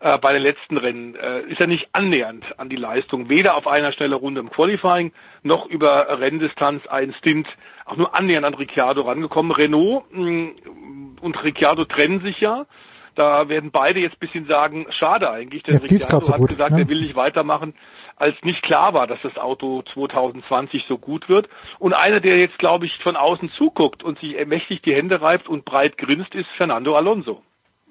äh, 0.00 0.18
bei 0.18 0.32
den 0.32 0.42
letzten 0.42 0.76
Rennen 0.76 1.14
äh, 1.14 1.40
ist 1.42 1.60
er 1.60 1.66
nicht 1.66 1.88
annähernd 1.92 2.44
an 2.58 2.68
die 2.68 2.76
Leistung, 2.76 3.28
weder 3.28 3.56
auf 3.56 3.66
einer 3.66 3.92
Stelle 3.92 4.16
Runde 4.16 4.40
im 4.40 4.50
Qualifying 4.50 5.12
noch 5.42 5.66
über 5.66 6.20
Renndistanz 6.20 6.86
ein 6.88 7.14
Stint 7.14 7.48
auch 7.84 7.96
nur 7.96 8.14
annähernd 8.14 8.46
an 8.46 8.54
Ricciardo 8.54 9.02
rangekommen. 9.02 9.52
Renault 9.52 10.04
mh, 10.12 10.22
mm, 10.22 11.16
und 11.20 11.44
Ricciardo 11.44 11.84
trennen 11.84 12.20
sich 12.20 12.40
ja. 12.40 12.66
Da 13.14 13.48
werden 13.48 13.70
beide 13.70 14.00
jetzt 14.00 14.18
bisschen 14.18 14.46
sagen, 14.46 14.86
schade 14.90 15.30
eigentlich, 15.30 15.62
denn 15.62 15.76
Ricciardo 15.76 16.20
so 16.20 16.32
hat 16.32 16.38
gut, 16.38 16.48
gesagt, 16.48 16.72
ne? 16.72 16.82
er 16.82 16.88
will 16.88 17.02
nicht 17.02 17.14
weitermachen, 17.14 17.74
als 18.22 18.36
nicht 18.42 18.62
klar 18.62 18.94
war, 18.94 19.08
dass 19.08 19.18
das 19.22 19.36
Auto 19.36 19.82
2020 19.92 20.84
so 20.88 20.96
gut 20.96 21.28
wird. 21.28 21.48
Und 21.80 21.92
einer, 21.92 22.20
der 22.20 22.38
jetzt, 22.38 22.58
glaube 22.58 22.86
ich, 22.86 22.96
von 23.02 23.16
außen 23.16 23.50
zuguckt 23.50 24.04
und 24.04 24.20
sich 24.20 24.36
mächtig 24.46 24.80
die 24.82 24.94
Hände 24.94 25.20
reibt 25.20 25.48
und 25.48 25.64
breit 25.64 25.98
grinst, 25.98 26.34
ist 26.34 26.48
Fernando 26.56 26.96
Alonso 26.96 27.42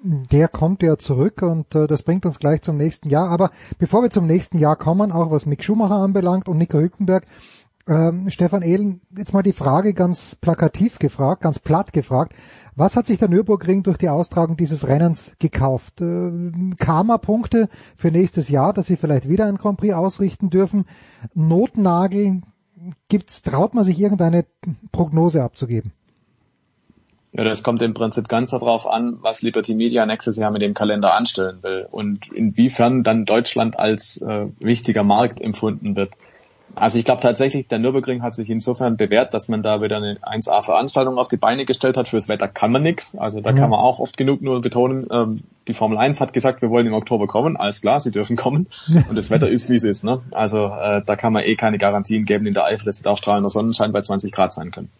der 0.04 0.48
kommt 0.48 0.82
ja 0.82 0.96
zurück 0.96 1.42
und 1.42 1.76
äh, 1.76 1.86
das 1.86 2.02
bringt 2.02 2.26
uns 2.26 2.40
gleich 2.40 2.60
zum 2.62 2.76
nächsten 2.76 3.08
Jahr. 3.08 3.30
Aber 3.30 3.50
bevor 3.78 4.02
wir 4.02 4.10
zum 4.10 4.26
nächsten 4.26 4.58
Jahr 4.58 4.74
kommen, 4.74 5.12
auch 5.12 5.30
was 5.30 5.46
Mick 5.46 5.62
Schumacher 5.62 5.94
anbelangt 5.94 6.48
und 6.48 6.58
Nico 6.58 6.78
Hülkenberg, 6.78 7.24
ähm, 7.88 8.30
Stefan 8.30 8.62
Ehlen, 8.62 9.00
jetzt 9.16 9.34
mal 9.34 9.42
die 9.42 9.52
Frage 9.52 9.94
ganz 9.94 10.36
plakativ 10.36 10.98
gefragt, 10.98 11.42
ganz 11.42 11.58
platt 11.58 11.92
gefragt. 11.92 12.34
Was 12.74 12.96
hat 12.96 13.06
sich 13.06 13.18
der 13.18 13.28
Nürburgring 13.28 13.82
durch 13.82 13.98
die 13.98 14.08
Austragung 14.08 14.56
dieses 14.56 14.86
Rennens 14.86 15.32
gekauft? 15.38 16.00
Äh, 16.00 16.52
Karma-Punkte 16.78 17.68
für 17.96 18.10
nächstes 18.10 18.48
Jahr, 18.48 18.72
dass 18.72 18.86
sie 18.86 18.96
vielleicht 18.96 19.28
wieder 19.28 19.46
ein 19.46 19.56
Grand 19.56 19.78
Prix 19.78 19.94
ausrichten 19.94 20.48
dürfen? 20.50 20.86
Notnagel? 21.34 22.42
Gibt's, 23.08 23.42
traut 23.42 23.74
man 23.74 23.84
sich 23.84 24.00
irgendeine 24.00 24.44
Prognose 24.90 25.42
abzugeben? 25.42 25.92
Ja, 27.34 27.44
das 27.44 27.62
kommt 27.62 27.80
im 27.80 27.94
Prinzip 27.94 28.28
ganz 28.28 28.50
darauf 28.50 28.86
an, 28.86 29.18
was 29.22 29.40
Liberty 29.40 29.74
Media 29.74 30.04
nächstes 30.04 30.36
Jahr 30.36 30.50
mit 30.50 30.60
dem 30.60 30.74
Kalender 30.74 31.14
anstellen 31.14 31.62
will 31.62 31.88
und 31.90 32.30
inwiefern 32.30 33.02
dann 33.02 33.24
Deutschland 33.24 33.78
als 33.78 34.20
äh, 34.20 34.46
wichtiger 34.60 35.02
Markt 35.02 35.40
empfunden 35.40 35.96
wird. 35.96 36.10
Also 36.74 36.98
ich 36.98 37.04
glaube 37.04 37.20
tatsächlich, 37.20 37.68
der 37.68 37.78
Nürburgring 37.78 38.22
hat 38.22 38.34
sich 38.34 38.48
insofern 38.48 38.96
bewährt, 38.96 39.34
dass 39.34 39.48
man 39.48 39.62
da 39.62 39.80
wieder 39.82 39.98
eine 39.98 40.18
1A-Veranstaltung 40.20 41.18
auf 41.18 41.28
die 41.28 41.36
Beine 41.36 41.66
gestellt 41.66 41.96
hat. 41.96 42.08
Fürs 42.08 42.28
Wetter 42.28 42.48
kann 42.48 42.72
man 42.72 42.82
nichts. 42.82 43.16
Also 43.16 43.40
da 43.40 43.50
ja. 43.50 43.56
kann 43.56 43.70
man 43.70 43.78
auch 43.78 43.98
oft 43.98 44.16
genug 44.16 44.40
nur 44.40 44.60
betonen, 44.62 45.06
ähm, 45.10 45.42
die 45.68 45.74
Formel 45.74 45.98
1 45.98 46.20
hat 46.20 46.32
gesagt, 46.32 46.62
wir 46.62 46.70
wollen 46.70 46.86
im 46.86 46.94
Oktober 46.94 47.26
kommen. 47.26 47.56
Alles 47.56 47.82
klar, 47.82 48.00
sie 48.00 48.10
dürfen 48.10 48.36
kommen. 48.36 48.66
Und 49.08 49.14
das 49.14 49.30
Wetter 49.30 49.48
ist, 49.48 49.70
wie 49.70 49.76
es 49.76 49.84
ist. 49.84 50.02
Ne? 50.02 50.20
Also 50.32 50.66
äh, 50.66 51.02
da 51.04 51.16
kann 51.16 51.32
man 51.32 51.44
eh 51.44 51.56
keine 51.56 51.78
Garantien 51.78 52.24
geben 52.24 52.46
in 52.46 52.54
der 52.54 52.64
Eifel. 52.64 52.88
Es 52.88 52.98
wird 52.98 53.06
auch 53.06 53.18
strahlender 53.18 53.50
Sonnenschein 53.50 53.92
bei 53.92 54.00
20 54.00 54.32
Grad 54.32 54.52
sein 54.52 54.70
können. 54.70 54.90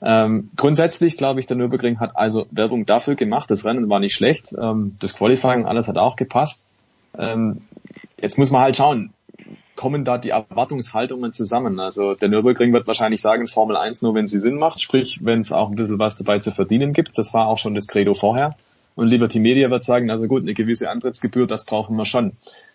Ähm, 0.00 0.50
grundsätzlich 0.56 1.16
glaube 1.16 1.40
ich, 1.40 1.46
der 1.46 1.56
Nürburgring 1.56 1.98
hat 1.98 2.16
also 2.16 2.46
Werbung 2.50 2.86
dafür 2.86 3.16
gemacht. 3.16 3.50
Das 3.50 3.64
Rennen 3.64 3.90
war 3.90 4.00
nicht 4.00 4.14
schlecht. 4.14 4.54
Ähm, 4.58 4.96
das 5.00 5.14
Qualifying, 5.14 5.66
alles 5.66 5.88
hat 5.88 5.98
auch 5.98 6.16
gepasst. 6.16 6.64
Ähm, 7.18 7.62
jetzt 8.20 8.38
muss 8.38 8.50
man 8.50 8.62
halt 8.62 8.76
schauen, 8.76 9.12
kommen 9.78 10.04
da 10.04 10.18
die 10.18 10.30
Erwartungshaltungen 10.30 11.32
zusammen? 11.32 11.78
Also 11.78 12.14
der 12.14 12.28
Nürburgring 12.28 12.72
wird 12.72 12.88
wahrscheinlich 12.88 13.22
sagen, 13.22 13.46
Formel 13.46 13.76
1 13.76 14.02
nur, 14.02 14.12
wenn 14.12 14.26
sie 14.26 14.40
Sinn 14.40 14.56
macht, 14.56 14.80
sprich, 14.80 15.20
wenn 15.22 15.40
es 15.40 15.52
auch 15.52 15.70
ein 15.70 15.76
bisschen 15.76 16.00
was 16.00 16.16
dabei 16.16 16.40
zu 16.40 16.50
verdienen 16.50 16.92
gibt. 16.92 17.16
Das 17.16 17.32
war 17.32 17.46
auch 17.46 17.58
schon 17.58 17.76
das 17.76 17.86
Credo 17.86 18.14
vorher. 18.14 18.56
Und 18.96 19.06
Liberty 19.06 19.38
Media 19.38 19.70
wird 19.70 19.84
sagen, 19.84 20.10
also 20.10 20.26
gut, 20.26 20.42
eine 20.42 20.52
gewisse 20.52 20.90
Antrittsgebühr, 20.90 21.46
das 21.46 21.64
brauchen 21.64 21.96
wir 21.96 22.06
schon. 22.06 22.32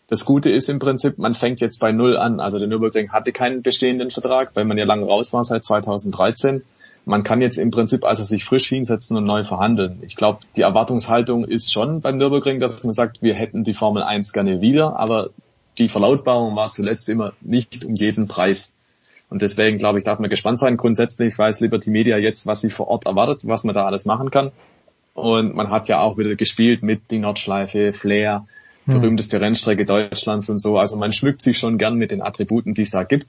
Das 0.07 0.23
Gute 0.23 0.49
ist 0.49 0.69
im 0.69 0.79
Prinzip, 0.79 1.17
man 1.17 1.35
fängt 1.35 1.59
jetzt 1.59 1.81
bei 1.81 1.91
Null 1.91 2.15
an. 2.15 2.39
Also 2.39 2.57
der 2.57 2.69
Nürburgring 2.69 3.11
hatte 3.11 3.33
keinen 3.33 3.63
bestehenden 3.63 4.09
Vertrag, 4.09 4.51
weil 4.53 4.63
man 4.63 4.77
ja 4.77 4.85
lange 4.85 5.05
raus 5.05 5.33
war 5.33 5.43
seit 5.43 5.65
2013 5.65 6.63
man 7.05 7.23
kann 7.23 7.41
jetzt 7.41 7.57
im 7.57 7.71
Prinzip 7.71 8.05
also 8.05 8.23
sich 8.23 8.45
frisch 8.45 8.67
hinsetzen 8.67 9.17
und 9.17 9.25
neu 9.25 9.43
verhandeln. 9.43 9.99
Ich 10.03 10.15
glaube, 10.15 10.39
die 10.55 10.61
Erwartungshaltung 10.61 11.43
ist 11.43 11.71
schon 11.71 12.01
beim 12.01 12.17
Nürburgring, 12.17 12.59
dass 12.59 12.81
man 12.83 12.93
sagt, 12.93 13.21
wir 13.21 13.33
hätten 13.33 13.63
die 13.63 13.73
Formel 13.73 14.03
1 14.03 14.31
gerne 14.31 14.61
wieder, 14.61 14.97
aber 14.97 15.29
die 15.77 15.89
Verlautbarung 15.89 16.55
war 16.55 16.71
zuletzt 16.71 17.09
immer 17.09 17.33
nicht 17.41 17.85
um 17.85 17.95
jeden 17.95 18.27
Preis. 18.27 18.71
Und 19.29 19.41
deswegen 19.41 19.77
glaube 19.77 19.97
ich, 19.97 20.03
darf 20.03 20.19
man 20.19 20.29
gespannt 20.29 20.59
sein. 20.59 20.77
Grundsätzlich 20.77 21.37
weiß 21.37 21.59
Liberty 21.61 21.89
Media 21.89 22.17
jetzt, 22.17 22.45
was 22.45 22.61
sie 22.61 22.69
vor 22.69 22.87
Ort 22.87 23.05
erwartet, 23.05 23.47
was 23.47 23.63
man 23.63 23.73
da 23.73 23.85
alles 23.85 24.05
machen 24.05 24.29
kann. 24.29 24.51
Und 25.13 25.55
man 25.55 25.69
hat 25.69 25.87
ja 25.89 25.99
auch 26.01 26.17
wieder 26.17 26.35
gespielt 26.35 26.83
mit 26.83 27.11
die 27.11 27.19
Nordschleife, 27.19 27.93
Flair, 27.93 28.45
hm. 28.85 28.93
berühmteste 28.93 29.41
Rennstrecke 29.41 29.85
Deutschlands 29.85 30.49
und 30.49 30.59
so. 30.59 30.77
Also 30.77 30.97
man 30.97 31.13
schmückt 31.13 31.41
sich 31.41 31.57
schon 31.57 31.77
gern 31.77 31.95
mit 31.95 32.11
den 32.11 32.21
Attributen, 32.21 32.73
die 32.73 32.83
es 32.83 32.91
da 32.91 33.03
gibt. 33.03 33.27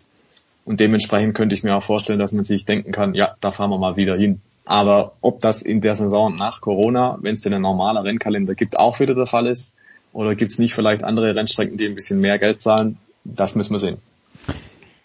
Und 0.64 0.80
dementsprechend 0.80 1.34
könnte 1.34 1.54
ich 1.54 1.62
mir 1.62 1.76
auch 1.76 1.82
vorstellen, 1.82 2.18
dass 2.18 2.32
man 2.32 2.44
sich 2.44 2.64
denken 2.64 2.92
kann, 2.92 3.14
ja, 3.14 3.36
da 3.40 3.50
fahren 3.50 3.70
wir 3.70 3.78
mal 3.78 3.96
wieder 3.96 4.16
hin. 4.16 4.40
Aber 4.64 5.12
ob 5.20 5.40
das 5.40 5.60
in 5.60 5.82
der 5.82 5.94
Saison 5.94 6.36
nach 6.36 6.62
Corona, 6.62 7.18
wenn 7.20 7.34
es 7.34 7.42
denn 7.42 7.52
ein 7.52 7.60
normaler 7.60 8.04
Rennkalender 8.04 8.54
gibt, 8.54 8.78
auch 8.78 8.98
wieder 8.98 9.14
der 9.14 9.26
Fall 9.26 9.46
ist, 9.46 9.76
oder 10.14 10.34
gibt 10.34 10.52
es 10.52 10.58
nicht 10.58 10.74
vielleicht 10.74 11.04
andere 11.04 11.34
Rennstrecken, 11.34 11.76
die 11.76 11.86
ein 11.86 11.94
bisschen 11.94 12.20
mehr 12.20 12.38
Geld 12.38 12.62
zahlen, 12.62 12.98
das 13.24 13.54
müssen 13.54 13.72
wir 13.72 13.80
sehen. 13.80 13.98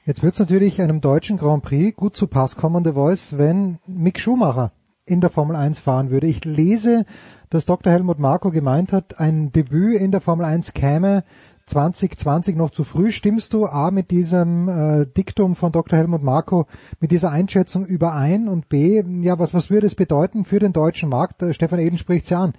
Jetzt 0.05 0.23
wird 0.23 0.33
es 0.33 0.39
natürlich 0.39 0.81
einem 0.81 1.01
deutschen 1.01 1.37
Grand 1.37 1.63
Prix 1.63 1.95
gut 1.95 2.15
zu 2.15 2.27
Pass 2.27 2.55
kommen, 2.55 2.83
The 2.85 2.93
Voice, 2.93 3.37
wenn 3.37 3.79
Mick 3.85 4.19
Schumacher 4.19 4.71
in 5.05 5.21
der 5.21 5.29
Formel 5.29 5.55
1 5.55 5.79
fahren 5.79 6.09
würde. 6.09 6.27
Ich 6.27 6.45
lese, 6.45 7.05
dass 7.49 7.65
Dr. 7.65 7.91
Helmut 7.91 8.19
Marko 8.19 8.51
gemeint 8.51 8.93
hat, 8.93 9.19
ein 9.19 9.51
Debüt 9.51 9.99
in 9.99 10.11
der 10.11 10.21
Formel 10.21 10.45
1 10.45 10.73
käme 10.73 11.23
2020 11.65 12.55
noch 12.55 12.71
zu 12.71 12.83
früh. 12.83 13.11
Stimmst 13.11 13.53
du 13.53 13.65
A 13.65 13.91
mit 13.91 14.11
diesem 14.11 14.69
äh, 14.69 15.05
Diktum 15.05 15.55
von 15.55 15.71
Dr. 15.71 15.97
Helmut 15.97 16.23
Marko, 16.23 16.67
mit 16.99 17.11
dieser 17.11 17.31
Einschätzung 17.31 17.85
überein 17.85 18.47
und 18.47 18.69
B, 18.69 19.03
ja, 19.21 19.37
was, 19.39 19.53
was 19.53 19.69
würde 19.69 19.87
es 19.87 19.95
bedeuten 19.95 20.45
für 20.45 20.59
den 20.59 20.73
deutschen 20.73 21.09
Markt? 21.09 21.41
Äh, 21.41 21.53
Stefan 21.53 21.79
Eden 21.79 21.97
spricht 21.97 22.29
ja 22.29 22.39
an. 22.39 22.53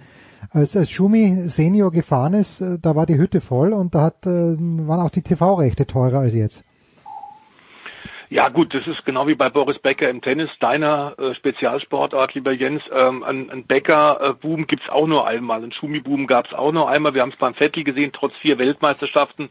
Als, 0.49 0.75
als 0.75 0.89
Schumi 0.89 1.47
Senior 1.47 1.91
gefahren 1.91 2.33
ist, 2.33 2.61
äh, 2.61 2.77
da 2.81 2.95
war 2.95 3.05
die 3.05 3.17
Hütte 3.17 3.41
voll 3.41 3.73
und 3.73 3.93
da 3.95 4.01
hat, 4.01 4.25
äh, 4.25 4.29
waren 4.29 4.99
auch 4.99 5.11
die 5.11 5.21
TV-Rechte 5.21 5.85
teurer 5.85 6.19
als 6.19 6.33
jetzt. 6.33 6.63
Ja 8.29 8.47
gut, 8.47 8.73
das 8.73 8.87
ist 8.87 9.03
genau 9.03 9.27
wie 9.27 9.35
bei 9.35 9.49
Boris 9.49 9.77
Becker 9.79 10.09
im 10.09 10.21
Tennis, 10.21 10.49
deiner 10.61 11.15
äh, 11.19 11.35
Spezialsportart, 11.35 12.33
lieber 12.33 12.53
Jens. 12.53 12.81
Ähm, 12.93 13.23
ein, 13.23 13.49
ein 13.49 13.65
Becker-Boom 13.65 14.67
gibt's 14.67 14.87
auch 14.89 15.05
nur 15.05 15.27
einmal, 15.27 15.61
ein 15.63 15.73
Schumi-Boom 15.73 16.27
gab's 16.27 16.53
auch 16.53 16.71
nur 16.71 16.89
einmal. 16.89 17.13
Wir 17.13 17.23
haben 17.23 17.31
es 17.31 17.37
beim 17.37 17.55
Vettel 17.55 17.83
gesehen, 17.83 18.11
trotz 18.13 18.33
vier 18.37 18.57
Weltmeisterschaften 18.57 19.49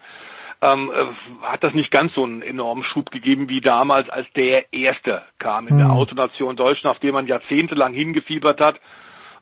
ähm, 0.62 0.90
äh, 0.94 1.46
hat 1.46 1.62
das 1.64 1.74
nicht 1.74 1.90
ganz 1.90 2.14
so 2.14 2.24
einen 2.24 2.42
enormen 2.42 2.84
Schub 2.84 3.10
gegeben 3.10 3.48
wie 3.48 3.60
damals, 3.60 4.08
als 4.10 4.26
der 4.34 4.72
Erste 4.72 5.22
kam 5.38 5.68
in 5.68 5.74
mhm. 5.74 5.78
der 5.80 5.90
Autonation 5.90 6.56
Deutschland, 6.56 6.96
auf 6.96 7.00
den 7.00 7.14
man 7.14 7.26
jahrzehntelang 7.26 7.92
hingefiebert 7.94 8.60
hat. 8.60 8.80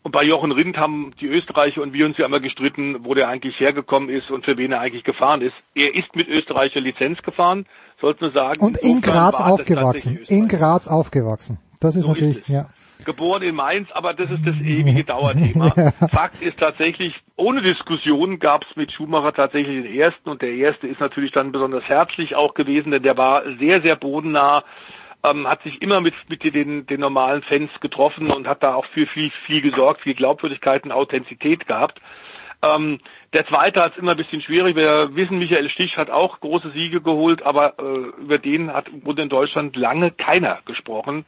Und 0.03 0.13
bei 0.13 0.23
Jochen 0.25 0.53
Rindt 0.53 0.77
haben 0.77 1.13
die 1.21 1.27
Österreicher 1.27 1.83
und 1.83 1.93
wir 1.93 2.07
uns 2.07 2.17
ja 2.19 2.27
immer 2.27 2.41
gestritten, 2.41 3.05
wo 3.05 3.15
der 3.15 3.29
eigentlich 3.29 3.59
hergekommen 3.61 4.09
ist 4.09 4.31
und 4.31 4.45
für 4.45 4.57
wen 4.57 4.73
er 4.73 4.81
eigentlich 4.81 5.05
gefahren 5.05 5.43
ist. 5.43 5.55
Er 5.75 5.95
ist 5.95 6.15
mit 6.15 6.29
Österreicher 6.29 6.81
Lizenz 6.81 7.23
gefahren 7.23 7.67
sollte 8.01 8.25
man 8.25 8.33
sagen. 8.33 8.61
Und 8.61 8.77
in 8.79 9.01
Graz 9.01 9.41
aufgewachsen. 9.41 10.19
In 10.29 10.49
Graz 10.49 10.89
aufgewachsen. 10.89 11.59
Das 11.81 11.97
ist 11.97 12.05
so 12.05 12.11
natürlich, 12.11 12.39
ist 12.39 12.49
ja. 12.49 12.67
Geboren 13.05 13.43
in 13.43 13.55
Mainz, 13.55 13.89
aber 13.93 14.13
das 14.13 14.29
ist 14.29 14.45
das 14.45 14.57
ewige 14.57 15.05
Dauerthema. 15.05 15.73
ja. 15.77 16.09
Fakt 16.09 16.43
ist 16.43 16.59
tatsächlich, 16.59 17.15
ohne 17.37 17.63
Diskussion 17.63 18.41
gab 18.41 18.65
es 18.69 18.77
mit 18.77 18.93
Schumacher 18.93 19.33
tatsächlich 19.33 19.85
den 19.85 19.95
ersten 19.95 20.29
und 20.29 20.43
der 20.43 20.53
erste 20.53 20.89
ist 20.89 20.99
natürlich 21.01 21.31
dann 21.31 21.53
besonders 21.53 21.85
herzlich 21.85 22.35
auch 22.35 22.55
gewesen, 22.55 22.91
denn 22.91 23.03
der 23.03 23.17
war 23.17 23.43
sehr, 23.61 23.83
sehr 23.83 23.95
bodennah, 23.95 24.65
ähm, 25.25 25.47
hat 25.49 25.63
sich 25.63 25.81
immer 25.83 26.01
mit, 26.01 26.15
mit 26.29 26.43
den, 26.43 26.87
den 26.87 27.01
normalen 27.01 27.43
Fans 27.43 27.71
getroffen 27.81 28.31
und 28.31 28.47
hat 28.47 28.63
da 28.63 28.75
auch 28.75 28.87
für 28.87 29.07
viel, 29.07 29.31
viel 29.47 29.61
gesorgt, 29.61 30.03
viel 30.03 30.15
Glaubwürdigkeit 30.15 30.85
und 30.85 30.93
Authentizität 30.93 31.67
gehabt. 31.67 32.01
Ähm, 32.63 33.01
der 33.33 33.47
zweite 33.47 33.83
hat 33.83 33.93
es 33.93 33.99
immer 33.99 34.13
ein 34.13 34.17
bisschen 34.17 34.43
schwierig. 34.43 34.75
Wir 34.75 35.15
wissen, 35.15 35.39
Michael 35.39 35.69
Stich 35.71 35.97
hat 35.97 36.11
auch 36.11 36.41
große 36.41 36.71
Siege 36.71 37.01
geholt, 37.01 37.43
aber 37.43 37.75
äh, 37.79 38.23
über 38.23 38.39
den 38.39 38.73
hat 38.73 38.89
im 38.89 39.03
Grunde 39.03 39.23
in 39.23 39.29
Deutschland 39.29 39.77
lange 39.77 40.11
keiner 40.11 40.59
gesprochen. 40.65 41.25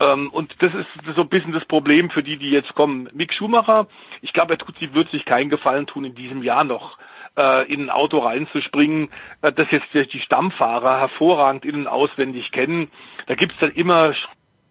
Ähm, 0.00 0.30
und 0.30 0.54
das 0.60 0.72
ist 0.74 0.86
so 1.16 1.22
ein 1.22 1.28
bisschen 1.28 1.52
das 1.52 1.64
Problem 1.64 2.10
für 2.10 2.22
die, 2.22 2.36
die 2.36 2.50
jetzt 2.50 2.74
kommen. 2.74 3.08
Mick 3.12 3.34
Schumacher, 3.34 3.86
ich 4.22 4.32
glaube, 4.32 4.54
er 4.54 4.58
tut 4.58 4.78
sie 4.78 4.94
wird 4.94 5.10
sich 5.10 5.24
keinen 5.24 5.50
Gefallen 5.50 5.86
tun, 5.86 6.04
in 6.04 6.14
diesem 6.14 6.42
Jahr 6.42 6.64
noch 6.64 6.98
äh, 7.40 7.72
in 7.72 7.82
ein 7.82 7.90
Auto 7.90 8.18
reinzuspringen, 8.18 9.08
äh, 9.42 9.52
das 9.52 9.68
jetzt 9.70 10.12
die 10.12 10.20
Stammfahrer 10.20 11.00
hervorragend 11.00 11.64
innen 11.64 11.86
auswendig 11.86 12.52
kennen. 12.52 12.90
Da 13.26 13.34
gibt's 13.34 13.56
dann 13.60 13.72
immer 13.72 14.12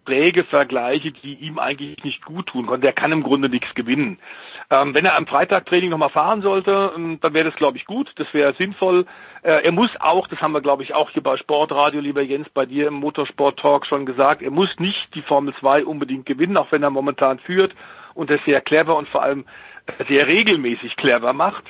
schräge 0.04 0.44
Vergleiche, 0.44 1.12
die 1.12 1.34
ihm 1.34 1.58
eigentlich 1.58 2.04
nicht 2.04 2.24
gut 2.24 2.46
tun 2.46 2.66
konnten. 2.66 2.82
Der 2.82 2.92
kann 2.92 3.12
im 3.12 3.22
Grunde 3.22 3.48
nichts 3.48 3.74
gewinnen. 3.74 4.18
Ähm, 4.70 4.94
wenn 4.94 5.04
er 5.04 5.16
am 5.16 5.26
Freitagtraining 5.26 5.90
nochmal 5.90 6.10
fahren 6.10 6.42
sollte, 6.42 6.92
ähm, 6.96 7.18
dann 7.20 7.34
wäre 7.34 7.50
das, 7.50 7.56
glaube 7.56 7.76
ich, 7.76 7.86
gut. 7.86 8.12
Das 8.16 8.32
wäre 8.32 8.54
sinnvoll. 8.54 9.04
Äh, 9.42 9.64
er 9.64 9.72
muss 9.72 9.90
auch, 10.00 10.28
das 10.28 10.40
haben 10.40 10.52
wir, 10.52 10.60
glaube 10.60 10.84
ich, 10.84 10.94
auch 10.94 11.10
hier 11.10 11.22
bei 11.22 11.36
Sportradio, 11.36 12.00
lieber 12.00 12.22
Jens, 12.22 12.48
bei 12.50 12.66
dir 12.66 12.88
im 12.88 12.94
Motorsport-Talk 12.94 13.86
schon 13.86 14.06
gesagt, 14.06 14.42
er 14.42 14.52
muss 14.52 14.78
nicht 14.78 15.14
die 15.14 15.22
Formel 15.22 15.54
2 15.54 15.84
unbedingt 15.84 16.26
gewinnen, 16.26 16.56
auch 16.56 16.70
wenn 16.70 16.82
er 16.82 16.90
momentan 16.90 17.40
führt 17.40 17.74
und 18.14 18.30
es 18.30 18.40
sehr 18.44 18.60
clever 18.60 18.96
und 18.96 19.08
vor 19.08 19.22
allem 19.22 19.44
sehr 20.08 20.26
regelmäßig 20.26 20.96
clever 20.96 21.32
macht. 21.32 21.64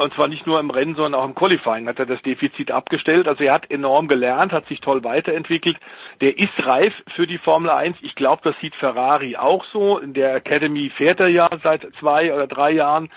Und 0.00 0.14
zwar 0.14 0.28
nicht 0.28 0.46
nur 0.46 0.60
im 0.60 0.70
Rennen, 0.70 0.94
sondern 0.94 1.20
auch 1.20 1.24
im 1.24 1.34
Qualifying 1.34 1.88
hat 1.88 1.98
er 1.98 2.06
das 2.06 2.22
Defizit 2.22 2.70
abgestellt. 2.70 3.26
Also 3.26 3.42
er 3.42 3.52
hat 3.52 3.68
enorm 3.68 4.06
gelernt, 4.06 4.52
hat 4.52 4.68
sich 4.68 4.80
toll 4.80 5.02
weiterentwickelt. 5.02 5.76
Der 6.20 6.38
ist 6.38 6.52
reif 6.64 6.94
für 7.16 7.26
die 7.26 7.38
Formel 7.38 7.68
1. 7.68 7.96
Ich 8.02 8.14
glaube, 8.14 8.42
das 8.44 8.54
sieht 8.60 8.76
Ferrari 8.76 9.36
auch 9.36 9.64
so. 9.72 9.98
In 9.98 10.14
der 10.14 10.36
Academy 10.36 10.88
fährt 10.90 11.18
er 11.18 11.26
ja 11.26 11.48
seit 11.64 11.84
zwei 11.98 12.32
oder 12.32 12.46
drei 12.46 12.70
Jahren. 12.70 13.10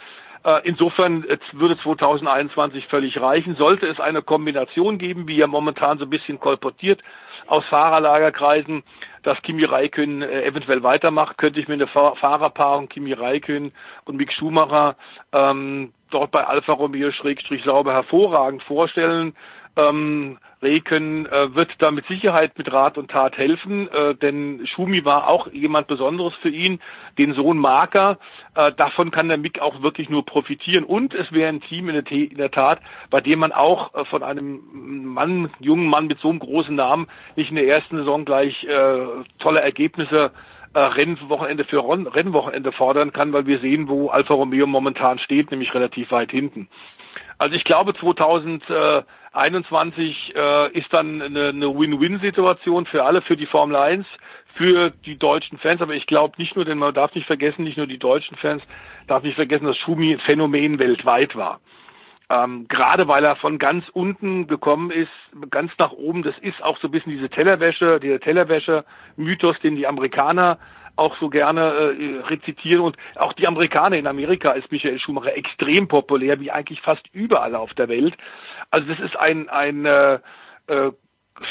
Äh, 0.43 0.61
insofern 0.63 1.23
würde 1.51 1.77
2021 1.77 2.87
völlig 2.87 3.21
reichen. 3.21 3.55
Sollte 3.57 3.85
es 3.85 3.99
eine 3.99 4.23
Kombination 4.23 4.97
geben, 4.97 5.27
wie 5.27 5.39
er 5.39 5.47
momentan 5.47 5.99
so 5.99 6.05
ein 6.05 6.09
bisschen 6.09 6.39
kolportiert, 6.39 7.03
aus 7.51 7.65
Fahrerlagerkreisen, 7.65 8.81
dass 9.23 9.41
Kimi 9.41 9.65
Räikkönen 9.65 10.21
äh, 10.21 10.43
eventuell 10.45 10.83
weitermacht, 10.83 11.37
könnte 11.37 11.59
ich 11.59 11.67
mir 11.67 11.73
eine 11.73 11.87
Fahrerpaarung 11.87 12.87
Kimi 12.87 13.11
Räikkönen 13.11 13.73
und 14.05 14.15
Mick 14.15 14.31
Schumacher 14.31 14.95
ähm, 15.33 15.91
dort 16.11 16.31
bei 16.31 16.45
Alfa 16.45 16.71
Romeo 16.71 17.11
Schrägstrich 17.11 17.63
Sauber 17.65 17.91
hervorragend 17.91 18.63
vorstellen. 18.63 19.35
Ähm, 19.77 20.37
Reken 20.61 21.25
äh, 21.25 21.55
wird 21.55 21.71
da 21.79 21.89
mit 21.89 22.05
Sicherheit 22.05 22.57
mit 22.57 22.71
Rat 22.71 22.97
und 22.97 23.09
Tat 23.09 23.35
helfen, 23.37 23.87
äh, 23.87 24.13
denn 24.15 24.67
Schumi 24.67 25.03
war 25.05 25.27
auch 25.27 25.51
jemand 25.51 25.87
Besonderes 25.87 26.33
für 26.41 26.49
ihn, 26.49 26.79
den 27.17 27.33
Sohn 27.33 27.57
Marker. 27.57 28.19
Äh, 28.55 28.71
davon 28.73 29.11
kann 29.11 29.27
der 29.27 29.37
Mick 29.37 29.59
auch 29.59 29.81
wirklich 29.81 30.09
nur 30.09 30.25
profitieren. 30.25 30.83
Und 30.83 31.15
es 31.15 31.31
wäre 31.31 31.49
ein 31.49 31.61
Team 31.61 31.89
in 31.89 31.95
der, 31.95 32.11
in 32.11 32.37
der 32.37 32.51
Tat, 32.51 32.79
bei 33.09 33.21
dem 33.21 33.39
man 33.39 33.51
auch 33.51 33.93
äh, 33.95 34.05
von 34.05 34.21
einem 34.23 34.61
Mann, 35.13 35.49
jungen 35.59 35.87
Mann 35.87 36.07
mit 36.07 36.19
so 36.19 36.29
einem 36.29 36.39
großen 36.39 36.75
Namen 36.75 37.07
nicht 37.35 37.49
in 37.49 37.55
der 37.55 37.67
ersten 37.67 37.97
Saison 37.97 38.23
gleich 38.23 38.63
äh, 38.63 38.99
tolle 39.39 39.61
Ergebnisse 39.61 40.31
äh, 40.73 40.79
Rennwochenende 40.79 41.63
für 41.63 41.83
Rennwochenende 41.83 42.71
fordern 42.71 43.11
kann, 43.11 43.33
weil 43.33 43.47
wir 43.47 43.59
sehen, 43.59 43.89
wo 43.89 44.09
Alfa 44.09 44.33
Romeo 44.33 44.67
momentan 44.67 45.17
steht, 45.19 45.49
nämlich 45.49 45.73
relativ 45.73 46.11
weit 46.11 46.31
hinten. 46.31 46.69
Also 47.39 47.55
ich 47.55 47.63
glaube 47.63 47.95
2021 47.95 48.69
äh, 48.69 49.03
ist 50.77 50.91
dann 50.91 51.21
eine, 51.21 51.49
eine 51.49 51.77
Win-Win-Situation 51.77 52.85
für 52.85 53.03
alle, 53.03 53.21
für 53.21 53.37
die 53.37 53.45
Formel 53.45 53.75
1, 53.77 54.05
für 54.55 54.91
die 55.05 55.17
deutschen 55.17 55.57
Fans, 55.57 55.81
aber 55.81 55.93
ich 55.93 56.05
glaube 56.05 56.35
nicht 56.37 56.55
nur, 56.55 56.65
denn 56.65 56.77
man 56.77 56.93
darf 56.93 57.15
nicht 57.15 57.27
vergessen, 57.27 57.63
nicht 57.63 57.77
nur 57.77 57.87
die 57.87 57.97
deutschen 57.97 58.35
Fans, 58.37 58.61
darf 59.07 59.23
nicht 59.23 59.35
vergessen, 59.35 59.65
dass 59.65 59.77
Schumi 59.77 60.17
Phänomen 60.25 60.79
weltweit 60.79 61.35
war. 61.35 61.59
Ähm, 62.29 62.67
gerade 62.69 63.07
weil 63.07 63.25
er 63.25 63.35
von 63.35 63.57
ganz 63.57 63.87
unten 63.89 64.47
gekommen 64.47 64.89
ist, 64.89 65.11
ganz 65.49 65.71
nach 65.77 65.91
oben, 65.91 66.23
das 66.23 66.37
ist 66.39 66.63
auch 66.63 66.77
so 66.79 66.87
ein 66.87 66.91
bisschen 66.91 67.11
diese 67.11 67.29
Tellerwäsche, 67.29 67.99
dieser 67.99 68.19
Tellerwäsche-Mythos, 68.19 69.59
den 69.59 69.75
die 69.75 69.87
Amerikaner 69.87 70.57
auch 71.01 71.17
so 71.19 71.29
gerne 71.29 71.61
äh, 71.99 72.19
rezitieren 72.27 72.81
und 72.81 72.97
auch 73.15 73.33
die 73.33 73.47
Amerikaner 73.47 73.97
in 73.97 74.07
Amerika 74.07 74.51
ist 74.51 74.71
Michael 74.71 74.99
Schumacher 74.99 75.35
extrem 75.35 75.87
populär, 75.87 76.39
wie 76.39 76.51
eigentlich 76.51 76.81
fast 76.81 77.03
überall 77.11 77.55
auf 77.55 77.73
der 77.73 77.89
Welt. 77.89 78.15
Also 78.69 78.87
das 78.87 78.99
ist 78.99 79.17
ein 79.17 79.49
ein 79.49 79.85
äh, 79.85 80.19
äh, 80.67 80.91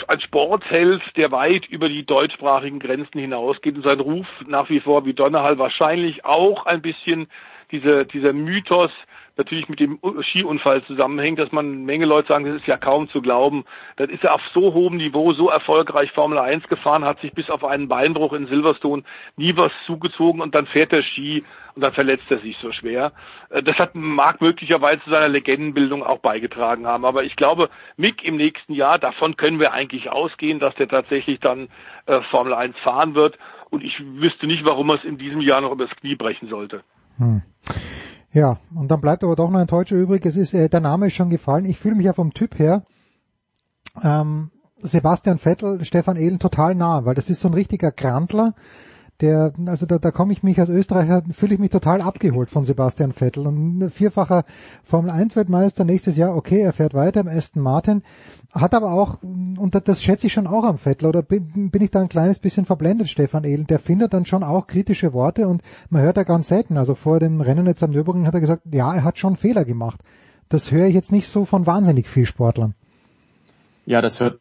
ein 0.07 0.21
Sportheld, 0.21 1.03
der 1.17 1.33
weit 1.33 1.67
über 1.67 1.89
die 1.89 2.05
deutschsprachigen 2.05 2.79
Grenzen 2.79 3.19
hinausgeht 3.19 3.77
und 3.77 3.83
sein 3.83 4.01
Ruf 4.01 4.27
nach 4.47 4.71
wie 4.71 4.81
vor 4.81 5.05
wie 5.05 5.15
Donnerhall 5.15 5.59
wahrscheinlich 5.59 6.25
auch 6.25 6.67
ein 6.67 6.81
bisschen 6.81 7.29
diese, 7.71 8.07
dieser 8.07 8.33
Mythos 8.33 8.91
natürlich 9.41 9.69
mit 9.69 9.81
dem 9.81 9.99
Skiunfall 10.23 10.85
zusammenhängt, 10.85 11.39
dass 11.39 11.51
man 11.53 11.67
eine 11.67 11.77
Menge 11.77 12.05
Leute 12.05 12.29
sagen, 12.29 12.45
das 12.45 12.57
ist 12.57 12.67
ja 12.67 12.77
kaum 12.77 13.09
zu 13.09 13.23
glauben. 13.23 13.65
Das 13.97 14.11
ist 14.11 14.23
ja 14.23 14.33
auf 14.33 14.43
so 14.53 14.75
hohem 14.75 14.97
Niveau 14.97 15.33
so 15.33 15.49
erfolgreich 15.49 16.13
Formel 16.13 16.39
1 16.39 16.69
gefahren, 16.69 17.05
hat 17.05 17.21
sich 17.21 17.33
bis 17.33 17.51
auf 17.51 17.65
einen 17.65 17.89
Beinbruch 17.89 18.33
in 18.33 18.47
Silverstone 18.47 19.03
nie 19.37 19.57
was 19.57 19.73
zugezogen 19.87 20.41
und 20.41 20.55
dann 20.55 20.67
fährt 20.67 20.93
der 20.93 21.03
Ski 21.03 21.45
und 21.75 21.83
dann 21.83 21.93
verletzt 21.93 22.31
er 22.31 22.39
sich 22.39 22.57
so 22.59 22.73
schwer. 22.73 23.13
Äh, 23.49 23.63
das 23.63 23.77
hat 23.79 23.95
mag 23.95 24.41
möglicherweise 24.41 25.03
zu 25.03 25.11
seiner 25.11 25.29
Legendenbildung 25.29 26.03
auch 26.03 26.19
beigetragen 26.19 26.87
haben. 26.87 27.05
Aber 27.05 27.25
ich 27.25 27.37
glaube, 27.37 27.71
Mick 27.97 28.23
im 28.25 28.37
nächsten 28.37 28.75
Jahr, 28.75 28.99
davon 28.99 29.37
können 29.37 29.59
wir 29.59 29.73
eigentlich 29.73 30.11
ausgehen, 30.11 30.61
dass 30.61 30.75
der 30.75 30.89
tatsächlich 30.89 31.41
dann 31.41 31.69
äh, 32.07 32.21
Formel 32.31 32.55
1 32.55 32.79
fahren 32.79 33.15
wird. 33.15 33.39
Und 33.71 33.85
ich 33.85 34.01
wüsste 34.01 34.47
nicht, 34.47 34.65
warum 34.65 34.91
er 34.91 34.97
es 34.97 35.05
in 35.05 35.17
diesem 35.17 35.41
Jahr 35.41 35.61
noch 35.61 35.73
übers 35.73 35.91
Knie 35.97 36.17
brechen 36.17 36.49
sollte. 36.49 36.83
Hm. 37.17 37.43
Ja, 38.33 38.59
und 38.75 38.89
dann 38.91 39.01
bleibt 39.01 39.25
aber 39.25 39.35
doch 39.35 39.51
noch 39.51 39.59
ein 39.59 39.67
Deutscher 39.67 39.97
übrig. 39.97 40.25
Es 40.25 40.37
ist, 40.37 40.55
äh, 40.55 40.69
der 40.69 40.81
Name 40.81 41.09
ist 41.09 41.15
schon 41.15 41.31
gefallen. 41.31 41.65
Ich 41.65 41.79
fühle 41.79 41.97
mich 41.97 42.07
ja 42.07 42.13
vom 42.13 42.33
Typ 42.33 42.59
her 42.59 42.85
ähm, 44.03 44.51
Sebastian 44.83 45.39
Vettel, 45.39 45.85
Stefan 45.85 46.17
Ehlen 46.17 46.39
total 46.39 46.75
nah, 46.75 47.05
weil 47.05 47.15
das 47.15 47.29
ist 47.29 47.41
so 47.41 47.49
ein 47.49 47.55
richtiger 47.55 47.91
Grandler, 47.91 48.55
der, 49.21 49.53
also 49.67 49.87
da, 49.87 49.99
da 49.99 50.11
komme 50.11 50.33
ich 50.33 50.43
mich 50.43 50.59
als 50.59 50.69
Österreicher, 50.69 51.23
fühle 51.33 51.55
ich 51.55 51.61
mich 51.61 51.71
total 51.71 52.01
abgeholt 52.01 52.51
von 52.51 52.65
Sebastian 52.65 53.13
Vettel. 53.13 53.47
Und 53.47 53.91
vierfacher 53.91 54.45
Formel 54.85 55.11
1 55.11 55.37
Weltmeister 55.37 55.85
nächstes 55.85 56.17
Jahr, 56.17 56.37
okay, 56.37 56.61
er 56.61 56.73
fährt 56.73 56.95
weiter 56.95 57.21
im 57.21 57.29
Aston 57.29 57.63
Martin, 57.63 58.03
hat 58.53 58.75
aber 58.75 58.93
auch, 58.93 59.23
und 59.23 59.81
das 59.85 60.03
schätze 60.03 60.27
ich 60.27 60.33
schon 60.33 60.47
auch 60.47 60.65
am 60.65 60.79
Vettel, 60.79 61.09
oder 61.09 61.23
bin, 61.23 61.71
bin 61.71 61.83
ich 61.83 61.91
da 61.91 62.01
ein 62.01 62.09
kleines 62.09 62.39
bisschen 62.39 62.65
verblendet, 62.65 63.09
Stefan 63.09 63.45
Ehlen, 63.45 63.67
der 63.67 63.79
findet 63.79 64.15
dann 64.15 64.25
schon 64.25 64.43
auch 64.43 64.67
kritische 64.67 65.13
Worte 65.13 65.49
und 65.49 65.63
man 65.91 66.03
hört 66.03 66.17
da 66.17 66.23
ganz 66.25 66.49
selten, 66.49 66.77
also 66.77 66.95
vor 66.95 67.21
dem 67.21 67.41
Rennen 67.41 67.67
jetzt 67.67 67.83
am 67.83 67.91
Nürburgring 67.91 68.27
hat 68.27 68.35
er 68.35 68.41
gesagt, 68.41 68.63
ja, 68.73 68.95
er 68.95 69.05
hat 69.05 69.19
schon 69.19 69.37
Fehler 69.37 69.65
gemacht. 69.65 70.01
Das 70.49 70.73
höre 70.73 70.87
ich 70.87 70.95
jetzt 70.95 71.13
nicht 71.13 71.29
so 71.29 71.45
von 71.45 71.67
wahnsinnig 71.67 72.09
viel 72.09 72.27
Sportlern. 72.27 72.75
Ja, 73.87 74.01
das 74.01 74.21
hört 74.21 74.41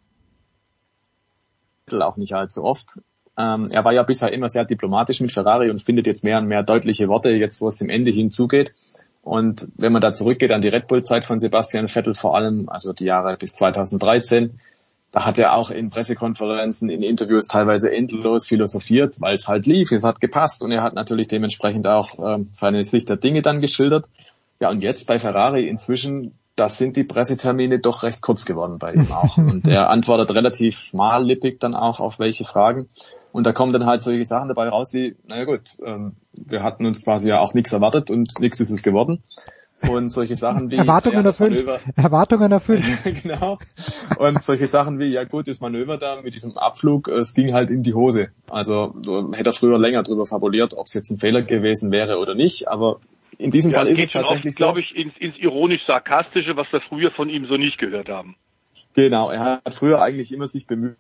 auch 1.91 2.17
nicht 2.17 2.33
allzu 2.33 2.64
oft. 2.64 3.01
Ähm, 3.39 3.67
er 3.71 3.85
war 3.85 3.93
ja 3.93 4.03
bisher 4.03 4.33
immer 4.33 4.49
sehr 4.49 4.65
diplomatisch 4.65 5.21
mit 5.21 5.31
Ferrari 5.31 5.69
und 5.69 5.81
findet 5.81 6.07
jetzt 6.07 6.25
mehr 6.25 6.39
und 6.39 6.47
mehr 6.47 6.61
deutliche 6.61 7.07
Worte, 7.07 7.29
jetzt 7.29 7.61
wo 7.61 7.69
es 7.69 7.77
dem 7.77 7.89
Ende 7.89 8.11
hinzugeht. 8.11 8.73
Und 9.21 9.69
wenn 9.77 9.93
man 9.93 10.01
da 10.01 10.11
zurückgeht 10.11 10.51
an 10.51 10.61
die 10.61 10.67
Red 10.67 10.87
Bull-Zeit 10.87 11.23
von 11.23 11.39
Sebastian 11.39 11.87
Vettel 11.87 12.15
vor 12.15 12.35
allem, 12.35 12.67
also 12.67 12.91
die 12.91 13.05
Jahre 13.05 13.37
bis 13.37 13.53
2013, 13.53 14.59
da 15.11 15.25
hat 15.25 15.39
er 15.39 15.55
auch 15.55 15.71
in 15.71 15.89
Pressekonferenzen, 15.89 16.89
in 16.89 17.01
Interviews 17.01 17.47
teilweise 17.47 17.91
endlos 17.91 18.45
philosophiert, 18.45 19.21
weil 19.21 19.35
es 19.35 19.47
halt 19.47 19.65
lief, 19.65 19.91
es 19.91 20.03
hat 20.03 20.19
gepasst 20.19 20.61
und 20.61 20.71
er 20.71 20.83
hat 20.83 20.93
natürlich 20.93 21.29
dementsprechend 21.29 21.87
auch 21.87 22.19
ähm, 22.19 22.49
seine 22.51 22.83
Sicht 22.83 23.07
der 23.07 23.17
Dinge 23.17 23.41
dann 23.41 23.59
geschildert. 23.59 24.07
Ja, 24.59 24.69
und 24.69 24.81
jetzt 24.81 25.07
bei 25.07 25.17
Ferrari 25.17 25.67
inzwischen, 25.67 26.33
da 26.55 26.67
sind 26.67 26.97
die 26.97 27.05
Pressetermine 27.05 27.79
doch 27.79 28.03
recht 28.03 28.21
kurz 28.21 28.45
geworden 28.45 28.77
bei 28.79 28.93
ihm 28.93 29.09
auch. 29.11 29.37
Und 29.37 29.67
er 29.67 29.89
antwortet 29.89 30.35
relativ 30.35 30.77
schmallippig 30.77 31.59
dann 31.59 31.73
auch 31.73 32.01
auf 32.01 32.19
welche 32.19 32.43
Fragen. 32.43 32.89
Und 33.32 33.45
da 33.45 33.51
kommen 33.51 33.74
dann 33.74 33.85
halt 33.85 34.01
solche 34.01 34.25
Sachen 34.25 34.48
dabei 34.48 34.69
raus 34.69 34.93
wie, 34.93 35.16
naja 35.27 35.45
gut, 35.45 35.77
ähm, 35.85 36.14
wir 36.33 36.64
hatten 36.64 36.85
uns 36.85 37.03
quasi 37.03 37.30
ja 37.30 37.40
auch 37.40 37.53
nichts 37.53 37.72
erwartet 37.72 38.09
und 38.09 38.40
nichts 38.40 38.59
ist 38.59 38.72
es 38.72 38.83
geworden. 38.83 39.22
Und 39.88 40.09
solche 40.09 40.35
Sachen 40.35 40.72
wie 40.72 40.75
Erwartungen 40.75 41.22
ja, 41.22 41.27
erfüllt. 41.27 41.66
Manöver, 41.66 41.80
Erwartungen 41.95 42.51
erfüllt. 42.51 42.83
genau. 43.24 43.59
Und 44.17 44.43
solche 44.43 44.67
Sachen 44.67 44.99
wie, 44.99 45.06
ja 45.06 45.24
gut, 45.24 45.48
das 45.48 45.61
Manöver 45.61 45.98
da 45.98 46.22
mit 46.22 46.33
diesem 46.33 46.58
Abflug, 46.58 47.08
es 47.08 47.33
ging 47.33 47.53
halt 47.53 47.69
in 47.69 47.82
die 47.82 47.93
Hose. 47.93 48.30
Also 48.49 48.93
hätte 49.32 49.49
er 49.51 49.53
früher 49.53 49.80
länger 49.80 50.03
drüber 50.03 50.25
fabuliert, 50.25 50.74
ob 50.74 50.88
es 50.88 50.93
jetzt 50.93 51.09
ein 51.11 51.19
Fehler 51.19 51.43
gewesen 51.43 51.91
wäre 51.91 52.17
oder 52.17 52.35
nicht, 52.35 52.67
aber 52.67 52.99
in 53.38 53.51
diesem 53.51 53.72
ja, 53.72 53.77
Fall 53.77 53.88
ist 53.88 53.99
es 53.99 54.11
tatsächlich 54.11 54.53
oft, 54.53 54.58
so. 54.58 54.66
glaube 54.66 54.82
ich, 54.82 54.93
ins, 54.95 55.14
ins 55.17 55.38
ironisch-sarkastische, 55.38 56.58
was 56.58 56.67
wir 56.74 56.82
früher 56.82 57.11
von 57.11 57.30
ihm 57.30 57.45
so 57.45 57.56
nicht 57.56 57.77
gehört 57.77 58.09
haben. 58.09 58.35
Genau, 58.95 59.30
er 59.30 59.61
hat 59.64 59.74
früher 59.74 60.01
eigentlich 60.01 60.33
immer 60.33 60.48
sich 60.48 60.67
bemüht, 60.67 60.98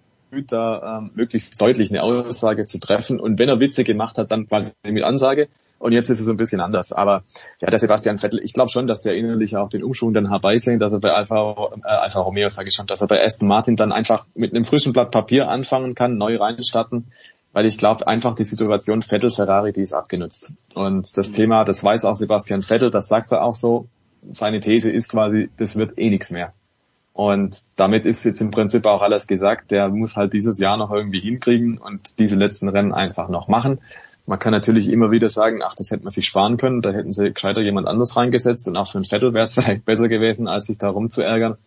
da 0.47 0.99
ähm, 0.99 1.11
möglichst 1.15 1.61
deutlich 1.61 1.89
eine 1.89 2.03
Aussage 2.03 2.65
zu 2.65 2.79
treffen. 2.79 3.19
Und 3.19 3.39
wenn 3.39 3.49
er 3.49 3.59
Witze 3.59 3.83
gemacht 3.83 4.17
hat, 4.17 4.31
dann 4.31 4.47
quasi 4.47 4.71
mit 4.87 5.03
Ansage. 5.03 5.47
Und 5.79 5.93
jetzt 5.93 6.09
ist 6.09 6.19
es 6.19 6.25
so 6.25 6.31
ein 6.31 6.37
bisschen 6.37 6.59
anders. 6.59 6.91
Aber 6.91 7.23
ja, 7.61 7.69
der 7.69 7.79
Sebastian 7.79 8.17
Vettel, 8.17 8.41
ich 8.43 8.53
glaube 8.53 8.69
schon, 8.69 8.85
dass 8.85 9.01
der 9.01 9.15
innerlich 9.15 9.55
auch 9.55 9.69
den 9.69 9.83
Umschwung 9.83 10.13
dann 10.13 10.29
herbeisehen, 10.29 10.79
dass 10.79 10.91
er 10.91 10.99
bei 10.99 11.11
Alfa, 11.11 11.71
äh, 11.83 11.87
Alfa 11.87 12.19
Romeo, 12.19 12.49
sage 12.49 12.67
ich 12.67 12.75
schon, 12.75 12.85
dass 12.85 13.01
er 13.01 13.07
bei 13.07 13.23
Aston 13.23 13.47
Martin 13.47 13.77
dann 13.77 13.93
einfach 13.93 14.25
mit 14.35 14.53
einem 14.53 14.65
frischen 14.65 14.91
Blatt 14.91 15.11
Papier 15.11 15.47
anfangen 15.47 15.95
kann, 15.95 16.17
neu 16.17 16.35
reinstarten. 16.37 17.05
weil 17.51 17.65
ich 17.65 17.77
glaube 17.77 18.05
einfach 18.07 18.35
die 18.35 18.43
Situation 18.43 19.01
Vettel 19.01 19.31
Ferrari, 19.31 19.71
die 19.71 19.81
ist 19.81 19.93
abgenutzt. 19.93 20.53
Und 20.75 21.17
das 21.17 21.31
Thema, 21.31 21.63
das 21.63 21.83
weiß 21.83 22.05
auch 22.05 22.15
Sebastian 22.15 22.61
Vettel, 22.61 22.91
das 22.91 23.07
sagt 23.07 23.31
er 23.31 23.43
auch 23.43 23.55
so. 23.55 23.87
Seine 24.31 24.59
These 24.59 24.91
ist 24.91 25.09
quasi, 25.09 25.49
das 25.57 25.75
wird 25.75 25.97
eh 25.97 26.09
nichts 26.09 26.29
mehr. 26.29 26.53
Und 27.19 27.63
damit 27.75 28.05
ist 28.05 28.23
jetzt 28.23 28.39
im 28.39 28.49
Prinzip 28.49 28.85
auch 28.85 29.01
alles 29.01 29.27
gesagt. 29.27 29.71
Der 29.71 29.89
muss 29.89 30.15
halt 30.15 30.31
dieses 30.31 30.57
Jahr 30.57 30.77
noch 30.77 30.89
irgendwie 30.89 31.19
hinkriegen 31.19 31.77
und 31.77 32.17
diese 32.17 32.37
letzten 32.37 32.69
Rennen 32.69 32.93
einfach 32.93 33.27
noch 33.27 33.49
machen. 33.49 33.79
Man 34.25 34.39
kann 34.39 34.53
natürlich 34.53 34.87
immer 34.87 35.11
wieder 35.11 35.27
sagen, 35.27 35.59
ach, 35.61 35.75
das 35.75 35.91
hätte 35.91 36.03
man 36.03 36.11
sich 36.11 36.25
sparen 36.25 36.55
können, 36.55 36.81
da 36.81 36.91
hätten 36.91 37.11
sie 37.11 37.33
gescheiter 37.33 37.59
jemand 37.59 37.89
anders 37.89 38.15
reingesetzt 38.15 38.69
und 38.69 38.77
auch 38.77 38.89
für 38.89 38.99
einen 38.99 39.03
Vettel 39.03 39.33
wäre 39.33 39.43
es 39.43 39.53
vielleicht 39.55 39.83
besser 39.83 40.07
gewesen, 40.07 40.47
als 40.47 40.67
sich 40.67 40.77
da 40.77 40.87
rumzuärgern. 40.87 41.57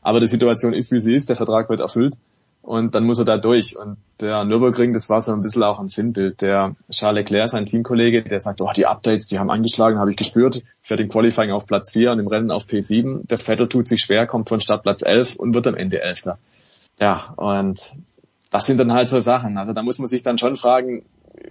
Aber 0.00 0.18
die 0.18 0.28
Situation 0.28 0.72
ist, 0.72 0.92
wie 0.92 1.00
sie 1.00 1.14
ist, 1.14 1.28
der 1.28 1.36
Vertrag 1.36 1.68
wird 1.68 1.80
erfüllt 1.80 2.16
und 2.62 2.94
dann 2.94 3.04
muss 3.04 3.18
er 3.18 3.24
da 3.24 3.38
durch. 3.38 3.76
Und 3.76 3.96
der 4.20 4.44
Nürburgring, 4.44 4.92
das 4.92 5.10
war 5.10 5.20
so 5.20 5.32
ein 5.32 5.42
bisschen 5.42 5.64
auch 5.64 5.80
ein 5.80 5.88
Sinnbild. 5.88 6.40
Der 6.40 6.76
Charles 6.90 7.22
Leclerc, 7.22 7.48
sein 7.48 7.66
Teamkollege, 7.66 8.22
der 8.22 8.38
sagt, 8.38 8.60
oh, 8.60 8.70
die 8.74 8.86
Updates, 8.86 9.26
die 9.26 9.38
haben 9.38 9.50
angeschlagen, 9.50 9.98
habe 9.98 10.10
ich 10.10 10.16
gespürt, 10.16 10.62
fährt 10.80 11.00
im 11.00 11.08
Qualifying 11.08 11.50
auf 11.50 11.66
Platz 11.66 11.90
4 11.90 12.12
und 12.12 12.20
im 12.20 12.28
Rennen 12.28 12.52
auf 12.52 12.64
P7. 12.64 13.26
Der 13.26 13.38
Vettel 13.38 13.68
tut 13.68 13.88
sich 13.88 14.00
schwer, 14.00 14.28
kommt 14.28 14.48
von 14.48 14.60
Startplatz 14.60 15.02
11 15.02 15.36
und 15.36 15.54
wird 15.54 15.66
am 15.66 15.74
Ende 15.74 16.00
Elfter. 16.00 16.38
Ja, 17.00 17.32
und 17.36 17.80
das 18.50 18.66
sind 18.66 18.78
dann 18.78 18.92
halt 18.92 19.08
so 19.08 19.18
Sachen. 19.18 19.58
Also 19.58 19.72
da 19.72 19.82
muss 19.82 19.98
man 19.98 20.06
sich 20.06 20.22
dann 20.22 20.38
schon 20.38 20.54
fragen, 20.54 21.04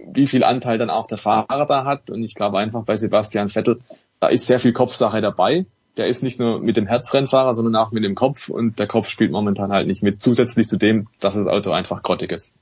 wie 0.06 0.26
viel 0.26 0.44
Anteil 0.44 0.78
dann 0.78 0.88
auch 0.88 1.06
der 1.06 1.18
Fahrer 1.18 1.66
da 1.66 1.84
hat. 1.84 2.08
Und 2.08 2.24
ich 2.24 2.34
glaube 2.34 2.58
einfach 2.58 2.84
bei 2.84 2.96
Sebastian 2.96 3.50
Vettel, 3.50 3.80
da 4.18 4.28
ist 4.28 4.46
sehr 4.46 4.60
viel 4.60 4.72
Kopfsache 4.72 5.20
dabei 5.20 5.66
der 5.96 6.06
ist 6.06 6.22
nicht 6.22 6.40
nur 6.40 6.60
mit 6.60 6.76
dem 6.76 6.86
Herzrennfahrer, 6.86 7.54
sondern 7.54 7.76
auch 7.76 7.92
mit 7.92 8.04
dem 8.04 8.14
Kopf 8.14 8.48
und 8.48 8.78
der 8.78 8.86
Kopf 8.86 9.08
spielt 9.08 9.30
momentan 9.30 9.72
halt 9.72 9.86
nicht 9.86 10.02
mit, 10.02 10.22
zusätzlich 10.22 10.66
zu 10.66 10.78
dem, 10.78 11.08
dass 11.20 11.34
das 11.34 11.46
Auto 11.46 11.70
einfach 11.70 12.02
grottig 12.02 12.32
ist. 12.32 12.52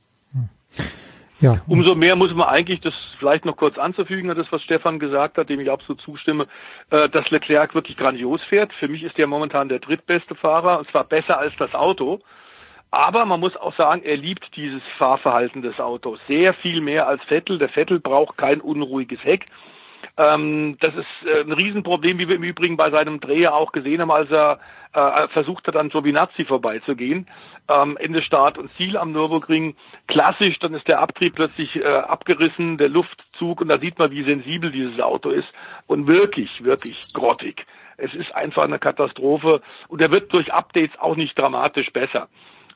Ja. 1.41 1.59
Umso 1.67 1.95
mehr 1.95 2.17
muss 2.17 2.35
man 2.35 2.49
eigentlich, 2.49 2.81
das 2.81 2.93
vielleicht 3.19 3.47
noch 3.47 3.57
kurz 3.57 3.79
anzufügen, 3.79 4.29
das 4.29 4.47
was 4.51 4.63
Stefan 4.63 4.99
gesagt 4.99 5.39
hat, 5.39 5.49
dem 5.49 5.61
ich 5.61 5.71
absolut 5.71 6.03
zustimme, 6.03 6.47
äh, 6.91 7.09
dass 7.09 7.31
Leclerc 7.31 7.75
wirklich 7.75 7.97
grandios 7.97 8.43
fährt. 8.43 8.73
Für 8.75 8.89
mich 8.89 9.03
ist 9.03 9.19
er 9.19 9.27
momentan 9.27 9.71
der 9.71 9.79
drittbeste 9.79 10.35
Fahrer, 10.35 10.79
und 10.79 10.91
zwar 10.91 11.05
besser 11.05 11.39
als 11.39 11.55
das 11.59 11.75
Auto. 11.75 12.21
Aber 12.91 13.25
man 13.25 13.41
muss 13.41 13.57
auch 13.57 13.75
sagen, 13.77 14.03
er 14.03 14.17
liebt 14.17 14.55
dieses 14.57 14.83
Fahrverhalten 14.99 15.63
des 15.63 15.79
Autos 15.79 16.19
sehr 16.27 16.55
viel 16.55 16.81
mehr 16.81 17.07
als 17.07 17.23
Vettel. 17.25 17.59
Der 17.59 17.69
Vettel 17.69 18.01
braucht 18.01 18.37
kein 18.37 18.61
unruhiges 18.61 19.23
Heck. 19.23 19.47
Ähm, 20.21 20.77
das 20.81 20.95
ist 20.95 21.27
äh, 21.27 21.41
ein 21.41 21.53
Riesenproblem, 21.53 22.19
wie 22.19 22.29
wir 22.29 22.37
im 22.37 22.43
Übrigen 22.43 22.77
bei 22.77 22.91
seinem 22.91 23.21
Dreher 23.21 23.55
auch 23.55 23.73
gesehen 23.73 24.03
haben, 24.03 24.11
als 24.11 24.31
er 24.31 24.61
äh, 24.93 25.29
versucht 25.29 25.67
hat, 25.67 25.77
an 25.77 25.89
Giovinazzi 25.89 26.45
vorbeizugehen. 26.45 27.27
Ähm, 27.69 27.97
Ende 27.97 28.23
Start 28.23 28.59
und 28.59 28.71
Ziel 28.77 28.99
am 28.99 29.13
Nürburgring. 29.13 29.77
Klassisch, 30.09 30.59
dann 30.59 30.75
ist 30.75 30.87
der 30.89 31.01
Abtrieb 31.01 31.37
plötzlich 31.37 31.75
äh, 31.75 31.85
abgerissen, 31.85 32.77
der 32.77 32.91
Luftzug 32.91 33.63
und 33.63 33.69
da 33.69 33.79
sieht 33.79 33.99
man, 33.99 34.11
wie 34.11 34.23
sensibel 34.23 34.71
dieses 34.71 35.01
Auto 35.01 35.31
ist 35.31 35.49
und 35.87 36.07
wirklich, 36.07 36.63
wirklich 36.63 37.15
grottig. 37.15 37.65
Es 37.97 38.13
ist 38.13 38.35
einfach 38.35 38.65
eine 38.65 38.79
Katastrophe 38.79 39.63
und 39.89 40.03
er 40.03 40.11
wird 40.11 40.31
durch 40.35 40.53
Updates 40.53 40.99
auch 40.99 41.17
nicht 41.17 41.39
dramatisch 41.39 41.91
besser. 41.93 42.29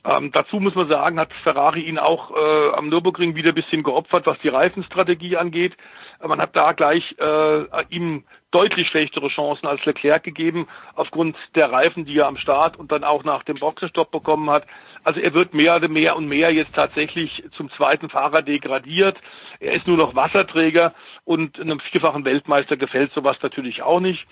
Ähm, 0.05 0.33
dazu 0.33 0.60
muss 0.60 0.74
man 0.74 0.89
sagen, 0.89 1.18
hat 1.18 1.33
Ferrari 1.42 1.81
ihn 1.81 1.99
auch 1.99 2.31
äh, 2.31 2.70
am 2.74 2.89
Nürburgring 2.89 3.34
wieder 3.34 3.50
ein 3.50 3.55
bisschen 3.55 3.83
geopfert, 3.83 4.26
was 4.26 4.39
die 4.41 4.49
Reifenstrategie 4.49 5.36
angeht. 5.36 5.74
Man 6.23 6.41
hat 6.41 6.55
da 6.55 6.73
gleich 6.73 7.15
äh, 7.18 7.84
ihm 7.89 8.24
deutlich 8.50 8.89
schlechtere 8.89 9.28
Chancen 9.28 9.66
als 9.66 9.84
Leclerc 9.84 10.23
gegeben, 10.23 10.68
aufgrund 10.94 11.36
der 11.55 11.73
Reifen, 11.73 12.05
die 12.05 12.18
er 12.18 12.28
am 12.28 12.36
Start 12.36 12.78
und 12.78 12.92
dann 12.92 13.02
auch 13.02 13.24
nach 13.24 13.42
dem 13.42 13.58
Boxenstopp 13.58 14.10
bekommen 14.10 14.49
hat. 14.50 14.65
Also 15.02 15.20
er 15.20 15.34
wird 15.34 15.55
mehr 15.55 15.76
oder 15.76 15.89
mehr 15.89 16.16
und 16.16 16.26
mehr 16.26 16.52
jetzt 16.52 16.74
tatsächlich 16.74 17.42
zum 17.57 17.70
zweiten 17.73 18.10
Fahrer 18.10 18.42
degradiert. 18.42 19.18
Er 19.58 19.74
ist 19.74 19.86
nur 19.86 19.97
noch 19.97 20.15
Wasserträger 20.15 20.94
und 21.24 21.58
einem 21.58 21.81
vierfachen 21.81 22.24
Weltmeister 22.24 22.76
gefällt 22.76 23.12
sowas 23.12 23.36
natürlich 23.42 23.83
auch 23.83 24.00
nicht. 24.00 24.24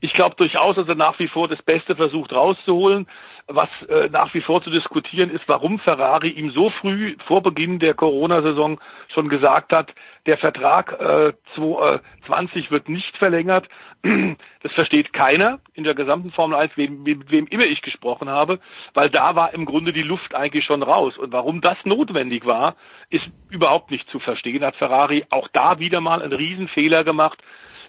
Ich 0.00 0.14
glaube 0.14 0.34
durchaus, 0.36 0.76
dass 0.76 0.88
er 0.88 0.94
nach 0.94 1.18
wie 1.18 1.28
vor 1.28 1.46
das 1.46 1.62
Beste 1.62 1.94
versucht 1.94 2.32
rauszuholen. 2.32 3.06
Was 3.52 3.68
äh, 3.88 4.08
nach 4.10 4.32
wie 4.32 4.40
vor 4.42 4.62
zu 4.62 4.70
diskutieren 4.70 5.30
ist, 5.30 5.42
warum 5.48 5.80
Ferrari 5.80 6.28
ihm 6.28 6.52
so 6.52 6.70
früh 6.70 7.16
vor 7.26 7.42
Beginn 7.42 7.80
der 7.80 7.94
Corona-Saison 7.94 8.80
schon 9.12 9.28
gesagt 9.28 9.72
hat, 9.72 9.92
der 10.26 10.38
Vertrag 10.38 10.92
äh, 11.00 11.32
2020 11.56 12.66
äh, 12.66 12.70
wird 12.70 12.88
nicht 12.88 13.16
verlängert. 13.16 13.68
Das 14.62 14.72
versteht 14.72 15.14
keiner 15.14 15.58
in 15.72 15.84
der 15.84 15.94
gesamten 15.94 16.32
Formel 16.32 16.58
1, 16.58 16.76
wem, 16.76 17.06
wem, 17.06 17.24
wem 17.30 17.46
immer 17.46 17.64
ich 17.64 17.80
gesprochen 17.80 18.28
habe, 18.28 18.60
weil 18.92 19.08
da 19.08 19.34
war 19.34 19.54
im 19.54 19.64
Grunde 19.64 19.94
die 19.94 20.02
Luft 20.02 20.34
eigentlich 20.34 20.66
schon 20.66 20.82
raus. 20.82 21.16
Und 21.16 21.32
warum 21.32 21.62
das 21.62 21.78
notwendig 21.84 22.44
war, 22.44 22.76
ist 23.08 23.26
überhaupt 23.48 23.90
nicht 23.90 24.06
zu 24.10 24.18
verstehen. 24.18 24.62
Hat 24.62 24.76
Ferrari 24.76 25.24
auch 25.30 25.48
da 25.48 25.78
wieder 25.78 26.02
mal 26.02 26.20
einen 26.20 26.34
Riesenfehler 26.34 27.04
gemacht 27.04 27.42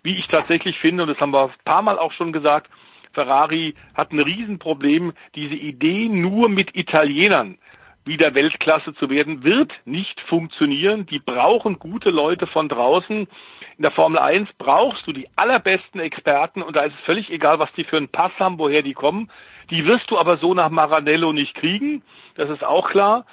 wie 0.03 0.17
ich 0.17 0.27
tatsächlich 0.27 0.77
finde, 0.80 1.03
und 1.03 1.09
das 1.09 1.19
haben 1.19 1.33
wir 1.33 1.43
ein 1.43 1.51
paar 1.65 1.81
Mal 1.81 1.99
auch 1.99 2.11
schon 2.11 2.31
gesagt, 2.33 2.69
Ferrari 3.13 3.75
hat 3.93 4.11
ein 4.11 4.19
Riesenproblem. 4.19 5.13
Diese 5.35 5.55
Idee, 5.55 6.07
nur 6.07 6.49
mit 6.49 6.75
Italienern 6.75 7.57
wieder 8.03 8.33
Weltklasse 8.33 8.95
zu 8.95 9.09
werden, 9.09 9.43
wird 9.43 9.71
nicht 9.85 10.19
funktionieren. 10.21 11.05
Die 11.05 11.19
brauchen 11.19 11.77
gute 11.77 12.09
Leute 12.09 12.47
von 12.47 12.67
draußen. 12.67 13.27
In 13.77 13.81
der 13.81 13.91
Formel 13.91 14.19
1 14.19 14.49
brauchst 14.57 15.05
du 15.05 15.13
die 15.13 15.27
allerbesten 15.35 15.99
Experten 15.99 16.61
und 16.61 16.75
da 16.75 16.81
ist 16.81 16.95
es 16.95 17.05
völlig 17.05 17.30
egal, 17.30 17.59
was 17.59 17.71
die 17.73 17.83
für 17.83 17.97
einen 17.97 18.09
Pass 18.09 18.31
haben, 18.39 18.57
woher 18.57 18.81
die 18.81 18.93
kommen. 18.93 19.30
Die 19.69 19.85
wirst 19.85 20.09
du 20.09 20.17
aber 20.17 20.38
so 20.38 20.53
nach 20.53 20.69
Maranello 20.69 21.31
nicht 21.31 21.53
kriegen. 21.55 22.01
Das 22.35 22.49
ist 22.49 22.63
auch 22.63 22.89
klar 22.89 23.25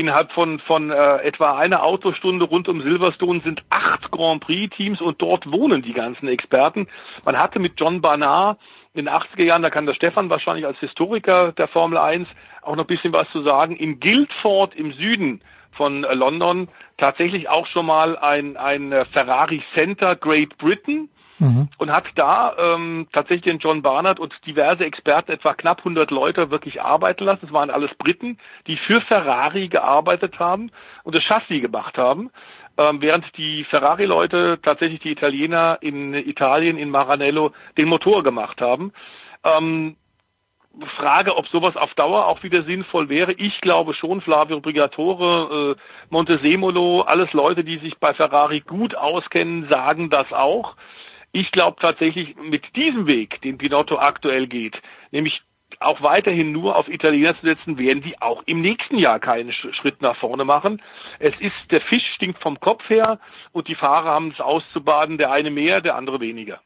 innerhalb 0.00 0.32
von, 0.32 0.60
von 0.60 0.90
äh, 0.90 1.16
etwa 1.18 1.58
einer 1.58 1.82
Autostunde 1.82 2.46
rund 2.46 2.68
um 2.68 2.80
Silverstone 2.80 3.40
sind 3.42 3.62
acht 3.68 4.10
Grand 4.10 4.42
Prix-Teams 4.42 5.00
und 5.00 5.20
dort 5.20 5.50
wohnen 5.50 5.82
die 5.82 5.92
ganzen 5.92 6.26
Experten. 6.28 6.88
Man 7.24 7.38
hatte 7.38 7.58
mit 7.58 7.78
John 7.78 8.00
Barnard 8.00 8.58
in 8.94 9.04
den 9.04 9.14
80er 9.14 9.44
Jahren, 9.44 9.62
da 9.62 9.70
kann 9.70 9.86
der 9.86 9.94
Stefan 9.94 10.30
wahrscheinlich 10.30 10.66
als 10.66 10.78
Historiker 10.78 11.52
der 11.52 11.68
Formel 11.68 11.98
1 11.98 12.26
auch 12.62 12.76
noch 12.76 12.84
ein 12.84 12.88
bisschen 12.88 13.12
was 13.12 13.28
zu 13.30 13.42
sagen, 13.42 13.76
in 13.76 14.00
Guildford 14.00 14.74
im 14.74 14.92
Süden 14.92 15.42
von 15.72 16.04
äh, 16.04 16.14
London 16.14 16.68
tatsächlich 16.96 17.48
auch 17.48 17.66
schon 17.66 17.86
mal 17.86 18.18
ein, 18.18 18.56
ein 18.56 18.92
äh, 18.92 19.04
Ferrari 19.06 19.62
Center 19.74 20.16
Great 20.16 20.56
Britain 20.56 21.10
mhm. 21.40 21.68
und 21.78 21.92
hat 21.92 22.04
da 22.14 22.54
ähm, 22.56 23.08
tatsächlich 23.12 23.44
den 23.44 23.58
John 23.58 23.82
Barnard 23.82 24.20
und 24.20 24.32
diverse 24.46 24.84
Experten, 24.84 25.32
etwa 25.32 25.54
knapp 25.54 25.78
100 25.78 26.10
Leute, 26.12 26.50
wirklich 26.50 26.80
arbeiten 26.80 27.24
lassen. 27.24 27.40
Das 27.42 27.52
waren 27.52 27.70
alles 27.70 27.90
Briten, 27.98 28.38
die 28.68 28.76
für 28.76 29.00
Ferrari 29.00 29.68
gearbeitet 29.68 30.38
haben 30.38 30.70
und 31.02 31.14
das 31.14 31.24
Chassis 31.24 31.60
gemacht 31.60 31.98
haben 31.98 32.30
ähm, 32.78 33.02
während 33.02 33.36
die 33.36 33.64
Ferrari-Leute 33.64 34.58
tatsächlich 34.62 35.00
die 35.00 35.10
Italiener 35.10 35.78
in 35.80 36.14
Italien, 36.14 36.78
in 36.78 36.90
Maranello, 36.90 37.52
den 37.76 37.88
Motor 37.88 38.22
gemacht 38.22 38.60
haben. 38.60 38.92
Ähm, 39.44 39.96
Frage, 40.96 41.36
ob 41.36 41.48
sowas 41.48 41.76
auf 41.76 41.92
Dauer 41.94 42.26
auch 42.26 42.42
wieder 42.42 42.62
sinnvoll 42.62 43.08
wäre. 43.08 43.32
Ich 43.32 43.60
glaube 43.60 43.92
schon, 43.92 44.20
Flavio 44.20 44.60
Brigatore, 44.60 45.76
äh, 45.76 45.80
Montesemolo, 46.10 47.02
alles 47.02 47.32
Leute, 47.32 47.64
die 47.64 47.78
sich 47.78 47.98
bei 47.98 48.14
Ferrari 48.14 48.60
gut 48.60 48.94
auskennen, 48.94 49.68
sagen 49.68 50.10
das 50.10 50.32
auch. 50.32 50.76
Ich 51.32 51.52
glaube 51.52 51.76
tatsächlich, 51.80 52.36
mit 52.36 52.64
diesem 52.74 53.06
Weg, 53.06 53.40
den 53.42 53.58
Pinotto 53.58 53.98
aktuell 53.98 54.46
geht, 54.46 54.80
nämlich 55.12 55.40
auch 55.78 56.02
weiterhin 56.02 56.52
nur 56.52 56.76
auf 56.76 56.88
Italiener 56.88 57.34
zu 57.38 57.46
setzen, 57.46 57.78
werden 57.78 58.02
die 58.02 58.20
auch 58.20 58.42
im 58.46 58.60
nächsten 58.60 58.98
Jahr 58.98 59.20
keinen 59.20 59.52
Schritt 59.52 60.02
nach 60.02 60.16
vorne 60.16 60.44
machen. 60.44 60.82
Es 61.18 61.34
ist, 61.40 61.54
der 61.70 61.80
Fisch 61.80 62.04
stinkt 62.16 62.42
vom 62.42 62.58
Kopf 62.58 62.88
her 62.88 63.18
und 63.52 63.68
die 63.68 63.76
Fahrer 63.76 64.10
haben 64.10 64.32
es 64.32 64.40
auszubaden, 64.40 65.16
der 65.16 65.30
eine 65.30 65.50
mehr, 65.50 65.80
der 65.80 65.94
andere 65.96 66.20
weniger. 66.20 66.60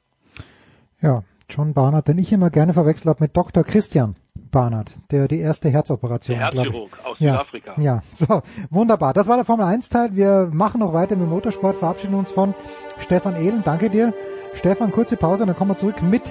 Ja, 1.01 1.23
John 1.49 1.75
Barnard, 1.75 2.09
den 2.09 2.19
ich 2.19 2.33
immer 2.33 2.51
gerne 2.51 2.73
verwechselt 2.73 3.09
habe 3.09 3.23
mit 3.23 3.37
Dr. 3.37 3.63
Christian 3.63 4.17
Barnard, 4.51 4.93
der 5.11 5.29
die 5.29 5.41
erste 5.41 5.69
Herzoperation. 5.69 6.39
Der 6.39 6.47
Herzchirurg 6.47 6.99
aus 7.05 7.19
ja, 7.21 7.33
Südafrika. 7.33 7.75
Ja, 7.77 8.03
so, 8.13 8.43
wunderbar. 8.71 9.13
Das 9.13 9.29
war 9.29 9.37
der 9.37 9.45
Formel 9.45 9.67
1 9.67 9.91
Teil. 9.91 10.17
Wir 10.17 10.49
machen 10.53 10.81
noch 10.81 10.93
weiter 10.93 11.17
mit 11.17 11.29
Motorsport, 11.29 11.77
verabschieden 11.77 12.15
uns 12.15 12.33
von 12.33 12.55
Stefan 12.99 13.37
Ehlen. 13.37 13.63
Danke 13.65 13.91
dir. 13.91 14.15
Stefan, 14.55 14.93
kurze 14.93 15.17
Pause 15.17 15.43
und 15.43 15.49
dann 15.49 15.57
kommen 15.57 15.73
wir 15.73 15.77
zurück 15.77 16.01
mit 16.03 16.23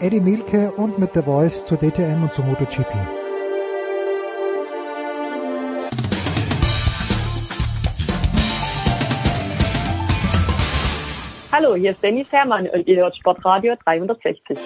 Eddie 0.00 0.20
Milke 0.20 0.72
und 0.72 0.98
mit 0.98 1.14
The 1.14 1.22
Voice 1.22 1.66
zur 1.66 1.78
DTM 1.78 2.22
und 2.22 2.32
zur 2.32 2.44
MotoGP. 2.44 2.92
Hallo, 11.52 11.76
hier 11.76 11.92
ist 11.92 12.02
Dennis 12.02 12.26
Herrmann 12.30 12.68
und 12.68 12.86
ihr 12.88 12.96
hört 12.96 13.16
Sportradio 13.16 13.74
360. 13.84 14.58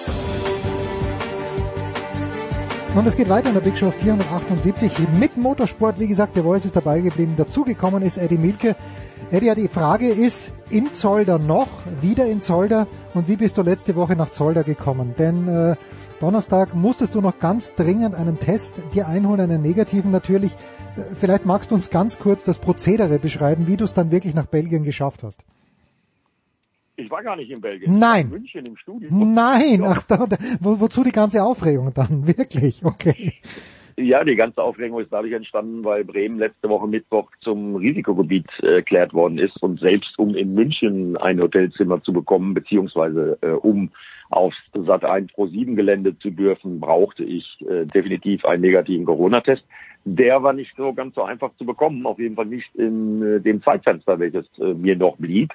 Und 2.95 3.05
es 3.05 3.15
geht 3.15 3.29
weiter 3.29 3.49
in 3.49 3.53
der 3.53 3.61
Big 3.61 3.77
Show 3.77 3.91
478 3.91 4.91
mit 5.19 5.37
Motorsport. 5.37 5.99
Wie 5.99 6.07
gesagt, 6.07 6.35
der 6.35 6.43
Voice 6.43 6.65
ist 6.65 6.75
dabei 6.75 7.01
geblieben. 7.01 7.35
Dazugekommen 7.37 8.01
ist 8.01 8.17
Eddie 8.17 8.39
Milke. 8.39 8.75
Eddie, 9.29 9.53
die 9.55 9.67
Frage 9.67 10.09
ist, 10.09 10.51
in 10.71 10.91
Zolder 10.93 11.37
noch, 11.37 11.67
wieder 12.01 12.25
in 12.25 12.41
Zolder 12.41 12.87
und 13.13 13.27
wie 13.27 13.35
bist 13.35 13.57
du 13.57 13.61
letzte 13.61 13.95
Woche 13.95 14.15
nach 14.15 14.31
Zolder 14.31 14.63
gekommen? 14.63 15.15
Denn 15.17 15.47
äh, 15.47 15.75
Donnerstag 16.19 16.75
musstest 16.75 17.15
du 17.15 17.21
noch 17.21 17.39
ganz 17.39 17.75
dringend 17.75 18.15
einen 18.15 18.39
Test 18.39 18.75
dir 18.93 19.07
einholen, 19.07 19.41
einen 19.41 19.61
negativen 19.61 20.11
natürlich. 20.11 20.51
Äh, 20.95 21.15
vielleicht 21.19 21.45
magst 21.45 21.71
du 21.71 21.75
uns 21.75 21.89
ganz 21.89 22.19
kurz 22.19 22.43
das 22.43 22.59
Prozedere 22.59 23.19
beschreiben, 23.19 23.67
wie 23.67 23.77
du 23.77 23.85
es 23.85 23.93
dann 23.93 24.11
wirklich 24.11 24.35
nach 24.35 24.45
Belgien 24.45 24.83
geschafft 24.83 25.23
hast. 25.23 25.43
Ich 26.97 27.09
war 27.09 27.23
gar 27.23 27.37
nicht 27.37 27.49
in 27.49 27.61
Belgien. 27.61 27.97
Nein. 27.97 28.25
In 28.25 28.31
München 28.31 28.65
im 28.65 28.75
Studio. 28.75 29.09
Nein, 29.11 29.83
ach, 29.85 30.03
da, 30.03 30.27
da, 30.27 30.37
wo, 30.59 30.79
wozu 30.79 31.03
die 31.03 31.11
ganze 31.11 31.43
Aufregung 31.43 31.93
dann? 31.93 32.27
Wirklich, 32.37 32.83
okay. 32.83 33.33
Ja, 34.01 34.23
die 34.23 34.37
ganze 34.37 34.63
Aufregung 34.63 35.01
ist 35.01 35.11
dadurch 35.11 35.33
entstanden, 35.33 35.83
weil 35.83 36.05
Bremen 36.05 36.37
letzte 36.37 36.69
Woche 36.69 36.87
Mittwoch 36.87 37.29
zum 37.41 37.75
Risikogebiet 37.75 38.47
äh, 38.61 38.75
erklärt 38.75 39.13
worden 39.13 39.37
ist 39.37 39.61
und 39.61 39.81
selbst 39.81 40.17
um 40.17 40.35
in 40.35 40.53
München 40.53 41.17
ein 41.17 41.41
Hotelzimmer 41.41 42.01
zu 42.01 42.13
bekommen, 42.13 42.53
beziehungsweise 42.53 43.37
äh, 43.41 43.49
um 43.49 43.91
aufs 44.29 44.57
Sat 44.73 45.03
1 45.03 45.33
Pro 45.33 45.47
7 45.47 45.75
Gelände 45.75 46.17
zu 46.17 46.29
dürfen, 46.29 46.79
brauchte 46.79 47.25
ich 47.25 47.45
äh, 47.69 47.85
definitiv 47.87 48.45
einen 48.45 48.61
negativen 48.61 49.05
Corona-Test. 49.05 49.65
Der 50.05 50.43
war 50.43 50.53
nicht 50.53 50.73
so 50.77 50.93
ganz 50.93 51.15
so 51.15 51.23
einfach 51.23 51.51
zu 51.57 51.65
bekommen, 51.65 52.05
auf 52.05 52.19
jeden 52.19 52.35
Fall 52.35 52.45
nicht 52.45 52.73
in 52.75 53.21
äh, 53.21 53.41
dem 53.41 53.61
Zeitfenster, 53.61 54.17
welches 54.17 54.45
äh, 54.59 54.73
mir 54.75 54.95
noch 54.95 55.17
blieb, 55.17 55.51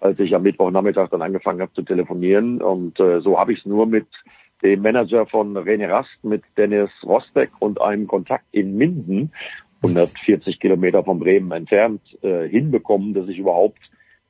als 0.00 0.18
ich 0.18 0.34
am 0.34 0.42
Mittwochnachmittag 0.42 1.08
dann 1.08 1.22
angefangen 1.22 1.62
habe 1.62 1.72
zu 1.72 1.82
telefonieren. 1.82 2.60
Und 2.60 3.00
äh, 3.00 3.20
so 3.20 3.38
habe 3.38 3.54
ich 3.54 3.60
es 3.60 3.66
nur 3.66 3.86
mit 3.86 4.06
dem 4.62 4.82
Manager 4.82 5.26
von 5.26 5.56
René 5.56 5.88
Rast 5.88 6.22
mit 6.22 6.42
Dennis 6.56 6.90
Rostek 7.04 7.50
und 7.58 7.80
einem 7.80 8.06
Kontakt 8.06 8.44
in 8.52 8.76
Minden, 8.76 9.32
140 9.82 10.58
Kilometer 10.60 11.04
von 11.04 11.18
Bremen 11.18 11.52
entfernt, 11.52 12.00
äh, 12.22 12.48
hinbekommen, 12.48 13.14
dass 13.14 13.28
ich 13.28 13.38
überhaupt 13.38 13.78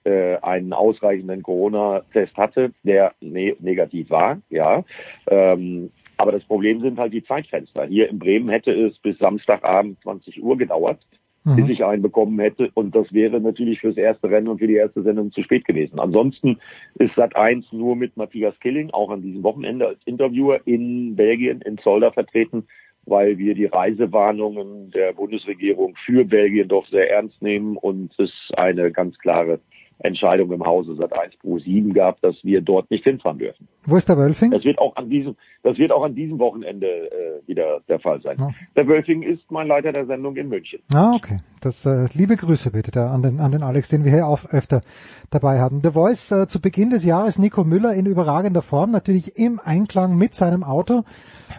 äh, 0.05 0.37
einen 0.37 0.73
ausreichenden 0.73 1.43
Corona-Test 1.43 2.37
hatte, 2.37 2.73
der 2.83 3.15
ne 3.21 3.57
negativ 3.61 4.11
war, 4.11 4.41
ja. 4.51 4.85
Ähm, 5.27 5.91
aber 6.17 6.33
das 6.33 6.45
Problem 6.45 6.81
sind 6.81 6.99
halt 6.99 7.13
die 7.13 7.25
Zeitfenster. 7.25 7.87
Hier 7.87 8.09
in 8.09 8.19
Bremen 8.19 8.49
hätte 8.49 8.73
es 8.73 8.99
bis 8.99 9.19
Samstagabend 9.19 10.01
20 10.03 10.43
Uhr 10.43 10.57
gedauert, 10.57 10.99
mhm. 11.47 11.57
bis 11.57 11.69
ich 11.71 11.85
einen 11.85 12.03
bekommen 12.03 12.39
hätte. 12.39 12.71
Und 12.75 12.95
das 12.95 13.13
wäre 13.13 13.41
natürlich 13.41 13.81
fürs 13.81 13.97
erste 13.97 14.29
Rennen 14.29 14.49
und 14.49 14.59
für 14.59 14.67
die 14.67 14.75
erste 14.75 15.03
Sendung 15.03 15.33
zu 15.33 15.43
spät 15.43 15.65
gewesen. 15.65 15.99
Ansonsten 15.99 16.59
ist 16.97 17.15
Sat 17.15 17.37
1 17.37 17.73
nur 17.73 17.97
mit 17.97 18.17
Matthias 18.17 18.59
Killing, 18.61 18.91
auch 18.91 19.11
an 19.11 19.23
diesem 19.23 19.43
Wochenende 19.43 19.87
als 19.87 20.01
Interviewer 20.05 20.61
in 20.67 21.17
Belgien, 21.17 21.61
in 21.63 21.79
Zolder 21.79 22.13
vertreten, 22.13 22.67
weil 23.07 23.39
wir 23.39 23.55
die 23.55 23.67
Reisewarnungen 23.67 24.91
der 24.91 25.13
Bundesregierung 25.13 25.95
für 26.05 26.25
Belgien 26.25 26.69
doch 26.69 26.87
sehr 26.89 27.11
ernst 27.11 27.41
nehmen 27.41 27.77
und 27.77 28.13
es 28.19 28.33
eine 28.57 28.91
ganz 28.91 29.17
klare 29.19 29.61
Entscheidung 29.99 30.53
im 30.53 30.65
Hause 30.65 30.95
seit 30.97 31.13
1 31.13 31.37
Pro 31.39 31.59
7 31.59 31.95
gab, 31.95 32.21
dass 32.21 32.37
wir 32.43 32.61
dort 32.61 32.91
nicht 32.91 33.05
hinfahren 33.05 33.39
dürfen. 33.39 33.67
Wo 33.85 33.97
ist 33.97 34.09
der 34.09 34.19
Wölfing? 34.19 34.51
Das 34.51 34.65
wird 34.65 34.79
auch 34.79 34.95
an 34.97 35.09
diesem, 35.09 35.37
das 35.63 35.79
wird 35.79 35.91
auch 35.91 36.03
an 36.03 36.15
diesem 36.15 36.39
Wochenende 36.39 36.87
äh, 36.87 37.47
wieder 37.47 37.81
der 37.89 37.99
Fall 37.99 38.21
sein. 38.21 38.37
Oh. 38.41 38.51
Der 38.75 38.87
Wölfing 38.87 39.23
ist 39.23 39.51
mein 39.51 39.69
Leiter 39.69 39.93
der 39.93 40.07
Sendung 40.07 40.37
in 40.37 40.49
München. 40.49 40.81
Ah, 40.95 41.15
okay. 41.15 41.39
Das 41.63 41.87
äh, 41.87 42.07
liebe 42.13 42.37
Grüße 42.37 42.71
bitte 42.71 42.91
da 42.91 43.11
an 43.13 43.23
den 43.23 43.41
an 43.41 43.53
den 43.53 43.63
Alex, 43.63 43.89
den 43.89 44.05
wir 44.05 44.13
hier 44.13 44.27
auch 44.27 44.45
öfter 44.51 44.83
dabei 45.31 45.61
haben. 45.61 45.81
The 45.83 45.93
Voice 45.93 46.31
äh, 46.31 46.47
zu 46.47 46.61
Beginn 46.61 46.91
des 46.91 47.05
Jahres 47.05 47.39
Nico 47.39 47.65
Müller 47.65 47.95
in 47.95 48.05
überragender 48.05 48.63
Form, 48.63 48.91
natürlich 48.91 49.37
im 49.37 49.61
Einklang 49.65 50.17
mit 50.17 50.35
seinem 50.35 50.63
Auto. 50.63 51.05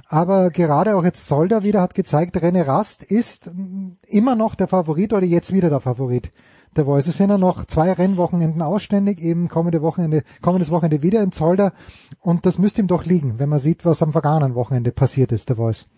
Aber 0.07 0.51
gerade 0.51 0.95
auch 0.95 1.03
jetzt 1.03 1.27
Solder 1.27 1.64
wieder 1.64 1.82
hat 1.82 1.95
gezeigt, 1.95 2.38
René 2.38 2.66
Rast 2.66 3.03
ist 3.03 3.51
immer 4.07 4.35
noch 4.35 4.56
der 4.56 4.67
Favorit 4.67 5.14
oder 5.14 5.25
jetzt 5.25 5.53
wieder 5.53 5.69
der 5.69 5.80
Favorit 5.80 6.32
der 6.77 6.85
Voice. 6.85 7.07
Es 7.07 7.17
sind 7.17 7.30
ja 7.30 7.38
noch 7.38 7.65
zwei 7.65 7.91
Rennwochenenden 7.91 8.61
ausständig, 8.61 9.19
eben 9.19 9.47
kommende 9.49 9.81
Wochenende, 9.81 10.23
kommendes 10.41 10.72
Wochenende 10.72 11.03
wieder 11.03 11.22
in 11.22 11.31
Zolder. 11.31 11.73
Und 12.22 12.45
das 12.45 12.57
müsste 12.57 12.81
ihm 12.81 12.88
doch 12.88 13.06
liegen, 13.06 13.39
wenn 13.39 13.49
man 13.49 13.59
sieht, 13.59 13.85
was 13.85 14.03
am 14.03 14.11
vergangenen 14.11 14.56
Wochenende 14.56 14.91
passiert 14.91 15.31
ist, 15.31 15.49
der 15.49 15.57
Voice. 15.57 15.89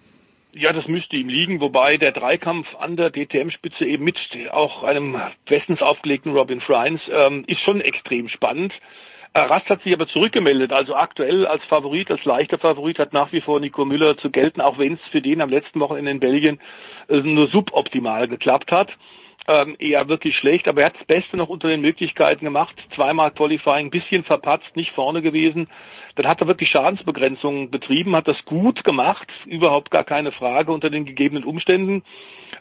Ja, 0.53 0.73
das 0.73 0.87
müsste 0.87 1.15
ihm 1.15 1.29
liegen, 1.29 1.61
wobei 1.61 1.97
der 1.97 2.11
Dreikampf 2.11 2.67
an 2.79 2.95
der 2.95 3.11
DTM-Spitze 3.11 3.85
eben 3.85 4.03
mit 4.03 4.17
auch 4.51 4.83
einem 4.83 5.15
bestens 5.45 5.81
aufgelegten 5.81 6.31
Robin 6.31 6.59
Friends 6.59 7.03
ähm, 7.11 7.43
ist 7.45 7.61
schon 7.61 7.81
extrem 7.81 8.29
spannend. 8.29 8.73
Äh, 9.33 9.41
Rast 9.41 9.69
hat 9.69 9.83
sich 9.83 9.93
aber 9.93 10.07
zurückgemeldet, 10.07 10.71
also 10.71 10.95
aktuell 10.95 11.45
als 11.45 11.63
Favorit, 11.65 12.09
als 12.09 12.25
leichter 12.25 12.57
Favorit 12.57 12.97
hat 12.97 13.13
nach 13.13 13.31
wie 13.31 13.41
vor 13.41 13.59
Nico 13.59 13.85
Müller 13.85 14.17
zu 14.17 14.31
gelten, 14.31 14.59
auch 14.59 14.79
wenn 14.79 14.93
es 14.93 14.99
für 15.11 15.21
den 15.21 15.41
am 15.41 15.51
letzten 15.51 15.79
Wochenende 15.81 16.11
in 16.11 16.19
Belgien 16.19 16.59
äh, 17.09 17.17
nur 17.17 17.47
suboptimal 17.49 18.27
geklappt 18.27 18.71
hat 18.71 18.89
ähm, 19.49 19.75
eher 19.79 20.07
wirklich 20.07 20.37
schlecht, 20.37 20.67
aber 20.67 20.81
er 20.81 20.87
hat 20.87 20.99
das 20.99 21.07
Beste 21.07 21.35
noch 21.35 21.49
unter 21.49 21.67
den 21.67 21.81
Möglichkeiten 21.81 22.45
gemacht. 22.45 22.75
Zweimal 22.93 23.31
Qualifying, 23.31 23.89
bisschen 23.89 24.23
verpatzt, 24.23 24.75
nicht 24.75 24.91
vorne 24.91 25.23
gewesen. 25.23 25.67
Dann 26.15 26.27
hat 26.27 26.39
er 26.39 26.47
wirklich 26.47 26.69
Schadensbegrenzungen 26.69 27.71
betrieben, 27.71 28.15
hat 28.15 28.27
das 28.27 28.43
gut 28.45 28.83
gemacht, 28.83 29.27
überhaupt 29.45 29.89
gar 29.89 30.03
keine 30.03 30.31
Frage 30.31 30.71
unter 30.71 30.91
den 30.91 31.05
gegebenen 31.05 31.43
Umständen. 31.43 32.03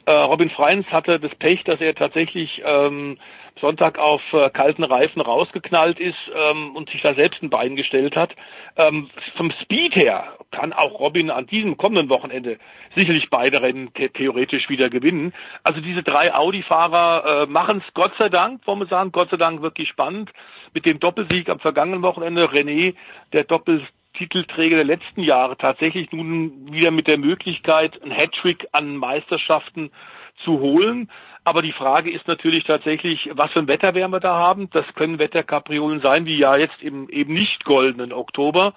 Äh, 0.06 0.12
Robin 0.12 0.48
Freins 0.48 0.86
hatte 0.90 1.20
das 1.20 1.34
Pech, 1.34 1.62
dass 1.64 1.80
er 1.80 1.94
tatsächlich 1.94 2.62
ähm, 2.64 3.18
Sonntag 3.60 3.98
auf 3.98 4.22
äh, 4.32 4.48
kalten 4.48 4.84
Reifen 4.84 5.20
rausgeknallt 5.20 6.00
ist 6.00 6.16
ähm, 6.34 6.74
und 6.74 6.88
sich 6.88 7.02
da 7.02 7.14
selbst 7.14 7.42
ein 7.42 7.50
Bein 7.50 7.76
gestellt 7.76 8.16
hat. 8.16 8.34
Ähm, 8.76 9.10
vom 9.36 9.50
Speed 9.62 9.94
her 9.94 10.37
kann 10.50 10.72
auch 10.72 10.98
Robin 10.98 11.30
an 11.30 11.46
diesem 11.46 11.76
kommenden 11.76 12.08
Wochenende 12.08 12.58
sicherlich 12.94 13.28
beide 13.30 13.60
Rennen 13.62 13.92
theoretisch 14.14 14.68
wieder 14.68 14.88
gewinnen. 14.90 15.32
Also 15.62 15.80
diese 15.80 16.02
drei 16.02 16.34
Audi-Fahrer 16.34 17.42
äh, 17.42 17.46
machen 17.46 17.82
es 17.86 17.94
Gott 17.94 18.12
sei 18.18 18.28
Dank, 18.28 18.66
wollen 18.66 18.80
wir 18.80 18.86
sagen, 18.86 19.12
Gott 19.12 19.30
sei 19.30 19.36
Dank 19.36 19.62
wirklich 19.62 19.88
spannend. 19.88 20.30
Mit 20.74 20.86
dem 20.86 21.00
Doppelsieg 21.00 21.48
am 21.48 21.60
vergangenen 21.60 22.02
Wochenende 22.02 22.46
René, 22.46 22.94
der 23.32 23.44
Doppeltitelträger 23.44 24.76
der 24.76 24.84
letzten 24.84 25.22
Jahre, 25.22 25.56
tatsächlich 25.56 26.12
nun 26.12 26.72
wieder 26.72 26.90
mit 26.90 27.06
der 27.06 27.18
Möglichkeit, 27.18 28.00
ein 28.02 28.10
Hattrick 28.10 28.66
an 28.72 28.96
Meisterschaften 28.96 29.90
zu 30.44 30.60
holen. 30.60 31.10
Aber 31.44 31.62
die 31.62 31.72
Frage 31.72 32.10
ist 32.10 32.28
natürlich 32.28 32.64
tatsächlich, 32.64 33.30
was 33.32 33.50
für 33.52 33.60
ein 33.60 33.68
Wetter 33.68 33.94
werden 33.94 34.12
wir 34.12 34.20
da 34.20 34.34
haben? 34.34 34.68
Das 34.70 34.84
können 34.94 35.18
Wetterkapriolen 35.18 36.00
sein, 36.00 36.26
wie 36.26 36.36
ja 36.36 36.56
jetzt 36.56 36.82
im 36.82 37.08
eben 37.08 37.32
nicht 37.32 37.64
goldenen 37.64 38.12
Oktober. 38.12 38.74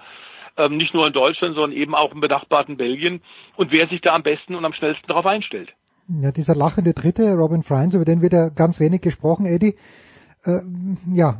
Ähm, 0.57 0.77
nicht 0.77 0.93
nur 0.93 1.07
in 1.07 1.13
Deutschland, 1.13 1.55
sondern 1.55 1.71
eben 1.71 1.95
auch 1.95 2.11
im 2.11 2.21
benachbarten 2.21 2.77
Belgien. 2.77 3.21
Und 3.55 3.71
wer 3.71 3.87
sich 3.87 4.01
da 4.01 4.13
am 4.13 4.23
besten 4.23 4.55
und 4.55 4.65
am 4.65 4.73
schnellsten 4.73 5.07
darauf 5.07 5.25
einstellt. 5.25 5.69
Ja, 6.07 6.31
dieser 6.31 6.55
lachende 6.55 6.93
Dritte, 6.93 7.33
Robin 7.33 7.63
Friends, 7.63 7.95
über 7.95 8.05
den 8.05 8.21
wird 8.21 8.33
ja 8.33 8.49
ganz 8.49 8.79
wenig 8.79 9.01
gesprochen, 9.01 9.45
Eddie. 9.45 9.75
Äh, 10.43 10.61
ja, 11.13 11.37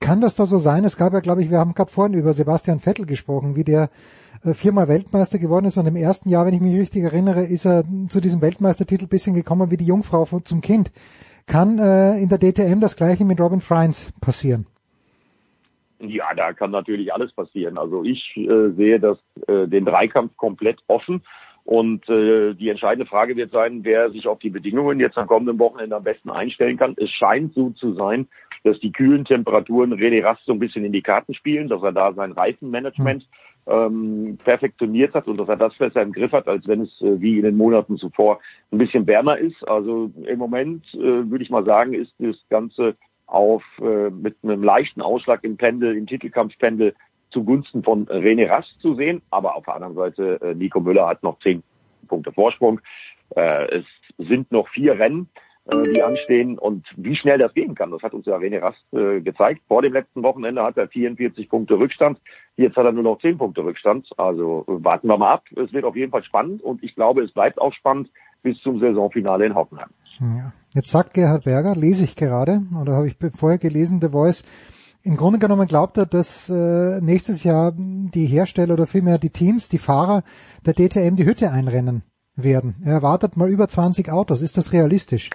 kann 0.00 0.20
das 0.20 0.36
da 0.36 0.46
so 0.46 0.58
sein? 0.58 0.84
Es 0.84 0.96
gab 0.96 1.12
ja, 1.14 1.20
glaube 1.20 1.42
ich, 1.42 1.50
wir 1.50 1.58
haben 1.58 1.74
gerade 1.74 1.90
vorhin 1.90 2.14
über 2.14 2.34
Sebastian 2.34 2.78
Vettel 2.78 3.06
gesprochen, 3.06 3.56
wie 3.56 3.64
der 3.64 3.90
äh, 4.44 4.52
viermal 4.52 4.88
Weltmeister 4.88 5.38
geworden 5.38 5.66
ist 5.66 5.78
und 5.78 5.86
im 5.86 5.96
ersten 5.96 6.28
Jahr, 6.28 6.46
wenn 6.46 6.54
ich 6.54 6.60
mich 6.60 6.78
richtig 6.78 7.04
erinnere, 7.04 7.40
ist 7.40 7.64
er 7.64 7.84
zu 8.08 8.20
diesem 8.20 8.42
Weltmeistertitel 8.42 9.06
bisschen 9.06 9.34
gekommen 9.34 9.70
wie 9.70 9.78
die 9.78 9.86
Jungfrau 9.86 10.26
zum 10.40 10.60
Kind. 10.60 10.92
Kann 11.46 11.78
äh, 11.78 12.18
in 12.18 12.28
der 12.28 12.38
DTM 12.38 12.80
das 12.80 12.96
gleiche 12.96 13.24
mit 13.24 13.40
Robin 13.40 13.60
Friends 13.60 14.12
passieren? 14.20 14.66
Ja, 16.00 16.34
da 16.34 16.52
kann 16.52 16.70
natürlich 16.70 17.12
alles 17.12 17.32
passieren. 17.32 17.78
Also 17.78 18.04
ich 18.04 18.36
äh, 18.36 18.70
sehe 18.70 19.00
das 19.00 19.18
äh, 19.46 19.66
den 19.68 19.84
Dreikampf 19.84 20.36
komplett 20.36 20.80
offen. 20.86 21.22
Und 21.64 22.06
äh, 22.10 22.52
die 22.54 22.68
entscheidende 22.68 23.08
Frage 23.08 23.36
wird 23.36 23.50
sein, 23.50 23.84
wer 23.84 24.10
sich 24.10 24.26
auf 24.28 24.38
die 24.38 24.50
Bedingungen 24.50 25.00
jetzt 25.00 25.16
am 25.16 25.26
kommenden 25.26 25.58
Wochenende 25.58 25.96
am 25.96 26.04
besten 26.04 26.28
einstellen 26.30 26.76
kann. 26.76 26.94
Es 26.98 27.10
scheint 27.10 27.54
so 27.54 27.70
zu 27.70 27.94
sein, 27.94 28.28
dass 28.64 28.78
die 28.80 28.92
kühlen 28.92 29.24
Temperaturen 29.24 29.94
René 29.94 30.22
Rast 30.22 30.44
so 30.44 30.52
ein 30.52 30.58
bisschen 30.58 30.84
in 30.84 30.92
die 30.92 31.02
Karten 31.02 31.32
spielen, 31.32 31.68
dass 31.68 31.82
er 31.82 31.92
da 31.92 32.12
sein 32.12 32.32
Reifenmanagement 32.32 33.26
ähm, 33.66 34.38
perfektioniert 34.44 35.14
hat 35.14 35.26
und 35.26 35.38
dass 35.38 35.48
er 35.48 35.56
das 35.56 35.74
besser 35.74 36.02
im 36.02 36.12
Griff 36.12 36.32
hat, 36.32 36.48
als 36.48 36.66
wenn 36.66 36.82
es 36.82 37.00
äh, 37.00 37.20
wie 37.20 37.38
in 37.38 37.44
den 37.44 37.56
Monaten 37.56 37.96
zuvor 37.96 38.40
ein 38.70 38.78
bisschen 38.78 39.06
wärmer 39.06 39.38
ist. 39.38 39.66
Also 39.66 40.10
im 40.26 40.38
Moment 40.38 40.84
äh, 40.94 40.98
würde 41.30 41.44
ich 41.44 41.50
mal 41.50 41.64
sagen, 41.64 41.94
ist 41.94 42.12
das 42.18 42.36
Ganze 42.50 42.94
auf 43.26 43.62
äh, 43.80 44.10
mit 44.10 44.36
einem 44.42 44.62
leichten 44.62 45.02
Ausschlag 45.02 45.44
im 45.44 45.56
Pendel, 45.56 45.96
im 45.96 46.06
Titelkampfpendel 46.06 46.94
zugunsten 47.30 47.82
von 47.82 48.06
René 48.06 48.48
Rast 48.48 48.80
zu 48.80 48.94
sehen. 48.94 49.22
Aber 49.30 49.56
auf 49.56 49.64
der 49.64 49.74
anderen 49.74 49.94
Seite, 49.94 50.40
äh, 50.42 50.54
Nico 50.54 50.80
Müller 50.80 51.06
hat 51.06 51.22
noch 51.22 51.38
zehn 51.40 51.62
Punkte 52.06 52.32
Vorsprung. 52.32 52.80
Äh, 53.34 53.78
es 53.78 53.84
sind 54.18 54.52
noch 54.52 54.68
vier 54.68 54.98
Rennen 54.98 55.28
äh, 55.66 55.92
die 55.92 56.02
anstehen 56.02 56.58
und 56.58 56.86
wie 56.96 57.16
schnell 57.16 57.38
das 57.38 57.54
gehen 57.54 57.74
kann. 57.74 57.90
Das 57.90 58.02
hat 58.02 58.12
uns 58.12 58.26
ja 58.26 58.36
René 58.36 58.60
Rast 58.60 58.84
äh, 58.92 59.20
gezeigt. 59.20 59.62
Vor 59.66 59.82
dem 59.82 59.94
letzten 59.94 60.22
Wochenende 60.22 60.62
hat 60.62 60.76
er 60.76 60.88
44 60.88 61.48
Punkte 61.48 61.78
Rückstand. 61.78 62.20
Jetzt 62.56 62.76
hat 62.76 62.84
er 62.84 62.92
nur 62.92 63.02
noch 63.02 63.20
10 63.20 63.38
Punkte 63.38 63.64
Rückstand. 63.64 64.08
Also 64.18 64.64
äh, 64.68 64.84
warten 64.84 65.08
wir 65.08 65.16
mal 65.16 65.32
ab. 65.32 65.44
Es 65.56 65.72
wird 65.72 65.84
auf 65.84 65.96
jeden 65.96 66.12
Fall 66.12 66.24
spannend 66.24 66.62
und 66.62 66.82
ich 66.82 66.94
glaube, 66.94 67.22
es 67.22 67.32
bleibt 67.32 67.58
auch 67.58 67.72
spannend 67.72 68.10
bis 68.42 68.60
zum 68.60 68.78
Saisonfinale 68.78 69.46
in 69.46 69.54
Hoffenheim. 69.54 69.88
Ja. 70.20 70.52
Jetzt 70.74 70.90
sagt 70.90 71.14
Gerhard 71.14 71.44
Berger, 71.44 71.74
lese 71.74 72.04
ich 72.04 72.16
gerade, 72.16 72.62
oder 72.80 72.94
habe 72.94 73.06
ich 73.06 73.16
vorher 73.36 73.58
gelesen, 73.58 74.00
The 74.00 74.08
Voice, 74.08 74.42
im 75.02 75.16
Grunde 75.16 75.38
genommen 75.38 75.68
glaubt 75.68 75.98
er, 75.98 76.06
dass 76.06 76.48
äh, 76.48 77.00
nächstes 77.02 77.44
Jahr 77.44 77.74
die 77.76 78.26
Hersteller 78.26 78.72
oder 78.72 78.86
vielmehr 78.86 79.18
die 79.18 79.30
Teams, 79.30 79.68
die 79.68 79.78
Fahrer 79.78 80.24
der 80.64 80.72
DTM 80.72 81.16
die 81.16 81.26
Hütte 81.26 81.50
einrennen 81.50 82.02
werden. 82.36 82.76
Er 82.82 82.94
erwartet 82.94 83.36
mal 83.36 83.50
über 83.50 83.68
20 83.68 84.10
Autos. 84.10 84.40
Ist 84.40 84.56
das 84.56 84.72
realistisch? 84.72 85.30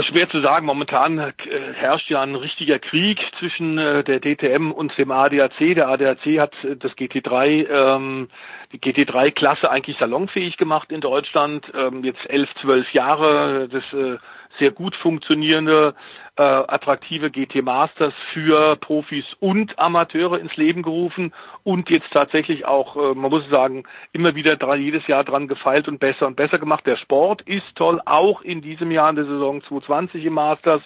Schwer 0.00 0.28
zu 0.30 0.40
sagen. 0.40 0.64
Momentan 0.64 1.18
äh, 1.18 1.32
herrscht 1.74 2.08
ja 2.08 2.22
ein 2.22 2.34
richtiger 2.34 2.78
Krieg 2.78 3.20
zwischen 3.38 3.76
äh, 3.76 4.02
der 4.02 4.20
DTM 4.20 4.70
und 4.70 4.96
dem 4.96 5.10
ADAC. 5.10 5.74
Der 5.74 5.88
ADAC 5.88 6.38
hat 6.38 6.52
äh, 6.64 6.76
das 6.76 6.92
GT3, 6.92 7.68
ähm, 7.68 8.28
die 8.72 8.78
GT3-Klasse 8.78 9.70
eigentlich 9.70 9.98
salonfähig 9.98 10.56
gemacht 10.56 10.90
in 10.90 11.02
Deutschland. 11.02 11.70
Ähm, 11.74 12.04
jetzt 12.04 12.28
elf, 12.30 12.48
zwölf 12.62 12.90
Jahre. 12.92 13.68
Das 13.70 13.84
äh, 13.92 14.16
sehr 14.58 14.70
gut 14.70 14.94
funktionierende, 14.96 15.94
äh, 16.36 16.42
attraktive 16.42 17.30
GT 17.30 17.62
Masters 17.62 18.14
für 18.32 18.76
Profis 18.76 19.24
und 19.40 19.78
Amateure 19.78 20.38
ins 20.38 20.56
Leben 20.56 20.82
gerufen 20.82 21.32
und 21.62 21.90
jetzt 21.90 22.10
tatsächlich 22.10 22.64
auch, 22.64 22.96
äh, 22.96 23.14
man 23.14 23.30
muss 23.30 23.48
sagen, 23.50 23.84
immer 24.12 24.34
wieder 24.34 24.56
dran, 24.56 24.80
jedes 24.80 25.06
Jahr 25.06 25.24
dran 25.24 25.48
gefeilt 25.48 25.88
und 25.88 26.00
besser 26.00 26.26
und 26.26 26.36
besser 26.36 26.58
gemacht. 26.58 26.86
Der 26.86 26.96
Sport 26.96 27.42
ist 27.42 27.66
toll, 27.74 28.00
auch 28.06 28.42
in 28.42 28.62
diesem 28.62 28.90
Jahr 28.90 29.10
in 29.10 29.16
der 29.16 29.26
Saison 29.26 29.62
2020 29.62 30.24
im 30.24 30.34
Masters. 30.34 30.82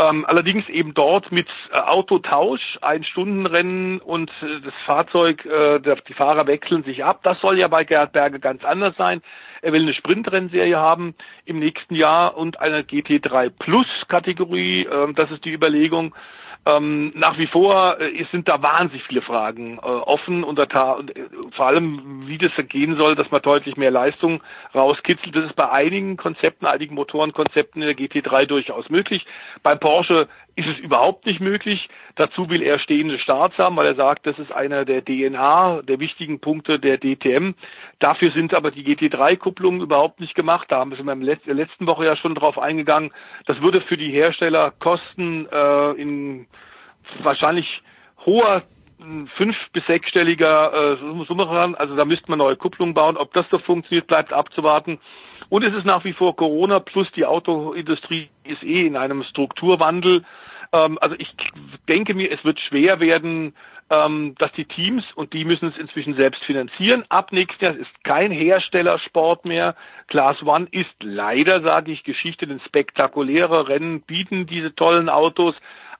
Ähm, 0.00 0.24
allerdings 0.26 0.68
eben 0.68 0.94
dort 0.94 1.32
mit 1.32 1.48
äh, 1.72 1.76
Autotausch, 1.76 2.78
ein 2.82 3.02
Stundenrennen 3.02 4.00
und 4.00 4.30
äh, 4.42 4.60
das 4.64 4.74
Fahrzeug, 4.86 5.44
äh, 5.44 5.80
die 6.08 6.14
Fahrer 6.14 6.46
wechseln 6.46 6.84
sich 6.84 7.04
ab. 7.04 7.20
Das 7.24 7.40
soll 7.40 7.58
ja 7.58 7.66
bei 7.66 7.82
Gerhard 7.82 8.12
Berge 8.12 8.38
ganz 8.38 8.64
anders 8.64 8.94
sein. 8.96 9.22
Er 9.60 9.72
will 9.72 9.82
eine 9.82 9.94
Sprintrennserie 9.94 10.76
haben 10.76 11.16
im 11.44 11.58
nächsten 11.58 11.96
Jahr 11.96 12.36
und 12.36 12.60
eine 12.60 12.82
GT3 12.82 13.50
Plus 13.50 13.86
Kategorie. 14.06 14.86
Ähm, 14.86 15.16
das 15.16 15.32
ist 15.32 15.44
die 15.44 15.52
Überlegung. 15.52 16.14
Ähm, 16.68 17.12
nach 17.14 17.38
wie 17.38 17.46
vor 17.46 17.98
äh, 17.98 18.24
sind 18.30 18.46
da 18.46 18.60
wahnsinnig 18.62 19.02
viele 19.06 19.22
Fragen 19.22 19.78
äh, 19.78 19.86
offen 19.86 20.44
und, 20.44 20.58
äh, 20.58 20.66
vor 21.56 21.66
allem, 21.66 22.26
wie 22.26 22.36
das 22.36 22.52
gehen 22.68 22.96
soll, 22.98 23.14
dass 23.14 23.30
man 23.30 23.40
deutlich 23.40 23.78
mehr 23.78 23.90
Leistung 23.90 24.42
rauskitzelt. 24.74 25.34
Das 25.34 25.46
ist 25.46 25.56
bei 25.56 25.70
einigen 25.70 26.18
Konzepten, 26.18 26.66
einigen 26.66 26.94
Motorenkonzepten 26.94 27.80
in 27.80 27.88
der 27.88 27.96
GT3 27.96 28.44
durchaus 28.44 28.90
möglich. 28.90 29.24
Beim 29.62 29.80
Porsche 29.80 30.28
ist 30.58 30.66
es 30.66 30.78
überhaupt 30.78 31.24
nicht 31.24 31.40
möglich. 31.40 31.88
Dazu 32.16 32.50
will 32.50 32.62
er 32.62 32.80
stehende 32.80 33.20
Starts 33.20 33.56
haben, 33.58 33.76
weil 33.76 33.86
er 33.86 33.94
sagt, 33.94 34.26
das 34.26 34.38
ist 34.40 34.50
einer 34.50 34.84
der 34.84 35.04
DNA, 35.04 35.82
der 35.82 36.00
wichtigen 36.00 36.40
Punkte 36.40 36.80
der 36.80 36.98
DTM. 36.98 37.54
Dafür 38.00 38.32
sind 38.32 38.52
aber 38.52 38.72
die 38.72 38.82
GT3-Kupplungen 38.84 39.80
überhaupt 39.80 40.18
nicht 40.18 40.34
gemacht. 40.34 40.66
Da 40.70 40.80
haben 40.80 40.90
wir 40.90 40.98
in 40.98 41.38
der 41.46 41.54
letzten 41.54 41.86
Woche 41.86 42.06
ja 42.06 42.16
schon 42.16 42.34
drauf 42.34 42.58
eingegangen. 42.58 43.12
Das 43.46 43.60
würde 43.60 43.80
für 43.82 43.96
die 43.96 44.10
Hersteller 44.10 44.72
kosten 44.80 45.46
äh, 45.46 45.90
in 45.92 46.48
wahrscheinlich 47.22 47.80
hoher 48.26 48.64
fünf- 49.36 49.70
bis 49.72 49.86
sechsstelliger 49.86 50.98
äh, 51.00 51.24
Summe 51.24 51.48
ran. 51.48 51.76
Also 51.76 51.94
da 51.94 52.04
müsste 52.04 52.28
man 52.30 52.38
neue 52.38 52.56
Kupplungen 52.56 52.94
bauen. 52.94 53.16
Ob 53.16 53.32
das 53.32 53.46
so 53.50 53.58
funktioniert, 53.58 54.08
bleibt 54.08 54.32
abzuwarten. 54.32 54.98
Und 55.48 55.64
es 55.64 55.74
ist 55.74 55.86
nach 55.86 56.04
wie 56.04 56.12
vor 56.12 56.36
Corona 56.36 56.78
plus 56.80 57.10
die 57.12 57.24
Autoindustrie 57.24 58.28
ist 58.44 58.62
eh 58.62 58.86
in 58.86 58.96
einem 58.96 59.22
Strukturwandel. 59.24 60.24
Ähm, 60.72 60.98
also 61.00 61.14
ich 61.18 61.28
denke 61.88 62.14
mir, 62.14 62.30
es 62.30 62.44
wird 62.44 62.60
schwer 62.60 63.00
werden, 63.00 63.54
ähm, 63.90 64.34
dass 64.38 64.52
die 64.52 64.66
Teams, 64.66 65.04
und 65.14 65.32
die 65.32 65.44
müssen 65.44 65.68
es 65.68 65.78
inzwischen 65.78 66.14
selbst 66.14 66.44
finanzieren, 66.44 67.04
ab 67.08 67.32
nächstes 67.32 67.60
Jahr 67.60 67.74
ist 67.74 68.04
kein 68.04 68.30
Herstellersport 68.30 69.46
mehr. 69.46 69.74
Class 70.08 70.42
One 70.42 70.68
ist 70.70 70.94
leider, 71.02 71.62
sage 71.62 71.92
ich, 71.92 72.04
Geschichte, 72.04 72.46
denn 72.46 72.60
spektakuläre 72.60 73.68
Rennen 73.68 74.02
bieten 74.02 74.46
diese 74.46 74.74
tollen 74.74 75.08
Autos 75.08 75.54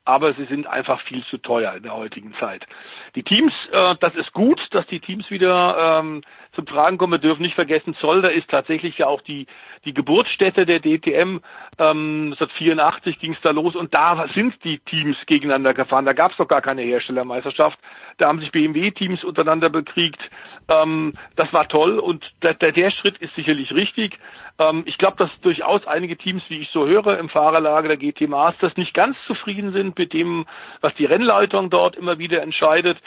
aber 0.09 0.33
sie 0.33 0.47
sind 0.47 0.67
einfach 0.67 1.03
viel 1.03 1.23
zu 1.27 1.37
teuer 1.37 1.75
in 1.75 1.83
der 1.83 1.95
heutigen 1.95 2.33
Zeit. 2.41 2.67
Die 3.15 3.23
Teams, 3.23 3.53
äh, 3.73 3.95
das 4.01 4.15
ist 4.15 4.33
gut, 4.33 4.59
dass 4.71 4.87
die 4.87 5.01
Teams 5.01 5.31
wieder 5.31 6.01
ähm, 6.01 6.23
zum 6.59 6.67
Tragen 6.67 6.99
kommen. 6.99 7.13
Wir 7.13 7.19
dürfen 7.21 7.43
nicht 7.43 7.55
vergessen, 7.55 7.95
Zolder 8.01 8.33
ist 8.33 8.51
tatsächlich 8.51 8.99
ja 8.99 9.07
auch 9.07 9.21
die, 9.21 9.47
die 9.85 9.95
Geburtsstätte 9.95 10.67
der 10.67 10.81
DTM. 10.81 11.39
Ähm, 11.79 12.33
1984 12.33 13.21
ging 13.21 13.35
es 13.35 13.41
da 13.43 13.53
los 13.53 13.77
und 13.77 13.95
da 13.95 14.27
sind 14.35 14.55
die 14.65 14.81
Teams 14.81 15.17
gegeneinander 15.27 15.73
gefahren. 15.73 16.05
Da 16.05 16.15
gab 16.15 16.33
es 16.33 16.39
noch 16.39 16.49
gar 16.49 16.61
keine 16.61 16.83
Herstellermeisterschaft. 16.83 17.79
Da 18.17 18.27
haben 18.27 18.41
sich 18.41 18.51
BMW-Teams 18.51 19.23
untereinander 19.23 19.71
bekriegt. 19.71 20.21
Ähm, 20.69 21.15
das 21.37 21.53
war 21.53 21.69
toll 21.69 22.01
und 22.01 22.29
der, 22.43 22.55
der, 22.55 22.73
der 22.73 22.91
Schritt 22.91 23.19
ist 23.19 23.37
sicherlich 23.37 23.73
richtig. 23.73 24.19
Ähm, 24.59 24.83
ich 24.87 24.99
glaube, 24.99 25.17
dass 25.17 25.31
durchaus 25.43 25.87
einige 25.87 26.17
Teams, 26.17 26.43
wie 26.49 26.59
ich 26.59 26.71
so 26.71 26.89
höre, 26.89 27.19
im 27.19 27.29
Fahrerlager 27.29 27.87
der 27.87 27.99
GT 27.99 28.29
Masters 28.29 28.77
nicht 28.77 28.95
ganz 28.95 29.17
zufrieden 29.29 29.73
sind 29.73 29.97
mit 29.97 30.13
dem, 30.13 30.45
was 30.81 30.93
die 30.97 31.05
Rennleitung 31.05 31.71
dort 31.71 31.95
immer 31.95 32.19
wieder 32.19 32.43
entscheidet. 32.43 32.99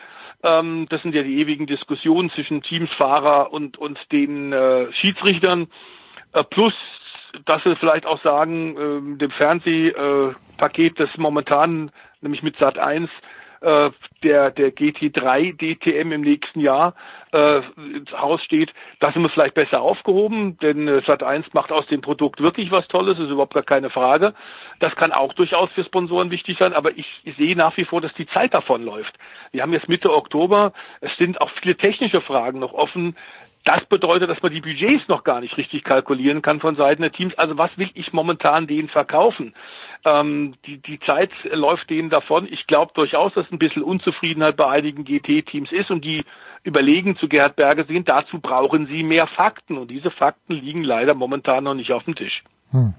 Ähm, 0.44 0.88
das 0.90 1.02
sind 1.02 1.14
ja 1.14 1.24
die 1.24 1.40
ewigen 1.40 1.68
Diskussionen 1.68 2.32
zwischen 2.32 2.64
Teams, 2.64 2.90
Fahrer 2.94 3.41
und, 3.42 3.78
und 3.78 4.00
den 4.12 4.54
äh, 4.54 4.92
Schiedsrichtern. 4.94 5.68
Äh, 6.34 6.44
plus, 6.44 6.74
dass 7.46 7.64
sie 7.64 7.76
vielleicht 7.76 8.06
auch 8.06 8.22
sagen, 8.22 8.78
äh, 8.78 9.18
dem 9.18 9.32
Fernsehpaket, 9.32 11.00
das 11.00 11.10
momentan, 11.18 11.92
nämlich 12.22 12.44
mit 12.44 12.58
Sat 12.58 12.78
1, 12.78 13.10
äh, 13.62 13.92
der, 14.24 14.52
der 14.52 14.72
GT3 14.72 15.56
DTM 15.56 16.12
im 16.12 16.22
nächsten 16.22 16.60
Jahr 16.60 16.96
äh, 17.32 17.62
ins 17.96 18.12
Haus 18.12 18.44
steht, 18.44 18.72
da 19.00 19.12
sind 19.12 19.22
wir 19.22 19.30
vielleicht 19.30 19.54
besser 19.54 19.82
aufgehoben, 19.82 20.58
denn 20.60 20.88
äh, 20.88 21.02
Sat1 21.06 21.46
macht 21.54 21.72
aus 21.72 21.88
dem 21.88 22.02
Produkt 22.02 22.42
wirklich 22.42 22.72
was 22.72 22.88
Tolles, 22.88 23.20
ist 23.20 23.30
überhaupt 23.30 23.54
gar 23.54 23.64
keine 23.64 23.90
Frage. 23.90 24.34
Das 24.80 24.96
kann 24.96 25.12
auch 25.12 25.34
durchaus 25.34 25.72
für 25.72 25.84
Sponsoren 25.84 26.32
wichtig 26.32 26.58
sein, 26.58 26.74
aber 26.74 26.92
ich, 26.98 27.08
ich 27.24 27.36
sehe 27.38 27.56
nach 27.56 27.76
wie 27.78 27.86
vor, 27.86 28.02
dass 28.02 28.14
die 28.16 28.28
Zeit 28.28 28.54
davon 28.54 28.84
läuft. 28.84 29.14
Wir 29.52 29.62
haben 29.62 29.74
jetzt 29.74 29.90
Mitte 29.90 30.12
Oktober, 30.14 30.74
es 31.00 31.16
sind 31.18 31.40
auch 31.40 31.52
viele 31.62 31.78
technische 31.78 32.22
Fragen 32.22 32.60
noch 32.60 32.74
offen. 32.74 33.16
Das 33.64 33.86
bedeutet, 33.86 34.30
dass 34.30 34.42
man 34.42 34.52
die 34.52 34.62
Budgets 34.62 35.08
noch 35.08 35.24
gar 35.24 35.40
nicht 35.40 35.56
richtig 35.58 35.84
kalkulieren 35.84 36.42
kann 36.42 36.60
von 36.60 36.76
Seiten 36.76 37.04
der 37.04 37.12
Teams. 37.12 37.38
Also 37.38 37.58
was 37.58 37.70
will 37.78 37.92
ich 37.94 38.12
momentan 38.12 38.66
denen 38.66 38.90
verkaufen? 38.90 39.54
Ähm, 40.04 40.56
die, 40.66 40.80
die 40.80 41.00
Zeit 41.02 41.30
läuft 41.52 41.90
denen 41.90 42.10
davon. 42.10 42.48
Ich 42.52 42.66
glaube 42.66 42.92
durchaus, 42.96 43.34
dass 43.36 43.52
ein 43.52 43.60
bisschen 43.60 43.84
Unzufriedenheit 43.84 44.58
bei 44.58 44.68
einigen 44.68 45.04
GT-Teams 45.04 45.72
ist 45.72 45.92
und 45.92 46.04
die 46.04 46.24
überlegen 46.64 47.18
zu 47.18 47.28
Gerhard 47.28 47.56
Berger 47.56 47.86
sehen, 47.86 48.06
dazu 48.06 48.40
brauchen 48.40 48.88
sie 48.88 49.04
mehr 49.04 49.28
Fakten 49.28 49.78
und 49.78 49.90
diese 49.92 50.10
Fakten 50.10 50.54
liegen 50.54 50.84
leider 50.84 51.14
momentan 51.14 51.64
noch 51.64 51.76
nicht 51.76 51.92
auf 51.92 52.04
dem 52.04 52.16
Tisch. 52.16 52.44
Hm. 52.72 52.96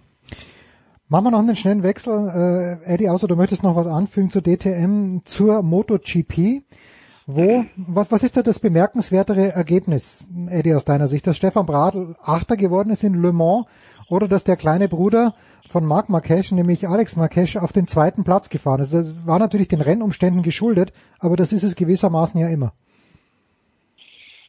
Machen 1.09 1.25
wir 1.25 1.31
noch 1.33 1.41
einen 1.41 1.57
schnellen 1.57 1.83
Wechsel. 1.83 2.79
Äh, 2.87 2.95
Eddie, 2.95 3.09
außer 3.09 3.29
du 3.29 3.37
möchtest 3.37 3.63
noch 3.63 3.77
was 3.77 3.87
anfügen 3.87 4.31
zur 4.31 4.43
DTM, 4.43 5.21
zur 5.25 5.63
MotoGP. 5.63 6.63
Wo, 7.27 7.65
was, 7.77 8.11
was 8.11 8.25
ist 8.25 8.37
da 8.37 8.43
das 8.43 8.59
bemerkenswertere 8.59 9.53
Ergebnis, 9.53 10.27
Eddie, 10.51 10.75
aus 10.75 10.85
deiner 10.85 11.07
Sicht, 11.07 11.27
dass 11.27 11.37
Stefan 11.37 11.67
Bradl 11.67 12.17
Achter 12.21 12.57
geworden 12.57 12.91
ist 12.91 13.05
in 13.05 13.15
Le 13.15 13.33
Mans 13.33 13.67
oder 14.09 14.27
dass 14.27 14.43
der 14.43 14.57
kleine 14.57 14.89
Bruder 14.89 15.35
von 15.69 15.87
Marc 15.87 16.09
Marquez, 16.09 16.51
nämlich 16.51 16.89
Alex 16.89 17.17
Marquez, 17.17 17.57
auf 17.57 17.73
den 17.73 17.87
zweiten 17.87 18.25
Platz 18.25 18.49
gefahren 18.49 18.81
ist? 18.81 18.93
Das 18.93 19.27
war 19.27 19.39
natürlich 19.39 19.69
den 19.69 19.81
Rennumständen 19.81 20.43
geschuldet, 20.43 20.93
aber 21.21 21.37
das 21.37 21.53
ist 21.53 21.63
es 21.63 21.77
gewissermaßen 21.77 22.41
ja 22.41 22.49
immer. 22.49 22.73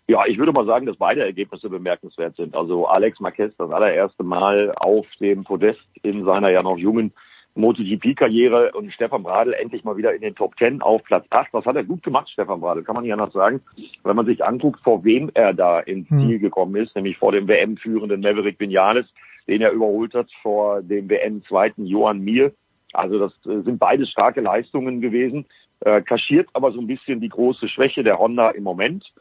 Ja, 0.08 0.26
ich 0.26 0.38
würde 0.38 0.52
mal 0.52 0.66
sagen, 0.66 0.85
dass 0.85 0.98
beide 0.98 1.22
Ergebnisse 1.22 1.69
bemerkenswert 1.69 2.35
sind. 2.35 2.56
Also 2.56 2.88
Alex 2.88 3.19
Marquez 3.19 3.53
das 3.58 3.72
allererste 3.72 4.24
Mal 4.24 4.74
auf 4.76 5.06
dem 5.19 5.43
Podest 5.43 5.80
in 6.02 6.26
seiner 6.26 6.50
ja 6.50 6.61
noch 6.61 6.77
jungen 6.77 7.14
MotoGP-Karriere 7.56 8.72
und 8.72 8.91
Stefan 8.93 9.23
Bradl 9.23 9.53
endlich 9.53 9.83
mal 9.83 9.98
wieder 9.98 10.14
in 10.14 10.22
den 10.22 10.35
Top 10.35 10.57
Ten 10.57 10.82
auf 10.82 11.03
Platz 11.03 11.25
8. 11.30 11.49
Das 11.53 11.65
hat 11.65 11.75
er 11.75 11.83
gut 11.83 12.03
gemacht, 12.03 12.30
Stefan 12.30 12.61
Bradl, 12.61 12.83
kann 12.83 12.95
man 12.95 13.06
ja 13.06 13.15
noch 13.15 13.32
sagen. 13.32 13.61
Wenn 14.03 14.15
man 14.15 14.25
sich 14.25 14.43
anguckt, 14.43 14.82
vor 14.83 15.03
wem 15.03 15.30
er 15.33 15.53
da 15.53 15.80
ins 15.80 16.09
hm. 16.09 16.19
Ziel 16.19 16.40
gekommen 16.40 16.75
ist, 16.75 16.95
nämlich 16.95 17.17
vor 17.17 17.32
dem 17.32 17.48
WM-führenden 17.48 18.22
Maverick 18.22 18.59
Vinales, 18.59 19.06
den 19.48 19.61
er 19.61 19.72
überholt 19.72 20.14
hat, 20.14 20.30
vor 20.41 20.82
dem 20.82 21.09
WM-zweiten 21.09 21.85
Johann 21.85 22.22
Mir. 22.22 22.53
Also 22.93 23.19
das 23.19 23.33
äh, 23.45 23.61
sind 23.61 23.80
beides 23.80 24.09
starke 24.09 24.41
Leistungen 24.41 25.01
gewesen, 25.01 25.45
äh, 25.82 26.01
kaschiert 26.01 26.49
aber 26.53 26.72
so 26.72 26.80
ein 26.80 26.88
bisschen 26.88 27.19
die 27.22 27.30
große 27.30 27.67
Schwäche 27.67 28.03
der 28.03 28.19
Honda 28.19 28.51
im 28.51 28.64
Moment 28.64 29.11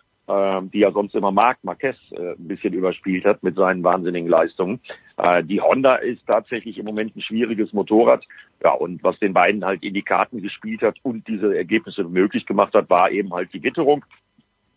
die 0.62 0.78
ja 0.78 0.93
sonst 0.93 1.15
immer 1.15 1.31
Marc 1.31 1.59
Marquez 1.62 1.97
äh, 2.12 2.33
ein 2.33 2.49
bisschen 2.49 2.73
überspielt 2.75 3.25
hat 3.25 3.43
mit 3.43 3.57
seinen 3.57 3.83
wahnsinnigen 3.83 4.28
Leistungen. 4.28 4.81
Äh, 5.17 5.44
die 5.44 5.61
Honda 5.61 5.97
ist 5.97 6.27
tatsächlich 6.27 6.78
im 6.78 6.86
Moment 6.86 7.17
ein 7.17 7.23
schwieriges 7.23 7.73
Motorrad. 7.73 8.25
Ja, 8.62 8.73
und 8.73 9.02
was 9.02 9.19
den 9.19 9.33
beiden 9.33 9.65
halt 9.65 9.83
in 9.83 9.94
die 9.94 10.02
Karten 10.02 10.41
gespielt 10.41 10.83
hat 10.83 10.97
und 11.02 11.27
diese 11.28 11.57
Ergebnisse 11.57 12.05
möglich 12.05 12.47
gemacht 12.47 12.75
hat, 12.75 12.89
war 12.91 13.11
eben 13.11 13.33
halt 13.33 13.52
die 13.52 13.62
Witterung 13.62 14.05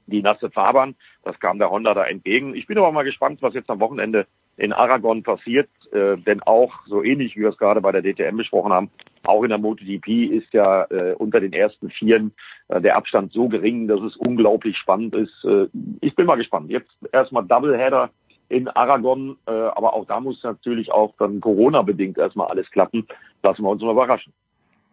die 0.08 0.22
nasse 0.22 0.50
Fahrbahn. 0.50 0.96
Das 1.24 1.40
kam 1.40 1.58
der 1.58 1.72
Honda 1.72 1.94
da 1.94 2.06
entgegen. 2.06 2.56
Ich 2.56 2.68
bin 2.68 2.78
aber 2.78 2.92
mal 2.92 3.04
gespannt, 3.04 3.42
was 3.42 3.54
jetzt 3.54 3.70
am 3.70 3.80
Wochenende 3.80 4.28
in 4.58 4.74
Aragon 4.74 5.24
passiert, 5.24 5.70
äh, 5.92 6.18
denn 6.18 6.42
auch 6.44 6.74
so 6.88 7.04
ähnlich 7.04 7.36
wie 7.36 7.42
wir 7.42 7.50
es 7.50 7.58
gerade 7.58 7.82
bei 7.82 7.92
der 7.92 8.02
DTM 8.02 8.38
besprochen 8.38 8.72
haben, 8.72 8.90
auch 9.24 9.44
in 9.44 9.50
der 9.50 9.58
MotoGP 9.58 10.08
ist 10.32 10.54
ja 10.54 10.84
äh, 10.86 11.14
unter 11.18 11.40
den 11.40 11.54
ersten 11.54 11.90
Vieren 11.90 12.34
äh, 12.68 12.80
der 12.80 12.96
Abstand 12.96 13.34
so 13.34 13.48
gering, 13.48 13.88
dass 13.88 14.02
es 14.02 14.16
unglaublich 14.16 14.78
spannend 14.78 15.16
ist. 15.16 15.44
Äh, 15.44 15.68
ich 16.02 16.16
bin 16.16 16.26
mal 16.26 16.36
gespannt. 16.36 16.70
Jetzt 16.70 16.92
erstmal 17.12 17.46
Doubleheader 17.46 18.10
in 18.50 18.68
Aragon, 18.68 19.38
äh, 19.48 19.52
aber 19.52 19.94
auch 19.94 20.06
da 20.06 20.20
muss 20.20 20.42
natürlich 20.44 20.92
auch 20.92 21.14
dann 21.18 21.42
Corona-bedingt 21.42 22.18
erstmal 22.18 22.48
alles 22.48 22.70
klappen. 22.70 23.08
Lassen 23.42 23.64
wir 23.64 23.70
uns 23.70 23.82
mal 23.82 23.92
überraschen. 23.92 24.34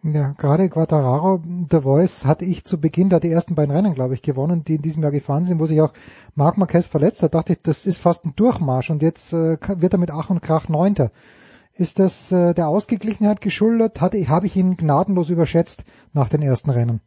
Ja, 0.05 0.33
gerade 0.37 0.67
Quattararo, 0.67 1.41
The 1.71 1.79
Voice, 1.79 2.25
hatte 2.25 2.43
ich 2.43 2.65
zu 2.65 2.77
Beginn 2.77 3.07
da 3.07 3.21
die 3.21 3.31
ersten 3.31 3.55
beiden 3.55 3.73
Rennen, 3.73 3.93
glaube 3.93 4.15
ich, 4.15 4.21
gewonnen, 4.21 4.65
die 4.65 4.75
in 4.75 4.81
diesem 4.81 5.01
Jahr 5.01 5.13
gefahren 5.13 5.45
sind, 5.45 5.59
wo 5.59 5.65
sich 5.65 5.79
auch 5.79 5.93
Marc 6.35 6.57
Marquez 6.57 6.87
verletzt 6.87 7.23
hat, 7.23 7.33
dachte 7.35 7.53
ich, 7.53 7.59
das 7.59 7.85
ist 7.85 7.99
fast 7.99 8.25
ein 8.25 8.35
Durchmarsch 8.35 8.89
und 8.89 9.01
jetzt 9.01 9.31
äh, 9.31 9.57
wird 9.77 9.93
er 9.93 9.99
mit 9.99 10.11
Ach 10.11 10.29
und 10.29 10.41
Krach 10.41 10.67
Neunter 10.67 11.11
Ist 11.73 11.99
das 11.99 12.33
äh, 12.33 12.53
der 12.53 12.67
Ausgeglichenheit 12.67 13.39
geschuldet? 13.39 14.01
Habe 14.01 14.45
ich 14.45 14.57
ihn 14.57 14.75
gnadenlos 14.75 15.29
überschätzt 15.29 15.85
nach 16.11 16.27
den 16.27 16.41
ersten 16.41 16.69
Rennen? 16.69 16.99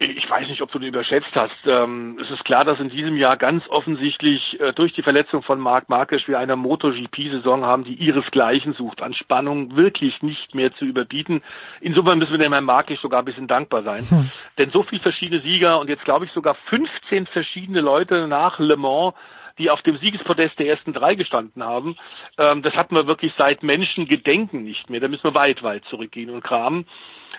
Ich 0.00 0.30
weiß 0.30 0.46
nicht, 0.46 0.62
ob 0.62 0.70
du 0.70 0.78
ihn 0.78 0.84
überschätzt 0.84 1.34
hast. 1.34 1.56
Ähm, 1.66 2.18
es 2.22 2.30
ist 2.30 2.44
klar, 2.44 2.64
dass 2.64 2.78
in 2.78 2.88
diesem 2.88 3.16
Jahr 3.16 3.36
ganz 3.36 3.68
offensichtlich 3.68 4.60
äh, 4.60 4.72
durch 4.72 4.92
die 4.92 5.02
Verletzung 5.02 5.42
von 5.42 5.58
Marc 5.58 5.88
Marquez 5.88 6.22
wir 6.28 6.38
eine 6.38 6.54
MotoGP-Saison 6.54 7.64
haben, 7.64 7.82
die 7.82 7.94
ihresgleichen 7.94 8.74
sucht, 8.74 9.02
an 9.02 9.12
Spannung 9.12 9.74
wirklich 9.74 10.22
nicht 10.22 10.54
mehr 10.54 10.72
zu 10.74 10.84
überbieten. 10.84 11.42
Insofern 11.80 12.18
müssen 12.18 12.30
wir 12.30 12.38
dem 12.38 12.52
Herrn 12.52 12.64
Marquez 12.64 13.00
sogar 13.00 13.22
ein 13.22 13.24
bisschen 13.24 13.48
dankbar 13.48 13.82
sein. 13.82 14.04
Hm. 14.08 14.30
Denn 14.56 14.70
so 14.70 14.84
viele 14.84 15.02
verschiedene 15.02 15.40
Sieger 15.40 15.80
und 15.80 15.88
jetzt 15.88 16.04
glaube 16.04 16.26
ich 16.26 16.30
sogar 16.30 16.54
15 16.70 17.26
verschiedene 17.26 17.80
Leute 17.80 18.28
nach 18.28 18.60
Le 18.60 18.76
Mans 18.76 19.14
die 19.58 19.70
auf 19.70 19.82
dem 19.82 19.98
Siegespodest 19.98 20.56
der 20.60 20.68
ersten 20.68 20.92
drei 20.92 21.16
gestanden 21.16 21.64
haben. 21.64 21.96
Ähm, 22.38 22.62
das 22.62 22.74
hatten 22.74 22.94
wir 22.94 23.08
wirklich 23.08 23.32
seit 23.36 23.64
Menschengedenken 23.64 24.62
nicht 24.62 24.88
mehr. 24.88 25.00
Da 25.00 25.08
müssen 25.08 25.24
wir 25.24 25.34
weit, 25.34 25.64
weit 25.64 25.84
zurückgehen 25.86 26.30
und 26.30 26.44
kramen. 26.44 26.86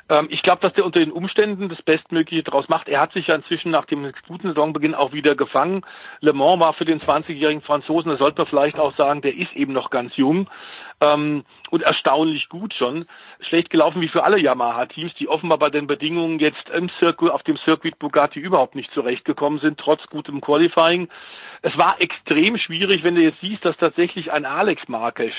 Ähm, 0.09 0.27
ich 0.29 0.41
glaube, 0.41 0.61
dass 0.61 0.73
der 0.73 0.85
unter 0.85 0.99
den 0.99 1.11
Umständen 1.11 1.69
das 1.69 1.81
Bestmögliche 1.81 2.43
daraus 2.43 2.67
macht. 2.67 2.89
Er 2.89 2.99
hat 2.99 3.13
sich 3.13 3.27
ja 3.27 3.35
inzwischen 3.35 3.71
nach 3.71 3.85
dem 3.85 4.11
guten 4.27 4.47
Saisonbeginn 4.49 4.95
auch 4.95 5.13
wieder 5.13 5.35
gefangen. 5.35 5.85
Le 6.19 6.33
Mans 6.33 6.59
war 6.59 6.73
für 6.73 6.85
den 6.85 6.99
20-jährigen 6.99 7.61
Franzosen, 7.61 8.11
da 8.11 8.17
sollte 8.17 8.39
man 8.39 8.47
vielleicht 8.47 8.79
auch 8.79 8.95
sagen, 8.95 9.21
der 9.21 9.35
ist 9.35 9.53
eben 9.55 9.73
noch 9.73 9.89
ganz 9.89 10.15
jung 10.17 10.49
ähm, 11.02 11.44
und 11.69 11.84
erstaunlich 11.84 12.50
gut 12.50 12.74
schon. 12.74 13.06
Schlecht 13.42 13.69
gelaufen 13.69 14.02
wie 14.02 14.08
für 14.08 14.24
alle 14.24 14.40
Yamaha-Teams, 14.40 15.14
die 15.16 15.28
offenbar 15.28 15.58
bei 15.58 15.69
den 15.69 15.88
Bedingungen 15.88 16.40
jetzt 16.40 16.69
im 16.69 16.90
Circuit, 17.00 17.32
auf 17.32 17.44
dem 17.44 17.58
Circuit 17.58 17.98
Bugatti 18.00 18.40
überhaupt 18.40 18.76
nicht 18.76 18.92
zurechtgekommen 18.92 19.60
sind, 19.60 19.80
trotz 19.80 20.06
gutem 20.08 20.42
Qualifying. 20.42 21.08
Es 21.61 21.78
war 21.78 22.00
extrem 22.02 22.58
schwierig, 22.58 23.03
wenn 23.03 23.16
du 23.16 23.22
jetzt 23.22 23.42
siehst, 23.42 23.66
dass 23.66 23.78
tatsächlich 23.78 24.32
ein 24.32 24.45
Alex 24.45 24.88
Marquez, 24.88 25.34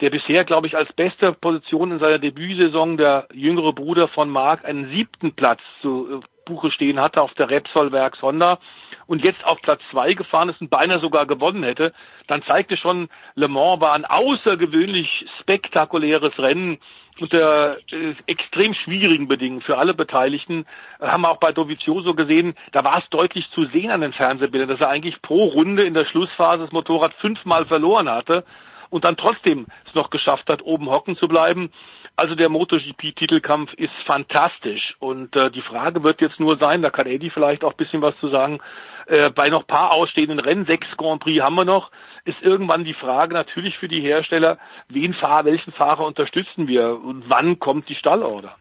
der 0.00 0.10
bisher, 0.10 0.44
glaube 0.44 0.66
ich, 0.66 0.76
als 0.76 0.92
beste 0.92 1.32
Position 1.32 1.92
in 1.92 1.98
seiner 1.98 2.18
Debütsaison 2.18 2.96
der 2.96 3.28
jüngere 3.32 3.72
Bruder 3.72 4.08
von 4.08 4.30
Marc 4.30 4.64
einen 4.64 4.88
siebten 4.90 5.34
Platz 5.34 5.60
zu 5.82 6.22
äh, 6.22 6.26
Buche 6.46 6.70
stehen 6.70 7.00
hatte 7.00 7.20
auf 7.20 7.34
der 7.34 7.50
Repsol 7.50 7.90
Werks 7.90 8.22
Honda 8.22 8.58
und 9.06 9.24
jetzt 9.24 9.44
auf 9.44 9.60
Platz 9.62 9.80
zwei 9.90 10.14
gefahren 10.14 10.48
ist 10.48 10.60
und 10.60 10.70
beinahe 10.70 11.00
sogar 11.00 11.26
gewonnen 11.26 11.62
hätte, 11.62 11.92
dann 12.26 12.42
zeigte 12.42 12.76
schon, 12.76 13.08
Le 13.34 13.48
Mans 13.48 13.80
war 13.80 13.92
ein 13.92 14.04
außergewöhnlich 14.04 15.26
spektakuläres 15.40 16.38
Rennen 16.38 16.78
unter 17.20 17.78
äh, 17.92 18.14
extrem 18.26 18.74
schwierigen 18.74 19.28
Bedingungen 19.28 19.62
für 19.62 19.78
alle 19.78 19.94
Beteiligten. 19.94 20.66
Äh, 21.00 21.06
haben 21.06 21.22
wir 21.22 21.30
auch 21.30 21.38
bei 21.38 21.52
Dovizioso 21.52 22.14
gesehen, 22.14 22.54
da 22.72 22.84
war 22.84 22.98
es 22.98 23.08
deutlich 23.10 23.48
zu 23.52 23.64
sehen 23.66 23.90
an 23.90 24.02
den 24.02 24.12
Fernsehbildern, 24.12 24.68
dass 24.68 24.80
er 24.80 24.90
eigentlich 24.90 25.20
pro 25.22 25.44
Runde 25.44 25.84
in 25.84 25.94
der 25.94 26.04
Schlussphase 26.06 26.64
das 26.64 26.72
Motorrad 26.72 27.14
fünfmal 27.14 27.64
verloren 27.66 28.10
hatte 28.10 28.44
und 28.90 29.04
dann 29.04 29.16
trotzdem 29.16 29.66
es 29.86 29.94
noch 29.94 30.10
geschafft 30.10 30.48
hat, 30.48 30.62
oben 30.62 30.90
hocken 30.90 31.16
zu 31.16 31.28
bleiben. 31.28 31.70
Also 32.18 32.34
der 32.34 32.48
MotoGP-Titelkampf 32.48 33.74
ist 33.74 33.92
fantastisch 34.06 34.96
und 35.00 35.36
äh, 35.36 35.50
die 35.50 35.60
Frage 35.60 36.02
wird 36.02 36.22
jetzt 36.22 36.40
nur 36.40 36.56
sein, 36.56 36.80
da 36.80 36.88
kann 36.88 37.06
Eddie 37.06 37.28
vielleicht 37.28 37.62
auch 37.62 37.72
ein 37.72 37.76
bisschen 37.76 38.00
was 38.00 38.16
zu 38.20 38.28
sagen, 38.28 38.60
äh, 39.06 39.28
bei 39.28 39.50
noch 39.50 39.66
paar 39.66 39.92
ausstehenden 39.92 40.40
Rennen, 40.40 40.64
sechs 40.64 40.86
Grand 40.96 41.22
Prix 41.22 41.42
haben 41.42 41.56
wir 41.56 41.66
noch, 41.66 41.90
ist 42.24 42.40
irgendwann 42.40 42.84
die 42.84 42.94
Frage 42.94 43.34
natürlich 43.34 43.76
für 43.76 43.88
die 43.88 44.00
Hersteller, 44.00 44.58
wen 44.88 45.12
Fahr 45.12 45.44
welchen 45.44 45.72
Fahrer 45.72 46.06
unterstützen 46.06 46.66
wir 46.66 46.98
und 47.04 47.28
wann 47.28 47.58
kommt 47.58 47.88
die 47.90 47.94
Stallorder? 47.94 48.56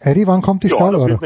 Eddie, 0.00 0.28
wann 0.28 0.40
kommt 0.40 0.62
die 0.62 0.68
ja, 0.68 0.76
Stallorder? 0.76 1.20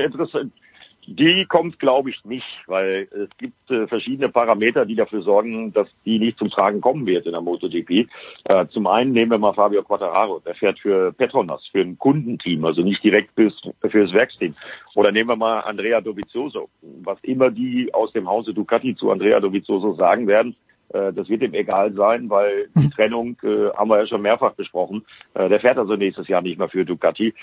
Die 1.07 1.45
kommt, 1.47 1.81
glaube 1.81 2.11
ich, 2.11 2.25
nicht, 2.25 2.47
weil 2.67 3.09
es 3.11 3.29
gibt 3.37 3.71
äh, 3.71 3.89
verschiedene 3.89 4.29
Parameter, 4.29 4.87
die 4.87 4.95
dafür 4.95 5.23
sorgen, 5.23 5.73
dass 5.73 5.89
die 6.05 6.21
nicht 6.21 6.39
zum 6.39 6.49
Tragen 6.49 6.81
kommen 6.81 7.07
wird 7.07 7.27
in 7.27 7.33
der 7.33 7.41
MotoGP. 7.41 8.09
Äh, 8.45 8.67
zum 8.69 8.87
einen 8.87 9.13
nehmen 9.13 9.33
wir 9.33 9.39
mal 9.39 9.53
Fabio 9.53 9.83
Quattararo, 9.83 10.41
der 10.47 10.55
fährt 10.55 10.79
für 10.79 11.13
Petronas, 11.13 11.67
für 11.73 11.81
ein 11.81 11.99
Kundenteam, 11.99 12.65
also 12.65 12.83
nicht 12.83 13.03
direkt 13.03 13.35
fürs, 13.35 13.61
fürs 13.91 14.13
Werksteam. 14.13 14.55
Oder 14.95 15.11
nehmen 15.11 15.29
wir 15.29 15.37
mal 15.37 15.61
Andrea 15.61 16.01
Dovizioso. 16.01 16.69
Was 17.03 17.19
immer 17.23 17.51
die 17.51 17.93
aus 17.93 18.13
dem 18.13 18.29
Hause 18.29 18.55
Ducati 18.55 18.95
zu 18.95 19.11
Andrea 19.11 19.41
Dovizioso 19.41 19.95
sagen 19.95 20.29
werden, 20.29 20.55
äh, 20.93 21.13
das 21.13 21.29
wird 21.29 21.43
ihm 21.43 21.55
egal 21.55 21.93
sein, 21.95 22.31
weil 22.31 22.69
die 22.77 22.91
Trennung 22.91 23.37
äh, 23.43 23.71
haben 23.75 23.91
wir 23.91 23.99
ja 23.99 24.07
schon 24.07 24.23
mehrfach 24.23 24.53
besprochen. 24.53 25.05
Äh, 25.35 25.49
der 25.49 25.61
fährt 25.61 25.79
also 25.79 25.97
nächstes 25.97 26.29
Jahr 26.29 26.43
nicht 26.43 26.59
mehr 26.59 26.69
für 26.69 26.85
Ducati. 26.85 27.35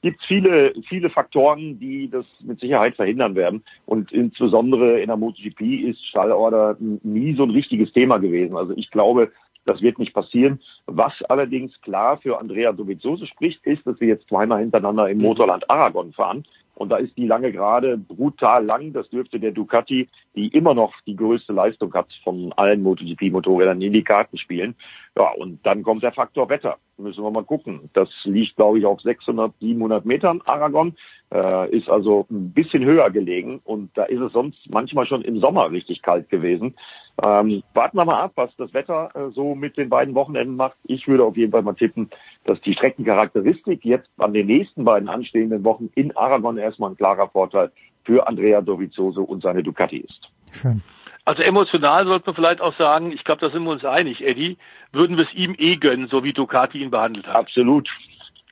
Gibt 0.00 0.22
viele, 0.26 0.74
viele 0.88 1.10
Faktoren, 1.10 1.80
die 1.80 2.08
das 2.08 2.24
mit 2.40 2.60
Sicherheit 2.60 2.94
verhindern 2.94 3.34
werden. 3.34 3.64
Und 3.84 4.12
insbesondere 4.12 5.00
in 5.00 5.08
der 5.08 5.16
MotoGP 5.16 5.60
ist 5.88 6.04
Stallorder 6.06 6.76
nie 6.78 7.34
so 7.34 7.42
ein 7.42 7.50
richtiges 7.50 7.92
Thema 7.92 8.18
gewesen. 8.18 8.56
Also 8.56 8.74
ich 8.76 8.90
glaube, 8.90 9.32
das 9.64 9.82
wird 9.82 9.98
nicht 9.98 10.14
passieren. 10.14 10.60
Was 10.86 11.12
allerdings 11.28 11.78
klar 11.82 12.18
für 12.18 12.38
Andrea 12.38 12.72
Dovizioso 12.72 13.26
spricht, 13.26 13.64
ist, 13.66 13.86
dass 13.86 14.00
wir 14.00 14.08
jetzt 14.08 14.28
zweimal 14.28 14.60
hintereinander 14.60 15.10
im 15.10 15.18
Motorland 15.18 15.68
Aragon 15.68 16.12
fahren. 16.12 16.44
Und 16.74 16.90
da 16.90 16.96
ist 16.96 17.16
die 17.16 17.26
lange 17.26 17.52
Gerade 17.52 17.98
brutal 17.98 18.64
lang. 18.64 18.92
Das 18.92 19.10
dürfte 19.10 19.40
der 19.40 19.50
Ducati, 19.50 20.08
die 20.38 20.48
immer 20.48 20.72
noch 20.72 20.94
die 21.04 21.16
größte 21.16 21.52
Leistung 21.52 21.92
hat 21.94 22.06
von 22.22 22.52
allen 22.56 22.82
MotoGP-Motorrädern, 22.84 23.82
in 23.82 23.92
die 23.92 24.04
Karten 24.04 24.38
spielen. 24.38 24.76
Ja, 25.16 25.32
und 25.32 25.66
dann 25.66 25.82
kommt 25.82 26.04
der 26.04 26.12
Faktor 26.12 26.48
Wetter. 26.48 26.76
Müssen 26.96 27.24
wir 27.24 27.30
mal 27.32 27.42
gucken. 27.42 27.90
Das 27.92 28.08
liegt, 28.22 28.54
glaube 28.54 28.78
ich, 28.78 28.86
auf 28.86 29.00
600, 29.00 29.52
700 29.58 30.04
Metern 30.04 30.40
Aragon. 30.44 30.96
Äh, 31.34 31.76
ist 31.76 31.88
also 31.88 32.26
ein 32.30 32.52
bisschen 32.52 32.84
höher 32.84 33.10
gelegen. 33.10 33.60
Und 33.64 33.90
da 33.96 34.04
ist 34.04 34.20
es 34.20 34.32
sonst 34.32 34.58
manchmal 34.70 35.06
schon 35.06 35.22
im 35.22 35.40
Sommer 35.40 35.72
richtig 35.72 36.02
kalt 36.02 36.28
gewesen. 36.28 36.76
Ähm, 37.20 37.64
warten 37.74 37.96
wir 37.96 38.04
mal 38.04 38.22
ab, 38.22 38.32
was 38.36 38.54
das 38.56 38.72
Wetter 38.74 39.10
äh, 39.14 39.30
so 39.32 39.56
mit 39.56 39.76
den 39.76 39.88
beiden 39.88 40.14
Wochenenden 40.14 40.54
macht. 40.54 40.76
Ich 40.84 41.08
würde 41.08 41.24
auf 41.24 41.36
jeden 41.36 41.50
Fall 41.50 41.62
mal 41.62 41.74
tippen, 41.74 42.10
dass 42.44 42.60
die 42.60 42.74
Streckencharakteristik 42.74 43.84
jetzt 43.84 44.08
an 44.18 44.32
den 44.32 44.46
nächsten 44.46 44.84
beiden 44.84 45.08
anstehenden 45.08 45.64
Wochen 45.64 45.90
in 45.96 46.16
Aragon 46.16 46.58
erstmal 46.58 46.90
ein 46.90 46.96
klarer 46.96 47.28
Vorteil 47.28 47.72
für 48.04 48.26
Andrea 48.26 48.60
Dovizioso 48.60 49.22
und 49.22 49.42
seine 49.42 49.62
Ducati 49.62 49.98
ist. 49.98 50.28
Schön. 50.52 50.82
Also 51.24 51.42
emotional 51.42 52.06
sollte 52.06 52.26
man 52.26 52.36
vielleicht 52.36 52.60
auch 52.62 52.74
sagen, 52.78 53.12
ich 53.12 53.22
glaube, 53.22 53.42
da 53.42 53.50
sind 53.50 53.62
wir 53.64 53.70
uns 53.70 53.84
einig, 53.84 54.24
Eddie, 54.24 54.56
würden 54.92 55.18
wir 55.18 55.24
es 55.24 55.34
ihm 55.34 55.54
eh 55.58 55.76
gönnen, 55.76 56.08
so 56.08 56.24
wie 56.24 56.32
Ducati 56.32 56.78
ihn 56.78 56.90
behandelt 56.90 57.26
hat. 57.26 57.36
Absolut. 57.36 57.88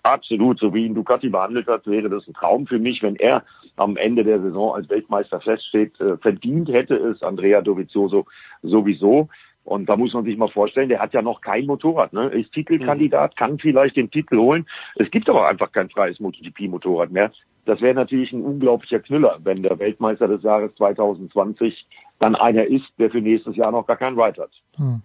Absolut, 0.02 0.60
so 0.60 0.73
wie 0.75 0.84
ihn 0.84 0.94
Ducati 0.94 1.31
behandelt 1.31 1.66
hat, 1.66 1.86
wäre 1.86 2.08
das 2.08 2.28
ein 2.28 2.34
Traum 2.34 2.66
für 2.66 2.78
mich, 2.78 3.02
wenn 3.02 3.16
er 3.16 3.44
am 3.76 3.97
Ende 3.97 4.25
der 4.25 4.41
Saison 4.41 4.75
als 4.75 4.89
Weltmeister 4.89 5.41
feststeht. 5.41 5.99
Äh, 6.00 6.16
verdient 6.18 6.68
hätte 6.68 6.94
es 6.97 7.23
Andrea 7.23 7.60
Dovizioso 7.62 8.26
sowieso. 8.62 9.28
Und 9.65 9.89
da 9.89 9.97
muss 9.97 10.15
man 10.15 10.25
sich 10.25 10.36
mal 10.36 10.49
vorstellen, 10.49 10.89
der 10.89 11.00
hat 11.00 11.12
ja 11.12 11.23
noch 11.23 11.41
kein 11.41 11.66
Motorrad, 11.66 12.12
ne? 12.12 12.28
Ist 12.28 12.52
Titelkandidat, 12.52 13.33
mhm. 13.33 13.36
kann 13.36 13.58
vielleicht 13.58 13.97
den 13.97 14.10
Titel 14.12 14.36
holen. 14.36 14.66
Es 14.94 15.10
gibt 15.10 15.28
aber 15.28 15.49
einfach 15.49 15.73
kein 15.73 15.91
freies 15.91 16.20
MotoGP-Motorrad 16.20 17.10
mehr. 17.10 17.33
Das 17.67 17.81
wäre 17.81 17.95
natürlich 17.95 18.33
ein 18.33 18.43
unglaublicher 18.43 19.01
Knüller, 19.01 19.39
wenn 19.43 19.62
der 19.62 19.78
Weltmeister 19.78 20.28
des 20.28 20.43
Jahres 20.43 20.75
2020 20.77 21.86
dann 22.19 22.35
einer 22.35 22.65
ist, 22.65 22.86
der 22.99 23.11
für 23.11 23.20
nächstes 23.20 23.57
Jahr 23.57 23.73
noch 23.73 23.86
gar 23.86 23.97
kein 23.97 24.19
Ride 24.19 24.43
hat. 24.43 24.51
Hm. 24.77 25.03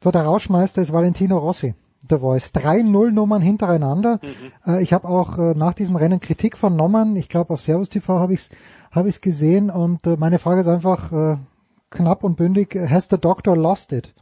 So, 0.00 0.10
der 0.10 0.22
Rauschmeister 0.22 0.80
ist 0.80 0.92
Valentino 0.92 1.38
Rossi. 1.38 1.74
The 2.08 2.18
Voice. 2.18 2.52
Drei 2.52 2.82
Nullnummern 2.82 3.42
hintereinander. 3.42 4.20
Mhm. 4.22 4.72
Äh, 4.72 4.82
ich 4.82 4.92
habe 4.92 5.08
auch 5.08 5.36
äh, 5.36 5.54
nach 5.54 5.74
diesem 5.74 5.96
Rennen 5.96 6.20
Kritik 6.20 6.56
vernommen. 6.56 7.16
Ich 7.16 7.28
glaube, 7.28 7.52
auf 7.52 7.60
Servus 7.60 7.88
TV 7.88 8.18
habe 8.18 8.32
ich 8.32 8.40
es 8.40 8.50
hab 8.92 9.06
ich's 9.06 9.20
gesehen. 9.20 9.70
Und 9.70 10.06
äh, 10.06 10.16
meine 10.16 10.38
Frage 10.38 10.62
ist 10.62 10.68
einfach 10.68 11.38
knapp 11.90 12.24
und 12.24 12.36
bündig. 12.36 12.74
Has 12.74 13.08
the 13.10 13.18
doctor 13.18 13.56
lost 13.56 13.92
it? 13.92 14.14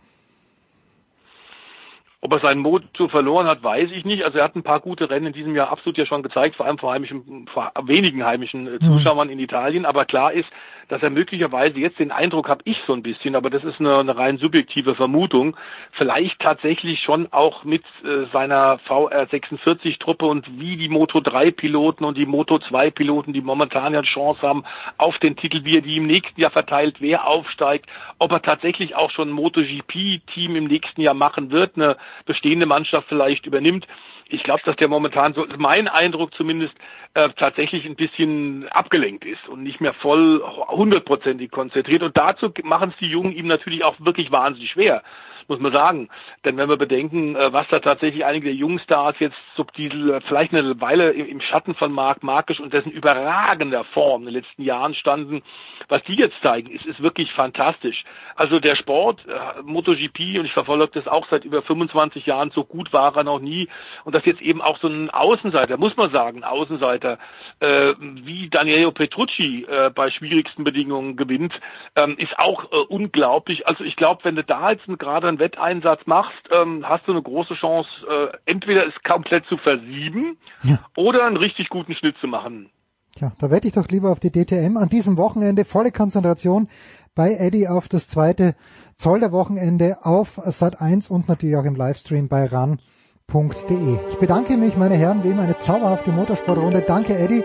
Ob 2.22 2.32
er 2.32 2.40
seinen 2.40 2.60
Motor 2.60 3.10
verloren 3.10 3.46
hat, 3.46 3.62
weiß 3.62 3.90
ich 3.92 4.04
nicht. 4.04 4.24
Also 4.24 4.38
er 4.38 4.44
hat 4.44 4.56
ein 4.56 4.62
paar 4.62 4.80
gute 4.80 5.10
Rennen 5.10 5.26
in 5.26 5.32
diesem 5.32 5.54
Jahr 5.54 5.70
absolut 5.70 5.98
ja 5.98 6.06
schon 6.06 6.22
gezeigt, 6.22 6.56
vor 6.56 6.66
allem 6.66 6.78
vor, 6.78 6.92
heimischen, 6.92 7.46
vor 7.52 7.72
wenigen 7.84 8.24
heimischen 8.24 8.66
äh, 8.66 8.70
mhm. 8.80 8.80
Zuschauern 8.80 9.28
in 9.28 9.38
Italien. 9.38 9.84
Aber 9.84 10.06
klar 10.06 10.32
ist, 10.32 10.48
dass 10.89 11.02
er 11.02 11.10
möglicherweise 11.10 11.78
jetzt 11.78 11.98
den 11.98 12.12
Eindruck 12.12 12.48
habe 12.48 12.62
ich 12.65 12.81
so 12.86 12.92
ein 12.92 13.02
bisschen, 13.02 13.34
aber 13.34 13.50
das 13.50 13.65
ist 13.65 13.81
eine, 13.81 13.98
eine 13.98 14.16
rein 14.16 14.39
subjektive 14.39 14.94
Vermutung, 14.94 15.56
vielleicht 15.92 16.40
tatsächlich 16.40 17.00
schon 17.00 17.32
auch 17.32 17.65
mit 17.65 17.82
äh, 18.05 18.26
seiner 18.32 18.78
VR46-Truppe 18.89 20.26
und 20.26 20.47
wie 20.58 20.76
die 20.76 20.89
Moto 20.89 21.18
3-Piloten 21.18 22.05
und 22.05 22.16
die 22.16 22.26
Moto 22.26 22.56
2-Piloten, 22.56 23.32
die 23.32 23.40
momentan 23.40 23.94
ja 23.94 24.02
Chance 24.02 24.42
haben 24.42 24.65
auf 24.98 25.18
den 25.18 25.36
Titel, 25.36 25.65
wie 25.65 25.76
er 25.76 25.82
die 25.82 25.97
im 25.97 26.06
nächsten 26.06 26.40
Jahr 26.40 26.50
verteilt, 26.50 26.97
wer 27.00 27.26
aufsteigt, 27.26 27.86
ob 28.18 28.32
er 28.32 28.42
tatsächlich 28.42 28.94
auch 28.94 29.10
schon 29.10 29.31
ein 29.31 29.32
MotoGP-Team 29.32 30.56
im 30.56 30.65
nächsten 30.65 31.00
Jahr 31.00 31.15
machen 31.15 31.50
wird, 31.50 31.76
eine 31.76 31.97
bestehende 32.24 32.66
Mannschaft 32.66 33.08
vielleicht 33.08 33.47
übernimmt 33.47 33.86
ich 34.28 34.42
glaube, 34.42 34.62
dass 34.64 34.76
der 34.76 34.88
momentan, 34.88 35.34
so 35.34 35.46
mein 35.56 35.88
Eindruck 35.88 36.34
zumindest, 36.34 36.74
äh, 37.14 37.30
tatsächlich 37.36 37.86
ein 37.86 37.96
bisschen 37.96 38.68
abgelenkt 38.68 39.24
ist 39.24 39.48
und 39.48 39.62
nicht 39.62 39.80
mehr 39.80 39.94
voll 39.94 40.42
hundertprozentig 40.68 41.50
konzentriert. 41.50 42.02
Und 42.02 42.16
dazu 42.16 42.52
machen 42.64 42.90
es 42.90 42.96
die 42.98 43.06
Jungen 43.06 43.32
ihm 43.32 43.46
natürlich 43.46 43.84
auch 43.84 43.94
wirklich 44.00 44.32
wahnsinnig 44.32 44.70
schwer. 44.70 45.02
Muss 45.49 45.60
man 45.60 45.73
sagen. 45.73 46.08
Denn 46.44 46.57
wenn 46.57 46.68
wir 46.68 46.76
bedenken, 46.76 47.36
äh, 47.36 47.52
was 47.52 47.68
da 47.68 47.81
tatsächlich 47.81 48.25
einige 48.25 48.47
der 48.47 48.55
Jungstars 48.55 49.16
jetzt 49.18 49.36
subtil, 49.57 50.10
äh, 50.10 50.20
vielleicht 50.23 50.52
eine 50.55 50.81
Weile 50.81 51.12
im 51.12 51.41
Schatten 51.41 51.75
von 51.75 51.92
Marc 51.92 52.23
Markisch 52.23 52.60
und 52.60 52.73
dessen 52.73 52.91
überragender 52.91 53.84
Form 53.84 54.23
in 54.23 54.34
den 54.34 54.42
letzten 54.42 54.62
Jahren 54.62 54.94
standen, 54.94 55.42
was 55.89 56.02
die 56.05 56.15
jetzt 56.15 56.41
zeigen, 56.42 56.70
ist, 56.70 56.86
ist 56.86 57.02
wirklich 57.02 57.33
fantastisch. 57.33 58.05
Also 58.34 58.60
der 58.60 58.76
Sport, 58.76 59.23
äh, 59.28 59.62
MotoGP, 59.62 60.39
und 60.39 60.47
ich 60.47 60.52
verfolge 60.52 60.89
das 60.94 61.07
auch 61.07 61.26
seit 61.28 61.44
über 61.44 61.62
25 61.62 62.26
Jahren, 62.26 62.50
so 62.50 62.65
gut 62.65 62.92
war 62.92 63.16
er 63.16 63.25
noch 63.25 63.41
nie. 63.41 63.68
Und 64.05 64.15
dass 64.15 64.25
jetzt 64.25 64.42
eben 64.42 64.60
auch 64.60 64.78
so 64.78 64.89
ein 64.89 65.10
Außenseiter, 65.10 65.76
muss 65.76 65.97
man 65.97 66.10
sagen, 66.10 66.44
Außenseiter, 66.44 67.18
äh, 67.60 67.94
wie 67.99 68.49
Daniele 68.49 68.92
Petrucci 68.92 69.66
äh, 69.68 69.91
bei 69.91 70.10
schwierigsten 70.10 70.65
Bedingungen 70.65 71.16
gewinnt, 71.16 71.55
ähm, 71.94 72.16
ist 72.18 72.39
auch 72.39 72.65
äh, 72.73 72.76
unglaublich. 72.89 73.66
Also 73.66 73.84
ich 73.84 73.97
glaube, 73.97 74.25
wenn 74.25 74.36
du 74.36 74.44
da 74.44 74.70
jetzt 74.70 74.86
gerade 74.99 75.28
einen 75.36 75.39
Wetteinsatz 75.40 76.00
machst, 76.06 76.36
ähm, 76.50 76.84
hast 76.89 77.06
du 77.06 77.12
eine 77.12 77.23
große 77.23 77.55
Chance, 77.55 77.89
äh, 78.08 78.36
entweder 78.50 78.86
es 78.86 78.94
komplett 79.06 79.44
zu 79.47 79.56
versieben 79.58 80.39
Ja. 80.62 80.78
oder 80.97 81.24
einen 81.24 81.36
richtig 81.36 81.68
guten 81.68 81.94
Schnitt 81.94 82.16
zu 82.20 82.26
machen. 82.26 82.70
Tja, 83.16 83.32
da 83.40 83.50
wette 83.50 83.66
ich 83.68 83.74
doch 83.74 83.89
lieber 83.89 84.10
auf 84.10 84.20
die 84.20 84.31
DTM. 84.31 84.76
An 84.76 84.89
diesem 84.90 85.16
Wochenende 85.16 85.65
volle 85.65 85.90
Konzentration 85.90 86.68
bei 87.15 87.32
Eddie 87.39 87.66
auf 87.68 87.89
das 87.89 88.08
zweite 88.08 88.55
Zoll 88.98 89.20
der 89.20 89.32
Wochenende 89.32 89.97
auf 90.02 90.39
Sat 90.44 90.81
1 90.82 91.10
und 91.10 91.28
natürlich 91.28 91.56
auch 91.56 91.65
im 91.65 91.76
Livestream 91.76 92.28
bei 92.28 92.44
ran.de. 92.44 93.98
Ich 94.10 94.18
bedanke 94.18 94.56
mich, 94.58 94.76
meine 94.76 94.97
Herren, 94.97 95.24
wie 95.24 95.28
immer 95.31 95.42
eine 95.42 95.56
zauberhafte 95.56 96.10
Motorsportrunde. 96.10 96.82
Danke 96.86 97.16
Eddie, 97.18 97.42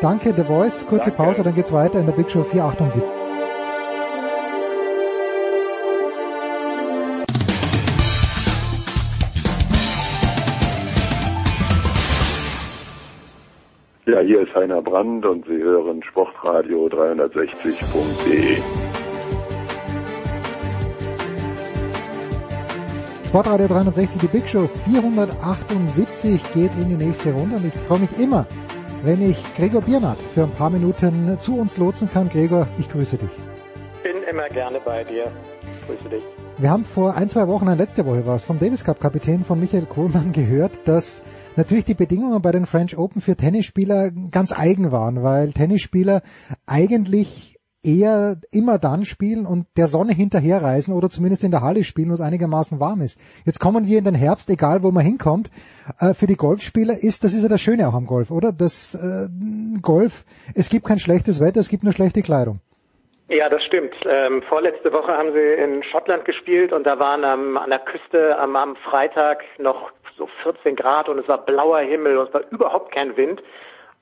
danke 0.00 0.32
The 0.34 0.44
Voice. 0.44 0.86
Kurze 0.86 1.10
Pause, 1.10 1.42
dann 1.42 1.54
geht's 1.54 1.72
weiter 1.72 2.00
in 2.00 2.06
der 2.06 2.14
Big 2.14 2.30
Show 2.30 2.42
478. 2.44 3.19
Ja, 14.10 14.18
hier 14.18 14.40
ist 14.40 14.52
Heiner 14.56 14.82
Brandt 14.82 15.24
und 15.24 15.46
Sie 15.46 15.62
hören 15.62 16.02
Sportradio 16.02 16.86
360.de. 16.86 18.56
Sportradio 23.28 23.68
360, 23.68 24.20
die 24.20 24.26
Big 24.26 24.48
Show 24.48 24.66
478 24.66 26.42
geht 26.54 26.72
in 26.82 26.88
die 26.88 27.04
nächste 27.04 27.32
Runde 27.32 27.54
und 27.54 27.66
ich 27.66 27.74
freue 27.86 28.00
mich 28.00 28.18
immer, 28.18 28.46
wenn 29.04 29.22
ich 29.22 29.38
Gregor 29.54 29.82
Biernat 29.82 30.18
für 30.34 30.42
ein 30.42 30.50
paar 30.58 30.70
Minuten 30.70 31.38
zu 31.38 31.60
uns 31.60 31.76
lotsen 31.78 32.10
kann. 32.10 32.28
Gregor, 32.28 32.66
ich 32.80 32.88
grüße 32.88 33.16
dich. 33.16 33.30
Bin 34.02 34.24
immer 34.28 34.48
gerne 34.48 34.80
bei 34.84 35.04
dir. 35.04 35.30
Grüße 35.86 36.08
dich. 36.08 36.24
Wir 36.58 36.70
haben 36.70 36.84
vor 36.84 37.14
ein, 37.14 37.28
zwei 37.28 37.46
Wochen, 37.46 37.68
letzte 37.76 38.04
Woche 38.04 38.26
war 38.26 38.34
es, 38.34 38.42
vom 38.42 38.58
Davis 38.58 38.82
Cup 38.82 38.98
Kapitän 38.98 39.44
von 39.44 39.60
Michael 39.60 39.86
Kohlmann 39.86 40.32
gehört, 40.32 40.88
dass 40.88 41.22
natürlich 41.60 41.84
die 41.84 41.94
Bedingungen 41.94 42.40
bei 42.40 42.52
den 42.52 42.66
French 42.66 42.96
Open 42.96 43.20
für 43.20 43.36
Tennisspieler 43.36 44.10
ganz 44.30 44.50
eigen 44.50 44.92
waren, 44.92 45.22
weil 45.22 45.52
Tennisspieler 45.52 46.22
eigentlich 46.66 47.58
eher 47.84 48.36
immer 48.52 48.78
dann 48.78 49.04
spielen 49.04 49.46
und 49.46 49.66
der 49.76 49.86
Sonne 49.86 50.12
hinterherreisen 50.12 50.94
oder 50.94 51.08
zumindest 51.08 51.44
in 51.44 51.50
der 51.50 51.62
Halle 51.62 51.84
spielen, 51.84 52.10
wo 52.10 52.14
es 52.14 52.20
einigermaßen 52.20 52.80
warm 52.80 53.00
ist. 53.00 53.18
Jetzt 53.46 53.58
kommen 53.58 53.86
wir 53.86 53.98
in 53.98 54.04
den 54.04 54.14
Herbst, 54.14 54.50
egal 54.50 54.82
wo 54.82 54.90
man 54.90 55.04
hinkommt. 55.04 55.50
Äh, 55.98 56.14
für 56.14 56.26
die 56.26 56.36
Golfspieler 56.36 56.94
ist, 56.94 57.24
das 57.24 57.32
ist 57.34 57.42
ja 57.42 57.48
das 57.48 57.60
Schöne 57.60 57.88
auch 57.88 57.94
am 57.94 58.06
Golf, 58.06 58.30
oder? 58.30 58.52
Das 58.52 58.94
äh, 58.94 59.28
Golf, 59.80 60.24
es 60.54 60.68
gibt 60.68 60.86
kein 60.86 60.98
schlechtes 60.98 61.40
Wetter, 61.40 61.60
es 61.60 61.68
gibt 61.68 61.84
nur 61.84 61.92
schlechte 61.92 62.22
Kleidung. 62.22 62.56
Ja, 63.28 63.48
das 63.48 63.62
stimmt. 63.64 63.94
Ähm, 64.06 64.42
vorletzte 64.48 64.92
Woche 64.92 65.12
haben 65.12 65.32
sie 65.32 65.62
in 65.62 65.82
Schottland 65.84 66.24
gespielt 66.24 66.72
und 66.72 66.84
da 66.84 66.98
waren 66.98 67.24
am, 67.24 67.56
an 67.56 67.70
der 67.70 67.78
Küste 67.78 68.36
am, 68.38 68.56
am 68.56 68.76
Freitag 68.76 69.44
noch 69.58 69.92
so 70.20 70.28
14 70.44 70.76
Grad 70.76 71.08
und 71.08 71.18
es 71.18 71.26
war 71.26 71.38
blauer 71.38 71.80
Himmel 71.80 72.18
und 72.18 72.28
es 72.28 72.34
war 72.34 72.42
überhaupt 72.50 72.92
kein 72.92 73.16
Wind. 73.16 73.42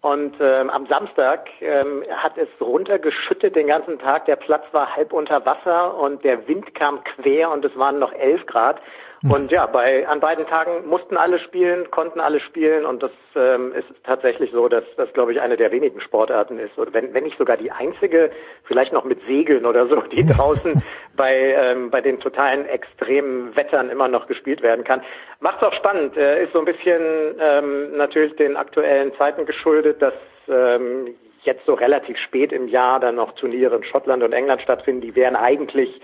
Und 0.00 0.36
ähm, 0.40 0.70
am 0.70 0.86
Samstag 0.86 1.48
ähm, 1.60 2.04
hat 2.10 2.38
es 2.38 2.48
runtergeschüttet 2.60 3.56
den 3.56 3.66
ganzen 3.66 3.98
Tag. 3.98 4.26
Der 4.26 4.36
Platz 4.36 4.64
war 4.72 4.94
halb 4.94 5.12
unter 5.12 5.44
Wasser 5.44 5.96
und 5.96 6.22
der 6.22 6.46
Wind 6.46 6.72
kam 6.76 7.02
quer 7.02 7.50
und 7.50 7.64
es 7.64 7.76
waren 7.76 7.98
noch 7.98 8.12
11 8.12 8.46
Grad. 8.46 8.80
Und 9.24 9.50
ja, 9.50 9.66
bei 9.66 10.06
an 10.06 10.20
beiden 10.20 10.46
Tagen 10.46 10.86
mussten 10.86 11.16
alle 11.16 11.40
spielen, 11.40 11.90
konnten 11.90 12.20
alle 12.20 12.38
spielen 12.38 12.86
und 12.86 13.02
das 13.02 13.12
ähm, 13.34 13.72
ist 13.72 13.88
tatsächlich 14.04 14.52
so, 14.52 14.68
dass 14.68 14.84
das 14.96 15.12
glaube 15.12 15.32
ich 15.32 15.40
eine 15.40 15.56
der 15.56 15.72
wenigen 15.72 16.00
Sportarten 16.00 16.58
ist 16.60 16.78
oder 16.78 16.92
wenn 16.92 17.12
wenn 17.14 17.24
nicht 17.24 17.36
sogar 17.36 17.56
die 17.56 17.72
einzige, 17.72 18.30
vielleicht 18.64 18.92
noch 18.92 19.04
mit 19.04 19.20
Segeln 19.26 19.66
oder 19.66 19.88
so, 19.88 20.00
die 20.02 20.24
draußen 20.36 20.82
bei 21.16 21.34
ähm, 21.34 21.90
bei 21.90 22.00
den 22.00 22.20
totalen 22.20 22.66
extremen 22.66 23.56
Wettern 23.56 23.90
immer 23.90 24.06
noch 24.06 24.28
gespielt 24.28 24.62
werden 24.62 24.84
kann. 24.84 25.02
Macht's 25.40 25.64
auch 25.64 25.74
spannend, 25.74 26.16
äh, 26.16 26.44
ist 26.44 26.52
so 26.52 26.60
ein 26.60 26.64
bisschen 26.64 27.02
ähm, 27.40 27.96
natürlich 27.96 28.36
den 28.36 28.56
aktuellen 28.56 29.12
Zeiten 29.16 29.46
geschuldet, 29.46 30.00
dass 30.00 30.14
ähm, 30.48 31.16
jetzt 31.42 31.66
so 31.66 31.74
relativ 31.74 32.16
spät 32.18 32.52
im 32.52 32.68
Jahr 32.68 33.00
dann 33.00 33.16
noch 33.16 33.32
Turniere 33.32 33.76
in 33.76 33.84
Schottland 33.84 34.22
und 34.22 34.32
England 34.32 34.62
stattfinden. 34.62 35.00
Die 35.00 35.16
wären 35.16 35.34
eigentlich 35.34 36.00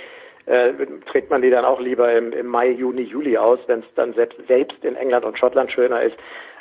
äh, 0.47 0.73
trägt 1.11 1.31
man 1.31 1.43
die 1.43 1.51
dann 1.51 1.65
auch 1.65 1.81
lieber 1.81 2.13
im, 2.13 2.33
im 2.33 2.47
Mai, 2.47 2.71
Juni, 2.71 3.03
Juli 3.03 3.37
aus, 3.37 3.59
wenn 3.67 3.81
es 3.81 3.95
dann 3.95 4.13
selbst, 4.15 4.39
selbst 4.47 4.85
in 4.85 4.97
England 4.97 5.25
und 5.25 5.39
Schottland 5.39 5.71
schöner 5.73 6.03
ist. 6.03 6.17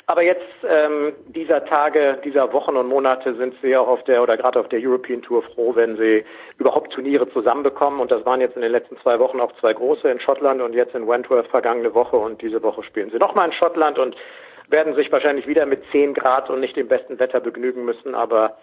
Aber 0.06 0.22
jetzt 0.22 0.44
ähm, 0.68 1.14
dieser 1.28 1.64
Tage, 1.64 2.18
dieser 2.24 2.52
Wochen 2.52 2.76
und 2.76 2.88
Monate 2.88 3.34
sind 3.36 3.54
sie 3.62 3.74
auch 3.74 3.88
auf 3.88 4.04
der 4.04 4.22
oder 4.22 4.36
gerade 4.36 4.60
auf 4.60 4.68
der 4.68 4.80
European 4.82 5.22
Tour 5.22 5.42
froh, 5.42 5.74
wenn 5.74 5.96
sie 5.96 6.24
überhaupt 6.58 6.92
Turniere 6.92 7.26
zusammenbekommen. 7.32 8.00
Und 8.00 8.10
das 8.10 8.24
waren 8.26 8.42
jetzt 8.42 8.54
in 8.54 8.60
den 8.60 8.72
letzten 8.72 8.98
zwei 8.98 9.18
Wochen 9.18 9.40
auch 9.40 9.52
zwei 9.60 9.72
große 9.72 10.10
in 10.10 10.20
Schottland 10.20 10.60
und 10.60 10.74
jetzt 10.74 10.94
in 10.94 11.08
Wentworth 11.08 11.46
vergangene 11.46 11.94
Woche. 11.94 12.16
Und 12.16 12.42
diese 12.42 12.62
Woche 12.62 12.82
spielen 12.82 13.10
sie 13.10 13.18
nochmal 13.18 13.48
in 13.48 13.54
Schottland 13.54 13.98
und 13.98 14.14
werden 14.68 14.94
sich 14.94 15.10
wahrscheinlich 15.10 15.46
wieder 15.46 15.64
mit 15.64 15.82
10 15.90 16.12
Grad 16.12 16.50
und 16.50 16.60
nicht 16.60 16.76
dem 16.76 16.88
besten 16.88 17.18
Wetter 17.18 17.40
begnügen 17.40 17.86
müssen. 17.86 18.14
Aber 18.14 18.58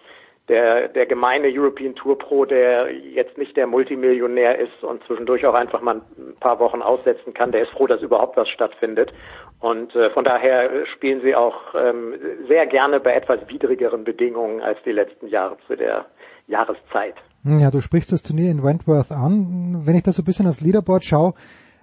der, 0.48 0.88
der 0.88 1.06
gemeine 1.06 1.48
European 1.48 1.94
Tour 1.94 2.18
Pro, 2.18 2.44
der 2.44 2.92
jetzt 2.92 3.38
nicht 3.38 3.56
der 3.56 3.66
Multimillionär 3.66 4.58
ist 4.58 4.82
und 4.82 5.02
zwischendurch 5.04 5.46
auch 5.46 5.54
einfach 5.54 5.82
mal 5.82 6.02
ein 6.18 6.34
paar 6.40 6.58
Wochen 6.58 6.82
aussetzen 6.82 7.32
kann, 7.32 7.52
der 7.52 7.62
ist 7.62 7.70
froh, 7.70 7.86
dass 7.86 8.02
überhaupt 8.02 8.36
was 8.36 8.48
stattfindet. 8.48 9.12
Und 9.60 9.94
äh, 9.94 10.10
von 10.10 10.24
daher 10.24 10.86
spielen 10.94 11.20
sie 11.22 11.36
auch 11.36 11.74
ähm, 11.74 12.14
sehr 12.48 12.66
gerne 12.66 12.98
bei 12.98 13.14
etwas 13.14 13.38
widrigeren 13.48 14.02
Bedingungen 14.02 14.60
als 14.60 14.78
die 14.84 14.90
letzten 14.90 15.28
Jahre 15.28 15.56
zu 15.68 15.76
der 15.76 16.06
Jahreszeit. 16.48 17.14
Ja, 17.44 17.70
du 17.70 17.80
sprichst 17.80 18.10
das 18.10 18.22
Turnier 18.22 18.50
in 18.50 18.62
Wentworth 18.64 19.12
an. 19.12 19.82
Wenn 19.84 19.94
ich 19.94 20.02
da 20.02 20.12
so 20.12 20.22
ein 20.22 20.24
bisschen 20.24 20.48
aufs 20.48 20.60
Leaderboard 20.60 21.04
schaue, 21.04 21.34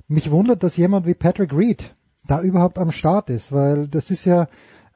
mich 0.09 0.31
wundert, 0.31 0.63
dass 0.63 0.75
jemand 0.75 1.05
wie 1.05 1.13
Patrick 1.13 1.53
Reed 1.53 1.95
da 2.27 2.41
überhaupt 2.41 2.77
am 2.77 2.91
Start 2.91 3.29
ist, 3.29 3.53
weil 3.53 3.88
das 3.88 4.11
ist 4.11 4.25
ja 4.25 4.47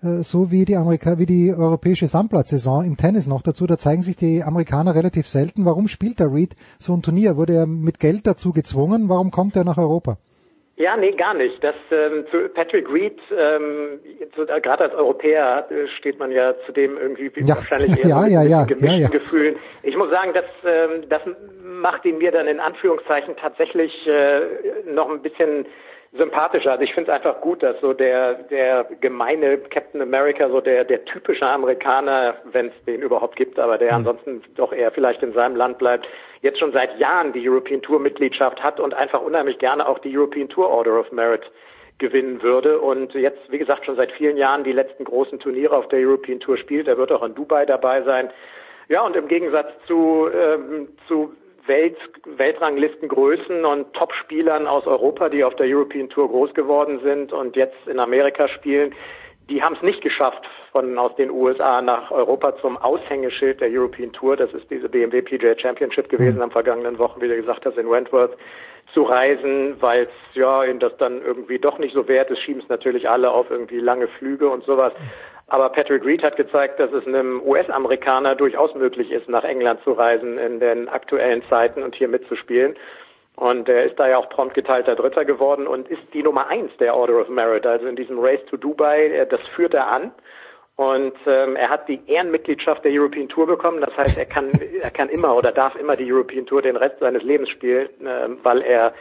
so 0.03 0.51
wie 0.51 0.65
die 0.65 0.75
Amerika 0.75 1.17
wie 1.17 1.25
die 1.25 1.53
europäische 1.57 2.07
Sandplatzsaison 2.07 2.83
im 2.85 2.97
Tennis 2.97 3.27
noch 3.27 3.41
dazu, 3.41 3.65
da 3.67 3.77
zeigen 3.77 4.01
sich 4.01 4.15
die 4.15 4.43
Amerikaner 4.43 4.95
relativ 4.95 5.27
selten. 5.27 5.65
Warum 5.65 5.87
spielt 5.87 6.19
der 6.19 6.33
Reed 6.33 6.55
so 6.79 6.93
ein 6.93 7.01
Turnier? 7.01 7.37
Wurde 7.37 7.53
er 7.53 7.67
mit 7.67 7.99
Geld 7.99 8.27
dazu 8.27 8.51
gezwungen? 8.51 9.09
Warum 9.09 9.31
kommt 9.31 9.55
er 9.55 9.63
nach 9.63 9.77
Europa? 9.77 10.17
Ja, 10.75 10.97
nee, 10.97 11.11
gar 11.11 11.35
nicht. 11.35 11.63
Das 11.63 11.75
ähm, 11.91 12.25
zu 12.31 12.49
Patrick 12.49 12.91
Reed, 12.91 13.19
ähm, 13.31 13.99
so, 14.35 14.41
äh, 14.41 14.59
gerade 14.59 14.85
als 14.85 14.93
Europäer 14.95 15.67
äh, 15.69 15.87
steht 15.99 16.17
man 16.17 16.31
ja 16.31 16.55
zudem 16.65 16.97
irgendwie 16.97 17.31
Ja. 17.41 17.55
wahrscheinlich 17.57 17.99
eher 18.03 18.09
Ja, 18.09 18.21
mit, 18.21 18.31
ja, 18.31 18.43
ja, 18.43 18.63
gemischten 18.65 19.01
ja. 19.03 19.07
Gefühlen. 19.09 19.55
Ich 19.83 19.95
muss 19.95 20.09
sagen, 20.09 20.31
das, 20.33 20.45
ähm, 20.65 21.07
das 21.09 21.21
macht 21.63 22.03
ihn 22.05 22.17
mir 22.17 22.31
dann 22.31 22.47
in 22.47 22.59
Anführungszeichen 22.59 23.35
tatsächlich 23.37 23.93
äh, 24.07 24.41
noch 24.91 25.11
ein 25.11 25.21
bisschen 25.21 25.67
sympathischer. 26.17 26.71
Also 26.71 26.83
ich 26.83 26.93
finde 26.93 27.11
es 27.11 27.15
einfach 27.15 27.41
gut, 27.41 27.63
dass 27.63 27.79
so 27.81 27.93
der 27.93 28.35
der 28.35 28.85
gemeine 29.01 29.57
Captain 29.57 30.01
America, 30.01 30.49
so 30.49 30.61
der 30.61 30.83
der 30.83 31.03
typische 31.05 31.45
Amerikaner, 31.45 32.35
wenn 32.51 32.67
es 32.67 32.85
den 32.85 33.01
überhaupt 33.01 33.35
gibt, 33.35 33.57
aber 33.59 33.77
der 33.77 33.95
ansonsten 33.95 34.43
doch 34.55 34.71
eher 34.73 34.91
vielleicht 34.91 35.23
in 35.23 35.33
seinem 35.33 35.55
Land 35.55 35.77
bleibt, 35.79 36.07
jetzt 36.41 36.59
schon 36.59 36.71
seit 36.71 36.97
Jahren 36.99 37.33
die 37.33 37.47
European 37.47 37.81
Tour 37.81 37.99
Mitgliedschaft 37.99 38.61
hat 38.61 38.79
und 38.79 38.93
einfach 38.93 39.21
unheimlich 39.21 39.57
gerne 39.57 39.87
auch 39.87 39.99
die 39.99 40.15
European 40.15 40.49
Tour 40.49 40.69
Order 40.69 40.99
of 40.99 41.11
Merit 41.11 41.43
gewinnen 41.99 42.41
würde 42.41 42.79
und 42.79 43.13
jetzt, 43.13 43.39
wie 43.49 43.57
gesagt, 43.57 43.85
schon 43.85 43.95
seit 43.95 44.11
vielen 44.13 44.35
Jahren 44.35 44.63
die 44.63 44.71
letzten 44.71 45.05
großen 45.05 45.39
Turniere 45.39 45.75
auf 45.75 45.87
der 45.87 45.99
European 45.99 46.39
Tour 46.39 46.57
spielt. 46.57 46.87
Er 46.87 46.97
wird 46.97 47.11
auch 47.11 47.23
in 47.23 47.35
Dubai 47.35 47.65
dabei 47.65 48.01
sein. 48.01 48.29
Ja, 48.89 49.01
und 49.01 49.15
im 49.15 49.27
Gegensatz 49.27 49.71
zu, 49.87 50.27
ähm, 50.33 50.89
zu 51.07 51.33
Welt, 51.65 51.97
Weltranglistengrößen 52.25 53.65
und 53.65 53.93
Top-Spielern 53.93 54.67
aus 54.67 54.85
Europa, 54.85 55.29
die 55.29 55.43
auf 55.43 55.55
der 55.55 55.67
European 55.67 56.09
Tour 56.09 56.27
groß 56.29 56.53
geworden 56.53 56.99
sind 57.03 57.31
und 57.31 57.55
jetzt 57.55 57.87
in 57.87 57.99
Amerika 57.99 58.47
spielen, 58.47 58.93
die 59.49 59.61
haben 59.61 59.75
es 59.75 59.81
nicht 59.81 60.01
geschafft, 60.01 60.45
von 60.71 60.97
aus 60.97 61.15
den 61.15 61.29
USA 61.29 61.81
nach 61.81 62.11
Europa 62.11 62.55
zum 62.57 62.77
Aushängeschild 62.77 63.59
der 63.61 63.69
European 63.69 64.13
Tour, 64.13 64.37
das 64.37 64.53
ist 64.53 64.69
diese 64.71 64.87
BMW 64.87 65.21
PGA 65.21 65.57
Championship 65.57 66.09
gewesen 66.09 66.41
am 66.41 66.51
vergangenen 66.51 66.97
Wochen, 66.97 67.21
wie 67.21 67.27
du 67.27 67.35
gesagt 67.35 67.65
hast, 67.65 67.77
in 67.77 67.89
Wentworth, 67.89 68.37
zu 68.93 69.03
reisen, 69.03 69.75
weil 69.81 70.03
es 70.03 70.35
ja 70.35 70.63
ihnen 70.63 70.79
das 70.79 70.95
dann 70.97 71.21
irgendwie 71.21 71.59
doch 71.59 71.77
nicht 71.79 71.93
so 71.93 72.07
wert 72.07 72.29
ist, 72.31 72.39
schieben 72.39 72.61
es 72.61 72.69
natürlich 72.69 73.09
alle 73.09 73.31
auf 73.31 73.49
irgendwie 73.49 73.79
lange 73.79 74.07
Flüge 74.07 74.49
und 74.49 74.63
sowas. 74.63 74.93
Aber 75.53 75.69
Patrick 75.69 76.03
Reed 76.03 76.23
hat 76.23 76.35
gezeigt, 76.35 76.79
dass 76.79 76.91
es 76.91 77.05
einem 77.05 77.39
US-Amerikaner 77.45 78.33
durchaus 78.33 78.73
möglich 78.73 79.11
ist, 79.11 79.29
nach 79.29 79.43
England 79.43 79.83
zu 79.83 79.91
reisen 79.91 80.39
in 80.39 80.59
den 80.59 80.89
aktuellen 80.89 81.43
Zeiten 81.47 81.83
und 81.83 81.93
hier 81.93 82.07
mitzuspielen. 82.07 82.75
Und 83.35 83.69
er 83.69 83.83
ist 83.83 83.99
da 83.99 84.07
ja 84.07 84.17
auch 84.17 84.29
prompt 84.29 84.55
geteilter 84.55 84.95
Dritter 84.95 85.25
geworden 85.25 85.67
und 85.67 85.87
ist 85.89 86.01
die 86.11 86.23
Nummer 86.23 86.47
eins 86.47 86.75
der 86.77 86.95
Order 86.95 87.21
of 87.21 87.29
Merit. 87.29 87.67
Also 87.67 87.85
in 87.85 87.95
diesem 87.95 88.17
Race 88.17 88.43
to 88.49 88.57
Dubai, 88.57 89.27
das 89.29 89.41
führt 89.55 89.75
er 89.75 89.91
an. 89.91 90.11
Und 90.75 91.13
ähm, 91.27 91.55
er 91.55 91.69
hat 91.69 91.87
die 91.87 92.01
Ehrenmitgliedschaft 92.07 92.83
der 92.83 92.91
European 92.91 93.29
Tour 93.29 93.45
bekommen. 93.45 93.79
Das 93.81 93.95
heißt, 93.95 94.17
er 94.17 94.25
kann, 94.25 94.59
er 94.59 94.89
kann 94.89 95.09
immer 95.09 95.35
oder 95.35 95.51
darf 95.51 95.75
immer 95.75 95.95
die 95.95 96.11
European 96.11 96.47
Tour 96.47 96.63
den 96.63 96.77
Rest 96.77 96.97
seines 96.99 97.21
Lebens 97.21 97.49
spielen, 97.49 97.89
äh, 98.03 98.29
weil 98.41 98.63
er 98.63 98.95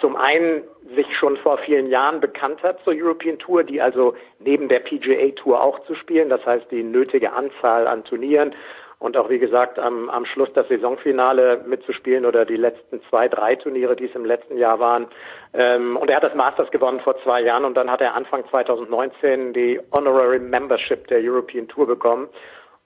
zum 0.00 0.16
einen 0.16 0.62
sich 0.94 1.06
schon 1.16 1.36
vor 1.38 1.58
vielen 1.58 1.88
Jahren 1.88 2.20
bekannt 2.20 2.62
hat 2.62 2.82
zur 2.84 2.94
European 2.96 3.38
Tour, 3.38 3.64
die 3.64 3.80
also 3.80 4.14
neben 4.38 4.68
der 4.68 4.80
PGA 4.80 5.30
Tour 5.32 5.62
auch 5.62 5.80
zu 5.86 5.94
spielen, 5.94 6.28
das 6.28 6.44
heißt 6.46 6.70
die 6.70 6.82
nötige 6.82 7.32
Anzahl 7.32 7.86
an 7.86 8.04
Turnieren 8.04 8.54
und 9.00 9.16
auch 9.16 9.28
wie 9.28 9.38
gesagt 9.38 9.78
am, 9.78 10.10
am 10.10 10.26
Schluss 10.26 10.48
das 10.54 10.68
Saisonfinale 10.68 11.62
mitzuspielen 11.66 12.26
oder 12.26 12.44
die 12.44 12.56
letzten 12.56 13.00
zwei, 13.08 13.28
drei 13.28 13.54
Turniere, 13.54 13.94
die 13.94 14.06
es 14.06 14.14
im 14.14 14.24
letzten 14.24 14.56
Jahr 14.56 14.80
waren. 14.80 15.06
Ähm, 15.54 15.96
und 15.96 16.10
er 16.10 16.16
hat 16.16 16.24
das 16.24 16.34
Masters 16.34 16.70
gewonnen 16.70 17.00
vor 17.00 17.16
zwei 17.22 17.40
Jahren 17.40 17.64
und 17.64 17.76
dann 17.76 17.90
hat 17.90 18.00
er 18.00 18.14
Anfang 18.14 18.44
2019 18.50 19.52
die 19.52 19.80
Honorary 19.92 20.40
Membership 20.40 21.06
der 21.08 21.20
European 21.22 21.68
Tour 21.68 21.86
bekommen. 21.86 22.28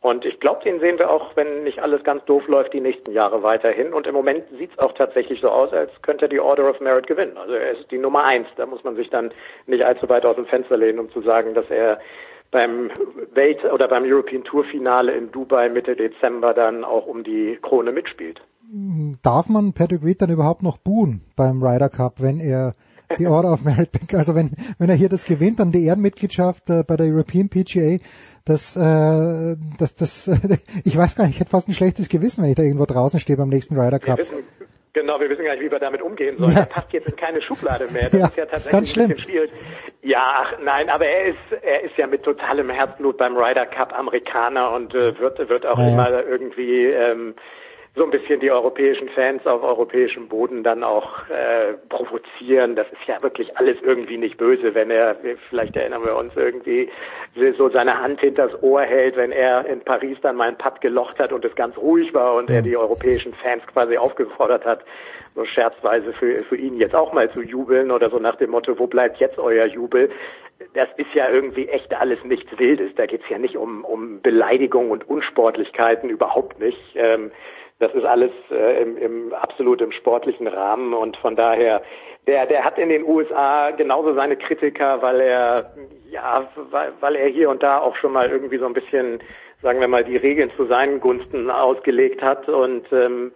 Und 0.02 0.24
ich 0.24 0.40
glaube, 0.40 0.64
den 0.64 0.80
sehen 0.80 0.98
wir 0.98 1.10
auch, 1.10 1.36
wenn 1.36 1.62
nicht 1.62 1.78
alles 1.78 2.02
ganz 2.02 2.24
doof 2.24 2.48
läuft, 2.48 2.72
die 2.72 2.80
nächsten 2.80 3.12
Jahre 3.12 3.44
weiterhin. 3.44 3.92
Und 3.92 4.08
im 4.08 4.14
Moment 4.14 4.42
sieht 4.58 4.72
es 4.72 4.78
auch 4.80 4.92
tatsächlich 4.94 5.40
so 5.40 5.48
aus, 5.48 5.72
als 5.72 5.90
könnte 6.02 6.24
er 6.24 6.28
die 6.28 6.40
Order 6.40 6.68
of 6.68 6.80
Merit 6.80 7.06
gewinnen. 7.06 7.36
Also 7.36 7.54
er 7.54 7.78
ist 7.78 7.88
die 7.92 7.98
Nummer 7.98 8.24
eins. 8.24 8.48
Da 8.56 8.66
muss 8.66 8.82
man 8.82 8.96
sich 8.96 9.08
dann 9.10 9.30
nicht 9.66 9.84
allzu 9.84 10.08
weit 10.08 10.26
aus 10.26 10.34
dem 10.34 10.46
Fenster 10.46 10.76
lehnen, 10.76 10.98
um 10.98 11.10
zu 11.12 11.22
sagen, 11.22 11.54
dass 11.54 11.70
er 11.70 12.00
beim 12.50 12.90
Welt- 13.32 13.64
oder 13.64 13.86
beim 13.86 14.02
European 14.04 14.42
Tour 14.42 14.64
Finale 14.64 15.12
in 15.12 15.30
Dubai 15.30 15.68
Mitte 15.68 15.94
Dezember 15.94 16.52
dann 16.52 16.82
auch 16.82 17.06
um 17.06 17.22
die 17.22 17.58
Krone 17.62 17.92
mitspielt. 17.92 18.40
Darf 19.22 19.48
man 19.48 19.72
Pedigree 19.72 20.14
dann 20.18 20.30
überhaupt 20.30 20.64
noch 20.64 20.78
buhen 20.78 21.22
beim 21.36 21.62
Ryder 21.62 21.88
Cup, 21.88 22.14
wenn 22.18 22.40
er 22.40 22.72
die 23.18 23.26
Order 23.26 23.52
of 23.52 23.62
Merit, 23.64 23.90
also 24.14 24.34
wenn, 24.34 24.52
wenn 24.78 24.88
er 24.90 24.96
hier 24.96 25.08
das 25.08 25.24
gewinnt, 25.24 25.60
dann 25.60 25.72
die 25.72 25.84
Ehrenmitgliedschaft 25.86 26.70
äh, 26.70 26.82
bei 26.86 26.96
der 26.96 27.06
European 27.06 27.48
PGA, 27.48 27.98
das, 28.44 28.76
äh, 28.76 29.56
das, 29.78 29.94
das, 29.94 30.28
äh, 30.28 30.58
ich 30.84 30.96
weiß 30.96 31.16
gar 31.16 31.24
nicht, 31.24 31.34
ich 31.34 31.40
hätte 31.40 31.50
fast 31.50 31.68
ein 31.68 31.74
schlechtes 31.74 32.08
Gewissen, 32.08 32.42
wenn 32.42 32.50
ich 32.50 32.56
da 32.56 32.62
irgendwo 32.62 32.86
draußen 32.86 33.20
stehe 33.20 33.36
beim 33.36 33.48
nächsten 33.48 33.78
Ryder 33.78 33.98
Cup. 33.98 34.18
Wir 34.18 34.24
wissen, 34.26 34.44
genau, 34.92 35.20
wir 35.20 35.30
wissen 35.30 35.44
gar 35.44 35.54
nicht, 35.54 35.64
wie 35.64 35.70
wir 35.70 35.78
damit 35.78 36.02
umgehen 36.02 36.36
sollen. 36.38 36.52
Ja. 36.52 36.60
Er 36.60 36.66
passt 36.66 36.92
jetzt 36.92 37.08
in 37.08 37.16
keine 37.16 37.40
Schublade 37.42 37.88
mehr. 37.92 38.10
Das 38.10 38.12
Ja, 38.12 38.26
ist 38.26 38.36
ja 38.36 38.44
ist 38.44 38.50
tatsächlich 38.50 38.72
ganz 38.72 38.88
ein 38.88 38.94
schlimm. 38.94 39.08
bisschen 39.08 39.24
schwierig. 39.24 39.50
Ja, 40.02 40.44
ach, 40.44 40.58
nein, 40.62 40.88
aber 40.90 41.06
er 41.06 41.26
ist, 41.26 41.62
er 41.62 41.84
ist 41.84 41.96
ja 41.96 42.06
mit 42.06 42.24
totalem 42.24 42.70
Herzblut 42.70 43.16
beim 43.18 43.36
Ryder 43.36 43.66
Cup 43.66 43.96
Amerikaner 43.96 44.72
und 44.72 44.94
äh, 44.94 45.18
wird, 45.18 45.38
wird 45.48 45.66
auch 45.66 45.78
ja. 45.78 45.88
immer 45.88 46.24
irgendwie, 46.24 46.86
ähm, 46.86 47.34
so 47.94 48.04
ein 48.04 48.10
bisschen 48.10 48.40
die 48.40 48.50
europäischen 48.50 49.10
Fans 49.10 49.46
auf 49.46 49.62
europäischem 49.62 50.26
Boden 50.26 50.62
dann 50.62 50.82
auch 50.82 51.28
äh, 51.28 51.74
provozieren. 51.90 52.74
Das 52.74 52.86
ist 52.90 53.06
ja 53.06 53.20
wirklich 53.22 53.54
alles 53.58 53.76
irgendwie 53.82 54.16
nicht 54.16 54.38
böse, 54.38 54.74
wenn 54.74 54.90
er, 54.90 55.16
vielleicht 55.50 55.76
erinnern 55.76 56.02
wir 56.02 56.16
uns 56.16 56.32
irgendwie, 56.34 56.88
so 57.58 57.68
seine 57.68 58.00
Hand 58.00 58.20
hinters 58.20 58.50
Ohr 58.62 58.82
hält, 58.82 59.16
wenn 59.16 59.30
er 59.30 59.66
in 59.66 59.80
Paris 59.80 60.16
dann 60.22 60.36
mal 60.36 60.48
einen 60.48 60.56
Putt 60.56 60.80
gelocht 60.80 61.18
hat 61.18 61.32
und 61.32 61.44
es 61.44 61.54
ganz 61.54 61.76
ruhig 61.76 62.14
war 62.14 62.34
und 62.36 62.48
er 62.48 62.62
die 62.62 62.76
europäischen 62.76 63.34
Fans 63.34 63.62
quasi 63.66 63.98
aufgefordert 63.98 64.64
hat, 64.64 64.80
so 65.34 65.44
scherzweise 65.44 66.12
für, 66.14 66.42
für 66.44 66.56
ihn 66.56 66.76
jetzt 66.76 66.94
auch 66.94 67.12
mal 67.12 67.30
zu 67.30 67.42
jubeln 67.42 67.90
oder 67.90 68.08
so 68.08 68.18
nach 68.18 68.36
dem 68.36 68.50
Motto, 68.50 68.78
wo 68.78 68.86
bleibt 68.86 69.18
jetzt 69.18 69.38
euer 69.38 69.66
Jubel? 69.66 70.10
Das 70.74 70.88
ist 70.96 71.12
ja 71.14 71.28
irgendwie 71.28 71.68
echt 71.68 71.92
alles 71.94 72.22
nichts 72.24 72.56
Wildes. 72.58 72.94
Da 72.94 73.06
geht's 73.06 73.28
ja 73.28 73.38
nicht 73.38 73.56
um, 73.56 73.84
um 73.84 74.20
Beleidigung 74.22 74.90
und 74.90 75.08
Unsportlichkeiten, 75.08 76.08
überhaupt 76.08 76.60
nicht. 76.60 76.78
Ähm, 76.94 77.32
das 77.82 77.92
ist 77.94 78.04
alles 78.04 78.30
äh, 78.50 78.82
im, 78.82 78.96
im 78.96 79.32
absolut 79.34 79.80
im 79.82 79.92
sportlichen 79.92 80.46
Rahmen 80.46 80.94
und 80.94 81.16
von 81.16 81.34
daher, 81.34 81.82
der, 82.26 82.46
der 82.46 82.64
hat 82.64 82.78
in 82.78 82.88
den 82.88 83.04
USA 83.04 83.72
genauso 83.72 84.14
seine 84.14 84.36
Kritiker, 84.36 85.02
weil 85.02 85.20
er 85.20 85.72
ja, 86.10 86.48
weil, 86.70 86.92
weil 87.00 87.16
er 87.16 87.28
hier 87.28 87.50
und 87.50 87.62
da 87.62 87.78
auch 87.78 87.96
schon 87.96 88.12
mal 88.12 88.30
irgendwie 88.30 88.58
so 88.58 88.66
ein 88.66 88.74
bisschen, 88.74 89.18
sagen 89.62 89.80
wir 89.80 89.88
mal, 89.88 90.04
die 90.04 90.16
Regeln 90.16 90.52
zu 90.56 90.66
seinen 90.66 91.00
Gunsten 91.00 91.50
ausgelegt 91.50 92.22
hat 92.22 92.48
und 92.48 92.84
ähm, 92.92 93.32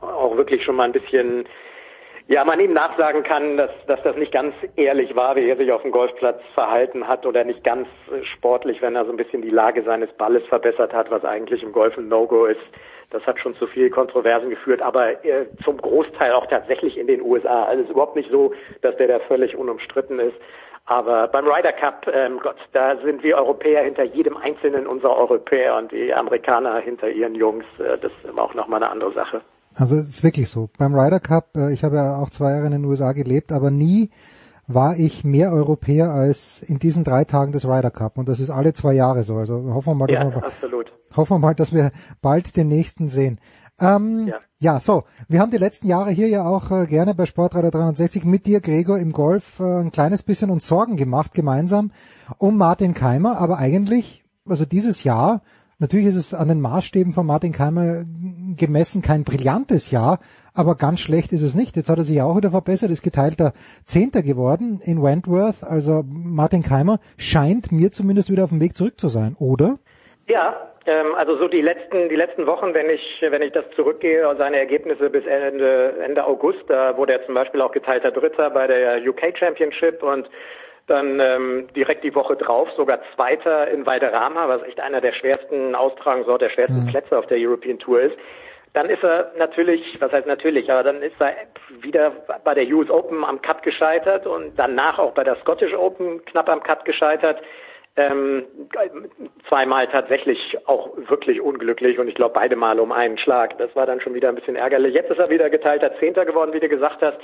auch 0.00 0.36
wirklich 0.36 0.64
schon 0.64 0.76
mal 0.76 0.84
ein 0.84 0.92
bisschen 0.92 1.44
ja, 2.28 2.44
man 2.44 2.60
ihm 2.60 2.70
nachsagen 2.70 3.24
kann, 3.24 3.56
dass, 3.56 3.70
dass 3.86 4.02
das 4.04 4.16
nicht 4.16 4.32
ganz 4.32 4.54
ehrlich 4.76 5.14
war, 5.16 5.36
wie 5.36 5.44
er 5.44 5.56
sich 5.56 5.72
auf 5.72 5.82
dem 5.82 5.90
Golfplatz 5.90 6.40
verhalten 6.54 7.06
hat 7.08 7.26
oder 7.26 7.44
nicht 7.44 7.64
ganz 7.64 7.88
sportlich, 8.34 8.80
wenn 8.80 8.94
er 8.94 9.04
so 9.04 9.10
ein 9.10 9.16
bisschen 9.16 9.42
die 9.42 9.50
Lage 9.50 9.82
seines 9.82 10.10
Balles 10.14 10.44
verbessert 10.46 10.92
hat, 10.92 11.10
was 11.10 11.24
eigentlich 11.24 11.62
im 11.62 11.72
Golf 11.72 11.98
ein 11.98 12.08
No-Go 12.08 12.46
ist. 12.46 12.60
Das 13.12 13.24
hat 13.26 13.38
schon 13.38 13.54
zu 13.54 13.66
viel 13.66 13.90
Kontroversen 13.90 14.50
geführt, 14.50 14.82
aber 14.82 15.24
äh, 15.24 15.46
zum 15.64 15.76
Großteil 15.76 16.32
auch 16.32 16.46
tatsächlich 16.46 16.98
in 16.98 17.06
den 17.06 17.22
USA. 17.22 17.64
Also 17.64 17.82
es 17.82 17.88
ist 17.88 17.92
überhaupt 17.92 18.16
nicht 18.16 18.30
so, 18.30 18.52
dass 18.80 18.96
der 18.96 19.08
da 19.08 19.18
völlig 19.20 19.56
unumstritten 19.56 20.18
ist. 20.18 20.36
Aber 20.86 21.28
beim 21.28 21.46
Ryder 21.46 21.72
Cup, 21.72 22.06
ähm, 22.12 22.40
Gott, 22.42 22.56
da 22.72 22.96
sind 23.04 23.22
wir 23.22 23.36
Europäer 23.36 23.84
hinter 23.84 24.02
jedem 24.02 24.36
einzelnen 24.36 24.86
unserer 24.86 25.16
Europäer 25.16 25.76
und 25.76 25.92
die 25.92 26.12
Amerikaner 26.12 26.80
hinter 26.80 27.08
ihren 27.08 27.34
Jungs. 27.34 27.64
Äh, 27.78 27.98
das 27.98 28.10
ist 28.24 28.38
auch 28.38 28.54
nochmal 28.54 28.82
eine 28.82 28.90
andere 28.90 29.12
Sache. 29.12 29.42
Also 29.76 29.94
es 29.94 30.08
ist 30.08 30.24
wirklich 30.24 30.50
so. 30.50 30.68
Beim 30.78 30.94
Ryder 30.94 31.20
Cup, 31.20 31.50
äh, 31.56 31.72
ich 31.72 31.84
habe 31.84 31.96
ja 31.96 32.16
auch 32.16 32.30
zwei 32.30 32.50
Jahre 32.50 32.66
in 32.66 32.72
den 32.72 32.84
USA 32.84 33.12
gelebt, 33.12 33.52
aber 33.52 33.70
nie 33.70 34.10
war 34.66 34.96
ich 34.96 35.24
mehr 35.24 35.52
Europäer 35.52 36.10
als 36.10 36.62
in 36.62 36.78
diesen 36.78 37.04
drei 37.04 37.24
Tagen 37.24 37.52
des 37.52 37.66
Ryder 37.66 37.90
Cup. 37.90 38.18
Und 38.18 38.28
das 38.28 38.40
ist 38.40 38.50
alle 38.50 38.72
zwei 38.72 38.92
Jahre 38.92 39.22
so. 39.24 39.36
Also 39.36 39.54
hoffen 39.74 39.90
wir 39.90 39.94
mal, 39.94 40.06
dass, 40.06 40.18
Ja, 40.18 40.30
wir, 40.34 40.44
absolut. 40.44 40.92
hoffen 41.16 41.34
wir, 41.34 41.38
mal, 41.38 41.54
dass 41.54 41.72
wir 41.72 41.90
bald 42.20 42.56
den 42.56 42.68
nächsten 42.68 43.08
sehen. 43.08 43.38
Ähm, 43.80 44.28
ja. 44.28 44.38
Ja. 44.58 44.80
so. 44.80 45.04
Wir 45.28 45.40
haben 45.40 45.50
die 45.50 45.58
letzten 45.58 45.88
Jahre 45.88 46.10
hier 46.10 46.28
ja 46.28 46.44
auch 46.44 46.70
äh, 46.70 46.86
gerne 46.86 47.14
bei 47.14 47.26
Sportradar 47.26 47.70
360 47.70 48.24
mit 48.24 48.46
dir, 48.46 48.60
Gregor, 48.60 48.98
im 48.98 49.12
Golf 49.12 49.58
äh, 49.60 49.80
ein 49.80 49.90
kleines 49.90 50.22
bisschen 50.22 50.50
uns 50.50 50.68
Sorgen 50.68 50.96
gemacht, 50.96 51.34
gemeinsam, 51.34 51.90
um 52.38 52.56
Martin 52.56 52.94
Keimer. 52.94 53.38
Aber 53.38 53.58
eigentlich, 53.58 54.24
also 54.48 54.64
dieses 54.64 55.02
Jahr, 55.02 55.42
natürlich 55.82 56.06
ist 56.06 56.16
es 56.16 56.32
an 56.32 56.48
den 56.48 56.60
Maßstäben 56.60 57.12
von 57.12 57.26
Martin 57.26 57.52
Keimer 57.52 58.04
gemessen 58.56 59.02
kein 59.02 59.24
brillantes 59.24 59.90
Jahr, 59.90 60.20
aber 60.54 60.76
ganz 60.76 61.00
schlecht 61.00 61.32
ist 61.32 61.42
es 61.42 61.54
nicht. 61.54 61.76
Jetzt 61.76 61.90
hat 61.90 61.98
er 61.98 62.04
sich 62.04 62.22
auch 62.22 62.36
wieder 62.36 62.50
verbessert, 62.50 62.90
ist 62.90 63.02
geteilter 63.02 63.52
Zehnter 63.84 64.22
geworden 64.22 64.80
in 64.82 65.02
Wentworth. 65.02 65.62
Also 65.62 66.02
Martin 66.06 66.62
Keimer 66.62 66.98
scheint 67.18 67.72
mir 67.72 67.90
zumindest 67.90 68.30
wieder 68.30 68.44
auf 68.44 68.50
dem 68.50 68.60
Weg 68.60 68.76
zurück 68.76 68.98
zu 68.98 69.08
sein, 69.08 69.36
oder? 69.38 69.78
Ja, 70.28 70.72
ähm, 70.86 71.14
also 71.16 71.36
so 71.36 71.48
die 71.48 71.60
letzten 71.60 72.08
die 72.08 72.16
letzten 72.16 72.46
Wochen, 72.46 72.74
wenn 72.74 72.88
ich 72.90 73.02
wenn 73.20 73.42
ich 73.42 73.52
das 73.52 73.64
zurückgehe, 73.76 74.34
seine 74.38 74.58
Ergebnisse 74.58 75.10
bis 75.10 75.24
Ende 75.26 75.94
Ende 76.04 76.24
August, 76.24 76.64
da 76.68 76.96
wurde 76.96 77.14
er 77.14 77.26
zum 77.26 77.34
Beispiel 77.34 77.60
auch 77.60 77.72
geteilter 77.72 78.10
Dritter 78.10 78.50
bei 78.50 78.66
der 78.66 79.02
UK 79.06 79.36
Championship 79.38 80.02
und 80.02 80.28
dann 80.92 81.18
ähm, 81.20 81.68
direkt 81.74 82.04
die 82.04 82.14
Woche 82.14 82.36
drauf 82.36 82.68
sogar 82.76 83.00
Zweiter 83.14 83.68
in 83.68 83.86
Valderrama, 83.86 84.48
was 84.48 84.62
echt 84.62 84.78
einer 84.80 85.00
der 85.00 85.12
schwersten 85.12 85.74
Austragungsorte, 85.74 86.44
der 86.44 86.52
schwersten 86.52 86.86
Plätze 86.86 87.18
auf 87.18 87.26
der 87.26 87.38
European 87.38 87.78
Tour 87.78 88.02
ist. 88.02 88.16
Dann 88.74 88.88
ist 88.88 89.02
er 89.02 89.32
natürlich, 89.36 90.00
was 90.00 90.12
heißt 90.12 90.26
natürlich, 90.26 90.70
aber 90.70 90.82
dann 90.82 91.02
ist 91.02 91.18
er 91.18 91.34
wieder 91.80 92.12
bei 92.44 92.54
der 92.54 92.66
US 92.68 92.90
Open 92.90 93.24
am 93.24 93.42
Cut 93.42 93.62
gescheitert 93.62 94.26
und 94.26 94.52
danach 94.56 94.98
auch 94.98 95.12
bei 95.12 95.24
der 95.24 95.36
Scottish 95.36 95.74
Open 95.74 96.24
knapp 96.24 96.48
am 96.48 96.62
Cut 96.62 96.84
gescheitert. 96.84 97.42
Ähm, 97.94 98.44
zweimal 99.48 99.88
tatsächlich 99.88 100.56
auch 100.66 100.90
wirklich 100.96 101.42
unglücklich 101.42 101.98
und 101.98 102.08
ich 102.08 102.14
glaube 102.14 102.32
beide 102.34 102.56
Mal 102.56 102.80
um 102.80 102.92
einen 102.92 103.18
Schlag. 103.18 103.58
Das 103.58 103.74
war 103.76 103.84
dann 103.84 104.00
schon 104.00 104.14
wieder 104.14 104.30
ein 104.30 104.34
bisschen 104.34 104.56
ärgerlich. 104.56 104.94
Jetzt 104.94 105.10
ist 105.10 105.18
er 105.18 105.28
wieder 105.28 105.50
geteilter 105.50 105.94
Zehnter 105.98 106.24
geworden, 106.24 106.54
wie 106.54 106.60
du 106.60 106.70
gesagt 106.70 107.02
hast. 107.02 107.18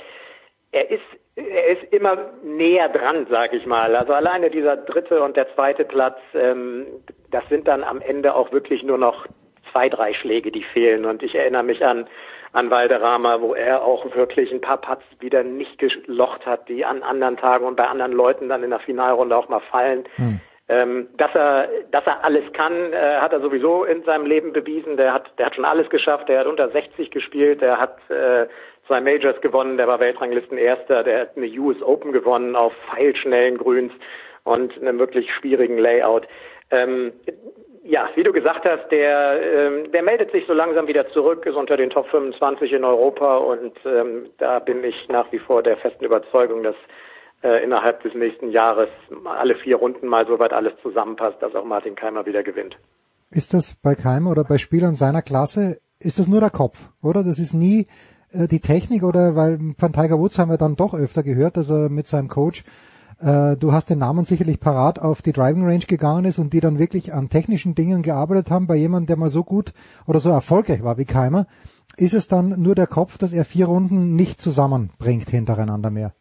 Er 0.71 0.89
ist, 0.91 1.01
er 1.35 1.67
ist 1.67 1.91
immer 1.91 2.31
näher 2.43 2.89
dran, 2.89 3.25
sag 3.29 3.53
ich 3.53 3.65
mal. 3.65 3.95
Also 3.95 4.13
alleine 4.13 4.49
dieser 4.49 4.77
dritte 4.77 5.21
und 5.23 5.35
der 5.35 5.53
zweite 5.55 5.83
Platz, 5.83 6.19
ähm, 6.33 6.85
das 7.31 7.47
sind 7.49 7.67
dann 7.67 7.83
am 7.83 8.01
Ende 8.01 8.35
auch 8.35 8.51
wirklich 8.51 8.83
nur 8.83 8.97
noch 8.97 9.25
zwei, 9.71 9.89
drei 9.89 10.13
Schläge, 10.13 10.51
die 10.51 10.63
fehlen. 10.63 11.05
Und 11.05 11.23
ich 11.23 11.35
erinnere 11.35 11.63
mich 11.63 11.83
an 11.83 12.07
an 12.51 12.69
Valderrama, 12.69 13.41
wo 13.41 13.53
er 13.53 13.83
auch 13.83 14.15
wirklich 14.15 14.51
ein 14.51 14.61
paar 14.61 14.77
Putts 14.77 15.05
wieder 15.19 15.43
nicht 15.43 15.77
gelocht 15.77 16.45
hat, 16.45 16.67
die 16.67 16.83
an 16.83 17.03
anderen 17.03 17.37
Tagen 17.37 17.65
und 17.65 17.75
bei 17.75 17.87
anderen 17.87 18.11
Leuten 18.11 18.49
dann 18.49 18.63
in 18.63 18.71
der 18.71 18.79
Finalrunde 18.79 19.35
auch 19.35 19.49
mal 19.49 19.61
fallen. 19.71 20.05
Hm. 20.15 20.39
Ähm, 20.71 21.07
dass 21.17 21.33
er, 21.33 21.67
dass 21.91 22.05
er 22.05 22.23
alles 22.23 22.43
kann, 22.53 22.93
äh, 22.93 23.17
hat 23.19 23.33
er 23.33 23.41
sowieso 23.41 23.85
in 23.85 24.03
seinem 24.03 24.27
Leben 24.27 24.53
bewiesen. 24.53 24.97
Der 24.97 25.13
hat, 25.13 25.31
der 25.39 25.47
hat 25.47 25.55
schon 25.55 25.65
alles 25.65 25.89
geschafft. 25.89 26.29
Der 26.29 26.41
hat 26.41 26.47
unter 26.47 26.69
60 26.69 27.09
gespielt. 27.09 27.61
Der 27.61 27.79
hat 27.79 27.97
äh, 28.11 28.45
zwei 28.89 28.99
Majors 28.99 29.39
gewonnen. 29.41 29.77
Der 29.77 29.87
war 29.87 30.01
Weltranglistenerster. 30.01 31.03
Der 31.03 31.21
hat 31.21 31.37
eine 31.37 31.47
US 31.59 31.81
Open 31.81 32.11
gewonnen 32.11 32.55
auf 32.55 32.73
feilschnellen 32.93 33.57
Grüns 33.57 33.93
und 34.43 34.75
einem 34.81 34.99
wirklich 34.99 35.31
schwierigen 35.39 35.77
Layout. 35.77 36.27
Ähm, 36.71 37.13
ja, 37.83 38.09
wie 38.15 38.23
du 38.23 38.33
gesagt 38.33 38.65
hast, 38.65 38.91
der, 38.91 39.41
ähm, 39.41 39.91
der 39.91 40.03
meldet 40.03 40.31
sich 40.31 40.45
so 40.47 40.53
langsam 40.53 40.87
wieder 40.87 41.07
zurück, 41.09 41.45
ist 41.45 41.55
unter 41.55 41.77
den 41.77 41.89
Top 41.89 42.07
25 42.09 42.73
in 42.73 42.83
Europa 42.83 43.37
und 43.37 43.73
ähm, 43.85 44.29
da 44.37 44.59
bin 44.59 44.83
ich 44.83 45.07
nach 45.07 45.31
wie 45.31 45.39
vor 45.39 45.63
der 45.63 45.77
festen 45.77 46.03
Überzeugung, 46.03 46.63
dass 46.63 46.75
äh, 47.41 47.63
innerhalb 47.63 48.03
des 48.03 48.13
nächsten 48.13 48.51
Jahres 48.51 48.89
alle 49.25 49.55
vier 49.55 49.77
Runden 49.77 50.07
mal 50.07 50.27
so 50.27 50.37
weit 50.39 50.53
alles 50.53 50.73
zusammenpasst, 50.81 51.41
dass 51.41 51.55
auch 51.55 51.65
Martin 51.65 51.95
Keimer 51.95 52.25
wieder 52.25 52.43
gewinnt. 52.43 52.77
Ist 53.31 53.53
das 53.53 53.75
bei 53.81 53.95
Keimer 53.95 54.31
oder 54.31 54.43
bei 54.43 54.57
Spielern 54.57 54.95
seiner 54.95 55.21
Klasse, 55.21 55.77
ist 55.99 56.19
das 56.19 56.27
nur 56.27 56.41
der 56.41 56.49
Kopf, 56.49 56.89
oder? 57.01 57.23
Das 57.23 57.39
ist 57.39 57.53
nie 57.53 57.87
die 58.33 58.59
Technik 58.59 59.03
oder 59.03 59.35
weil 59.35 59.59
von 59.77 59.93
Tiger 59.93 60.19
Woods 60.19 60.37
haben 60.37 60.51
wir 60.51 60.57
dann 60.57 60.75
doch 60.75 60.93
öfter 60.93 61.23
gehört, 61.23 61.57
dass 61.57 61.69
er 61.69 61.89
mit 61.89 62.07
seinem 62.07 62.27
Coach 62.27 62.63
äh, 63.21 63.57
du 63.57 63.73
hast 63.73 63.89
den 63.89 63.99
Namen 63.99 64.23
sicherlich 64.23 64.59
parat 64.59 64.99
auf 64.99 65.21
die 65.21 65.33
Driving 65.33 65.65
Range 65.65 65.85
gegangen 65.85 66.25
ist 66.25 66.39
und 66.39 66.53
die 66.53 66.61
dann 66.61 66.79
wirklich 66.79 67.13
an 67.13 67.29
technischen 67.29 67.75
Dingen 67.75 68.01
gearbeitet 68.01 68.49
haben, 68.49 68.67
bei 68.67 68.75
jemandem, 68.75 69.07
der 69.07 69.17
mal 69.17 69.29
so 69.29 69.43
gut 69.43 69.73
oder 70.07 70.19
so 70.19 70.29
erfolgreich 70.29 70.83
war 70.83 70.97
wie 70.97 71.05
Keimer, 71.05 71.45
ist 71.97 72.13
es 72.13 72.27
dann 72.27 72.61
nur 72.61 72.75
der 72.75 72.87
Kopf, 72.87 73.17
dass 73.17 73.33
er 73.33 73.43
vier 73.43 73.65
Runden 73.65 74.15
nicht 74.15 74.39
zusammenbringt 74.39 75.29
hintereinander 75.29 75.89
mehr? 75.89 76.13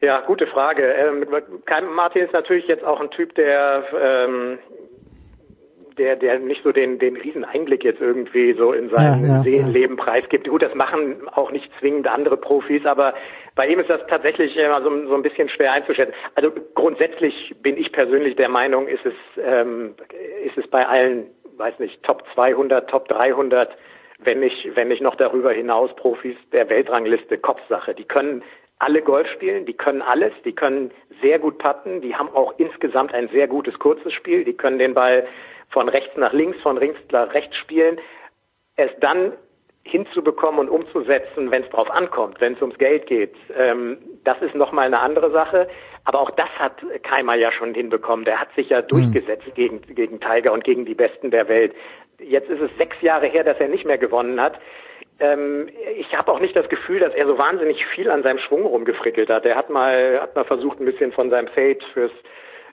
Ja, 0.00 0.20
gute 0.20 0.46
Frage. 0.46 0.84
Ähm, 0.84 1.26
Martin 1.94 2.22
ist 2.22 2.32
natürlich 2.32 2.68
jetzt 2.68 2.84
auch 2.84 3.00
ein 3.00 3.10
Typ, 3.10 3.34
der 3.34 3.82
ähm, 3.98 4.58
der, 5.98 6.16
der 6.16 6.38
nicht 6.38 6.62
so 6.62 6.72
den, 6.72 6.98
den 6.98 7.16
riesen 7.16 7.44
Einblick 7.44 7.84
jetzt 7.84 8.00
irgendwie 8.00 8.52
so 8.54 8.72
in 8.72 8.90
sein 8.90 9.22
ja, 9.22 9.28
ja, 9.28 9.42
Seelenleben 9.42 9.96
ja. 9.96 10.04
preisgibt. 10.04 10.48
Gut, 10.48 10.62
das 10.62 10.74
machen 10.74 11.28
auch 11.32 11.50
nicht 11.50 11.70
zwingend 11.78 12.06
andere 12.06 12.36
Profis, 12.36 12.84
aber 12.84 13.14
bei 13.54 13.66
ihm 13.66 13.78
ist 13.78 13.90
das 13.90 14.00
tatsächlich 14.08 14.56
immer 14.56 14.82
so, 14.82 14.90
so 15.06 15.14
ein 15.14 15.22
bisschen 15.22 15.48
schwer 15.48 15.72
einzuschätzen. 15.72 16.14
Also 16.34 16.52
grundsätzlich 16.74 17.54
bin 17.62 17.76
ich 17.76 17.92
persönlich 17.92 18.36
der 18.36 18.48
Meinung, 18.48 18.86
ist 18.86 19.04
es, 19.06 19.14
ähm, 19.42 19.94
ist 20.44 20.58
es 20.58 20.66
bei 20.68 20.86
allen, 20.86 21.26
weiß 21.56 21.78
nicht, 21.78 22.02
Top 22.02 22.24
200, 22.34 22.88
Top 22.90 23.08
300, 23.08 23.76
wenn 24.18 24.40
nicht, 24.40 24.74
wenn 24.74 24.88
nicht 24.88 25.02
noch 25.02 25.14
darüber 25.14 25.52
hinaus 25.52 25.94
Profis 25.96 26.36
der 26.52 26.68
Weltrangliste 26.68 27.38
Kopfsache. 27.38 27.94
Die 27.94 28.04
können 28.04 28.42
alle 28.78 29.00
Golf 29.00 29.26
spielen, 29.30 29.64
die 29.64 29.72
können 29.72 30.02
alles, 30.02 30.32
die 30.44 30.54
können 30.54 30.90
sehr 31.22 31.38
gut 31.38 31.58
putten, 31.58 32.02
die 32.02 32.14
haben 32.14 32.28
auch 32.28 32.54
insgesamt 32.58 33.14
ein 33.14 33.28
sehr 33.28 33.48
gutes 33.48 33.78
kurzes 33.78 34.12
Spiel, 34.12 34.44
die 34.44 34.52
können 34.52 34.78
den 34.78 34.92
Ball 34.92 35.26
von 35.70 35.88
rechts 35.88 36.16
nach 36.16 36.32
links, 36.32 36.60
von 36.62 36.78
links 36.78 37.00
nach 37.10 37.32
rechts 37.34 37.56
spielen, 37.56 37.98
es 38.76 38.90
dann 39.00 39.32
hinzubekommen 39.84 40.60
und 40.60 40.68
umzusetzen, 40.68 41.50
wenn 41.50 41.62
es 41.62 41.70
drauf 41.70 41.90
ankommt, 41.90 42.40
wenn 42.40 42.54
es 42.54 42.60
ums 42.60 42.78
Geld 42.78 43.06
geht. 43.06 43.34
Ähm, 43.56 43.98
das 44.24 44.40
ist 44.42 44.54
nochmal 44.54 44.86
eine 44.86 45.00
andere 45.00 45.30
Sache. 45.30 45.68
Aber 46.04 46.20
auch 46.20 46.30
das 46.30 46.48
hat 46.58 46.82
Keimer 47.02 47.34
ja 47.34 47.52
schon 47.52 47.74
hinbekommen. 47.74 48.24
Der 48.24 48.40
hat 48.40 48.52
sich 48.54 48.70
ja 48.70 48.82
mhm. 48.82 48.88
durchgesetzt 48.88 49.54
gegen, 49.54 49.82
gegen 49.82 50.20
Tiger 50.20 50.52
und 50.52 50.64
gegen 50.64 50.84
die 50.84 50.94
Besten 50.94 51.30
der 51.30 51.48
Welt. 51.48 51.74
Jetzt 52.18 52.48
ist 52.48 52.60
es 52.60 52.70
sechs 52.78 53.00
Jahre 53.02 53.26
her, 53.26 53.44
dass 53.44 53.58
er 53.58 53.68
nicht 53.68 53.84
mehr 53.84 53.98
gewonnen 53.98 54.40
hat. 54.40 54.58
Ähm, 55.18 55.68
ich 55.96 56.16
habe 56.16 56.32
auch 56.32 56.40
nicht 56.40 56.54
das 56.54 56.68
Gefühl, 56.68 57.00
dass 57.00 57.14
er 57.14 57.26
so 57.26 57.38
wahnsinnig 57.38 57.84
viel 57.86 58.10
an 58.10 58.22
seinem 58.22 58.38
Schwung 58.38 58.64
rumgefrickelt 58.64 59.28
hat. 59.30 59.44
Er 59.44 59.56
hat 59.56 59.70
mal, 59.70 60.20
hat 60.20 60.34
mal 60.34 60.44
versucht, 60.44 60.80
ein 60.80 60.86
bisschen 60.86 61.12
von 61.12 61.30
seinem 61.30 61.48
Fade 61.48 61.78
fürs 61.92 62.12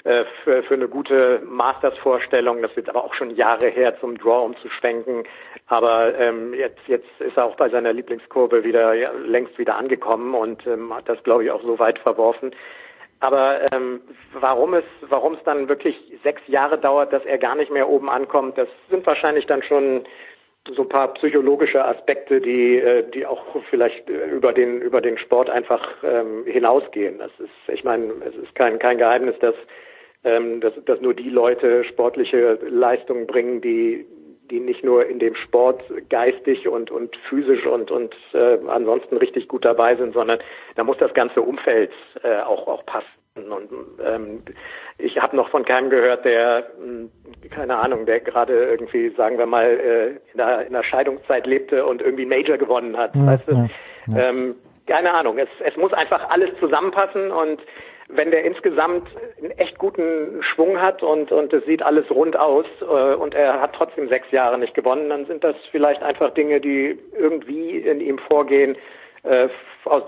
äh, 0.03 0.25
für, 0.43 0.63
für 0.63 0.73
eine 0.73 0.89
gute 0.89 1.41
Masters-Vorstellung. 1.45 2.61
Das 2.61 2.75
wird 2.75 2.89
aber 2.89 3.03
auch 3.05 3.13
schon 3.13 3.31
Jahre 3.31 3.67
her, 3.69 3.97
zum 3.99 4.17
Draw 4.17 4.43
umzuschwenken. 4.45 5.23
Aber 5.67 6.17
ähm, 6.19 6.53
jetzt, 6.53 6.81
jetzt 6.87 7.07
ist 7.19 7.37
er 7.37 7.45
auch 7.45 7.55
bei 7.55 7.69
seiner 7.69 7.93
Lieblingskurve 7.93 8.63
wieder 8.63 8.93
ja, 8.93 9.11
längst 9.25 9.57
wieder 9.57 9.75
angekommen 9.75 10.33
und 10.35 10.67
ähm, 10.67 10.93
hat 10.93 11.07
das, 11.07 11.23
glaube 11.23 11.45
ich, 11.45 11.51
auch 11.51 11.63
so 11.63 11.79
weit 11.79 11.99
verworfen. 11.99 12.51
Aber 13.21 13.71
ähm, 13.71 14.01
warum 14.33 14.73
es, 14.73 14.83
warum 15.07 15.35
es 15.35 15.43
dann 15.45 15.69
wirklich 15.69 15.95
sechs 16.23 16.41
Jahre 16.47 16.77
dauert, 16.77 17.13
dass 17.13 17.23
er 17.23 17.37
gar 17.37 17.55
nicht 17.55 17.71
mehr 17.71 17.87
oben 17.87 18.09
ankommt, 18.09 18.57
das 18.57 18.67
sind 18.89 19.05
wahrscheinlich 19.07 19.45
dann 19.45 19.63
schon 19.63 20.03
so 20.75 20.81
ein 20.81 20.89
paar 20.89 21.13
psychologische 21.13 21.83
Aspekte, 21.83 22.41
die, 22.41 22.77
äh, 22.77 23.09
die 23.09 23.25
auch 23.25 23.41
vielleicht 23.69 24.09
äh, 24.09 24.25
über 24.25 24.51
den 24.51 24.81
über 24.81 24.99
den 24.99 25.17
Sport 25.17 25.49
einfach 25.49 25.81
ähm, 26.03 26.43
hinausgehen. 26.45 27.19
Das 27.19 27.31
ist, 27.39 27.73
ich 27.73 27.85
meine, 27.85 28.11
es 28.27 28.35
ist 28.35 28.53
kein 28.55 28.79
kein 28.79 28.97
Geheimnis, 28.97 29.39
dass 29.39 29.55
ähm, 30.23 30.61
dass, 30.61 30.73
dass 30.85 31.01
nur 31.01 31.13
die 31.13 31.29
Leute 31.29 31.83
sportliche 31.85 32.59
Leistungen 32.69 33.27
bringen, 33.27 33.61
die 33.61 34.05
die 34.51 34.59
nicht 34.59 34.83
nur 34.83 35.05
in 35.07 35.19
dem 35.19 35.35
Sport 35.35 35.81
geistig 36.09 36.67
und 36.67 36.91
und 36.91 37.15
physisch 37.29 37.65
und 37.65 37.89
und 37.89 38.13
äh, 38.33 38.57
ansonsten 38.67 39.17
richtig 39.17 39.47
gut 39.47 39.65
dabei 39.65 39.95
sind, 39.95 40.13
sondern 40.13 40.39
da 40.75 40.83
muss 40.83 40.97
das 40.97 41.13
ganze 41.13 41.41
Umfeld 41.41 41.91
äh, 42.23 42.41
auch 42.41 42.67
auch 42.67 42.85
passen. 42.85 43.07
Und 43.35 43.69
ähm, 44.05 44.43
ich 44.99 45.17
habe 45.19 45.35
noch 45.35 45.49
von 45.49 45.65
keinem 45.65 45.89
gehört, 45.89 46.23
der 46.23 46.67
hm, 46.77 47.09
keine 47.49 47.77
Ahnung, 47.77 48.05
der 48.05 48.19
gerade 48.19 48.53
irgendwie, 48.53 49.09
sagen 49.15 49.37
wir 49.37 49.45
mal, 49.45 49.65
äh, 49.65 50.07
in, 50.31 50.37
der, 50.37 50.67
in 50.67 50.73
der 50.73 50.83
Scheidungszeit 50.83 51.47
lebte 51.47 51.85
und 51.85 52.01
irgendwie 52.01 52.25
Major 52.25 52.57
gewonnen 52.57 52.95
hat. 52.95 53.15
Ja, 53.15 53.25
weißt 53.25 53.47
du? 53.47 53.53
Ja, 53.53 53.67
ja. 54.07 54.29
Ähm, 54.29 54.55
keine 54.85 55.13
Ahnung. 55.13 55.37
Es, 55.37 55.49
es 55.65 55.75
muss 55.77 55.93
einfach 55.93 56.29
alles 56.29 56.51
zusammenpassen 56.59 57.31
und 57.31 57.59
wenn 58.09 58.31
der 58.31 58.43
insgesamt 58.43 59.07
einen 59.37 59.51
echt 59.51 59.77
guten 59.77 60.41
Schwung 60.43 60.81
hat 60.81 61.03
und, 61.03 61.31
und 61.31 61.53
es 61.53 61.65
sieht 61.65 61.81
alles 61.81 62.09
rund 62.11 62.37
aus 62.37 62.65
äh, 62.81 63.15
und 63.15 63.33
er 63.33 63.61
hat 63.61 63.73
trotzdem 63.73 64.07
sechs 64.09 64.29
Jahre 64.31 64.57
nicht 64.57 64.73
gewonnen, 64.73 65.09
dann 65.09 65.25
sind 65.25 65.43
das 65.43 65.55
vielleicht 65.71 66.03
einfach 66.03 66.33
Dinge, 66.33 66.59
die 66.59 66.99
irgendwie 67.17 67.77
in 67.77 68.01
ihm 68.01 68.19
vorgehen, 68.19 68.75
äh, 69.23 69.47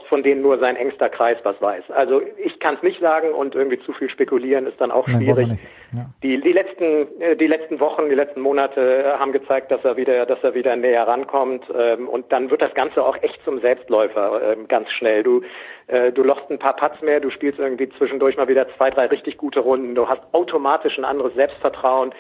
von 0.10 0.24
denen 0.24 0.42
nur 0.42 0.58
sein 0.60 0.76
engster 0.78 1.10
Kreis 1.10 1.38
was 1.44 1.62
weiß. 1.62 1.92
Also 1.92 2.22
ich 2.38 2.60
kann 2.60 2.76
es 2.76 2.84
nicht 2.84 3.02
sagen 3.02 3.32
und 3.34 3.56
irgendwie 3.56 3.80
zu 3.80 3.92
viel 3.94 4.10
spekulieren 4.10 4.68
ist 4.68 4.80
dann 4.80 4.92
auch 4.92 5.08
schwierig. 5.08 5.48
Nein, 5.48 5.60
ja. 5.94 6.06
Die, 6.24 6.40
die 6.40 6.52
letzten 6.54 7.22
äh, 7.22 7.36
die 7.36 7.48
letzten 7.48 7.80
Wochen, 7.80 8.10
die 8.10 8.16
letzten 8.16 8.42
Monate 8.42 9.16
haben 9.20 9.32
gezeigt, 9.32 9.72
dass 9.72 9.84
er 9.84 9.98
wieder 9.98 10.26
dass 10.26 10.40
er 10.44 10.54
wieder 10.54 10.76
näher 10.76 11.08
rankommt 11.08 11.66
ähm, 11.78 12.08
und 12.08 12.32
dann 12.32 12.50
wird 12.52 12.62
das 12.62 12.74
Ganze 12.74 13.04
auch 13.04 13.18
echt 13.22 13.40
zum 13.44 13.60
Selbstläufer 13.60 14.54
ähm, 14.54 14.68
ganz 14.68 14.90
schnell. 14.92 15.24
Du 15.24 15.42
äh, 15.88 16.12
du 16.12 16.24
lochst 16.24 16.50
ein 16.50 16.60
paar 16.60 16.76
Putts 16.76 17.02
mehr, 17.02 17.20
du 17.20 17.30
spielst 17.30 17.60
irgendwie 17.60 17.90
zwischendurch 17.98 18.38
mal 18.38 18.48
wieder 18.48 18.68
zwei 18.78 18.90
drei 18.90 19.08
richtig 19.08 19.38
gute 19.38 19.60
Runden, 19.60 19.96
du 19.96 20.08
hast 20.08 20.22
automatisch 20.32 20.98
ein 20.98 21.06
anderes 21.06 21.34
Selbstvertrauen 21.36 22.14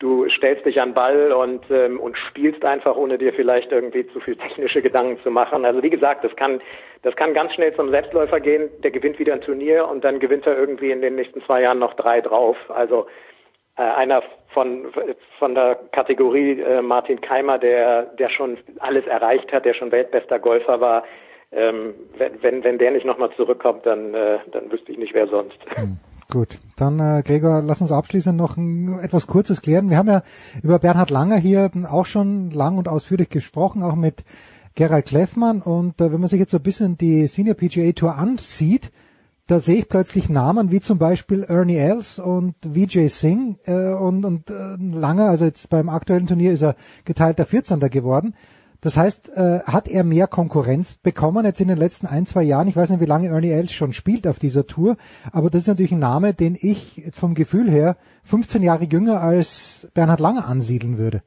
du 0.00 0.28
stellst 0.30 0.66
dich 0.66 0.80
an 0.80 0.94
Ball 0.94 1.32
und 1.32 1.62
ähm, 1.70 2.00
und 2.00 2.18
spielst 2.18 2.64
einfach, 2.64 2.96
ohne 2.96 3.18
dir 3.18 3.32
vielleicht 3.32 3.70
irgendwie 3.70 4.06
zu 4.08 4.18
viel 4.20 4.34
technische 4.36 4.82
Gedanken 4.82 5.22
zu 5.22 5.30
machen. 5.30 5.64
Also 5.64 5.82
wie 5.82 5.90
gesagt, 5.90 6.24
das 6.24 6.34
kann 6.34 6.60
das 7.02 7.14
kann 7.16 7.32
ganz 7.32 7.54
schnell 7.54 7.74
zum 7.74 7.90
Selbstläufer 7.90 8.40
gehen. 8.40 8.68
Der 8.82 8.90
gewinnt 8.90 9.18
wieder 9.18 9.34
ein 9.34 9.42
Turnier 9.42 9.86
und 9.88 10.02
dann 10.02 10.18
gewinnt 10.18 10.46
er 10.46 10.58
irgendwie 10.58 10.90
in 10.90 11.00
den 11.02 11.14
nächsten 11.14 11.42
zwei 11.42 11.62
Jahren 11.62 11.78
noch 11.78 11.94
drei 11.94 12.20
drauf. 12.20 12.56
Also 12.68 13.06
äh, 13.76 13.82
einer 13.82 14.22
von 14.52 14.86
von 15.38 15.54
der 15.54 15.78
Kategorie 15.92 16.60
äh, 16.60 16.82
Martin 16.82 17.20
Keimer, 17.20 17.58
der 17.58 18.04
der 18.18 18.30
schon 18.30 18.58
alles 18.78 19.06
erreicht 19.06 19.52
hat, 19.52 19.66
der 19.66 19.74
schon 19.74 19.92
weltbester 19.92 20.38
Golfer 20.38 20.80
war. 20.80 21.04
Ähm, 21.52 21.94
wenn, 22.16 22.62
wenn 22.62 22.78
der 22.78 22.92
nicht 22.92 23.04
nochmal 23.04 23.32
zurückkommt, 23.36 23.84
dann 23.84 24.14
äh, 24.14 24.38
dann 24.50 24.72
wüsste 24.72 24.92
ich 24.92 24.98
nicht 24.98 25.14
wer 25.14 25.26
sonst. 25.26 25.58
Hm. 25.74 25.98
Gut, 26.30 26.60
dann 26.76 27.00
äh, 27.00 27.24
Gregor, 27.24 27.60
lass 27.60 27.80
uns 27.80 27.90
abschließend 27.90 28.36
noch 28.36 28.56
ein, 28.56 29.00
etwas 29.00 29.26
Kurzes 29.26 29.62
klären. 29.62 29.90
Wir 29.90 29.98
haben 29.98 30.06
ja 30.06 30.22
über 30.62 30.78
Bernhard 30.78 31.10
Langer 31.10 31.36
hier 31.36 31.72
auch 31.90 32.06
schon 32.06 32.50
lang 32.50 32.78
und 32.78 32.86
ausführlich 32.86 33.30
gesprochen, 33.30 33.82
auch 33.82 33.96
mit 33.96 34.22
Gerald 34.76 35.06
Kleffmann. 35.06 35.60
Und 35.60 36.00
äh, 36.00 36.12
wenn 36.12 36.20
man 36.20 36.30
sich 36.30 36.38
jetzt 36.38 36.52
so 36.52 36.58
ein 36.58 36.62
bisschen 36.62 36.96
die 36.96 37.26
Senior 37.26 37.56
PGA 37.56 37.90
Tour 37.90 38.14
ansieht, 38.14 38.92
da 39.48 39.58
sehe 39.58 39.78
ich 39.78 39.88
plötzlich 39.88 40.28
Namen 40.28 40.70
wie 40.70 40.80
zum 40.80 40.98
Beispiel 40.98 41.42
Ernie 41.42 41.78
Els 41.78 42.20
und 42.20 42.54
Vijay 42.62 43.08
Singh 43.08 43.56
äh, 43.64 43.92
und, 43.92 44.24
und 44.24 44.48
äh, 44.50 44.76
Langer, 44.78 45.30
also 45.30 45.46
jetzt 45.46 45.68
beim 45.68 45.88
aktuellen 45.88 46.28
Turnier 46.28 46.52
ist 46.52 46.62
er 46.62 46.76
geteilter 47.04 47.44
14. 47.44 47.80
geworden. 47.90 48.34
Das 48.82 48.96
heißt, 48.96 49.30
äh, 49.36 49.60
hat 49.70 49.88
er 49.88 50.04
mehr 50.04 50.26
Konkurrenz 50.26 50.98
bekommen 51.02 51.44
jetzt 51.44 51.60
in 51.60 51.68
den 51.68 51.76
letzten 51.76 52.06
ein, 52.06 52.24
zwei 52.24 52.42
Jahren? 52.42 52.68
Ich 52.68 52.76
weiß 52.76 52.90
nicht, 52.90 53.00
wie 53.00 53.06
lange 53.06 53.28
Ernie 53.28 53.52
Els 53.52 53.72
schon 53.72 53.92
spielt 53.92 54.26
auf 54.26 54.38
dieser 54.38 54.66
Tour, 54.66 54.96
aber 55.32 55.50
das 55.50 55.62
ist 55.62 55.68
natürlich 55.68 55.92
ein 55.92 55.98
Name, 55.98 56.32
den 56.32 56.56
ich 56.58 56.96
jetzt 56.96 57.20
vom 57.20 57.34
Gefühl 57.34 57.70
her 57.70 57.96
15 58.24 58.62
Jahre 58.62 58.84
jünger 58.84 59.20
als 59.20 59.90
Bernhard 59.94 60.20
Lange 60.20 60.44
ansiedeln 60.46 60.98
würde. 60.98 61.22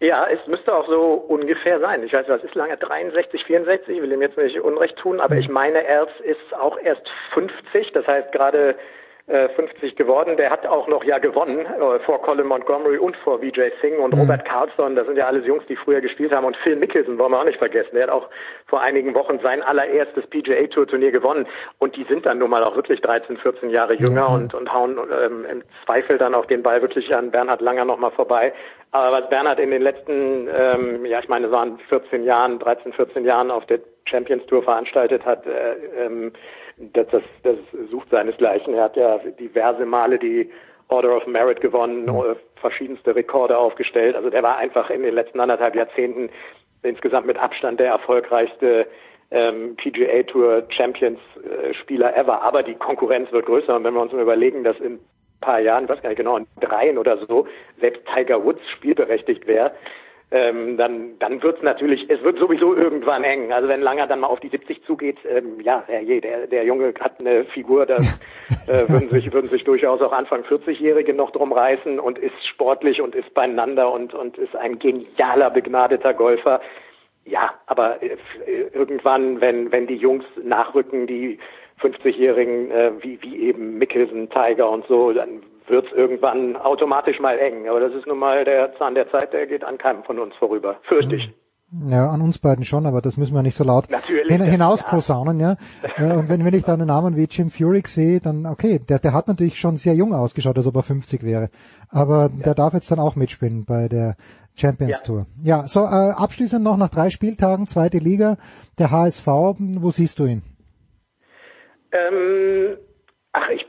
Ja, 0.00 0.28
es 0.28 0.38
müsste 0.46 0.72
auch 0.72 0.86
so 0.86 1.14
ungefähr 1.14 1.80
sein. 1.80 2.04
Ich 2.04 2.12
weiß, 2.12 2.26
was 2.28 2.44
ist 2.44 2.54
lange? 2.54 2.76
63, 2.76 3.44
64? 3.44 3.96
Ich 3.96 4.02
will 4.02 4.12
ihm 4.12 4.22
jetzt 4.22 4.38
nicht 4.38 4.60
Unrecht 4.60 4.96
tun, 4.96 5.18
aber 5.18 5.34
mhm. 5.34 5.40
ich 5.40 5.48
meine, 5.48 5.84
Els 5.84 6.10
ist 6.22 6.54
auch 6.54 6.78
erst 6.78 7.02
50. 7.34 7.92
Das 7.92 8.06
heißt, 8.06 8.30
gerade 8.30 8.76
50 9.28 9.82
äh, 9.82 9.94
geworden. 9.94 10.36
Der 10.36 10.50
hat 10.50 10.66
auch 10.66 10.88
noch 10.88 11.04
ja 11.04 11.18
gewonnen 11.18 11.60
äh, 11.60 11.98
vor 12.00 12.22
Colin 12.22 12.46
Montgomery 12.46 12.96
und 12.98 13.16
vor 13.18 13.42
Vijay 13.42 13.72
Singh 13.82 13.98
und 14.02 14.14
mhm. 14.14 14.20
Robert 14.20 14.44
Carlson. 14.46 14.96
Das 14.96 15.06
sind 15.06 15.16
ja 15.16 15.26
alles 15.26 15.46
Jungs, 15.46 15.64
die 15.68 15.76
früher 15.76 16.00
gespielt 16.00 16.32
haben. 16.32 16.46
Und 16.46 16.56
Phil 16.58 16.76
Mickelson 16.76 17.18
wollen 17.18 17.32
wir 17.32 17.40
auch 17.40 17.44
nicht 17.44 17.58
vergessen. 17.58 17.90
Der 17.94 18.04
hat 18.04 18.10
auch 18.10 18.28
vor 18.66 18.80
einigen 18.80 19.14
Wochen 19.14 19.38
sein 19.40 19.62
allererstes 19.62 20.26
PGA 20.28 20.66
Tour 20.68 20.86
Turnier 20.86 21.10
gewonnen. 21.10 21.46
Und 21.78 21.96
die 21.96 22.04
sind 22.04 22.24
dann 22.24 22.38
nun 22.38 22.50
mal 22.50 22.64
auch 22.64 22.74
wirklich 22.74 23.00
13, 23.02 23.36
14 23.36 23.70
Jahre 23.70 23.94
jünger 23.94 24.30
mhm. 24.30 24.34
und, 24.34 24.54
und 24.54 24.72
hauen 24.72 24.98
ähm, 24.98 25.44
im 25.50 25.62
Zweifel 25.84 26.16
dann 26.16 26.34
auch 26.34 26.46
den 26.46 26.62
Ball 26.62 26.80
wirklich 26.80 27.14
an 27.14 27.30
Bernhard 27.30 27.60
Langer 27.60 27.84
nochmal 27.84 28.12
vorbei. 28.12 28.54
Aber 28.92 29.20
was 29.20 29.28
Bernhard 29.28 29.60
in 29.60 29.70
den 29.70 29.82
letzten, 29.82 30.48
ähm, 30.50 31.04
ja 31.04 31.20
ich 31.20 31.28
meine, 31.28 31.46
es 31.46 31.52
waren 31.52 31.78
14 31.90 32.24
Jahren, 32.24 32.58
13, 32.58 32.94
14 32.94 33.24
Jahren 33.24 33.50
auf 33.50 33.66
der 33.66 33.80
Champions 34.08 34.46
Tour 34.46 34.62
veranstaltet 34.62 35.24
hat, 35.26 35.46
äh, 35.46 36.06
ähm, 36.06 36.32
das, 36.92 37.06
das, 37.08 37.22
das 37.42 37.56
sucht 37.90 38.10
seinesgleichen. 38.10 38.74
Er 38.74 38.84
hat 38.84 38.96
ja 38.96 39.18
diverse 39.38 39.84
Male 39.84 40.18
die 40.18 40.50
Order 40.88 41.16
of 41.16 41.26
Merit 41.26 41.60
gewonnen, 41.60 42.06
mhm. 42.06 42.36
verschiedenste 42.56 43.14
Rekorde 43.14 43.56
aufgestellt. 43.58 44.16
Also 44.16 44.30
der 44.30 44.42
war 44.42 44.56
einfach 44.56 44.90
in 44.90 45.02
den 45.02 45.14
letzten 45.14 45.40
anderthalb 45.40 45.74
Jahrzehnten 45.74 46.30
insgesamt 46.82 47.26
mit 47.26 47.38
Abstand 47.38 47.80
der 47.80 47.88
erfolgreichste 47.88 48.86
ähm, 49.30 49.76
PGA 49.76 50.22
Tour 50.22 50.62
Champions 50.70 51.18
äh, 51.36 51.74
Spieler 51.74 52.16
ever. 52.16 52.42
Aber 52.42 52.62
die 52.62 52.74
Konkurrenz 52.74 53.30
wird 53.32 53.46
größer. 53.46 53.76
Und 53.76 53.84
wenn 53.84 53.94
wir 53.94 54.00
uns 54.00 54.12
mal 54.12 54.22
überlegen, 54.22 54.64
dass 54.64 54.78
in 54.78 54.94
ein 54.94 55.00
paar 55.40 55.60
Jahren, 55.60 55.84
ich 55.84 55.90
weiß 55.90 56.02
gar 56.02 56.08
nicht 56.08 56.18
genau, 56.18 56.36
in 56.36 56.46
dreien 56.60 56.96
oder 56.96 57.18
so, 57.26 57.46
selbst 57.80 58.02
Tiger 58.14 58.42
Woods 58.44 58.62
spielberechtigt 58.70 59.46
wäre, 59.46 59.72
ähm, 60.30 60.76
dann, 60.76 61.18
dann 61.18 61.42
wird's 61.42 61.62
natürlich, 61.62 62.08
es 62.10 62.22
wird 62.22 62.38
sowieso 62.38 62.74
irgendwann 62.74 63.24
eng. 63.24 63.50
Also 63.50 63.68
wenn 63.68 63.80
Langer 63.80 64.06
dann 64.06 64.20
mal 64.20 64.26
auf 64.26 64.40
die 64.40 64.50
70 64.50 64.84
zugeht, 64.84 65.16
ähm, 65.26 65.60
ja, 65.62 65.82
herrje, 65.86 66.20
der, 66.20 66.46
der 66.46 66.64
Junge 66.64 66.92
hat 67.00 67.18
eine 67.18 67.44
Figur, 67.46 67.86
da 67.86 67.96
äh, 68.66 68.88
würden 68.88 69.08
sich, 69.08 69.32
würden 69.32 69.48
sich 69.48 69.64
durchaus 69.64 70.02
auch 70.02 70.12
Anfang 70.12 70.42
40-Jährige 70.42 71.14
noch 71.14 71.30
drum 71.30 71.52
reißen 71.52 71.98
und 71.98 72.18
ist 72.18 72.46
sportlich 72.46 73.00
und 73.00 73.14
ist 73.14 73.32
beieinander 73.32 73.90
und, 73.90 74.12
und 74.12 74.36
ist 74.36 74.54
ein 74.54 74.78
genialer, 74.78 75.50
begnadeter 75.50 76.12
Golfer. 76.12 76.60
Ja, 77.24 77.54
aber 77.66 78.02
äh, 78.02 78.16
irgendwann, 78.74 79.40
wenn, 79.40 79.72
wenn 79.72 79.86
die 79.86 79.96
Jungs 79.96 80.26
nachrücken, 80.42 81.06
die 81.06 81.38
50-Jährigen, 81.80 82.70
äh, 82.70 82.92
wie, 83.00 83.18
wie 83.22 83.44
eben 83.44 83.78
Mickelson, 83.78 84.28
Tiger 84.28 84.68
und 84.68 84.86
so, 84.88 85.12
dann 85.12 85.42
wird 85.70 85.86
es 85.86 85.92
irgendwann 85.92 86.56
automatisch 86.56 87.20
mal 87.20 87.38
eng. 87.38 87.68
Aber 87.68 87.80
das 87.80 87.92
ist 87.92 88.06
nun 88.06 88.18
mal 88.18 88.44
der 88.44 88.76
Zahn 88.78 88.94
der 88.94 89.10
Zeit, 89.10 89.32
der 89.32 89.46
geht 89.46 89.64
an 89.64 89.78
keinem 89.78 90.04
von 90.04 90.18
uns 90.18 90.34
vorüber. 90.36 90.76
Fürchte 90.82 91.16
ich. 91.16 91.30
Ja, 91.90 92.08
an 92.08 92.22
uns 92.22 92.38
beiden 92.38 92.64
schon, 92.64 92.86
aber 92.86 93.02
das 93.02 93.18
müssen 93.18 93.34
wir 93.34 93.42
nicht 93.42 93.56
so 93.56 93.62
laut 93.62 93.88
hin, 94.26 94.42
hinaus 94.42 94.84
posaunen, 94.84 95.38
ja. 95.38 95.56
ja. 95.98 96.14
Und 96.14 96.30
wenn, 96.30 96.42
wenn 96.42 96.54
ich 96.54 96.64
da 96.64 96.72
einen 96.72 96.86
Namen 96.86 97.14
wie 97.14 97.24
Jim 97.24 97.50
Furyk 97.50 97.88
sehe, 97.88 98.20
dann 98.20 98.46
okay, 98.46 98.78
der, 98.88 98.98
der 98.98 99.12
hat 99.12 99.28
natürlich 99.28 99.60
schon 99.60 99.76
sehr 99.76 99.92
jung 99.92 100.14
ausgeschaut, 100.14 100.56
als 100.56 100.66
ob 100.66 100.76
er 100.76 100.82
50 100.82 101.22
wäre. 101.22 101.50
Aber 101.90 102.30
ja. 102.34 102.42
der 102.42 102.54
darf 102.54 102.72
jetzt 102.72 102.90
dann 102.90 102.98
auch 102.98 103.16
mitspielen 103.16 103.66
bei 103.66 103.86
der 103.88 104.16
Champions 104.56 105.00
ja. 105.00 105.04
Tour. 105.04 105.26
Ja, 105.42 105.66
so 105.66 105.80
äh, 105.80 106.12
abschließend 106.16 106.64
noch 106.64 106.78
nach 106.78 106.88
drei 106.88 107.10
Spieltagen, 107.10 107.66
zweite 107.66 107.98
Liga, 107.98 108.38
der 108.78 108.90
HSV, 108.90 109.26
wo 109.26 109.90
siehst 109.90 110.18
du 110.20 110.24
ihn? 110.24 110.42
Ähm, 111.92 112.78
Ach, 113.40 113.48
ich 113.50 113.64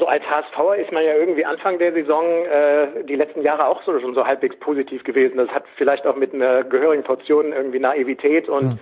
so 0.00 0.06
als 0.06 0.24
HSVer 0.24 0.76
ist 0.76 0.90
man 0.90 1.04
ja 1.04 1.14
irgendwie 1.14 1.44
Anfang 1.44 1.78
der 1.78 1.92
Saison 1.92 2.24
äh, 2.46 3.04
die 3.04 3.14
letzten 3.14 3.42
Jahre 3.42 3.68
auch 3.68 3.80
so 3.84 3.98
schon 4.00 4.14
so 4.14 4.26
halbwegs 4.26 4.56
positiv 4.58 5.04
gewesen. 5.04 5.36
Das 5.36 5.48
hat 5.50 5.64
vielleicht 5.76 6.04
auch 6.04 6.16
mit 6.16 6.34
einer 6.34 6.64
gehörigen 6.64 7.04
Portion 7.04 7.52
irgendwie 7.52 7.78
Naivität 7.78 8.48
und 8.48 8.64
mhm. 8.64 8.78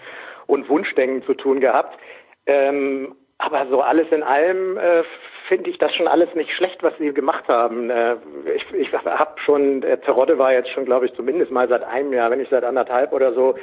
und 0.47 0.69
Wunschdenken 0.71 1.23
zu 1.25 1.35
tun 1.35 1.61
gehabt. 1.61 1.99
Ähm, 2.47 3.15
aber 3.37 3.67
so 3.69 3.83
alles 3.83 4.11
in 4.11 4.23
allem 4.23 4.79
äh, 4.79 5.03
finde 5.49 5.69
ich 5.69 5.77
das 5.77 5.95
schon 5.95 6.09
alles 6.09 6.35
nicht 6.35 6.51
schlecht, 6.53 6.83
was 6.83 6.97
sie 6.97 7.13
gemacht 7.13 7.47
haben. 7.49 7.91
Äh, 7.91 8.17
ich 8.55 8.65
ich 8.73 8.93
habe 8.93 9.41
schon, 9.45 9.83
der 9.83 10.01
Terodde 10.01 10.39
war 10.39 10.55
jetzt 10.55 10.71
schon, 10.71 10.87
glaube 10.87 11.07
ich, 11.07 11.13
zumindest 11.13 11.51
mal 11.51 11.69
seit 11.69 11.83
einem 11.83 12.13
Jahr, 12.15 12.31
wenn 12.31 12.39
nicht 12.39 12.51
seit 12.51 12.65
anderthalb 12.65 13.13
oder 13.13 13.35
so, 13.35 13.55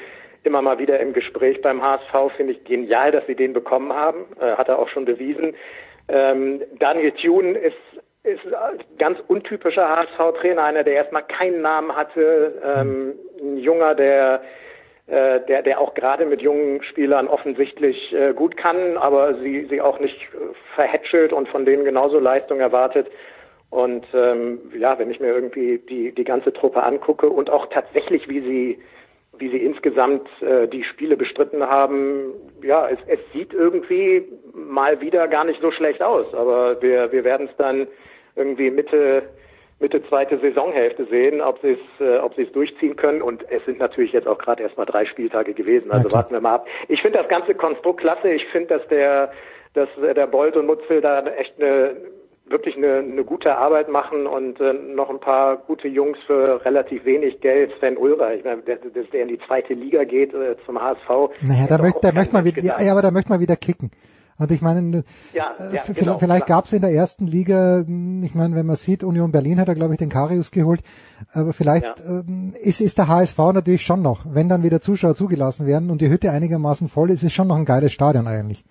immer 0.43 0.61
mal 0.61 0.77
wieder 0.77 0.99
im 0.99 1.14
Gespräch 1.14 1.61
beim 1.61 1.81
HSV. 1.81 2.35
Finde 2.38 2.53
ich 2.53 2.64
genial, 2.64 3.11
dass 3.11 3.25
sie 3.25 3.35
den 3.35 3.53
bekommen 3.53 3.91
haben. 3.91 4.25
Äh, 4.39 4.51
hat 4.51 4.69
er 4.69 4.77
auch 4.77 4.89
schon 4.89 5.06
bewiesen. 5.06 5.56
Ähm, 6.09 6.61
Daniel 6.79 7.11
Thune 7.11 7.57
ist 7.57 7.75
ist 8.23 8.53
ein 8.53 8.79
ganz 8.97 9.17
untypischer 9.27 9.88
HSV-Trainer, 9.88 10.61
einer, 10.61 10.83
der 10.83 10.95
erstmal 10.95 11.23
keinen 11.23 11.61
Namen 11.61 11.95
hatte, 11.95 12.61
ähm, 12.63 13.13
ein 13.41 13.57
Junger, 13.57 13.95
der 13.95 14.41
äh, 15.09 15.39
der, 15.47 15.63
der 15.63 15.79
auch 15.79 15.95
gerade 15.95 16.25
mit 16.27 16.39
jungen 16.39 16.83
Spielern 16.83 17.27
offensichtlich 17.27 18.13
äh, 18.13 18.33
gut 18.33 18.57
kann, 18.57 18.95
aber 18.95 19.35
sie, 19.39 19.65
sie 19.65 19.81
auch 19.81 19.99
nicht 19.99 20.19
verhätschelt 20.75 21.33
und 21.33 21.49
von 21.49 21.65
denen 21.65 21.83
genauso 21.83 22.19
Leistung 22.19 22.59
erwartet. 22.59 23.07
Und 23.71 24.05
ähm, 24.13 24.59
ja, 24.77 24.99
wenn 24.99 25.09
ich 25.09 25.19
mir 25.19 25.29
irgendwie 25.29 25.79
die, 25.79 26.11
die 26.11 26.23
ganze 26.23 26.53
Truppe 26.53 26.83
angucke 26.83 27.27
und 27.27 27.49
auch 27.49 27.67
tatsächlich, 27.71 28.29
wie 28.29 28.41
sie 28.41 28.79
wie 29.39 29.49
sie 29.49 29.57
insgesamt 29.57 30.27
äh, 30.41 30.67
die 30.67 30.83
Spiele 30.83 31.17
bestritten 31.17 31.63
haben, 31.63 32.33
ja, 32.61 32.87
es, 32.89 32.99
es 33.07 33.19
sieht 33.33 33.53
irgendwie 33.53 34.25
mal 34.53 35.01
wieder 35.01 35.27
gar 35.27 35.45
nicht 35.45 35.61
so 35.61 35.71
schlecht 35.71 36.01
aus. 36.01 36.33
Aber 36.33 36.81
wir, 36.81 37.11
wir 37.11 37.23
werden 37.23 37.47
es 37.49 37.57
dann 37.57 37.87
irgendwie 38.35 38.69
Mitte, 38.69 39.23
Mitte 39.79 40.03
zweite 40.07 40.37
Saisonhälfte 40.39 41.05
sehen, 41.05 41.41
ob 41.41 41.59
sie 41.61 41.71
es, 41.71 42.05
äh, 42.05 42.17
ob 42.17 42.35
sie 42.35 42.43
es 42.43 42.51
durchziehen 42.51 42.95
können. 42.95 43.21
Und 43.21 43.43
es 43.49 43.63
sind 43.65 43.79
natürlich 43.79 44.11
jetzt 44.11 44.27
auch 44.27 44.37
gerade 44.37 44.63
erst 44.63 44.77
mal 44.77 44.85
drei 44.85 45.05
Spieltage 45.05 45.53
gewesen. 45.53 45.91
Also 45.91 46.07
okay. 46.07 46.15
warten 46.15 46.33
wir 46.33 46.41
mal 46.41 46.55
ab. 46.55 46.67
Ich 46.87 47.01
finde 47.01 47.19
das 47.19 47.29
ganze 47.29 47.55
Konstrukt 47.55 48.01
klasse. 48.01 48.29
Ich 48.29 48.45
finde, 48.47 48.77
dass 48.77 48.87
der, 48.89 49.31
dass 49.73 49.89
der 49.97 50.27
Bolt 50.27 50.55
und 50.57 50.67
Mutzel 50.67 51.01
da 51.01 51.25
echt 51.25 51.53
eine 51.61 51.95
wirklich 52.49 52.75
eine, 52.75 52.97
eine 52.97 53.23
gute 53.23 53.55
Arbeit 53.55 53.89
machen 53.89 54.27
und 54.27 54.59
äh, 54.59 54.73
noch 54.73 55.09
ein 55.09 55.19
paar 55.19 55.57
gute 55.57 55.87
Jungs 55.87 56.17
für 56.25 56.63
relativ 56.65 57.05
wenig 57.05 57.41
Geld. 57.41 57.71
Sven 57.79 57.97
Ulrer, 57.97 58.33
ich 58.33 58.43
meine, 58.43 58.61
dass 58.63 59.09
der 59.11 59.21
in 59.21 59.27
die 59.27 59.39
zweite 59.47 59.73
Liga 59.73 60.03
geht 60.03 60.33
äh, 60.33 60.55
zum 60.65 60.81
HSV. 60.81 61.41
Naja, 61.41 61.67
da 61.67 61.77
möchte, 61.77 61.99
da 62.01 62.11
möchte 62.11 62.33
man 62.33 62.45
wieder, 62.45 62.61
ja, 62.61 62.81
ja, 62.81 62.91
aber 62.91 63.01
da 63.01 63.11
möchte 63.11 63.29
man 63.29 63.39
wieder 63.39 63.55
kicken. 63.55 63.91
Und 64.39 64.51
ich 64.51 64.61
meine, 64.61 65.03
ja, 65.33 65.51
äh, 65.59 65.75
ja, 65.75 65.83
genau, 65.93 66.17
vielleicht 66.17 66.47
gab 66.47 66.63
es 66.63 66.71
in 66.71 66.79
der 66.79 66.91
ersten 66.91 67.27
Liga, 67.27 67.83
hm, 67.85 68.23
ich 68.23 68.33
meine, 68.35 68.55
wenn 68.55 68.65
man 68.65 68.77
sieht, 68.77 69.03
Union 69.03 69.33
Berlin 69.33 69.59
hat 69.59 69.67
er, 69.67 69.75
glaube 69.75 69.93
ich, 69.93 69.97
den 69.97 70.07
Karius 70.07 70.49
geholt, 70.51 70.81
aber 71.33 71.51
vielleicht 71.51 71.83
ja. 71.83 71.95
ähm, 72.07 72.53
ist, 72.61 72.79
ist 72.79 72.97
der 72.97 73.09
HSV 73.09 73.37
natürlich 73.37 73.81
schon 73.81 74.01
noch, 74.01 74.25
wenn 74.29 74.47
dann 74.47 74.63
wieder 74.63 74.79
Zuschauer 74.79 75.15
zugelassen 75.15 75.67
werden 75.67 75.91
und 75.91 75.99
die 75.99 76.09
Hütte 76.09 76.31
einigermaßen 76.31 76.87
voll 76.87 77.11
ist, 77.11 77.23
ist 77.23 77.33
schon 77.33 77.49
noch 77.49 77.57
ein 77.57 77.65
geiles 77.65 77.91
Stadion 77.91 78.27
eigentlich. 78.27 78.63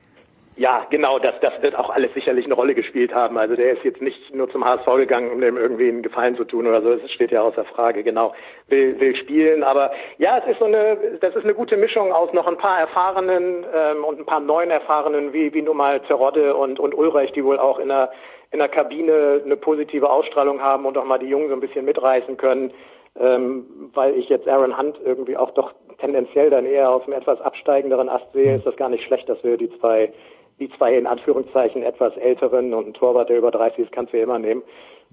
Ja, 0.59 0.85
genau, 0.91 1.20
das, 1.20 1.35
das 1.41 1.53
wird 1.62 1.77
auch 1.77 1.89
alles 1.89 2.12
sicherlich 2.15 2.45
eine 2.45 2.55
Rolle 2.55 2.75
gespielt 2.75 3.15
haben. 3.15 3.39
Also 3.39 3.55
der 3.55 3.75
ist 3.75 3.85
jetzt 3.85 4.03
nicht 4.03 4.35
nur 4.35 4.51
zum 4.51 4.65
HSV 4.65 4.87
gegangen, 4.97 5.31
um 5.31 5.41
dem 5.41 5.57
irgendwie 5.57 5.89
einen 5.89 6.03
Gefallen 6.03 6.37
zu 6.37 6.43
tun 6.43 6.67
oder 6.67 6.83
so. 6.83 6.97
Das 6.97 7.12
steht 7.12 7.31
ja 7.31 7.43
außer 7.43 7.65
Frage, 7.65 8.03
genau. 8.03 8.35
Will, 8.67 8.99
will 8.99 9.15
spielen, 9.15 9.62
aber 9.62 9.93
ja, 10.19 10.39
es 10.39 10.51
ist 10.51 10.59
so 10.59 10.65
eine, 10.65 10.97
das 11.20 11.37
ist 11.37 11.45
eine 11.45 11.55
gute 11.55 11.77
Mischung 11.77 12.12
aus 12.12 12.33
noch 12.33 12.49
ein 12.49 12.57
paar 12.57 12.81
erfahrenen 12.81 13.65
ähm, 13.73 14.03
und 14.03 14.19
ein 14.19 14.27
paar 14.27 14.41
neuen 14.41 14.73
erfahrenen, 14.73 15.33
wie, 15.33 15.55
wie 15.55 15.62
nun 15.62 15.77
mal 15.77 16.01
Terodde 16.01 16.57
und, 16.57 16.81
und 16.81 16.93
Ulreich, 16.93 17.31
die 17.31 17.45
wohl 17.45 17.61
auch 17.61 17.78
in 17.78 17.87
der, 17.87 18.11
in 18.51 18.59
der 18.59 18.69
Kabine 18.69 19.43
eine 19.45 19.57
positive 19.57 20.11
Ausstrahlung 20.11 20.61
haben 20.61 20.87
und 20.87 20.99
auch 20.99 21.05
mal 21.05 21.20
die 21.20 21.27
Jungen 21.28 21.51
so 21.51 21.55
ein 21.55 21.61
bisschen 21.61 21.85
mitreißen 21.85 22.37
können. 22.37 22.73
Ähm, 23.20 23.91
weil 23.95 24.15
ich 24.15 24.28
jetzt 24.28 24.49
Aaron 24.49 24.77
Hunt 24.77 24.99
irgendwie 25.05 25.37
auch 25.37 25.53
doch 25.53 25.73
tendenziell 26.01 26.51
dann 26.51 26.67
eher 26.67 26.91
auf 26.91 27.05
einem 27.05 27.17
etwas 27.17 27.41
absteigenderen 27.41 28.09
Ast 28.09 28.33
sehe, 28.33 28.55
ist 28.55 28.67
das 28.67 28.77
gar 28.77 28.89
nicht 28.89 29.05
schlecht, 29.05 29.28
dass 29.28 29.43
wir 29.43 29.57
die 29.57 29.70
zwei 29.78 30.12
die 30.59 30.70
zwei 30.77 30.97
in 30.97 31.07
Anführungszeichen 31.07 31.83
etwas 31.83 32.17
älteren 32.17 32.75
und 32.75 32.89
ein 32.89 32.95
Torwart, 32.95 33.28
der 33.28 33.39
über 33.39 33.51
30 33.51 33.87
ist, 33.87 33.93
kannst 33.93 34.12
du 34.12 34.17
ja 34.17 34.25
immer 34.25 34.39
nehmen, 34.39 34.62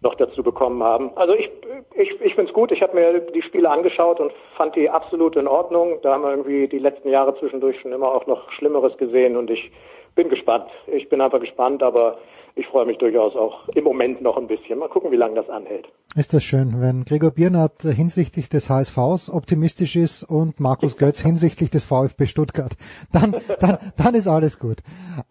noch 0.02 0.16
dazu 0.16 0.44
bekommen 0.44 0.84
haben. 0.84 1.12
Also 1.16 1.34
ich, 1.34 1.50
ich, 1.96 2.10
ich 2.22 2.36
finde 2.36 2.50
es 2.50 2.54
gut. 2.54 2.72
Ich 2.72 2.82
habe 2.82 2.96
mir 2.96 3.20
die 3.20 3.42
Spiele 3.42 3.70
angeschaut 3.70 4.20
und 4.20 4.32
fand 4.58 4.76
die 4.76 4.90
absolut 4.90 5.36
in 5.36 5.48
Ordnung. 5.48 6.00
Da 6.02 6.14
haben 6.14 6.24
wir 6.24 6.32
irgendwie 6.32 6.68
die 6.68 6.80
letzten 6.80 7.10
Jahre 7.10 7.38
zwischendurch 7.40 7.80
schon 7.80 7.94
immer 7.94 8.14
auch 8.14 8.28
noch 8.28 8.52
Schlimmeres 8.52 8.98
gesehen 8.98 9.38
und 9.38 9.50
ich 9.50 9.72
bin 10.16 10.30
gespannt. 10.30 10.70
Ich 10.88 11.10
bin 11.10 11.22
einfach 11.22 11.40
gespannt, 11.40 11.84
aber 11.84 12.18
ich 12.56 12.68
freue 12.68 12.86
mich 12.86 12.98
durchaus 12.98 13.36
auch 13.36 13.68
im 13.70 13.84
Moment 13.84 14.22
noch 14.22 14.38
ein 14.38 14.48
bisschen. 14.48 14.80
Mal 14.80 14.88
gucken, 14.88 15.12
wie 15.12 15.18
lange 15.18 15.36
das 15.36 15.50
anhält. 15.50 15.88
Ist 16.16 16.34
das 16.34 16.44
schön, 16.44 16.80
wenn 16.80 17.04
Gregor 17.04 17.32
Biernat 17.32 17.82
hinsichtlich 17.82 18.48
des 18.48 18.70
HSVs 18.70 19.30
optimistisch 19.30 19.98
ist 19.98 20.24
und 20.24 20.62
Markus 20.62 20.96
Götz 20.98 21.22
hinsichtlich 21.22 21.70
des 21.70 21.84
VfB 21.84 22.26
Stuttgart. 22.26 22.72
Dann, 23.12 23.36
dann, 23.60 23.78
dann 23.98 24.16
ist 24.16 24.28
alles 24.28 24.60
gut. 24.60 24.78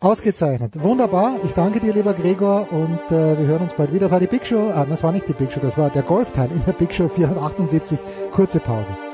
Ausgezeichnet. 0.00 0.82
Wunderbar. 0.82 1.38
Ich 1.44 1.52
danke 1.52 1.80
dir, 1.80 1.94
lieber 1.94 2.12
Gregor, 2.12 2.68
und 2.70 3.00
äh, 3.10 3.38
wir 3.38 3.46
hören 3.46 3.62
uns 3.62 3.74
bald 3.74 3.94
wieder. 3.94 4.10
War 4.10 4.20
die 4.20 4.26
Big 4.26 4.44
Show. 4.46 4.70
Ah, 4.74 4.84
das 4.84 5.02
war 5.02 5.12
nicht 5.12 5.26
die 5.26 5.32
Big 5.32 5.50
Show, 5.50 5.60
das 5.60 5.78
war 5.78 5.88
der 5.90 6.02
Golfteil 6.02 6.50
in 6.50 6.62
der 6.66 6.72
Big 6.72 6.92
Show 6.92 7.08
478. 7.08 7.98
Kurze 8.32 8.60
Pause. 8.60 9.13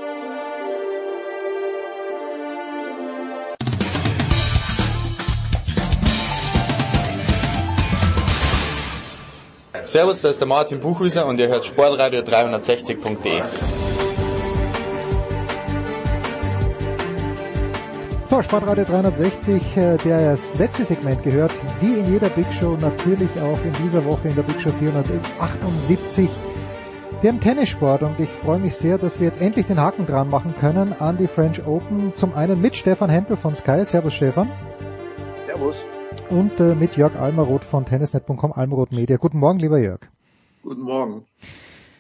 Servus, 9.91 10.20
da 10.20 10.28
ist 10.28 10.41
der 10.41 10.47
Martin 10.47 10.78
Buchhüser 10.78 11.27
und 11.27 11.41
ihr 11.41 11.49
hört 11.49 11.65
Sportradio 11.65 12.20
360.de. 12.20 13.43
So, 18.28 18.41
Sportradio 18.41 18.85
360, 18.85 19.77
äh, 19.77 19.97
der 19.97 20.36
das 20.36 20.57
letzte 20.60 20.85
Segment 20.85 21.25
gehört, 21.25 21.51
wie 21.81 21.99
in 21.99 22.12
jeder 22.12 22.28
Big 22.28 22.47
Show, 22.55 22.78
natürlich 22.81 23.31
auch 23.41 23.59
in 23.65 23.73
dieser 23.83 24.05
Woche 24.05 24.28
in 24.28 24.36
der 24.36 24.44
Big 24.44 24.62
Show 24.62 24.70
478, 24.78 26.31
dem 27.25 27.41
Tennissport. 27.41 28.02
Und 28.02 28.20
ich 28.20 28.28
freue 28.28 28.60
mich 28.60 28.77
sehr, 28.77 28.97
dass 28.97 29.19
wir 29.19 29.27
jetzt 29.27 29.43
endlich 29.43 29.67
den 29.67 29.81
Haken 29.81 30.07
dran 30.07 30.31
machen 30.31 30.55
können 30.60 30.94
an 31.01 31.19
die 31.19 31.27
French 31.27 31.67
Open. 31.67 32.15
Zum 32.15 32.33
einen 32.36 32.60
mit 32.60 32.77
Stefan 32.77 33.10
Hempel 33.10 33.36
von 33.36 33.57
Sky. 33.57 33.85
Servus 33.85 34.15
Stefan. 34.15 34.52
Servus 35.47 35.75
und 36.31 36.60
äh, 36.60 36.75
mit 36.75 36.97
Jörg 36.97 37.17
Almaroth 37.17 37.65
von 37.65 37.84
tennisnet.com, 37.84 38.52
Almaroth 38.52 38.92
Media. 38.92 39.17
Guten 39.17 39.39
Morgen, 39.39 39.59
lieber 39.59 39.78
Jörg. 39.78 40.00
Guten 40.62 40.83
Morgen. 40.83 41.25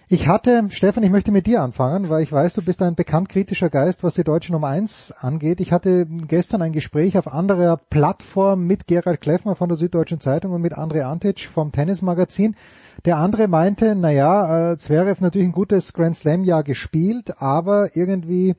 Ich 0.08 0.26
hatte, 0.26 0.66
Stefan, 0.70 1.02
ich 1.04 1.10
möchte 1.10 1.30
mit 1.30 1.46
dir 1.46 1.62
anfangen, 1.62 2.08
weil 2.08 2.22
ich 2.22 2.32
weiß, 2.32 2.54
du 2.54 2.62
bist 2.62 2.82
ein 2.82 2.96
bekannt 2.96 3.28
kritischer 3.28 3.70
Geist, 3.70 4.02
was 4.02 4.14
die 4.14 4.24
deutsche 4.24 4.52
Nummer 4.52 4.68
eins 4.68 5.12
angeht. 5.12 5.60
Ich 5.60 5.70
hatte 5.70 6.06
gestern 6.06 6.62
ein 6.62 6.72
Gespräch 6.72 7.16
auf 7.16 7.32
anderer 7.32 7.76
Plattform 7.76 8.66
mit 8.66 8.86
Gerald 8.86 9.20
Kleffner 9.20 9.54
von 9.54 9.68
der 9.68 9.78
Süddeutschen 9.78 10.20
Zeitung 10.20 10.52
und 10.52 10.62
mit 10.62 10.76
André 10.76 11.02
Antic 11.02 11.46
vom 11.46 11.70
Tennismagazin. 11.70 12.56
Der 13.04 13.18
andere 13.18 13.46
meinte, 13.46 13.94
naja, 13.94 14.72
äh, 14.72 14.78
Zverev 14.78 15.20
natürlich 15.20 15.48
ein 15.48 15.52
gutes 15.52 15.92
Grand 15.92 16.16
Slam 16.16 16.44
Jahr 16.44 16.64
gespielt, 16.64 17.40
aber 17.40 17.96
irgendwie 17.96 18.56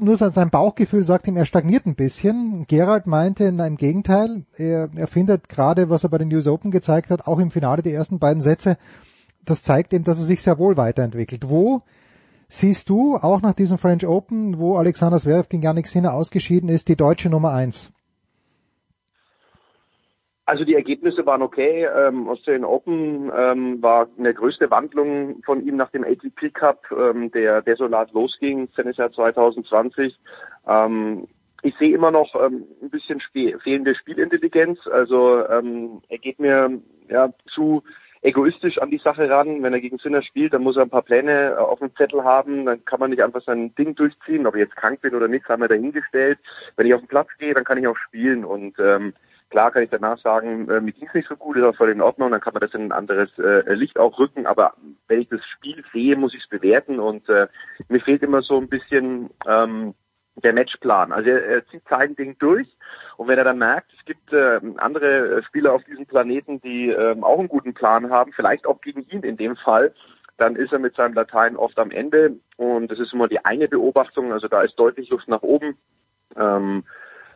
nur 0.00 0.16
sein 0.16 0.50
Bauchgefühl 0.50 1.04
sagt 1.04 1.26
ihm, 1.26 1.36
er 1.36 1.44
stagniert 1.44 1.86
ein 1.86 1.94
bisschen. 1.94 2.64
Gerald 2.66 3.06
meinte, 3.06 3.50
na, 3.52 3.66
im 3.66 3.76
Gegenteil, 3.76 4.44
er, 4.56 4.88
er 4.94 5.06
findet 5.06 5.48
gerade, 5.48 5.90
was 5.90 6.04
er 6.04 6.10
bei 6.10 6.18
den 6.18 6.32
US 6.34 6.46
Open 6.46 6.70
gezeigt 6.70 7.10
hat, 7.10 7.26
auch 7.26 7.38
im 7.38 7.50
Finale 7.50 7.82
die 7.82 7.92
ersten 7.92 8.18
beiden 8.18 8.42
Sätze, 8.42 8.76
das 9.44 9.62
zeigt 9.62 9.92
ihm, 9.92 10.04
dass 10.04 10.18
er 10.18 10.24
sich 10.24 10.42
sehr 10.42 10.58
wohl 10.58 10.76
weiterentwickelt. 10.76 11.48
Wo 11.48 11.82
Siehst 12.54 12.90
du 12.90 13.16
auch 13.16 13.40
nach 13.40 13.54
diesem 13.54 13.78
French 13.78 14.06
Open, 14.06 14.58
wo 14.58 14.76
Alexander 14.76 15.18
Zverev 15.18 15.48
gegen 15.48 15.62
Yannick 15.62 15.88
Sinner 15.88 16.12
ausgeschieden 16.12 16.68
ist, 16.68 16.86
die 16.88 16.96
deutsche 16.96 17.30
Nummer 17.30 17.52
eins? 17.54 17.92
Also 20.44 20.64
die 20.64 20.74
Ergebnisse 20.74 21.24
waren 21.24 21.42
okay. 21.42 21.84
Ähm, 21.84 22.28
Australian 22.28 22.64
Open 22.64 23.30
ähm, 23.36 23.80
war 23.80 24.08
eine 24.18 24.34
größte 24.34 24.70
Wandlung 24.70 25.40
von 25.44 25.64
ihm 25.64 25.76
nach 25.76 25.90
dem 25.90 26.04
ATP 26.04 26.50
Cup, 26.52 26.84
ähm, 26.90 27.30
der 27.30 27.62
desolat 27.62 28.12
losging, 28.12 28.70
Tennisjahr 28.72 29.12
2020. 29.12 30.18
Ähm, 30.66 31.28
ich 31.62 31.76
sehe 31.76 31.94
immer 31.94 32.10
noch 32.10 32.34
ähm, 32.34 32.64
ein 32.82 32.90
bisschen 32.90 33.20
fehlende 33.20 33.94
Spielintelligenz. 33.94 34.80
Also 34.88 35.46
ähm, 35.48 36.02
er 36.08 36.18
geht 36.18 36.40
mir 36.40 36.80
ja 37.08 37.32
zu 37.46 37.84
egoistisch 38.22 38.78
an 38.78 38.90
die 38.90 38.98
Sache 38.98 39.30
ran. 39.30 39.62
Wenn 39.62 39.72
er 39.72 39.80
gegen 39.80 39.98
Sinner 39.98 40.22
spielt, 40.22 40.54
dann 40.54 40.62
muss 40.62 40.76
er 40.76 40.82
ein 40.82 40.90
paar 40.90 41.02
Pläne 41.02 41.50
äh, 41.50 41.54
auf 41.54 41.78
dem 41.78 41.94
Zettel 41.94 42.24
haben. 42.24 42.66
Dann 42.66 42.84
kann 42.84 42.98
man 42.98 43.10
nicht 43.10 43.22
einfach 43.22 43.42
sein 43.42 43.74
Ding 43.76 43.94
durchziehen. 43.94 44.46
Ob 44.46 44.56
ich 44.56 44.60
jetzt 44.60 44.76
krank 44.76 45.02
bin 45.02 45.14
oder 45.14 45.28
nicht, 45.28 45.48
haben 45.48 45.62
wir 45.62 45.68
dahingestellt. 45.68 46.40
Wenn 46.76 46.86
ich 46.86 46.94
auf 46.94 47.00
den 47.00 47.08
Platz 47.08 47.28
gehe, 47.38 47.54
dann 47.54 47.64
kann 47.64 47.78
ich 47.78 47.86
auch 47.86 47.96
spielen. 47.96 48.44
Und 48.44 48.76
ähm, 48.80 49.12
Klar 49.52 49.70
kann 49.70 49.82
ich 49.82 49.90
danach 49.90 50.16
sagen, 50.16 50.66
äh, 50.70 50.80
mir 50.80 50.92
ging's 50.92 51.12
nicht 51.12 51.28
so 51.28 51.36
gut, 51.36 51.58
ist 51.58 51.62
auch 51.62 51.76
voll 51.76 51.90
in 51.90 52.00
Ordnung, 52.00 52.30
dann 52.30 52.40
kann 52.40 52.54
man 52.54 52.62
das 52.62 52.72
in 52.72 52.84
ein 52.84 52.92
anderes 52.92 53.28
äh, 53.38 53.74
Licht 53.74 53.98
auch 53.98 54.18
rücken, 54.18 54.46
aber 54.46 54.72
wenn 55.08 55.20
ich 55.20 55.28
das 55.28 55.44
Spiel 55.44 55.84
sehe, 55.92 56.16
muss 56.16 56.32
ich 56.32 56.40
es 56.42 56.48
bewerten 56.48 56.98
und 56.98 57.28
äh, 57.28 57.48
mir 57.88 58.00
fehlt 58.00 58.22
immer 58.22 58.40
so 58.40 58.56
ein 58.56 58.70
bisschen 58.70 59.28
ähm, 59.46 59.92
der 60.36 60.54
Matchplan. 60.54 61.12
Also 61.12 61.28
er, 61.28 61.44
er 61.44 61.66
zieht 61.66 61.82
sein 61.86 62.16
Ding 62.16 62.38
durch 62.38 62.66
und 63.18 63.28
wenn 63.28 63.36
er 63.36 63.44
dann 63.44 63.58
merkt, 63.58 63.92
es 63.92 64.02
gibt 64.06 64.32
äh, 64.32 64.58
andere 64.78 65.42
Spieler 65.42 65.74
auf 65.74 65.84
diesem 65.84 66.06
Planeten, 66.06 66.62
die 66.62 66.88
äh, 66.88 67.14
auch 67.20 67.38
einen 67.38 67.48
guten 67.48 67.74
Plan 67.74 68.08
haben, 68.08 68.32
vielleicht 68.32 68.66
auch 68.66 68.80
gegen 68.80 69.02
ihn 69.10 69.20
in 69.20 69.36
dem 69.36 69.56
Fall, 69.56 69.92
dann 70.38 70.56
ist 70.56 70.72
er 70.72 70.78
mit 70.78 70.96
seinem 70.96 71.12
Latein 71.12 71.56
oft 71.58 71.78
am 71.78 71.90
Ende 71.90 72.36
und 72.56 72.90
das 72.90 72.98
ist 72.98 73.12
immer 73.12 73.28
die 73.28 73.44
eine 73.44 73.68
Beobachtung, 73.68 74.32
also 74.32 74.48
da 74.48 74.62
ist 74.62 74.76
deutlich 74.76 75.10
Luft 75.10 75.28
nach 75.28 75.42
oben. 75.42 75.76
Ähm, 76.38 76.84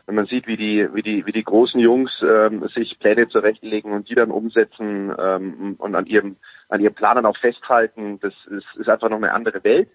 wenn 0.07 0.15
man 0.15 0.25
sieht, 0.25 0.47
wie 0.47 0.55
die, 0.55 0.87
wie 0.93 1.03
die, 1.03 1.25
wie 1.25 1.33
die 1.33 1.43
großen 1.43 1.79
Jungs 1.79 2.23
ähm, 2.23 2.65
sich 2.69 2.97
Pläne 2.97 3.27
zurechtlegen 3.27 3.91
und 3.91 4.09
die 4.09 4.15
dann 4.15 4.31
umsetzen 4.31 5.13
ähm, 5.19 5.75
und 5.77 5.95
an 5.95 6.05
ihrem, 6.05 6.37
an 6.69 6.79
ihrem 6.79 6.93
Plan 6.93 7.17
dann 7.17 7.25
auch 7.25 7.37
festhalten, 7.37 8.17
das 8.21 8.33
ist, 8.49 8.65
ist 8.77 8.87
einfach 8.87 9.09
noch 9.09 9.17
eine 9.17 9.33
andere 9.33 9.63
Welt. 9.65 9.89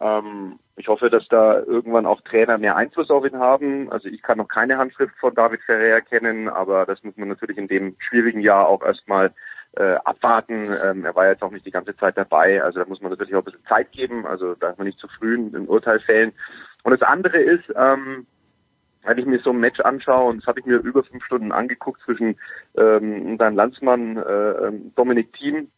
Ähm, 0.00 0.60
ich 0.76 0.86
hoffe, 0.86 1.10
dass 1.10 1.26
da 1.26 1.58
irgendwann 1.58 2.06
auch 2.06 2.20
Trainer 2.20 2.56
mehr 2.56 2.76
Einfluss 2.76 3.10
auf 3.10 3.26
ihn 3.26 3.40
haben. 3.40 3.90
Also 3.90 4.08
ich 4.08 4.22
kann 4.22 4.38
noch 4.38 4.46
keine 4.46 4.78
Handschrift 4.78 5.16
von 5.18 5.34
David 5.34 5.60
Ferrer 5.62 6.02
kennen, 6.02 6.48
aber 6.48 6.86
das 6.86 7.02
muss 7.02 7.16
man 7.16 7.28
natürlich 7.28 7.58
in 7.58 7.66
dem 7.66 7.96
schwierigen 7.98 8.40
Jahr 8.40 8.68
auch 8.68 8.84
erstmal 8.84 9.32
äh, 9.72 9.96
abwarten. 10.04 10.68
Ähm, 10.84 11.04
er 11.04 11.16
war 11.16 11.26
jetzt 11.26 11.42
auch 11.42 11.50
nicht 11.50 11.66
die 11.66 11.72
ganze 11.72 11.96
Zeit 11.96 12.16
dabei, 12.16 12.62
also 12.62 12.78
da 12.78 12.86
muss 12.86 13.00
man 13.00 13.10
natürlich 13.10 13.34
auch 13.34 13.40
ein 13.40 13.46
bisschen 13.46 13.66
Zeit 13.66 13.90
geben. 13.90 14.24
Also 14.24 14.54
da 14.54 14.68
darf 14.68 14.78
man 14.78 14.86
nicht 14.86 15.00
zu 15.00 15.08
früh 15.08 15.34
ein 15.34 15.66
Urteil 15.66 15.98
fällen. 15.98 16.32
Und 16.84 16.92
das 16.92 17.02
andere 17.02 17.38
ist, 17.38 17.64
ähm, 17.74 18.24
wenn 19.04 19.18
ich 19.18 19.26
mir 19.26 19.38
so 19.40 19.50
ein 19.50 19.60
Match 19.60 19.80
anschaue, 19.80 20.30
und 20.30 20.38
das 20.38 20.46
habe 20.46 20.60
ich 20.60 20.66
mir 20.66 20.76
über 20.76 21.02
fünf 21.02 21.24
Stunden 21.24 21.52
angeguckt 21.52 22.00
zwischen 22.02 22.36
ähm, 22.76 23.38
deinem 23.38 23.56
Landsmann 23.56 24.16
äh, 24.16 24.50
ähm, 24.66 24.92
Dominik 24.94 25.32
Thiem 25.32 25.70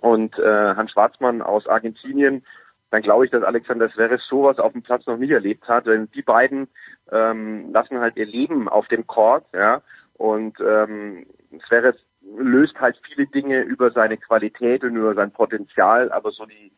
und 0.00 0.38
äh, 0.38 0.74
Hans 0.74 0.92
Schwarzmann 0.92 1.42
aus 1.42 1.66
Argentinien, 1.66 2.44
dann 2.90 3.02
glaube 3.02 3.24
ich, 3.24 3.30
dass 3.30 3.42
Alexander 3.42 3.90
Zverev 3.90 4.22
sowas 4.22 4.58
auf 4.58 4.72
dem 4.72 4.82
Platz 4.82 5.06
noch 5.06 5.18
nie 5.18 5.30
erlebt 5.30 5.68
hat. 5.68 5.86
Denn 5.86 6.10
die 6.12 6.22
beiden 6.22 6.68
ähm, 7.12 7.70
lassen 7.72 8.00
halt 8.00 8.16
ihr 8.16 8.26
Leben 8.26 8.68
auf 8.68 8.88
dem 8.88 9.06
Court, 9.06 9.44
ja, 9.52 9.82
und 10.14 10.58
ähm, 10.60 11.26
Zverev 11.66 11.98
löst 12.36 12.78
halt 12.80 13.00
viele 13.06 13.26
Dinge 13.26 13.60
über 13.60 13.90
seine 13.90 14.16
Qualität 14.16 14.84
und 14.84 14.96
über 14.96 15.14
sein 15.14 15.30
Potenzial, 15.30 16.10
aber 16.12 16.30
so 16.30 16.46
die 16.46 16.72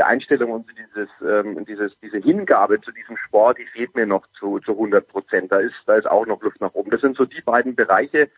die 0.00 0.04
Einstellung 0.04 0.52
und 0.52 0.66
dieses, 0.70 1.10
ähm, 1.20 1.62
dieses, 1.66 1.92
diese 2.00 2.16
Hingabe 2.16 2.80
zu 2.80 2.90
diesem 2.90 3.18
Sport, 3.18 3.58
die 3.58 3.66
fehlt 3.66 3.94
mir 3.94 4.06
noch 4.06 4.26
zu, 4.38 4.58
zu 4.60 4.72
100 4.72 5.06
Prozent. 5.06 5.52
Da 5.52 5.58
ist, 5.58 5.74
da 5.84 5.96
ist 5.96 6.08
auch 6.08 6.24
noch 6.24 6.40
Luft 6.42 6.58
nach 6.62 6.72
oben. 6.72 6.90
Das 6.90 7.02
sind 7.02 7.18
so 7.18 7.26
die 7.26 7.42
beiden 7.42 7.74
Bereiche. 7.74 8.30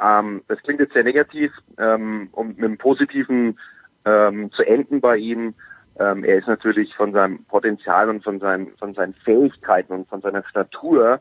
Ähm, 0.00 0.42
das 0.48 0.60
klingt 0.64 0.80
jetzt 0.80 0.94
sehr 0.94 1.04
negativ, 1.04 1.52
ähm, 1.78 2.28
um 2.32 2.48
mit 2.48 2.58
einem 2.58 2.76
positiven 2.76 3.56
ähm, 4.04 4.50
zu 4.50 4.64
enden 4.64 5.00
bei 5.00 5.16
ihm. 5.16 5.54
Ähm, 6.00 6.24
er 6.24 6.38
ist 6.38 6.48
natürlich 6.48 6.92
von 6.96 7.12
seinem 7.12 7.44
Potenzial 7.44 8.08
und 8.10 8.24
von 8.24 8.40
seinen, 8.40 8.76
von 8.76 8.92
seinen 8.94 9.14
Fähigkeiten 9.14 9.92
und 9.92 10.08
von 10.08 10.22
seiner 10.22 10.42
Statur, 10.48 11.20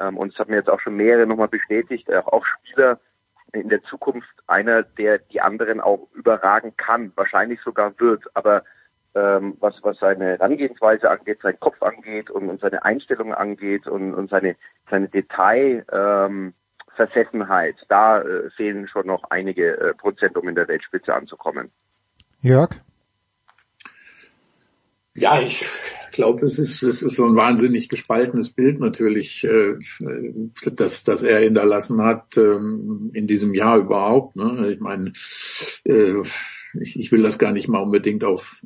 ähm, 0.00 0.16
und 0.16 0.32
es 0.32 0.38
hat 0.38 0.48
mir 0.48 0.56
jetzt 0.56 0.70
auch 0.70 0.80
schon 0.80 0.96
mehrere 0.96 1.26
nochmal 1.26 1.48
bestätigt, 1.48 2.10
auch, 2.14 2.26
auch 2.28 2.46
Spieler 2.46 2.98
in 3.52 3.68
der 3.68 3.82
Zukunft 3.82 4.28
einer, 4.46 4.82
der 4.82 5.18
die 5.18 5.42
anderen 5.42 5.82
auch 5.82 6.08
überragen 6.14 6.74
kann, 6.78 7.12
wahrscheinlich 7.14 7.60
sogar 7.60 7.92
wird, 8.00 8.24
aber 8.34 8.64
ähm, 9.14 9.56
was, 9.60 9.82
was 9.82 9.98
seine 9.98 10.38
Herangehensweise 10.38 11.10
angeht, 11.10 11.40
seinen 11.42 11.60
Kopf 11.60 11.82
angeht 11.82 12.30
und, 12.30 12.48
und 12.48 12.60
seine 12.60 12.84
Einstellung 12.84 13.34
angeht 13.34 13.86
und, 13.86 14.14
und 14.14 14.30
seine, 14.30 14.56
seine 14.90 15.08
Detailversessenheit. 15.08 17.76
Ähm, 17.80 17.86
da 17.88 18.20
äh, 18.20 18.50
fehlen 18.50 18.88
schon 18.88 19.06
noch 19.06 19.24
einige 19.30 19.78
äh, 19.78 19.94
Prozent, 19.94 20.36
um 20.36 20.48
in 20.48 20.54
der 20.54 20.68
Weltspitze 20.68 21.14
anzukommen. 21.14 21.70
Jörg? 22.42 22.70
Ja, 25.14 25.40
ich 25.40 25.64
glaube, 26.12 26.46
es 26.46 26.60
ist, 26.60 26.82
es 26.82 27.02
ist 27.02 27.16
so 27.16 27.26
ein 27.26 27.36
wahnsinnig 27.36 27.88
gespaltenes 27.88 28.50
Bild 28.50 28.78
natürlich, 28.78 29.44
äh, 29.44 29.74
dass, 30.70 31.02
dass 31.02 31.22
er 31.22 31.40
hinterlassen 31.40 32.04
hat 32.04 32.36
ähm, 32.36 33.10
in 33.14 33.26
diesem 33.26 33.54
Jahr 33.54 33.78
überhaupt. 33.78 34.36
Ne? 34.36 34.72
Ich 34.72 34.80
meine, 34.80 35.12
äh, 35.84 36.22
ich, 36.80 36.98
ich 36.98 37.12
will 37.12 37.22
das 37.22 37.38
gar 37.38 37.52
nicht 37.52 37.68
mal 37.68 37.82
unbedingt 37.82 38.24
auf 38.24 38.62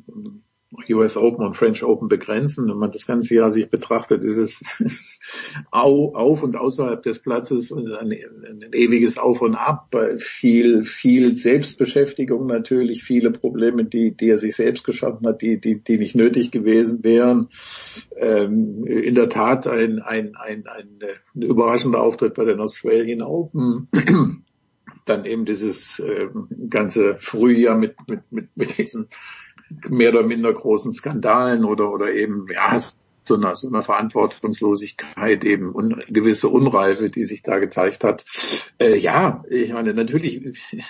US 0.89 1.17
Open 1.17 1.45
und 1.45 1.55
French 1.55 1.83
Open 1.83 2.07
begrenzen. 2.07 2.67
Wenn 2.67 2.77
man 2.77 2.91
das 2.91 3.05
ganze 3.05 3.35
Jahr 3.35 3.51
sich 3.51 3.69
betrachtet, 3.69 4.23
ist 4.23 4.37
es, 4.37 4.61
ist 4.79 5.21
auf 5.71 6.43
und 6.43 6.55
außerhalb 6.55 7.01
des 7.03 7.19
Platzes 7.19 7.71
ein, 7.71 7.87
ein, 7.87 8.73
ewiges 8.73 9.17
Auf 9.17 9.41
und 9.41 9.55
Ab. 9.55 9.95
Viel, 10.17 10.83
viel 10.85 11.35
Selbstbeschäftigung 11.35 12.47
natürlich, 12.47 13.03
viele 13.03 13.31
Probleme, 13.31 13.85
die, 13.85 14.15
die 14.15 14.29
er 14.29 14.39
sich 14.39 14.55
selbst 14.55 14.83
geschaffen 14.83 15.27
hat, 15.27 15.41
die, 15.41 15.59
die, 15.59 15.83
die 15.83 15.97
nicht 15.97 16.15
nötig 16.15 16.51
gewesen 16.51 17.03
wären. 17.03 17.49
Ähm, 18.17 18.85
in 18.85 19.15
der 19.15 19.29
Tat 19.29 19.67
ein, 19.67 19.99
ein, 19.99 20.35
ein, 20.35 20.65
ein, 20.67 20.99
ein 21.35 21.41
überraschender 21.41 22.01
Auftritt 22.01 22.33
bei 22.33 22.45
den 22.45 22.59
Australian 22.59 23.21
Open 23.21 23.89
dann 25.05 25.25
eben 25.25 25.45
dieses 25.45 25.99
äh, 25.99 26.27
ganze 26.69 27.17
Frühjahr 27.19 27.77
mit, 27.77 27.95
mit, 28.07 28.21
mit, 28.31 28.49
mit 28.55 28.77
diesen 28.77 29.07
mehr 29.89 30.09
oder 30.09 30.23
minder 30.23 30.53
großen 30.53 30.93
Skandalen 30.93 31.65
oder, 31.65 31.91
oder 31.91 32.13
eben, 32.13 32.47
ja, 32.53 32.79
so 33.25 33.35
einer, 33.35 33.55
so 33.55 33.67
einer 33.67 33.83
Verantwortungslosigkeit 33.83 35.43
eben 35.43 35.71
und 35.71 36.03
gewisse 36.07 36.49
Unreife, 36.49 37.09
die 37.09 37.25
sich 37.25 37.41
da 37.41 37.59
gezeigt 37.59 38.03
hat. 38.03 38.25
Äh, 38.79 38.97
ja, 38.97 39.43
ich 39.49 39.71
meine, 39.71 39.93
natürlich 39.93 40.43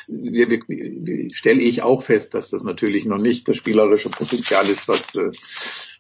wir, 0.08 0.50
wir, 0.50 0.60
wir, 0.68 1.36
stelle 1.36 1.62
ich 1.62 1.84
auch 1.84 2.02
fest, 2.02 2.34
dass 2.34 2.50
das 2.50 2.64
natürlich 2.64 3.06
noch 3.06 3.20
nicht 3.20 3.48
das 3.48 3.58
spielerische 3.58 4.10
Potenzial 4.10 4.68
ist, 4.68 4.88
was 4.88 5.16
äh, 5.16 5.32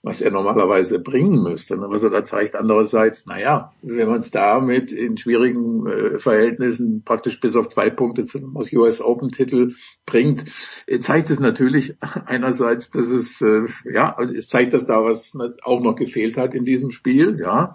was 0.04 0.20
er 0.20 0.32
normalerweise 0.32 1.00
bringen 1.00 1.42
müsste. 1.42 1.78
Ne? 1.78 1.86
Was 1.88 2.04
er 2.04 2.10
da 2.10 2.26
zeigt. 2.26 2.56
Andererseits, 2.56 3.26
naja, 3.26 3.74
wenn 3.82 4.10
man 4.10 4.20
es 4.20 4.32
damit 4.32 4.92
in 4.92 5.18
schwierigen 5.18 5.88
äh, 5.88 6.20
Verhältnissen 6.20 7.04
praktisch 7.06 7.40
bis 7.40 7.56
auf 7.56 7.70
zwei 7.70 7.90
Punkte 7.90 8.26
zum 8.26 8.56
US 8.56 9.02
Open 9.02 9.32
Titel 9.32 9.76
bringt, 10.06 10.44
äh, 10.88 11.00
zeigt 11.00 11.30
es 11.30 11.40
natürlich 11.40 11.96
einerseits, 12.26 12.92
dass 12.92 13.08
es, 13.08 13.42
äh, 13.42 13.64
ja, 13.86 14.16
es 14.20 14.50
zeigt, 14.50 14.74
dass 14.74 14.86
da 14.86 15.06
was 15.06 15.34
auch 15.64 15.80
noch 15.80 15.96
gefehlt 15.96 16.38
hat 16.38 16.54
in 16.54 16.66
diesem 16.66 16.92
Spiel, 16.92 17.40
ja. 17.42 17.74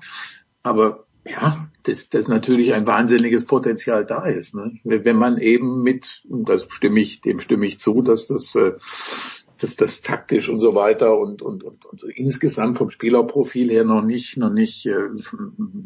Aber 0.63 1.07
ja, 1.27 1.71
dass, 1.85 2.11
dass 2.11 2.29
natürlich 2.29 2.75
ein 2.75 2.87
wahnsinniges 2.87 3.47
Potenzial 3.47 4.05
da 4.05 4.27
ist. 4.27 4.55
Ne? 4.55 4.79
Wenn 4.85 5.17
man 5.17 5.39
eben 5.39 5.83
mit, 5.83 6.23
und 6.29 6.49
das 6.49 6.67
stimme 6.71 7.01
ich, 7.01 7.23
dem 7.23 7.41
stimme 7.41 7.67
ich 7.67 7.79
zu, 7.79 8.03
dass 8.03 8.27
das 8.27 8.55
äh, 8.55 8.73
dass 9.59 9.77
das 9.77 10.03
taktisch 10.03 10.49
und 10.49 10.61
so 10.61 10.75
weiter 10.75 11.19
und, 11.19 11.43
und, 11.43 11.65
und, 11.65 11.85
und 11.85 12.03
insgesamt 12.15 12.79
vom 12.79 12.91
Spielerprofil 12.91 13.71
her 13.71 13.85
noch 13.85 14.03
nicht, 14.03 14.37
noch 14.37 14.53
nicht, 14.53 14.87
äh, 14.87 14.95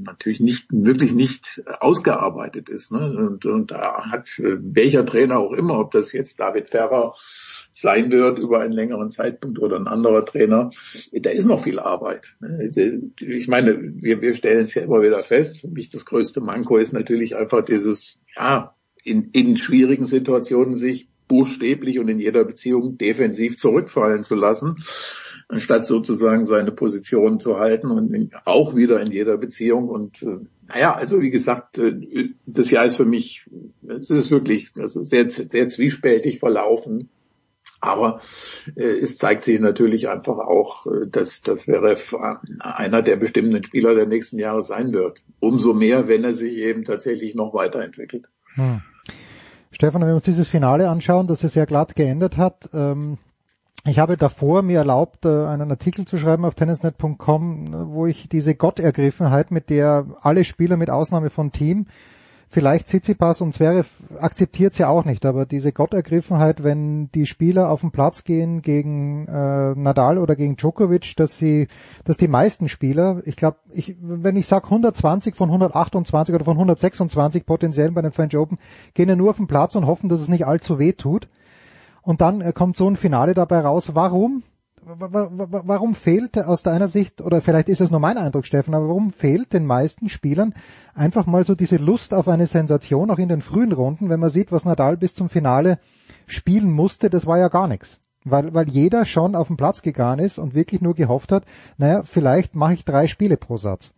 natürlich 0.05 0.41
nicht, 0.41 0.67
wirklich 0.71 1.13
nicht 1.13 1.63
ausgearbeitet 1.81 2.69
ist. 2.69 2.93
Ne? 2.93 3.15
Und, 3.17 3.47
und 3.47 3.71
da 3.71 4.11
hat 4.11 4.39
äh, 4.39 4.59
welcher 4.61 5.05
Trainer 5.07 5.39
auch 5.39 5.53
immer, 5.53 5.79
ob 5.79 5.91
das 5.91 6.13
jetzt 6.13 6.41
David 6.41 6.71
Ferrer 6.71 7.15
sein 7.73 8.13
wird 8.13 8.39
über 8.39 8.61
einen 8.61 8.73
längeren 8.73 9.11
Zeitpunkt 9.11 9.59
oder 9.59 9.77
ein 9.77 9.89
anderer 9.89 10.25
Trainer, 10.25 10.71
da 11.13 11.31
ist 11.31 11.47
noch 11.47 11.63
viel 11.63 11.79
Arbeit. 11.79 12.35
Ne? 12.41 12.71
Ich 13.19 13.49
meine, 13.49 13.79
wir, 13.81 14.21
wir 14.21 14.35
stellen 14.35 14.63
es 14.63 14.75
ja 14.75 14.83
immer 14.83 15.01
wieder 15.01 15.21
fest, 15.21 15.61
für 15.61 15.69
mich 15.69 15.89
das 15.89 16.05
größte 16.05 16.41
Manko 16.41 16.77
ist 16.77 16.93
natürlich 16.93 17.35
einfach 17.35 17.65
dieses, 17.65 18.21
ja, 18.37 18.75
in, 19.05 19.31
in 19.33 19.57
schwierigen 19.57 20.07
Situationen 20.07 20.77
sich 20.77 21.09
buchstäblich 21.33 21.99
und 21.99 22.09
in 22.09 22.21
jeder 22.21 22.45
Beziehung 22.45 22.99
defensiv 22.99 23.57
zurückfallen 23.57 24.23
zu 24.23 24.35
lassen, 24.35 24.77
anstatt 25.49 25.87
sozusagen 25.87 26.45
seine 26.45 26.73
Position 26.73 27.41
zu 27.41 27.59
halten 27.59 27.91
und 27.91 28.31
auch 28.45 28.77
wieder 28.77 29.01
in 29.01 29.11
jeder 29.11 29.39
Beziehung. 29.39 29.89
Und 29.89 30.23
äh, 30.23 30.41
naja, 30.69 30.95
also 30.95 31.23
wie 31.23 31.31
gesagt, 31.31 31.79
äh, 31.79 32.35
das 32.45 32.71
Jahr 32.71 32.85
ist 32.85 32.97
für 32.97 33.07
mich, 33.07 33.47
es 33.89 34.11
ist 34.11 34.31
wirklich 34.31 34.73
also 34.77 35.03
sehr, 35.05 35.31
sehr 35.31 35.69
zwiespältig 35.69 36.39
verlaufen. 36.39 37.09
Aber 37.81 38.21
äh, 38.77 38.83
es 38.83 39.17
zeigt 39.17 39.43
sich 39.43 39.59
natürlich 39.59 40.11
einfach 40.11 40.37
auch, 40.37 40.87
äh, 40.87 41.07
dass 41.09 41.41
das 41.41 41.67
wäre 41.67 41.97
einer 42.61 43.01
der 43.01 43.17
bestimmenden 43.17 43.65
Spieler 43.65 43.95
der 43.95 44.07
nächsten 44.07 44.39
Jahre 44.39 44.63
sein 44.63 44.93
wird. 44.93 45.23
Umso 45.41 45.73
mehr, 45.73 46.09
wenn 46.09 46.25
er 46.25 46.35
sich 46.35 46.59
eben 46.59 46.85
tatsächlich 46.85 47.35
noch 47.35 47.55
weiterentwickelt. 47.55 48.29
Hm. 48.55 48.83
Stefan, 49.73 50.03
wenn 50.03 50.09
wir 50.09 50.15
uns 50.15 50.25
dieses 50.25 50.49
Finale 50.49 50.89
anschauen, 50.89 51.27
das 51.27 51.43
es 51.43 51.55
sehr 51.55 51.67
glatt 51.67 51.97
geändert 51.97 52.37
hat, 52.37 52.69
ähm, 52.75 53.19
ich 53.85 53.99
habe 53.99 54.17
davor 54.17 54.63
mir 54.63 54.79
erlaubt, 54.79 55.25
äh, 55.25 55.47
einen 55.47 55.71
Artikel 55.71 56.05
zu 56.05 56.17
schreiben 56.17 56.45
auf 56.45 56.55
tennisnet.com, 56.55 57.93
wo 57.93 58.07
ich 58.07 58.29
diese 58.29 58.55
Gottergriffenheit, 58.55 59.51
mit 59.51 59.71
der 59.71 60.07
alle 60.21 60.45
Spieler 60.45 60.77
mit 60.77 60.89
Ausnahme 60.89 61.31
von 61.31 61.51
Team 61.51 61.87
vielleicht 62.53 62.87
Tsitsipas 62.87 63.41
und 63.41 63.55
Zverev 63.55 63.89
akzeptiert 64.21 64.77
ja 64.77 64.89
auch 64.89 65.07
nicht, 65.07 65.25
aber 65.25 65.47
diese 65.47 65.73
Gottergriffenheit, 65.73 66.63
wenn 66.63 67.11
die 67.13 67.25
Spieler 67.25 67.71
auf 67.71 67.81
den 67.81 67.93
Platz 67.93 68.25
gehen 68.25 68.61
gegen 68.61 69.27
äh, 69.27 69.75
Nadal 69.75 70.19
oder 70.19 70.37
gegen 70.37 70.57
Djokovic, 70.57 71.17
dass 71.17 71.39
sie, 71.39 71.67
dass 72.05 72.19
die 72.19 72.29
meisten 72.29 72.69
Spieler, 72.69 73.23
ich 73.25 73.37
glaube, 73.37 73.57
ich, 73.71 73.97
wenn 74.01 74.37
ich 74.37 74.47
sage 74.47 74.67
120 74.67 75.35
von 75.35 75.49
128 75.49 76.35
oder 76.35 76.45
von 76.45 76.57
126 76.57 77.47
potenziellen 77.47 77.95
bei 77.95 78.03
den 78.03 78.13
French 78.13 78.37
Open, 78.37 78.59
gehen 78.93 79.09
ja 79.09 79.17
nur 79.17 79.31
auf 79.31 79.39
den 79.39 79.47
Platz 79.47 79.75
und 79.75 79.87
hoffen, 79.87 80.11
dass 80.11 80.21
es 80.21 80.29
nicht 80.29 80.47
allzu 80.47 80.79
weh 80.79 80.93
tut. 80.93 81.29
Und 82.03 82.21
dann 82.21 82.43
äh, 82.43 82.53
kommt 82.53 82.77
so 82.77 82.87
ein 82.87 82.97
Finale 82.97 83.33
dabei 83.33 83.61
raus. 83.61 83.95
Warum? 83.95 84.43
Warum 84.85 85.95
fehlt 85.95 86.37
aus 86.39 86.63
deiner 86.63 86.89
Sicht, 86.89 87.21
oder 87.21 87.41
vielleicht 87.41 87.69
ist 87.69 87.81
es 87.81 87.91
nur 87.91 88.01
mein 88.01 88.19
Eindruck, 88.19 88.47
Steffen, 88.47 88.75
aber 88.75 88.89
warum 88.89 89.13
fehlt 89.13 89.53
den 89.53 89.65
meisten 89.65 90.09
Spielern 90.09 90.55
einfach 90.95 91.27
mal 91.27 91.45
so 91.45 91.55
diese 91.55 91.77
Lust 91.77 92.13
auf 92.13 92.29
eine 92.29 92.47
Sensation, 92.47 93.11
auch 93.11 93.19
in 93.19 93.29
den 93.29 93.43
frühen 93.43 93.73
Runden, 93.73 94.11
wenn 94.11 94.21
man 94.21 94.31
sieht, 94.31 94.51
was 94.51 94.65
Nadal 94.65 94.97
bis 94.97 95.15
zum 95.15 95.29
Finale 95.29 95.79
spielen 96.27 96.71
musste, 96.71 97.11
das 97.11 97.27
war 97.27 97.39
ja 97.39 97.49
gar 97.49 97.69
nichts. 97.69 98.01
Weil, 98.25 98.55
weil 98.55 98.69
jeder 98.69 99.05
schon 99.05 99.35
auf 99.35 99.49
den 99.49 99.57
Platz 99.57 99.83
gegangen 99.83 100.21
ist 100.21 100.39
und 100.39 100.55
wirklich 100.55 100.81
nur 100.81 100.95
gehofft 100.95 101.33
hat, 101.33 101.45
naja, 101.77 102.03
vielleicht 102.05 102.55
mache 102.55 102.75
ich 102.75 102.85
drei 102.85 103.07
Spiele 103.07 103.37
pro 103.37 103.57
Satz. 103.57 103.93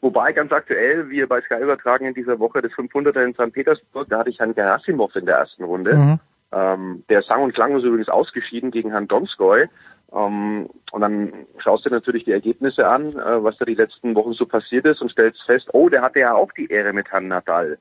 Wobei 0.00 0.32
ganz 0.32 0.52
aktuell, 0.52 1.08
wir 1.10 1.26
bei 1.28 1.40
Sky 1.40 1.62
übertragen 1.62 2.06
in 2.06 2.14
dieser 2.14 2.38
Woche 2.38 2.62
des 2.62 2.72
500er 2.72 3.24
in 3.24 3.34
St. 3.34 3.52
Petersburg, 3.52 4.08
da 4.08 4.18
hatte 4.18 4.30
ich 4.30 4.38
Herrn 4.38 4.54
Gerasimov 4.54 5.14
in 5.16 5.26
der 5.26 5.36
ersten 5.36 5.64
Runde. 5.64 5.96
Mhm. 5.96 6.20
Ähm, 6.52 7.04
der 7.08 7.22
sang 7.22 7.42
und 7.42 7.54
klanglos 7.54 7.84
übrigens 7.84 8.08
ausgeschieden 8.08 8.70
gegen 8.70 8.90
Herrn 8.90 9.08
Donskoy. 9.08 9.68
Ähm, 10.12 10.68
und 10.92 11.00
dann 11.00 11.32
schaust 11.58 11.84
du 11.84 11.90
natürlich 11.90 12.24
die 12.24 12.32
Ergebnisse 12.32 12.86
an, 12.88 13.08
äh, 13.08 13.42
was 13.42 13.56
da 13.58 13.64
die 13.64 13.74
letzten 13.74 14.14
Wochen 14.14 14.32
so 14.32 14.46
passiert 14.46 14.86
ist 14.86 15.02
und 15.02 15.10
stellst 15.10 15.42
fest, 15.42 15.68
oh, 15.72 15.88
der 15.88 16.02
hatte 16.02 16.20
ja 16.20 16.34
auch 16.34 16.52
die 16.52 16.68
Ehre 16.68 16.92
mit 16.92 17.10
Herrn 17.10 17.28
Nadal. 17.28 17.78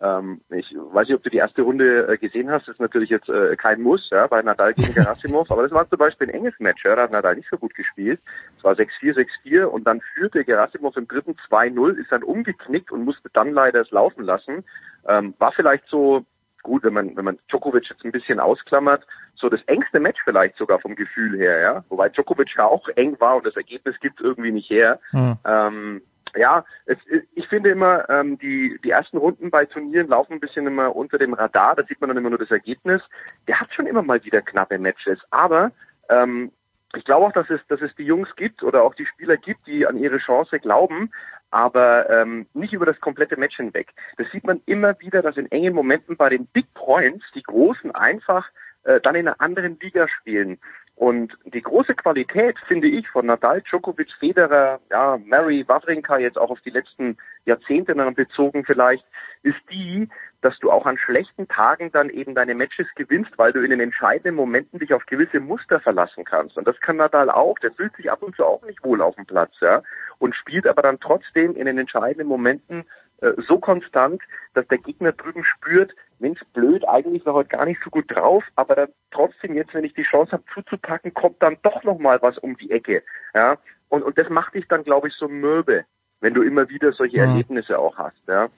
Ähm, 0.00 0.40
ich 0.50 0.74
weiß 0.76 1.08
nicht, 1.08 1.16
ob 1.16 1.22
du 1.24 1.30
die 1.30 1.38
erste 1.38 1.62
Runde 1.62 2.06
äh, 2.06 2.18
gesehen 2.18 2.50
hast, 2.50 2.68
das 2.68 2.74
ist 2.74 2.80
natürlich 2.80 3.10
jetzt 3.10 3.28
äh, 3.28 3.56
kein 3.56 3.82
Muss, 3.82 4.08
ja, 4.10 4.26
bei 4.28 4.40
Nadal 4.42 4.74
gegen 4.74 4.94
Gerasimov, 4.94 5.50
aber 5.50 5.62
das 5.62 5.72
war 5.72 5.88
zum 5.88 5.98
Beispiel 5.98 6.28
ein 6.28 6.34
enges 6.34 6.54
Match, 6.60 6.84
ja, 6.84 6.94
da 6.94 7.02
hat 7.02 7.10
Nadal 7.10 7.34
nicht 7.34 7.48
so 7.50 7.58
gut 7.58 7.74
gespielt. 7.74 8.20
Es 8.56 8.64
war 8.64 8.74
6-4, 8.74 9.26
6-4 9.44 9.64
und 9.64 9.84
dann 9.84 10.00
führte 10.14 10.44
Gerasimov 10.44 10.96
im 10.96 11.08
dritten 11.08 11.34
2-0, 11.48 11.96
ist 11.96 12.12
dann 12.12 12.22
umgeknickt 12.22 12.92
und 12.92 13.04
musste 13.04 13.28
dann 13.32 13.52
leider 13.52 13.80
es 13.80 13.90
laufen 13.90 14.24
lassen. 14.24 14.64
Ähm, 15.08 15.34
war 15.38 15.52
vielleicht 15.52 15.86
so 15.88 16.24
gut, 16.62 16.84
wenn 16.84 16.92
man, 16.92 17.16
wenn 17.16 17.24
man 17.24 17.38
Djokovic 17.48 17.88
jetzt 17.88 18.04
ein 18.04 18.12
bisschen 18.12 18.40
ausklammert, 18.40 19.06
so 19.34 19.48
das 19.48 19.62
engste 19.66 20.00
Match 20.00 20.20
vielleicht 20.24 20.56
sogar 20.56 20.80
vom 20.80 20.96
Gefühl 20.96 21.38
her, 21.38 21.60
ja. 21.60 21.84
Wobei 21.88 22.08
Djokovic 22.08 22.54
ja 22.56 22.66
auch 22.66 22.88
eng 22.96 23.18
war 23.20 23.36
und 23.36 23.46
das 23.46 23.56
Ergebnis 23.56 23.98
gibt 24.00 24.20
irgendwie 24.20 24.52
nicht 24.52 24.70
her. 24.70 25.00
Mhm. 25.12 25.36
Ähm, 25.44 26.02
ja, 26.36 26.64
es, 26.86 26.98
ich 27.34 27.48
finde 27.48 27.70
immer, 27.70 28.08
ähm, 28.10 28.38
die, 28.38 28.78
die 28.84 28.90
ersten 28.90 29.16
Runden 29.16 29.50
bei 29.50 29.64
Turnieren 29.64 30.08
laufen 30.08 30.34
ein 30.34 30.40
bisschen 30.40 30.66
immer 30.66 30.94
unter 30.94 31.18
dem 31.18 31.34
Radar, 31.34 31.76
da 31.76 31.84
sieht 31.84 32.00
man 32.00 32.08
dann 32.08 32.18
immer 32.18 32.30
nur 32.30 32.38
das 32.38 32.50
Ergebnis. 32.50 33.02
Der 33.46 33.60
hat 33.60 33.72
schon 33.72 33.86
immer 33.86 34.02
mal 34.02 34.22
wieder 34.24 34.42
knappe 34.42 34.78
Matches, 34.78 35.18
aber 35.30 35.72
ähm, 36.08 36.52
ich 36.94 37.04
glaube 37.04 37.26
auch, 37.26 37.32
dass 37.32 37.50
es, 37.50 37.60
dass 37.68 37.82
es 37.82 37.94
die 37.96 38.04
Jungs 38.04 38.34
gibt 38.36 38.62
oder 38.62 38.82
auch 38.82 38.94
die 38.94 39.06
Spieler 39.06 39.36
gibt, 39.36 39.66
die 39.66 39.86
an 39.86 39.98
ihre 39.98 40.18
Chance 40.18 40.58
glauben, 40.58 41.10
aber 41.50 42.08
ähm, 42.10 42.46
nicht 42.54 42.72
über 42.72 42.86
das 42.86 43.00
komplette 43.00 43.36
Match 43.36 43.56
hinweg. 43.56 43.92
Das 44.16 44.30
sieht 44.30 44.44
man 44.44 44.60
immer 44.66 44.98
wieder, 45.00 45.22
dass 45.22 45.36
in 45.36 45.50
engen 45.50 45.74
Momenten 45.74 46.16
bei 46.16 46.28
den 46.28 46.46
Big 46.46 46.72
Points 46.74 47.24
die 47.34 47.42
Großen 47.42 47.94
einfach 47.94 48.48
äh, 48.84 49.00
dann 49.00 49.14
in 49.14 49.28
einer 49.28 49.40
anderen 49.40 49.78
Liga 49.80 50.08
spielen. 50.08 50.58
Und 50.98 51.38
die 51.44 51.62
große 51.62 51.94
Qualität, 51.94 52.56
finde 52.66 52.88
ich, 52.88 53.08
von 53.08 53.26
Nadal, 53.26 53.62
Djokovic, 53.62 54.10
Federer, 54.18 54.80
ja, 54.90 55.16
Mary, 55.24 55.64
Wawrinka 55.68 56.18
jetzt 56.18 56.36
auch 56.36 56.50
auf 56.50 56.60
die 56.62 56.70
letzten 56.70 57.16
Jahrzehnte 57.44 57.94
dann 57.94 58.16
bezogen 58.16 58.64
vielleicht, 58.64 59.04
ist 59.44 59.60
die, 59.70 60.08
dass 60.40 60.58
du 60.58 60.72
auch 60.72 60.86
an 60.86 60.98
schlechten 60.98 61.46
Tagen 61.46 61.92
dann 61.92 62.10
eben 62.10 62.34
deine 62.34 62.56
Matches 62.56 62.88
gewinnst, 62.96 63.30
weil 63.36 63.52
du 63.52 63.60
in 63.60 63.70
den 63.70 63.78
entscheidenden 63.78 64.34
Momenten 64.34 64.80
dich 64.80 64.92
auf 64.92 65.06
gewisse 65.06 65.38
Muster 65.38 65.78
verlassen 65.78 66.24
kannst. 66.24 66.58
Und 66.58 66.66
das 66.66 66.80
kann 66.80 66.96
Nadal 66.96 67.30
auch. 67.30 67.60
Der 67.60 67.70
fühlt 67.70 67.94
sich 67.94 68.10
ab 68.10 68.24
und 68.24 68.34
zu 68.34 68.44
auch 68.44 68.64
nicht 68.64 68.82
wohl 68.82 69.00
auf 69.00 69.14
dem 69.14 69.26
Platz, 69.26 69.52
ja, 69.60 69.84
und 70.18 70.34
spielt 70.34 70.66
aber 70.66 70.82
dann 70.82 70.98
trotzdem 70.98 71.54
in 71.54 71.66
den 71.66 71.78
entscheidenden 71.78 72.26
Momenten 72.26 72.84
äh, 73.20 73.34
so 73.46 73.60
konstant, 73.60 74.20
dass 74.54 74.66
der 74.66 74.78
Gegner 74.78 75.12
drüben 75.12 75.44
spürt, 75.44 75.94
Mensch, 76.20 76.40
blöd, 76.52 76.86
eigentlich 76.88 77.24
war 77.26 77.34
heute 77.34 77.50
gar 77.50 77.64
nicht 77.64 77.80
so 77.82 77.90
gut 77.90 78.04
drauf, 78.08 78.44
aber 78.56 78.74
dann 78.74 78.88
trotzdem 79.10 79.54
jetzt, 79.54 79.74
wenn 79.74 79.84
ich 79.84 79.94
die 79.94 80.02
Chance 80.02 80.32
habe 80.32 80.42
zuzupacken, 80.52 81.14
kommt 81.14 81.42
dann 81.42 81.56
doch 81.62 81.82
noch 81.84 81.98
mal 81.98 82.20
was 82.22 82.38
um 82.38 82.56
die 82.56 82.70
Ecke. 82.70 83.02
Ja, 83.34 83.56
und, 83.88 84.02
und 84.02 84.18
das 84.18 84.28
macht 84.28 84.54
dich 84.54 84.66
dann, 84.68 84.84
glaube 84.84 85.08
ich, 85.08 85.14
so 85.14 85.28
mürbe, 85.28 85.84
wenn 86.20 86.34
du 86.34 86.42
immer 86.42 86.68
wieder 86.68 86.92
solche 86.92 87.18
mhm. 87.18 87.30
Erlebnisse 87.30 87.78
auch 87.78 87.96
hast. 87.96 88.20
Ja, 88.26 88.48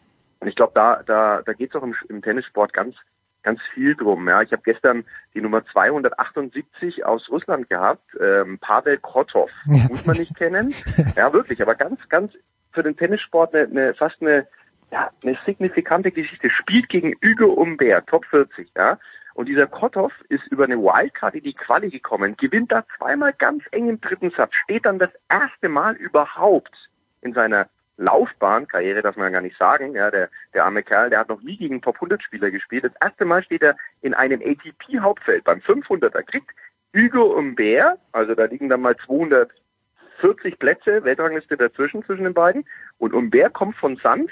und 0.41 0.49
ich 0.49 0.57
glaube, 0.57 0.73
da, 0.75 1.03
da, 1.05 1.43
da 1.43 1.53
geht 1.53 1.71
es 1.71 1.77
auch 1.77 1.85
im, 1.85 1.95
im 2.09 2.23
Tennissport 2.23 2.73
ganz, 2.73 2.97
ganz 3.43 3.61
viel 3.75 3.95
drum. 3.95 4.29
Ja, 4.29 4.43
ich 4.43 4.53
habe 4.53 4.63
gestern 4.65 5.05
die 5.35 5.41
Nummer 5.41 5.65
278 5.67 7.05
aus 7.05 7.29
Russland 7.31 7.69
gehabt, 7.69 8.17
ähm, 8.21 8.59
Pavel 8.59 8.99
Krotov, 8.99 9.51
muss 9.67 10.07
man 10.07 10.17
nicht 10.17 10.35
kennen. 10.37 10.75
Ja, 11.17 11.33
wirklich, 11.33 11.61
aber 11.63 11.75
ganz, 11.75 12.01
ganz 12.09 12.33
für 12.73 12.83
den 12.83 12.97
Tennissport 12.97 13.55
eine, 13.55 13.67
eine 13.67 13.95
fast 13.95 14.21
eine 14.21 14.47
ja, 14.91 15.11
eine 15.23 15.39
signifikante 15.47 16.11
Geschichte. 16.11 16.51
Spielt 16.51 16.89
gegen 16.89 17.15
Hugo 17.25 17.53
Umbert, 17.53 18.07
Top 18.09 18.25
40, 18.27 18.69
ja. 18.77 18.99
Und 19.35 19.47
dieser 19.47 19.67
Kotov 19.67 20.13
ist 20.29 20.47
über 20.49 20.65
eine 20.65 20.79
Wildcard 20.79 21.37
in 21.37 21.45
die 21.45 21.55
Quali 21.55 21.89
gekommen, 21.89 22.37
gewinnt 22.37 22.73
da 22.73 22.85
zweimal 22.99 23.33
ganz 23.33 23.65
eng 23.71 23.89
im 23.89 24.01
dritten 24.01 24.31
Satz, 24.31 24.53
steht 24.65 24.85
dann 24.85 24.99
das 24.99 25.11
erste 25.29 25.69
Mal 25.69 25.95
überhaupt 25.95 26.75
in 27.23 27.33
seiner 27.33 27.69
Laufbahn, 27.97 28.67
Karriere 28.67 29.03
darf 29.03 29.17
man 29.17 29.27
ja 29.27 29.31
gar 29.31 29.43
nicht 29.43 29.59
sagen, 29.59 29.95
ja, 29.95 30.11
der, 30.11 30.31
der 30.55 30.65
arme 30.65 30.83
Kerl, 30.83 31.11
der 31.11 31.21
hat 31.21 31.29
noch 31.29 31.43
nie 31.43 31.57
gegen 31.57 31.83
Top 31.83 31.97
100 31.97 32.23
Spieler 32.23 32.51
gespielt. 32.51 32.85
Das 32.85 32.93
erste 33.01 33.27
Mal 33.27 33.45
steht 33.45 33.63
er 33.63 33.77
in 34.01 34.15
einem 34.15 34.41
ATP-Hauptfeld 34.41 35.45
beim 35.45 35.59
500er, 35.61 36.23
kriegt 36.23 36.51
Hugo 36.97 37.37
Umbert, 37.37 37.99
also 38.13 38.35
da 38.35 38.47
liegen 38.47 38.71
dann 38.71 38.81
mal 38.81 38.97
240 38.97 40.59
Plätze, 40.59 41.05
Weltrangliste 41.05 41.59
dazwischen, 41.59 42.03
zwischen 42.05 42.25
den 42.25 42.35
beiden, 42.35 42.65
und 42.99 43.13
Umbert 43.13 43.53
kommt 43.53 43.77
von 43.77 43.97
Sand, 43.97 44.31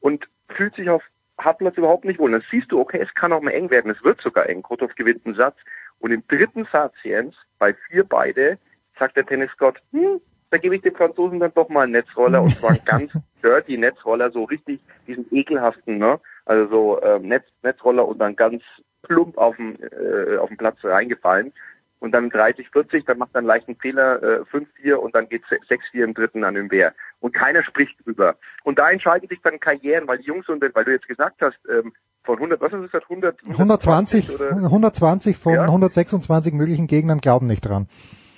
und 0.00 0.28
fühlt 0.48 0.74
sich 0.74 0.88
auf 0.88 1.02
Hartplatz 1.38 1.76
überhaupt 1.76 2.04
nicht 2.04 2.18
wohl. 2.18 2.32
Dann 2.32 2.44
siehst 2.50 2.72
du, 2.72 2.80
okay, 2.80 3.00
es 3.00 3.14
kann 3.14 3.32
auch 3.32 3.40
mal 3.40 3.52
eng 3.52 3.70
werden, 3.70 3.90
es 3.90 4.02
wird 4.04 4.20
sogar 4.20 4.48
eng. 4.48 4.62
Krotov 4.62 4.94
gewinnt 4.94 5.24
einen 5.24 5.34
Satz. 5.34 5.56
Und 6.00 6.12
im 6.12 6.26
dritten 6.28 6.66
Satz, 6.70 6.94
Jens, 7.02 7.34
bei 7.58 7.74
vier 7.88 8.04
beide, 8.04 8.58
sagt 8.98 9.16
der 9.16 9.26
Tennisgott, 9.26 9.80
hm, 9.92 10.20
da 10.50 10.58
gebe 10.58 10.76
ich 10.76 10.82
dem 10.82 10.94
Franzosen 10.94 11.40
dann 11.40 11.52
doch 11.54 11.68
mal 11.68 11.82
einen 11.82 11.92
Netzroller 11.92 12.42
und 12.42 12.56
zwar 12.56 12.70
einen 12.70 12.84
ganz 12.84 13.12
dirty 13.42 13.76
Netzroller, 13.76 14.30
so 14.30 14.44
richtig 14.44 14.80
diesen 15.06 15.26
ekelhaften, 15.32 15.98
ne? 15.98 16.20
Also 16.46 16.70
so 16.70 17.02
ähm, 17.02 17.28
Netz, 17.28 17.44
Netzroller 17.62 18.06
und 18.06 18.18
dann 18.18 18.34
ganz 18.34 18.62
plump 19.02 19.36
auf 19.36 19.56
den, 19.56 19.78
äh, 19.82 20.38
auf 20.38 20.48
den 20.48 20.56
Platz 20.56 20.78
reingefallen 20.82 21.52
und 22.00 22.12
dann 22.12 22.30
30, 22.30 22.70
40, 22.70 23.04
dann 23.04 23.18
macht 23.18 23.30
er 23.34 23.38
einen 23.38 23.46
leichten 23.46 23.76
Fehler, 23.76 24.22
äh, 24.22 24.44
5-4 24.52 24.94
und 24.94 25.14
dann 25.14 25.28
geht 25.28 25.42
6-4 25.44 26.04
im 26.04 26.14
dritten 26.14 26.44
an 26.44 26.54
den 26.54 26.68
Bär. 26.68 26.94
Und 27.20 27.34
keiner 27.34 27.64
spricht 27.64 27.96
drüber. 28.04 28.36
Und 28.62 28.78
da 28.78 28.90
entscheiden 28.90 29.28
sich 29.28 29.40
dann 29.42 29.58
Karrieren, 29.58 30.06
weil 30.06 30.18
die 30.18 30.26
Jungs, 30.26 30.48
und 30.48 30.62
weil 30.74 30.84
du 30.84 30.92
jetzt 30.92 31.08
gesagt 31.08 31.40
hast, 31.40 31.58
ähm, 31.68 31.92
von 32.24 32.36
100, 32.36 32.60
was 32.60 32.72
hast 32.72 32.78
du 32.78 32.82
gesagt, 32.82 33.10
100, 33.10 33.38
120, 33.48 34.40
120 34.40 35.36
von 35.36 35.54
ja? 35.54 35.62
126 35.62 36.52
möglichen 36.52 36.86
Gegnern 36.86 37.20
glauben 37.20 37.46
nicht 37.46 37.62
dran. 37.62 37.88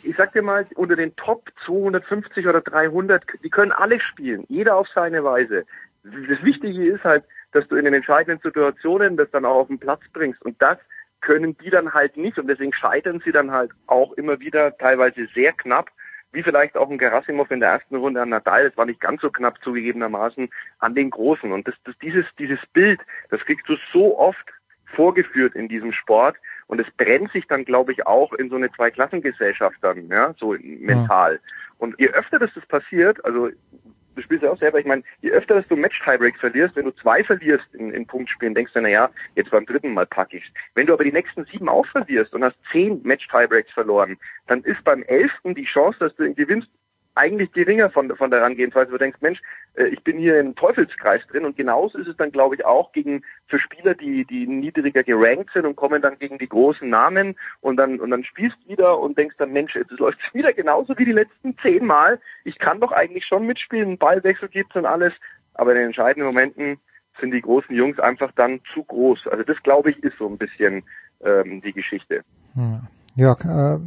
Ich 0.03 0.17
sag 0.17 0.33
dir 0.33 0.43
mal, 0.43 0.67
unter 0.77 0.97
den 0.97 1.15
Top 1.17 1.51
250 1.67 2.47
oder 2.47 2.61
300, 2.63 3.23
die 3.45 3.51
können 3.51 3.73
alle 3.73 4.01
spielen, 4.01 4.45
jeder 4.49 4.77
auf 4.77 4.87
seine 4.95 5.25
Weise. 5.25 5.67
Das 6.05 6.43
Wichtige 6.43 6.87
ist 6.87 7.05
halt, 7.05 7.25
dass 7.53 7.67
du 7.69 7.77
in 7.77 7.85
den 7.85 7.95
entscheidenden 7.95 8.41
Situationen 8.43 9.17
das 9.17 9.31
dann 9.33 9.45
auch 9.45 9.57
auf 9.57 9.67
den 9.67 9.79
Platz 9.79 10.01
bringst. 10.13 10.41
Und 10.43 10.61
das 10.63 10.79
können 11.21 11.57
die 11.59 11.71
dann 11.71 11.93
halt 11.93 12.17
nicht 12.17 12.39
und 12.39 12.49
deswegen 12.49 12.73
scheitern 12.73 13.21
sie 13.25 13.33
dann 13.33 13.51
halt 13.51 13.73
auch 13.87 14.13
immer 14.15 14.41
wieder 14.41 14.77
teilweise 14.79 15.27
sehr 15.35 15.53
knapp, 15.53 15.91
wie 16.33 16.43
vielleicht 16.43 16.77
auch 16.77 16.91
ein 16.91 16.99
Gerasimov 16.99 17.51
in 17.51 17.61
der 17.61 17.71
ersten 17.71 17.97
Runde 17.97 18.23
an 18.23 18.29
Nadal, 18.29 18.69
das 18.69 18.77
war 18.77 18.87
nicht 18.87 19.01
ganz 19.01 19.21
so 19.21 19.31
knapp 19.31 19.63
zugegebenermaßen, 19.63 20.49
an 20.79 20.95
den 20.95 21.11
Großen. 21.11 21.51
Und 21.53 21.67
das, 21.67 21.75
das, 21.85 21.95
dieses, 21.99 22.25
dieses 22.39 22.61
Bild, 22.73 23.01
das 23.31 23.41
kriegst 23.41 23.69
du 23.69 23.77
so 23.93 24.19
oft 24.19 24.47
vorgeführt 24.95 25.55
in 25.55 25.69
diesem 25.69 25.93
Sport 25.93 26.37
und 26.67 26.81
es 26.81 26.87
brennt 26.97 27.33
sich 27.33 27.47
dann, 27.47 27.65
glaube 27.65 27.93
ich, 27.93 28.07
auch 28.07 28.33
in 28.33 28.49
so 28.49 28.57
eine 28.57 28.71
Zweiklassengesellschaft 28.73 29.77
dann, 29.83 30.09
ja, 30.09 30.35
so 30.39 30.55
mental. 30.61 31.35
Ja. 31.35 31.41
Und 31.79 31.99
je 31.99 32.09
öfter 32.11 32.39
das, 32.39 32.51
das 32.55 32.67
passiert, 32.67 33.25
also 33.25 33.51
du 34.21 34.25
spielst 34.25 34.45
ja 34.45 34.51
auch 34.51 34.59
selber, 34.59 34.79
ich 34.79 34.87
meine, 34.87 35.03
je 35.23 35.31
öfter 35.31 35.55
dass 35.55 35.67
du 35.69 35.77
Match-Tiebreak 35.77 36.37
verlierst, 36.39 36.77
wenn 36.77 36.85
du 36.85 36.93
zwei 36.93 37.25
verlierst 37.25 37.75
in, 37.75 37.93
in 37.93 38.07
Punktspielen, 38.07 38.55
denkst 38.55 38.73
du, 38.75 38.81
na 38.81 38.89
ja, 38.89 39.11
jetzt 39.35 39.51
beim 39.51 39.67
dritten 39.67 39.95
Mal 39.95 40.07
pack 40.07 40.33
ich's. 40.33 40.47
Wenn 40.75 40.87
du 40.87 40.93
aber 40.93 41.05
die 41.05 41.13
nächsten 41.13 41.45
sieben 41.47 41.69
auch 41.69 41.87
verlierst 41.87 42.35
und 42.35 42.45
hast 42.45 42.57
zehn 42.71 43.01
Match-Tiebreaks 43.03 43.73
verloren, 43.73 44.19
dann 44.47 44.63
ist 44.63 44.83
beim 44.85 45.03
elften 45.05 45.55
die 45.55 45.65
Chance, 45.65 45.99
dass 46.01 46.15
du 46.17 46.33
gewinnst, 46.35 46.69
eigentlich 47.21 47.53
geringer 47.53 47.91
von, 47.91 48.15
von 48.17 48.31
der 48.31 48.41
Herangehensweise. 48.41 48.91
Du 48.91 48.99
denkst, 48.99 49.19
Mensch, 49.21 49.41
äh, 49.75 49.85
ich 49.85 50.03
bin 50.03 50.19
hier 50.19 50.41
im 50.41 50.55
Teufelskreis 50.55 51.21
drin 51.29 51.45
und 51.45 51.57
genauso 51.57 51.99
ist 51.99 52.09
es 52.09 52.17
dann, 52.17 52.33
glaube 52.33 52.55
ich, 52.55 52.65
auch 52.65 52.93
gegen 52.93 53.23
für 53.47 53.61
Spieler, 53.61 53.95
die, 53.95 54.25
die 54.25 54.47
niedriger 54.47 55.03
gerankt 55.03 55.51
sind 55.53 55.67
und 55.67 55.77
kommen 55.77 56.01
dann 56.01 56.19
gegen 56.19 56.39
die 56.39 56.49
großen 56.49 56.89
Namen 56.89 57.37
und 57.61 57.77
dann 57.77 58.01
und 58.01 58.11
dann 58.11 58.25
spielst 58.25 58.57
wieder 58.67 58.99
und 58.99 59.19
denkst 59.19 59.37
dann, 59.39 59.53
Mensch, 59.53 59.77
es 59.77 59.87
läuft 59.99 60.19
wieder 60.35 60.53
genauso 60.53 60.97
wie 60.99 61.05
die 61.05 61.13
letzten 61.13 61.57
zehn 61.59 61.85
Mal. 61.85 62.19
Ich 62.45 62.59
kann 62.59 62.81
doch 62.81 62.93
eigentlich 62.93 63.27
schon 63.27 63.47
mitspielen, 63.47 63.99
Ballwechsel 63.99 64.49
gibt's 64.49 64.77
und 64.77 64.87
alles, 64.87 65.13
aber 65.55 65.73
in 65.73 65.79
den 65.79 65.87
entscheidenden 65.89 66.27
Momenten 66.27 66.79
sind 67.21 67.33
die 67.33 67.43
großen 67.43 67.75
Jungs 67.75 67.99
einfach 67.99 68.33
dann 68.33 68.61
zu 68.73 68.83
groß. 68.85 69.27
Also 69.31 69.45
das, 69.45 69.63
glaube 69.63 69.91
ich, 69.91 70.03
ist 70.03 70.17
so 70.19 70.27
ein 70.27 70.39
bisschen 70.39 70.83
ähm, 71.23 71.61
die 71.61 71.73
Geschichte. 71.73 72.23
Hm. 72.55 72.81
Jörg, 73.17 73.45
äh, 73.45 73.79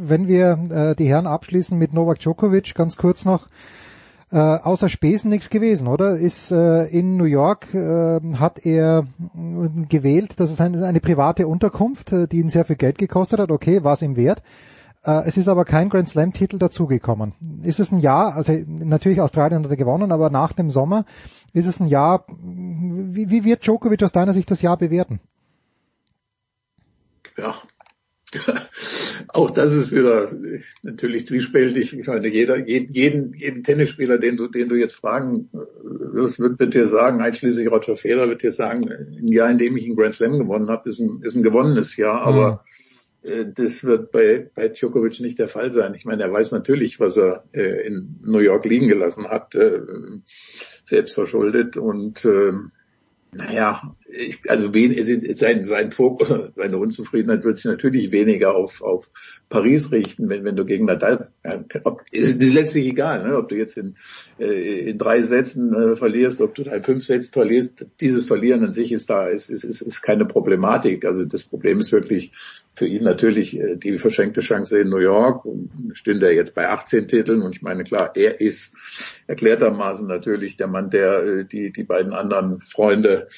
wenn 0.00 0.28
wir 0.28 0.58
äh, 0.70 0.94
die 0.94 1.08
Herren 1.08 1.26
abschließen 1.26 1.76
mit 1.76 1.92
Novak 1.92 2.20
Djokovic, 2.20 2.74
ganz 2.74 2.96
kurz 2.96 3.24
noch, 3.24 3.48
äh, 4.30 4.36
außer 4.36 4.88
Spesen 4.88 5.30
nichts 5.30 5.48
gewesen, 5.48 5.88
oder? 5.88 6.16
Ist 6.16 6.50
äh, 6.50 6.84
in 6.86 7.16
New 7.16 7.24
York 7.24 7.72
äh, 7.72 8.20
hat 8.34 8.64
er 8.64 9.06
äh, 9.34 9.86
gewählt, 9.88 10.34
das 10.36 10.50
ist 10.50 10.60
eine, 10.60 10.86
eine 10.86 11.00
private 11.00 11.46
Unterkunft, 11.46 12.12
äh, 12.12 12.26
die 12.28 12.38
ihn 12.38 12.50
sehr 12.50 12.64
viel 12.64 12.76
Geld 12.76 12.98
gekostet 12.98 13.40
hat. 13.40 13.50
Okay, 13.50 13.84
war 13.84 13.94
es 13.94 14.02
ihm 14.02 14.16
wert. 14.16 14.42
Äh, 15.04 15.22
es 15.26 15.38
ist 15.38 15.48
aber 15.48 15.64
kein 15.64 15.88
Grand 15.88 16.08
Slam 16.08 16.32
Titel 16.32 16.58
dazugekommen. 16.58 17.32
Ist 17.62 17.80
es 17.80 17.90
ein 17.90 18.00
Jahr? 18.00 18.34
Also 18.34 18.52
natürlich 18.66 19.20
Australien 19.20 19.64
hat 19.64 19.70
er 19.70 19.76
gewonnen, 19.76 20.12
aber 20.12 20.28
nach 20.28 20.52
dem 20.52 20.70
Sommer 20.70 21.06
ist 21.54 21.66
es 21.66 21.80
ein 21.80 21.88
Jahr. 21.88 22.24
Wie, 22.28 23.30
wie 23.30 23.44
wird 23.44 23.64
Djokovic 23.64 24.02
aus 24.02 24.12
deiner 24.12 24.34
Sicht 24.34 24.50
das 24.50 24.60
Jahr 24.60 24.76
bewerten? 24.76 25.20
Ja, 27.38 27.54
auch 29.28 29.50
das 29.50 29.74
ist 29.74 29.92
wieder 29.92 30.30
natürlich 30.82 31.26
zwiespältig. 31.26 31.98
Ich 31.98 32.06
meine, 32.06 32.28
jeder, 32.28 32.56
jeden, 32.66 33.34
jeden 33.34 33.64
Tennisspieler, 33.64 34.18
den 34.18 34.36
du, 34.36 34.48
den 34.48 34.68
du 34.68 34.76
jetzt 34.76 34.94
fragen 34.94 35.48
wirst, 35.82 36.40
wird, 36.40 36.58
wird 36.58 36.74
dir 36.74 36.86
sagen, 36.86 37.20
einschließlich 37.20 37.70
Roger 37.70 37.96
Federer 37.96 38.28
wird 38.28 38.42
dir 38.42 38.52
sagen, 38.52 38.90
ein 38.90 39.28
Jahr, 39.28 39.50
in 39.50 39.58
dem 39.58 39.76
ich 39.76 39.84
einen 39.84 39.96
Grand 39.96 40.14
Slam 40.14 40.38
gewonnen 40.38 40.70
habe, 40.70 40.88
ist 40.88 41.00
ein, 41.00 41.20
ist 41.22 41.36
ein 41.36 41.42
gewonnenes 41.42 41.96
Jahr, 41.96 42.22
aber 42.22 42.62
mhm. 43.22 43.54
das 43.54 43.84
wird 43.84 44.10
bei, 44.12 44.50
bei 44.54 44.68
Djokovic 44.68 45.20
nicht 45.20 45.38
der 45.38 45.48
Fall 45.48 45.72
sein. 45.72 45.94
Ich 45.94 46.04
meine, 46.04 46.22
er 46.22 46.32
weiß 46.32 46.52
natürlich, 46.52 47.00
was 47.00 47.16
er 47.16 47.44
äh, 47.52 47.86
in 47.86 48.20
New 48.22 48.38
York 48.38 48.64
liegen 48.64 48.88
gelassen 48.88 49.28
hat, 49.28 49.54
äh, 49.54 49.80
selbst 50.84 51.14
verschuldet 51.14 51.76
und 51.76 52.24
äh, 52.24 52.52
naja, 53.32 53.94
ich, 54.10 54.50
also 54.50 54.72
wen, 54.72 54.94
sein, 55.34 55.64
sein 55.64 55.92
Fokus, 55.92 56.28
seine 56.56 56.78
Unzufriedenheit 56.78 57.44
wird 57.44 57.56
sich 57.56 57.66
natürlich 57.66 58.10
weniger 58.10 58.56
auf, 58.56 58.82
auf 58.82 59.10
Paris 59.48 59.92
richten, 59.92 60.28
wenn, 60.28 60.44
wenn 60.44 60.56
du 60.56 60.64
gegen 60.64 60.86
Nadal, 60.86 61.30
ob, 61.84 62.02
ist, 62.10 62.40
ist 62.40 62.54
letztlich 62.54 62.86
egal, 62.86 63.26
ne, 63.26 63.36
ob 63.36 63.48
du 63.48 63.56
jetzt 63.56 63.76
in, 63.76 63.96
äh, 64.38 64.90
in 64.90 64.98
drei 64.98 65.20
Sätzen 65.22 65.74
äh, 65.74 65.96
verlierst, 65.96 66.40
ob 66.40 66.54
du 66.54 66.62
in 66.62 66.82
fünf 66.82 67.04
Sätzen 67.04 67.32
verlierst, 67.32 67.86
dieses 68.00 68.26
Verlieren 68.26 68.64
an 68.64 68.72
sich 68.72 68.92
ist 68.92 69.10
da, 69.10 69.26
ist, 69.26 69.50
ist, 69.50 69.64
ist, 69.64 69.80
ist 69.80 70.02
keine 70.02 70.24
Problematik. 70.24 71.04
Also 71.04 71.24
das 71.24 71.44
Problem 71.44 71.78
ist 71.78 71.92
wirklich 71.92 72.32
für 72.74 72.86
ihn 72.86 73.04
natürlich 73.04 73.58
äh, 73.58 73.76
die 73.76 73.98
verschenkte 73.98 74.40
Chance 74.40 74.78
in 74.78 74.88
New 74.88 74.98
York. 74.98 75.44
Stünde 75.92 76.26
er 76.26 76.34
jetzt 76.34 76.54
bei 76.54 76.68
18 76.68 77.08
Titeln 77.08 77.42
und 77.42 77.56
ich 77.56 77.62
meine, 77.62 77.84
klar, 77.84 78.12
er 78.14 78.40
ist 78.40 78.74
erklärtermaßen 79.26 80.06
natürlich 80.06 80.56
der 80.56 80.68
Mann, 80.68 80.90
der 80.90 81.22
äh, 81.22 81.44
die, 81.44 81.72
die 81.72 81.84
beiden 81.84 82.12
anderen 82.12 82.60
Freunde 82.60 83.28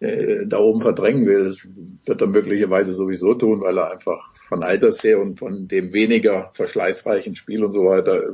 äh, 0.00 0.17
da 0.46 0.58
oben 0.58 0.80
verdrängen 0.80 1.26
will. 1.26 1.44
Das 1.44 1.66
wird 2.04 2.20
er 2.20 2.26
möglicherweise 2.26 2.94
sowieso 2.94 3.34
tun, 3.34 3.60
weil 3.60 3.78
er 3.78 3.92
einfach 3.92 4.34
von 4.48 4.62
Alters 4.62 5.02
her 5.04 5.20
und 5.20 5.38
von 5.38 5.68
dem 5.68 5.92
weniger 5.92 6.50
verschleißreichen 6.54 7.36
Spiel 7.36 7.64
und 7.64 7.72
so 7.72 7.84
weiter 7.84 8.22
äh, 8.22 8.32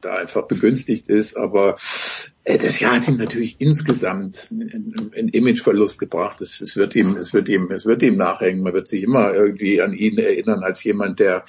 da 0.00 0.16
einfach 0.16 0.46
begünstigt 0.46 1.08
ist. 1.08 1.36
Aber 1.36 1.76
äh, 2.44 2.58
das 2.58 2.80
Jahr 2.80 2.96
hat 2.96 3.08
ihm 3.08 3.16
natürlich 3.16 3.56
insgesamt 3.58 4.48
einen, 4.50 5.12
einen 5.14 5.28
Imageverlust 5.28 5.98
gebracht. 5.98 6.40
Es, 6.40 6.60
es, 6.60 6.76
wird 6.76 6.96
ihm, 6.96 7.16
es 7.16 7.34
wird 7.34 7.48
ihm, 7.48 7.70
es 7.70 7.84
wird 7.84 8.02
ihm 8.02 8.16
nachhängen. 8.16 8.62
Man 8.62 8.72
wird 8.72 8.88
sich 8.88 9.02
immer 9.02 9.34
irgendwie 9.34 9.82
an 9.82 9.92
ihn 9.92 10.18
erinnern 10.18 10.62
als 10.62 10.82
jemand, 10.84 11.20
der 11.20 11.44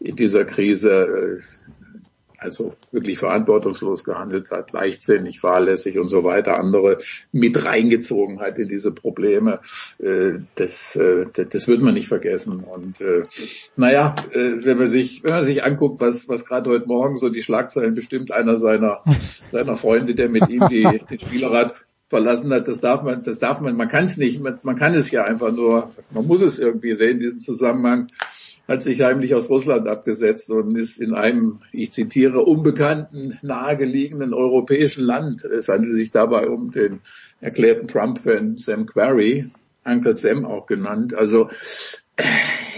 in 0.00 0.16
dieser 0.16 0.44
Krise 0.44 1.40
äh, 1.40 1.40
also 2.38 2.76
wirklich 2.92 3.18
verantwortungslos 3.18 4.04
gehandelt 4.04 4.50
hat, 4.50 4.72
leichtsinnig, 4.72 5.40
fahrlässig 5.40 5.98
und 5.98 6.08
so 6.08 6.24
weiter, 6.24 6.58
andere 6.58 6.98
mit 7.32 7.64
reingezogen 7.64 8.40
hat 8.40 8.58
in 8.58 8.68
diese 8.68 8.92
Probleme, 8.92 9.60
äh, 9.98 10.38
das, 10.54 10.94
äh, 10.96 11.26
das 11.32 11.68
wird 11.68 11.82
man 11.82 11.94
nicht 11.94 12.08
vergessen. 12.08 12.60
Und 12.60 13.00
äh, 13.00 13.24
naja, 13.76 14.14
wenn 14.32 14.78
man 14.78 14.88
sich, 14.88 15.24
wenn 15.24 15.32
man 15.32 15.44
sich 15.44 15.64
anguckt, 15.64 16.00
was, 16.00 16.28
was 16.28 16.44
gerade 16.44 16.70
heute 16.70 16.86
Morgen 16.86 17.16
so 17.16 17.28
die 17.28 17.42
Schlagzeilen 17.42 17.94
bestimmt 17.94 18.30
einer 18.30 18.56
seiner, 18.56 19.02
seiner 19.52 19.76
Freunde, 19.76 20.14
der 20.14 20.28
mit 20.28 20.48
ihm 20.48 20.66
die, 20.68 21.00
den 21.10 21.18
Spielerrat 21.18 21.74
verlassen 22.08 22.52
hat, 22.52 22.68
das 22.68 22.80
darf 22.80 23.02
man, 23.02 23.22
das 23.22 23.38
darf 23.38 23.60
man, 23.60 23.76
man 23.76 23.88
kann 23.88 24.06
es 24.06 24.16
nicht, 24.16 24.40
man, 24.40 24.58
man 24.62 24.76
kann 24.76 24.94
es 24.94 25.10
ja 25.10 25.24
einfach 25.24 25.52
nur, 25.52 25.92
man 26.10 26.26
muss 26.26 26.40
es 26.40 26.58
irgendwie 26.58 26.94
sehen, 26.94 27.20
diesen 27.20 27.40
Zusammenhang 27.40 28.08
hat 28.68 28.82
sich 28.82 29.00
heimlich 29.00 29.34
aus 29.34 29.48
Russland 29.48 29.88
abgesetzt 29.88 30.50
und 30.50 30.76
ist 30.76 31.00
in 31.00 31.14
einem, 31.14 31.60
ich 31.72 31.90
zitiere, 31.90 32.40
unbekannten, 32.40 33.38
nahegelegenen 33.40 34.34
europäischen 34.34 35.04
Land. 35.04 35.42
Es 35.44 35.68
handelt 35.68 35.94
sich 35.94 36.10
dabei 36.10 36.48
um 36.48 36.70
den 36.70 37.00
erklärten 37.40 37.88
Trump-Fan 37.88 38.58
Sam 38.58 38.84
Querry, 38.84 39.50
Uncle 39.84 40.16
Sam 40.16 40.44
auch 40.44 40.66
genannt. 40.66 41.14
Also 41.14 41.48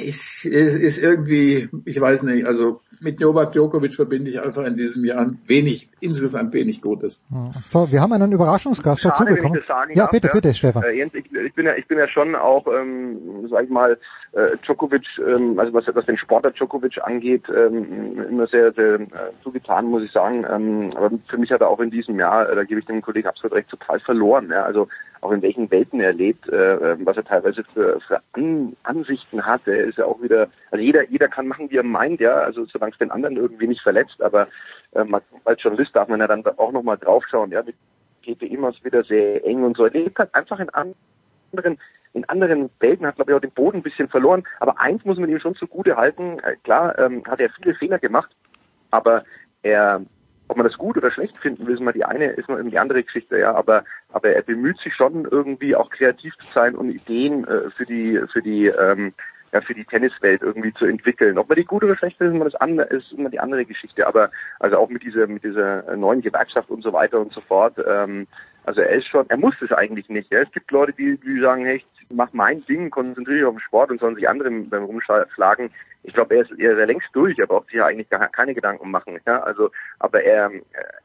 ist, 0.01 0.45
ist 0.45 0.99
irgendwie, 0.99 1.69
ich 1.85 2.01
weiß 2.01 2.23
nicht, 2.23 2.47
also 2.47 2.81
mit 3.01 3.19
Novak 3.21 3.53
Djokovic 3.53 3.95
verbinde 3.95 4.31
ich 4.31 4.41
einfach 4.41 4.65
in 4.65 4.77
diesem 4.77 5.05
Jahr 5.05 5.31
wenig, 5.47 5.89
insgesamt 6.01 6.53
wenig 6.53 6.83
Gutes. 6.83 7.25
So, 7.65 7.91
wir 7.91 8.01
haben 8.01 8.13
einen 8.13 8.33
Überraschungsgast 8.33 9.05
dazu 9.05 9.25
bekommen. 9.25 9.59
ja, 9.69 9.95
darf, 9.95 10.11
bitte, 10.11 10.29
ja. 10.29 10.33
bitte, 10.35 10.55
Stefan. 10.55 10.83
Äh, 10.83 10.93
Jens, 10.93 11.15
ich, 11.15 11.25
ich, 11.33 11.55
bin 11.55 11.67
ja, 11.67 11.75
ich 11.75 11.87
bin 11.87 11.99
ja 11.99 12.09
schon 12.09 12.35
auch, 12.35 12.67
ähm, 12.67 13.49
sag 13.51 13.65
ich 13.65 13.71
mal, 13.71 13.99
äh, 14.33 14.57
Djokovic, 14.65 15.07
ähm, 15.27 15.59
also 15.59 15.73
was, 15.73 15.85
was 15.93 16.07
den 16.07 16.19
Sportler 16.19 16.51
Djokovic 16.51 16.99
angeht, 17.03 17.45
ähm, 17.49 18.23
immer 18.29 18.47
sehr, 18.47 18.73
sehr 18.73 18.95
äh, 19.01 19.09
zugetan, 19.43 19.87
muss 19.87 20.03
ich 20.03 20.13
sagen. 20.13 20.45
Ähm, 20.49 20.93
aber 20.95 21.11
für 21.29 21.39
mich 21.39 21.51
hat 21.51 21.63
er 21.63 21.69
auch 21.69 21.81
in 21.81 21.91
diesem 21.91 22.19
Jahr, 22.19 22.49
äh, 22.49 22.55
da 22.55 22.65
gebe 22.65 22.81
ich 22.81 22.87
dem 22.87 23.03
Kollegen 23.03 23.29
absolut 23.29 23.57
recht, 23.57 23.71
total 23.71 23.99
verloren. 24.01 24.51
Ja? 24.51 24.65
Also 24.65 24.89
auch 25.21 25.33
in 25.33 25.43
welchen 25.43 25.71
Welten 25.71 26.01
er 26.01 26.13
lebt, 26.13 26.49
äh, 26.49 27.05
was 27.05 27.17
er 27.17 27.25
teilweise 27.25 27.65
für, 27.75 28.01
für 28.01 28.21
An 28.33 28.77
Ansichten 28.85 29.45
hat. 29.45 29.67
Er 29.67 29.85
ist 29.85 29.99
ja 29.99 30.07
auch 30.07 30.23
wieder, 30.23 30.49
also 30.71 30.83
jeder, 30.83 31.09
jeder 31.09 31.29
kann 31.29 31.47
machen, 31.47 31.71
wie 31.71 31.77
er 31.77 31.83
meint, 31.83 32.21
ja, 32.21 32.35
also 32.35 32.65
solange 32.67 32.93
es 32.93 32.99
den 32.99 33.11
anderen 33.11 33.37
irgendwie 33.37 33.67
nicht 33.67 33.83
verletzt, 33.83 34.23
aber 34.23 34.49
äh, 34.93 35.05
als 35.45 35.63
Journalist 35.63 35.95
darf 35.95 36.09
man 36.09 36.21
ja 36.21 36.27
dann 36.27 36.45
auch 36.47 36.73
nochmal 36.73 36.99
draufschauen, 36.99 37.51
ja, 37.51 37.63
mit 37.63 37.77
geht 38.23 38.43
immer 38.43 38.73
wieder 38.83 39.03
sehr 39.05 39.45
eng 39.47 39.65
und 39.65 39.77
so. 39.77 39.85
Er 39.85 39.93
lebt 39.93 40.19
halt 40.19 40.35
einfach 40.35 40.61
in 40.61 40.69
anderen 40.71 41.79
in 42.13 42.29
anderen 42.29 42.71
Welten 42.81 43.07
hat, 43.07 43.17
glaube 43.17 43.31
ich, 43.31 43.37
auch 43.37 43.41
den 43.41 43.53
Boden 43.53 43.79
ein 43.79 43.83
bisschen 43.83 44.09
verloren. 44.09 44.43
Aber 44.59 44.81
eins 44.81 45.05
muss 45.05 45.19
man 45.19 45.31
ihm 45.31 45.39
schon 45.39 45.55
zugute 45.55 45.97
halten. 45.97 46.41
Äh, 46.41 46.57
klar, 46.65 46.99
ähm, 46.99 47.23
hat 47.27 47.41
er 47.41 47.51
viele 47.51 47.75
Fehler 47.75 47.99
gemacht, 47.99 48.31
aber 48.91 49.25
er 49.63 50.03
ob 50.51 50.57
man 50.57 50.67
das 50.67 50.77
gut 50.77 50.97
oder 50.97 51.13
schlecht 51.13 51.39
finden 51.39 51.65
will, 51.67 51.75
ist 51.75 51.81
mal 51.81 51.93
die 51.93 52.05
eine, 52.05 52.33
ist 52.33 52.49
mal 52.49 52.63
die 52.63 52.79
andere 52.79 53.05
Geschichte, 53.05 53.39
ja, 53.39 53.55
aber, 53.55 53.85
aber 54.13 54.31
er 54.31 54.43
bemüht 54.43 54.79
sich 54.81 54.93
schon 54.95 55.25
irgendwie 55.25 55.77
auch 55.77 55.91
kreativ 55.91 56.37
zu 56.39 56.47
sein 56.53 56.75
und 56.75 56.91
Ideen 56.91 57.45
äh, 57.47 57.71
für 57.71 57.87
die, 57.87 58.21
für 58.33 58.43
die, 58.43 58.67
ähm, 58.67 59.15
ja, 59.53 59.61
für 59.61 59.75
die 59.75 59.85
Tenniswelt 59.85 60.43
irgendwie 60.43 60.73
zu 60.75 60.87
entwickeln. 60.87 61.39
Ob 61.39 61.49
man 61.49 61.57
die 61.57 61.65
gut 61.65 61.83
oder 61.83 61.97
schlecht 61.97 62.21
ist, 62.21 62.35
ist 62.35 62.61
andere, 62.61 62.87
ist 62.89 63.13
immer 63.13 63.31
die 63.31 63.41
andere 63.41 63.65
Geschichte. 63.65 64.07
Aber 64.07 64.31
also 64.59 64.77
auch 64.77 64.89
mit 64.89 65.03
dieser, 65.03 65.27
mit 65.27 65.43
dieser 65.43 65.97
neuen 65.97 66.23
Gewerkschaft 66.23 66.71
und 66.71 66.83
so 66.83 66.93
weiter 66.93 67.21
und 67.21 67.33
so 67.33 67.41
fort. 67.41 67.75
Ähm, 67.87 68.27
also 68.65 68.81
er 68.81 68.91
ist 68.91 69.09
schon, 69.09 69.29
er 69.29 69.37
muss 69.37 69.55
es 69.61 69.73
eigentlich 69.73 70.09
nicht. 70.09 70.31
Ja. 70.33 70.41
Es 70.41 70.53
gibt 70.53 70.71
Leute, 70.71 70.93
die, 70.93 71.19
die 71.19 71.41
sagen, 71.41 71.65
hey, 71.65 71.77
ich 71.77 72.07
mach 72.11 72.33
mein 72.33 72.65
Ding, 72.67 72.91
konzentriere 72.91 73.39
dich 73.39 73.47
auf 73.47 73.55
den 73.55 73.61
Sport 73.61 73.91
und 73.91 74.01
sollen 74.01 74.17
sich 74.17 74.29
andere 74.29 74.51
beim 74.51 74.85
Rumschlagen. 74.85 75.71
Ich 76.03 76.15
glaube, 76.15 76.35
er 76.35 76.43
ist, 76.43 76.53
er 76.59 76.79
ist 76.79 76.87
längst 76.87 77.09
durch, 77.13 77.39
er 77.39 77.47
braucht 77.47 77.67
sich 77.67 77.77
ja 77.77 77.87
eigentlich 77.87 78.09
gar 78.09 78.27
keine 78.29 78.55
Gedanken 78.55 78.91
machen. 78.91 79.19
Ja, 79.27 79.41
also, 79.41 79.71
aber 79.99 80.23
er, 80.23 80.51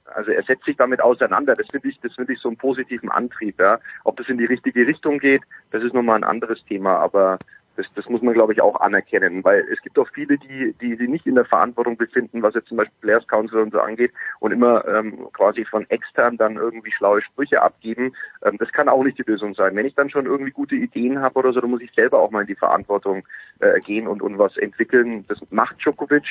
also 0.05 0.31
er 0.31 0.43
setzt 0.43 0.65
sich 0.65 0.77
damit 0.77 1.01
auseinander. 1.01 1.53
Das 1.53 1.67
finde 1.69 1.89
ich, 1.89 1.99
das 2.01 2.13
finde 2.13 2.33
ich 2.33 2.39
so 2.39 2.49
einen 2.49 2.57
positiven 2.57 3.09
Antrieb. 3.09 3.59
Ja, 3.59 3.79
ob 4.03 4.17
das 4.17 4.29
in 4.29 4.37
die 4.37 4.45
richtige 4.45 4.87
Richtung 4.87 5.19
geht, 5.19 5.41
das 5.71 5.83
ist 5.83 5.93
nochmal 5.93 6.17
ein 6.17 6.23
anderes 6.23 6.63
Thema. 6.65 6.97
Aber 6.97 7.39
das, 7.75 7.85
das 7.95 8.07
muss 8.09 8.21
man, 8.21 8.33
glaube 8.33 8.53
ich, 8.53 8.61
auch 8.61 8.79
anerkennen, 8.79 9.43
weil 9.43 9.65
es 9.71 9.81
gibt 9.81 9.97
auch 9.99 10.07
viele, 10.13 10.37
die, 10.37 10.73
die 10.81 10.95
sich 10.95 11.09
nicht 11.09 11.25
in 11.25 11.35
der 11.35 11.45
Verantwortung 11.45 11.97
befinden, 11.97 12.41
was 12.41 12.53
jetzt 12.53 12.67
zum 12.67 12.77
Beispiel 12.77 12.95
Players 13.01 13.27
Council 13.27 13.59
und 13.59 13.71
so 13.71 13.79
angeht 13.79 14.11
und 14.39 14.51
immer 14.51 14.85
ähm, 14.87 15.27
quasi 15.33 15.65
von 15.65 15.89
extern 15.89 16.37
dann 16.37 16.55
irgendwie 16.55 16.91
schlaue 16.91 17.21
Sprüche 17.21 17.61
abgeben. 17.61 18.13
Ähm, 18.43 18.57
das 18.57 18.71
kann 18.71 18.89
auch 18.89 19.03
nicht 19.03 19.17
die 19.17 19.29
Lösung 19.29 19.53
sein. 19.55 19.75
Wenn 19.75 19.85
ich 19.85 19.95
dann 19.95 20.09
schon 20.09 20.25
irgendwie 20.25 20.51
gute 20.51 20.75
Ideen 20.75 21.19
habe 21.19 21.39
oder 21.39 21.53
so, 21.53 21.61
dann 21.61 21.69
muss 21.69 21.81
ich 21.81 21.91
selber 21.93 22.19
auch 22.19 22.31
mal 22.31 22.41
in 22.41 22.47
die 22.47 22.55
Verantwortung 22.55 23.23
äh, 23.59 23.79
gehen 23.79 24.07
und, 24.07 24.21
und 24.21 24.37
was 24.37 24.57
entwickeln. 24.57 25.25
Das 25.27 25.39
macht 25.51 25.77
Djokovic, 25.79 26.25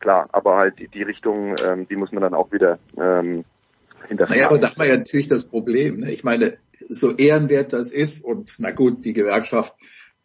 klar, 0.00 0.28
aber 0.32 0.56
halt 0.56 0.78
die, 0.78 0.88
die 0.88 1.02
Richtung, 1.02 1.54
ähm, 1.64 1.86
die 1.88 1.96
muss 1.96 2.12
man 2.12 2.22
dann 2.22 2.34
auch 2.34 2.52
wieder 2.52 2.78
ähm, 2.96 3.44
Naja, 4.10 4.48
aber 4.48 4.58
da 4.58 4.70
haben 4.70 4.80
wir 4.80 4.86
ja 4.86 4.96
natürlich 4.96 5.28
das 5.28 5.44
Problem. 5.44 6.00
Ne? 6.00 6.10
Ich 6.10 6.24
meine, 6.24 6.58
so 6.88 7.14
ehrenwert 7.14 7.72
das 7.72 7.92
ist 7.92 8.24
und 8.24 8.54
na 8.58 8.70
gut, 8.70 9.04
die 9.04 9.12
Gewerkschaft, 9.12 9.74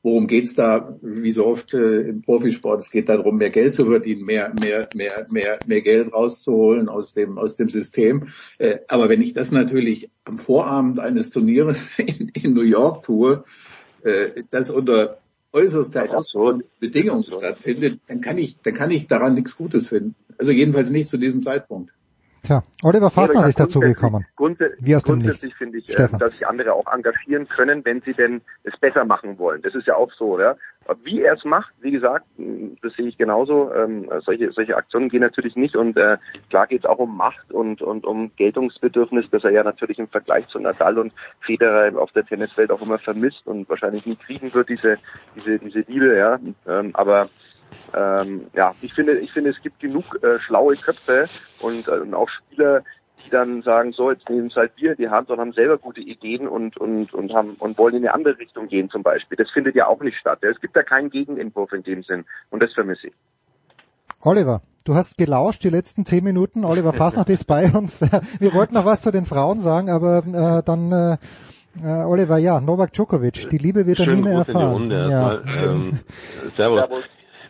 worum 0.04 0.28
geht's 0.28 0.54
da? 0.54 0.98
Wie 1.02 1.32
so 1.32 1.46
oft 1.46 1.74
äh, 1.74 2.02
im 2.02 2.22
Profisport, 2.22 2.82
es 2.82 2.92
geht 2.92 3.10
darum, 3.10 3.38
mehr 3.38 3.50
Geld 3.50 3.74
zu 3.74 3.86
verdienen, 3.86 4.26
mehr, 4.26 4.54
mehr, 4.62 4.88
mehr, 4.94 5.26
mehr, 5.30 5.60
mehr 5.66 5.82
Geld 5.82 6.14
rauszuholen 6.14 6.90
aus 6.90 7.14
dem, 7.14 7.38
aus 7.38 7.56
dem 7.56 7.70
System. 7.70 8.28
Äh, 8.60 8.80
aber 8.90 9.10
wenn 9.10 9.22
ich 9.22 9.34
das 9.34 9.52
natürlich 9.52 10.12
am 10.26 10.38
Vorabend 10.38 11.00
eines 11.00 11.30
Turnieres 11.32 11.98
in, 12.00 12.30
in 12.30 12.54
New 12.54 12.62
York 12.62 13.04
tue, 13.04 13.44
äh, 14.04 14.44
das 14.52 14.70
unter 14.70 15.18
äußerst 15.54 15.96
herausfordernden 15.96 16.68
Bedingungen 16.80 17.24
stattfindet, 17.24 18.02
dann 18.08 18.22
kann 18.22 18.38
ich, 18.38 18.58
dann 18.62 18.74
kann 18.74 18.92
ich 18.92 19.08
daran 19.08 19.36
nichts 19.36 19.56
Gutes 19.56 19.90
finden. 19.90 20.16
Also 20.38 20.52
jedenfalls 20.52 20.90
nicht 20.90 21.10
zu 21.10 21.18
diesem 21.18 21.44
Zeitpunkt. 21.44 21.94
Tja, 22.44 22.62
Oliver 22.84 23.10
Fastner 23.10 23.48
ist 23.48 23.58
dazu 23.58 23.80
gekommen. 23.80 24.26
Wie 24.80 24.94
aus 24.94 25.04
dem 25.04 25.16
grundsätzlich 25.16 25.56
finde 25.56 25.78
ich, 25.78 25.98
äh, 25.98 26.10
dass 26.20 26.32
sich 26.32 26.46
andere 26.46 26.74
auch 26.74 26.92
engagieren 26.94 27.48
können, 27.48 27.86
wenn 27.86 28.02
sie 28.02 28.14
denn 28.14 28.42
es 28.64 28.78
besser 28.78 29.06
machen 29.06 29.40
wollen. 29.40 29.62
Das 29.62 29.74
ist 29.74 29.88
ja 29.88 29.96
auch 29.96 30.12
so, 30.12 30.38
ja. 30.38 30.58
Wie 31.06 31.22
er 31.22 31.36
es 31.36 31.46
macht, 31.46 31.74
wie 31.80 31.92
gesagt, 31.92 32.26
das 32.82 32.94
sehe 32.96 33.08
ich 33.08 33.18
genauso. 33.18 33.74
Ähm, 33.74 34.10
solche, 34.26 34.52
solche 34.52 34.76
Aktionen 34.76 35.08
gehen 35.08 35.22
natürlich 35.22 35.56
nicht 35.56 35.78
und 35.78 35.96
äh, 35.96 36.18
klar 36.50 36.68
geht 36.68 36.84
es 36.84 36.90
auch 36.90 37.00
um 37.00 37.16
Macht 37.16 37.50
und, 37.54 37.82
und 37.82 38.06
um 38.06 38.36
Geltungsbedürfnis, 38.36 39.26
das 39.32 39.46
er 39.46 39.52
ja 39.52 39.64
natürlich 39.64 39.98
im 39.98 40.10
Vergleich 40.10 40.46
zu 40.50 40.60
Nadal 40.60 40.98
und 40.98 41.14
Federer 41.40 41.98
auf 41.98 42.12
der 42.12 42.26
Tenniswelt 42.26 42.72
auch 42.72 42.82
immer 42.82 43.00
vermisst 43.00 43.48
und 43.48 43.70
wahrscheinlich 43.70 44.06
nie 44.06 44.18
kriegen 44.18 44.54
wird, 44.54 44.68
diese, 44.68 44.98
diese, 45.38 45.60
diese 45.60 45.80
Liebe, 45.88 46.18
ja. 46.18 46.38
Ähm, 46.68 46.92
aber 46.94 47.30
ähm, 47.94 48.48
ja, 48.54 48.74
ich 48.82 48.94
finde, 48.94 49.20
ich 49.20 49.32
finde, 49.32 49.52
es 49.52 49.62
gibt 49.62 49.80
genug 49.80 50.22
äh, 50.24 50.40
schlaue 50.40 50.76
Köpfe 50.78 51.30
und, 51.62 51.88
äh, 51.88 51.92
und 51.92 52.14
auch 52.14 52.30
Spieler, 52.30 52.84
die 53.26 53.30
dann 53.30 53.62
sagen, 53.62 53.94
so, 53.94 54.12
jetzt 54.12 54.30
nehmen 54.30 54.48
es 54.48 54.56
halt 54.56 54.72
wir 54.76 54.92
in 54.92 54.98
die 54.98 55.10
Hand 55.10 55.30
und 55.30 55.40
haben 55.40 55.54
selber 55.54 55.78
gute 55.78 56.02
Ideen 56.02 56.48
und, 56.48 56.78
und, 56.78 57.14
und 57.14 57.34
haben, 57.34 57.56
und 57.60 57.78
wollen 57.78 57.96
in 57.96 58.04
eine 58.04 58.14
andere 58.14 58.38
Richtung 58.38 58.68
gehen 58.68 58.90
zum 58.90 59.04
Beispiel. 59.04 59.38
Das 59.38 59.50
findet 59.52 59.76
ja 59.76 59.88
auch 59.88 60.02
nicht 60.02 60.18
statt. 60.18 60.40
Es 60.42 60.60
gibt 60.60 60.76
da 60.76 60.84
keinen 60.84 61.10
Gegenentwurf 61.10 61.72
in 61.72 61.84
dem 61.84 62.04
Sinn. 62.04 62.26
Und 62.50 62.62
das 62.62 62.74
vermisse 62.74 63.08
ich. 63.08 63.14
Oliver, 64.22 64.62
du 64.86 64.96
hast 64.96 65.18
gelauscht 65.18 65.64
die 65.64 65.70
letzten 65.70 66.06
zehn 66.06 66.24
Minuten. 66.24 66.66
Oliver 66.66 66.94
Fasnacht 66.94 67.30
ist 67.30 67.46
bei 67.46 67.72
uns. 67.72 68.02
Wir 68.40 68.54
wollten 68.54 68.74
noch 68.74 68.86
was 68.86 69.02
zu 69.02 69.12
den 69.12 69.26
Frauen 69.26 69.60
sagen, 69.60 69.90
aber 69.90 70.20
äh, 70.20 70.64
dann 70.66 70.92
äh, 70.92 71.18
äh, 71.82 72.04
Oliver, 72.04 72.38
ja, 72.38 72.62
Novak 72.62 72.94
Djokovic, 72.94 73.50
die 73.50 73.58
Liebe 73.58 73.86
wird 73.86 74.00
er 74.00 74.08
nie 74.08 74.22
mehr 74.22 74.40
erfahren. 74.40 74.92
Ja. 74.92 75.34
Ähm, 75.64 76.00
servus. 76.56 76.80
servus. 76.80 77.04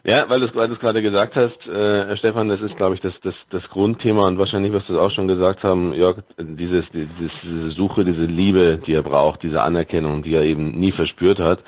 Ja, 0.06 0.30
weil 0.30 0.42
du 0.42 0.48
es 0.48 0.80
gerade 0.80 1.02
gesagt 1.02 1.36
hast, 1.38 1.66
äh, 1.66 2.18
Stefan, 2.18 2.50
das 2.50 2.60
ist, 2.60 2.76
glaube 2.76 2.96
ich, 2.96 3.02
das, 3.02 3.14
das, 3.24 3.36
das 3.52 3.64
Grundthema 3.70 4.28
und 4.28 4.38
wahrscheinlich 4.38 4.74
wirst 4.74 4.90
du 4.90 4.94
es 4.94 5.00
auch 5.00 5.12
schon 5.12 5.30
gesagt 5.30 5.64
haben, 5.64 5.94
Jörg, 5.94 6.18
dieses, 6.38 6.84
dieses, 6.92 7.32
diese 7.42 7.72
Suche, 7.72 8.04
diese 8.04 8.26
Liebe, 8.26 8.82
die 8.86 8.94
er 8.94 9.04
braucht, 9.04 9.44
diese 9.44 9.62
Anerkennung, 9.62 10.22
die 10.22 10.34
er 10.34 10.44
eben 10.44 10.72
nie 10.72 10.92
verspürt 10.92 11.40
hat. 11.40 11.60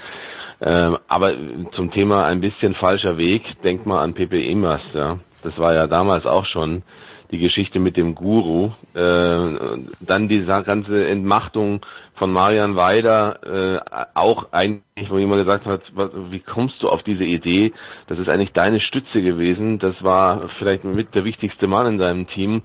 Ähm, 0.61 0.97
aber 1.07 1.33
zum 1.75 1.91
Thema 1.91 2.25
ein 2.25 2.41
bisschen 2.41 2.75
falscher 2.75 3.17
Weg, 3.17 3.43
denk 3.63 3.85
mal 3.85 4.01
an 4.01 4.13
Pepe 4.13 4.43
Emas, 4.43 4.81
ja. 4.93 5.19
Das 5.41 5.57
war 5.57 5.73
ja 5.73 5.87
damals 5.87 6.25
auch 6.25 6.45
schon 6.45 6.83
die 7.31 7.37
Geschichte 7.37 7.79
mit 7.79 7.95
dem 7.97 8.15
Guru. 8.15 8.71
Äh, 8.93 9.77
dann 10.01 10.27
die 10.27 10.43
ganze 10.45 11.07
Entmachtung 11.07 11.85
von 12.15 12.31
Marian 12.31 12.75
Weider 12.75 13.39
äh, 13.43 13.99
auch 14.13 14.51
eigentlich, 14.51 15.09
wo 15.09 15.17
jemand 15.17 15.43
gesagt 15.43 15.65
hat, 15.65 15.81
was, 15.93 16.09
wie 16.29 16.39
kommst 16.39 16.81
du 16.81 16.89
auf 16.89 17.03
diese 17.03 17.25
Idee? 17.25 17.73
Das 18.07 18.19
ist 18.19 18.29
eigentlich 18.29 18.53
deine 18.53 18.79
Stütze 18.79 19.21
gewesen. 19.21 19.79
Das 19.79 19.95
war 20.01 20.49
vielleicht 20.57 20.83
mit 20.83 21.13
der 21.13 21.25
wichtigste 21.25 21.67
Mann 21.67 21.87
in 21.87 21.99
seinem 21.99 22.27
Team, 22.27 22.63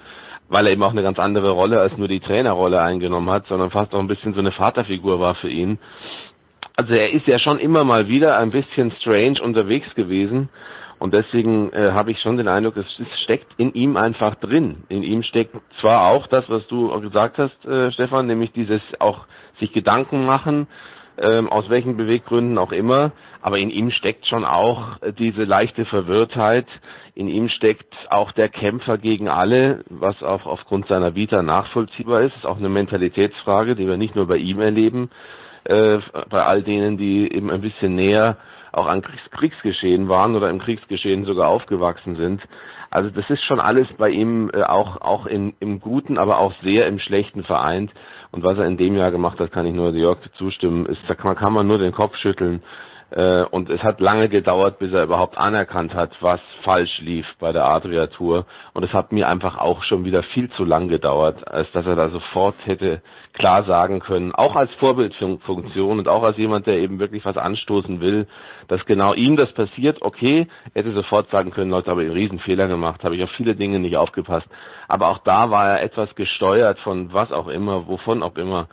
weil 0.48 0.66
er 0.66 0.72
eben 0.72 0.82
auch 0.82 0.92
eine 0.92 1.02
ganz 1.02 1.18
andere 1.18 1.50
Rolle 1.50 1.80
als 1.80 1.96
nur 1.96 2.08
die 2.08 2.20
Trainerrolle 2.20 2.80
eingenommen 2.80 3.30
hat, 3.30 3.46
sondern 3.48 3.70
fast 3.70 3.92
auch 3.92 4.00
ein 4.00 4.08
bisschen 4.08 4.34
so 4.34 4.40
eine 4.40 4.52
Vaterfigur 4.52 5.18
war 5.18 5.34
für 5.34 5.50
ihn. 5.50 5.78
Also 6.76 6.94
er 6.94 7.12
ist 7.12 7.26
ja 7.26 7.38
schon 7.38 7.58
immer 7.58 7.84
mal 7.84 8.08
wieder 8.08 8.38
ein 8.38 8.50
bisschen 8.52 8.92
strange 9.00 9.42
unterwegs 9.42 9.92
gewesen. 9.94 10.48
Und 11.00 11.14
deswegen 11.14 11.72
äh, 11.72 11.92
habe 11.92 12.10
ich 12.10 12.20
schon 12.20 12.36
den 12.36 12.46
Eindruck, 12.46 12.76
es, 12.76 12.86
es 12.98 13.20
steckt 13.24 13.48
in 13.56 13.72
ihm 13.72 13.96
einfach 13.96 14.34
drin. 14.34 14.84
In 14.90 15.02
ihm 15.02 15.22
steckt 15.22 15.56
zwar 15.80 16.10
auch 16.10 16.26
das, 16.26 16.44
was 16.48 16.66
du 16.68 16.88
gesagt 17.00 17.38
hast, 17.38 17.64
äh, 17.64 17.90
Stefan, 17.92 18.26
nämlich 18.26 18.52
dieses 18.52 18.82
auch 18.98 19.26
sich 19.60 19.72
Gedanken 19.72 20.24
machen, 20.24 20.66
ähm, 21.18 21.48
aus 21.48 21.68
welchen 21.68 21.96
Beweggründen 21.96 22.58
auch 22.58 22.72
immer. 22.72 23.12
Aber 23.42 23.58
in 23.58 23.70
ihm 23.70 23.90
steckt 23.90 24.26
schon 24.26 24.44
auch 24.44 24.98
diese 25.18 25.44
leichte 25.44 25.84
Verwirrtheit. 25.86 26.66
In 27.14 27.28
ihm 27.28 27.48
steckt 27.48 27.94
auch 28.10 28.32
der 28.32 28.48
Kämpfer 28.48 28.98
gegen 28.98 29.28
alle, 29.28 29.84
was 29.88 30.22
auch 30.22 30.46
aufgrund 30.46 30.88
seiner 30.88 31.14
Vita 31.14 31.42
nachvollziehbar 31.42 32.22
ist. 32.22 32.32
Das 32.32 32.42
ist 32.42 32.46
auch 32.46 32.58
eine 32.58 32.68
Mentalitätsfrage, 32.68 33.76
die 33.76 33.86
wir 33.86 33.96
nicht 33.96 34.14
nur 34.14 34.26
bei 34.26 34.36
ihm 34.36 34.60
erleben, 34.60 35.10
äh, 35.64 35.98
bei 36.28 36.42
all 36.42 36.62
denen, 36.62 36.98
die 36.98 37.32
eben 37.32 37.50
ein 37.50 37.60
bisschen 37.60 37.94
näher 37.94 38.36
auch 38.72 38.86
an 38.86 39.02
Kriegs 39.02 39.30
Kriegsgeschehen 39.30 40.08
waren 40.08 40.36
oder 40.36 40.48
im 40.50 40.60
Kriegsgeschehen 40.60 41.24
sogar 41.24 41.48
aufgewachsen 41.48 42.16
sind. 42.16 42.42
Also 42.90 43.10
das 43.10 43.28
ist 43.30 43.44
schon 43.44 43.60
alles 43.60 43.86
bei 43.98 44.08
ihm 44.08 44.50
äh, 44.52 44.62
auch 44.62 45.00
auch 45.00 45.26
in, 45.26 45.54
im 45.60 45.80
Guten, 45.80 46.18
aber 46.18 46.38
auch 46.38 46.52
sehr 46.62 46.86
im 46.86 46.98
Schlechten 46.98 47.44
vereint. 47.44 47.92
Und 48.32 48.44
was 48.44 48.58
er 48.58 48.66
in 48.66 48.76
dem 48.76 48.96
Jahr 48.96 49.10
gemacht 49.10 49.38
hat, 49.40 49.52
kann 49.52 49.66
ich 49.66 49.74
nur 49.74 49.92
Jörg 49.92 50.18
zustimmen. 50.36 50.86
Ist, 50.86 51.00
da 51.08 51.14
kann, 51.14 51.36
kann 51.36 51.52
man 51.52 51.66
nur 51.66 51.78
den 51.78 51.92
Kopf 51.92 52.16
schütteln. 52.16 52.62
Äh, 53.10 53.42
und 53.44 53.68
es 53.70 53.82
hat 53.82 54.00
lange 54.00 54.28
gedauert, 54.28 54.78
bis 54.78 54.92
er 54.92 55.04
überhaupt 55.04 55.36
anerkannt 55.36 55.94
hat, 55.94 56.10
was 56.20 56.40
falsch 56.62 57.00
lief 57.00 57.26
bei 57.38 57.52
der 57.52 57.64
Adria 57.64 58.06
Tour. 58.06 58.46
Und 58.72 58.84
es 58.84 58.92
hat 58.92 59.12
mir 59.12 59.28
einfach 59.28 59.58
auch 59.58 59.82
schon 59.84 60.04
wieder 60.04 60.22
viel 60.22 60.50
zu 60.52 60.64
lang 60.64 60.88
gedauert, 60.88 61.46
als 61.48 61.70
dass 61.72 61.86
er 61.86 61.96
da 61.96 62.10
sofort 62.10 62.54
hätte 62.64 63.02
klar 63.32 63.64
sagen 63.64 64.00
können, 64.00 64.32
auch 64.32 64.56
als 64.56 64.72
Vorbildfunktion 64.74 65.98
und 65.98 66.08
auch 66.08 66.22
als 66.22 66.36
jemand, 66.36 66.66
der 66.66 66.78
eben 66.78 66.98
wirklich 66.98 67.24
was 67.24 67.36
anstoßen 67.36 68.00
will, 68.00 68.26
dass 68.68 68.84
genau 68.86 69.14
ihm 69.14 69.36
das 69.36 69.52
passiert, 69.52 70.02
okay, 70.02 70.46
hätte 70.74 70.92
sofort 70.92 71.30
sagen 71.30 71.50
können, 71.50 71.70
Leute, 71.70 71.90
habe 71.90 72.02
ich 72.02 72.08
einen 72.08 72.18
Riesenfehler 72.18 72.68
gemacht, 72.68 73.02
habe 73.02 73.16
ich 73.16 73.22
auf 73.22 73.30
viele 73.36 73.54
Dinge 73.54 73.78
nicht 73.78 73.96
aufgepasst. 73.96 74.46
Aber 74.88 75.10
auch 75.10 75.18
da 75.18 75.50
war 75.50 75.70
er 75.70 75.82
etwas 75.82 76.14
gesteuert 76.14 76.78
von 76.80 77.12
was 77.12 77.32
auch 77.32 77.48
immer, 77.48 77.86
wovon 77.88 78.22
auch 78.22 78.36
immer. 78.36 78.68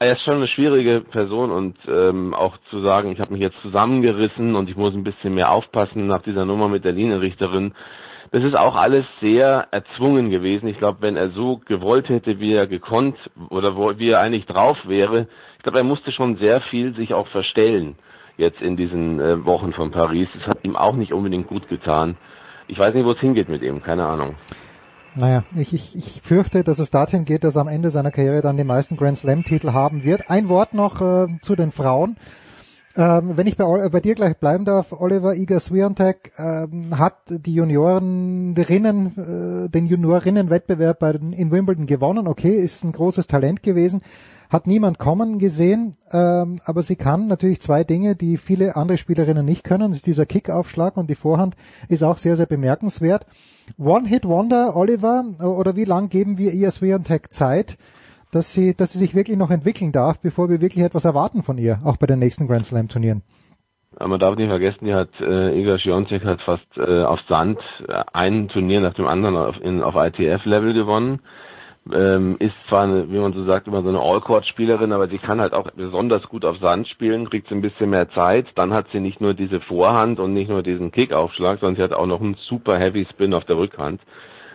Er 0.00 0.16
ist 0.16 0.22
schon 0.24 0.38
eine 0.38 0.48
schwierige 0.48 1.02
Person 1.02 1.52
und 1.52 1.76
ähm, 1.86 2.34
auch 2.34 2.56
zu 2.68 2.84
sagen, 2.84 3.12
ich 3.12 3.20
habe 3.20 3.32
mich 3.32 3.40
jetzt 3.40 3.60
zusammengerissen 3.62 4.56
und 4.56 4.68
ich 4.68 4.76
muss 4.76 4.92
ein 4.92 5.04
bisschen 5.04 5.34
mehr 5.34 5.52
aufpassen 5.52 6.08
nach 6.08 6.20
dieser 6.22 6.44
Nummer 6.44 6.68
mit 6.68 6.84
der 6.84 6.90
Linienrichterin. 6.90 7.74
Das 8.32 8.42
ist 8.42 8.58
auch 8.58 8.74
alles 8.74 9.04
sehr 9.20 9.68
erzwungen 9.70 10.30
gewesen. 10.30 10.66
Ich 10.66 10.78
glaube, 10.78 10.98
wenn 11.02 11.16
er 11.16 11.30
so 11.30 11.60
gewollt 11.64 12.08
hätte, 12.08 12.40
wie 12.40 12.54
er 12.54 12.66
gekonnt 12.66 13.16
oder 13.50 13.76
wo, 13.76 13.96
wie 13.96 14.08
er 14.08 14.20
eigentlich 14.20 14.46
drauf 14.46 14.76
wäre, 14.84 15.28
ich 15.58 15.62
glaube, 15.62 15.78
er 15.78 15.84
musste 15.84 16.10
schon 16.10 16.38
sehr 16.38 16.60
viel 16.62 16.96
sich 16.96 17.14
auch 17.14 17.28
verstellen 17.28 17.94
jetzt 18.36 18.60
in 18.60 18.76
diesen 18.76 19.20
äh, 19.20 19.44
Wochen 19.44 19.72
von 19.72 19.92
Paris. 19.92 20.28
Das 20.34 20.48
hat 20.48 20.64
ihm 20.64 20.74
auch 20.74 20.96
nicht 20.96 21.12
unbedingt 21.12 21.46
gut 21.46 21.68
getan. 21.68 22.16
Ich 22.66 22.80
weiß 22.80 22.94
nicht, 22.94 23.04
wo 23.04 23.12
es 23.12 23.20
hingeht 23.20 23.48
mit 23.48 23.62
ihm, 23.62 23.80
keine 23.80 24.04
Ahnung. 24.04 24.34
Naja, 25.16 25.44
ich, 25.56 25.72
ich, 25.72 25.96
ich 25.96 26.22
fürchte, 26.22 26.64
dass 26.64 26.80
es 26.80 26.90
dorthin 26.90 27.24
geht, 27.24 27.44
dass 27.44 27.54
er 27.54 27.60
am 27.60 27.68
Ende 27.68 27.90
seiner 27.90 28.10
Karriere 28.10 28.42
dann 28.42 28.56
die 28.56 28.64
meisten 28.64 28.96
Grand 28.96 29.16
Slam-Titel 29.16 29.72
haben 29.72 30.02
wird. 30.02 30.28
Ein 30.28 30.48
Wort 30.48 30.74
noch 30.74 31.00
äh, 31.00 31.28
zu 31.40 31.54
den 31.54 31.70
Frauen. 31.70 32.16
Ähm, 32.96 33.36
wenn 33.36 33.46
ich 33.46 33.56
bei, 33.56 33.88
bei, 33.88 34.00
dir 34.00 34.14
gleich 34.16 34.36
bleiben 34.36 34.64
darf, 34.64 34.92
Oliver 34.92 35.34
Iga 35.36 35.60
Swiatek 35.60 36.32
ähm, 36.38 36.98
hat 36.98 37.16
die 37.28 37.54
Juniorinnen, 37.54 38.56
äh, 38.56 39.68
den 39.68 39.86
Juniorinnenwettbewerb 39.86 41.02
in 41.02 41.50
Wimbledon 41.50 41.86
gewonnen. 41.86 42.26
Okay, 42.26 42.56
ist 42.56 42.84
ein 42.84 42.92
großes 42.92 43.28
Talent 43.28 43.62
gewesen 43.62 44.02
hat 44.54 44.68
niemand 44.68 45.00
kommen 45.00 45.38
gesehen, 45.40 45.96
ähm, 46.12 46.60
aber 46.64 46.82
sie 46.82 46.94
kann 46.94 47.26
natürlich 47.26 47.60
zwei 47.60 47.82
Dinge, 47.82 48.14
die 48.14 48.36
viele 48.38 48.76
andere 48.76 48.98
Spielerinnen 48.98 49.44
nicht 49.44 49.64
können. 49.64 49.90
Das 49.90 49.96
ist 49.96 50.06
dieser 50.06 50.26
Kickaufschlag 50.26 50.96
und 50.96 51.10
die 51.10 51.16
Vorhand 51.16 51.56
ist 51.88 52.04
auch 52.04 52.16
sehr, 52.16 52.36
sehr 52.36 52.46
bemerkenswert. 52.46 53.26
One-Hit-Wonder, 53.78 54.76
Oliver, 54.76 55.24
oder 55.40 55.74
wie 55.74 55.84
lang 55.84 56.08
geben 56.08 56.38
wir 56.38 56.52
ihr 56.52 56.70
Swiatek 56.70 57.32
Zeit, 57.32 57.76
dass 58.30 58.54
sie, 58.54 58.76
dass 58.76 58.92
sie 58.92 58.98
sich 58.98 59.16
wirklich 59.16 59.36
noch 59.36 59.50
entwickeln 59.50 59.90
darf, 59.90 60.20
bevor 60.20 60.48
wir 60.48 60.60
wirklich 60.60 60.84
etwas 60.84 61.04
erwarten 61.04 61.42
von 61.42 61.58
ihr, 61.58 61.80
auch 61.84 61.96
bei 61.96 62.06
den 62.06 62.20
nächsten 62.20 62.46
Grand 62.46 62.64
Slam 62.64 62.88
Turnieren? 62.88 63.22
Man 63.98 64.20
darf 64.20 64.36
nicht 64.36 64.48
vergessen, 64.48 64.84
die 64.84 64.94
hat 64.94 65.10
äh, 65.20 65.60
Iga 65.60 65.78
Świątek 65.78 66.24
hat 66.24 66.40
fast 66.42 66.66
äh, 66.76 67.02
auf 67.02 67.18
Sand 67.28 67.58
äh, 67.88 68.02
ein 68.12 68.48
Turnier 68.48 68.80
nach 68.80 68.94
dem 68.94 69.06
anderen 69.06 69.36
auf, 69.36 69.56
in, 69.60 69.82
auf 69.82 69.96
ITF-Level 69.96 70.74
gewonnen 70.74 71.20
ähm, 71.92 72.36
ist 72.38 72.54
zwar, 72.68 72.82
eine, 72.82 73.10
wie 73.10 73.18
man 73.18 73.32
so 73.34 73.44
sagt, 73.44 73.66
immer 73.66 73.82
so 73.82 73.90
eine 73.90 74.00
All-Court-Spielerin, 74.00 74.92
aber 74.92 75.06
die 75.06 75.18
kann 75.18 75.40
halt 75.40 75.52
auch 75.52 75.70
besonders 75.72 76.22
gut 76.28 76.44
auf 76.44 76.56
Sand 76.58 76.88
spielen, 76.88 77.28
kriegt 77.28 77.48
sie 77.48 77.54
ein 77.54 77.60
bisschen 77.60 77.90
mehr 77.90 78.08
Zeit. 78.10 78.46
Dann 78.54 78.72
hat 78.72 78.86
sie 78.92 79.00
nicht 79.00 79.20
nur 79.20 79.34
diese 79.34 79.60
Vorhand 79.60 80.18
und 80.18 80.32
nicht 80.32 80.48
nur 80.48 80.62
diesen 80.62 80.92
Kickaufschlag, 80.92 81.60
sondern 81.60 81.76
sie 81.76 81.82
hat 81.82 81.92
auch 81.92 82.06
noch 82.06 82.20
einen 82.20 82.36
super 82.48 82.78
Heavy 82.78 83.06
Spin 83.10 83.34
auf 83.34 83.44
der 83.44 83.58
Rückhand, 83.58 84.00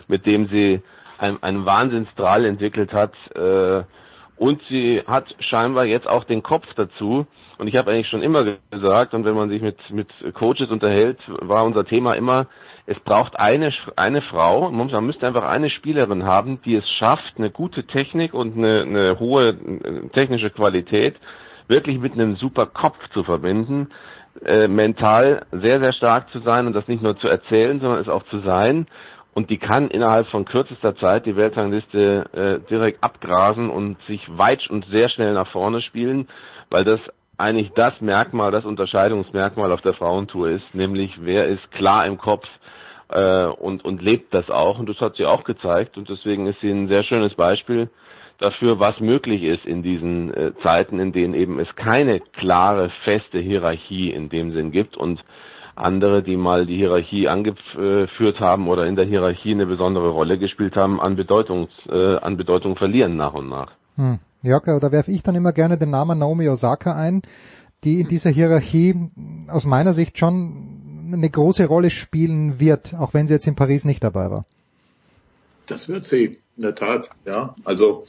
mit 0.08 0.26
dem 0.26 0.48
sie 0.48 0.82
einen, 1.18 1.40
einen 1.42 1.66
Wahnsinnsstrahl 1.66 2.44
entwickelt 2.44 2.92
hat. 2.92 3.12
Äh, 3.36 3.84
und 4.36 4.62
sie 4.68 5.02
hat 5.06 5.26
scheinbar 5.38 5.84
jetzt 5.84 6.08
auch 6.08 6.24
den 6.24 6.42
Kopf 6.42 6.66
dazu. 6.74 7.26
Und 7.58 7.68
ich 7.68 7.76
habe 7.76 7.90
eigentlich 7.90 8.08
schon 8.08 8.22
immer 8.22 8.56
gesagt, 8.70 9.12
und 9.12 9.24
wenn 9.24 9.34
man 9.34 9.50
sich 9.50 9.60
mit, 9.60 9.76
mit 9.90 10.08
Coaches 10.34 10.70
unterhält, 10.70 11.18
war 11.42 11.64
unser 11.64 11.84
Thema 11.84 12.14
immer, 12.14 12.46
es 12.86 12.98
braucht 13.00 13.38
eine, 13.38 13.72
eine 13.96 14.22
Frau, 14.22 14.70
man 14.70 15.06
müsste 15.06 15.26
einfach 15.26 15.44
eine 15.44 15.70
Spielerin 15.70 16.24
haben, 16.24 16.60
die 16.62 16.76
es 16.76 16.88
schafft, 16.98 17.34
eine 17.36 17.50
gute 17.50 17.84
Technik 17.86 18.34
und 18.34 18.56
eine, 18.56 18.82
eine 18.82 19.18
hohe 19.18 19.50
äh, 19.50 20.08
technische 20.12 20.50
Qualität 20.50 21.16
wirklich 21.68 21.98
mit 21.98 22.14
einem 22.14 22.36
super 22.36 22.66
Kopf 22.66 22.98
zu 23.14 23.22
verbinden, 23.22 23.90
äh, 24.44 24.68
mental 24.68 25.46
sehr, 25.52 25.80
sehr 25.80 25.92
stark 25.94 26.30
zu 26.30 26.40
sein 26.40 26.66
und 26.66 26.72
das 26.72 26.88
nicht 26.88 27.02
nur 27.02 27.16
zu 27.18 27.28
erzählen, 27.28 27.80
sondern 27.80 28.00
es 28.00 28.08
auch 28.08 28.24
zu 28.24 28.40
sein. 28.40 28.86
Und 29.32 29.48
die 29.50 29.58
kann 29.58 29.88
innerhalb 29.88 30.26
von 30.26 30.44
kürzester 30.44 30.96
Zeit 30.96 31.24
die 31.24 31.36
Weltrangliste 31.36 32.24
äh, 32.32 32.68
direkt 32.68 33.02
abgrasen 33.04 33.70
und 33.70 33.96
sich 34.08 34.20
weit 34.28 34.68
und 34.68 34.84
sehr 34.90 35.08
schnell 35.08 35.32
nach 35.34 35.48
vorne 35.52 35.80
spielen, 35.82 36.28
weil 36.68 36.84
das 36.84 37.00
eigentlich 37.38 37.70
das 37.74 38.00
Merkmal, 38.00 38.50
das 38.50 38.64
Unterscheidungsmerkmal 38.64 39.72
auf 39.72 39.80
der 39.80 39.94
Frauentour 39.94 40.50
ist, 40.50 40.74
nämlich 40.74 41.12
wer 41.20 41.46
ist 41.46 41.70
klar 41.70 42.04
im 42.04 42.18
Kopf, 42.18 42.46
äh, 43.10 43.46
und, 43.46 43.84
und 43.84 44.02
lebt 44.02 44.32
das 44.32 44.48
auch. 44.50 44.78
Und 44.78 44.88
das 44.88 44.98
hat 45.00 45.16
sie 45.16 45.26
auch 45.26 45.44
gezeigt. 45.44 45.96
Und 45.96 46.08
deswegen 46.08 46.46
ist 46.46 46.60
sie 46.60 46.70
ein 46.70 46.88
sehr 46.88 47.04
schönes 47.04 47.34
Beispiel 47.34 47.90
dafür, 48.38 48.80
was 48.80 48.98
möglich 49.00 49.42
ist 49.42 49.64
in 49.66 49.82
diesen 49.82 50.32
äh, 50.32 50.52
Zeiten, 50.64 50.98
in 50.98 51.12
denen 51.12 51.34
eben 51.34 51.58
es 51.58 51.68
keine 51.76 52.20
klare, 52.20 52.90
feste 53.04 53.38
Hierarchie 53.38 54.10
in 54.10 54.30
dem 54.30 54.52
Sinn 54.52 54.70
gibt 54.70 54.96
und 54.96 55.22
andere, 55.74 56.22
die 56.22 56.36
mal 56.36 56.66
die 56.66 56.76
Hierarchie 56.76 57.28
angeführt 57.28 58.40
haben 58.40 58.68
oder 58.68 58.86
in 58.86 58.96
der 58.96 59.06
Hierarchie 59.06 59.52
eine 59.52 59.66
besondere 59.66 60.10
Rolle 60.10 60.38
gespielt 60.38 60.76
haben, 60.76 61.00
an 61.00 61.16
Bedeutung, 61.16 61.68
äh, 61.88 62.16
an 62.16 62.36
Bedeutung 62.36 62.76
verlieren 62.76 63.16
nach 63.16 63.34
und 63.34 63.48
nach. 63.48 63.72
Hm. 63.96 64.18
Ja, 64.42 64.58
da 64.60 64.92
werfe 64.92 65.10
ich 65.10 65.22
dann 65.22 65.34
immer 65.34 65.52
gerne 65.52 65.76
den 65.76 65.90
Namen 65.90 66.18
Naomi 66.18 66.48
Osaka 66.48 66.96
ein, 66.96 67.22
die 67.84 68.00
in 68.00 68.08
dieser 68.08 68.30
Hierarchie 68.30 68.94
aus 69.48 69.66
meiner 69.66 69.92
Sicht 69.92 70.18
schon 70.18 70.79
eine 71.12 71.30
große 71.30 71.66
Rolle 71.66 71.90
spielen 71.90 72.60
wird, 72.60 72.94
auch 72.94 73.14
wenn 73.14 73.26
sie 73.26 73.34
jetzt 73.34 73.46
in 73.46 73.56
Paris 73.56 73.84
nicht 73.84 74.02
dabei 74.02 74.30
war. 74.30 74.44
Das 75.66 75.88
wird 75.88 76.04
sie, 76.04 76.38
in 76.56 76.62
der 76.62 76.74
Tat, 76.74 77.10
ja. 77.26 77.54
Also 77.64 78.04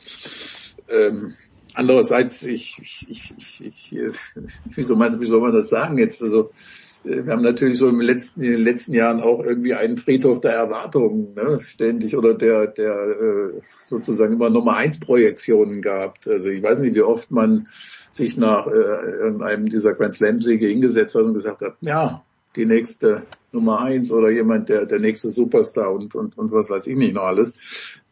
ähm, 0.89 1.35
andererseits, 1.73 2.43
ich, 2.43 2.77
ich, 2.81 3.05
ich, 3.09 3.33
ich, 3.38 3.61
ich 3.61 3.95
wie, 4.75 4.83
soll 4.83 4.97
man, 4.97 5.19
wie 5.19 5.25
soll 5.25 5.41
man 5.41 5.53
das 5.53 5.69
sagen 5.69 5.97
jetzt? 5.97 6.21
Also 6.21 6.51
äh, 7.03 7.25
wir 7.25 7.33
haben 7.33 7.43
natürlich 7.43 7.77
so 7.77 7.88
im 7.88 8.01
letzten, 8.01 8.41
in 8.41 8.51
den 8.51 8.63
letzten 8.63 8.93
Jahren 8.93 9.21
auch 9.21 9.43
irgendwie 9.43 9.73
einen 9.73 9.97
Friedhof 9.97 10.41
der 10.41 10.53
Erwartungen, 10.53 11.33
ne, 11.33 11.59
ständig 11.61 12.15
oder 12.15 12.33
der, 12.33 12.67
der 12.67 12.93
äh, 12.93 13.61
sozusagen 13.89 14.33
immer 14.33 14.49
Nummer 14.49 14.75
eins 14.75 14.99
Projektionen 14.99 15.81
gehabt. 15.81 16.27
Also 16.27 16.49
ich 16.49 16.61
weiß 16.61 16.80
nicht, 16.80 16.95
wie 16.95 17.01
oft 17.01 17.31
man 17.31 17.67
sich 18.11 18.38
nach 18.38 18.67
äh, 18.67 18.71
irgendeinem 18.71 19.69
dieser 19.69 19.93
Grand 19.93 20.13
Slam 20.13 20.41
Siege 20.41 20.67
hingesetzt 20.67 21.15
hat 21.15 21.23
und 21.23 21.33
gesagt 21.33 21.61
hat, 21.61 21.75
ja, 21.81 22.23
die 22.55 22.65
nächste 22.65 23.23
Nummer 23.51 23.81
eins 23.81 24.11
oder 24.11 24.30
jemand, 24.30 24.69
der, 24.69 24.85
der 24.85 24.99
nächste 24.99 25.30
Superstar 25.30 25.93
und, 25.93 26.15
und, 26.15 26.38
und 26.38 26.51
was 26.51 26.69
weiß 26.69 26.88
ich 26.88 26.95
nicht 26.95 27.13
noch 27.13 27.23
alles. 27.23 27.53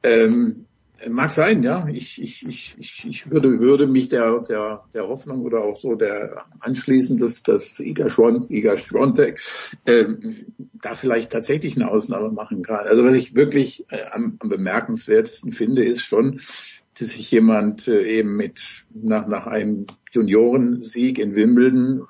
Ähm, 0.03 0.65
mag 1.07 1.31
sein, 1.31 1.63
ja. 1.63 1.87
Ich, 1.91 2.21
ich, 2.21 2.45
ich, 2.45 3.05
ich, 3.07 3.31
würde, 3.31 3.59
würde 3.59 3.87
mich 3.87 4.09
der, 4.09 4.39
der, 4.39 4.83
der 4.93 5.07
Hoffnung 5.07 5.41
oder 5.41 5.61
auch 5.63 5.79
so 5.79 5.95
der 5.95 6.45
anschließen, 6.59 7.17
dass, 7.17 7.43
dass 7.43 7.79
Iga, 7.79 8.09
Schwon, 8.09 8.47
Schwontek 8.77 9.39
ähm, 9.85 10.47
da 10.81 10.95
vielleicht 10.95 11.31
tatsächlich 11.31 11.75
eine 11.75 11.89
Ausnahme 11.89 12.31
machen 12.31 12.63
kann. 12.63 12.87
Also 12.87 13.03
was 13.03 13.13
ich 13.13 13.35
wirklich 13.35 13.85
äh, 13.89 14.05
am, 14.11 14.37
am 14.39 14.49
bemerkenswertesten 14.49 15.51
finde, 15.51 15.85
ist 15.85 16.01
schon, 16.01 16.41
dass 16.99 17.09
sich 17.09 17.31
jemand 17.31 17.87
äh, 17.87 18.03
eben 18.03 18.35
mit 18.35 18.85
nach, 18.93 19.27
nach 19.27 19.47
einem 19.47 19.85
Juniorensieg 20.11 21.19
in 21.19 21.35
Wimbledon 21.35 22.07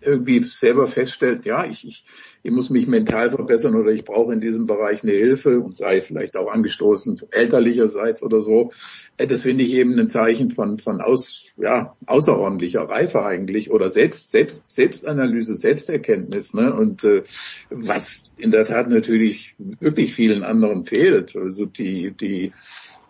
irgendwie 0.00 0.40
selber 0.40 0.88
feststellt, 0.88 1.44
ja, 1.44 1.64
ich, 1.64 1.86
ich, 1.86 2.04
ich 2.42 2.50
muss 2.50 2.68
mich 2.68 2.88
mental 2.88 3.30
verbessern 3.30 3.76
oder 3.76 3.92
ich 3.92 4.04
brauche 4.04 4.32
in 4.32 4.40
diesem 4.40 4.66
Bereich 4.66 5.02
eine 5.02 5.12
Hilfe 5.12 5.60
und 5.60 5.76
sei 5.76 5.98
es 5.98 6.06
vielleicht 6.06 6.36
auch 6.36 6.52
angestoßen 6.52 7.20
elterlicherseits 7.30 8.22
oder 8.22 8.42
so. 8.42 8.72
Äh, 9.16 9.28
das 9.28 9.42
finde 9.42 9.64
ich 9.64 9.72
eben 9.74 9.98
ein 9.98 10.08
Zeichen 10.08 10.50
von, 10.50 10.78
von 10.78 11.00
aus, 11.00 11.46
ja, 11.56 11.96
außerordentlicher 12.06 12.82
Reife 12.82 13.24
eigentlich 13.24 13.70
oder 13.70 13.88
Selbst, 13.88 14.32
Selbst, 14.32 14.64
Selbstanalyse, 14.68 15.54
Selbsterkenntnis, 15.54 16.54
ne? 16.54 16.74
Und 16.74 17.04
äh, 17.04 17.22
was 17.70 18.32
in 18.36 18.50
der 18.50 18.64
Tat 18.64 18.90
natürlich 18.90 19.54
wirklich 19.58 20.12
vielen 20.12 20.42
anderen 20.42 20.84
fehlt. 20.84 21.36
Also 21.36 21.66
die, 21.66 22.10
die, 22.10 22.52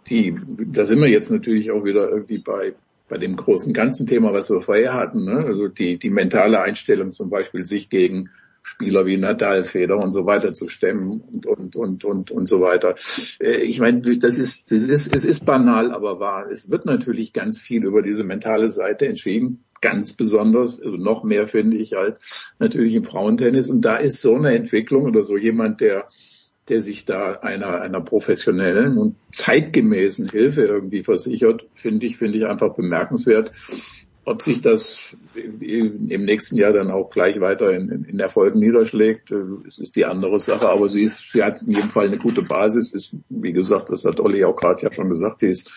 die, 0.09 0.37
da 0.73 0.85
sind 0.85 1.01
wir 1.01 1.09
jetzt 1.09 1.31
natürlich 1.31 1.71
auch 1.71 1.85
wieder 1.85 2.11
irgendwie 2.11 2.39
bei 2.39 2.75
bei 3.09 3.19
dem 3.19 3.37
großen 3.37 3.73
ganzen 3.73 4.07
Thema, 4.07 4.33
was 4.33 4.51
wir 4.51 4.61
vorher 4.61 4.95
hatten, 4.95 5.25
ne? 5.25 5.45
also 5.47 5.69
die, 5.69 5.97
die 5.97 6.11
mentale 6.11 6.61
Einstellung 6.61 7.13
zum 7.13 7.31
Beispiel, 7.31 7.65
sich 7.65 7.89
gegen 7.89 8.31
Spieler 8.65 9.07
wie 9.07 9.17
Nadal, 9.17 9.63
Feder 9.63 9.97
und 9.97 10.11
so 10.11 10.27
weiter 10.27 10.53
zu 10.53 10.69
stemmen 10.69 11.21
und 11.21 11.47
und 11.47 11.77
und 11.77 12.05
und 12.05 12.31
und 12.33 12.49
so 12.49 12.61
weiter. 12.61 12.97
Äh, 13.39 13.59
ich 13.59 13.79
meine, 13.79 14.01
das 14.19 14.39
ist 14.39 14.73
das 14.73 14.83
ist 14.83 15.15
es 15.15 15.25
ist 15.25 15.45
banal, 15.45 15.93
aber 15.93 16.19
wahr. 16.19 16.51
Es 16.51 16.69
wird 16.69 16.85
natürlich 16.85 17.33
ganz 17.33 17.61
viel 17.61 17.85
über 17.85 18.03
diese 18.03 18.25
mentale 18.25 18.69
Seite 18.69 19.07
entschieden, 19.07 19.63
ganz 19.81 20.15
besonders, 20.15 20.81
also 20.81 20.97
noch 20.97 21.23
mehr 21.23 21.47
finde 21.47 21.77
ich 21.77 21.93
halt 21.93 22.19
natürlich 22.59 22.95
im 22.95 23.05
Frauentennis 23.05 23.69
und 23.69 23.83
da 23.83 23.97
ist 23.97 24.21
so 24.21 24.35
eine 24.35 24.57
Entwicklung 24.57 25.05
oder 25.05 25.23
so 25.23 25.37
jemand, 25.37 25.81
der 25.81 26.09
der 26.69 26.83
sich 26.83 27.05
da 27.05 27.33
einer, 27.43 27.81
einer 27.81 28.01
professionellen 28.01 28.99
und 28.99 29.17
zeitgemäßen 29.31 30.29
Hilfe 30.29 30.63
irgendwie 30.63 31.05
versichert, 31.05 31.67
finde 31.75 32.07
ich, 32.07 32.17
finde 32.17 32.39
ich 32.39 32.47
einfach 32.47 32.75
bemerkenswert. 32.75 33.53
Ob 34.25 34.43
sich 34.43 34.61
das 34.61 34.99
im 35.35 36.25
nächsten 36.25 36.57
Jahr 36.57 36.73
dann 36.73 36.91
auch 36.91 37.11
gleich 37.11 37.41
weiter 37.41 37.73
in, 37.73 38.05
in 38.09 38.19
Erfolgen 38.19 38.59
niederschlägt, 38.59 39.31
ist 39.31 39.95
die 39.95 40.05
andere 40.05 40.41
Sache. 40.41 40.69
Aber 40.69 40.89
sie 40.89 41.05
ist, 41.05 41.31
sie 41.31 41.45
hat 41.45 41.63
in 41.63 41.71
jedem 41.71 41.91
Fall 41.91 42.09
eine 42.09 42.19
gute 42.19 42.43
Basis. 42.43 42.93
Ist, 42.93 43.15
wie 43.29 43.53
gesagt, 43.53 43.91
das 43.91 44.05
hat 44.05 44.19
Olli 44.19 44.45
auch 44.45 44.57
gerade 44.57 44.83
ja 44.83 44.93
schon 44.93 45.11
gesagt, 45.11 45.43
die 45.43 45.47
ist 45.47 45.71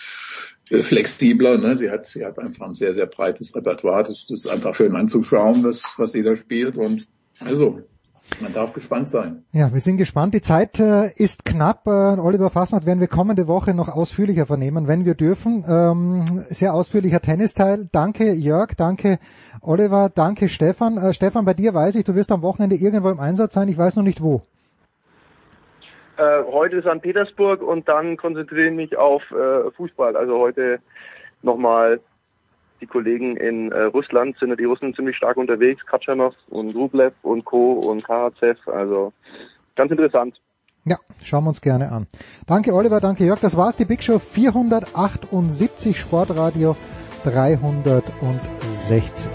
äh, 0.71 0.81
flexibler. 0.81 1.59
Ne? 1.59 1.77
Sie 1.77 1.91
hat, 1.91 2.07
sie 2.07 2.25
hat 2.25 2.39
einfach 2.39 2.65
ein 2.65 2.73
sehr, 2.73 2.95
sehr 2.95 3.05
breites 3.05 3.55
Repertoire. 3.55 4.01
Das, 4.01 4.25
das 4.27 4.45
ist 4.45 4.47
einfach 4.47 4.73
schön 4.73 4.95
anzuschauen, 4.95 5.63
was, 5.63 5.83
was 5.97 6.13
sie 6.13 6.23
da 6.23 6.35
spielt. 6.35 6.75
Und 6.75 7.05
also 7.39 7.83
man 8.41 8.53
darf 8.53 8.73
gespannt 8.73 9.09
sein. 9.09 9.43
Ja, 9.51 9.73
wir 9.73 9.79
sind 9.81 9.97
gespannt. 9.97 10.33
Die 10.33 10.41
Zeit 10.41 10.79
äh, 10.79 11.07
ist 11.15 11.45
knapp. 11.45 11.87
Äh, 11.87 11.89
Oliver 11.89 12.49
Fassnacht 12.49 12.85
werden 12.85 12.99
wir 12.99 13.07
kommende 13.07 13.47
Woche 13.47 13.73
noch 13.73 13.89
ausführlicher 13.89 14.45
vernehmen, 14.45 14.87
wenn 14.87 15.05
wir 15.05 15.15
dürfen. 15.15 15.63
Ähm, 15.67 16.43
sehr 16.49 16.73
ausführlicher 16.73 17.21
Tennisteil. 17.21 17.89
Danke 17.91 18.31
Jörg, 18.33 18.75
danke 18.75 19.19
Oliver, 19.61 20.09
danke 20.13 20.49
Stefan. 20.49 20.97
Äh, 20.97 21.13
Stefan, 21.13 21.45
bei 21.45 21.53
dir 21.53 21.73
weiß 21.73 21.95
ich, 21.95 22.05
du 22.05 22.15
wirst 22.15 22.31
am 22.31 22.41
Wochenende 22.41 22.75
irgendwo 22.75 23.09
im 23.09 23.19
Einsatz 23.19 23.53
sein. 23.53 23.67
Ich 23.67 23.77
weiß 23.77 23.95
noch 23.95 24.03
nicht 24.03 24.21
wo. 24.21 24.41
Äh, 26.17 26.43
heute 26.51 26.81
St. 26.81 27.01
Petersburg 27.01 27.61
und 27.61 27.87
dann 27.87 28.17
konzentriere 28.17 28.67
ich 28.67 28.75
mich 28.75 28.97
auf 28.97 29.23
äh, 29.31 29.71
Fußball. 29.71 30.17
Also 30.17 30.37
heute 30.37 30.79
nochmal 31.41 32.01
die 32.81 32.87
Kollegen 32.87 33.37
in 33.37 33.71
äh, 33.71 33.83
Russland 33.83 34.37
sind 34.39 34.49
ja 34.49 34.55
die 34.55 34.65
Russen 34.65 34.93
ziemlich 34.93 35.15
stark 35.15 35.37
unterwegs, 35.37 35.85
Katschanov 35.85 36.33
und 36.49 36.75
Rublev 36.75 37.13
und 37.21 37.45
Co. 37.45 37.73
und 37.73 38.03
Karatsev, 38.03 38.57
also 38.67 39.13
ganz 39.75 39.91
interessant. 39.91 40.39
Ja, 40.85 40.97
schauen 41.23 41.43
wir 41.43 41.49
uns 41.49 41.61
gerne 41.61 41.91
an. 41.91 42.07
Danke 42.47 42.73
Oliver, 42.73 42.99
danke 42.99 43.25
Jörg. 43.25 43.39
Das 43.41 43.55
war's, 43.57 43.77
die 43.77 43.85
Big 43.85 44.03
Show 44.03 44.19
478 44.19 45.97
Sportradio 45.97 46.75
360. 47.23 49.29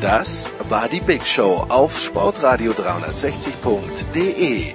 Das 0.00 0.52
war 0.68 0.88
die 0.88 1.00
Big 1.00 1.26
Show 1.26 1.66
auf 1.68 1.98
Sportradio 1.98 2.70
360.de. 2.72 4.74